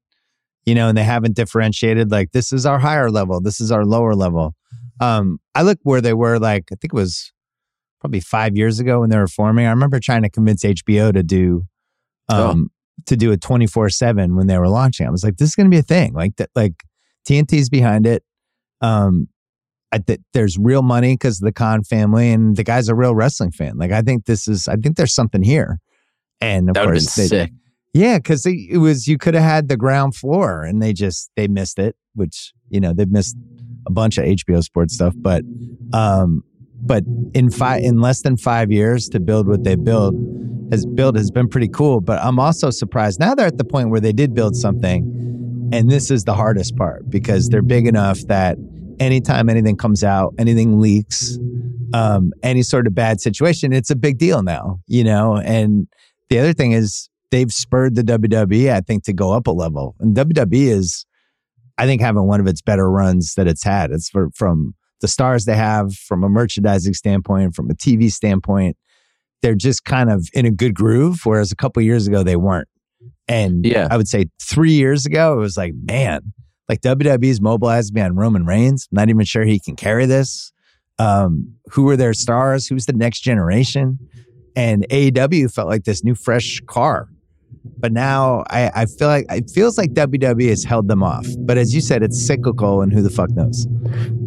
You 0.64 0.74
know, 0.74 0.88
and 0.88 0.96
they 0.96 1.02
haven't 1.02 1.34
differentiated 1.34 2.10
like 2.10 2.32
this 2.32 2.52
is 2.52 2.64
our 2.64 2.78
higher 2.78 3.10
level, 3.10 3.40
this 3.40 3.60
is 3.60 3.72
our 3.72 3.84
lower 3.84 4.14
level. 4.14 4.54
Um, 5.00 5.40
I 5.54 5.62
look 5.62 5.78
where 5.82 6.00
they 6.00 6.12
were 6.12 6.38
like, 6.38 6.64
I 6.70 6.76
think 6.76 6.92
it 6.92 6.96
was 6.96 7.32
probably 8.00 8.20
five 8.20 8.56
years 8.56 8.78
ago 8.78 9.00
when 9.00 9.10
they 9.10 9.16
were 9.16 9.26
forming. 9.26 9.66
I 9.66 9.70
remember 9.70 9.98
trying 9.98 10.22
to 10.22 10.30
convince 10.30 10.62
HBO 10.62 11.12
to 11.12 11.22
do 11.22 11.64
oh. 12.28 12.66
To 13.06 13.16
do 13.16 13.32
it 13.32 13.40
24 13.40 13.90
7 13.90 14.36
when 14.36 14.46
they 14.46 14.58
were 14.58 14.68
launching. 14.68 15.06
I 15.06 15.10
was 15.10 15.24
like, 15.24 15.36
this 15.36 15.50
is 15.50 15.54
going 15.54 15.66
to 15.66 15.74
be 15.74 15.78
a 15.78 15.82
thing. 15.82 16.12
Like 16.12 16.36
that, 16.36 16.50
like 16.54 16.84
TNT's 17.28 17.68
behind 17.68 18.06
it. 18.06 18.22
Um, 18.80 19.28
I 19.92 19.98
th- 19.98 20.20
there's 20.32 20.56
real 20.56 20.82
money 20.82 21.14
because 21.14 21.40
of 21.40 21.44
the 21.44 21.52
Khan 21.52 21.82
family, 21.82 22.30
and 22.30 22.56
the 22.56 22.62
guy's 22.62 22.88
a 22.88 22.94
real 22.94 23.14
wrestling 23.14 23.50
fan. 23.50 23.76
Like, 23.76 23.90
I 23.90 24.02
think 24.02 24.26
this 24.26 24.46
is, 24.46 24.68
I 24.68 24.76
think 24.76 24.96
there's 24.96 25.14
something 25.14 25.42
here. 25.42 25.80
And 26.40 26.68
of 26.68 26.74
that 26.74 26.84
course, 26.84 27.14
they, 27.16 27.26
sick. 27.26 27.50
Yeah, 27.92 28.18
because 28.18 28.46
it 28.46 28.78
was 28.78 29.08
you 29.08 29.18
could 29.18 29.34
have 29.34 29.42
had 29.42 29.68
the 29.68 29.76
ground 29.76 30.14
floor, 30.14 30.62
and 30.62 30.80
they 30.80 30.92
just 30.92 31.30
they 31.36 31.48
missed 31.48 31.78
it. 31.78 31.96
Which 32.14 32.52
you 32.68 32.80
know 32.80 32.92
they've 32.92 33.10
missed 33.10 33.36
a 33.86 33.90
bunch 33.90 34.16
of 34.16 34.24
HBO 34.24 34.62
sports 34.62 34.94
stuff, 34.94 35.14
but 35.16 35.42
um, 35.92 36.44
but 36.80 37.02
in 37.34 37.50
five 37.50 37.82
in 37.82 38.00
less 38.00 38.22
than 38.22 38.36
five 38.36 38.70
years 38.70 39.08
to 39.08 39.20
build 39.20 39.48
what 39.48 39.64
they 39.64 39.74
built 39.74 40.14
has 40.70 40.86
built 40.86 41.16
has 41.16 41.30
been 41.30 41.48
pretty 41.48 41.68
cool. 41.68 42.00
But 42.00 42.22
I'm 42.22 42.38
also 42.38 42.70
surprised 42.70 43.20
now 43.20 43.34
they're 43.34 43.46
at 43.46 43.58
the 43.58 43.64
point 43.64 43.90
where 43.90 44.00
they 44.00 44.12
did 44.12 44.34
build 44.34 44.56
something, 44.56 45.70
and 45.72 45.90
this 45.90 46.10
is 46.10 46.24
the 46.24 46.34
hardest 46.34 46.76
part 46.76 47.08
because 47.10 47.48
they're 47.48 47.62
big 47.62 47.86
enough 47.86 48.20
that 48.28 48.56
anytime 48.98 49.48
anything 49.48 49.76
comes 49.76 50.04
out, 50.04 50.34
anything 50.38 50.80
leaks, 50.80 51.38
um, 51.94 52.32
any 52.42 52.62
sort 52.62 52.86
of 52.86 52.94
bad 52.94 53.20
situation, 53.20 53.72
it's 53.72 53.90
a 53.90 53.96
big 53.96 54.18
deal 54.18 54.42
now, 54.42 54.80
you 54.86 55.02
know. 55.02 55.36
And 55.36 55.88
the 56.28 56.38
other 56.38 56.52
thing 56.52 56.72
is 56.72 57.08
they've 57.30 57.52
spurred 57.52 57.94
the 57.94 58.02
WWE, 58.02 58.72
I 58.72 58.80
think, 58.80 59.04
to 59.04 59.12
go 59.12 59.32
up 59.32 59.46
a 59.46 59.52
level. 59.52 59.96
And 60.00 60.16
WWE 60.16 60.68
is, 60.68 61.06
I 61.78 61.86
think, 61.86 62.00
having 62.00 62.26
one 62.26 62.40
of 62.40 62.46
its 62.46 62.62
better 62.62 62.90
runs 62.90 63.34
that 63.34 63.48
it's 63.48 63.64
had. 63.64 63.90
It's 63.90 64.08
for, 64.08 64.30
from 64.34 64.74
the 65.00 65.08
stars 65.08 65.46
they 65.46 65.56
have 65.56 65.94
from 65.94 66.22
a 66.22 66.28
merchandising 66.28 66.94
standpoint, 66.94 67.54
from 67.54 67.70
a 67.70 67.74
TV 67.74 68.12
standpoint, 68.12 68.76
they're 69.42 69.54
just 69.54 69.84
kind 69.84 70.10
of 70.10 70.28
in 70.32 70.46
a 70.46 70.50
good 70.50 70.74
groove. 70.74 71.20
Whereas 71.24 71.52
a 71.52 71.56
couple 71.56 71.82
years 71.82 72.06
ago, 72.06 72.22
they 72.22 72.36
weren't. 72.36 72.68
And 73.28 73.64
yeah. 73.64 73.88
I 73.90 73.96
would 73.96 74.08
say 74.08 74.26
three 74.42 74.72
years 74.72 75.06
ago, 75.06 75.34
it 75.34 75.36
was 75.36 75.56
like, 75.56 75.72
man, 75.84 76.32
like 76.68 76.80
WWE's 76.80 77.40
mobilized 77.40 77.94
me 77.94 78.00
on 78.00 78.16
Roman 78.16 78.44
Reigns. 78.44 78.88
I'm 78.90 78.96
not 78.96 79.08
even 79.08 79.24
sure 79.24 79.44
he 79.44 79.60
can 79.60 79.76
carry 79.76 80.06
this. 80.06 80.52
Um, 80.98 81.54
who 81.70 81.88
are 81.88 81.96
their 81.96 82.12
stars? 82.12 82.66
Who's 82.66 82.86
the 82.86 82.92
next 82.92 83.20
generation? 83.20 83.98
And 84.56 84.86
AEW 84.90 85.52
felt 85.52 85.68
like 85.68 85.84
this 85.84 86.04
new, 86.04 86.14
fresh 86.14 86.60
car. 86.66 87.08
But 87.78 87.92
now 87.92 88.44
I, 88.50 88.70
I 88.74 88.86
feel 88.86 89.08
like 89.08 89.26
it 89.30 89.50
feels 89.50 89.78
like 89.78 89.92
WWE 89.92 90.48
has 90.48 90.64
held 90.64 90.88
them 90.88 91.02
off. 91.02 91.26
But 91.38 91.58
as 91.58 91.74
you 91.74 91.80
said, 91.80 92.02
it's 92.02 92.24
cyclical, 92.24 92.82
and 92.82 92.92
who 92.92 93.02
the 93.02 93.10
fuck 93.10 93.30
knows? 93.30 93.66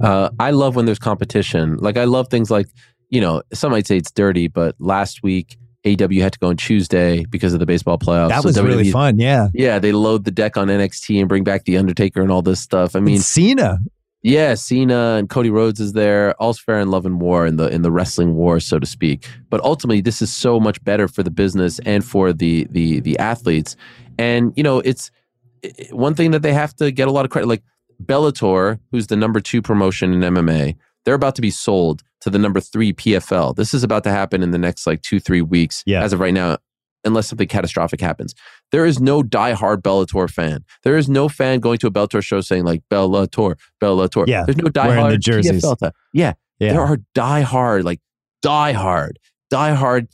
Uh, 0.01 0.29
I 0.39 0.51
love 0.51 0.75
when 0.75 0.85
there's 0.85 0.99
competition. 0.99 1.77
Like 1.77 1.97
I 1.97 2.03
love 2.03 2.27
things 2.29 2.51
like 2.51 2.67
you 3.13 3.21
know 3.21 3.43
some 3.53 3.71
might 3.71 3.85
say 3.85 3.95
it's 3.95 4.11
dirty, 4.11 4.47
but 4.47 4.75
last 4.79 5.21
week 5.21 5.57
AEW 5.85 6.19
had 6.19 6.33
to 6.33 6.39
go 6.39 6.47
on 6.47 6.57
Tuesday 6.57 7.25
because 7.25 7.53
of 7.53 7.59
the 7.59 7.65
baseball 7.65 7.99
playoffs. 7.99 8.29
That 8.29 8.43
was 8.43 8.55
so 8.55 8.63
really 8.63 8.89
fun. 8.89 9.19
Yeah, 9.19 9.49
yeah. 9.53 9.77
They 9.77 9.91
load 9.91 10.23
the 10.23 10.31
deck 10.31 10.57
on 10.57 10.67
NXT 10.67 11.19
and 11.19 11.29
bring 11.29 11.43
back 11.43 11.65
the 11.65 11.77
Undertaker 11.77 12.21
and 12.21 12.31
all 12.31 12.41
this 12.41 12.59
stuff. 12.59 12.95
I 12.95 12.99
mean, 12.99 13.15
and 13.15 13.23
Cena. 13.23 13.77
Yeah, 14.23 14.55
Cena 14.55 15.15
and 15.19 15.29
Cody 15.29 15.49
Rhodes 15.49 15.79
is 15.79 15.93
there. 15.93 16.33
All's 16.41 16.57
fair 16.57 16.79
in 16.79 16.89
love 16.89 17.05
and 17.05 17.21
war 17.21 17.45
in 17.45 17.57
the 17.57 17.67
in 17.67 17.83
the 17.83 17.91
wrestling 17.91 18.33
war, 18.33 18.59
so 18.59 18.79
to 18.79 18.85
speak. 18.87 19.27
But 19.49 19.61
ultimately, 19.61 20.01
this 20.01 20.21
is 20.21 20.33
so 20.33 20.59
much 20.59 20.83
better 20.83 21.07
for 21.07 21.21
the 21.21 21.31
business 21.31 21.79
and 21.85 22.03
for 22.03 22.33
the 22.33 22.65
the 22.71 22.99
the 23.01 23.19
athletes. 23.19 23.75
And 24.17 24.53
you 24.55 24.63
know, 24.63 24.79
it's 24.79 25.11
one 25.91 26.15
thing 26.15 26.31
that 26.31 26.41
they 26.41 26.53
have 26.53 26.75
to 26.77 26.89
get 26.91 27.07
a 27.07 27.11
lot 27.11 27.25
of 27.25 27.31
credit. 27.31 27.47
Like 27.47 27.63
Bellator, 28.01 28.79
who's 28.91 29.07
the 29.07 29.17
number 29.17 29.39
two 29.39 29.61
promotion 29.61 30.13
in 30.13 30.33
MMA, 30.33 30.77
they're 31.05 31.15
about 31.15 31.35
to 31.35 31.41
be 31.41 31.51
sold 31.51 32.01
to 32.23 32.29
the 32.29 32.39
number 32.39 32.61
three 32.61 32.93
PFL. 32.93 33.55
This 33.55 33.73
is 33.73 33.83
about 33.83 34.03
to 34.05 34.09
happen 34.09 34.41
in 34.41 34.51
the 34.51 34.57
next 34.57 34.87
like 34.87 35.01
two 35.01 35.19
three 35.19 35.41
weeks. 35.41 35.83
Yeah. 35.85 36.03
As 36.03 36.13
of 36.13 36.19
right 36.19 36.33
now, 36.33 36.57
unless 37.03 37.27
something 37.27 37.47
catastrophic 37.47 37.99
happens. 37.99 38.33
There 38.71 38.85
is 38.85 39.01
no 39.01 39.21
diehard 39.21 39.81
Bellator 39.81 40.29
fan. 40.29 40.63
There 40.83 40.97
is 40.97 41.09
no 41.09 41.27
fan 41.27 41.59
going 41.59 41.79
to 41.79 41.87
a 41.87 41.91
Bellator 41.91 42.23
show 42.23 42.39
saying 42.39 42.63
like 42.63 42.81
Bellator, 42.89 43.55
Bellator. 43.81 44.25
Yeah, 44.25 44.45
there's 44.45 44.57
no 44.57 44.69
diehard 44.69 45.11
the 45.11 45.17
jerseys. 45.17 45.63
PFL. 45.63 45.91
Yeah, 46.13 46.33
yeah, 46.59 46.73
there 46.73 46.81
are 46.81 46.97
diehard, 47.13 47.83
like 47.83 47.99
diehard, 48.43 49.17
diehard. 49.51 50.07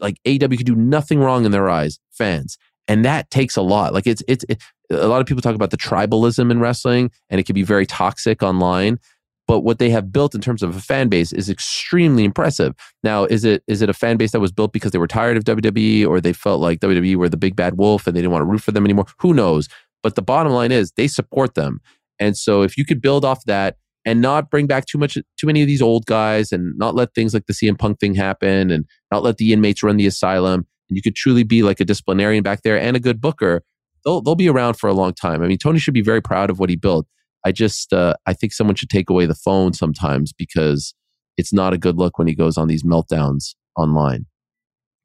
Like 0.00 0.18
AW 0.26 0.48
could 0.48 0.66
do 0.66 0.74
nothing 0.74 1.20
wrong 1.20 1.44
in 1.44 1.52
their 1.52 1.70
eyes, 1.70 2.00
fans, 2.10 2.58
and 2.88 3.04
that 3.04 3.30
takes 3.30 3.56
a 3.56 3.62
lot. 3.62 3.94
Like 3.94 4.08
it's 4.08 4.22
it's 4.26 4.44
it, 4.48 4.60
a 4.90 5.06
lot 5.06 5.20
of 5.20 5.26
people 5.26 5.42
talk 5.42 5.54
about 5.54 5.70
the 5.70 5.76
tribalism 5.76 6.50
in 6.50 6.58
wrestling, 6.58 7.12
and 7.30 7.38
it 7.38 7.46
can 7.46 7.54
be 7.54 7.62
very 7.62 7.86
toxic 7.86 8.42
online 8.42 8.98
but 9.46 9.60
what 9.60 9.78
they 9.78 9.90
have 9.90 10.12
built 10.12 10.34
in 10.34 10.40
terms 10.40 10.62
of 10.62 10.74
a 10.74 10.80
fan 10.80 11.08
base 11.08 11.32
is 11.32 11.48
extremely 11.48 12.24
impressive. 12.24 12.74
Now, 13.04 13.24
is 13.24 13.44
it 13.44 13.62
is 13.66 13.82
it 13.82 13.88
a 13.88 13.94
fan 13.94 14.16
base 14.16 14.32
that 14.32 14.40
was 14.40 14.52
built 14.52 14.72
because 14.72 14.90
they 14.92 14.98
were 14.98 15.06
tired 15.06 15.36
of 15.36 15.44
WWE 15.44 16.06
or 16.06 16.20
they 16.20 16.32
felt 16.32 16.60
like 16.60 16.80
WWE 16.80 17.16
were 17.16 17.28
the 17.28 17.36
big 17.36 17.56
bad 17.56 17.78
wolf 17.78 18.06
and 18.06 18.16
they 18.16 18.20
didn't 18.20 18.32
want 18.32 18.42
to 18.42 18.46
root 18.46 18.62
for 18.62 18.72
them 18.72 18.84
anymore? 18.84 19.06
Who 19.20 19.32
knows? 19.34 19.68
But 20.02 20.14
the 20.14 20.22
bottom 20.22 20.52
line 20.52 20.72
is 20.72 20.92
they 20.92 21.08
support 21.08 21.54
them. 21.54 21.80
And 22.18 22.36
so 22.36 22.62
if 22.62 22.76
you 22.76 22.84
could 22.84 23.00
build 23.00 23.24
off 23.24 23.44
that 23.44 23.76
and 24.04 24.20
not 24.20 24.50
bring 24.50 24.66
back 24.66 24.86
too 24.86 24.98
much 24.98 25.14
too 25.14 25.46
many 25.46 25.62
of 25.62 25.66
these 25.66 25.82
old 25.82 26.06
guys 26.06 26.52
and 26.52 26.76
not 26.78 26.94
let 26.94 27.14
things 27.14 27.34
like 27.34 27.46
the 27.46 27.52
CM 27.52 27.78
Punk 27.78 28.00
thing 28.00 28.14
happen 28.14 28.70
and 28.70 28.84
not 29.12 29.22
let 29.22 29.36
the 29.36 29.52
inmates 29.52 29.82
run 29.82 29.96
the 29.96 30.06
asylum, 30.06 30.66
and 30.88 30.96
you 30.96 31.02
could 31.02 31.16
truly 31.16 31.42
be 31.42 31.62
like 31.62 31.80
a 31.80 31.84
disciplinarian 31.84 32.42
back 32.42 32.62
there 32.62 32.78
and 32.78 32.96
a 32.96 33.00
good 33.00 33.20
booker, 33.20 33.62
they'll 34.04 34.20
they'll 34.22 34.36
be 34.36 34.48
around 34.48 34.74
for 34.74 34.88
a 34.88 34.94
long 34.94 35.12
time. 35.12 35.42
I 35.42 35.48
mean, 35.48 35.58
Tony 35.58 35.78
should 35.78 35.94
be 35.94 36.02
very 36.02 36.22
proud 36.22 36.50
of 36.50 36.58
what 36.58 36.70
he 36.70 36.76
built. 36.76 37.06
I 37.46 37.52
just 37.52 37.92
uh, 37.92 38.14
I 38.26 38.32
think 38.32 38.52
someone 38.52 38.74
should 38.76 38.90
take 38.90 39.08
away 39.08 39.26
the 39.26 39.34
phone 39.34 39.72
sometimes 39.72 40.32
because 40.32 40.94
it's 41.36 41.52
not 41.52 41.72
a 41.72 41.78
good 41.78 41.96
look 41.96 42.18
when 42.18 42.26
he 42.26 42.34
goes 42.34 42.56
on 42.58 42.66
these 42.66 42.82
meltdowns 42.82 43.54
online. 43.76 44.26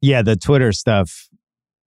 Yeah, 0.02 0.22
the 0.24 0.36
Twitter 0.36 0.72
stuff. 0.72 1.28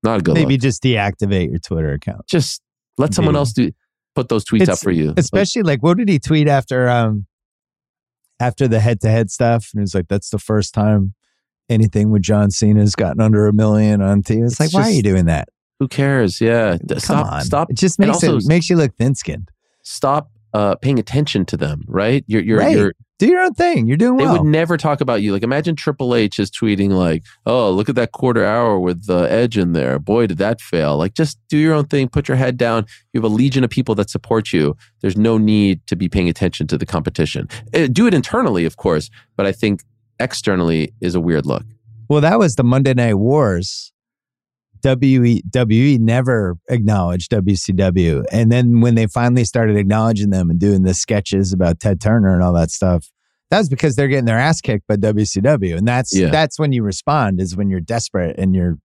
Not 0.04 0.20
a 0.20 0.22
good 0.22 0.34
Maybe 0.34 0.54
look. 0.54 0.60
just 0.62 0.82
deactivate 0.82 1.50
your 1.50 1.58
Twitter 1.58 1.92
account. 1.92 2.26
Just 2.28 2.62
let 2.98 3.14
someone 3.14 3.34
else 3.36 3.52
do 3.52 3.72
put 4.14 4.28
those 4.28 4.44
tweets 4.44 4.62
It's- 4.62 4.78
up 4.78 4.84
for 4.84 4.92
you. 4.92 5.12
Especially 5.16 5.62
like, 5.62 5.82
what 5.82 5.96
did 5.96 6.08
he 6.08 6.18
tweet 6.20 6.46
after 6.46 6.88
um 6.88 7.26
after 8.40 8.68
the 8.68 8.80
head 8.80 9.00
to 9.00 9.08
head 9.10 9.30
stuff? 9.30 9.70
And 9.72 9.80
he 9.80 9.82
was 9.82 9.94
like, 9.94 10.08
"That's 10.08 10.30
the 10.30 10.38
first 10.38 10.74
time 10.74 11.14
anything 11.68 12.10
with 12.10 12.22
John 12.22 12.50
Cena's 12.50 12.94
gotten 12.94 13.20
under 13.20 13.46
a 13.46 13.52
million 13.52 14.00
on 14.02 14.22
TV." 14.22 14.44
It's, 14.44 14.52
It's 14.52 14.60
like, 14.60 14.72
why 14.72 14.88
are 14.88 14.92
you 14.94 15.02
doing 15.02 15.26
that? 15.26 15.48
who 15.80 15.88
cares? 15.88 16.40
Yeah, 16.40 16.76
Come 16.88 16.98
stop. 17.00 17.32
on, 17.32 17.40
Stop. 17.42 17.70
It 17.70 17.76
just 17.76 17.98
makes 17.98 18.14
also- 18.14 18.36
it 18.36 18.44
makes 18.46 18.70
you 18.70 18.76
look 18.76 18.94
thin 18.96 19.14
skinned. 19.16 19.50
Stop 19.82 20.30
uh, 20.54 20.76
paying 20.76 20.98
attention 20.98 21.44
to 21.46 21.56
them. 21.56 21.82
Right? 21.86 22.24
You're 22.26 22.42
you're 22.42 22.58
Right. 22.60 22.76
you're 22.76 22.92
Do 23.18 23.26
your 23.28 23.40
own 23.42 23.54
thing. 23.54 23.86
You're 23.86 23.96
doing 23.96 24.16
well 24.16 24.26
They 24.26 24.32
well. 24.32 24.42
would 24.42 24.50
never 24.50 24.76
talk 24.76 25.00
about 25.00 25.20
you. 25.22 25.32
Like 25.32 25.42
imagine 25.42 25.76
Triple 25.76 26.14
H 26.14 26.38
is 26.38 26.50
tweeting 26.50 26.90
like, 26.90 27.22
"Oh, 27.46 27.70
look 27.70 27.88
at 27.88 27.94
that 27.96 28.12
quarter 28.12 28.44
hour 28.44 28.78
with 28.80 29.06
the 29.06 29.30
edge 29.30 29.56
in 29.58 29.72
there. 29.72 29.98
Boy, 29.98 30.26
did 30.26 30.38
that 30.38 30.60
fail." 30.60 30.96
Like 30.96 31.14
just 31.14 31.38
do 31.48 31.56
your 31.58 31.74
own 31.74 31.86
thing, 31.86 32.08
put 32.08 32.26
your 32.28 32.36
head 32.36 32.56
down. 32.56 32.86
You 33.12 33.20
have 33.20 33.30
a 33.30 33.34
legion 33.34 33.62
of 33.64 33.70
people 33.70 33.94
that 33.96 34.10
support 34.10 34.52
you. 34.52 34.76
There's 35.00 35.16
no 35.16 35.38
need 35.38 35.86
to 35.88 35.96
be 35.96 36.08
paying 36.08 36.28
attention 36.28 36.66
to 36.68 36.78
the 36.78 36.86
competition. 36.86 37.48
Uh, 37.74 37.86
do 37.86 38.06
it 38.06 38.14
internally, 38.14 38.64
of 38.64 38.76
course, 38.76 39.10
but 39.36 39.46
I 39.46 39.52
think 39.52 39.82
externally 40.20 40.92
is 41.00 41.14
a 41.14 41.20
weird 41.20 41.46
look. 41.46 41.64
Well, 42.08 42.20
that 42.20 42.38
was 42.38 42.56
the 42.56 42.64
Monday 42.64 42.94
Night 42.94 43.14
Wars. 43.14 43.92
WWE, 44.84 45.42
WWE 45.50 45.98
never 45.98 46.56
acknowledged 46.68 47.30
WCW. 47.32 48.24
And 48.30 48.52
then 48.52 48.80
when 48.80 48.94
they 48.94 49.06
finally 49.06 49.44
started 49.44 49.76
acknowledging 49.76 50.30
them 50.30 50.50
and 50.50 50.58
doing 50.60 50.82
the 50.82 50.94
sketches 50.94 51.52
about 51.52 51.80
Ted 51.80 52.00
Turner 52.00 52.34
and 52.34 52.42
all 52.42 52.52
that 52.52 52.70
stuff, 52.70 53.10
that's 53.50 53.68
because 53.68 53.96
they're 53.96 54.08
getting 54.08 54.24
their 54.26 54.38
ass 54.38 54.60
kicked 54.60 54.86
by 54.86 54.96
WCW. 54.96 55.76
And 55.76 55.86
that's 55.88 56.14
Yeah. 56.14 56.30
that's 56.30 56.58
when 56.58 56.72
you 56.72 56.82
respond, 56.82 57.40
is 57.40 57.56
when 57.56 57.70
you're 57.70 57.80
desperate 57.80 58.38
and 58.38 58.54
you're 58.54 58.78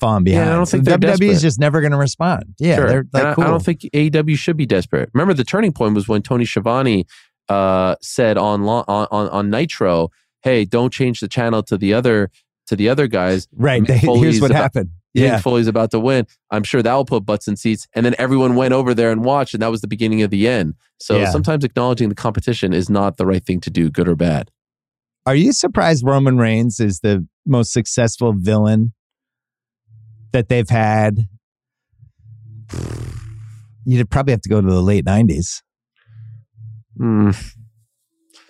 falling 0.00 0.26
Yeah, 0.26 0.42
I 0.42 0.54
don't 0.54 0.66
So 0.66 0.76
think 0.78 0.84
they're 0.84 0.98
WWE 0.98 1.28
is 1.30 1.42
just 1.42 1.58
never 1.58 1.80
going 1.80 1.90
to 1.92 1.98
respond. 1.98 2.54
Yeah, 2.58 2.76
Sure. 2.76 2.88
they're 2.88 3.04
like, 3.12 3.24
I, 3.24 3.34
cool. 3.34 3.44
I 3.44 3.46
don't 3.48 3.62
think 3.64 3.80
AEW 3.92 4.36
should 4.36 4.56
be 4.56 4.66
desperate. 4.66 5.10
Remember, 5.12 5.34
the 5.34 5.44
turning 5.44 5.72
point 5.72 5.94
was 5.94 6.06
when 6.08 6.22
Tony 6.22 6.44
Schiavone 6.44 7.06
uh, 7.48 7.96
said 8.00 8.36
on, 8.38 8.62
on 8.62 8.84
on 8.88 9.28
on 9.30 9.50
Nitro, 9.50 10.10
"Hey, 10.42 10.64
don't 10.66 10.92
change 10.92 11.20
the 11.20 11.28
channel 11.28 11.62
to 11.62 11.78
the 11.78 11.94
other 11.94 12.30
to 12.66 12.76
the 12.76 12.88
other 12.90 13.06
guys." 13.06 13.48
right. 13.56 13.84
They, 13.86 13.96
here's 13.98 14.40
what 14.40 14.50
about- 14.50 14.62
happened. 14.62 14.90
Yeah. 15.14 15.24
Yeah. 15.24 15.38
Foley's 15.40 15.66
about 15.66 15.90
to 15.92 16.00
win. 16.00 16.26
I'm 16.50 16.62
sure 16.62 16.82
that 16.82 16.94
will 16.94 17.04
put 17.04 17.24
butts 17.24 17.48
in 17.48 17.56
seats. 17.56 17.86
And 17.94 18.04
then 18.06 18.14
everyone 18.18 18.54
went 18.56 18.74
over 18.74 18.94
there 18.94 19.10
and 19.10 19.24
watched, 19.24 19.54
and 19.54 19.62
that 19.62 19.70
was 19.70 19.80
the 19.80 19.88
beginning 19.88 20.22
of 20.22 20.30
the 20.30 20.46
end. 20.48 20.74
So 21.00 21.18
Yeah. 21.18 21.30
sometimes 21.30 21.64
acknowledging 21.64 22.08
the 22.08 22.14
competition 22.14 22.72
is 22.72 22.88
not 22.90 23.16
the 23.16 23.26
right 23.26 23.44
thing 23.44 23.60
to 23.62 23.70
do, 23.70 23.90
good 23.90 24.08
or 24.08 24.14
bad. 24.16 24.50
Are 25.26 25.34
you 25.34 25.52
surprised 25.52 26.04
Roman 26.06 26.38
Reigns 26.38 26.80
is 26.80 27.00
the 27.00 27.26
most 27.46 27.72
successful 27.72 28.32
villain 28.36 28.92
that 30.32 30.48
they've 30.48 30.68
had? 30.68 31.28
You'd 33.84 34.10
probably 34.10 34.32
have 34.32 34.42
to 34.42 34.48
go 34.48 34.60
to 34.60 34.66
the 34.66 34.82
late 34.82 35.04
90s. 35.04 35.62
Hmm. 36.98 37.30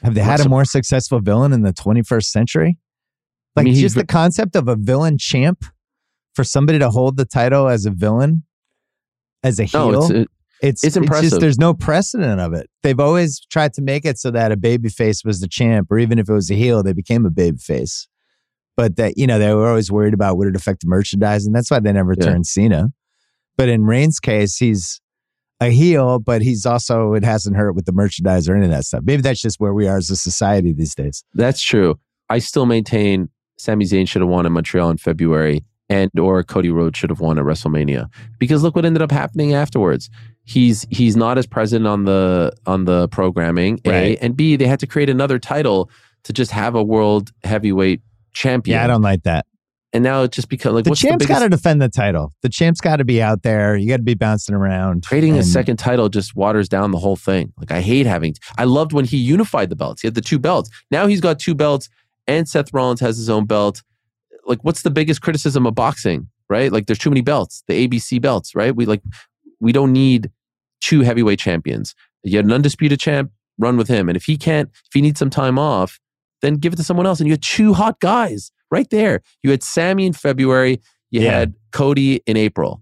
Have 0.02 0.14
they 0.14 0.20
had 0.22 0.40
a 0.40 0.48
more 0.48 0.64
successful 0.64 1.20
villain 1.20 1.52
in 1.52 1.62
the 1.62 1.72
21st 1.72 2.30
century? 2.30 2.78
I 3.56 3.60
Like 3.60 3.64
mean, 3.66 3.74
just 3.74 3.94
the 3.96 4.06
concept 4.06 4.54
of 4.56 4.68
a 4.68 4.76
villain 4.76 5.18
champ 5.18 5.64
for 6.38 6.44
somebody 6.44 6.78
to 6.78 6.88
hold 6.88 7.16
the 7.16 7.24
title 7.24 7.66
as 7.66 7.84
a 7.84 7.90
villain, 7.90 8.44
as 9.42 9.58
a 9.58 9.64
heel. 9.64 9.90
no, 9.90 9.98
it's, 10.02 10.10
it, 10.10 10.28
it's, 10.62 10.84
it's 10.84 10.94
just 10.94 10.96
impressive. 10.96 11.40
there's 11.40 11.58
no 11.58 11.74
precedent 11.74 12.40
of 12.40 12.54
it. 12.54 12.70
They've 12.84 13.00
always 13.00 13.40
tried 13.50 13.72
to 13.72 13.82
make 13.82 14.04
it 14.04 14.20
so 14.20 14.30
that 14.30 14.52
a 14.52 14.56
babyface 14.56 15.24
was 15.24 15.40
the 15.40 15.48
champ, 15.48 15.90
or 15.90 15.98
even 15.98 16.16
if 16.20 16.28
it 16.28 16.32
was 16.32 16.48
a 16.48 16.54
heel, 16.54 16.84
they 16.84 16.92
became 16.92 17.26
a 17.26 17.30
babyface. 17.30 18.06
But 18.76 18.94
that 18.98 19.18
you 19.18 19.26
know 19.26 19.40
they 19.40 19.52
were 19.52 19.66
always 19.66 19.90
worried 19.90 20.14
about 20.14 20.36
would 20.36 20.46
it 20.46 20.54
affect 20.54 20.82
the 20.82 20.86
merchandise, 20.86 21.44
and 21.44 21.52
that's 21.52 21.72
why 21.72 21.80
they 21.80 21.92
never 21.92 22.14
Yeah. 22.16 22.26
turned 22.26 22.46
Cena. 22.46 22.90
But 23.56 23.68
in 23.68 23.84
Reigns' 23.84 24.20
case, 24.20 24.58
he's 24.58 25.00
a 25.60 25.70
heel, 25.70 26.20
but 26.20 26.40
he's 26.40 26.64
also 26.64 27.14
it 27.14 27.24
hasn't 27.24 27.56
hurt 27.56 27.72
with 27.74 27.86
the 27.86 27.92
merchandise 27.92 28.48
or 28.48 28.54
any 28.54 28.66
of 28.66 28.70
that 28.70 28.84
stuff. 28.84 29.02
Maybe 29.04 29.22
that's 29.22 29.40
just 29.42 29.58
where 29.58 29.74
we 29.74 29.88
are 29.88 29.96
as 29.96 30.08
a 30.08 30.14
society 30.16 30.72
these 30.72 30.94
days. 30.94 31.24
that's 31.34 31.60
true. 31.60 31.98
I 32.30 32.38
still 32.38 32.64
maintain 32.64 33.28
Sami 33.58 33.86
Zayn 33.86 34.06
should 34.06 34.22
have 34.22 34.28
won 34.28 34.46
in 34.46 34.52
Montreal 34.52 34.90
in 34.90 34.98
February 34.98 35.64
and 35.88 36.10
or 36.18 36.42
Cody 36.42 36.70
Rhodes 36.70 36.98
should 36.98 37.10
have 37.10 37.20
won 37.20 37.38
at 37.38 37.44
WrestleMania. 37.44 38.08
Because 38.38 38.62
look 38.62 38.76
what 38.76 38.84
ended 38.84 39.02
up 39.02 39.10
happening 39.10 39.54
afterwards. 39.54 40.10
He's 40.44 40.86
he's 40.90 41.16
not 41.16 41.38
as 41.38 41.46
present 41.46 41.86
on 41.86 42.04
the 42.04 42.52
on 42.66 42.84
the 42.84 43.08
programming. 43.08 43.80
A 43.84 43.90
Right. 43.90 44.18
and 44.20 44.36
B, 44.36 44.56
they 44.56 44.66
had 44.66 44.80
to 44.80 44.86
create 44.86 45.10
another 45.10 45.38
title 45.38 45.90
to 46.24 46.32
just 46.32 46.50
have 46.50 46.74
a 46.74 46.82
world 46.82 47.32
heavyweight 47.44 48.00
champion. 48.32 48.76
Yeah, 48.78 48.84
I 48.84 48.86
don't 48.86 49.02
like 49.02 49.22
that. 49.24 49.46
and 49.94 50.04
now 50.04 50.22
it 50.22 50.32
just 50.32 50.48
becomes 50.50 50.74
like 50.74 50.84
The 50.84 50.94
champ's 50.94 51.24
got 51.26 51.38
to 51.40 51.48
defend 51.48 51.80
the 51.80 51.88
title. 51.88 52.32
The 52.42 52.48
champ's 52.50 52.80
got 52.80 52.96
to 52.96 53.04
be 53.04 53.22
out 53.22 53.42
there. 53.42 53.76
You 53.76 53.88
got 53.88 53.96
to 53.98 54.02
be 54.02 54.14
bouncing 54.14 54.54
around. 54.54 55.06
creating 55.06 55.36
a 55.38 55.42
second 55.42 55.78
title 55.78 56.08
just 56.10 56.34
waters 56.36 56.68
down 56.68 56.90
the 56.90 56.98
whole 56.98 57.16
thing. 57.16 57.52
Like 57.58 57.70
I 57.70 57.80
hate 57.80 58.06
having. 58.06 58.34
I 58.58 58.64
loved 58.64 58.92
when 58.92 59.04
he 59.06 59.16
unified 59.16 59.70
the 59.70 59.76
belts. 59.76 60.02
He 60.02 60.06
had 60.08 60.14
the 60.14 60.20
two 60.20 60.38
belts. 60.38 60.68
Now 60.90 61.06
he's 61.06 61.20
got 61.22 61.38
two 61.38 61.54
belts, 61.54 61.88
and 62.26 62.46
Seth 62.48 62.72
Rollins 62.74 63.00
has 63.00 63.16
his 63.16 63.28
own 63.30 63.44
belt. 63.46 63.82
Like, 64.48 64.64
what's 64.64 64.82
the 64.82 64.90
biggest 64.90 65.20
criticism 65.22 65.66
of 65.66 65.74
boxing? 65.74 66.28
Right? 66.50 66.72
Like, 66.72 66.86
there's 66.86 66.98
too 66.98 67.10
many 67.10 67.20
belts. 67.20 67.62
The 67.68 67.86
ABC 67.86 68.20
belts. 68.20 68.54
Right? 68.54 68.74
We 68.74 68.86
like, 68.86 69.02
we 69.60 69.72
don't 69.72 69.92
need 69.92 70.30
two 70.80 71.02
heavyweight 71.02 71.38
champions. 71.38 71.94
You 72.24 72.36
had 72.38 72.44
an 72.46 72.52
undisputed 72.52 72.98
champ. 73.00 73.30
Run 73.60 73.76
with 73.76 73.88
him, 73.88 74.08
and 74.08 74.16
if 74.16 74.22
he 74.22 74.36
can't, 74.36 74.70
if 74.72 74.92
he 74.94 75.00
needs 75.00 75.18
some 75.18 75.30
time 75.30 75.58
off, 75.58 75.98
then 76.42 76.54
give 76.54 76.72
it 76.72 76.76
to 76.76 76.84
someone 76.84 77.06
else. 77.06 77.18
And 77.18 77.26
you 77.26 77.32
had 77.32 77.42
two 77.42 77.74
hot 77.74 77.98
guys 77.98 78.52
right 78.70 78.88
there. 78.90 79.20
You 79.42 79.50
had 79.50 79.64
Sami 79.64 80.06
in 80.06 80.12
February. 80.12 80.80
You 81.10 81.22
Yeah. 81.22 81.32
had 81.38 81.54
Cody 81.72 82.22
in 82.26 82.36
April. 82.36 82.80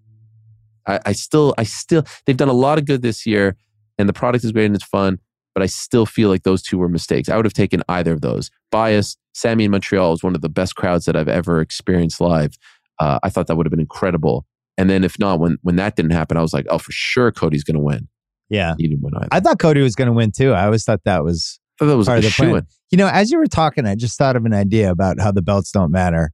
I, 0.87 1.01
I 1.07 1.13
still, 1.13 1.55
I 1.57 1.63
still, 1.63 2.05
they've 2.27 2.37
done 2.37 2.51
a 2.51 2.53
lot 2.53 2.77
of 2.77 2.85
good 2.85 3.01
this 3.01 3.25
year, 3.25 3.57
and 3.97 4.07
the 4.07 4.13
product 4.13 4.45
is 4.45 4.53
great 4.53 4.67
and 4.67 4.75
it's 4.75 4.85
fun. 4.85 5.19
But 5.55 5.63
I 5.63 5.67
still 5.67 6.05
feel 6.05 6.29
like 6.29 6.43
those 6.43 6.63
two 6.63 6.77
were 6.77 6.91
mistakes. 6.91 7.31
I 7.31 7.37
would 7.37 7.47
have 7.47 7.55
taken 7.55 7.83
either 7.89 8.13
of 8.13 8.21
those. 8.21 8.51
Bias, 8.71 9.17
Sami 9.37 9.65
in 9.65 9.71
Montreal 9.71 10.13
was 10.13 10.23
one 10.23 10.35
of 10.35 10.41
the 10.41 10.49
best 10.49 10.77
crowds 10.77 11.05
that 11.05 11.15
I've 11.15 11.29
ever 11.29 11.61
experienced 11.61 12.23
live. 12.23 12.55
Uh, 12.99 13.19
I 13.23 13.29
thought 13.29 13.49
that 13.49 13.57
would 13.57 13.67
have 13.67 13.71
been 13.71 13.81
incredible. 13.81 14.47
And 14.79 14.89
then 14.89 15.05
if 15.05 15.19
not, 15.19 15.41
when 15.41 15.59
when 15.61 15.77
that 15.77 15.95
didn't 15.95 16.13
happen, 16.13 16.39
I 16.39 16.43
was 16.43 16.55
like, 16.55 16.65
oh, 16.71 16.79
for 16.79 16.93
sure, 16.93 17.31
Cody's 17.31 17.63
going 17.63 17.75
to 17.75 17.81
win. 17.81 18.09
Yeah. 18.49 18.75
He 18.79 18.89
didn't 18.89 19.03
win 19.03 19.13
either. 19.15 19.29
I 19.31 19.41
thought 19.41 19.59
Cody 19.59 19.83
was 19.83 19.95
going 19.95 20.07
to 20.07 20.15
win 20.15 20.33
too. 20.33 20.53
I 20.53 20.65
always 20.65 20.85
thought 20.85 21.01
that 21.05 21.23
was, 21.23 21.61
I 21.79 21.85
thought 21.85 21.91
that 21.91 21.97
was 21.99 22.07
part 22.07 22.25
a 22.25 22.27
of 22.27 22.33
the 22.33 22.35
plan. 22.35 22.57
in. 22.57 22.67
you 22.91 22.97
know, 22.97 23.09
as 23.09 23.31
you 23.31 23.37
were 23.37 23.47
talking, 23.47 23.85
I 23.87 23.95
just 23.95 24.17
thought 24.17 24.37
of 24.37 24.47
an 24.47 24.55
idea 24.55 24.91
about 24.91 25.21
how 25.21 25.33
the 25.33 25.43
belts 25.43 25.71
don't 25.71 25.91
matter. 25.91 26.31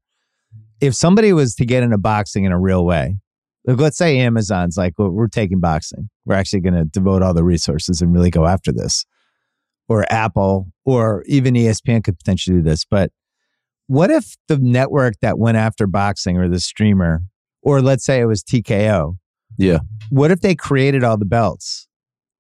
If 0.81 0.95
somebody 0.95 1.33
was 1.33 1.57
to 1.57 1.65
get 1.65 1.83
into 1.83 1.99
boxing 1.99 2.45
in 2.45 2.53
a 2.53 2.59
real 2.59 2.85
way, 2.85 3.16
like 3.65 3.81
let's 3.81 3.99
say 3.99 4.19
Amazon's 4.19 4.77
like, 4.77 4.95
well, 4.97 5.11
we're 5.11 5.29
taking 5.29 5.59
boxing. 5.59 6.09
We're 6.24 6.37
actually 6.37 6.61
going 6.61 6.74
to 6.74 6.85
devote 6.85 7.23
all 7.23 7.35
the 7.35 7.45
resources 7.45 8.01
and 8.01 8.12
really 8.12 8.31
go 8.31 8.47
after 8.47 8.73
this. 8.73 9.05
Or 9.89 10.05
Apple 10.11 10.73
or 10.85 11.23
even 11.27 11.55
ESPN 11.55 12.03
could 12.05 12.19
potentially 12.19 12.57
do 12.59 12.63
this. 12.63 12.85
But 12.85 13.11
what 13.89 14.11
if 14.11 14.37
the 14.49 14.57
network 14.59 15.15
that 15.21 15.39
went 15.39 15.57
after 15.59 15.87
boxing 15.87 16.39
or 16.39 16.49
the 16.49 16.61
streamer, 16.61 17.23
or 17.63 17.83
let's 17.83 18.05
say 18.05 18.21
it 18.21 18.25
was 18.27 18.43
TKO, 18.43 19.17
Yeah. 19.59 19.79
what 20.11 20.31
if 20.31 20.41
they 20.41 20.55
created 20.55 21.05
all 21.05 21.19
the 21.19 21.25
belts 21.27 21.89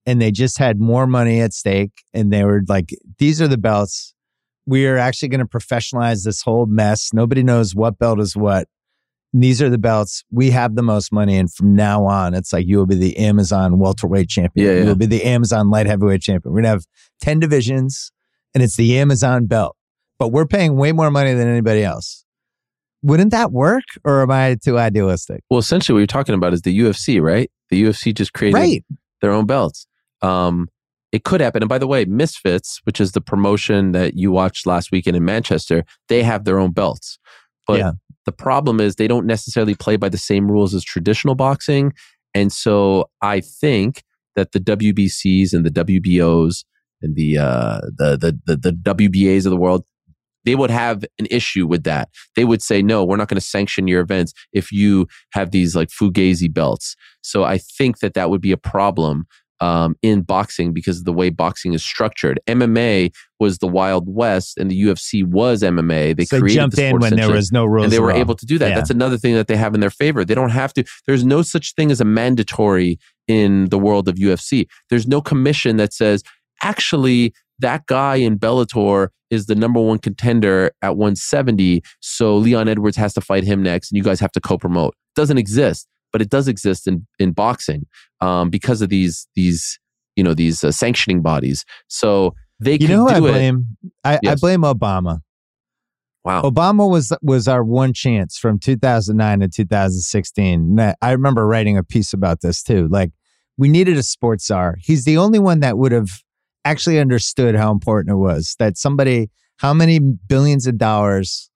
and 0.06 0.20
they 0.20 0.30
just 0.30 0.58
had 0.58 0.80
more 0.80 1.06
money 1.06 1.40
at 1.40 1.52
stake 1.52 1.92
and 2.14 2.32
they 2.32 2.44
were 2.44 2.62
like 2.68 2.90
these 3.18 3.40
are 3.42 3.48
the 3.48 3.58
belts 3.58 4.14
we 4.66 4.86
are 4.86 4.96
actually 4.96 5.28
going 5.28 5.40
to 5.40 5.46
professionalize 5.46 6.24
this 6.24 6.42
whole 6.42 6.66
mess 6.66 7.10
nobody 7.12 7.42
knows 7.42 7.74
what 7.74 7.98
belt 7.98 8.18
is 8.18 8.34
what 8.36 8.66
these 9.32 9.62
are 9.62 9.70
the 9.70 9.78
belts 9.78 10.24
we 10.30 10.50
have 10.50 10.74
the 10.74 10.82
most 10.82 11.12
money 11.12 11.36
and 11.38 11.52
from 11.52 11.74
now 11.74 12.04
on 12.04 12.34
it's 12.34 12.52
like 12.52 12.66
you 12.66 12.76
will 12.76 12.86
be 12.86 12.94
the 12.94 13.16
amazon 13.16 13.78
welterweight 13.78 14.28
champion 14.28 14.66
Yeah, 14.66 14.80
You 14.82 14.86
will 14.88 14.94
be 14.94 15.06
the 15.06 15.24
amazon 15.24 15.70
light 15.70 15.86
heavyweight 15.86 16.20
champion 16.22 16.52
we're 16.52 16.62
going 16.62 16.64
to 16.64 16.68
have 16.70 16.86
10 17.20 17.40
divisions 17.40 18.12
and 18.54 18.62
it's 18.62 18.76
the 18.76 18.98
amazon 18.98 19.46
belt 19.46 19.76
but 20.18 20.28
we're 20.28 20.46
paying 20.46 20.76
way 20.76 20.92
more 20.92 21.10
money 21.10 21.32
than 21.32 21.48
anybody 21.48 21.82
else 21.82 22.24
wouldn't 23.02 23.30
that 23.30 23.52
work 23.52 23.84
or 24.04 24.22
am 24.22 24.30
i 24.30 24.54
too 24.62 24.78
idealistic 24.78 25.42
Well, 25.50 25.58
essentially, 25.58 25.94
what 25.94 26.00
you're 26.00 26.06
talking 26.06 26.34
about 26.34 26.52
is 26.52 26.62
the 26.62 26.78
UFC, 26.78 27.20
right? 27.20 27.50
The 27.70 27.82
UFC 27.82 28.14
just 28.14 28.32
created 28.32 28.58
right 28.58 28.84
their 29.22 29.32
own 29.32 29.46
belts. 29.46 29.86
Um, 30.20 30.68
it 31.10 31.24
could 31.24 31.40
happen. 31.40 31.62
And 31.62 31.68
by 31.68 31.78
the 31.78 31.86
way, 31.86 32.04
Misfits, 32.04 32.80
which 32.84 33.00
is 33.00 33.12
the 33.12 33.20
promotion 33.20 33.92
that 33.92 34.14
you 34.14 34.30
watched 34.30 34.66
last 34.66 34.90
weekend 34.92 35.16
in 35.16 35.24
Manchester, 35.24 35.84
they 36.08 36.22
have 36.22 36.44
their 36.44 36.58
own 36.58 36.70
belts. 36.72 37.18
But 37.66 37.78
Yeah. 37.80 37.90
The 38.26 38.32
problem 38.32 38.80
is 38.80 38.96
they 38.96 39.08
don't 39.08 39.26
necessarily 39.26 39.74
play 39.74 39.96
by 39.96 40.08
the 40.08 40.18
same 40.18 40.50
rules 40.50 40.74
as 40.74 40.84
traditional 40.84 41.34
boxing. 41.34 41.92
And 42.34 42.52
so 42.52 43.10
I 43.20 43.40
think 43.40 44.02
that 44.36 44.52
the 44.52 44.60
WBCs 44.60 45.52
and 45.52 45.64
the 45.64 45.84
WBOs 45.84 46.64
and 47.02 47.16
the 47.16 47.38
uh, 47.38 47.80
the, 47.96 48.16
the 48.16 48.38
the 48.46 48.56
the 48.56 48.72
WBAs 48.72 49.44
of 49.44 49.50
the 49.50 49.56
world, 49.56 49.84
they 50.44 50.54
would 50.54 50.70
have 50.70 51.04
an 51.18 51.26
issue 51.30 51.66
with 51.66 51.84
that. 51.84 52.08
They 52.36 52.44
would 52.44 52.62
say, 52.62 52.82
no, 52.82 53.04
we're 53.04 53.16
not 53.16 53.28
going 53.28 53.40
to 53.40 53.46
sanction 53.46 53.88
your 53.88 54.00
events 54.00 54.32
if 54.52 54.72
you 54.72 55.06
have 55.32 55.50
these 55.50 55.76
like 55.76 55.88
fugazi 55.88 56.52
belts. 56.52 56.96
So 57.22 57.44
I 57.44 57.58
think 57.58 57.98
that 57.98 58.14
that 58.14 58.30
would 58.30 58.40
be 58.40 58.52
a 58.52 58.56
problem. 58.56 59.26
Um, 59.62 59.94
in 60.02 60.22
boxing 60.22 60.72
because 60.72 60.98
of 60.98 61.04
the 61.04 61.12
way 61.12 61.30
boxing 61.30 61.72
is 61.72 61.84
structured. 61.84 62.40
MMA 62.48 63.14
was 63.38 63.58
the 63.58 63.68
Wild 63.68 64.12
West, 64.12 64.58
and 64.58 64.68
the 64.68 64.82
UFC 64.82 65.24
was 65.24 65.62
MMA. 65.62 66.16
They 66.16 66.24
so 66.24 66.40
created 66.40 66.56
jumped 66.56 66.76
the 66.76 66.86
in 66.86 66.98
when 66.98 67.14
there 67.14 67.30
was 67.30 67.52
no 67.52 67.64
rules, 67.64 67.84
and 67.84 67.92
they 67.92 68.00
were 68.00 68.10
able 68.10 68.34
to 68.34 68.44
do 68.44 68.58
that. 68.58 68.70
Yeah. 68.70 68.74
That's 68.74 68.90
another 68.90 69.16
thing 69.16 69.34
that 69.34 69.46
they 69.46 69.56
have 69.56 69.72
in 69.72 69.80
their 69.80 69.88
favor. 69.88 70.24
They 70.24 70.34
don't 70.34 70.50
have 70.50 70.74
to. 70.74 70.84
There's 71.06 71.24
no 71.24 71.42
such 71.42 71.74
thing 71.74 71.92
as 71.92 72.00
a 72.00 72.04
mandatory 72.04 72.98
in 73.28 73.66
the 73.66 73.78
world 73.78 74.08
of 74.08 74.16
UFC. 74.16 74.66
There's 74.90 75.06
no 75.06 75.20
commission 75.20 75.76
that 75.76 75.92
says 75.92 76.24
actually 76.64 77.32
that 77.60 77.86
guy 77.86 78.16
in 78.16 78.40
Bellator 78.40 79.10
is 79.30 79.46
the 79.46 79.54
number 79.54 79.80
one 79.80 79.98
contender 79.98 80.72
at 80.82 80.96
170. 80.96 81.82
So 82.00 82.36
Leon 82.36 82.66
Edwards 82.66 82.96
has 82.96 83.14
to 83.14 83.20
fight 83.20 83.44
him 83.44 83.62
next, 83.62 83.92
and 83.92 83.96
you 83.96 84.02
guys 84.02 84.18
have 84.18 84.32
to 84.32 84.40
co-promote. 84.40 84.96
Doesn't 85.14 85.38
exist, 85.38 85.86
but 86.12 86.22
it 86.22 86.30
does 86.30 86.48
exist 86.48 86.86
in 86.86 87.06
in 87.18 87.32
boxing 87.32 87.86
um, 88.20 88.50
because 88.50 88.82
of 88.82 88.88
these 88.88 89.26
these 89.34 89.78
you 90.16 90.22
know 90.24 90.34
these 90.34 90.62
uh, 90.62 90.70
sanctioning 90.72 91.22
bodies. 91.22 91.64
So 91.88 92.34
they 92.60 92.72
You 92.72 92.78
can 92.80 92.90
know 92.90 93.08
I 93.08 93.18
do 93.18 93.26
it. 93.26 93.32
blame? 93.32 93.76
I, 94.04 94.16
I 94.16 94.20
Yes. 94.22 94.40
blame 94.40 94.62
Obama. 94.62 95.20
Wow. 96.24 96.42
Obama 96.42 96.88
was 96.88 97.12
was 97.22 97.48
our 97.48 97.64
one 97.64 97.92
chance 97.92 98.38
from 98.38 98.58
2009 98.58 99.40
to 99.40 99.48
2016. 99.48 100.78
I 101.00 101.10
remember 101.10 101.46
writing 101.46 101.76
a 101.76 101.82
piece 101.82 102.12
about 102.12 102.42
this 102.42 102.62
too. 102.62 102.86
Like 102.88 103.10
we 103.56 103.68
needed 103.68 103.96
a 103.96 104.02
sports 104.02 104.46
czar. 104.46 104.76
He's 104.80 105.04
the 105.04 105.16
only 105.16 105.38
one 105.40 105.60
that 105.60 105.78
would 105.78 105.92
have 105.92 106.10
actually 106.64 107.00
understood 107.00 107.56
how 107.56 107.72
important 107.72 108.12
it 108.14 108.18
was 108.18 108.54
that 108.60 108.78
somebody, 108.78 109.30
how 109.58 109.74
many 109.74 109.98
billions 109.98 110.66
of 110.68 110.78
dollars 110.78 111.50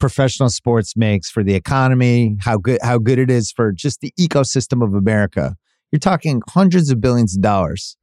professional 0.00 0.48
sports 0.48 0.96
makes 0.96 1.30
for 1.30 1.44
the 1.44 1.54
economy, 1.54 2.36
how 2.40 2.58
good 2.58 2.80
how 2.82 2.98
good 2.98 3.18
it 3.18 3.30
is 3.30 3.52
for 3.52 3.70
just 3.72 4.00
the 4.00 4.12
ecosystem 4.18 4.82
of 4.84 4.94
America. 4.94 5.56
You're 5.92 6.00
talking 6.00 6.42
hundreds 6.48 6.90
of 6.90 7.00
billions 7.00 7.36
of 7.36 7.42
dollars. 7.42 7.96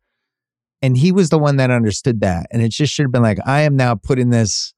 And 0.81 0.95
he 0.95 1.11
was 1.11 1.29
the 1.29 1.39
one 1.39 1.57
that 1.57 1.71
understood 1.71 2.21
that. 2.21 2.47
And 2.51 2.61
it 2.61 2.69
just 2.69 2.93
should 2.93 3.03
have 3.03 3.11
been 3.11 3.23
like, 3.23 3.39
I 3.45 3.61
am 3.61 3.75
now 3.75 3.95
putting 3.95 4.29
this 4.29 4.73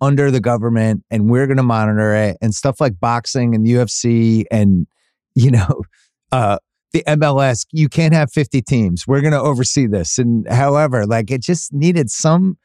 under 0.00 0.30
the 0.30 0.40
government 0.40 1.04
and 1.10 1.28
we're 1.30 1.46
going 1.46 1.56
to 1.56 1.62
monitor 1.62 2.14
it 2.14 2.36
and 2.40 2.54
stuff 2.54 2.80
like 2.80 2.98
boxing 3.00 3.54
and 3.54 3.66
UFC 3.66 4.44
and, 4.50 4.86
you 5.34 5.50
know, 5.50 5.82
uh, 6.32 6.58
the 6.92 7.02
MLS, 7.06 7.66
you 7.72 7.88
can't 7.88 8.12
have 8.12 8.30
50 8.30 8.60
teams. 8.62 9.06
We're 9.06 9.22
going 9.22 9.32
to 9.32 9.40
oversee 9.40 9.86
this. 9.86 10.18
And 10.18 10.46
however, 10.48 11.06
like 11.06 11.30
it 11.30 11.42
just 11.42 11.72
needed 11.72 12.10
some 12.10 12.58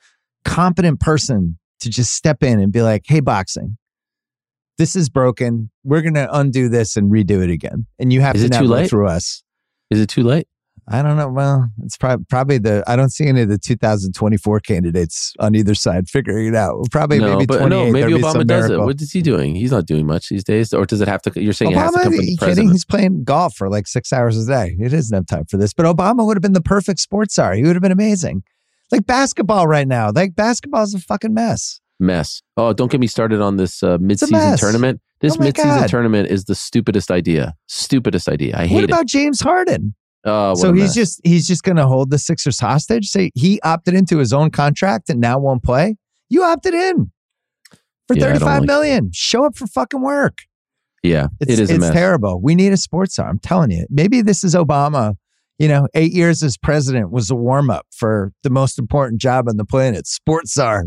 competent 0.43 0.99
person 0.99 1.57
to 1.79 1.89
just 1.89 2.13
step 2.13 2.43
in 2.43 2.59
and 2.59 2.71
be 2.71 2.81
like, 2.81 3.03
hey, 3.07 3.19
boxing, 3.19 3.77
this 4.77 4.95
is 4.95 5.09
broken. 5.09 5.69
We're 5.83 6.01
going 6.01 6.13
to 6.15 6.27
undo 6.31 6.69
this 6.69 6.95
and 6.95 7.11
redo 7.11 7.43
it 7.43 7.49
again. 7.49 7.87
And 7.99 8.13
you 8.13 8.21
have 8.21 8.35
Is 8.35 8.43
to 8.43 8.49
now 8.49 8.65
go 8.65 8.87
through 8.87 9.07
us. 9.07 9.43
Is 9.89 9.99
it 9.99 10.09
too 10.09 10.23
late? 10.23 10.47
I 10.89 11.01
don't 11.01 11.17
know. 11.17 11.27
Well, 11.27 11.69
it's 11.83 11.97
prob- 11.97 12.29
probably 12.29 12.59
the, 12.59 12.81
I 12.87 12.95
don't 12.95 13.09
see 13.09 13.27
any 13.27 13.41
of 13.41 13.49
the 13.49 13.57
2024 13.57 14.61
candidates 14.61 15.33
on 15.37 15.53
either 15.53 15.75
side 15.75 16.07
figuring 16.07 16.47
it 16.47 16.55
out. 16.55 16.77
Probably 16.91 17.19
no, 17.19 17.33
maybe 17.33 17.45
but 17.45 17.57
28. 17.59 17.69
no, 17.69 17.91
maybe 17.91 18.13
Obama 18.13 18.47
does 18.47 18.69
it. 18.69 18.79
What 18.79 19.01
is 19.01 19.11
he 19.11 19.21
doing? 19.21 19.55
He's 19.55 19.71
not 19.71 19.85
doing 19.85 20.05
much 20.05 20.29
these 20.29 20.45
days, 20.45 20.73
or 20.73 20.85
does 20.85 21.01
it 21.01 21.09
have 21.09 21.21
to? 21.23 21.41
You're 21.41 21.51
saying 21.51 21.73
it 21.73 21.77
has 21.77 21.91
to 21.91 21.99
Obama, 21.99 22.03
come 22.03 22.13
from 22.13 22.25
you 22.25 22.37
kidding? 22.37 22.71
He's 22.71 22.85
playing 22.85 23.25
golf 23.25 23.55
for 23.55 23.69
like 23.69 23.85
six 23.85 24.13
hours 24.13 24.37
a 24.37 24.47
day. 24.47 24.77
He 24.79 24.87
doesn't 24.87 25.13
have 25.13 25.25
time 25.25 25.45
for 25.45 25.57
this. 25.57 25.73
But 25.73 25.85
Obama 25.87 26.25
would 26.25 26.37
have 26.37 26.41
been 26.41 26.53
the 26.53 26.61
perfect 26.61 27.01
sports 27.01 27.35
czar. 27.35 27.53
He 27.53 27.63
would 27.63 27.75
have 27.75 27.83
been 27.83 27.91
amazing. 27.91 28.43
Like 28.89 29.05
basketball 29.05 29.67
right 29.67 29.87
now. 29.87 30.11
Like 30.15 30.35
basketball 30.35 30.83
is 30.83 30.93
a 30.93 30.99
fucking 30.99 31.33
mess. 31.33 31.81
Mess. 31.99 32.41
Oh, 32.57 32.73
don't 32.73 32.91
get 32.91 32.99
me 32.99 33.07
started 33.07 33.41
on 33.41 33.57
this 33.57 33.81
uh, 33.83 33.97
mid-season 33.99 34.57
tournament. 34.57 35.01
This 35.19 35.35
Oh 35.39 35.43
mid-season 35.43 35.69
God. 35.81 35.89
tournament 35.89 36.29
is 36.29 36.45
the 36.45 36.53
stupidest 36.55 37.09
idea. 37.09 37.55
Stupidest 37.67 38.29
idea. 38.29 38.55
I 38.55 38.67
hate 38.67 38.75
What 38.75 38.83
it. 38.83 38.89
about 38.91 39.05
James 39.07 39.41
Harden? 39.41 39.95
Oh, 40.25 40.49
what 40.49 40.57
so 40.59 40.73
he's 40.73 40.93
just 40.93 41.21
he's 41.23 41.47
just 41.47 41.63
going 41.63 41.77
to 41.77 41.87
hold 41.87 42.11
the 42.11 42.19
Sixers 42.19 42.59
hostage. 42.59 43.07
Say 43.07 43.31
he 43.33 43.59
opted 43.61 43.93
into 43.95 44.17
his 44.17 44.33
own 44.33 44.51
contract 44.51 45.09
and 45.09 45.19
now 45.19 45.39
won't 45.39 45.63
play. 45.63 45.95
You 46.29 46.43
opted 46.43 46.73
in 46.73 47.11
for 48.07 48.15
Yeah, 48.15 48.25
I 48.25 48.27
thirty 48.27 48.39
five 48.39 48.59
like 48.61 48.67
million. 48.67 49.09
Show 49.13 49.45
up 49.45 49.55
for 49.57 49.65
fucking 49.67 50.01
work. 50.01 50.39
yeah. 51.01 51.27
It's, 51.39 51.53
it 51.53 51.59
is 51.59 51.71
a 51.71 51.75
it's 51.75 51.89
terrible. 51.91 52.41
We 52.41 52.55
need 52.55 52.73
a 52.73 52.77
sports 52.77 53.15
czar. 53.15 53.27
I'm 53.29 53.39
telling 53.39 53.71
you. 53.71 53.85
Maybe 53.89 54.21
this 54.21 54.43
is 54.43 54.53
Obama. 54.53 55.15
You 55.59 55.67
know, 55.67 55.87
eight 55.95 56.11
years 56.11 56.43
as 56.43 56.57
president 56.57 57.09
was 57.11 57.31
a 57.31 57.35
warm 57.35 57.69
up 57.71 57.87
for 57.91 58.31
the 58.43 58.49
most 58.51 58.77
important 58.77 59.19
job 59.21 59.47
on 59.49 59.57
the 59.57 59.65
planet, 59.65 60.05
sports 60.05 60.53
czar. 60.53 60.85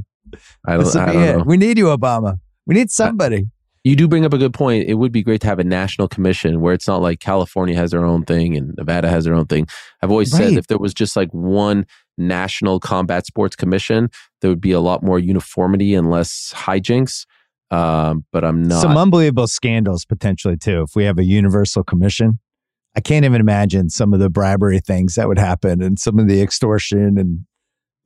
I 0.66 0.72
don't, 0.74 0.84
This 0.84 0.94
will 0.94 1.00
I 1.02 1.06
be 1.06 1.12
don't 1.12 1.22
it. 1.22 1.36
know. 1.38 1.44
We 1.44 1.56
need 1.56 1.78
you, 1.78 1.86
Obama. 1.86 2.38
We 2.66 2.74
need 2.74 2.90
somebody. 2.90 3.48
You 3.82 3.96
do 3.96 4.06
bring 4.08 4.26
up 4.26 4.34
a 4.34 4.38
good 4.38 4.52
point. 4.52 4.88
It 4.88 4.94
would 4.94 5.10
be 5.10 5.22
great 5.22 5.40
to 5.40 5.46
have 5.46 5.58
a 5.58 5.64
national 5.64 6.06
commission 6.06 6.60
where 6.60 6.74
it's 6.74 6.86
not 6.86 7.00
like 7.00 7.18
California 7.20 7.74
has 7.76 7.92
their 7.92 8.04
own 8.04 8.24
thing 8.24 8.54
and 8.54 8.74
Nevada 8.76 9.08
has 9.08 9.24
their 9.24 9.34
own 9.34 9.46
thing. 9.46 9.66
I've 10.02 10.10
always 10.10 10.30
said 10.30 10.52
if 10.52 10.66
there 10.66 10.78
was 10.78 10.92
just 10.92 11.16
like 11.16 11.30
one 11.30 11.86
national 12.18 12.78
combat 12.78 13.24
sports 13.24 13.56
commission, 13.56 14.10
there 14.42 14.50
would 14.50 14.60
be 14.60 14.72
a 14.72 14.80
lot 14.80 15.02
more 15.02 15.18
uniformity 15.18 15.94
and 15.94 16.10
less 16.10 16.52
hijinks. 16.54 17.24
Um, 17.70 18.26
but 18.32 18.44
I'm 18.44 18.64
not. 18.64 18.82
Some 18.82 18.98
unbelievable 18.98 19.46
scandals 19.46 20.04
potentially 20.04 20.58
too. 20.58 20.82
If 20.82 20.94
we 20.94 21.04
have 21.04 21.18
a 21.18 21.24
universal 21.24 21.82
commission, 21.82 22.38
I 22.96 23.00
can't 23.00 23.24
even 23.24 23.40
imagine 23.40 23.88
some 23.88 24.12
of 24.12 24.20
the 24.20 24.28
bribery 24.28 24.80
things 24.80 25.14
that 25.14 25.26
would 25.28 25.38
happen 25.38 25.80
and 25.80 25.98
some 25.98 26.18
of 26.18 26.28
the 26.28 26.42
extortion 26.42 27.16
and 27.16 27.46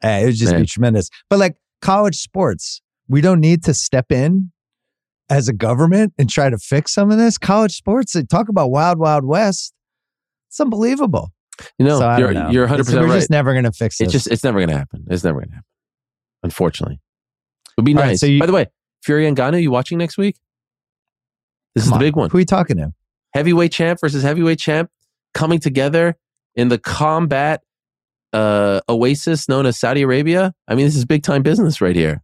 uh, 0.04 0.22
it 0.22 0.26
would 0.26 0.34
just 0.36 0.54
be 0.54 0.66
tremendous. 0.66 1.08
But 1.30 1.38
like 1.38 1.56
college 1.84 2.16
sports, 2.16 2.80
we 3.08 3.20
don't 3.20 3.40
need 3.40 3.62
to 3.64 3.74
step 3.74 4.10
in 4.10 4.50
as 5.30 5.48
a 5.48 5.52
government 5.52 6.12
and 6.18 6.28
try 6.28 6.50
to 6.50 6.58
fix 6.58 6.92
some 6.92 7.10
of 7.10 7.18
this. 7.18 7.38
College 7.38 7.76
sports, 7.76 8.12
they 8.14 8.22
talk 8.24 8.48
about 8.48 8.70
wild, 8.70 8.98
wild 8.98 9.24
west. 9.24 9.72
It's 10.48 10.58
unbelievable. 10.60 11.30
you 11.78 11.86
know, 11.86 11.98
so 12.00 12.16
you're 12.16 12.32
know. 12.32 12.50
you're 12.50 12.64
100 12.64 12.80
It's- 12.80 12.94
We're 12.94 13.06
right. 13.06 13.14
just 13.14 13.30
never 13.30 13.52
going 13.52 13.64
to 13.64 13.72
fix 13.72 14.00
it. 14.00 14.04
It's 14.04 14.12
just 14.12 14.26
it's 14.30 14.42
never 14.42 14.58
going 14.58 14.70
to 14.70 14.76
happen. 14.78 15.04
It's 15.08 15.22
never 15.22 15.38
going 15.38 15.50
to 15.50 15.54
happen. 15.56 15.68
Unfortunately, 16.42 16.94
it 16.96 17.72
would 17.76 17.84
be 17.84 17.94
All 17.94 18.00
right, 18.00 18.08
nice. 18.08 18.20
so 18.20 18.26
you- 18.26 18.40
By 18.40 18.46
the 18.46 18.52
way, 18.52 18.66
Fury 19.04 19.26
and 19.26 19.36
Ngannou, 19.36 19.62
you 19.62 19.70
watching 19.70 19.98
next 19.98 20.16
week? 20.18 20.36
This 21.74 21.84
is 21.84 21.90
the 21.92 21.98
big 21.98 22.16
one. 22.16 22.30
Who 22.30 22.38
are 22.38 22.40
you 22.40 22.46
talking 22.46 22.76
to? 22.78 22.92
heavyweight 23.34 23.72
champ 23.72 23.98
versus 24.00 24.22
heavyweight 24.22 24.58
champ 24.60 24.88
coming 25.34 25.58
together 25.58 26.16
in 26.54 26.68
the 26.68 26.78
combat 26.78 27.62
uh, 28.34 28.80
oasis 28.88 29.48
known 29.48 29.64
as 29.64 29.78
Saudi 29.78 30.02
Arabia. 30.02 30.52
I 30.68 30.74
mean, 30.74 30.84
this 30.84 30.96
is 30.96 31.04
big 31.04 31.22
time 31.22 31.42
business 31.42 31.80
right 31.80 31.94
here. 31.96 32.22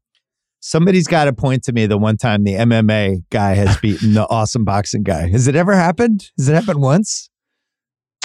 Somebody's 0.59 1.07
got 1.07 1.24
to 1.24 1.32
point 1.32 1.62
to 1.65 1.73
me 1.73 1.87
the 1.87 1.97
one 1.97 2.19
time 2.19 2.45
the 2.45 2.55
MMA 2.55 3.24
guy 3.31 3.55
has 3.55 3.77
beaten 3.82 4.12
the 4.12 4.28
awesome 4.28 4.65
boxing 4.65 5.03
guy. 5.05 5.28
Has 5.28 5.47
it 5.47 5.57
ever 5.57 5.74
happened? 5.74 6.28
Has 6.37 6.49
it 6.49 6.55
happened 6.55 6.82
once? 6.82 7.31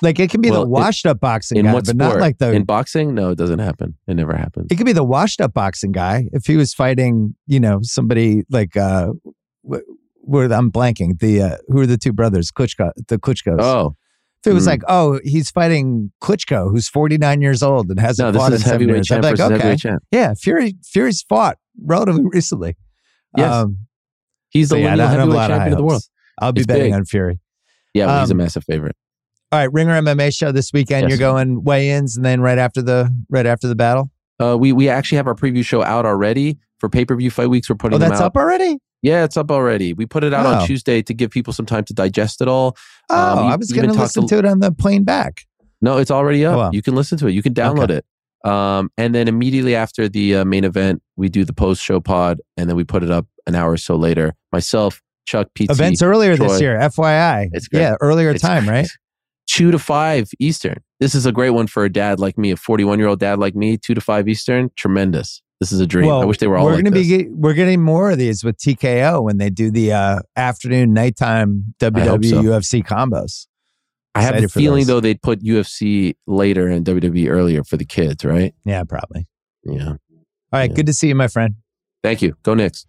Like 0.01 0.19
it 0.19 0.29
can 0.29 0.41
be 0.41 0.51
Well, 0.51 0.63
the 0.63 0.69
washed 0.69 1.05
up 1.05 1.21
boxing 1.21 1.57
In 1.57 1.65
guy, 1.65 1.73
what 1.73 1.85
but 1.85 1.95
sport? 1.95 2.15
not 2.15 2.19
like 2.19 2.37
the. 2.39 2.51
in 2.51 2.65
boxing? 2.65 3.13
No, 3.15 3.29
it 3.29 3.37
doesn't 3.37 3.59
happen. 3.59 3.95
It 4.07 4.15
never 4.15 4.35
happens. 4.35 4.67
it 4.69 4.75
could 4.75 4.85
be 4.85 4.91
the 4.91 5.05
washed 5.05 5.39
up 5.39 5.53
boxing 5.53 5.93
guy 5.93 6.27
if 6.33 6.45
he 6.47 6.57
was 6.57 6.73
fighting, 6.73 7.35
you 7.47 7.61
know, 7.61 7.79
somebody 7.81 8.43
like 8.49 8.75
uh, 8.75 9.11
where 9.61 10.51
I'm 10.51 10.69
blanking. 10.69 11.19
The 11.19 11.41
uh, 11.41 11.57
who 11.69 11.79
are 11.79 11.85
the 11.85 11.97
two 11.97 12.11
brothers? 12.11 12.51
Klitschko, 12.51 12.91
the 13.07 13.17
Klitschko's. 13.17 13.63
Oh 13.63 13.95
if 14.49 14.51
it 14.51 14.53
was 14.53 14.63
mhm. 14.65 14.67
like, 14.67 14.81
oh, 14.87 15.19
he's 15.23 15.51
fighting 15.51 16.11
Klitschko, 16.21 16.71
who's 16.71 16.87
49 16.87 17.41
years 17.41 17.63
old 17.63 17.89
and 17.89 17.99
hasn't 17.99 18.33
no, 18.33 18.39
fought 18.39 18.53
in 18.53 18.59
seven 18.59 18.87
years. 18.89 19.07
Be 19.07 19.19
like, 19.19 19.39
okay, 19.39 19.77
yeah, 20.11 20.33
Fury, 20.33 20.75
Fury's 20.83 21.21
fought 21.23 21.57
relatively 21.83 22.23
recently. 22.31 22.75
Yes. 23.37 23.51
Um, 23.51 23.79
He's 24.49 24.69
the 24.69 24.75
so 24.75 24.77
yeah, 24.79 24.87
I 24.87 24.89
lineal 24.91 24.97
don't 24.97 25.07
have 25.07 25.19
a 25.19 25.21
heavyweight 25.21 25.47
champion 25.49 25.73
of 25.73 25.77
the 25.77 25.83
world. 25.83 26.03
I'll 26.39 26.51
be 26.53 26.59
He's 26.61 26.67
betting 26.67 26.83
big. 26.85 26.93
on 26.93 27.05
Fury. 27.05 27.39
Yeah, 27.93 28.05
well, 28.05 28.21
he's 28.21 28.29
a 28.29 28.33
Um, 28.33 28.37
massive 28.37 28.63
favorite. 28.63 28.95
All 29.51 29.59
right, 29.59 29.71
Ringer 29.71 30.01
MMA 30.01 30.33
show 30.35 30.51
this 30.51 30.71
weekend. 30.73 31.03
Yes. 31.03 31.09
You're 31.11 31.19
going 31.19 31.63
weigh-ins, 31.63 32.15
and 32.15 32.25
then 32.25 32.41
right 32.41 32.57
after 32.57 32.81
the 32.81 33.13
right 33.29 33.45
after 33.45 33.67
the 33.67 33.75
battle. 33.75 34.11
Uh, 34.41 34.57
we 34.57 34.71
we 34.73 34.89
actually 34.89 35.17
have 35.17 35.27
our 35.27 35.35
preview 35.35 35.63
show 35.63 35.81
out 35.83 36.05
already 36.05 36.57
for 36.79 36.89
pay 36.89 37.05
per 37.05 37.15
view 37.15 37.31
fight 37.31 37.49
weeks. 37.49 37.69
We're 37.69 37.75
putting 37.75 37.95
Oh, 37.95 37.99
them 37.99 38.09
that's 38.09 38.21
up 38.21 38.35
already. 38.35 38.77
Yeah, 39.05 39.23
it's 39.23 39.37
up 39.37 39.51
already. 39.51 39.93
We 39.93 40.05
put 40.07 40.23
it 40.23 40.33
out 40.33 40.45
Oh. 40.47 40.53
on 40.61 40.65
Tuesday 40.67 41.01
to 41.03 41.13
give 41.13 41.29
people 41.29 41.53
some 41.53 41.65
time 41.67 41.83
to 41.85 41.93
digest 41.93 42.41
it 42.41 42.47
all. 42.47 42.75
Oh, 43.09 43.15
Um, 43.15 43.45
you 43.45 43.51
I 43.51 43.55
was 43.55 43.71
going 43.71 43.87
to 43.87 43.93
listen 43.93 44.27
to- 44.27 44.37
it 44.39 44.45
on 44.45 44.59
the 44.61 44.71
plane 44.71 45.03
back. 45.03 45.41
No, 45.81 45.97
it's 45.97 46.09
already 46.09 46.43
up. 46.45 46.55
Oh, 46.55 46.57
wow. 46.57 46.69
You 46.73 46.81
can 46.81 46.95
listen 46.95 47.17
to 47.19 47.27
it. 47.27 47.31
You 47.33 47.43
can 47.43 47.53
download 47.53 47.91
it. 47.91 48.03
Um, 48.49 48.89
and 48.97 49.13
then 49.13 49.27
immediately 49.27 49.75
after 49.75 50.09
the 50.09 50.37
uh, 50.37 50.45
main 50.45 50.63
event, 50.63 51.01
we 51.17 51.29
do 51.29 51.45
the 51.45 51.53
post 51.53 51.83
show 51.83 51.99
pod, 51.99 52.39
and 52.57 52.67
then 52.69 52.75
we 52.75 52.83
put 52.83 53.03
it 53.03 53.11
up 53.11 53.27
an 53.45 53.53
hour 53.55 53.71
or 53.73 53.77
so 53.77 53.95
later. 53.95 54.33
Myself, 54.51 55.01
Chuck, 55.27 55.49
PT, 55.55 55.69
Events 55.71 56.01
earlier 56.01 56.35
Troy. 56.35 56.47
this 56.47 56.61
year, 56.61 56.77
FYI. 56.79 57.49
It's 57.53 57.67
great. 57.67 57.81
Yeah, 57.81 57.95
earlier 58.01 58.31
It's 58.31 58.41
time, 58.41 58.65
great. 58.65 58.73
right? 58.77 58.87
two 59.47 59.69
to 59.71 59.77
five 59.79 60.29
Eastern. 60.39 60.77
This 60.99 61.13
is 61.15 61.25
a 61.27 61.31
great 61.31 61.51
one 61.51 61.67
for 61.67 61.85
a 61.85 61.91
dad 61.91 62.19
like 62.19 62.37
me, 62.37 62.51
a 62.51 62.55
forty-one 62.57 62.97
year 62.99 63.07
old 63.07 63.19
dad 63.19 63.37
like 63.39 63.55
me. 63.55 63.77
Two 63.77 63.93
to 63.93 64.01
five 64.01 64.27
Eastern, 64.27 64.69
tremendous. 64.75 65.41
This 65.61 65.71
is 65.71 65.79
a 65.79 65.87
dream. 65.87 66.11
I 66.11 66.25
wish 66.25 66.37
they 66.39 66.47
were 66.47 66.57
all 66.57 66.65
We're 66.65 66.75
like 66.75 66.83
gonna 66.83 66.95
this. 66.95 67.07
be 67.07 67.27
we're 67.29 67.53
getting 67.53 67.81
more 67.81 68.11
of 68.11 68.17
these 68.17 68.43
with 68.43 68.57
TKO 68.57 69.23
when 69.23 69.37
they 69.37 69.49
do 69.49 69.71
the 69.71 69.93
uh, 69.93 70.19
afternoon 70.35 70.93
nighttime 70.93 71.73
WWE 71.79 72.29
so. 72.29 72.41
UFC 72.43 72.83
combos. 72.85 73.47
I 74.13 74.21
have 74.21 74.35
a 74.41 74.47
feeling 74.49 74.79
those. 74.81 74.87
though 74.87 74.99
they'd 74.99 75.21
put 75.21 75.41
UFC 75.41 76.15
later 76.27 76.67
and 76.67 76.85
WWE 76.85 77.29
earlier 77.29 77.63
for 77.63 77.77
the 77.77 77.85
kids, 77.85 78.23
right? 78.25 78.53
Yeah, 78.65 78.83
probably. 78.83 79.27
Yeah. 79.63 79.87
All 79.89 79.97
right, 80.53 80.69
Yeah. 80.69 80.75
good 80.75 80.85
to 80.87 80.93
see 80.93 81.07
you, 81.09 81.15
my 81.15 81.27
friend. 81.27 81.55
Thank 82.03 82.21
you. 82.21 82.35
Go 82.43 82.53
Knicks. 82.53 82.85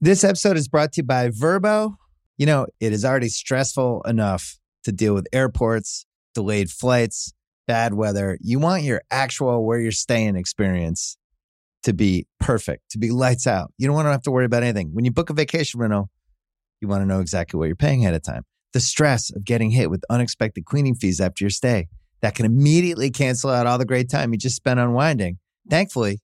This 0.00 0.24
episode 0.24 0.56
is 0.56 0.68
brought 0.68 0.92
to 0.94 1.00
you 1.00 1.04
by 1.06 1.28
Vrbo. 1.28 1.94
You 2.38 2.46
know, 2.46 2.66
it 2.80 2.92
is 2.92 3.04
already 3.04 3.28
stressful 3.28 4.02
enough 4.02 4.58
to 4.84 4.92
deal 4.92 5.14
with 5.14 5.26
airports, 5.32 6.06
delayed 6.34 6.70
flights, 6.70 7.32
bad 7.70 7.94
weather. 7.94 8.36
You 8.40 8.58
want 8.58 8.82
your 8.82 9.00
actual 9.12 9.64
where 9.64 9.78
you're 9.78 9.92
staying 9.92 10.34
experience 10.34 11.16
to 11.84 11.92
be 11.92 12.26
perfect, 12.40 12.90
to 12.90 12.98
be 12.98 13.12
lights 13.12 13.46
out. 13.46 13.72
You 13.78 13.86
don't 13.86 13.94
want 13.94 14.06
to 14.06 14.10
have 14.10 14.22
to 14.22 14.32
worry 14.32 14.44
about 14.44 14.64
anything. 14.64 14.90
When 14.92 15.04
you 15.04 15.12
book 15.12 15.30
a 15.30 15.34
vacation 15.34 15.78
rental, 15.78 16.10
you 16.80 16.88
want 16.88 17.02
to 17.02 17.06
know 17.06 17.20
exactly 17.20 17.58
what 17.58 17.66
you're 17.66 17.76
paying 17.76 18.02
ahead 18.02 18.14
of 18.14 18.22
time. 18.22 18.42
The 18.72 18.80
stress 18.80 19.30
of 19.30 19.44
getting 19.44 19.70
hit 19.70 19.88
with 19.88 20.02
unexpected 20.10 20.64
cleaning 20.64 20.96
fees 20.96 21.20
after 21.20 21.44
your 21.44 21.50
stay 21.50 21.86
that 22.22 22.34
can 22.34 22.44
immediately 22.44 23.08
cancel 23.08 23.50
out 23.50 23.68
all 23.68 23.78
the 23.78 23.84
great 23.84 24.10
time 24.10 24.32
you 24.32 24.38
just 24.38 24.56
spent 24.56 24.80
unwinding. 24.80 25.38
Thankfully, 25.68 26.18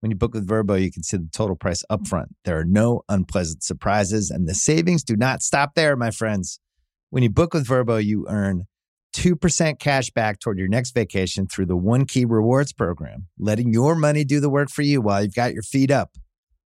when 0.00 0.10
you 0.10 0.16
book 0.16 0.32
with 0.32 0.48
Vrbo, 0.48 0.82
you 0.82 0.90
can 0.90 1.02
see 1.02 1.18
the 1.18 1.28
total 1.30 1.56
price 1.56 1.84
upfront. 1.92 2.28
There 2.46 2.58
are 2.58 2.64
no 2.64 3.02
unpleasant 3.10 3.62
surprises, 3.62 4.30
and 4.30 4.48
the 4.48 4.54
savings 4.54 5.04
do 5.04 5.14
not 5.14 5.42
stop 5.42 5.74
there, 5.74 5.94
my 5.94 6.10
friends. 6.10 6.58
When 7.10 7.22
you 7.22 7.28
book 7.28 7.52
with 7.52 7.66
Vrbo, 7.66 8.02
you 8.02 8.24
earn 8.30 8.64
2% 9.16 9.78
cash 9.78 10.10
back 10.10 10.40
toward 10.40 10.58
your 10.58 10.68
next 10.68 10.92
vacation 10.92 11.46
through 11.46 11.64
the 11.66 11.76
One 11.76 12.04
Key 12.04 12.26
Rewards 12.26 12.74
program, 12.74 13.28
letting 13.38 13.72
your 13.72 13.94
money 13.94 14.24
do 14.24 14.40
the 14.40 14.50
work 14.50 14.68
for 14.68 14.82
you 14.82 15.00
while 15.00 15.22
you've 15.22 15.34
got 15.34 15.54
your 15.54 15.62
feet 15.62 15.90
up. 15.90 16.10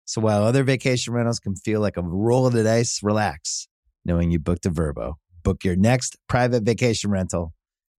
So 0.04 0.20
while 0.20 0.42
other 0.42 0.64
vacation 0.64 1.12
rentals 1.14 1.38
can 1.38 1.54
feel 1.54 1.80
like 1.80 1.96
a 1.96 2.02
roll 2.02 2.48
of 2.48 2.52
the 2.52 2.64
dice, 2.64 3.00
relax 3.04 3.68
knowing 4.04 4.32
you 4.32 4.40
booked 4.40 4.66
a 4.66 4.70
Vrbo. 4.70 5.14
Book 5.44 5.62
your 5.62 5.76
next 5.76 6.16
private 6.28 6.64
vacation 6.64 7.10
rental 7.10 7.52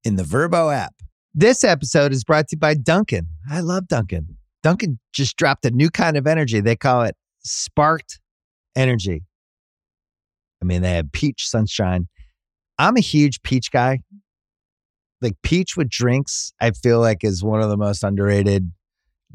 in 0.03 0.18
the 0.18 0.23
Vrbo 0.23 0.73
app. 0.76 0.95
This 1.34 1.64
episode 1.64 2.11
is 2.11 2.26
brought 2.26 2.49
to 2.49 2.56
you 2.56 2.60
by 2.60 2.73
Dunkin'. 2.73 3.28
I 3.49 3.61
love 3.61 3.88
Dunkin'. 3.88 4.36
Dunkin' 4.64 4.99
just 5.14 5.38
dropped 5.38 5.65
a 5.65 5.72
new 5.72 5.90
kind 5.90 6.18
of 6.18 6.28
energy. 6.28 6.60
They 6.60 6.76
call 6.76 7.03
it 7.03 7.15
sparked 7.45 8.19
energy. 8.76 9.23
I 10.61 10.65
mean, 10.65 10.82
they 10.82 10.95
have 10.95 11.11
peach 11.14 11.48
sunshine. 11.48 12.10
I'm 12.78 12.98
a 12.98 13.02
huge 13.02 13.41
peach 13.44 13.72
guy. 13.72 14.02
Like 15.22 15.35
peach 15.43 15.77
with 15.77 15.89
drinks, 15.89 16.53
I 16.60 16.72
feel 16.72 16.99
like 16.99 17.23
is 17.23 17.43
one 17.43 17.61
of 17.61 17.69
the 17.69 17.77
most 17.77 18.03
underrated 18.03 18.72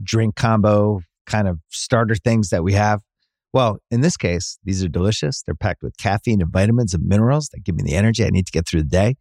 drink 0.03 0.37
combo 0.37 1.01
kind 1.27 1.49
of 1.49 1.61
starter 1.71 2.15
things 2.15 2.51
that 2.51 2.63
we 2.63 2.73
have. 2.73 3.01
Well, 3.53 3.79
in 3.91 4.01
this 4.01 4.17
case, 4.17 4.59
these 4.65 4.85
are 4.85 4.89
delicious. 4.89 5.43
They're 5.43 5.55
packed 5.55 5.83
with 5.83 5.97
caffeine 5.97 6.43
and 6.43 6.53
vitamins 6.53 6.93
and 6.93 7.07
minerals 7.07 7.49
that 7.51 7.65
give 7.65 7.75
me 7.77 7.83
the 7.85 7.95
energy 7.95 8.25
I 8.25 8.31
need 8.31 8.47
to 8.47 8.53
get 8.53 8.67
through 8.67 8.83
the 8.83 8.89
day. 8.89 9.17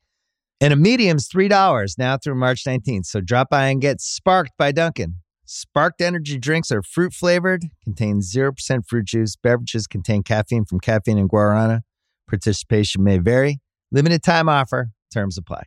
And 0.59 0.73
a 0.73 0.75
medium's 0.75 1.29
$3 1.29 1.97
now 1.97 2.17
through 2.17 2.35
March 2.35 2.63
19th. 2.65 3.05
So 3.05 3.21
drop 3.21 3.49
by 3.49 3.67
and 3.67 3.81
get 3.81 4.01
sparked 4.01 4.51
by 4.57 4.71
Dunkin'. 4.71 5.15
Sparked 5.45 6.01
energy 6.01 6.39
drinks 6.39 6.71
are 6.71 6.81
fruit 6.81 7.13
flavored, 7.13 7.65
contain 7.83 8.19
0% 8.19 8.87
fruit 8.87 9.05
juice. 9.05 9.35
Beverages 9.35 9.85
contain 9.85 10.23
caffeine 10.23 10.65
from 10.65 10.79
caffeine 10.79 11.19
and 11.19 11.29
guarana. 11.29 11.81
Participation 12.27 13.03
may 13.03 13.19
vary. 13.19 13.59
Limited 13.91 14.23
time 14.23 14.49
offer. 14.49 14.89
Terms 15.13 15.37
apply. 15.37 15.63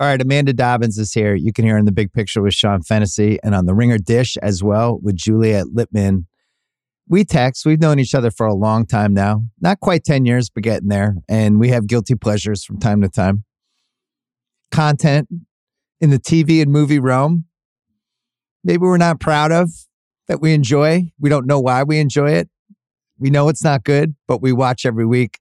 All 0.00 0.06
right, 0.06 0.20
Amanda 0.20 0.54
Dobbins 0.54 0.98
is 0.98 1.12
here. 1.12 1.34
You 1.34 1.52
can 1.52 1.66
hear 1.66 1.76
in 1.76 1.84
the 1.84 1.92
big 1.92 2.12
picture 2.12 2.40
with 2.40 2.54
Sean 2.54 2.82
Fennessy 2.82 3.38
and 3.44 3.54
on 3.54 3.66
the 3.66 3.74
Ringer 3.74 3.98
Dish 3.98 4.38
as 4.38 4.62
well 4.62 4.98
with 5.02 5.14
Juliet 5.14 5.66
Litman. 5.66 6.24
We 7.06 7.24
text. 7.24 7.66
We've 7.66 7.80
known 7.80 7.98
each 7.98 8.14
other 8.14 8.30
for 8.30 8.46
a 8.46 8.54
long 8.54 8.86
time 8.86 9.12
now. 9.12 9.42
Not 9.60 9.80
quite 9.80 10.04
10 10.04 10.24
years, 10.24 10.48
but 10.48 10.62
getting 10.62 10.88
there. 10.88 11.16
And 11.28 11.60
we 11.60 11.68
have 11.68 11.86
guilty 11.86 12.14
pleasures 12.14 12.64
from 12.64 12.78
time 12.78 13.02
to 13.02 13.10
time. 13.10 13.44
Content 14.70 15.28
in 16.00 16.08
the 16.08 16.18
TV 16.18 16.62
and 16.62 16.72
movie 16.72 16.98
realm 16.98 17.44
maybe 18.64 18.82
we're 18.82 18.96
not 18.96 19.20
proud 19.20 19.52
of 19.52 19.70
that 20.28 20.40
we 20.40 20.54
enjoy. 20.54 21.10
We 21.18 21.30
don't 21.30 21.46
know 21.46 21.60
why 21.60 21.82
we 21.82 21.98
enjoy 21.98 22.32
it. 22.32 22.48
We 23.18 23.30
know 23.30 23.48
it's 23.48 23.64
not 23.64 23.84
good, 23.84 24.14
but 24.26 24.40
we 24.40 24.52
watch 24.52 24.86
every 24.86 25.06
week. 25.06 25.38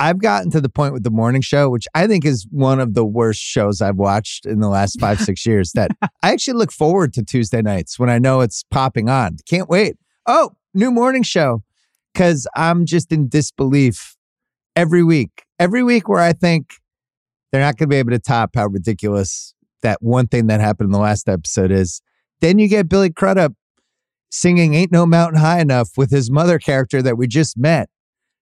I've 0.00 0.18
gotten 0.18 0.50
to 0.52 0.62
the 0.62 0.70
point 0.70 0.94
with 0.94 1.04
the 1.04 1.10
morning 1.10 1.42
show, 1.42 1.68
which 1.68 1.86
I 1.94 2.06
think 2.06 2.24
is 2.24 2.46
one 2.50 2.80
of 2.80 2.94
the 2.94 3.04
worst 3.04 3.40
shows 3.40 3.82
I've 3.82 3.96
watched 3.96 4.46
in 4.46 4.60
the 4.60 4.68
last 4.68 4.98
five, 4.98 5.20
six 5.20 5.44
years, 5.44 5.72
that 5.72 5.90
I 6.22 6.32
actually 6.32 6.54
look 6.54 6.72
forward 6.72 7.12
to 7.14 7.22
Tuesday 7.22 7.60
nights 7.60 7.98
when 7.98 8.08
I 8.08 8.18
know 8.18 8.40
it's 8.40 8.64
popping 8.70 9.10
on. 9.10 9.36
Can't 9.46 9.68
wait. 9.68 9.96
Oh, 10.24 10.52
new 10.72 10.90
morning 10.90 11.22
show. 11.22 11.62
Cause 12.14 12.46
I'm 12.56 12.86
just 12.86 13.12
in 13.12 13.28
disbelief 13.28 14.16
every 14.74 15.04
week. 15.04 15.44
Every 15.58 15.82
week 15.82 16.08
where 16.08 16.22
I 16.22 16.32
think 16.32 16.72
they're 17.52 17.60
not 17.60 17.76
going 17.76 17.88
to 17.88 17.94
be 17.94 17.98
able 17.98 18.12
to 18.12 18.18
top 18.18 18.50
how 18.54 18.66
ridiculous 18.66 19.54
that 19.82 20.02
one 20.02 20.26
thing 20.28 20.46
that 20.46 20.60
happened 20.60 20.88
in 20.88 20.92
the 20.92 20.98
last 20.98 21.28
episode 21.28 21.70
is. 21.70 22.00
Then 22.40 22.58
you 22.58 22.68
get 22.68 22.88
Billy 22.88 23.10
Crudup 23.10 23.52
singing 24.30 24.74
Ain't 24.74 24.92
No 24.92 25.04
Mountain 25.04 25.40
High 25.40 25.60
Enough 25.60 25.90
with 25.96 26.10
his 26.10 26.30
mother 26.30 26.58
character 26.58 27.02
that 27.02 27.18
we 27.18 27.26
just 27.26 27.58
met 27.58 27.90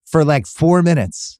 for 0.06 0.24
like 0.24 0.46
four 0.46 0.82
minutes. 0.82 1.38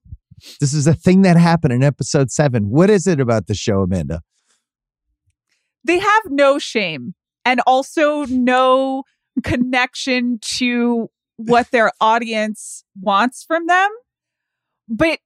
This 0.61 0.75
is 0.75 0.87
a 0.87 0.95
thing 0.95 1.23
that 1.23 1.37
happened 1.37 1.73
in 1.73 1.83
episode 1.83 2.31
seven. 2.31 2.69
What 2.71 2.91
is 2.91 3.07
it 3.07 3.21
about 3.21 3.47
the 3.47 3.55
show, 3.55 3.83
Amanda? 3.83 4.23
They 5.85 5.99
have 5.99 6.23
no 6.27 6.59
shame 6.59 7.15
and 7.45 7.61
also 7.67 8.25
no 8.27 9.05
connection 9.43 10.39
to 10.43 11.09
what 11.37 11.71
their 11.71 11.93
audience 12.01 12.85
wants 13.01 13.45
from 13.45 13.67
them. 13.67 13.89
But 14.89 15.21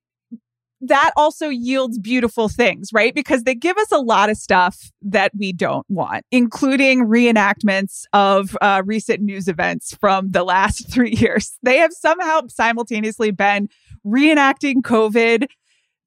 that 0.82 1.12
also 1.16 1.48
yields 1.48 1.98
beautiful 1.98 2.48
things, 2.48 2.90
right? 2.92 3.14
Because 3.14 3.44
they 3.44 3.54
give 3.54 3.78
us 3.78 3.92
a 3.92 3.98
lot 3.98 4.30
of 4.30 4.36
stuff 4.36 4.90
that 5.02 5.30
we 5.36 5.52
don't 5.52 5.86
want, 5.88 6.26
including 6.32 7.06
reenactments 7.06 8.04
of 8.12 8.56
uh, 8.60 8.82
recent 8.84 9.20
news 9.20 9.46
events 9.46 9.94
from 9.94 10.32
the 10.32 10.42
last 10.42 10.88
three 10.92 11.12
years. 11.12 11.56
They 11.62 11.78
have 11.78 11.92
somehow 11.92 12.42
simultaneously 12.48 13.30
been 13.30 13.68
reenacting 14.04 14.82
COVID, 14.82 15.46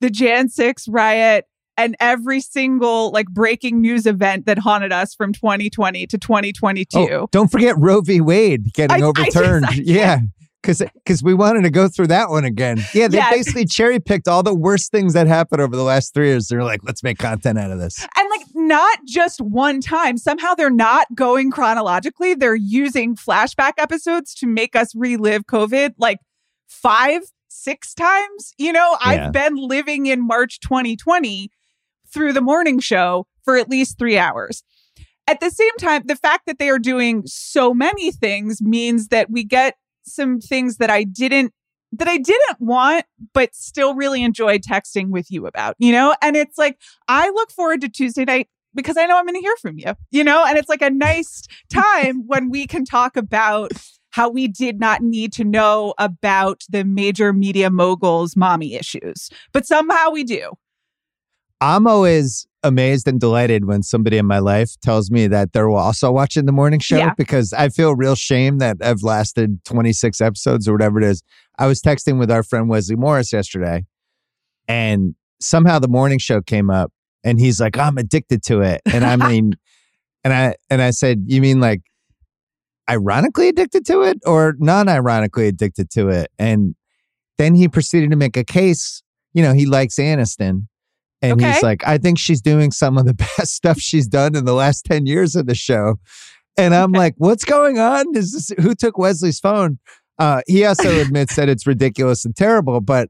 the 0.02 0.10
Jan 0.10 0.50
6 0.50 0.88
riot, 0.90 1.46
and 1.78 1.96
every 2.00 2.42
single 2.42 3.12
like 3.12 3.28
breaking 3.28 3.82
news 3.82 4.06
event 4.06 4.46
that 4.46 4.58
haunted 4.58 4.92
us 4.92 5.14
from 5.14 5.34
2020 5.34 6.08
to 6.08 6.18
2022. 6.18 6.98
Oh, 6.98 7.28
don't 7.32 7.52
forget 7.52 7.76
Roe 7.78 8.02
v. 8.02 8.22
Wade 8.22 8.74
getting 8.74 9.04
I, 9.04 9.06
overturned. 9.06 9.66
I 9.66 9.70
I 9.70 9.82
yeah 9.84 10.20
because 10.66 10.80
because 10.96 11.22
we 11.22 11.34
wanted 11.34 11.64
to 11.64 11.70
go 11.70 11.88
through 11.88 12.08
that 12.08 12.30
one 12.30 12.44
again. 12.44 12.84
Yeah, 12.94 13.08
they 13.08 13.22
basically 13.30 13.66
cherry 13.66 14.00
picked 14.00 14.28
all 14.28 14.44
the 14.44 14.56
worst 14.56 14.92
things 14.92 15.14
that 15.14 15.28
happened 15.28 15.62
over 15.62 15.76
the 15.76 15.84
last 15.84 16.14
three 16.14 16.28
years. 16.28 16.48
They're 16.48 16.64
like, 16.64 16.82
let's 16.84 17.04
make 17.04 17.20
content 17.20 17.60
out 17.60 17.72
of 17.72 17.80
this. 17.80 18.06
And 18.18 18.30
like, 18.30 18.46
not 18.56 19.00
just 19.06 19.42
one 19.42 19.82
time. 19.82 20.18
Somehow 20.18 20.56
they're 20.56 20.70
not 20.70 21.08
going 21.14 21.52
chronologically. 21.52 22.34
They're 22.34 22.56
using 22.56 23.16
flashback 23.16 23.74
episodes 23.78 24.34
to 24.36 24.48
make 24.48 24.76
us 24.76 24.96
relive 24.96 25.46
COVID 25.46 25.94
like 25.98 26.20
five, 26.68 27.22
six 27.48 27.94
times. 27.94 28.54
You 28.58 28.74
know, 28.74 28.98
yeah. 29.06 29.26
I've 29.28 29.32
been 29.32 29.56
living 29.56 30.08
in 30.08 30.26
March 30.26 30.60
2020 30.62 31.50
through 32.12 32.34
the 32.34 32.42
morning 32.42 32.80
show 32.80 33.28
for 33.44 33.56
at 33.58 33.70
least 33.70 34.00
three 34.00 34.18
hours. 34.18 34.64
At 35.28 35.40
the 35.40 35.50
same 35.50 35.76
time, 35.80 36.04
the 36.06 36.16
fact 36.16 36.46
that 36.46 36.60
they 36.60 36.70
are 36.70 36.80
doing 36.80 37.24
so 37.26 37.74
many 37.74 38.12
things 38.12 38.62
means 38.62 39.08
that 39.08 39.30
we 39.32 39.44
get 39.44 39.76
some 40.06 40.40
things 40.40 40.78
that 40.78 40.90
I 40.90 41.04
didn't 41.04 41.54
that 41.98 42.08
I 42.08 42.18
didn't 42.18 42.60
want, 42.60 43.06
but 43.34 43.56
still 43.56 43.96
really 43.96 44.24
enjoyed 44.24 44.62
texting 44.62 45.10
with 45.10 45.32
you 45.32 45.48
about, 45.48 45.76
you 45.80 45.92
know? 45.92 46.14
And 46.22 46.36
it's 46.36 46.58
like, 46.58 46.78
I 47.08 47.30
look 47.30 47.52
forward 47.52 47.82
to 47.82 47.90
Tuesday 47.90 48.26
night 48.26 48.50
because 48.74 48.98
I 48.98 49.06
know 49.06 49.18
I'm 49.18 49.26
going 49.26 49.36
to 49.36 49.42
hear 49.42 49.56
from 49.62 49.78
you, 49.78 49.94
you 50.12 50.24
know? 50.24 50.44
And 50.46 50.58
it's 50.58 50.68
like 50.68 50.82
a 50.82 50.90
nice 50.90 51.44
time 51.72 52.24
when 52.28 52.50
we 52.50 52.68
can 52.68 52.86
talk 52.86 53.16
about 53.16 53.72
how 54.12 54.30
we 54.30 54.48
did 54.48 54.80
not 54.80 55.02
need 55.02 55.34
to 55.34 55.44
know 55.44 55.94
about 55.98 56.64
the 56.70 56.84
major 56.84 57.34
media 57.34 57.70
moguls' 57.70 58.36
mommy 58.36 58.76
issues, 58.76 59.30
but 59.52 59.66
somehow 59.66 60.10
we 60.10 60.24
do. 60.24 60.52
I'm 61.62 61.88
always 61.88 62.48
amazed 62.66 63.08
and 63.08 63.20
delighted 63.20 63.66
when 63.66 63.84
somebody 63.84 64.18
in 64.18 64.26
my 64.26 64.40
life 64.40 64.72
tells 64.82 65.12
me 65.12 65.28
that 65.28 65.54
they're 65.54 65.70
also 65.70 66.12
watching 66.12 66.46
the 66.46 66.52
morning 66.52 66.80
show 66.80 66.98
yeah. 66.98 67.14
because 67.18 67.54
I 67.54 67.70
feel 67.70 67.96
real 67.96 68.16
shame 68.16 68.58
that 68.58 68.78
I've 68.82 69.04
lasted 69.04 69.64
26 69.66 70.20
episodes 70.22 70.68
or 70.68 70.74
whatever 70.74 71.00
it 71.00 71.06
is. 71.06 71.22
I 71.58 71.68
was 71.68 71.82
texting 71.82 72.20
with 72.20 72.32
our 72.32 72.44
friend 72.44 72.68
Wesley 72.68 72.96
Morris 72.96 73.32
yesterday 73.32 73.86
and 74.68 75.16
somehow 75.40 75.80
the 75.80 75.88
morning 75.88 76.20
show 76.20 76.42
came 76.42 76.70
up 76.70 76.92
and 77.24 77.40
he's 77.40 77.60
like, 77.60 77.78
I'm 77.78 77.98
addicted 77.98 78.44
to 78.44 78.62
it. 78.62 78.82
And 78.86 79.06
I 79.06 79.16
mean, 79.30 79.54
and 80.24 80.34
I, 80.34 80.56
and 80.70 80.82
I 80.82 80.92
said, 80.92 81.24
you 81.28 81.42
mean 81.42 81.60
like 81.60 81.82
ironically 82.90 83.50
addicted 83.50 83.86
to 83.88 84.02
it 84.02 84.20
or 84.26 84.56
non 84.60 84.90
ironically 84.90 85.48
addicted 85.48 85.90
to 85.92 86.10
it? 86.10 86.32
And 86.40 86.76
then 87.38 87.56
he 87.56 87.68
proceeded 87.68 88.12
to 88.12 88.16
make 88.16 88.38
a 88.38 88.44
case. 88.44 89.04
You 89.34 89.44
know, 89.44 89.54
he 89.54 89.66
likes 89.66 89.96
Aniston 89.96 90.68
and 91.30 91.42
okay. 91.42 91.54
he's 91.54 91.64
like, 91.64 91.86
I 91.86 91.98
think 91.98 92.20
she's 92.20 92.42
doing 92.42 92.72
some 92.72 92.98
of 92.98 93.06
the 93.06 93.14
best 93.38 93.54
stuff 93.54 93.80
she's 93.80 94.08
done 94.08 94.36
in 94.36 94.46
the 94.46 94.54
last 94.54 94.86
10 94.86 95.06
years 95.06 95.36
of 95.36 95.46
the 95.46 95.56
show. 95.56 95.96
And 96.58 96.74
I'm 96.74 96.92
okay. 96.92 97.00
like, 97.00 97.14
what's 97.18 97.46
going 97.46 97.80
on? 97.80 98.16
Is 98.16 98.34
this 98.34 98.64
who 98.64 98.76
took 98.76 98.98
Wesley's 98.98 99.40
phone? 99.40 99.80
Uh, 100.18 100.42
he 100.48 100.66
also 100.66 100.90
admits 101.02 101.36
that 101.36 101.50
it's 101.50 101.68
ridiculous 101.68 102.24
and 102.26 102.36
terrible, 102.36 102.82
but 102.82 103.10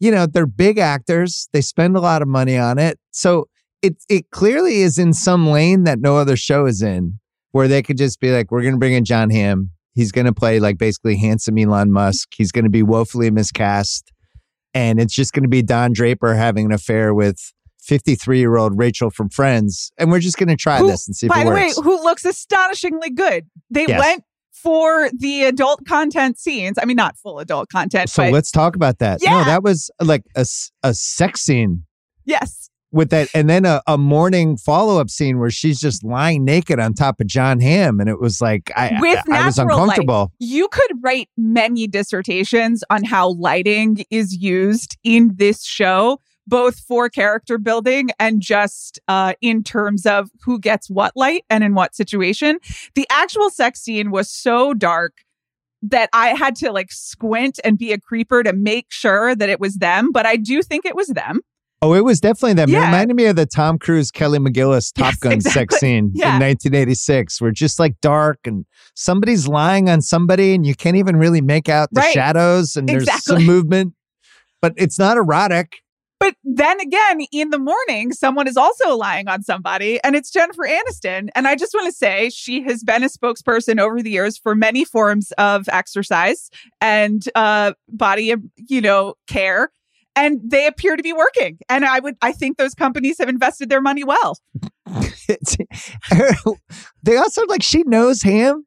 you 0.00 0.10
know, 0.10 0.26
they're 0.26 0.46
big 0.46 0.78
actors. 0.78 1.48
They 1.52 1.60
spend 1.60 1.96
a 1.96 2.00
lot 2.00 2.22
of 2.22 2.28
money 2.28 2.56
on 2.56 2.78
it. 2.78 2.98
So 3.10 3.48
it 3.82 3.96
it 4.08 4.30
clearly 4.30 4.82
is 4.82 4.98
in 4.98 5.12
some 5.12 5.48
lane 5.48 5.84
that 5.84 6.00
no 6.00 6.16
other 6.16 6.36
show 6.36 6.66
is 6.66 6.82
in, 6.82 7.18
where 7.52 7.68
they 7.68 7.82
could 7.82 7.96
just 7.96 8.20
be 8.20 8.30
like, 8.30 8.50
we're 8.50 8.62
gonna 8.62 8.76
bring 8.76 8.92
in 8.92 9.04
Jon 9.04 9.30
Hamm. 9.30 9.70
He's 9.94 10.12
gonna 10.12 10.32
play 10.32 10.60
like 10.60 10.78
basically 10.78 11.16
handsome 11.16 11.58
Elon 11.58 11.90
Musk. 11.90 12.28
He's 12.36 12.52
gonna 12.52 12.70
be 12.70 12.82
woefully 12.82 13.30
miscast 13.30 14.12
and 14.74 15.00
it's 15.00 15.14
just 15.14 15.32
going 15.32 15.44
to 15.44 15.48
be 15.48 15.62
Don 15.62 15.92
Draper 15.92 16.34
having 16.34 16.66
an 16.66 16.72
affair 16.72 17.14
with 17.14 17.52
53 17.84 18.38
year 18.38 18.56
old 18.56 18.78
Rachel 18.78 19.10
from 19.10 19.28
Friends, 19.28 19.92
and 19.98 20.10
we're 20.10 20.20
just 20.20 20.36
going 20.38 20.48
to 20.48 20.56
try 20.56 20.78
Who, 20.78 20.88
this 20.88 21.06
and 21.06 21.14
see 21.14 21.26
if 21.26 21.32
By 21.32 21.42
it 21.42 21.44
the 21.44 21.50
works. 21.50 21.76
way, 21.78 21.82
who 21.84 22.02
looks 22.02 22.24
astonishingly 22.24 23.10
good. 23.10 23.46
They 23.70 23.86
Yes. 23.86 24.00
went 24.00 24.24
for 24.52 25.10
the 25.18 25.44
adult 25.44 25.84
content 25.86 26.38
scenes. 26.38 26.78
I 26.80 26.84
mean, 26.86 26.96
not 26.96 27.18
full 27.18 27.38
adult 27.38 27.68
content, 27.70 28.08
so 28.08 28.22
but 28.24 28.32
let's 28.32 28.50
talk 28.50 28.76
about 28.76 28.98
that. 29.00 29.20
No, 29.22 29.30
Yeah. 29.38 29.44
that 29.44 29.62
was 29.62 29.90
like 30.00 30.22
a, 30.36 30.46
a 30.82 30.94
sex 30.94 31.42
scene 31.42 31.84
yes. 32.24 32.70
with 32.90 33.10
that, 33.10 33.28
and 33.34 33.50
then 33.50 33.66
a, 33.66 33.82
a 33.86 33.98
morning 33.98 34.56
follow 34.56 34.98
up 35.00 35.10
scene 35.10 35.38
where 35.38 35.50
she's 35.50 35.78
just 35.78 36.02
lying 36.02 36.44
naked 36.44 36.80
on 36.80 36.94
top 36.94 37.20
of 37.20 37.26
Jon 37.26 37.60
Hamm, 37.60 38.00
and 38.00 38.08
it 38.08 38.18
was 38.20 38.40
like 38.40 38.70
I, 38.74 38.96
With 39.00 39.18
I, 39.30 39.42
I 39.42 39.46
was 39.46 39.58
natural 39.58 39.76
light. 39.76 39.82
uncomfortable. 39.98 40.32
You 40.38 40.68
could 40.68 40.92
write 41.02 41.28
many 41.36 41.86
dissertations 41.86 42.82
on 42.88 43.04
how 43.04 43.30
lighting 43.32 44.04
is 44.10 44.34
used 44.34 44.96
in 45.04 45.32
this 45.36 45.62
show, 45.64 46.20
both 46.46 46.78
for 46.80 47.08
character 47.08 47.58
building 47.58 48.10
and 48.18 48.40
just 48.40 48.98
uh, 49.08 49.34
in 49.40 49.62
terms 49.62 50.06
of 50.06 50.30
who 50.44 50.58
gets 50.58 50.90
what 50.90 51.12
light 51.16 51.44
and 51.50 51.64
in 51.64 51.74
what 51.74 51.94
situation. 51.94 52.58
The 52.94 53.06
actual 53.10 53.50
sex 53.50 53.80
scene 53.80 54.10
was 54.10 54.30
so 54.30 54.74
dark 54.74 55.14
that 55.82 56.08
I 56.12 56.28
had 56.28 56.56
to 56.56 56.72
like 56.72 56.90
squint 56.92 57.60
and 57.64 57.76
be 57.78 57.92
a 57.92 57.98
creeper 58.00 58.42
to 58.42 58.52
make 58.52 58.86
sure 58.90 59.34
that 59.34 59.48
it 59.48 59.60
was 59.60 59.76
them. 59.76 60.12
But 60.12 60.26
I 60.26 60.36
do 60.36 60.62
think 60.62 60.84
it 60.86 60.96
was 60.96 61.08
them. 61.08 61.40
Oh, 61.82 61.92
it 61.92 62.02
was 62.04 62.18
definitely 62.18 62.54
them. 62.54 62.70
It 62.70 62.78
reminded 62.78 63.14
me 63.14 63.26
of 63.26 63.36
the 63.36 63.44
Tom 63.44 63.78
Cruise, 63.78 64.10
Kelly 64.10 64.38
McGillis 64.38 64.90
Top 64.94 65.12
Yes, 65.12 65.16
Gun 65.18 65.32
exactly. 65.32 65.60
sex 65.60 65.80
scene 65.80 66.10
Yeah. 66.14 66.36
in 66.36 66.40
1986, 66.40 67.42
where 67.42 67.50
just 67.50 67.78
like 67.78 68.00
dark 68.00 68.38
and 68.46 68.64
somebody's 68.94 69.46
lying 69.46 69.90
on 69.90 70.00
somebody 70.00 70.54
and 70.54 70.64
you 70.64 70.74
can't 70.74 70.96
even 70.96 71.16
really 71.16 71.42
make 71.42 71.68
out 71.68 71.90
the 71.92 72.00
Right. 72.00 72.12
shadows 72.14 72.76
and 72.76 72.88
there's 72.88 73.10
some 73.22 73.44
movement, 73.46 73.92
but 74.62 74.72
it's 74.78 74.98
not 74.98 75.18
erotic. 75.18 75.80
But 76.24 76.36
then 76.42 76.80
again, 76.80 77.20
in 77.32 77.50
the 77.50 77.58
morning, 77.58 78.10
someone 78.14 78.48
is 78.48 78.56
also 78.56 78.96
lying 78.96 79.28
on 79.28 79.42
somebody, 79.42 80.02
and 80.02 80.16
it's 80.16 80.30
Jennifer 80.30 80.62
Aniston. 80.62 81.28
And 81.34 81.46
I 81.46 81.54
just 81.54 81.74
want 81.74 81.86
to 81.86 81.92
say 81.92 82.30
she 82.30 82.62
has 82.62 82.82
been 82.82 83.04
a 83.04 83.08
spokesperson 83.08 83.78
over 83.78 84.00
the 84.00 84.10
years 84.10 84.38
for 84.38 84.54
many 84.54 84.86
forms 84.86 85.32
of 85.32 85.68
exercise 85.68 86.48
and 86.80 87.28
uh, 87.34 87.74
body, 87.90 88.34
you 88.56 88.80
know, 88.80 89.16
care. 89.26 89.70
And 90.16 90.40
they 90.42 90.66
appear 90.66 90.96
to 90.96 91.02
be 91.02 91.12
working. 91.12 91.58
And 91.68 91.84
I 91.84 91.98
would, 92.00 92.16
I 92.22 92.32
think 92.32 92.56
those 92.56 92.72
companies 92.72 93.18
have 93.18 93.28
invested 93.28 93.68
their 93.68 93.82
money 93.82 94.02
well. 94.02 94.38
They 97.02 97.18
also 97.18 97.44
like 97.48 97.62
she 97.62 97.82
knows 97.82 98.22
him. 98.22 98.64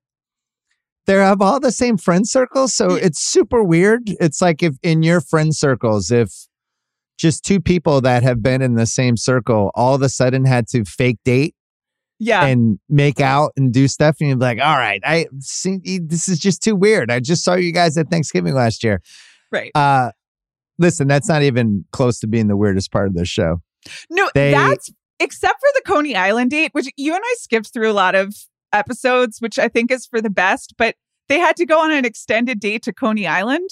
they're 1.08 1.24
have 1.24 1.42
all 1.42 1.60
the 1.60 1.72
same 1.72 1.98
friend 1.98 2.28
circles, 2.28 2.76
so 2.76 2.94
it's 2.94 3.20
super 3.20 3.64
weird. 3.64 4.04
It's 4.20 4.44
like 4.44 4.62
if 4.62 4.76
in 4.84 5.02
your 5.02 5.22
friend 5.22 5.56
circles, 5.56 6.12
if 6.12 6.47
just 7.18 7.44
two 7.44 7.60
people 7.60 8.02
that 8.02 8.24
have 8.24 8.42
been 8.42 8.62
in 8.62 8.76
the 8.76 8.86
same 8.86 9.18
circle 9.18 9.72
all 9.76 9.96
of 9.96 10.02
a 10.02 10.10
sudden 10.10 10.46
had 10.46 10.68
to 10.70 10.86
fake 10.86 11.18
date 11.26 11.56
Yeah. 12.20 12.46
and 12.46 12.80
make 12.90 13.20
out 13.20 13.52
and 13.58 13.74
do 13.74 13.88
stuff, 13.88 14.18
and 14.20 14.30
you're 14.30 14.38
like, 14.38 14.60
all 14.60 14.78
right, 14.78 15.02
I 15.06 15.28
see 15.40 16.00
this 16.00 16.28
is 16.30 16.40
just 16.40 16.62
too 16.64 16.76
weird. 16.76 17.10
I 17.12 17.20
just 17.20 17.44
saw 17.44 17.56
you 17.56 17.72
guys 17.72 17.98
at 17.98 18.10
Thanksgiving 18.10 18.54
last 18.54 18.84
year. 18.84 19.02
right. 19.52 19.72
Uh 19.76 20.12
listen, 20.80 21.08
that's 21.08 21.28
not 21.28 21.42
even 21.42 21.86
close 21.92 22.20
to 22.20 22.28
being 22.28 22.48
the 22.48 22.56
weirdest 22.58 22.92
part 22.92 23.08
of 23.08 23.16
the 23.16 23.26
show. 23.26 23.62
No, 24.12 24.30
They- 24.36 24.52
that's 24.52 24.92
except 25.20 25.56
for 25.60 25.70
the 25.74 25.82
Coney 25.92 26.16
Island 26.16 26.52
date, 26.52 26.70
which 26.74 26.88
you 26.98 27.16
and 27.16 27.24
I 27.26 27.36
skipped 27.40 27.74
through 27.74 27.90
a 27.90 27.94
lot 27.94 28.14
of 28.14 28.36
episodes, 28.72 29.40
which 29.40 29.58
I 29.58 29.68
think 29.70 29.90
is 29.90 30.06
for 30.06 30.22
the 30.22 30.30
best, 30.30 30.76
but 30.78 30.94
they 31.30 31.40
had 31.40 31.56
to 31.58 31.66
go 31.66 31.80
on 31.82 31.92
an 31.92 32.06
extended 32.06 32.60
date 32.60 32.84
to 32.84 32.94
Coney 32.94 33.26
Island. 33.26 33.68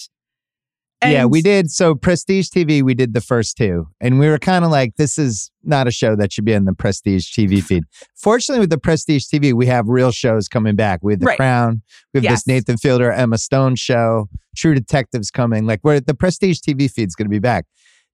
Yeah, 1.03 1.25
we 1.25 1.41
did. 1.41 1.69
So 1.69 1.93
Prestige 1.93 2.49
TV, 2.49 2.81
we 2.81 2.93
did 2.93 3.13
the 3.13 3.21
first 3.21 3.57
two, 3.57 3.87
and 4.01 4.17
we 4.19 4.27
were 4.27 4.39
kind 4.39 4.65
of 4.65 4.71
like, 4.71 4.95
this 4.95 5.17
is 5.17 5.51
not 5.63 5.87
a 5.87 5.91
show 5.91 6.15
that 6.15 6.31
should 6.33 6.45
be 6.45 6.55
on 6.55 6.65
the 6.65 6.73
Prestige 6.73 7.27
TV 7.31 7.61
feed. 7.67 7.83
Fortunately, 8.15 8.59
with 8.61 8.69
the 8.69 8.77
Prestige 8.77 9.25
TV, 9.25 9.53
we 9.53 9.65
have 9.67 9.87
real 9.87 10.11
shows 10.11 10.47
coming 10.47 10.75
back. 10.75 10.99
We 11.03 11.13
have 11.13 11.19
The 11.19 11.25
Right. 11.27 11.37
Crown. 11.37 11.81
We 12.13 12.19
have 12.19 12.23
Yes. 12.23 12.43
this 12.43 12.47
Nathan 12.47 12.77
Fielder, 12.77 13.11
Emma 13.11 13.37
Stone 13.37 13.75
show. 13.75 14.29
True 14.55 14.73
Detectives 14.73 15.29
coming. 15.31 15.65
Like, 15.65 15.79
where 15.81 15.99
the 15.99 16.15
Prestige 16.15 16.59
TV 16.59 16.89
feed's 16.89 17.13
going 17.15 17.25
to 17.25 17.29
be 17.29 17.39
back. 17.39 17.65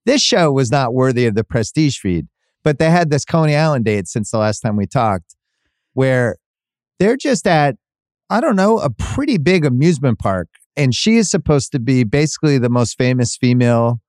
This 0.05 0.21
show 0.21 0.51
was 0.51 0.71
not 0.71 0.93
worthy 0.93 1.25
of 1.27 1.35
the 1.35 1.43
Prestige 1.43 1.97
feed, 1.99 2.27
but 2.63 2.79
they 2.79 2.89
had 2.89 3.09
this 3.11 3.23
Coney 3.23 3.55
Island 3.55 3.85
date 3.85 4.07
since 4.07 4.31
the 4.31 4.37
last 4.39 4.59
time 4.61 4.75
we 4.75 4.87
talked, 4.87 5.35
where 5.93 6.37
they're 6.99 7.17
just 7.17 7.45
at, 7.47 7.75
I 8.29 8.41
don't 8.41 8.55
know, 8.55 8.79
a 8.79 8.89
pretty 8.89 9.37
big 9.37 9.63
amusement 9.65 10.17
park. 10.19 10.47
And 10.77 10.93
she 10.95 11.17
is 11.17 11.29
supposed 11.29 11.71
to 11.73 11.79
be 11.79 12.03
basically 12.03 12.57
the 12.57 12.69
most 12.69 12.97
famous 12.97 13.35
female 13.35 13.99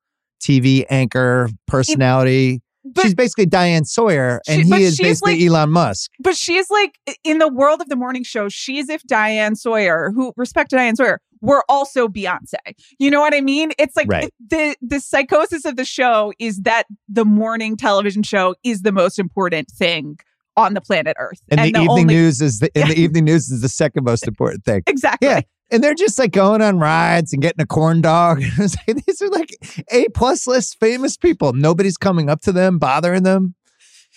TV 0.42 0.84
anchor 0.90 1.48
personality. 1.66 2.62
but, 2.84 3.02
she's 3.02 3.14
basically 3.14 3.46
Diane 3.46 3.84
Sawyer, 3.84 4.40
and 4.48 4.62
She- 4.66 4.74
he 4.74 4.82
is 4.82 4.98
basically 4.98 5.34
like- 5.38 5.48
Elon 5.48 5.70
Musk. 5.70 6.10
but 6.18 6.36
she's 6.36 6.68
like 6.68 6.98
in 7.22 7.38
the 7.38 7.46
world 7.46 7.80
of 7.80 7.88
the 7.88 7.94
morning 7.94 8.24
show, 8.24 8.48
she's 8.48 8.88
if 8.88 9.02
Diane 9.04 9.54
Sawyer, 9.54 10.10
who 10.14 10.32
respect 10.36 10.70
Diane 10.72 10.96
Sawyer, 10.96 11.20
were 11.40 11.62
also 11.68 12.08
Beyonce. 12.08 12.56
You 12.98 13.10
know 13.12 13.20
what 13.20 13.34
I 13.34 13.40
mean? 13.40 13.70
It's 13.78 13.94
like 13.96 14.08
Right. 14.08 14.30
the 14.50 14.74
the 14.82 14.98
psychosis 14.98 15.64
of 15.64 15.76
the 15.76 15.84
show 15.84 16.32
is 16.40 16.58
that 16.62 16.86
the 17.08 17.24
morning 17.24 17.76
television 17.76 18.24
show 18.24 18.56
is 18.64 18.82
the 18.82 18.90
most 18.92 19.16
important 19.18 19.68
thing 19.70 20.18
on 20.56 20.74
the 20.74 20.80
planet 20.80 21.16
Earth. 21.18 21.40
And, 21.48 21.60
the, 21.60 21.64
evening 21.66 21.88
only- 21.88 22.04
news 22.04 22.40
is 22.40 22.58
the 22.58 22.70
and 22.74 22.90
the 22.90 22.98
evening 22.98 23.24
news 23.24 23.50
is 23.50 23.60
the 23.60 23.68
second 23.68 24.04
most 24.04 24.26
important 24.28 24.64
thing. 24.64 24.82
Exactly. 24.86 25.28
Yeah. 25.28 25.40
And 25.70 25.82
they're 25.82 25.94
just 25.94 26.18
like 26.18 26.32
going 26.32 26.60
on 26.60 26.78
rides 26.78 27.32
and 27.32 27.40
getting 27.40 27.62
a 27.62 27.66
corn 27.66 28.02
dog. 28.02 28.40
These 28.86 29.22
are 29.22 29.30
like 29.30 29.56
A 29.90 30.06
plus 30.14 30.46
list 30.46 30.76
famous 30.78 31.16
people. 31.16 31.54
Nobody's 31.54 31.96
coming 31.96 32.28
up 32.28 32.42
to 32.42 32.52
them, 32.52 32.78
bothering 32.78 33.22
them. 33.22 33.54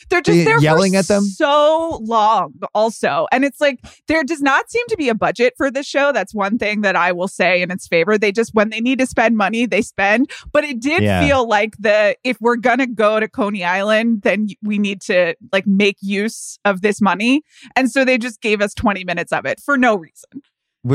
They're 0.10 0.22
just 0.22 0.46
they're 0.46 0.60
yelling 0.60 0.96
at 0.96 1.08
them? 1.08 1.24
so 1.24 2.00
long 2.04 2.54
also. 2.74 3.28
And 3.32 3.44
it's 3.44 3.60
like 3.60 3.80
there 4.08 4.24
does 4.24 4.42
not 4.42 4.70
seem 4.70 4.86
to 4.90 4.98
be 4.98 5.10
a 5.10 5.16
budget 5.16 5.54
for 5.58 5.72
this 5.72 5.86
show. 5.88 6.12
That's 6.12 6.34
one 6.34 6.58
thing 6.58 6.82
that 6.82 6.96
I 6.96 7.12
will 7.12 7.28
say 7.28 7.62
in 7.62 7.72
its 7.72 7.88
favor. 7.88 8.18
They 8.18 8.32
just 8.32 8.54
when 8.54 8.70
they 8.70 8.82
need 8.82 9.00
to 9.00 9.06
spend 9.06 9.36
money, 9.38 9.66
they 9.66 9.82
spend. 9.82 10.30
But 10.52 10.64
it 10.64 10.80
did 10.80 11.02
Yeah. 11.04 11.26
feel 11.26 11.48
like 11.48 11.76
the 11.80 12.16
if 12.24 12.38
we're 12.40 12.56
gonna 12.58 12.88
go 12.88 13.20
to 13.20 13.28
Coney 13.28 13.64
Island, 13.64 14.22
then 14.22 14.48
we 14.62 14.78
need 14.78 15.02
to 15.04 15.36
like 15.52 15.66
make 15.68 15.98
use 16.02 16.58
of 16.66 16.82
this 16.82 17.02
money. 17.02 17.42
And 17.76 17.90
so 17.92 18.06
they 18.06 18.18
just 18.18 18.42
gave 18.42 18.62
us 18.62 18.74
20 18.74 19.04
minutes 19.06 19.32
of 19.32 19.46
it 19.46 19.60
for 19.60 19.78
no 19.78 19.96
reason. 19.96 20.42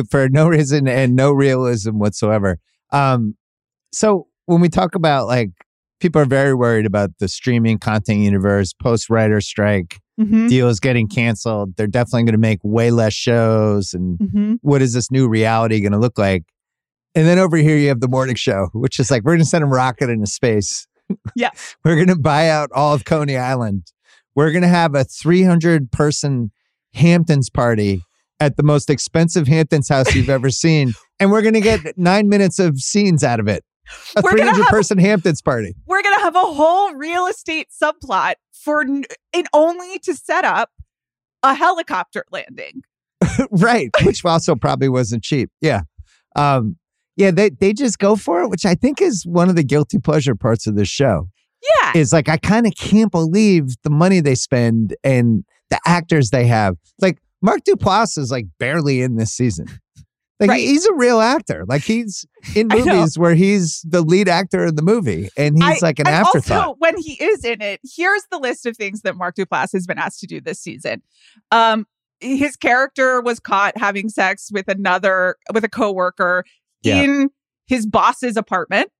for 0.09 0.29
no 0.29 0.47
reason 0.49 0.87
and 0.87 1.17
no 1.17 1.33
realism 1.33 1.99
whatsoever. 1.99 2.59
Um, 2.93 3.37
so 3.93 4.29
when 4.47 4.61
we 4.61 4.69
talk 4.69 4.95
about 4.95 5.27
like 5.27 5.51
people 6.01 6.21
are 6.21 6.27
very 6.27 6.55
worried 6.55 6.87
about 6.87 7.11
the 7.21 7.29
streaming 7.29 7.79
content 7.79 8.21
universe, 8.21 8.73
post 8.73 9.09
writer 9.11 9.41
strike, 9.41 9.99
Mhm. 10.19 10.49
deals 10.49 10.81
getting 10.81 11.09
canceled. 11.09 11.77
They're 11.77 11.87
definitely 11.87 12.25
going 12.25 12.33
to 12.33 12.39
make 12.39 12.59
way 12.63 12.91
less 12.91 13.13
shows. 13.15 13.95
And 13.95 14.19
Mhm. 14.19 14.59
what 14.63 14.83
is 14.83 14.93
this 14.93 15.11
new 15.11 15.29
reality 15.29 15.81
going 15.81 15.93
to 15.93 15.99
look 15.99 16.19
like? 16.19 16.45
And 17.15 17.27
then 17.27 17.39
over 17.39 17.57
here 17.57 17.77
you 17.77 17.89
have 17.89 18.01
the 18.01 18.09
morning 18.09 18.35
show, 18.37 18.69
which 18.73 18.99
is 18.99 19.11
like 19.11 19.23
we're 19.25 19.33
going 19.33 19.41
to 19.41 19.47
send 19.49 19.65
a 19.65 19.67
rocket 19.67 20.11
into 20.11 20.27
space. 20.27 20.87
Yeah. 21.35 21.51
we're 21.85 21.97
going 21.97 22.09
to 22.09 22.17
buy 22.19 22.49
out 22.49 22.71
all 22.75 22.95
of 22.95 23.05
Coney 23.05 23.37
Island. 23.37 23.85
We're 24.37 24.53
going 24.53 24.63
to 24.63 24.69
have 24.69 24.95
a 24.95 25.05
300 25.05 25.91
person 25.91 26.53
Hamptons 26.95 27.51
party 27.51 28.03
at 28.39 28.57
the 28.57 28.63
most 28.63 28.89
expensive 28.91 29.49
Hamptons 29.49 29.89
house 29.89 30.15
you've 30.15 30.31
ever 30.31 30.51
seen. 30.51 30.93
And 31.19 31.31
we're 31.31 31.43
going 31.43 31.55
to 31.55 31.61
get 31.61 31.81
nine 31.99 32.29
minutes 32.29 32.59
of 32.59 32.79
scenes 32.79 33.23
out 33.25 33.41
of 33.41 33.49
it. 33.49 33.65
A 34.17 34.23
We're 34.23 34.31
gonna 34.31 34.43
300 34.53 34.63
have- 34.63 34.71
person 34.71 34.99
Hamptons 34.99 35.43
party. 35.43 35.75
We're 35.87 36.03
gonna 36.03 36.21
have 36.21 36.37
a 36.37 36.41
whole 36.41 36.95
real 36.95 37.27
estate 37.27 37.69
subplot 37.71 38.35
for 38.53 38.81
and 38.83 39.07
only 39.53 39.99
to 40.01 40.15
set 40.15 40.45
up 40.45 40.71
a 41.43 41.55
helicopter 41.55 42.25
landing. 42.31 42.83
right. 43.51 43.91
Which 44.05 44.25
also 44.25 44.55
probably 44.57 44.89
wasn't 44.89 45.23
cheap. 45.23 45.51
Yeah. 45.61 45.83
Um, 46.37 46.77
yeah, 47.17 47.31
they, 47.31 47.51
they 47.51 47.73
just 47.73 47.99
go 47.99 48.17
for 48.17 48.43
it, 48.43 48.49
which 48.49 48.65
I 48.65 48.75
think 48.75 49.01
is 49.03 49.27
one 49.27 49.49
of 49.51 49.57
the 49.57 49.65
guilty 49.65 49.99
pleasure 49.99 50.35
parts 50.35 50.67
of 50.67 50.75
this 50.77 50.89
show. 50.89 51.29
Yeah. 51.83 51.93
Is 51.95 52.13
like 52.13 52.29
I 52.29 52.39
kind 52.39 52.67
of 52.67 52.73
can't 52.75 53.11
believe 53.13 53.75
the 53.83 53.91
money 53.91 54.21
they 54.21 54.35
spend 54.35 54.97
and 55.05 55.45
the 55.69 55.79
actors 55.87 56.31
they 56.31 56.47
have. 56.47 56.77
Like 57.01 57.19
Mark 57.43 57.61
Duplass 57.65 58.17
is 58.17 58.31
like 58.31 58.47
barely 58.59 59.03
in 59.03 59.17
this 59.17 59.33
season. 59.33 59.67
Like 60.41 60.49
Right. 60.51 60.61
he's 60.61 60.87
a 60.87 60.95
real 60.95 61.21
actor. 61.21 61.65
Like 61.69 61.83
he's 61.83 62.25
in 62.57 62.69
movies 62.69 63.19
where 63.19 63.35
he's 63.35 63.83
the 63.87 64.01
lead 64.01 64.27
actor 64.29 64.65
in 64.67 64.75
the 64.75 64.83
movie 64.83 65.29
and 65.37 65.63
he's 65.63 65.83
I- 65.83 65.87
like 65.87 65.99
an 65.99 66.07
afterthought. 66.07 66.59
Also, 66.69 66.77
when 66.79 66.97
he 66.97 67.13
is 67.23 67.45
in 67.45 67.61
it, 67.61 67.79
here's 67.95 68.23
the 68.31 68.39
list 68.39 68.65
of 68.67 68.77
things 68.77 69.03
that 69.03 69.17
Mark 69.17 69.37
Duplass 69.37 69.73
has 69.75 69.87
been 69.87 69.99
asked 69.99 70.21
to 70.21 70.27
do 70.27 70.41
this 70.41 70.59
season. 70.59 71.03
Um, 71.53 71.87
his 72.21 72.57
character 72.57 73.21
was 73.21 73.39
caught 73.39 73.77
having 73.79 74.09
sex 74.09 74.51
with 74.53 74.69
another 74.69 75.37
with 75.53 75.63
a 75.65 75.69
coworker 75.69 76.45
Yeah. 76.83 77.03
in 77.03 77.31
his 77.67 77.87
boss's 77.87 78.37
apartment. 78.37 78.91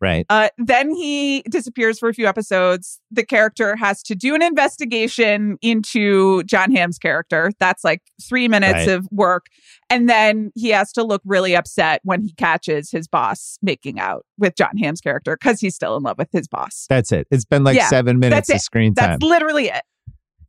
Right. 0.00 0.24
Uh, 0.30 0.48
then 0.56 0.94
he 0.94 1.42
disappears 1.50 1.98
for 1.98 2.08
a 2.08 2.14
few 2.14 2.26
episodes. 2.26 3.00
The 3.10 3.24
character 3.24 3.76
has 3.76 4.02
to 4.04 4.14
do 4.14 4.34
an 4.34 4.42
investigation 4.42 5.58
into 5.60 6.42
Jon 6.44 6.70
Hamm's 6.72 6.98
character. 6.98 7.52
That's 7.60 7.84
like 7.84 8.00
three 8.22 8.48
minutes 8.48 8.86
Right. 8.86 8.88
of 8.88 9.06
work. 9.10 9.46
And 9.90 10.08
then 10.08 10.52
he 10.54 10.70
has 10.70 10.90
to 10.92 11.02
look 11.02 11.20
really 11.26 11.54
upset 11.54 12.00
when 12.04 12.22
he 12.22 12.32
catches 12.32 12.90
his 12.90 13.08
boss 13.08 13.58
making 13.60 14.00
out 14.00 14.24
with 14.38 14.56
Jon 14.56 14.76
Hamm's 14.78 15.00
character 15.02 15.36
because 15.38 15.60
he's 15.60 15.74
still 15.74 15.96
in 15.96 16.02
love 16.02 16.16
with 16.16 16.30
his 16.32 16.48
boss. 16.48 16.86
That's 16.88 17.12
it. 17.12 17.26
It's 17.30 17.44
been 17.44 17.64
like 17.64 17.76
Yeah, 17.76 17.88
seven 17.88 18.18
minutes 18.18 18.48
of 18.48 18.56
it. 18.56 18.60
screen 18.60 18.94
time. 18.94 19.10
That's 19.10 19.22
literally 19.22 19.66
it. 19.68 19.82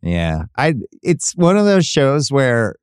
Yeah. 0.01 0.43
I 0.57 0.75
it's 1.03 1.35
one 1.35 1.57
of 1.57 1.65
those 1.65 1.85
shows 1.85 2.31
where 2.31 2.75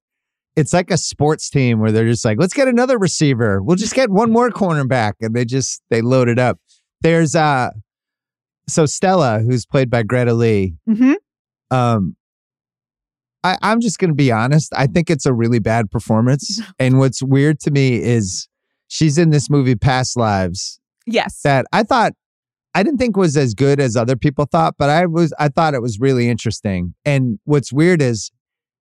it's 0.58 0.72
like 0.72 0.90
a 0.90 0.96
sports 0.96 1.48
team 1.48 1.78
where 1.78 1.92
they're 1.92 2.08
just 2.08 2.24
like, 2.24 2.38
let's 2.40 2.52
get 2.52 2.66
another 2.68 2.98
receiver. 2.98 3.62
We'll 3.62 3.76
just 3.76 3.94
get 3.94 4.10
one 4.10 4.32
more 4.32 4.50
cornerback. 4.50 5.12
And 5.20 5.34
they 5.34 5.44
just 5.44 5.80
they 5.88 6.00
load 6.02 6.28
it 6.28 6.38
up. 6.38 6.58
There's 7.00 7.34
uh 7.36 7.70
so 8.68 8.84
Stella, 8.84 9.40
who's 9.40 9.64
played 9.64 9.88
by 9.88 10.02
Greta 10.02 10.34
Lee, 10.34 10.74
hmm 10.86 11.12
um 11.70 12.16
I, 13.44 13.56
I'm 13.62 13.80
just 13.80 13.98
gonna 13.98 14.14
be 14.14 14.32
honest. 14.32 14.72
I 14.76 14.86
think 14.88 15.10
it's 15.10 15.24
a 15.26 15.32
really 15.32 15.60
bad 15.60 15.90
performance. 15.90 16.60
and 16.78 16.98
what's 16.98 17.22
weird 17.22 17.60
to 17.60 17.70
me 17.70 18.02
is 18.02 18.48
she's 18.88 19.16
in 19.18 19.30
this 19.30 19.48
movie 19.48 19.76
Past 19.76 20.16
Lives 20.16 20.80
Yes. 21.06 21.40
that 21.42 21.66
I 21.72 21.84
thought 21.84 22.12
I 22.74 22.82
didn't 22.82 22.98
think 22.98 23.16
was 23.16 23.36
as 23.36 23.54
good 23.54 23.80
as 23.80 23.96
other 23.96 24.16
people 24.16 24.44
thought, 24.44 24.74
but 24.78 24.90
I 24.90 25.06
was 25.06 25.32
I 25.38 25.48
thought 25.48 25.74
it 25.74 25.82
was 25.82 25.98
really 26.00 26.28
interesting. 26.28 26.94
And 27.04 27.38
what's 27.44 27.72
weird 27.72 28.02
is 28.02 28.30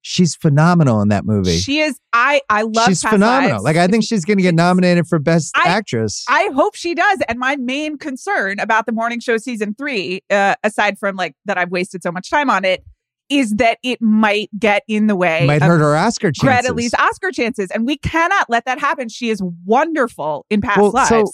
she's 0.08 0.36
phenomenal 0.36 1.02
in 1.02 1.10
that 1.10 1.26
movie. 1.26 1.58
She 1.58 1.80
is. 1.80 2.00
I 2.14 2.42
I 2.50 2.62
love. 2.62 2.88
she's 2.88 3.02
phenomenal. 3.02 3.62
Lives. 3.62 3.64
Like 3.66 3.76
I 3.76 3.88
think 3.88 4.06
she's 4.06 4.24
going 4.24 4.38
to 4.38 4.44
get 4.44 4.56
nominated 4.56 5.06
for 5.08 5.20
best 5.20 5.52
I- 5.58 5.68
actress. 5.68 6.24
I 6.30 6.50
hope 6.56 6.76
she 6.76 6.96
does. 6.96 7.20
And 7.28 7.38
my 7.38 7.58
main 7.58 7.98
concern 7.98 8.60
about 8.60 8.86
the 8.86 8.94
morning 8.94 9.20
show 9.20 9.38
season 9.38 9.76
three, 9.78 10.22
uh, 10.30 10.56
aside 10.64 10.98
from 10.98 11.18
like 11.18 11.36
that 11.46 11.58
I've 11.58 11.72
wasted 11.72 12.04
so 12.04 12.12
much 12.12 12.30
time 12.30 12.50
on 12.50 12.64
it, 12.64 12.84
is 13.30 13.52
that 13.56 13.80
it 13.84 14.02
might 14.02 14.50
get 14.58 14.84
in 14.88 15.08
the 15.08 15.16
way 15.16 15.46
Might 15.46 15.62
hurt 15.62 15.80
her 15.80 15.98
Oscar 15.98 16.32
chances. 16.32 16.62
Greta 16.62 16.74
Lee's 16.74 16.94
Oscar 16.94 17.32
chances. 17.32 17.70
And 17.72 17.86
we 17.86 17.98
cannot 17.98 18.50
let 18.50 18.64
that 18.64 18.80
happen. 18.80 19.10
She 19.10 19.30
is 19.30 19.44
wonderful 19.66 20.46
in 20.50 20.62
past 20.62 20.80
Well, 20.80 21.06
so- 21.06 21.30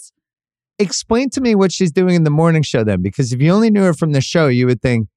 Explain 0.79 1.29
to 1.29 1.39
me 1.41 1.53
what 1.53 1.71
she's 1.71 1.91
doing 1.91 2.15
in 2.15 2.23
the 2.23 2.31
morning 2.31 2.63
show 2.63 2.83
then, 2.83 3.03
because 3.03 3.31
if 3.31 3.39
you 3.39 3.51
only 3.51 3.69
knew 3.69 3.83
her 3.83 3.93
from 3.93 4.11
the 4.11 4.21
show, 4.21 4.47
you 4.47 4.65
would 4.65 4.81
think, 4.81 5.07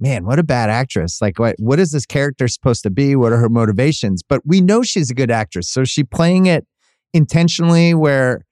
man, 0.00 0.24
what 0.24 0.38
a 0.38 0.42
bad 0.42 0.70
actress. 0.70 1.20
Like 1.20 1.38
what 1.38 1.56
what 1.58 1.78
is 1.78 1.92
this 1.92 2.06
character 2.06 2.48
supposed 2.48 2.82
to 2.84 2.90
be? 2.90 3.14
What 3.16 3.32
are 3.32 3.38
her 3.38 3.48
motivations? 3.48 4.22
But 4.22 4.40
we 4.44 4.60
know 4.60 4.82
she's 4.82 5.10
a 5.10 5.14
good 5.14 5.30
actress. 5.30 5.68
So 5.68 5.84
she 5.84 6.02
playing 6.04 6.46
it 6.46 6.66
intentionally 7.12 7.94
where 7.94 8.44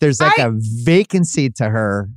there's 0.00 0.20
like 0.20 0.38
I- 0.38 0.46
a 0.46 0.52
vacancy 0.84 1.50
to 1.50 1.68
her 1.70 2.10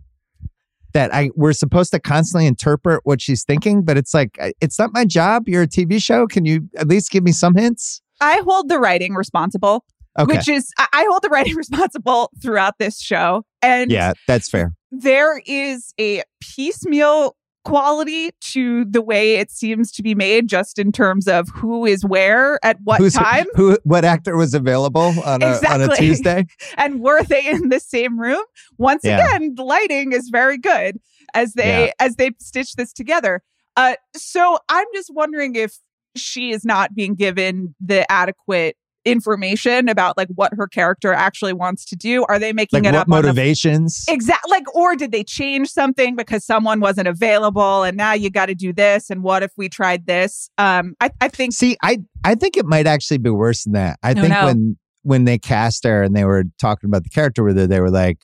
that 0.94 1.14
I 1.14 1.30
we're 1.36 1.54
supposed 1.54 1.92
to 1.92 2.00
constantly 2.00 2.48
interpret 2.48 3.02
what 3.04 3.22
she's 3.22 3.44
thinking, 3.44 3.84
but 3.84 3.98
it's 3.98 4.14
like 4.14 4.38
it's 4.62 4.80
not 4.80 4.92
my 4.94 5.06
job. 5.06 5.48
You're 5.48 5.64
a 5.64 5.68
TV 5.68 6.02
show. 6.02 6.28
Can 6.28 6.46
you 6.46 6.70
at 6.78 6.88
least 6.88 7.12
give 7.12 7.24
me 7.24 7.32
some 7.32 7.56
hints? 7.56 8.02
I 8.20 8.42
hold 8.46 8.68
the 8.70 8.80
writing 8.80 9.14
responsible, 9.14 9.86
Okay. 10.18 10.36
which 10.38 10.48
is 10.48 10.72
I 10.80 11.06
hold 11.10 11.22
the 11.22 11.30
writing 11.30 11.56
responsible 11.58 12.32
throughout 12.42 12.76
this 12.80 13.00
show. 13.00 13.44
And 13.62 13.92
yeah, 13.92 14.14
that's 14.28 14.50
fair. 14.50 14.74
there 14.92 15.40
is 15.46 15.94
a 16.00 16.24
piecemeal 16.42 17.36
quality 17.68 18.32
to 18.42 18.86
the 18.86 19.02
way 19.02 19.36
it 19.36 19.52
seems 19.52 19.92
to 19.92 20.02
be 20.04 20.16
made 20.16 20.48
just 20.48 20.80
in 20.80 20.92
terms 20.92 21.28
of 21.28 21.50
who 21.50 21.86
is 21.86 22.06
where 22.06 22.60
at 22.64 22.78
what 22.84 23.00
Who's- 23.00 23.14
time. 23.14 23.46
Who 23.56 23.78
what 23.84 24.06
actor 24.06 24.36
was 24.38 24.54
available 24.54 25.14
on 25.26 25.42
a 25.44 25.60
on 25.70 25.82
a 25.82 25.96
Tuesday? 25.96 26.46
and 26.78 27.02
were 27.02 27.24
they 27.24 27.46
in 27.46 27.70
the 27.70 27.80
same 27.80 28.20
room? 28.20 28.44
Once 28.78 29.04
Yeah. 29.04 29.36
again 29.36 29.56
the 29.56 29.64
lighting 29.64 30.12
is 30.14 30.30
very 30.30 30.58
good 30.58 31.00
as 31.34 31.54
they 31.54 31.92
as 32.00 32.16
they 32.16 32.32
stitch 32.40 32.74
this 32.76 32.94
together. 32.94 33.42
Uh 33.76 33.96
so 34.16 34.58
i'm 34.70 34.88
just 34.96 35.14
wondering 35.14 35.56
if 35.56 35.78
she 36.16 36.52
is 36.52 36.66
not 36.66 36.96
being 36.96 37.14
given 37.16 37.76
the 37.80 38.10
adequate 38.12 38.76
information 39.08 39.90
about 39.90 40.18
like 40.18 40.28
what 40.36 40.54
her 40.56 40.68
character 40.68 41.14
actually 41.14 41.54
wants 41.54 41.86
to 41.86 41.96
do 41.96 42.26
are 42.26 42.40
they 42.40 42.54
making 42.54 42.84
Like 42.84 42.94
it 42.94 42.96
up 42.96 43.08
on 43.08 43.10
the 43.10 43.28
motivations? 43.28 44.06
Exactly. 44.08 44.52
Like, 44.52 44.76
or 44.76 44.96
did 44.96 45.12
they 45.12 45.24
change 45.24 45.70
something 45.70 46.16
because 46.16 46.46
someone 46.46 46.80
wasn't 46.80 47.08
available 47.08 47.84
and 47.84 47.96
now 47.96 48.14
you 48.14 48.30
got 48.30 48.48
to 48.48 48.56
do 48.56 48.74
this? 48.74 49.10
And 49.10 49.24
what 49.24 49.44
if 49.44 49.52
we 49.58 49.70
tried 49.70 50.06
this? 50.06 50.50
Um, 50.58 50.96
I, 51.00 51.12
I 51.22 51.30
think, 51.30 51.54
See, 51.54 51.78
I 51.82 52.00
I 52.24 52.36
think 52.36 52.58
it 52.58 52.66
might 52.66 52.88
actually 52.88 53.20
be 53.20 53.30
worse 53.30 53.64
than 53.64 53.74
that. 53.74 53.98
I 54.04 54.14
think 54.14 54.30
no. 54.30 54.46
when 54.46 54.78
when 55.04 55.24
they 55.26 55.38
cast 55.38 55.86
her 55.86 56.04
and 56.04 56.16
they 56.16 56.26
were 56.26 56.44
talking 56.60 56.90
about 56.90 57.04
the 57.04 57.10
character 57.10 57.44
with 57.44 57.58
her, 57.58 57.68
they 57.68 57.80
were 57.80 57.90
like, 57.90 58.18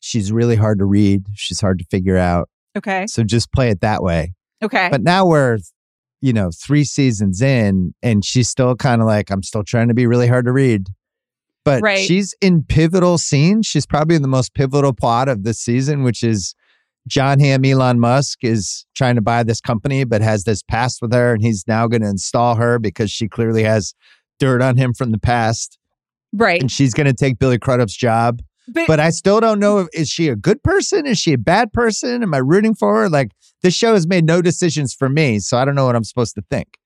"She's 0.00 0.30
really 0.30 0.56
hard 0.56 0.78
to 0.78 0.84
read. 0.84 1.26
She's 1.34 1.60
hard 1.60 1.78
to 1.80 1.84
figure 1.86 2.16
out. 2.16 2.48
okay. 2.76 3.06
So 3.06 3.24
just 3.24 3.52
play 3.52 3.70
it 3.70 3.80
that 3.80 4.02
way." 4.02 4.34
Okay. 4.62 4.88
But 4.90 5.02
now 5.02 5.26
we're, 5.26 5.58
you 6.24 6.32
know, 6.32 6.50
three 6.50 6.84
seasons 6.84 7.42
in, 7.42 7.92
and 8.02 8.24
she's 8.24 8.48
still 8.48 8.74
kind 8.76 9.02
of 9.02 9.06
like, 9.06 9.30
"I'm 9.30 9.42
still 9.42 9.62
trying 9.62 9.88
to 9.88 9.94
be 9.94 10.06
really 10.06 10.26
hard 10.26 10.46
to 10.46 10.52
read." 10.52 10.86
But 11.66 11.82
Right. 11.82 11.98
she's 11.98 12.34
in 12.40 12.62
pivotal 12.62 13.18
scenes. 13.18 13.66
She's 13.66 13.84
probably 13.84 14.16
in 14.16 14.22
the 14.22 14.28
most 14.28 14.54
pivotal 14.54 14.94
plot 14.94 15.28
of 15.28 15.44
this 15.44 15.58
season, 15.58 16.02
which 16.02 16.22
is 16.22 16.54
Jon 17.06 17.40
Hamm, 17.40 17.66
Elon 17.66 18.00
Musk 18.00 18.38
is 18.42 18.86
trying 18.94 19.16
to 19.16 19.20
buy 19.20 19.42
this 19.42 19.60
company, 19.60 20.04
but 20.04 20.22
has 20.22 20.44
this 20.44 20.62
past 20.62 21.02
with 21.02 21.12
her, 21.12 21.34
and 21.34 21.42
he's 21.42 21.64
now 21.68 21.86
going 21.86 22.00
to 22.00 22.08
install 22.08 22.54
her 22.54 22.78
because 22.78 23.10
she 23.10 23.28
clearly 23.28 23.62
has 23.62 23.92
dirt 24.38 24.62
on 24.62 24.78
him 24.78 24.94
from 24.94 25.10
the 25.10 25.18
past, 25.18 25.78
right. 26.32 26.60
and 26.60 26.72
she's 26.72 26.94
going 26.94 27.06
to 27.06 27.12
take 27.12 27.38
Billy 27.38 27.58
Crudup's 27.58 27.94
job. 27.96 28.40
But, 28.66 28.86
But 28.86 28.98
I 29.00 29.10
still 29.10 29.40
don't 29.40 29.60
know 29.60 29.80
if 29.80 29.88
is 29.92 30.08
she 30.08 30.28
a 30.28 30.36
good 30.36 30.62
person? 30.62 31.04
Is 31.04 31.18
she 31.18 31.34
a 31.34 31.38
bad 31.38 31.70
person? 31.74 32.22
Am 32.22 32.32
I 32.32 32.38
rooting 32.38 32.74
for 32.74 33.02
her? 33.02 33.10
Like 33.10 33.32
this 33.64 33.74
show 33.74 33.94
has 33.94 34.06
made 34.06 34.24
no 34.24 34.40
decisions 34.40 34.94
for 34.94 35.08
me, 35.08 35.40
so 35.40 35.58
I 35.58 35.64
don't 35.64 35.74
know 35.74 35.86
what 35.86 35.96
I'm 35.96 36.04
supposed 36.04 36.36
to 36.36 36.42
think. 36.50 36.78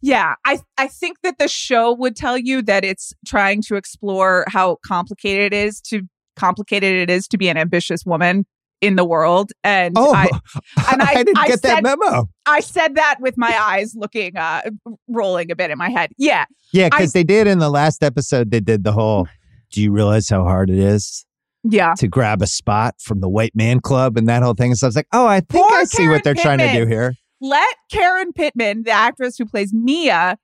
yeah, 0.00 0.34
I, 0.46 0.60
I 0.78 0.86
think 0.88 1.18
that 1.22 1.36
the 1.38 1.48
show 1.48 1.92
would 1.92 2.16
tell 2.16 2.38
you 2.38 2.62
that 2.62 2.84
it's 2.84 3.12
trying 3.26 3.60
to 3.62 3.74
explore 3.76 4.44
how 4.48 4.78
complicated 4.86 5.52
it 5.52 5.56
is 5.66 5.80
to 5.82 6.02
complicated 6.36 6.94
it 6.94 7.10
is 7.10 7.28
to 7.28 7.36
be 7.36 7.48
an 7.50 7.56
ambitious 7.58 8.06
woman 8.06 8.46
in 8.80 8.96
the 8.96 9.04
world. 9.04 9.52
And 9.62 9.94
Oh, 9.96 10.12
I, 10.14 10.28
and 10.92 11.02
I- 11.02 11.14
didn't 11.14 11.36
I 11.38 11.46
get 11.46 11.62
that 11.62 11.82
memo. 11.82 12.28
I 12.46 12.60
said 12.60 12.94
that 12.96 13.16
with 13.20 13.36
my 13.36 13.54
eyes 13.60 13.94
looking, 13.94 14.36
uh, 14.36 14.62
rolling 15.08 15.50
a 15.52 15.54
bit 15.56 15.70
in 15.70 15.76
my 15.78 15.90
head. 15.90 16.10
Yeah. 16.18 16.46
Yeah, 16.72 16.86
I- 16.86 16.88
because 16.90 17.12
they 17.12 17.22
did 17.22 17.46
in 17.46 17.58
the 17.58 17.68
last 17.70 18.02
episode. 18.02 18.50
They 18.50 18.60
did 18.60 18.82
the 18.82 18.92
whole. 18.92 19.28
Do 19.70 19.80
you 19.82 19.92
realize 19.92 20.28
how 20.28 20.42
hard 20.42 20.68
it 20.70 20.78
is 20.78 21.24
Yeah. 21.64 21.94
to 21.98 22.08
grab 22.08 22.42
a 22.42 22.46
spot 22.46 22.94
from 23.00 23.20
the 23.20 23.28
white 23.28 23.54
man 23.54 23.80
club 23.80 24.16
and 24.16 24.28
that 24.28 24.42
whole 24.42 24.54
thing? 24.54 24.74
So 24.74 24.86
I 24.86 24.88
was 24.88 24.96
like, 24.96 25.08
oh, 25.12 25.26
I 25.26 25.40
think 25.40 25.66
Poor 25.66 25.78
I 25.78 25.84
see 25.84 25.98
Karen 25.98 26.12
what 26.12 26.24
they're 26.24 26.34
trying 26.34 26.58
to 26.58 26.72
do 26.72 26.86
here. 26.86 27.14
Let 27.40 27.76
Karen 27.90 28.32
Pittman, 28.32 28.84
the 28.84 28.90
actress 28.92 29.36
who 29.36 29.46
plays 29.46 29.72
Mia, 29.72 30.38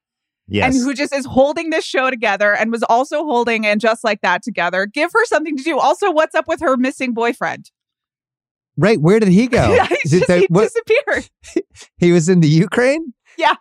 Yes. 0.50 0.74
and 0.74 0.82
who 0.82 0.94
just 0.94 1.12
is 1.14 1.26
holding 1.26 1.68
this 1.70 1.84
show 1.84 2.08
together 2.10 2.54
and 2.54 2.72
was 2.72 2.82
also 2.84 3.24
holding 3.24 3.66
and 3.66 3.80
just 3.82 4.02
like 4.02 4.22
that 4.22 4.42
together. 4.42 4.86
Give 4.86 5.10
her 5.12 5.24
something 5.26 5.56
to 5.58 5.62
do. 5.62 5.78
Also, 5.78 6.10
what's 6.10 6.34
up 6.34 6.48
with 6.48 6.60
her 6.60 6.76
missing 6.76 7.12
boyfriend? 7.12 7.70
right. 8.78 9.00
Where 9.00 9.18
did 9.20 9.28
he 9.28 9.46
go? 9.48 9.76
Just, 10.06 10.26
that- 10.28 10.40
he 10.40 10.46
what- 10.50 10.70
disappeared. 10.72 11.28
he 11.98 12.12
was 12.12 12.28
in 12.28 12.40
the 12.40 12.48
Ukraine? 12.48 13.12
Yeah. 13.36 13.54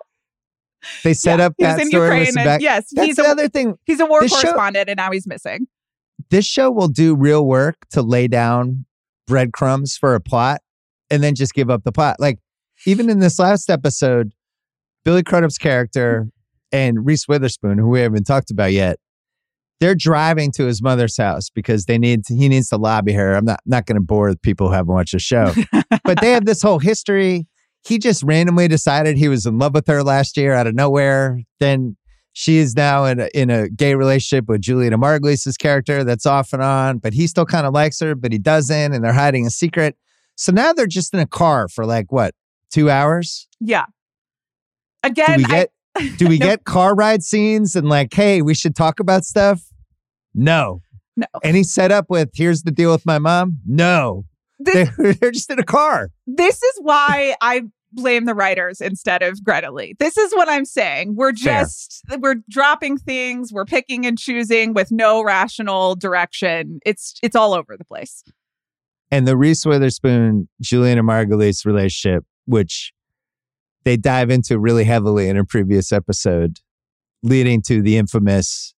They 1.03 1.13
set 1.13 1.39
Yeah, 1.39 1.45
up 1.47 1.53
that 1.59 1.79
in 1.81 1.88
story. 1.89 2.25
And 2.27 2.35
back. 2.35 2.61
yes, 2.61 2.85
That's 2.93 3.05
he's 3.07 3.15
the 3.17 3.23
a 3.23 3.29
other 3.31 3.49
thing. 3.49 3.75
he's 3.85 3.99
a 3.99 4.05
war 4.05 4.21
this 4.21 4.31
show- 4.31 4.41
correspondent, 4.43 4.88
and 4.89 4.95
now 4.97 5.11
he's 5.11 5.27
missing. 5.27 5.67
This 6.29 6.45
show 6.45 6.71
will 6.71 6.87
do 6.87 7.15
real 7.15 7.45
work 7.45 7.75
to 7.91 8.01
lay 8.01 8.27
down 8.27 8.85
breadcrumbs 9.27 9.97
for 9.97 10.15
a 10.15 10.19
plot 10.19 10.61
and 11.09 11.23
then 11.23 11.35
just 11.35 11.53
give 11.53 11.69
up 11.69 11.83
the 11.83 11.91
plot. 11.91 12.17
Like 12.19 12.39
even 12.85 13.09
in 13.09 13.19
this 13.19 13.39
last 13.39 13.69
episode, 13.69 14.33
Billy 15.03 15.23
Crudup's 15.23 15.57
character 15.57 16.27
and 16.71 17.05
Reese 17.05 17.27
Witherspoon, 17.27 17.77
who 17.77 17.89
we 17.89 18.01
haven't 18.01 18.25
talked 18.25 18.51
about 18.51 18.73
yet, 18.73 18.99
they're 19.79 19.95
driving 19.95 20.51
to 20.53 20.65
his 20.65 20.81
mother's 20.81 21.17
house 21.17 21.49
because 21.49 21.85
they 21.85 21.97
need 21.97 22.25
to, 22.25 22.35
he 22.35 22.49
needs 22.49 22.69
to 22.69 22.77
lobby 22.77 23.13
her. 23.13 23.35
I'm 23.35 23.45
not 23.45 23.59
not 23.65 23.85
going 23.85 23.95
to 23.95 24.01
bore 24.01 24.33
people 24.35 24.67
who 24.67 24.73
haven't 24.73 24.93
watched 24.93 25.13
the 25.13 25.19
show, 25.19 25.53
but 26.03 26.19
they 26.19 26.31
have 26.31 26.45
this 26.45 26.61
whole 26.61 26.79
history. 26.79 27.47
He 27.85 27.99
just 27.99 28.23
randomly 28.23 28.67
decided 28.67 29.17
he 29.17 29.29
was 29.29 29.45
in 29.45 29.59
love 29.59 29.73
with 29.73 29.87
her 29.87 30.03
last 30.03 30.35
year 30.35 30.53
out 30.53 30.67
of 30.67 30.73
nowhere. 30.73 31.41
Then 31.59 31.95
she 32.39 32.57
is 32.57 32.76
now 32.76 33.03
in 33.05 33.19
a, 33.19 33.30
in 33.34 33.49
a 33.49 33.68
gay 33.68 33.95
relationship 33.95 34.47
with 34.47 34.61
Julianna 34.61 34.95
Margulies' 34.99 35.57
character 35.57 36.03
that's 36.03 36.27
off 36.27 36.53
and 36.53 36.61
on, 36.61 36.99
but 36.99 37.11
he 37.14 37.26
still 37.26 37.47
kind 37.47 37.65
of 37.65 37.73
likes 37.73 37.99
her, 37.99 38.14
but 38.14 38.31
he 38.31 38.38
doesn't, 38.38 38.93
and 38.93 39.03
they're 39.03 39.11
hiding 39.11 39.47
a 39.47 39.49
secret. 39.49 39.97
So 40.35 40.51
now 40.51 40.72
they're 40.72 40.85
just 40.85 41.15
in 41.15 41.19
a 41.19 41.26
car 41.26 41.68
for 41.68 41.84
like 41.84 42.11
what 42.11 42.35
two 42.69 42.91
hours? 42.91 43.47
Yeah. 43.59 43.85
Again, 45.01 45.39
Do 45.39 45.43
we 45.43 45.43
get 45.45 45.72
I, 45.95 46.14
do 46.18 46.27
we 46.27 46.38
No. 46.39 46.45
get 46.45 46.64
car 46.64 46.93
ride 46.93 47.23
scenes 47.23 47.76
and 47.76 47.89
like, 47.89 48.14
hey, 48.14 48.43
we 48.43 48.53
should 48.53 48.76
talk 48.76 48.99
about 48.99 49.26
stuff? 49.26 49.64
No. 50.35 50.84
No. 51.15 51.26
Any 51.43 51.64
setup 51.64 52.05
with 52.07 52.30
here's 52.35 52.61
the 52.61 52.72
deal 52.72 52.91
with 52.91 53.03
my 53.03 53.18
mom? 53.18 53.57
No. 53.65 54.26
this, 54.59 54.89
They're, 54.95 55.14
they're 55.19 55.31
just 55.31 55.49
in 55.49 55.57
a 55.57 55.64
car. 55.64 56.11
this 56.27 56.61
is 56.61 56.73
why 56.81 57.35
I 57.41 57.64
blame 57.91 58.26
the 58.26 58.35
writers 58.35 58.81
instead 58.81 59.23
of 59.23 59.43
Greta 59.43 59.72
Lee. 59.72 59.95
This 59.99 60.18
is 60.18 60.34
what 60.34 60.49
I'm 60.49 60.65
saying. 60.65 61.15
We're 61.15 61.34
Fair. 61.34 61.61
just 61.64 62.03
we're 62.19 62.35
dropping 62.49 62.97
things, 62.97 63.51
we're 63.51 63.65
picking 63.65 64.05
and 64.05 64.18
choosing 64.18 64.73
with 64.73 64.91
no 64.91 65.23
rational 65.23 65.95
direction. 65.95 66.80
It's 66.85 67.15
it's 67.23 67.35
all 67.35 67.53
over 67.53 67.76
the 67.77 67.85
place. 67.85 68.23
and 69.11 69.27
the 69.27 69.38
Reese 69.38 69.65
Witherspoon 69.65 70.49
Julianna 70.61 71.03
Margulies 71.03 71.65
relationship, 71.65 72.26
which 72.45 72.93
they 73.84 73.97
dive 73.97 74.30
into 74.30 74.59
really 74.59 74.84
heavily 74.84 75.30
in 75.30 75.38
a 75.38 75.45
previous 75.45 75.91
episode, 75.93 76.59
leading 77.23 77.61
to 77.64 77.81
the 77.81 77.97
infamous 77.97 78.73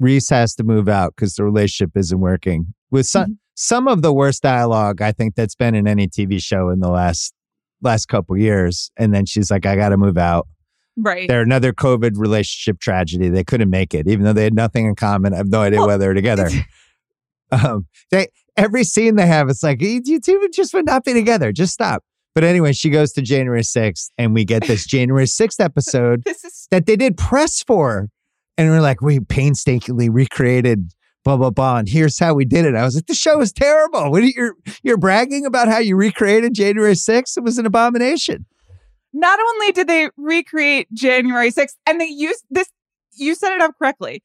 Reese 0.00 0.30
has 0.30 0.54
to 0.56 0.64
move 0.64 0.88
out 0.88 1.14
because 1.14 1.34
the 1.34 1.44
relationship 1.44 1.96
isn't 1.96 2.18
working. 2.18 2.74
With 2.90 3.06
some 3.06 3.24
mm-hmm. 3.24 3.32
some 3.54 3.88
of 3.88 4.02
the 4.02 4.12
worst 4.12 4.42
dialogue 4.42 5.02
I 5.02 5.12
think 5.12 5.34
that's 5.34 5.54
been 5.54 5.74
in 5.74 5.86
any 5.86 6.08
TV 6.08 6.42
show 6.42 6.68
in 6.70 6.80
the 6.80 6.90
last 6.90 7.34
last 7.82 8.06
couple 8.06 8.36
years. 8.36 8.90
And 8.96 9.14
then 9.14 9.26
she's 9.26 9.50
like, 9.50 9.66
I 9.66 9.76
got 9.76 9.90
to 9.90 9.96
move 9.96 10.18
out. 10.18 10.48
Right. 10.96 11.28
They're 11.28 11.42
another 11.42 11.72
COVID 11.72 12.12
relationship 12.16 12.80
tragedy. 12.80 13.28
They 13.28 13.44
couldn't 13.44 13.70
make 13.70 13.94
it, 13.94 14.06
even 14.06 14.24
though 14.24 14.32
they 14.32 14.44
had 14.44 14.54
nothing 14.54 14.86
in 14.86 14.94
common. 14.94 15.34
I 15.34 15.38
have 15.38 15.48
no 15.48 15.60
idea 15.60 15.80
well, 15.80 15.88
whether 15.88 16.06
they're 16.06 16.14
together. 16.14 16.48
um, 17.50 17.86
they 18.10 18.28
every 18.56 18.84
scene 18.84 19.16
they 19.16 19.26
have, 19.26 19.48
it's 19.48 19.62
like 19.62 19.82
you 19.82 20.00
two 20.20 20.48
just 20.52 20.72
would 20.74 20.86
not 20.86 21.04
be 21.04 21.12
together. 21.12 21.52
Just 21.52 21.72
stop. 21.72 22.04
But 22.34 22.44
anyway, 22.44 22.72
she 22.72 22.90
goes 22.90 23.12
to 23.12 23.22
January 23.22 23.62
6th, 23.62 24.08
and 24.18 24.34
we 24.34 24.44
get 24.44 24.66
this 24.66 24.86
January 24.86 25.26
6th 25.26 25.60
episode 25.60 26.22
is- 26.26 26.66
that 26.70 26.86
they 26.86 26.96
did 26.96 27.16
press 27.16 27.62
for. 27.62 28.08
And 28.56 28.70
we're 28.70 28.80
like, 28.80 29.00
we 29.00 29.20
painstakingly 29.20 30.08
recreated 30.08 30.92
blah 31.24 31.36
blah 31.36 31.50
blah. 31.50 31.78
And 31.78 31.88
here's 31.88 32.18
how 32.18 32.34
we 32.34 32.44
did 32.44 32.64
it. 32.64 32.74
I 32.74 32.84
was 32.84 32.94
like, 32.94 33.06
the 33.06 33.14
show 33.14 33.40
is 33.40 33.52
terrible. 33.52 34.10
What 34.10 34.22
are 34.22 34.26
you, 34.26 34.32
you're 34.36 34.56
you're 34.82 34.96
bragging 34.96 35.46
about 35.46 35.68
how 35.68 35.78
you 35.78 35.96
recreated 35.96 36.54
January 36.54 36.94
6th? 36.94 37.36
It 37.36 37.42
was 37.42 37.58
an 37.58 37.66
abomination 37.66 38.46
not 39.14 39.38
only 39.38 39.72
did 39.72 39.86
they 39.86 40.10
recreate 40.16 40.92
January 40.92 41.50
6th, 41.50 41.76
and 41.86 42.00
they 42.00 42.06
used 42.06 42.44
this, 42.50 42.68
you 43.12 43.34
set 43.34 43.52
it 43.52 43.60
up 43.60 43.78
correctly. 43.78 44.22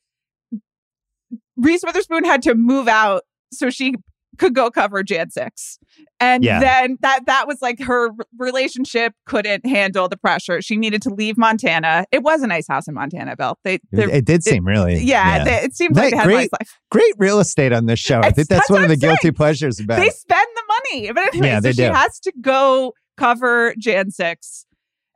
Reese 1.56 1.84
Witherspoon 1.86 2.26
had 2.26 2.42
to 2.42 2.56
move 2.56 2.88
out 2.88 3.24
so 3.52 3.70
she 3.70 3.94
could 4.40 4.56
go 4.56 4.72
cover 4.72 5.03
Jan 5.03 5.30
6. 5.30 5.80
And 6.20 6.44
yeah. 6.44 6.60
then 6.60 6.98
that 7.02 7.26
that 7.28 7.48
was 7.48 7.61
like 7.61 7.80
her 7.82 8.10
relationship 8.38 9.14
couldn't 9.26 9.66
handle 9.66 10.07
the 10.10 10.18
pressure. 10.18 10.61
She 10.61 10.78
needed 10.78 11.02
to 11.03 11.10
leave 11.10 11.38
Montana. 11.38 12.06
It 12.11 12.24
was 12.24 12.41
a 12.41 12.48
nice 12.48 12.68
house 12.68 12.88
in 12.88 12.95
Montana, 12.95 13.36
Bill. 13.36 13.57
They, 13.64 13.80
it 13.91 14.26
did 14.26 14.44
seem 14.44 14.66
really. 14.66 14.95
Yeah, 14.99 15.38
yeah. 15.38 15.44
They, 15.44 15.56
it 15.66 15.76
seemed 15.76 15.95
like 15.95 16.11
they 16.11 16.18
had 16.18 16.26
great, 16.26 16.36
nice 16.36 16.49
life. 16.60 16.80
Great 16.91 17.14
real 17.18 17.40
estate 17.40 17.74
on 17.74 17.86
this 17.86 17.99
show. 17.99 18.20
I 18.20 18.32
think 18.32 18.48
that's, 18.48 18.61
that's 18.61 18.70
one 18.70 18.84
of 18.84 18.90
the 18.90 18.98
saying. 18.98 19.11
guilty 19.11 19.32
pleasures 19.32 19.80
about 19.80 19.99
They 19.99 20.07
it. 20.07 20.14
spend 20.14 20.48
the 20.56 20.64
money. 20.68 21.11
But 21.11 21.28
anyway, 21.28 21.48
yeah, 21.48 21.60
so 21.60 21.72
she 21.72 21.84
do. 21.84 21.91
has 21.91 22.20
to 22.22 22.34
go 22.41 22.94
cover 23.18 23.76
Jan 23.78 24.11
6 24.11 24.66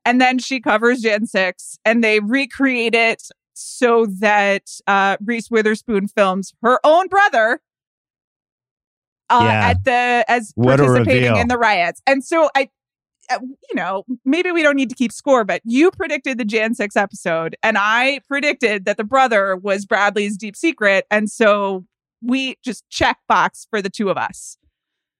and 0.05 0.19
then 0.19 0.37
she 0.39 0.59
covers 0.59 1.01
Jan 1.01 1.25
6 1.25 1.77
and 1.85 2.03
they 2.03 2.19
recreate 2.19 2.95
it 2.95 3.23
so 3.53 4.05
that 4.19 4.63
uh, 4.87 5.17
Reese 5.23 5.49
Witherspoon 5.49 6.07
films 6.07 6.53
her 6.61 6.79
own 6.83 7.07
brother 7.07 7.61
uh, 9.33 9.43
yeah. 9.43 9.69
at 9.69 9.83
the 9.83 10.25
as 10.27 10.51
what 10.55 10.79
participating 10.79 11.37
in 11.37 11.47
the 11.47 11.57
riots. 11.57 12.01
And 12.07 12.23
so 12.23 12.49
I 12.55 12.69
uh, 13.29 13.39
you 13.41 13.75
know, 13.75 14.03
maybe 14.25 14.51
we 14.51 14.61
don't 14.61 14.75
need 14.75 14.89
to 14.89 14.95
keep 14.95 15.11
score, 15.11 15.45
but 15.45 15.61
you 15.63 15.91
predicted 15.91 16.37
the 16.37 16.43
Jan 16.43 16.75
6 16.75 16.95
episode 16.97 17.55
and 17.63 17.77
I 17.77 18.19
predicted 18.27 18.83
that 18.85 18.97
the 18.97 19.05
brother 19.05 19.55
was 19.55 19.85
Bradley's 19.85 20.37
deep 20.37 20.55
secret 20.55 21.05
and 21.09 21.29
so 21.29 21.85
we 22.21 22.57
just 22.63 22.87
check 22.89 23.17
box 23.27 23.67
for 23.69 23.81
the 23.81 23.89
two 23.89 24.09
of 24.09 24.17
us 24.17 24.57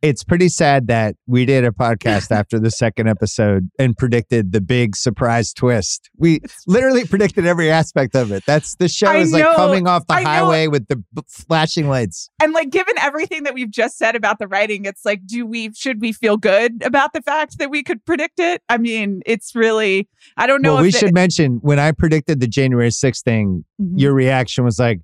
it's 0.04 0.22
pretty 0.22 0.50
sad 0.50 0.88
that 0.88 1.16
we 1.28 1.46
did 1.46 1.64
a 1.64 1.72
podcast 1.72 2.30
after 2.38 2.60
the 2.60 2.70
second 2.70 3.08
episode 3.08 3.70
and 3.80 3.98
predicted 3.98 4.52
the 4.52 4.60
big 4.60 4.98
surprise 4.98 5.54
twist. 5.54 6.10
We 6.18 6.42
literally 6.68 7.06
predicted 7.06 7.46
every 7.46 7.72
aspect 7.72 8.14
of 8.14 8.32
it. 8.34 8.44
That's 8.46 8.76
the 8.76 8.90
show 8.90 9.08
I 9.08 9.18
is 9.20 9.32
know, 9.32 9.40
like 9.40 9.56
coming 9.56 9.88
off 9.88 10.06
the 10.06 10.16
I 10.16 10.24
highway 10.24 10.66
know. 10.66 10.72
with 10.72 10.88
the 10.90 10.98
b- 10.98 11.22
flashing 11.30 11.88
lights. 11.88 12.30
And 12.42 12.52
like 12.52 12.70
given 12.70 12.96
everything 13.00 13.44
that 13.44 13.54
we've 13.54 13.72
just 13.72 13.98
said 13.98 14.18
about 14.18 14.40
the 14.40 14.48
writing, 14.48 14.84
it's 14.84 15.06
like 15.06 15.26
do 15.26 15.46
we 15.46 15.72
should 15.74 16.02
we 16.02 16.12
feel 16.12 16.36
good 16.36 16.84
about 16.84 17.14
the 17.14 17.22
fact 17.22 17.58
that 17.60 17.70
we 17.70 17.82
could 17.82 18.04
predict 18.04 18.40
it? 18.40 18.62
I 18.68 18.78
mean, 18.78 19.22
it's 19.26 19.56
really 19.56 20.10
I 20.36 20.48
don't 20.48 20.62
know 20.62 20.74
well, 20.74 20.84
we 20.84 20.92
should 20.92 21.14
mention 21.14 21.60
when 21.62 21.80
I 21.80 21.94
predicted 21.94 22.42
the 22.42 22.48
January 22.48 22.90
6th 22.90 23.24
thing, 23.24 23.64
mm-hmm. 23.82 23.98
your 23.98 24.14
reaction 24.14 24.66
was 24.66 24.80
like 24.80 25.00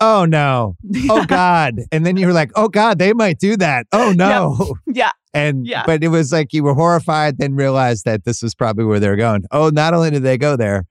oh 0.00 0.24
no, 0.24 0.76
oh 1.10 1.24
God. 1.26 1.80
And 1.92 2.04
then 2.04 2.16
you 2.16 2.26
were 2.26 2.32
like, 2.32 2.50
oh 2.54 2.68
God, 2.68 2.98
they 2.98 3.12
might 3.12 3.38
do 3.38 3.56
that. 3.56 3.86
Oh 3.92 4.12
no. 4.12 4.56
Yep. 4.86 4.96
Yeah. 4.96 5.12
And, 5.32 5.66
yeah. 5.66 5.82
but 5.84 6.04
it 6.04 6.08
was 6.08 6.32
like 6.32 6.52
you 6.52 6.62
were 6.62 6.74
horrified, 6.74 7.38
then 7.38 7.56
realized 7.56 8.04
that 8.04 8.24
this 8.24 8.40
was 8.40 8.54
probably 8.54 8.84
where 8.84 9.00
they're 9.00 9.16
going. 9.16 9.44
Oh, 9.50 9.68
not 9.70 9.92
only 9.92 10.10
did 10.10 10.22
they 10.22 10.38
go 10.38 10.56
there, 10.56 10.84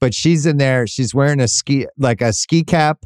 but 0.00 0.14
she's 0.14 0.46
in 0.46 0.58
there, 0.58 0.86
she's 0.86 1.12
wearing 1.12 1.40
a 1.40 1.48
ski, 1.48 1.86
like 1.98 2.20
a 2.20 2.32
ski 2.32 2.62
cap 2.62 3.04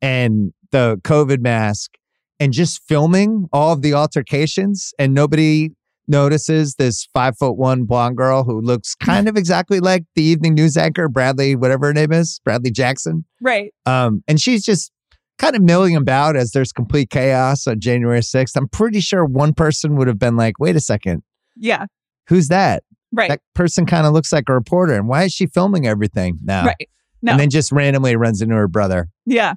and 0.00 0.52
the 0.70 1.00
COVID 1.02 1.40
mask 1.40 1.92
and 2.38 2.52
just 2.52 2.82
filming 2.86 3.48
all 3.52 3.72
of 3.72 3.82
the 3.82 3.94
altercations 3.94 4.92
and 4.98 5.14
nobody 5.14 5.70
notices 6.12 6.76
this 6.76 7.08
five 7.12 7.36
foot 7.36 7.56
one 7.56 7.84
blonde 7.84 8.16
girl 8.16 8.44
who 8.44 8.60
looks 8.60 8.94
kind 8.94 9.28
of 9.28 9.36
exactly 9.36 9.80
like 9.80 10.04
the 10.14 10.22
evening 10.22 10.54
news 10.54 10.76
anchor, 10.76 11.08
Bradley, 11.08 11.56
whatever 11.56 11.86
her 11.86 11.92
name 11.92 12.12
is, 12.12 12.40
Bradley 12.44 12.70
Jackson. 12.70 13.24
Right. 13.40 13.74
Um, 13.86 14.22
and 14.28 14.40
she's 14.40 14.64
just 14.64 14.92
kind 15.38 15.56
of 15.56 15.62
milling 15.62 15.96
about 15.96 16.36
as 16.36 16.52
there's 16.52 16.72
complete 16.72 17.10
chaos 17.10 17.66
on 17.66 17.80
January 17.80 18.20
6th. 18.20 18.52
I'm 18.54 18.68
pretty 18.68 19.00
sure 19.00 19.24
one 19.24 19.54
person 19.54 19.96
would 19.96 20.06
have 20.06 20.18
been 20.18 20.36
like, 20.36 20.60
wait 20.60 20.76
a 20.76 20.80
second. 20.80 21.24
Yeah. 21.56 21.86
Who's 22.28 22.48
that? 22.48 22.84
Right. 23.10 23.28
That 23.28 23.40
person 23.54 23.84
kind 23.84 24.06
of 24.06 24.12
looks 24.12 24.32
like 24.32 24.44
a 24.48 24.52
reporter. 24.52 24.94
And 24.94 25.08
why 25.08 25.24
is 25.24 25.32
she 25.32 25.46
filming 25.46 25.86
everything 25.86 26.38
now? 26.44 26.66
Right. 26.66 26.88
No. 27.22 27.32
And 27.32 27.40
then 27.40 27.50
just 27.50 27.72
randomly 27.72 28.14
runs 28.14 28.40
into 28.40 28.54
her 28.54 28.68
brother. 28.68 29.08
Yeah. 29.26 29.54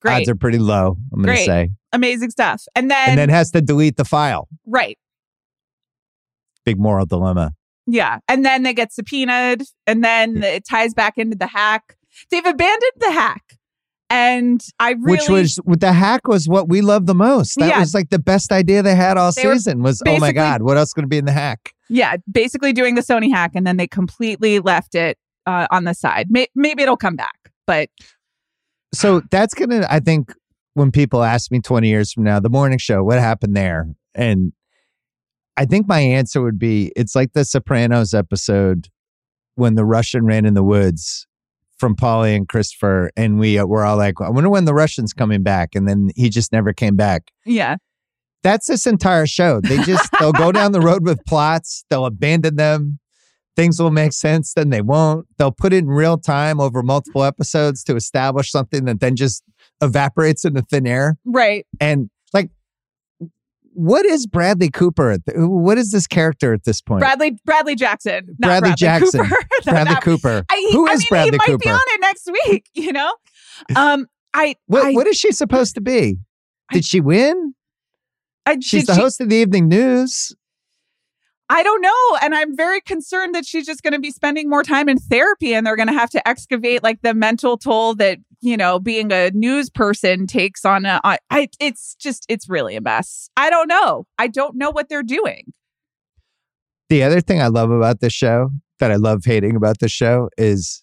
Great. 0.00 0.22
Odds 0.22 0.28
are 0.30 0.34
pretty 0.34 0.58
low, 0.58 0.96
I'm 1.12 1.22
going 1.22 1.36
to 1.36 1.44
say. 1.44 1.70
Amazing 1.92 2.30
stuff. 2.30 2.64
And 2.74 2.90
then 2.90 3.10
And 3.10 3.18
then 3.18 3.28
has 3.28 3.50
to 3.50 3.60
delete 3.60 3.96
the 3.96 4.04
file. 4.04 4.48
Right 4.66 4.98
big 6.64 6.78
moral 6.78 7.06
dilemma. 7.06 7.52
Yeah. 7.86 8.18
And 8.28 8.44
then 8.44 8.62
they 8.62 8.74
get 8.74 8.92
subpoenaed 8.92 9.62
and 9.86 10.04
then 10.04 10.42
it 10.42 10.64
ties 10.68 10.94
back 10.94 11.18
into 11.18 11.36
the 11.36 11.46
hack. 11.46 11.96
They've 12.30 12.44
abandoned 12.44 12.92
the 12.98 13.10
hack. 13.10 13.56
And 14.12 14.60
I 14.80 14.90
really 14.90 15.18
Which 15.18 15.28
was 15.28 15.60
with 15.64 15.80
the 15.80 15.92
hack 15.92 16.26
was 16.26 16.48
what 16.48 16.68
we 16.68 16.80
love 16.80 17.06
the 17.06 17.14
most. 17.14 17.56
That 17.58 17.68
yeah. 17.68 17.78
was 17.78 17.94
like 17.94 18.10
the 18.10 18.18
best 18.18 18.50
idea 18.50 18.82
they 18.82 18.96
had 18.96 19.16
all 19.16 19.30
they 19.30 19.42
season 19.42 19.82
was 19.82 20.02
oh 20.06 20.18
my 20.18 20.32
God, 20.32 20.62
what 20.62 20.76
else 20.76 20.92
going 20.92 21.04
to 21.04 21.08
be 21.08 21.18
in 21.18 21.26
the 21.26 21.32
hack? 21.32 21.72
Yeah, 21.88 22.16
basically 22.30 22.72
doing 22.72 22.96
the 22.96 23.02
Sony 23.02 23.32
hack 23.32 23.52
and 23.54 23.64
then 23.64 23.76
they 23.76 23.86
completely 23.86 24.58
left 24.58 24.96
it 24.96 25.16
uh, 25.46 25.68
on 25.70 25.84
the 25.84 25.94
side. 25.94 26.26
May- 26.28 26.48
maybe 26.56 26.82
it'll 26.82 26.96
come 26.96 27.14
back, 27.14 27.52
but 27.68 27.88
so 28.92 29.22
that's 29.30 29.54
gonna 29.54 29.86
I 29.88 30.00
think 30.00 30.34
when 30.74 30.90
people 30.90 31.22
ask 31.22 31.50
me 31.52 31.60
20 31.60 31.88
years 31.88 32.12
from 32.12 32.24
now, 32.24 32.40
the 32.40 32.50
morning 32.50 32.78
show, 32.78 33.04
what 33.04 33.18
happened 33.20 33.56
there? 33.56 33.88
And 34.14 34.52
I 35.60 35.66
think 35.66 35.86
my 35.86 36.00
answer 36.00 36.40
would 36.40 36.58
be 36.58 36.90
it's 36.96 37.14
like 37.14 37.34
the 37.34 37.44
Sopranos 37.44 38.14
episode 38.14 38.88
when 39.56 39.74
the 39.74 39.84
Russian 39.84 40.24
ran 40.24 40.46
in 40.46 40.54
the 40.54 40.62
woods 40.62 41.26
from 41.76 41.94
Paulie 41.94 42.34
and 42.34 42.48
Christopher, 42.48 43.10
and 43.14 43.38
we 43.38 43.58
uh, 43.58 43.66
were 43.66 43.84
all 43.84 43.98
like, 43.98 44.14
I 44.22 44.30
wonder 44.30 44.48
when 44.48 44.64
the 44.64 44.72
Russian's 44.72 45.12
coming 45.12 45.42
back. 45.42 45.74
And 45.74 45.86
then 45.86 46.12
he 46.16 46.30
just 46.30 46.50
never 46.50 46.72
came 46.72 46.96
back. 46.96 47.30
Yeah. 47.44 47.76
That's 48.42 48.68
this 48.68 48.86
entire 48.86 49.26
show. 49.26 49.60
They 49.60 49.76
just, 49.82 50.08
they'll 50.18 50.32
go 50.32 50.50
down 50.50 50.72
the 50.72 50.80
road 50.80 51.04
with 51.04 51.22
plots, 51.26 51.84
they'll 51.90 52.06
abandon 52.06 52.56
them. 52.56 52.98
Things 53.54 53.78
will 53.78 53.90
make 53.90 54.14
sense, 54.14 54.54
then 54.54 54.70
they 54.70 54.80
won't. 54.80 55.26
They'll 55.36 55.52
put 55.52 55.74
it 55.74 55.78
in 55.78 55.88
real 55.88 56.16
time 56.16 56.58
over 56.58 56.82
multiple 56.82 57.22
episodes 57.22 57.84
to 57.84 57.96
establish 57.96 58.50
something 58.50 58.86
that 58.86 59.00
then 59.00 59.14
just 59.14 59.42
evaporates 59.82 60.46
into 60.46 60.62
thin 60.62 60.86
air. 60.86 61.18
Right. 61.26 61.66
And 61.80 62.08
what 63.72 64.04
is 64.04 64.26
Bradley 64.26 64.70
Cooper? 64.70 65.18
What 65.34 65.78
is 65.78 65.90
this 65.90 66.06
character 66.06 66.52
at 66.52 66.64
this 66.64 66.80
point? 66.80 67.00
Bradley 67.00 67.38
Bradley 67.44 67.76
Jackson. 67.76 68.36
Bradley, 68.38 68.70
Bradley, 68.70 68.74
Jackson. 68.76 69.24
Cooper. 69.24 69.44
Bradley 69.64 69.94
not, 69.94 70.02
Cooper. 70.02 70.44
I, 70.50 70.70
Who 70.72 70.86
is 70.88 70.90
I 70.90 70.96
mean, 70.96 71.06
Bradley 71.10 71.30
he 71.32 71.38
Cooper? 71.38 71.52
might 71.52 71.60
be 71.60 71.70
on 71.70 71.80
it 71.86 72.00
next 72.00 72.30
week. 72.32 72.66
You 72.74 72.92
know. 72.92 73.14
Um. 73.76 74.06
I 74.32 74.54
what, 74.66 74.86
I, 74.86 74.92
what 74.92 75.06
is 75.06 75.18
she 75.18 75.32
supposed 75.32 75.74
to 75.74 75.80
be? 75.80 76.18
Did 76.72 76.84
she 76.84 77.00
win? 77.00 77.54
I, 78.46 78.58
She's 78.60 78.86
the 78.86 78.94
she, 78.94 79.00
host 79.00 79.20
of 79.20 79.28
the 79.28 79.36
evening 79.36 79.68
news. 79.68 80.34
I 81.48 81.64
don't 81.64 81.80
know. 81.82 82.18
And 82.22 82.34
I'm 82.34 82.56
very 82.56 82.80
concerned 82.80 83.34
that 83.34 83.44
she's 83.44 83.66
just 83.66 83.82
going 83.82 83.92
to 83.92 83.98
be 83.98 84.12
spending 84.12 84.48
more 84.48 84.62
time 84.62 84.88
in 84.88 84.98
therapy 84.98 85.52
and 85.52 85.66
they're 85.66 85.76
going 85.76 85.88
to 85.88 85.94
have 85.94 86.10
to 86.10 86.28
excavate 86.28 86.84
like 86.84 87.02
the 87.02 87.12
mental 87.12 87.58
toll 87.58 87.96
that, 87.96 88.18
you 88.40 88.56
know, 88.56 88.78
being 88.78 89.12
a 89.12 89.30
news 89.30 89.70
person 89.70 90.26
takes 90.26 90.64
on 90.64 90.86
a, 90.86 91.00
I, 91.04 91.18
I 91.30 91.48
it's 91.60 91.94
just, 91.96 92.26
it's 92.28 92.48
really 92.48 92.76
a 92.76 92.80
mess. 92.80 93.30
I 93.36 93.50
don't 93.50 93.68
know. 93.68 94.06
I 94.18 94.28
don't 94.28 94.56
know 94.56 94.70
what 94.70 94.88
they're 94.88 95.02
doing. 95.02 95.52
The 96.88 97.02
other 97.02 97.20
thing 97.20 97.40
I 97.40 97.46
love 97.48 97.70
about 97.70 98.00
this 98.00 98.12
show 98.12 98.50
that 98.80 98.90
I 98.90 98.96
love 98.96 99.24
hating 99.24 99.56
about 99.56 99.78
this 99.78 99.92
show 99.92 100.28
is 100.36 100.82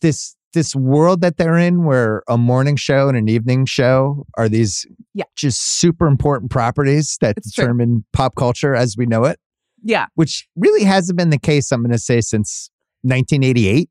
this 0.00 0.36
this 0.52 0.74
world 0.74 1.20
that 1.20 1.36
they're 1.36 1.58
in 1.58 1.84
where 1.84 2.22
a 2.28 2.36
morning 2.36 2.76
show 2.76 3.08
and 3.08 3.16
an 3.16 3.28
evening 3.28 3.66
show 3.66 4.26
are 4.36 4.48
these 4.48 4.84
yeah. 5.14 5.24
just 5.36 5.78
super 5.78 6.06
important 6.06 6.50
properties 6.50 7.16
that 7.20 7.36
it's 7.36 7.52
determine 7.52 7.88
true. 7.88 8.04
pop 8.12 8.34
culture 8.34 8.74
as 8.74 8.96
we 8.96 9.06
know 9.06 9.24
it. 9.24 9.38
Yeah. 9.82 10.06
Which 10.14 10.48
really 10.56 10.84
hasn't 10.84 11.16
been 11.16 11.30
the 11.30 11.38
case, 11.38 11.70
I'm 11.70 11.82
going 11.82 11.92
to 11.92 11.98
say, 11.98 12.20
since 12.20 12.70
1988. 13.02 13.88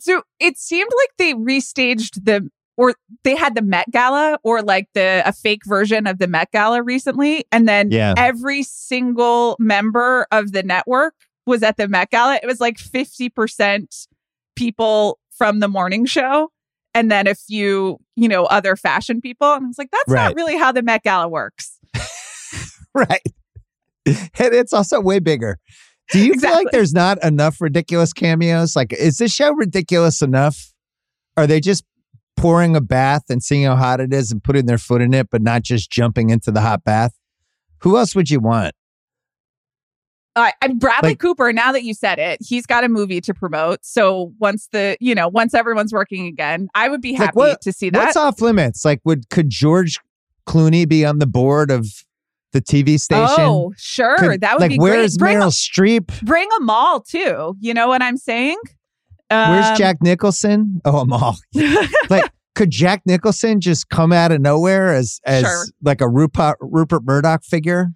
So 0.00 0.22
it 0.38 0.56
seemed 0.58 0.90
like 0.96 1.10
they 1.18 1.34
restaged 1.34 2.24
the 2.24 2.48
or 2.78 2.94
they 3.24 3.36
had 3.36 3.54
the 3.54 3.62
Met 3.62 3.90
Gala 3.90 4.38
or 4.42 4.62
like 4.62 4.88
the 4.94 5.22
a 5.26 5.32
fake 5.32 5.60
version 5.66 6.06
of 6.06 6.18
the 6.18 6.26
Met 6.26 6.50
Gala 6.52 6.82
recently, 6.82 7.44
and 7.52 7.68
then 7.68 7.90
Yeah. 7.90 8.14
every 8.16 8.62
single 8.62 9.56
member 9.58 10.26
of 10.30 10.52
the 10.52 10.62
network 10.62 11.14
was 11.46 11.62
at 11.62 11.76
the 11.76 11.88
Met 11.88 12.10
Gala. 12.10 12.38
It 12.42 12.46
was 12.46 12.60
like 12.60 12.78
fifty 12.78 13.28
percent 13.28 13.94
people 14.56 15.18
from 15.30 15.60
the 15.60 15.68
morning 15.68 16.06
show, 16.06 16.50
and 16.94 17.10
then 17.10 17.26
a 17.26 17.34
few, 17.34 17.98
you 18.16 18.28
know, 18.28 18.44
other 18.44 18.76
fashion 18.76 19.20
people. 19.20 19.52
And 19.52 19.64
I 19.64 19.68
was 19.68 19.78
like, 19.78 19.90
that's 19.90 20.08
Right. 20.08 20.24
not 20.28 20.34
really 20.36 20.56
how 20.56 20.72
the 20.72 20.82
Met 20.82 21.02
Gala 21.02 21.28
works. 21.28 21.78
right. 22.94 23.20
And 24.06 24.52
it's 24.52 24.72
also 24.72 25.00
way 25.00 25.20
bigger. 25.20 25.58
Do 26.12 26.24
you 26.24 26.34
feel 26.34 26.52
like 26.52 26.68
there's 26.72 26.92
not 26.92 27.22
enough 27.24 27.60
ridiculous 27.60 28.12
cameos? 28.12 28.76
Like, 28.76 28.92
is 28.92 29.18
this 29.18 29.32
show 29.32 29.52
ridiculous 29.54 30.22
enough? 30.22 30.72
Are 31.36 31.46
they 31.46 31.60
just 31.60 31.84
pouring 32.36 32.76
a 32.76 32.80
bath 32.80 33.24
and 33.30 33.42
seeing 33.42 33.64
how 33.64 33.76
hot 33.76 34.00
it 34.00 34.12
is 34.12 34.30
and 34.30 34.42
putting 34.42 34.66
their 34.66 34.78
foot 34.78 35.00
in 35.00 35.14
it, 35.14 35.28
but 35.30 35.42
not 35.42 35.62
just 35.62 35.90
jumping 35.90 36.30
into 36.30 36.50
the 36.50 36.60
hot 36.60 36.84
bath? 36.84 37.12
Who 37.78 37.96
else 37.96 38.14
would 38.14 38.30
you 38.30 38.40
want? 38.40 38.74
Uh, 40.34 40.50
and 40.62 40.80
Bradley 40.80 41.10
Like- 41.10 41.18
Cooper, 41.18 41.52
now 41.52 41.72
that 41.72 41.84
you 41.84 41.92
said 41.92 42.18
it, 42.18 42.38
he's 42.40 42.64
got 42.64 42.84
a 42.84 42.88
movie 42.88 43.20
to 43.20 43.34
promote. 43.34 43.80
So 43.84 44.32
once 44.38 44.68
the, 44.72 44.96
you 44.98 45.14
know, 45.14 45.28
once 45.28 45.52
everyone's 45.52 45.92
working 45.92 46.26
again, 46.26 46.68
I 46.74 46.88
would 46.88 47.02
be 47.02 47.12
Like, 47.12 47.20
happy 47.20 47.36
what- 47.36 47.60
to 47.62 47.72
see 47.72 47.90
that. 47.90 47.98
What's 47.98 48.16
off 48.16 48.40
limits? 48.40 48.84
Like, 48.84 49.00
would 49.04 49.28
could 49.28 49.50
George 49.50 49.98
Clooney 50.46 50.88
be 50.88 51.04
on 51.04 51.18
the 51.18 51.26
board 51.26 51.70
of 51.70 51.86
the 52.52 52.60
TV 52.60 52.98
station? 53.00 53.26
Oh, 53.38 53.72
sure. 53.76 54.16
Could- 54.18 54.40
that 54.42 54.54
would 54.54 54.60
like, 54.60 54.70
be 54.70 54.78
where's 54.78 55.16
great. 55.16 55.34
Bring, 55.34 55.38
Meryl 55.42 55.52
Streep? 55.52 56.24
bring 56.24 56.48
them 56.58 56.70
all 56.70 57.00
too. 57.00 57.56
You 57.60 57.74
know 57.74 57.88
what 57.88 58.02
I'm 58.02 58.16
saying? 58.16 58.56
Where's 59.30 59.66
Um, 59.66 59.76
Jack 59.76 59.96
Nicholson? 60.02 60.80
Oh, 60.84 60.98
I'm 60.98 61.12
all 61.12 61.36
like, 62.10 62.30
could 62.54 62.70
Jack 62.70 63.00
Nicholson 63.06 63.60
just 63.60 63.88
come 63.88 64.12
out 64.12 64.30
of 64.30 64.40
nowhere 64.42 64.94
as 64.94 65.20
as 65.24 65.44
Sure. 65.44 65.64
like 65.82 66.00
a 66.02 66.08
Rupert 66.08 66.58
Rupert 66.60 67.02
Murdoch 67.04 67.42
figure 67.42 67.92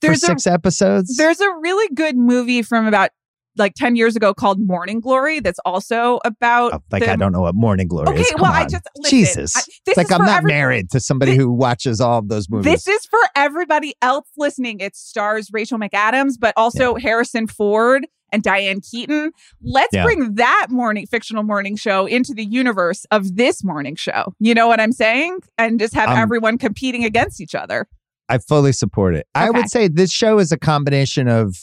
There's 0.00 0.20
for 0.20 0.32
a 0.32 0.38
six 0.40 0.46
episodes? 0.46 1.16
There's 1.18 1.40
a 1.40 1.50
really 1.60 1.94
good 1.94 2.16
movie 2.16 2.62
from 2.62 2.86
about 2.86 3.10
like 3.56 3.74
10 3.74 3.96
years 3.96 4.16
ago 4.16 4.32
called 4.32 4.58
Morning 4.60 5.00
Glory 5.00 5.40
that's 5.40 5.58
also 5.64 6.20
about 6.24 6.72
Oh, 6.74 6.82
like 6.90 7.02
the- 7.04 7.10
I 7.12 7.16
don't 7.16 7.32
know 7.32 7.40
what 7.40 7.54
Morning 7.54 7.88
Glory 7.88 8.08
Okay, 8.08 8.20
is. 8.20 8.30
Come 8.30 8.42
well, 8.42 8.52
I 8.52 8.64
just 8.66 8.84
listen, 8.96 9.10
Jesus. 9.18 9.56
I- 9.56 9.62
this 9.86 9.96
like 9.96 10.06
is 10.06 10.12
I'm 10.12 10.24
not 10.24 10.38
every- 10.38 10.52
married 10.52 10.90
to 10.90 11.00
somebody 11.00 11.32
Thi- 11.32 11.38
who 11.38 11.52
watches 11.52 12.00
all 12.00 12.18
of 12.18 12.28
those 12.28 12.48
movies. 12.48 12.64
This 12.72 12.86
is 12.88 13.06
for 13.06 13.18
everybody 13.34 13.94
else 14.02 14.28
listening. 14.36 14.80
It 14.80 14.94
stars 14.96 15.48
Rachel 15.52 15.78
McAdams, 15.78 16.34
but 16.38 16.54
also 16.56 16.94
Harrison 16.96 17.46
Ford 17.46 18.06
and 18.32 18.42
Diane 18.44 18.80
Keaton. 18.80 19.32
Let's 19.60 19.92
Yeah. 19.92 20.04
bring 20.04 20.34
that 20.36 20.68
morning 20.70 21.06
fictional 21.06 21.42
morning 21.42 21.74
show 21.74 22.06
into 22.06 22.32
the 22.32 22.44
universe 22.44 23.04
of 23.10 23.34
this 23.36 23.64
morning 23.64 23.96
show. 23.96 24.32
You 24.38 24.54
know 24.54 24.68
what 24.68 24.80
I'm 24.80 24.92
saying? 24.92 25.40
And 25.58 25.80
just 25.80 25.94
have 25.94 26.10
Um, 26.10 26.16
everyone 26.18 26.56
competing 26.56 27.04
against 27.04 27.40
each 27.40 27.56
other. 27.56 27.88
I 28.28 28.38
fully 28.38 28.70
support 28.72 29.16
it. 29.16 29.26
I 29.34 29.50
would 29.50 29.68
say 29.68 29.88
this 29.88 30.12
show 30.12 30.38
is 30.38 30.52
a 30.52 30.56
combination 30.56 31.26
of 31.26 31.56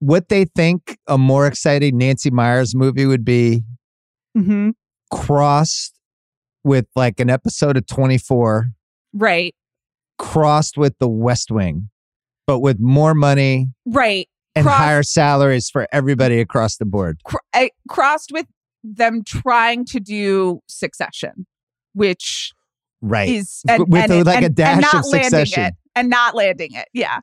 what 0.00 0.28
they 0.28 0.44
think 0.44 0.96
a 1.06 1.18
more 1.18 1.46
exciting 1.46 1.98
Nancy 1.98 2.30
Meyers 2.30 2.74
movie 2.74 3.06
would 3.06 3.24
be 3.24 3.62
hmm 4.36 4.70
crossed 5.10 5.94
with 6.64 6.86
like 6.94 7.18
an 7.18 7.30
episode 7.30 7.76
of 7.76 7.86
24 7.86 8.70
Right. 9.14 9.54
crossed 10.18 10.76
with 10.76 10.94
the 10.98 11.08
West 11.08 11.50
Wing, 11.50 11.88
but 12.46 12.58
with 12.60 12.78
more 12.78 13.14
money 13.14 13.68
Right. 13.86 14.28
and 14.54 14.66
Cross- 14.66 14.76
higher 14.78 15.02
salaries 15.02 15.70
for 15.70 15.88
everybody 15.92 16.40
across 16.40 16.76
the 16.76 16.84
board. 16.84 17.20
Cr- 17.24 17.36
I, 17.54 17.70
crossed 17.88 18.30
with 18.32 18.46
them 18.84 19.22
trying 19.24 19.86
to 19.86 19.98
do 20.00 20.60
Succession, 20.68 21.46
which 21.94 22.52
Right. 23.00 23.30
is 23.30 23.62
and, 23.66 23.84
With 23.88 24.10
and, 24.10 24.26
like 24.26 24.36
and, 24.36 24.46
a 24.46 24.50
dash 24.50 24.72
and 24.74 24.80
not 24.82 24.94
of 24.94 25.04
landing 25.06 25.30
Succession. 25.30 25.64
it 25.64 25.74
and 25.94 26.10
not 26.10 26.34
landing 26.34 26.74
it. 26.74 26.88
Yeah. 26.92 27.20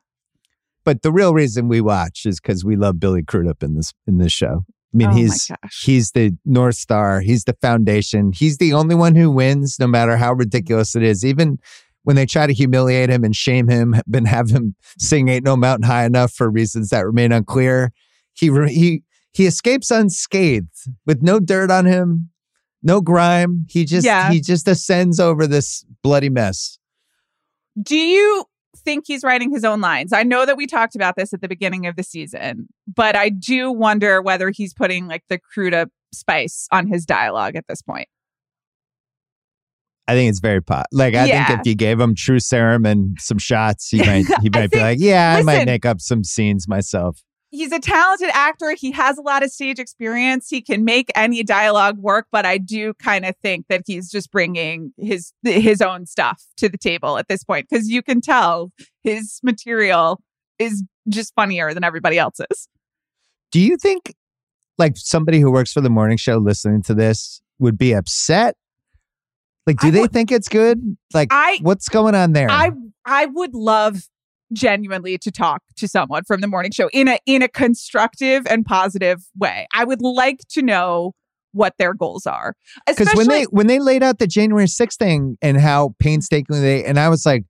But 0.86 1.02
the 1.02 1.12
real 1.12 1.34
reason 1.34 1.68
we 1.68 1.82
watch 1.82 2.24
is 2.24 2.40
because 2.40 2.64
we 2.64 2.76
love 2.76 2.98
Billy 2.98 3.22
Crudup 3.22 3.62
in 3.62 3.74
this 3.74 3.92
in 4.06 4.18
this 4.18 4.32
show. 4.32 4.64
I 4.94 4.96
mean, 4.96 5.08
oh 5.08 5.14
he's 5.14 5.50
he's 5.82 6.12
the 6.12 6.34
north 6.46 6.76
star. 6.76 7.20
He's 7.20 7.44
the 7.44 7.56
foundation. 7.60 8.32
He's 8.32 8.56
the 8.56 8.72
only 8.72 8.94
one 8.94 9.16
who 9.16 9.30
wins, 9.30 9.76
no 9.78 9.88
matter 9.88 10.16
how 10.16 10.32
ridiculous 10.32 10.94
it 10.96 11.02
is. 11.02 11.24
Even 11.24 11.58
when 12.04 12.14
they 12.14 12.24
try 12.24 12.46
to 12.46 12.54
humiliate 12.54 13.10
him 13.10 13.24
and 13.24 13.34
shame 13.34 13.68
him, 13.68 14.00
and 14.14 14.28
have 14.28 14.48
him 14.48 14.76
sing 14.98 15.28
"Ain't 15.28 15.44
No 15.44 15.56
Mountain 15.56 15.86
High 15.86 16.06
Enough" 16.06 16.32
for 16.32 16.48
reasons 16.48 16.90
that 16.90 17.04
remain 17.04 17.32
unclear, 17.32 17.92
he 18.32 18.48
he 18.68 19.02
he 19.32 19.46
escapes 19.46 19.90
unscathed 19.90 20.88
with 21.04 21.20
no 21.20 21.40
dirt 21.40 21.70
on 21.70 21.84
him, 21.84 22.30
no 22.82 23.00
grime. 23.00 23.66
He 23.68 23.84
just 23.84 24.06
Yeah. 24.06 24.30
he 24.30 24.40
just 24.40 24.68
ascends 24.68 25.18
over 25.18 25.48
this 25.48 25.84
bloody 26.02 26.30
mess. 26.30 26.78
Do 27.82 27.96
you 27.98 28.46
think 28.76 29.04
he's 29.06 29.22
writing 29.24 29.50
his 29.52 29.64
own 29.64 29.80
lines? 29.80 30.12
I 30.12 30.22
know 30.22 30.46
that 30.46 30.56
we 30.56 30.66
talked 30.66 30.94
about 30.94 31.16
this 31.16 31.32
at 31.32 31.40
the 31.40 31.48
beginning 31.48 31.86
of 31.86 31.96
the 31.96 32.02
season, 32.02 32.68
but 32.86 33.16
I 33.16 33.28
do 33.30 33.72
wonder 33.72 34.22
whether 34.22 34.50
he's 34.50 34.72
putting 34.74 35.06
like 35.08 35.24
the 35.28 35.38
Crudup 35.38 35.88
spice 36.12 36.68
on 36.70 36.86
his 36.86 37.04
dialogue 37.04 37.56
at 37.56 37.66
this 37.68 37.82
point. 37.82 38.08
I 40.08 40.14
think 40.14 40.30
it's 40.30 40.38
very 40.40 40.62
pot. 40.62 40.86
Like 40.92 41.14
I 41.14 41.24
Yeah. 41.26 41.46
think 41.48 41.60
if 41.60 41.66
you 41.66 41.74
gave 41.74 41.98
him 41.98 42.14
true 42.14 42.38
serum 42.38 42.86
and 42.86 43.16
some 43.20 43.38
shots, 43.38 43.88
he 43.88 43.98
might 44.06 44.24
he 44.40 44.50
might 44.50 44.70
be 44.70 44.78
like, 44.80 44.98
yeah, 45.00 45.34
I 45.38 45.42
might 45.42 45.66
make 45.66 45.84
up 45.84 46.00
some 46.00 46.22
scenes 46.22 46.68
myself. 46.68 47.20
He's 47.50 47.72
a 47.72 47.78
talented 47.78 48.30
actor. 48.32 48.72
He 48.72 48.90
has 48.92 49.16
a 49.18 49.22
lot 49.22 49.42
of 49.42 49.50
stage 49.50 49.78
experience. 49.78 50.48
He 50.50 50.60
can 50.60 50.84
make 50.84 51.10
any 51.14 51.42
dialogue 51.42 51.96
work, 51.98 52.26
but 52.32 52.44
I 52.44 52.58
do 52.58 52.92
kind 52.94 53.24
of 53.24 53.34
think 53.42 53.66
that 53.68 53.82
he's 53.86 54.10
just 54.10 54.30
bringing 54.32 54.92
his 54.98 55.32
his 55.42 55.80
own 55.80 56.06
stuff 56.06 56.42
to 56.58 56.68
the 56.68 56.76
table 56.78 57.18
at 57.18 57.28
this 57.28 57.44
point 57.44 57.68
because 57.70 57.88
you 57.88 58.02
can 58.02 58.20
tell 58.20 58.72
his 59.04 59.40
material 59.42 60.20
is 60.58 60.82
just 61.08 61.34
funnier 61.34 61.72
than 61.72 61.84
everybody 61.84 62.18
else's. 62.18 62.68
Do 63.52 63.60
you 63.60 63.76
think 63.76 64.14
like 64.76 64.96
somebody 64.96 65.40
who 65.40 65.50
works 65.50 65.72
for 65.72 65.80
the 65.80 65.88
morning 65.90 66.16
show 66.18 66.38
listening 66.38 66.82
to 66.82 66.94
this 66.94 67.40
would 67.58 67.78
be 67.78 67.92
upset? 67.92 68.56
Like, 69.66 69.78
do 69.78 69.88
I 69.88 69.90
they 69.90 70.00
would- 70.02 70.12
think 70.12 70.30
it's 70.32 70.48
good? 70.48 70.96
Like, 71.14 71.28
I 71.30 71.58
what's 71.62 71.88
going 71.88 72.14
on 72.14 72.32
there? 72.32 72.50
I 72.50 72.72
I 73.04 73.26
would 73.26 73.54
love 73.54 74.02
genuinely 74.52 75.18
to 75.18 75.30
talk 75.30 75.62
to 75.76 75.88
someone 75.88 76.24
from 76.24 76.40
the 76.40 76.46
morning 76.46 76.70
show 76.72 76.88
in 76.92 77.08
a 77.08 77.18
in 77.26 77.42
a 77.42 77.48
constructive 77.48 78.46
and 78.48 78.64
positive 78.64 79.22
way. 79.36 79.66
I 79.74 79.84
would 79.84 80.02
like 80.02 80.40
to 80.50 80.62
know 80.62 81.12
what 81.52 81.74
their 81.78 81.94
goals 81.94 82.26
are. 82.26 82.54
because 82.86 83.08
when 83.14 83.28
they 83.28 83.44
when 83.44 83.66
they 83.66 83.78
laid 83.78 84.02
out 84.02 84.18
the 84.18 84.26
January 84.26 84.66
6th 84.66 84.96
thing 84.96 85.36
and 85.40 85.60
how 85.60 85.94
painstakingly 85.98 86.60
they 86.60 86.84
and 86.84 86.98
I 86.98 87.08
was 87.08 87.24
like, 87.26 87.44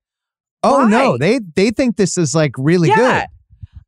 oh 0.63 0.87
no, 0.87 1.19
they 1.19 1.41
they 1.55 1.71
think 1.71 1.97
this 1.97 2.17
is 2.17 2.35
like 2.35 2.53
really 2.57 2.89
Yeah. 2.89 2.97
good. 2.97 3.27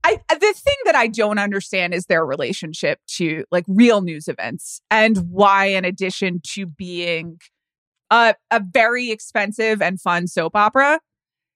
I 0.04 0.18
the 0.34 0.54
thing 0.56 0.76
that 0.84 0.94
I 0.94 1.08
don't 1.08 1.38
understand 1.38 1.92
is 1.94 2.06
their 2.06 2.24
relationship 2.24 3.00
to 3.16 3.44
like 3.50 3.64
real 3.66 4.00
news 4.00 4.28
events 4.28 4.80
and 4.90 5.18
why 5.30 5.66
in 5.66 5.84
addition 5.84 6.40
to 6.54 6.66
being 6.66 7.38
a 8.10 8.34
a 8.50 8.60
very 8.72 9.10
expensive 9.10 9.82
and 9.82 10.00
fun 10.00 10.26
soap 10.26 10.54
opera 10.54 11.00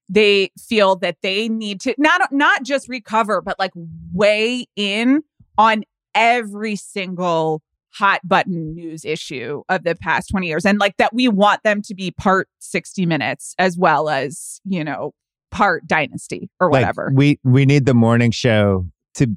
they 0.09 0.51
feel 0.59 0.95
that 0.97 1.17
they 1.21 1.47
need 1.49 1.79
to 1.81 1.95
not 1.97 2.31
not 2.31 2.63
just 2.63 2.87
recover 2.89 3.41
but 3.41 3.57
like 3.59 3.71
weigh 4.13 4.65
in 4.75 5.23
on 5.57 5.83
every 6.15 6.75
single 6.75 7.61
hot 7.95 8.19
button 8.23 8.73
news 8.73 9.05
issue 9.05 9.61
of 9.69 9.83
the 9.83 9.95
past 9.95 10.29
20 10.29 10.47
years 10.47 10.65
and 10.65 10.79
like 10.79 10.97
that 10.97 11.13
we 11.13 11.27
want 11.27 11.61
them 11.63 11.81
to 11.81 11.93
be 11.93 12.11
part 12.11 12.49
60 12.59 13.05
minutes 13.05 13.53
as 13.59 13.77
well 13.77 14.09
as 14.09 14.59
you 14.65 14.83
know 14.83 15.13
part 15.51 15.85
dynasty 15.85 16.49
or 16.59 16.71
Like, 16.71 16.81
whatever 16.81 17.11
we 17.13 17.39
we 17.43 17.65
need 17.65 17.85
the 17.85 17.93
morning 17.93 18.31
show 18.31 18.87
to 19.15 19.27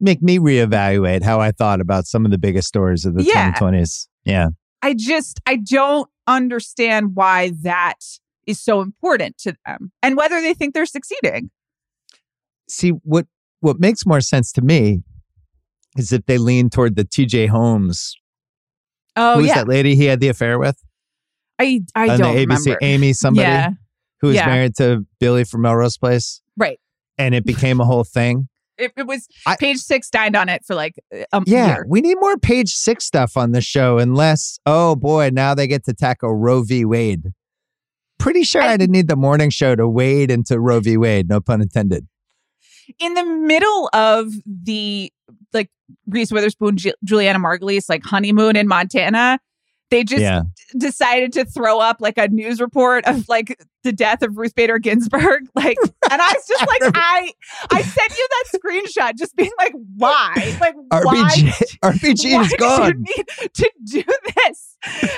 make 0.00 0.22
me 0.22 0.38
reevaluate 0.38 1.22
how 1.22 1.40
I 1.40 1.52
thought 1.52 1.80
about 1.80 2.06
some 2.06 2.24
of 2.24 2.30
the 2.30 2.38
biggest 2.38 2.66
stories 2.68 3.04
of 3.04 3.14
the 3.14 3.22
Yeah. 3.22 3.52
2020s. 3.52 4.08
Yeah. 4.24 4.48
I 4.80 4.94
just 4.94 5.40
I 5.44 5.56
don't 5.56 6.08
understand 6.26 7.14
why 7.14 7.52
that 7.62 7.98
is 8.46 8.60
so 8.60 8.80
important 8.80 9.38
to 9.38 9.54
them 9.66 9.92
and 10.02 10.16
whether 10.16 10.40
they 10.40 10.54
think 10.54 10.74
they're 10.74 10.86
succeeding. 10.86 11.50
See 12.68 12.90
what 12.90 13.26
what 13.60 13.78
makes 13.80 14.06
more 14.06 14.20
sense 14.20 14.52
to 14.52 14.62
me 14.62 15.02
is 15.96 16.12
if 16.12 16.24
they 16.26 16.38
lean 16.38 16.70
toward 16.70 16.96
the 16.96 17.04
TJ 17.04 17.48
Holmes. 17.48 18.16
Oh 19.16 19.38
Who's 19.40 19.48
yeah, 19.48 19.54
that 19.56 19.68
lady 19.68 19.96
he 19.96 20.04
had 20.06 20.20
the 20.20 20.28
affair 20.28 20.58
with? 20.58 20.76
I 21.58 21.80
I 21.94 22.08
on 22.10 22.18
don't 22.20 22.34
the 22.36 22.46
ABC 22.46 22.58
remember. 22.66 22.78
Amy 22.80 23.12
somebody 23.12 23.48
Yeah, 23.48 23.70
who 24.20 24.28
was 24.28 24.36
yeah. 24.36 24.46
married 24.46 24.76
to 24.76 25.04
Billy 25.18 25.44
from 25.44 25.62
Melrose 25.62 25.98
Place. 25.98 26.40
Right. 26.56 26.78
And 27.18 27.34
it 27.34 27.44
became 27.44 27.80
a 27.80 27.84
whole 27.84 28.04
thing. 28.04 28.48
it, 28.78 28.92
it 28.96 29.06
was 29.06 29.26
I- 29.46 29.56
page 29.56 29.78
six 29.78 30.08
dined 30.08 30.36
on 30.36 30.48
it 30.48 30.64
for 30.64 30.74
like 30.74 30.94
a 31.12 31.42
Yeah, 31.44 31.66
year. 31.66 31.84
we 31.88 32.00
need 32.00 32.16
more 32.20 32.38
page 32.38 32.70
six 32.72 33.04
stuff 33.04 33.36
on 33.36 33.52
the 33.52 33.60
show, 33.60 33.98
unless, 33.98 34.58
oh 34.64 34.96
boy, 34.96 35.30
now 35.32 35.54
they 35.54 35.66
get 35.66 35.84
to 35.84 35.92
tackle 35.92 36.34
Roe 36.34 36.62
v. 36.62 36.84
Wade. 36.86 37.32
Pretty 38.20 38.44
sure 38.44 38.62
I, 38.62 38.74
I- 38.74 38.76
didn't 38.76 38.92
need 38.92 39.08
the 39.08 39.16
morning 39.16 39.50
show 39.50 39.74
to 39.74 39.88
wade 39.88 40.30
into 40.30 40.60
Roe 40.60 40.78
v. 40.80 40.96
Wade, 40.96 41.28
no 41.28 41.40
pun 41.40 41.60
intended. 41.60 42.06
In 42.98 43.14
the 43.14 43.24
middle 43.24 43.88
of 43.92 44.32
the 44.46 45.12
like 45.52 45.70
Reese 46.06 46.30
Witherspoon, 46.32 46.76
Ju- 46.76 46.92
Julianna 47.04 47.38
Margulies 47.38 47.88
like 47.88 48.04
honeymoon 48.04 48.56
in 48.56 48.68
Montana, 48.68 49.38
They 49.90 50.04
just 50.04 50.22
yeah. 50.22 50.42
decided 50.78 51.32
to 51.32 51.44
throw 51.44 51.80
up 51.80 51.96
like 52.00 52.16
a 52.16 52.28
news 52.28 52.60
report 52.60 53.04
of 53.06 53.28
like 53.28 53.60
the 53.82 53.92
death 53.92 54.22
of 54.22 54.36
Ruth 54.36 54.54
Bader 54.54 54.78
Ginsburg. 54.78 55.48
Like, 55.54 55.76
and 56.10 56.22
I 56.22 56.32
was 56.34 56.46
just 56.48 56.66
like, 56.66 56.80
I, 56.94 57.32
I 57.70 57.82
sent 57.82 58.16
you 58.16 58.28
that 58.30 58.58
screenshot, 58.58 59.18
just 59.18 59.36
being 59.36 59.50
like, 59.58 59.72
why? 59.96 60.56
Like, 60.58 60.74
RBG, 60.90 61.04
why? 61.04 61.90
RBG 61.90 62.32
why 62.32 62.42
is 62.42 62.54
gone. 62.58 63.04
you 63.06 63.16
need 63.16 63.50
to 63.54 63.70
do 63.84 64.02
this? 64.36 64.76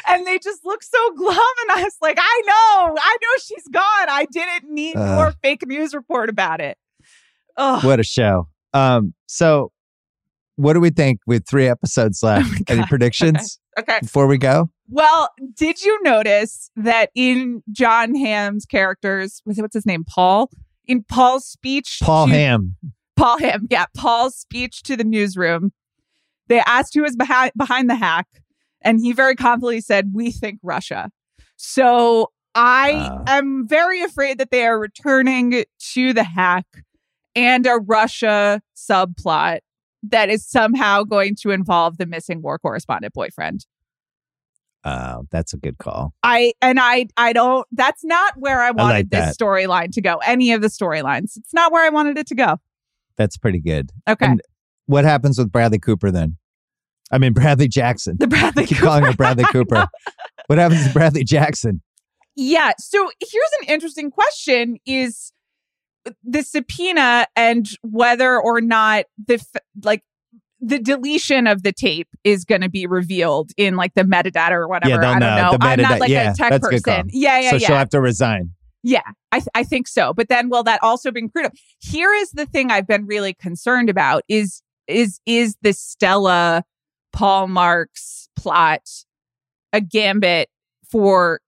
And 0.09 0.27
they 0.27 0.39
just 0.39 0.65
look 0.65 0.83
so 0.83 1.13
glum, 1.13 1.37
and 1.37 1.71
I 1.71 1.83
was 1.85 1.97
like, 2.01 2.19
I 2.21 2.43
know, 2.45 2.97
I 3.01 3.17
know 3.23 3.29
she's 3.41 3.69
gone. 3.69 3.83
I 3.85 4.27
didn't 4.33 4.73
need 4.73 4.97
uh, 4.97 5.15
more 5.15 5.33
fake 5.43 5.65
news 5.67 5.95
report 5.95 6.29
about 6.29 6.61
it. 6.61 6.77
Ugh. 7.57 7.85
What 7.85 8.01
a 8.01 8.05
show! 8.05 8.49
Um, 8.73 9.15
so 9.27 9.72
what 10.57 10.75
do 10.75 10.81
we 10.81 10.91
think 10.91 11.21
with 11.27 11.47
three 11.49 11.69
episodes 11.69 12.21
oh 12.23 12.29
left? 12.29 12.51
Oh 12.53 12.65
Any 12.69 12.87
predictions? 12.87 13.59
Okay. 13.79 13.93
okay. 13.93 14.01
Before 14.01 14.27
we 14.27 14.39
go? 14.39 14.71
Well, 14.89 15.31
did 15.57 15.83
you 15.83 15.99
notice 16.03 16.71
that 16.77 17.11
in 17.15 17.63
Jon 17.71 18.15
Hamm's 18.15 18.67
characters, 18.67 19.41
what's 19.45 19.75
his 19.75 19.87
name? 19.87 20.05
Paul? 20.07 20.51
In 20.87 21.05
Paul's 21.05 21.47
speech. 21.47 21.99
Paul 22.03 22.27
to, 22.27 22.33
Hamm. 22.33 22.77
Paul 23.17 23.39
Ham. 23.39 23.67
yeah. 23.71 23.87
Paul's 23.97 24.37
speech 24.37 24.83
to 24.83 24.97
the 24.97 25.05
newsroom. 25.05 25.73
They 26.49 26.61
asked 26.61 26.95
who 26.95 27.03
was 27.03 27.17
behind 27.17 27.53
behind 27.57 27.89
the 27.89 27.95
hack, 27.95 28.27
and 28.83 29.01
he 29.01 29.13
very 29.13 29.37
confidently 29.37 29.81
said, 29.81 30.11
We 30.13 30.31
think 30.31 30.59
Russia. 30.63 31.11
So 31.57 32.33
I 32.55 32.93
uh. 32.93 33.25
am 33.29 33.67
very 33.67 34.03
afraid 34.03 34.39
that 34.39 34.51
they 34.51 34.67
are 34.67 34.79
returning 34.79 35.65
to 35.95 36.13
the 36.13 36.25
hack 36.25 36.67
and 37.35 37.67
a 37.67 37.77
Russia 37.77 38.61
subplot 38.77 39.61
that 40.03 40.29
is 40.31 40.47
somehow 40.47 41.05
going 41.05 41.37
to 41.43 41.51
involve 41.51 41.99
the 41.99 42.07
missing 42.07 42.43
war 42.43 42.59
correspondent 42.59 43.15
boyfriend. 43.15 43.67
Oh, 44.85 45.27
that's 45.31 45.55
a 45.55 45.57
good 45.57 45.79
call. 45.79 46.13
I 46.23 46.55
and 46.61 46.81
I 46.81 47.07
I 47.17 47.33
don't 47.33 47.67
that's 47.71 48.05
not 48.05 48.35
where 48.37 48.61
I 48.61 48.73
wanted 48.73 48.83
I 48.83 48.97
like 48.99 49.11
this 49.11 49.37
storyline 49.37 49.93
to 49.93 50.01
go. 50.01 50.17
Any 50.17 50.53
of 50.53 50.61
the 50.61 50.69
storylines. 50.69 51.37
It's 51.37 51.55
not 51.55 51.71
where 51.71 51.85
I 51.85 51.89
wanted 51.89 52.19
it 52.19 52.27
to 52.29 52.35
go. 52.35 52.57
That's 53.17 53.37
pretty 53.37 53.61
good. 53.61 53.91
Okay. 54.09 54.27
And 54.27 54.43
what 54.87 55.05
happens 55.05 55.39
with 55.39 55.53
Bradley 55.53 55.79
Cooper 55.79 56.11
then? 56.11 56.37
I 57.13 57.19
mean 57.19 57.33
Bradley 57.35 57.69
Jackson. 57.69 58.17
The 58.19 58.27
Bradley 58.27 58.65
I 58.65 58.67
keep 58.67 58.79
Cooper. 58.79 58.87
calling 58.87 59.05
him 59.05 59.15
Bradley 59.15 59.45
Cooper. 59.45 59.87
what 60.49 60.59
happens 60.59 60.85
to 60.85 60.93
Bradley 60.93 61.23
Jackson? 61.23 61.81
Yeah. 62.35 62.73
So 62.79 63.09
here's 63.21 63.51
an 63.61 63.69
interesting 63.69 64.11
question 64.11 64.79
is 64.85 65.33
the 66.25 66.43
subpoena 66.43 67.27
and 67.37 67.69
whether 67.83 68.41
or 68.41 68.61
not 68.61 69.05
the 69.25 69.45
like 69.83 70.03
the 70.61 70.79
deletion 70.79 71.47
of 71.47 71.63
the 71.65 71.73
tape 71.73 72.09
is 72.23 72.45
going 72.45 72.61
to 72.61 72.69
be 72.69 72.87
revealed 72.87 73.51
in 73.57 73.75
like 73.77 73.95
the 73.95 74.03
metadata 74.03 74.53
or 74.53 74.69
whatever. 74.69 75.03
Yeah, 75.03 75.11
I 75.11 75.19
don't 75.19 75.21
know. 75.21 75.51
know. 75.51 75.59
I'm 75.61 75.81
not 75.81 75.99
like 75.99 76.11
yeah, 76.11 76.33
a 76.33 76.35
tech 76.35 76.61
person. 76.61 77.09
Yeah, 77.11 77.41
yeah, 77.41 77.51
so 77.51 77.57
yeah. 77.57 77.67
she'll 77.67 77.77
have 77.77 77.91
to 77.91 78.01
resign. 78.01 78.51
Yeah, 78.85 79.03
I, 79.31 79.39
th- 79.39 79.49
I 79.55 79.65
think 79.65 79.87
so. 79.89 80.13
But 80.13 80.29
then 80.29 80.49
will 80.49 80.63
that 80.65 80.81
also 80.83 81.11
be 81.11 81.27
screwed? 81.29 81.53
Here 81.81 82.13
is 82.13 82.31
the 82.31 82.47
thing 82.47 82.71
I've 82.71 82.87
been 82.87 83.07
really 83.07 83.35
concerned 83.35 83.91
about 83.91 84.23
is 84.29 84.63
is 84.87 85.21
is 85.27 85.57
the 85.63 85.73
Stella 85.73 86.65
Paul 87.13 87.49
Marks 87.49 88.29
plot 88.37 88.89
a 89.73 89.81
gambit 89.81 90.49
for 90.91 91.41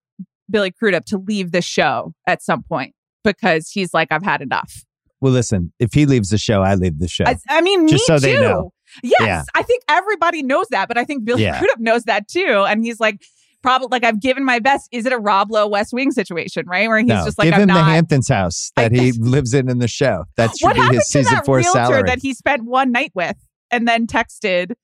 Billy 0.51 0.71
Crudup 0.71 1.05
to 1.07 1.19
leave 1.19 1.53
the 1.53 1.63
show 1.63 2.15
at 2.27 2.43
some 2.43 2.63
point? 2.63 2.94
Because 3.25 3.71
he's 3.71 3.93
like, 3.93 4.09
I've 4.11 4.23
had 4.23 4.43
enough. 4.43 4.85
Well, 5.21 5.33
listen, 5.33 5.73
if 5.79 5.95
he 5.95 6.07
leaves 6.07 6.29
the 6.29 6.39
show, 6.39 6.63
I 6.63 6.75
leave 6.75 6.99
the 6.99 7.09
show. 7.09 7.25
I, 7.27 7.37
I 7.49 7.61
mean, 7.63 7.89
just 7.89 8.09
me 8.09 8.19
so 8.19 8.19
too. 8.19 8.33
they 8.33 8.41
know. 8.41 8.73
Yes, 9.03 9.21
yeah. 9.21 9.43
I 9.55 9.63
think 9.63 9.83
everybody 9.89 10.43
knows 10.43 10.67
that, 10.71 10.87
but 10.87 10.99
I 10.99 11.05
think 11.05 11.25
Billy 11.25 11.43
yeah. 11.43 11.59
Crudup 11.59 11.81
knows 11.81 12.05
that 12.05 12.29
too. 12.29 12.65
And 12.69 12.85
he's 12.85 13.01
like, 13.01 13.21
probably 13.65 13.89
like 13.91 14.05
I've 14.05 14.21
given 14.21 14.45
my 14.45 14.59
best. 14.59 14.89
Is 14.93 15.07
it 15.07 15.13
a 15.13 15.19
Rob 15.19 15.51
Lowe 15.51 15.67
West 15.67 15.93
Wing 15.93 16.13
situation, 16.13 16.67
right? 16.67 16.87
Where 16.87 16.99
he's 16.99 17.09
no, 17.09 17.25
just 17.25 17.39
like, 17.39 17.47
give 17.47 17.55
I'm 17.55 17.63
him 17.63 17.69
not, 17.69 17.75
the 17.75 17.85
Hamptons 17.85 18.29
house 18.29 18.71
that 18.77 18.93
I, 18.93 18.95
he 18.95 19.13
lives 19.19 19.55
in 19.55 19.69
in 19.69 19.79
the 19.79 19.89
show. 19.89 20.25
That 20.37 20.57
should 20.57 20.77
what 20.77 20.91
be 20.91 20.97
his 20.97 21.07
season 21.07 21.35
that 21.35 21.47
four 21.47 21.57
realtor 21.57 21.73
salary 21.73 22.03
that 22.05 22.19
he 22.21 22.35
spent 22.35 22.65
one 22.65 22.93
night 22.93 23.11
with 23.15 23.37
and 23.71 23.89
then 23.89 24.07
texted. 24.07 24.75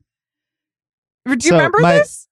Do 1.26 1.32
you 1.32 1.40
so 1.40 1.56
remember 1.56 1.78
my, 1.80 1.96
this? 1.96 2.26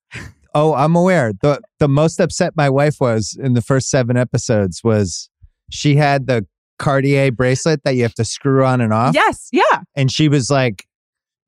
Oh, 0.54 0.74
I'm 0.74 0.96
aware. 0.96 1.32
the 1.40 1.60
The 1.78 1.88
most 1.88 2.18
upset 2.18 2.54
my 2.56 2.70
wife 2.70 2.96
was 3.00 3.38
in 3.40 3.52
the 3.52 3.62
first 3.62 3.90
seven 3.90 4.16
episodes 4.16 4.82
was 4.82 5.28
she 5.70 5.96
had 5.96 6.26
the 6.26 6.46
Cartier 6.78 7.32
bracelet 7.32 7.82
that 7.84 7.96
you 7.96 8.02
have 8.02 8.14
to 8.14 8.24
screw 8.24 8.64
on 8.64 8.80
and 8.80 8.92
off. 8.92 9.14
Yes, 9.14 9.48
yeah. 9.52 9.82
And 9.96 10.10
she 10.10 10.28
was 10.28 10.48
like, 10.50 10.86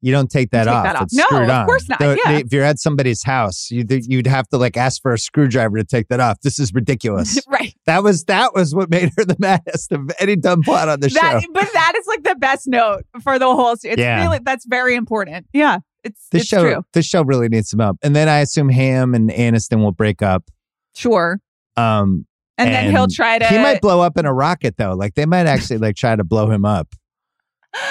"You 0.01 0.13
don't 0.13 0.29
take 0.29 0.51
that, 0.51 0.65
take 0.65 0.73
off. 0.73 0.85
that 0.85 0.97
off. 0.97 1.03
It's 1.05 1.15
no, 1.15 1.25
screwed 1.25 1.51
on. 1.51 1.61
of 1.61 1.67
course 1.67 1.89
not. 1.89 2.01
The, 2.01 2.19
yeah. 2.25 2.39
if 2.39 2.53
you're 2.53 2.65
at 2.65 2.81
somebody's 2.81 3.23
house, 3.23 3.71
you'd 3.71 3.91
you'd 3.91 4.27
have 4.27 4.49
to 4.49 4.59
like 4.59 4.77
ask 4.77 5.01
for 5.01 5.13
a 5.13 5.19
screwdriver 5.19 5.79
to 5.79 5.85
take 5.85 6.09
that 6.09 6.19
off. 6.19 6.41
This 6.41 6.59
is 6.59 6.75
ridiculous. 6.75 7.41
right. 7.49 7.75
That 7.87 8.03
was 8.03 8.25
that 8.25 8.55
was 8.55 8.75
what 8.75 8.91
made 8.91 9.13
her 9.17 9.25
the 9.25 9.37
maddest 9.39 9.93
of 9.93 10.11
any 10.19 10.35
dumb 10.37 10.63
plot 10.63 10.89
on 10.89 11.01
the 11.01 11.09
that, 11.09 11.43
show. 11.43 11.49
But 11.53 11.73
that 11.73 11.93
is 11.97 12.07
like 12.07 12.25
the 12.25 12.35
best 12.35 12.67
note 12.67 13.05
for 13.23 13.39
the 13.39 13.47
whole. 13.47 13.73
It's 13.73 13.85
yeah. 13.85 14.23
really 14.23 14.41
that's 14.45 14.67
very 14.67 14.97
important. 14.97 15.47
Yeah. 15.53 15.79
It's 16.03 16.29
this 16.31 16.43
it's 16.43 16.49
show. 16.49 16.63
True. 16.63 16.83
This 16.93 17.07
show 17.07 17.23
really 17.23 17.49
needs 17.49 17.71
some 17.71 17.79
help. 17.79 17.99
And 18.03 18.17
then 18.17 18.29
I 18.29 18.39
assume 18.39 18.69
Hamm 18.69 19.15
and 19.15 19.31
Aniston 19.31 19.81
will 19.81 19.93
break 19.93 20.23
up. 20.23 20.51
Sure. 20.95 21.41
Um, 21.77 22.27
and, 22.61 22.69
and, 22.69 22.87
then 22.87 22.95
he'll 22.95 23.09
try 23.09 23.39
to. 23.39 23.47
He 23.47 23.59
might 23.59 23.81
blow 23.81 24.01
up 24.01 24.19
in 24.19 24.27
a 24.27 24.33
rocket 24.33 24.77
though. 24.77 24.95
Like 24.95 25.15
they 25.15 25.27
might 25.27 25.47
actually 25.47 25.79
like 25.79 25.97
try 25.97 26.17
to 26.17 26.25
blow 26.25 26.51
him 26.51 26.65
up. 26.65 26.89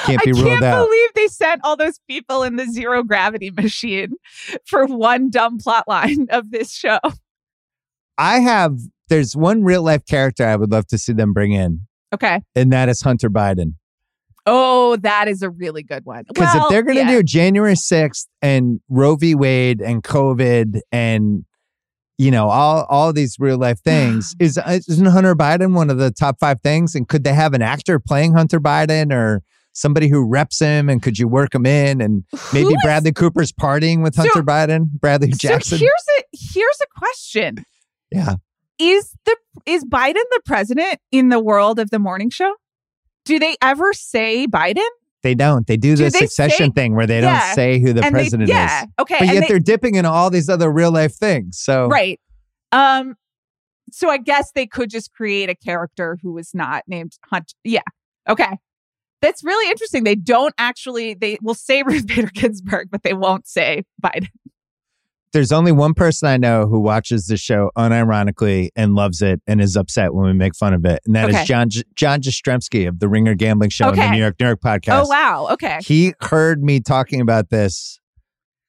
Can't 0.04 0.22
be 0.24 0.32
I 0.32 0.34
can't 0.34 0.64
out. 0.64 0.86
believe 0.86 1.10
they 1.16 1.28
sent 1.28 1.62
all 1.64 1.78
those 1.78 2.00
people 2.08 2.44
in 2.44 2.58
the 2.58 2.66
zero 2.66 3.02
gravity 3.04 3.50
machine 3.58 4.14
for 4.66 4.86
one 4.86 5.30
dumb 5.30 5.58
plot 5.58 5.88
line 5.88 6.28
of 6.30 6.52
this 6.52 6.74
show. 6.74 7.00
I 8.18 8.40
have. 8.40 8.78
There's 9.08 9.36
one 9.36 9.64
real 9.64 9.82
life 9.82 10.06
character 10.06 10.46
I 10.46 10.56
would 10.56 10.72
love 10.72 10.86
to 10.88 10.98
see 10.98 11.14
them 11.14 11.34
bring 11.34 11.54
in. 11.54 11.88
Okay. 12.14 12.42
And 12.56 12.72
that 12.72 12.90
is 12.90 13.02
Hunter 13.02 13.30
Biden. 13.30 13.74
Oh, 14.46 14.96
that 14.98 15.28
is 15.28 15.42
a 15.42 15.50
really 15.50 15.84
good 15.84 16.06
one. 16.06 16.24
Because 16.28 16.54
well, 16.54 16.66
if 16.66 16.70
they're 16.70 16.84
going 16.84 16.98
to 16.98 17.04
yeah. 17.04 17.18
do 17.18 17.24
January 17.24 17.74
6th 17.74 18.26
and 18.42 18.80
Roe 18.90 19.16
v. 19.16 19.36
Wade 19.36 19.82
and 19.82 20.04
COVID 20.04 20.82
and 20.92 21.46
you 22.20 22.30
know 22.30 22.50
all 22.50 22.86
all 22.90 23.12
these 23.12 23.38
real 23.40 23.58
life 23.58 23.80
things 23.80 24.36
is 24.40 24.60
uh, 24.60 24.78
isn't 24.88 25.06
Hunter 25.08 25.34
Biden 25.36 25.74
one 25.74 25.90
of 25.90 25.98
the 25.98 26.12
top 26.12 26.38
five 26.40 26.62
things? 26.62 26.94
And 26.94 27.08
could 27.08 27.24
they 27.24 27.34
have 27.34 27.54
an 27.56 27.64
actor 27.64 28.00
playing 28.00 28.34
Hunter 28.34 28.60
Biden 28.60 29.12
or 29.12 29.42
somebody 29.74 30.08
who 30.10 30.28
reps 30.28 30.60
him? 30.60 30.90
And 30.90 31.02
could 31.02 31.18
you 31.18 31.28
work 31.28 31.56
him 31.56 31.66
in? 31.66 32.02
And 32.02 32.26
maybe 32.54 32.74
is- 32.74 32.82
Bradley 32.84 33.14
Cooper's 33.14 33.52
partying 33.52 34.04
with 34.04 34.14
So- 34.14 34.22
Hunter 34.22 34.44
Biden, 34.44 34.90
Bradley 34.92 35.30
Jackson. 35.30 35.78
So 35.80 35.84
here's 35.84 36.06
a 36.20 36.24
here's 36.54 36.80
a 36.84 37.00
question. 37.00 37.64
yeah, 38.12 38.36
Is 38.78 39.16
the 39.26 39.36
is 39.66 39.84
Biden 39.86 40.14
the 40.32 40.42
president 40.46 41.00
in 41.12 41.30
the 41.30 41.40
world 41.40 41.80
of 41.80 41.90
the 41.90 42.00
morning 42.00 42.30
show? 42.30 42.54
Do 43.26 43.40
they 43.40 43.56
ever 43.62 43.94
say 43.94 44.46
Biden? 44.48 44.88
They 45.24 45.36
don't. 45.36 45.68
They 45.68 45.78
do 45.78 45.96
Do 45.96 46.06
the 46.06 46.10
they 46.12 46.20
succession 46.20 46.68
say- 46.68 46.74
thing 46.82 46.96
where 46.96 47.06
they 47.08 47.22
Yeah. 47.22 47.40
don't 47.48 47.56
say 47.56 47.80
who 47.80 47.94
the 47.94 48.04
and 48.04 48.16
they, 48.16 48.20
president 48.20 48.50
yeah, 48.50 48.84
is. 48.84 48.88
okay. 49.00 49.16
But 49.20 49.22
and 49.28 49.34
yet 49.34 49.42
they- 49.42 49.48
they, 49.50 49.54
are 49.56 49.60
dipping 49.60 49.96
into 49.96 50.10
all 50.10 50.30
these 50.30 50.50
other 50.50 50.72
real 50.72 50.92
life 50.92 51.16
things. 51.16 51.60
So 51.60 51.88
right. 51.88 52.20
Um. 52.72 53.16
So 53.92 54.10
I 54.10 54.18
guess 54.18 54.52
they 54.54 54.68
could 54.68 54.90
just 54.92 55.12
create 55.14 55.50
a 55.50 55.56
character 55.56 56.18
who 56.22 56.38
is 56.38 56.52
not 56.54 56.84
named 56.88 57.14
Hunt. 57.26 57.54
Yeah. 57.64 57.82
Okay. 58.30 58.58
That's 59.22 59.44
really 59.44 59.70
interesting. 59.70 60.04
They 60.06 60.16
don't 60.16 60.54
actually. 60.58 61.14
They 61.16 61.38
will 61.42 61.54
say 61.56 61.84
Ruth 61.86 62.08
Bader 62.08 62.30
Ginsburg, 62.34 62.90
but 62.92 63.04
they 63.04 63.14
won't 63.14 63.48
say 63.48 63.84
Biden. 64.02 64.28
There's 65.32 65.52
only 65.52 65.72
one 65.72 65.94
person 65.94 66.28
I 66.28 66.38
know 66.38 66.66
who 66.66 66.80
watches 66.80 67.28
the 67.28 67.38
show 67.38 67.70
unironically 67.78 68.70
and 68.76 68.96
loves 68.96 69.22
it 69.22 69.42
and 69.46 69.62
is 69.62 69.76
upset 69.76 70.14
when 70.14 70.26
we 70.26 70.34
make 70.34 70.56
fun 70.56 70.74
of 70.74 70.84
it, 70.86 71.02
and 71.06 71.16
that 71.16 71.30
is 71.30 71.36
Okay. 71.36 71.46
John 71.46 71.70
J- 71.70 71.84
John 71.96 72.22
Jastremski 72.22 72.88
of 72.88 73.00
the 73.00 73.08
Ringer 73.08 73.36
Gambling 73.36 73.70
Show 73.70 73.90
and 73.90 73.98
the 73.98 74.10
New 74.10 74.18
York 74.18 74.36
New 74.40 74.46
York 74.48 74.60
oh, 74.64 74.68
podcast. 74.68 75.04
Oh 75.04 75.08
wow. 75.08 75.48
Okay. 75.52 75.80
He 75.84 76.14
heard 76.22 76.64
me 76.64 76.80
talking 76.80 77.22
about 77.22 77.50
this, 77.52 78.00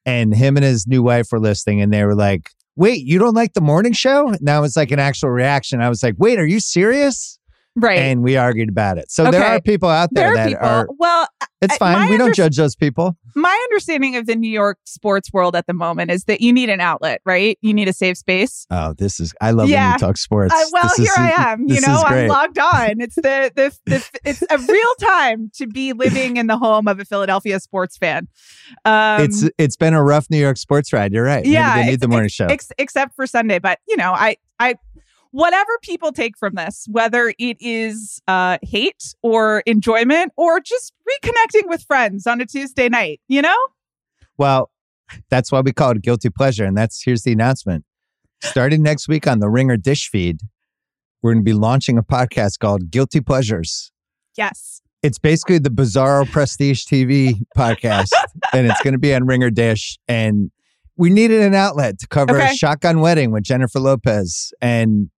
and 0.05 0.35
him 0.35 0.57
and 0.57 0.65
his 0.65 0.87
new 0.87 1.03
wife 1.03 1.29
were 1.33 1.41
listening, 1.41 1.81
and 1.81 1.91
they 1.93 2.05
were 2.05 2.15
like, 2.15 2.51
"Wait, 2.77 3.07
you 3.07 3.19
don't 3.19 3.35
like 3.35 3.55
the 3.55 3.63
morning 3.63 3.93
show?" 3.93 4.29
And 4.29 4.47
that 4.47 4.59
was 4.59 4.77
like 4.77 4.91
an 4.91 4.99
actual 4.99 5.31
reaction. 5.31 5.81
I 5.81 5.89
was 5.89 6.03
like, 6.03 6.17
"Wait, 6.19 6.39
are 6.39 6.47
you 6.47 6.61
serious?" 6.61 7.39
Right. 7.77 7.99
And 8.01 8.23
we 8.23 8.37
argued 8.37 8.69
about 8.69 8.99
it. 8.99 9.11
So 9.11 9.31
there 9.31 9.45
are 9.45 9.61
people 9.61 9.89
out 9.89 10.09
there, 10.13 10.25
there 10.25 10.33
are 10.33 10.37
that 10.37 10.49
people. 10.49 10.67
are. 10.67 10.89
well, 10.99 11.29
It's 11.63 11.77
fine. 11.77 12.11
We 12.11 12.17
don't 12.17 12.35
judge 12.35 12.57
those 12.57 12.75
people. 12.75 13.17
my 13.37 13.67
understanding 13.71 14.17
of 14.17 14.27
the 14.27 14.35
New 14.35 14.51
York 14.51 14.79
sports 14.87 15.33
world 15.33 15.55
at 15.55 15.67
the 15.69 15.73
moment 15.73 16.11
is 16.11 16.25
that 16.25 16.41
you 16.41 16.53
need 16.53 16.69
an 16.69 16.81
outlet, 16.81 17.21
right? 17.25 17.57
You 17.63 17.73
need 17.73 17.87
a 17.87 17.93
safe 17.93 18.17
space. 18.19 18.67
Oh, 18.73 18.95
this 18.95 19.21
is. 19.21 19.33
I 19.41 19.53
love 19.53 19.67
when 19.67 19.75
Yeah. 19.75 19.93
you 19.93 19.99
talk 19.99 20.17
sports. 20.17 20.53
Uh, 20.53 20.65
well, 20.73 20.83
This 20.85 20.97
here 20.97 21.05
is- 21.07 21.17
I 21.17 21.31
am. 21.53 21.69
You 21.69 21.81
know, 21.81 22.03
I'm 22.05 22.27
logged 22.29 22.59
on. 22.59 23.01
It's 23.01 23.15
the, 23.15 23.53
the 23.55 23.77
the 23.87 24.11
it's 24.25 24.43
a 24.51 24.59
real 24.59 24.95
time 25.01 25.51
to 25.55 25.67
be 25.69 25.93
living 25.93 26.39
in 26.39 26.49
the 26.49 26.59
home 26.59 26.89
of 26.89 26.99
a 26.99 27.05
Philadelphia 27.05 27.61
sports 27.61 27.97
fan. 27.97 28.27
Um, 28.85 29.23
it's 29.23 29.49
it's 29.59 29.77
been 29.77 29.95
a 29.95 30.03
rough 30.03 30.27
New 30.29 30.39
York 30.39 30.57
sports 30.57 30.93
ride. 30.93 31.13
You're 31.13 31.25
right. 31.25 31.43
Maybe 31.45 31.51
yeah, 31.53 31.77
they 31.83 31.91
need 31.91 32.01
the 32.01 32.09
morning 32.09 32.31
show. 32.31 32.47
ex- 32.47 32.73
except 32.79 33.15
for 33.15 33.27
Sunday. 33.29 33.59
But 33.61 33.79
you 33.89 33.97
know, 33.97 34.13
I 34.13 34.37
I 34.59 34.75
whatever 35.33 35.71
people 35.83 36.13
take 36.13 36.37
from 36.39 36.55
this, 36.55 36.87
whether 36.91 37.33
it 37.39 37.57
is 37.61 38.21
uh, 38.29 38.59
hate 38.63 39.15
or 39.23 39.63
enjoyment 39.67 40.33
or 40.37 40.61
just 40.61 40.93
reconnecting 41.09 41.69
with 41.69 41.83
friends 41.85 42.27
on 42.27 42.41
a 42.41 42.47
Tuesday 42.47 42.89
night, 42.89 43.21
you 43.29 43.43
know. 43.43 43.57
well, 44.39 44.71
that's 45.29 45.51
why 45.51 45.61
we 45.61 45.73
call 45.73 45.91
it 45.91 46.03
guilty 46.03 46.31
pleasure, 46.31 46.65
and 46.65 46.77
that's 46.77 47.03
here's 47.03 47.23
the 47.23 47.33
announcement. 47.33 47.85
Starting 48.43 48.83
next 48.83 49.09
week 49.09 49.27
on 49.27 49.41
the 49.41 49.49
Ringer 49.49 49.77
Dish 49.77 50.09
feed, 50.09 50.41
we're 51.21 51.33
going 51.33 51.45
to 51.45 51.49
be 51.49 51.53
launching 51.53 51.99
a 51.99 52.03
podcast 52.03 52.59
called 52.61 52.91
Guilty 52.91 53.21
Pleasures. 53.21 53.91
Yes. 54.37 54.81
It's 55.03 55.19
basically 55.19 55.59
the 55.59 55.69
Bizarro 55.71 56.31
Prestige 56.31 56.85
TV 56.85 57.35
podcast, 57.57 58.11
and 58.53 58.67
it's 58.67 58.81
going 58.83 58.93
to 58.93 58.99
be 58.99 59.13
on 59.15 59.27
Ringer 59.27 59.51
Dish. 59.51 59.99
And 60.07 60.51
we 60.97 61.11
needed 61.11 61.41
an 61.43 61.55
outlet 61.55 61.99
to 62.01 62.07
cover 62.07 62.37
Okay. 62.37 62.51
a 62.53 62.55
shotgun 62.55 63.01
wedding 63.01 63.31
with 63.33 63.43
Jennifer 63.43 63.81
Lopez 63.81 64.53
and 64.63 65.11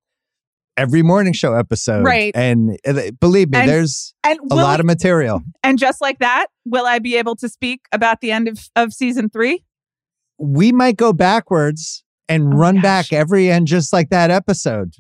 every 0.77 1.03
morning 1.03 1.33
show 1.33 1.55
episode. 1.55 2.05
Right. 2.05 2.33
And 2.35 2.79
uh, 2.87 3.11
believe 3.21 3.51
me, 3.51 3.59
And 3.59 3.69
there's 3.69 4.15
And 4.25 4.39
a 4.51 4.55
lot 4.55 4.81
of 4.81 4.87
material. 4.87 5.43
and 5.63 5.79
just 5.79 6.01
like 6.01 6.19
that, 6.21 6.47
will 6.65 6.87
I 6.87 6.99
be 6.99 7.17
able 7.17 7.37
to 7.37 7.49
speak 7.49 7.83
about 7.93 8.21
the 8.21 8.33
end 8.33 8.49
of, 8.49 8.59
of 8.77 8.93
season 8.93 9.29
three? 9.29 9.65
we 10.39 10.73
might 10.73 10.97
go 10.97 11.13
backwards 11.13 12.03
and 12.29 12.55
Oh 12.55 12.57
run 12.57 12.77
gosh. 12.77 12.83
back 12.83 13.13
every 13.13 13.49
end 13.51 13.69
just 13.69 13.93
like 13.93 14.09
that 14.11 14.31
episode. 14.31 14.95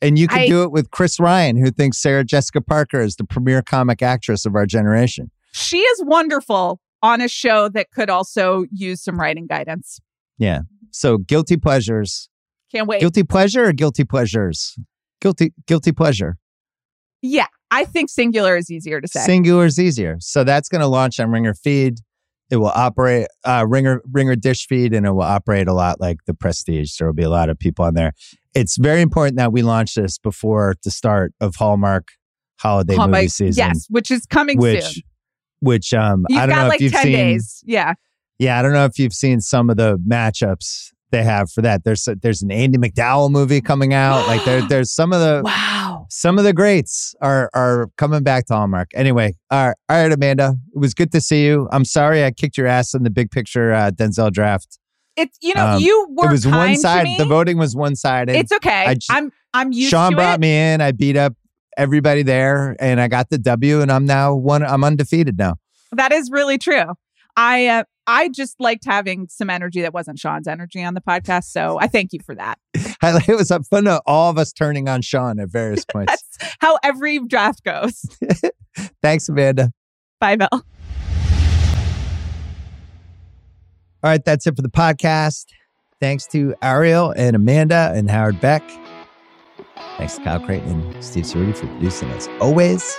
And 0.00 0.18
you 0.18 0.28
could 0.28 0.38
I- 0.38 0.46
do 0.46 0.62
it 0.62 0.70
with 0.72 0.90
Chris 0.90 1.20
Ryan, 1.20 1.56
who 1.56 1.70
thinks 1.70 1.98
Sarah 1.98 2.24
Jessica 2.24 2.60
Parker 2.62 3.00
is 3.00 3.16
the 3.16 3.24
premier 3.24 3.60
comic 3.60 4.00
actress 4.00 4.46
of 4.46 4.54
our 4.54 4.64
generation. 4.64 5.30
She 5.52 5.78
is 5.78 6.02
wonderful 6.04 6.80
on 7.02 7.20
a 7.20 7.28
show 7.28 7.68
that 7.70 7.90
could 7.90 8.08
also 8.08 8.64
use 8.72 9.02
some 9.02 9.18
writing 9.20 9.46
guidance. 9.46 10.00
Yeah. 10.38 10.60
So 10.90 11.18
guilty 11.18 11.56
pleasures. 11.56 12.28
Can't 12.72 12.86
wait. 12.86 13.00
Guilty 13.00 13.24
pleasure 13.24 13.66
or 13.66 13.72
guilty 13.72 14.04
pleasures? 14.04 14.78
Guilty 15.20 15.52
guilty 15.66 15.92
pleasure. 15.92 16.38
yeah, 17.22 17.46
I 17.70 17.84
think 17.84 18.08
singular 18.10 18.56
is 18.56 18.70
easier 18.70 19.00
to 19.00 19.08
say. 19.08 19.20
Singular 19.20 19.66
is 19.66 19.78
easier. 19.78 20.16
So 20.20 20.44
that's 20.44 20.68
going 20.68 20.80
to 20.80 20.86
launch 20.86 21.18
on 21.20 21.30
Ringer 21.30 21.54
Feed. 21.54 21.98
It 22.50 22.56
will 22.56 22.72
operate 22.74 23.26
uh, 23.44 23.66
Ringer 23.68 24.00
Ringer 24.10 24.36
Dish 24.36 24.66
Feed, 24.66 24.94
and 24.94 25.04
it 25.04 25.10
will 25.10 25.22
operate 25.22 25.68
a 25.68 25.74
lot 25.74 26.00
like 26.00 26.18
the 26.26 26.34
Prestige. 26.34 26.96
There 26.96 27.06
will 27.06 27.14
be 27.14 27.24
a 27.24 27.28
lot 27.30 27.50
of 27.50 27.58
people 27.58 27.84
on 27.84 27.94
there. 27.94 28.12
It's 28.54 28.76
very 28.78 29.02
important 29.02 29.36
that 29.36 29.52
we 29.52 29.62
launch 29.62 29.94
this 29.94 30.18
before 30.18 30.74
the 30.82 30.90
start 30.90 31.32
of 31.40 31.56
Hallmark 31.56 32.08
holiday 32.60 32.96
my- 32.96 33.06
movie 33.06 33.28
season. 33.28 33.66
Yes, 33.68 33.86
which 33.90 34.10
is 34.10 34.24
coming 34.26 34.58
which 34.58 34.82
soon. 34.84 35.02
which 35.60 35.92
um 35.92 36.24
You've 36.28 36.40
I 36.40 36.46
don't 36.46 36.56
know 36.56 36.68
like 36.68 36.76
if 36.76 36.84
you've 36.84 36.92
10 36.92 37.02
seen 37.02 37.12
days. 37.12 37.62
Yeah. 37.66 37.94
yeah 38.38 38.58
I 38.58 38.62
don't 38.62 38.72
know 38.72 38.84
if 38.86 38.98
you've 38.98 39.12
seen 39.12 39.40
some 39.40 39.68
of 39.68 39.76
the 39.76 39.98
matchups 39.98 40.92
they 41.10 41.22
have 41.22 41.50
for 41.50 41.62
that. 41.62 41.84
There's 41.84 42.08
there's 42.22 42.42
an 42.42 42.50
Andie 42.50 42.78
MacDowell 42.78 43.30
movie 43.30 43.60
coming 43.60 43.94
out. 43.94 44.26
like 44.26 44.44
there 44.44 44.62
there's 44.68 44.92
some 44.92 45.12
of 45.12 45.20
the 45.20 45.42
Wow. 45.44 46.06
some 46.10 46.38
of 46.38 46.44
the 46.44 46.52
greats 46.52 47.14
are 47.20 47.50
are 47.54 47.88
coming 47.96 48.22
back 48.22 48.46
to 48.46 48.54
Hallmark. 48.54 48.88
Anyway, 48.94 49.34
all 49.50 49.68
right, 49.68 49.76
all 49.88 50.02
right, 50.02 50.12
Amanda, 50.12 50.56
it 50.74 50.78
was 50.78 50.94
good 50.94 51.12
to 51.12 51.20
see 51.20 51.44
you. 51.46 51.68
I'm 51.72 51.84
sorry 51.84 52.24
I 52.24 52.30
kicked 52.30 52.56
your 52.58 52.66
ass 52.66 52.94
in 52.94 53.02
the 53.04 53.10
big 53.10 53.30
picture 53.30 53.72
uh, 53.72 53.90
Denzel 53.90 54.30
draft. 54.32 54.78
It's 55.16 55.36
you 55.42 55.54
know, 55.54 55.66
Um, 55.66 55.82
you 55.82 56.06
were 56.16 56.28
it 56.28 56.32
was 56.32 56.46
one 56.46 56.76
side. 56.76 57.06
The 57.18 57.24
voting 57.24 57.58
was 57.58 57.74
one 57.74 57.96
sided. 57.96 58.36
It's 58.36 58.52
okay. 58.52 58.84
I 58.86 58.94
j- 58.94 59.06
I'm 59.10 59.32
I'm 59.52 59.72
used 59.72 59.90
Sean 59.90 60.14
brought 60.14 60.36
it. 60.38 60.40
me 60.40 60.56
in. 60.56 60.80
I 60.80 60.92
beat 60.92 61.16
up 61.16 61.34
everybody 61.76 62.22
there, 62.22 62.76
and 62.78 63.00
I 63.00 63.08
got 63.08 63.30
the 63.30 63.38
W. 63.38 63.80
And 63.80 63.90
I'm 63.90 64.04
now 64.04 64.34
one. 64.34 64.62
I'm 64.62 64.84
undefeated 64.84 65.36
now. 65.38 65.56
That 65.92 66.12
is 66.12 66.30
really 66.30 66.58
true. 66.58 66.84
I 67.38 67.68
uh, 67.68 67.84
I 68.08 68.30
just 68.30 68.56
liked 68.58 68.84
having 68.84 69.28
some 69.28 69.48
energy 69.48 69.80
that 69.82 69.94
wasn't 69.94 70.18
Sean's 70.18 70.48
energy 70.48 70.82
on 70.82 70.94
the 70.94 71.00
podcast. 71.00 71.44
So 71.44 71.78
I 71.80 71.86
thank 71.86 72.12
you 72.12 72.18
for 72.26 72.34
that. 72.34 72.58
It 73.00 73.36
was 73.36 73.52
fun 73.70 73.84
to 73.84 74.02
all 74.06 74.28
of 74.28 74.38
us 74.38 74.52
turning 74.52 74.88
on 74.88 75.02
Sean 75.02 75.38
at 75.38 75.50
various 75.50 75.84
points. 75.92 76.20
That's 76.40 76.56
how 76.58 76.78
every 76.82 77.20
draft 77.20 77.62
goes. 77.62 78.04
Thanks, 79.02 79.28
Amanda. 79.28 79.70
Bye, 80.20 80.34
Bill. 80.34 80.48
All 80.50 80.62
right, 84.02 84.24
that's 84.24 84.48
it 84.48 84.56
for 84.56 84.62
the 84.62 84.68
podcast. 84.68 85.44
Thanks 86.00 86.26
to 86.28 86.56
Ariel 86.60 87.14
and 87.16 87.36
Amanda 87.36 87.92
and 87.94 88.10
Howard 88.10 88.40
Beck. 88.40 88.68
Thanks 89.96 90.16
to 90.16 90.24
Kyle 90.24 90.40
Crichton 90.40 90.80
and 90.80 91.04
Steve 91.04 91.24
Ceruti 91.24 91.56
for 91.56 91.68
producing 91.68 92.10
as 92.10 92.28
always. 92.40 92.98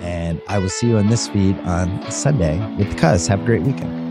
And 0.00 0.40
I 0.48 0.58
will 0.58 0.68
see 0.68 0.88
you 0.88 0.98
on 0.98 1.08
this 1.08 1.28
feed 1.28 1.58
on 1.60 2.10
Sunday 2.10 2.58
with 2.76 2.90
the 2.90 2.96
Cuz. 2.96 3.26
Have 3.26 3.42
a 3.42 3.44
great 3.44 3.62
weekend. 3.62 4.08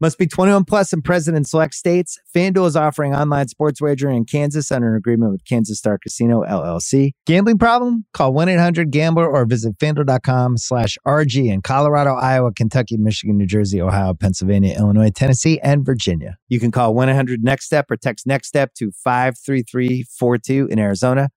Must 0.00 0.16
be 0.16 0.28
21 0.28 0.64
plus 0.64 0.92
in 0.92 1.02
present 1.02 1.36
and 1.36 1.44
select 1.44 1.74
states. 1.74 2.20
FanDuel 2.32 2.68
is 2.68 2.76
offering 2.76 3.16
online 3.16 3.48
sports 3.48 3.80
wagering 3.80 4.18
in 4.18 4.26
Kansas 4.26 4.70
under 4.70 4.90
an 4.90 4.96
agreement 4.96 5.32
with 5.32 5.44
Kansas 5.44 5.78
Star 5.78 5.98
Casino 5.98 6.44
LLC. 6.44 7.10
Gambling 7.26 7.58
problem? 7.58 8.04
Call 8.14 8.32
1-800-GAMBLER 8.32 9.28
or 9.28 9.44
visit 9.44 9.76
FanDuel.com 9.78 10.56
slash 10.56 10.96
RG 11.04 11.52
in 11.52 11.62
Colorado, 11.62 12.14
Iowa, 12.14 12.52
Kentucky, 12.52 12.96
Michigan, 12.96 13.36
New 13.36 13.46
Jersey, 13.46 13.82
Ohio, 13.82 14.14
Pennsylvania, 14.14 14.76
Illinois, 14.78 15.10
Tennessee, 15.10 15.58
and 15.64 15.84
Virginia. 15.84 16.36
You 16.48 16.60
can 16.60 16.70
call 16.70 16.94
1-800-NEXT-STEP 16.94 17.90
or 17.90 17.96
text 17.96 18.24
NEXT 18.24 18.50
STEP 18.50 18.74
to 18.74 18.92
53342 19.04 20.68
in 20.70 20.78
Arizona. 20.78 21.30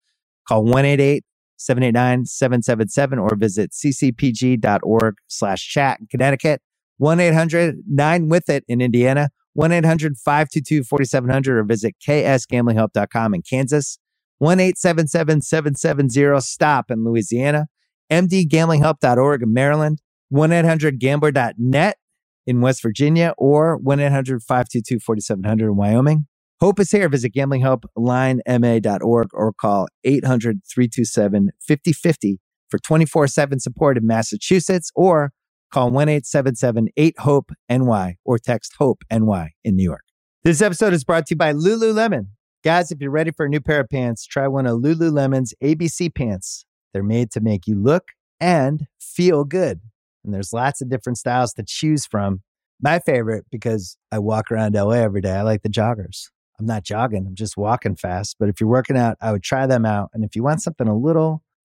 Call 0.48 0.66
1-888-789-777 0.66 3.20
or 3.20 3.36
visit 3.36 3.72
ccpg.org 3.72 5.16
slash 5.28 5.68
chat 5.68 6.00
in 6.00 6.06
Connecticut. 6.06 6.62
1 7.02 7.20
800 7.20 7.78
9 7.88 8.30
with 8.30 8.48
it 8.48 8.64
in 8.68 8.80
Indiana, 8.80 9.32
1 9.54 9.72
800 9.72 10.18
522 10.18 10.84
4700, 10.84 11.58
or 11.58 11.64
visit 11.64 11.96
ksgamblinghelp.com 12.08 13.34
in 13.34 13.42
Kansas, 13.42 13.98
1 14.38 14.60
877 14.60 15.42
770 15.42 16.40
STOP 16.40 16.92
in 16.92 17.04
Louisiana, 17.04 17.66
mdgamblinghelp.org 18.12 19.42
in 19.42 19.52
Maryland, 19.52 20.00
1 20.30 20.52
800 20.52 21.00
gambler.net 21.00 21.98
in 22.46 22.62
West 22.62 22.84
Virginia, 22.84 23.34
or 23.36 23.78
1 23.78 24.00
800 24.00 24.44
522 24.44 25.00
4700 25.00 25.72
in 25.72 25.76
Wyoming. 25.76 26.28
Hope 26.60 26.80
is 26.80 26.92
here. 26.92 27.10
Visit 27.10 27.34
gamblinghelplinema.org 27.34 29.28
or 29.34 29.54
call 29.54 29.88
800 30.04 30.60
327 30.72 31.50
5050 31.68 32.40
for 32.70 32.78
24 32.78 33.26
7 33.26 33.60
support 33.60 33.98
in 33.98 34.06
Massachusetts 34.06 34.92
or 34.94 35.32
Call 35.72 35.90
1 35.90 36.10
877 36.10 36.90
8 36.98 37.20
HOPE 37.20 37.52
NY 37.70 38.18
or 38.26 38.38
text 38.38 38.74
HOPE 38.78 39.04
NY 39.10 39.52
in 39.64 39.78
New 39.78 39.84
York. 39.84 40.04
This 40.44 40.62
episode 40.62 40.92
is 40.92 41.06
brought 41.06 41.28
to 41.28 41.34
you 41.34 41.38
by 41.38 41.54
Lululemon. 41.54 42.28
Guys, 42.62 42.92
if 42.92 43.00
you're 43.00 43.10
ready 43.10 43.32
for 43.32 43.46
a 43.46 43.50
new 43.50 43.62
pair 43.62 43.80
of 43.80 43.88
pants, 43.90 44.26
try 44.26 44.50
one 44.50 44.68
of 44.68 44.80
Lululemon's 44.80 45.54
ABC 45.64 46.14
pants. 46.14 46.66
They're 46.94 47.04
made 47.04 47.32
to 47.32 47.40
make 47.40 47.68
you 47.68 47.82
look 47.82 48.10
and 48.42 48.86
feel 49.00 49.46
good. 49.46 49.80
And 50.26 50.34
there's 50.34 50.52
lots 50.52 50.82
of 50.82 50.90
different 50.90 51.18
styles 51.18 51.54
to 51.54 51.64
choose 51.66 52.06
from. 52.06 52.42
My 52.82 53.00
favorite, 53.00 53.46
because 53.50 53.96
I 54.12 54.20
walk 54.20 54.52
around 54.52 54.76
LA 54.76 54.96
every 54.96 55.22
day, 55.22 55.32
I 55.32 55.44
like 55.44 55.62
the 55.62 55.70
joggers. 55.70 56.26
I'm 56.60 56.66
not 56.66 56.84
jogging, 56.84 57.26
I'm 57.26 57.36
just 57.36 57.56
walking 57.56 57.96
fast. 57.96 58.36
But 58.38 58.50
if 58.50 58.60
you're 58.60 58.70
working 58.70 58.98
out, 58.98 59.16
I 59.22 59.32
would 59.32 59.44
try 59.44 59.68
them 59.68 59.86
out. 59.86 60.10
And 60.14 60.26
if 60.26 60.36
you 60.36 60.44
want 60.44 60.62
something 60.62 60.88
a 60.88 60.98
little 60.98 61.44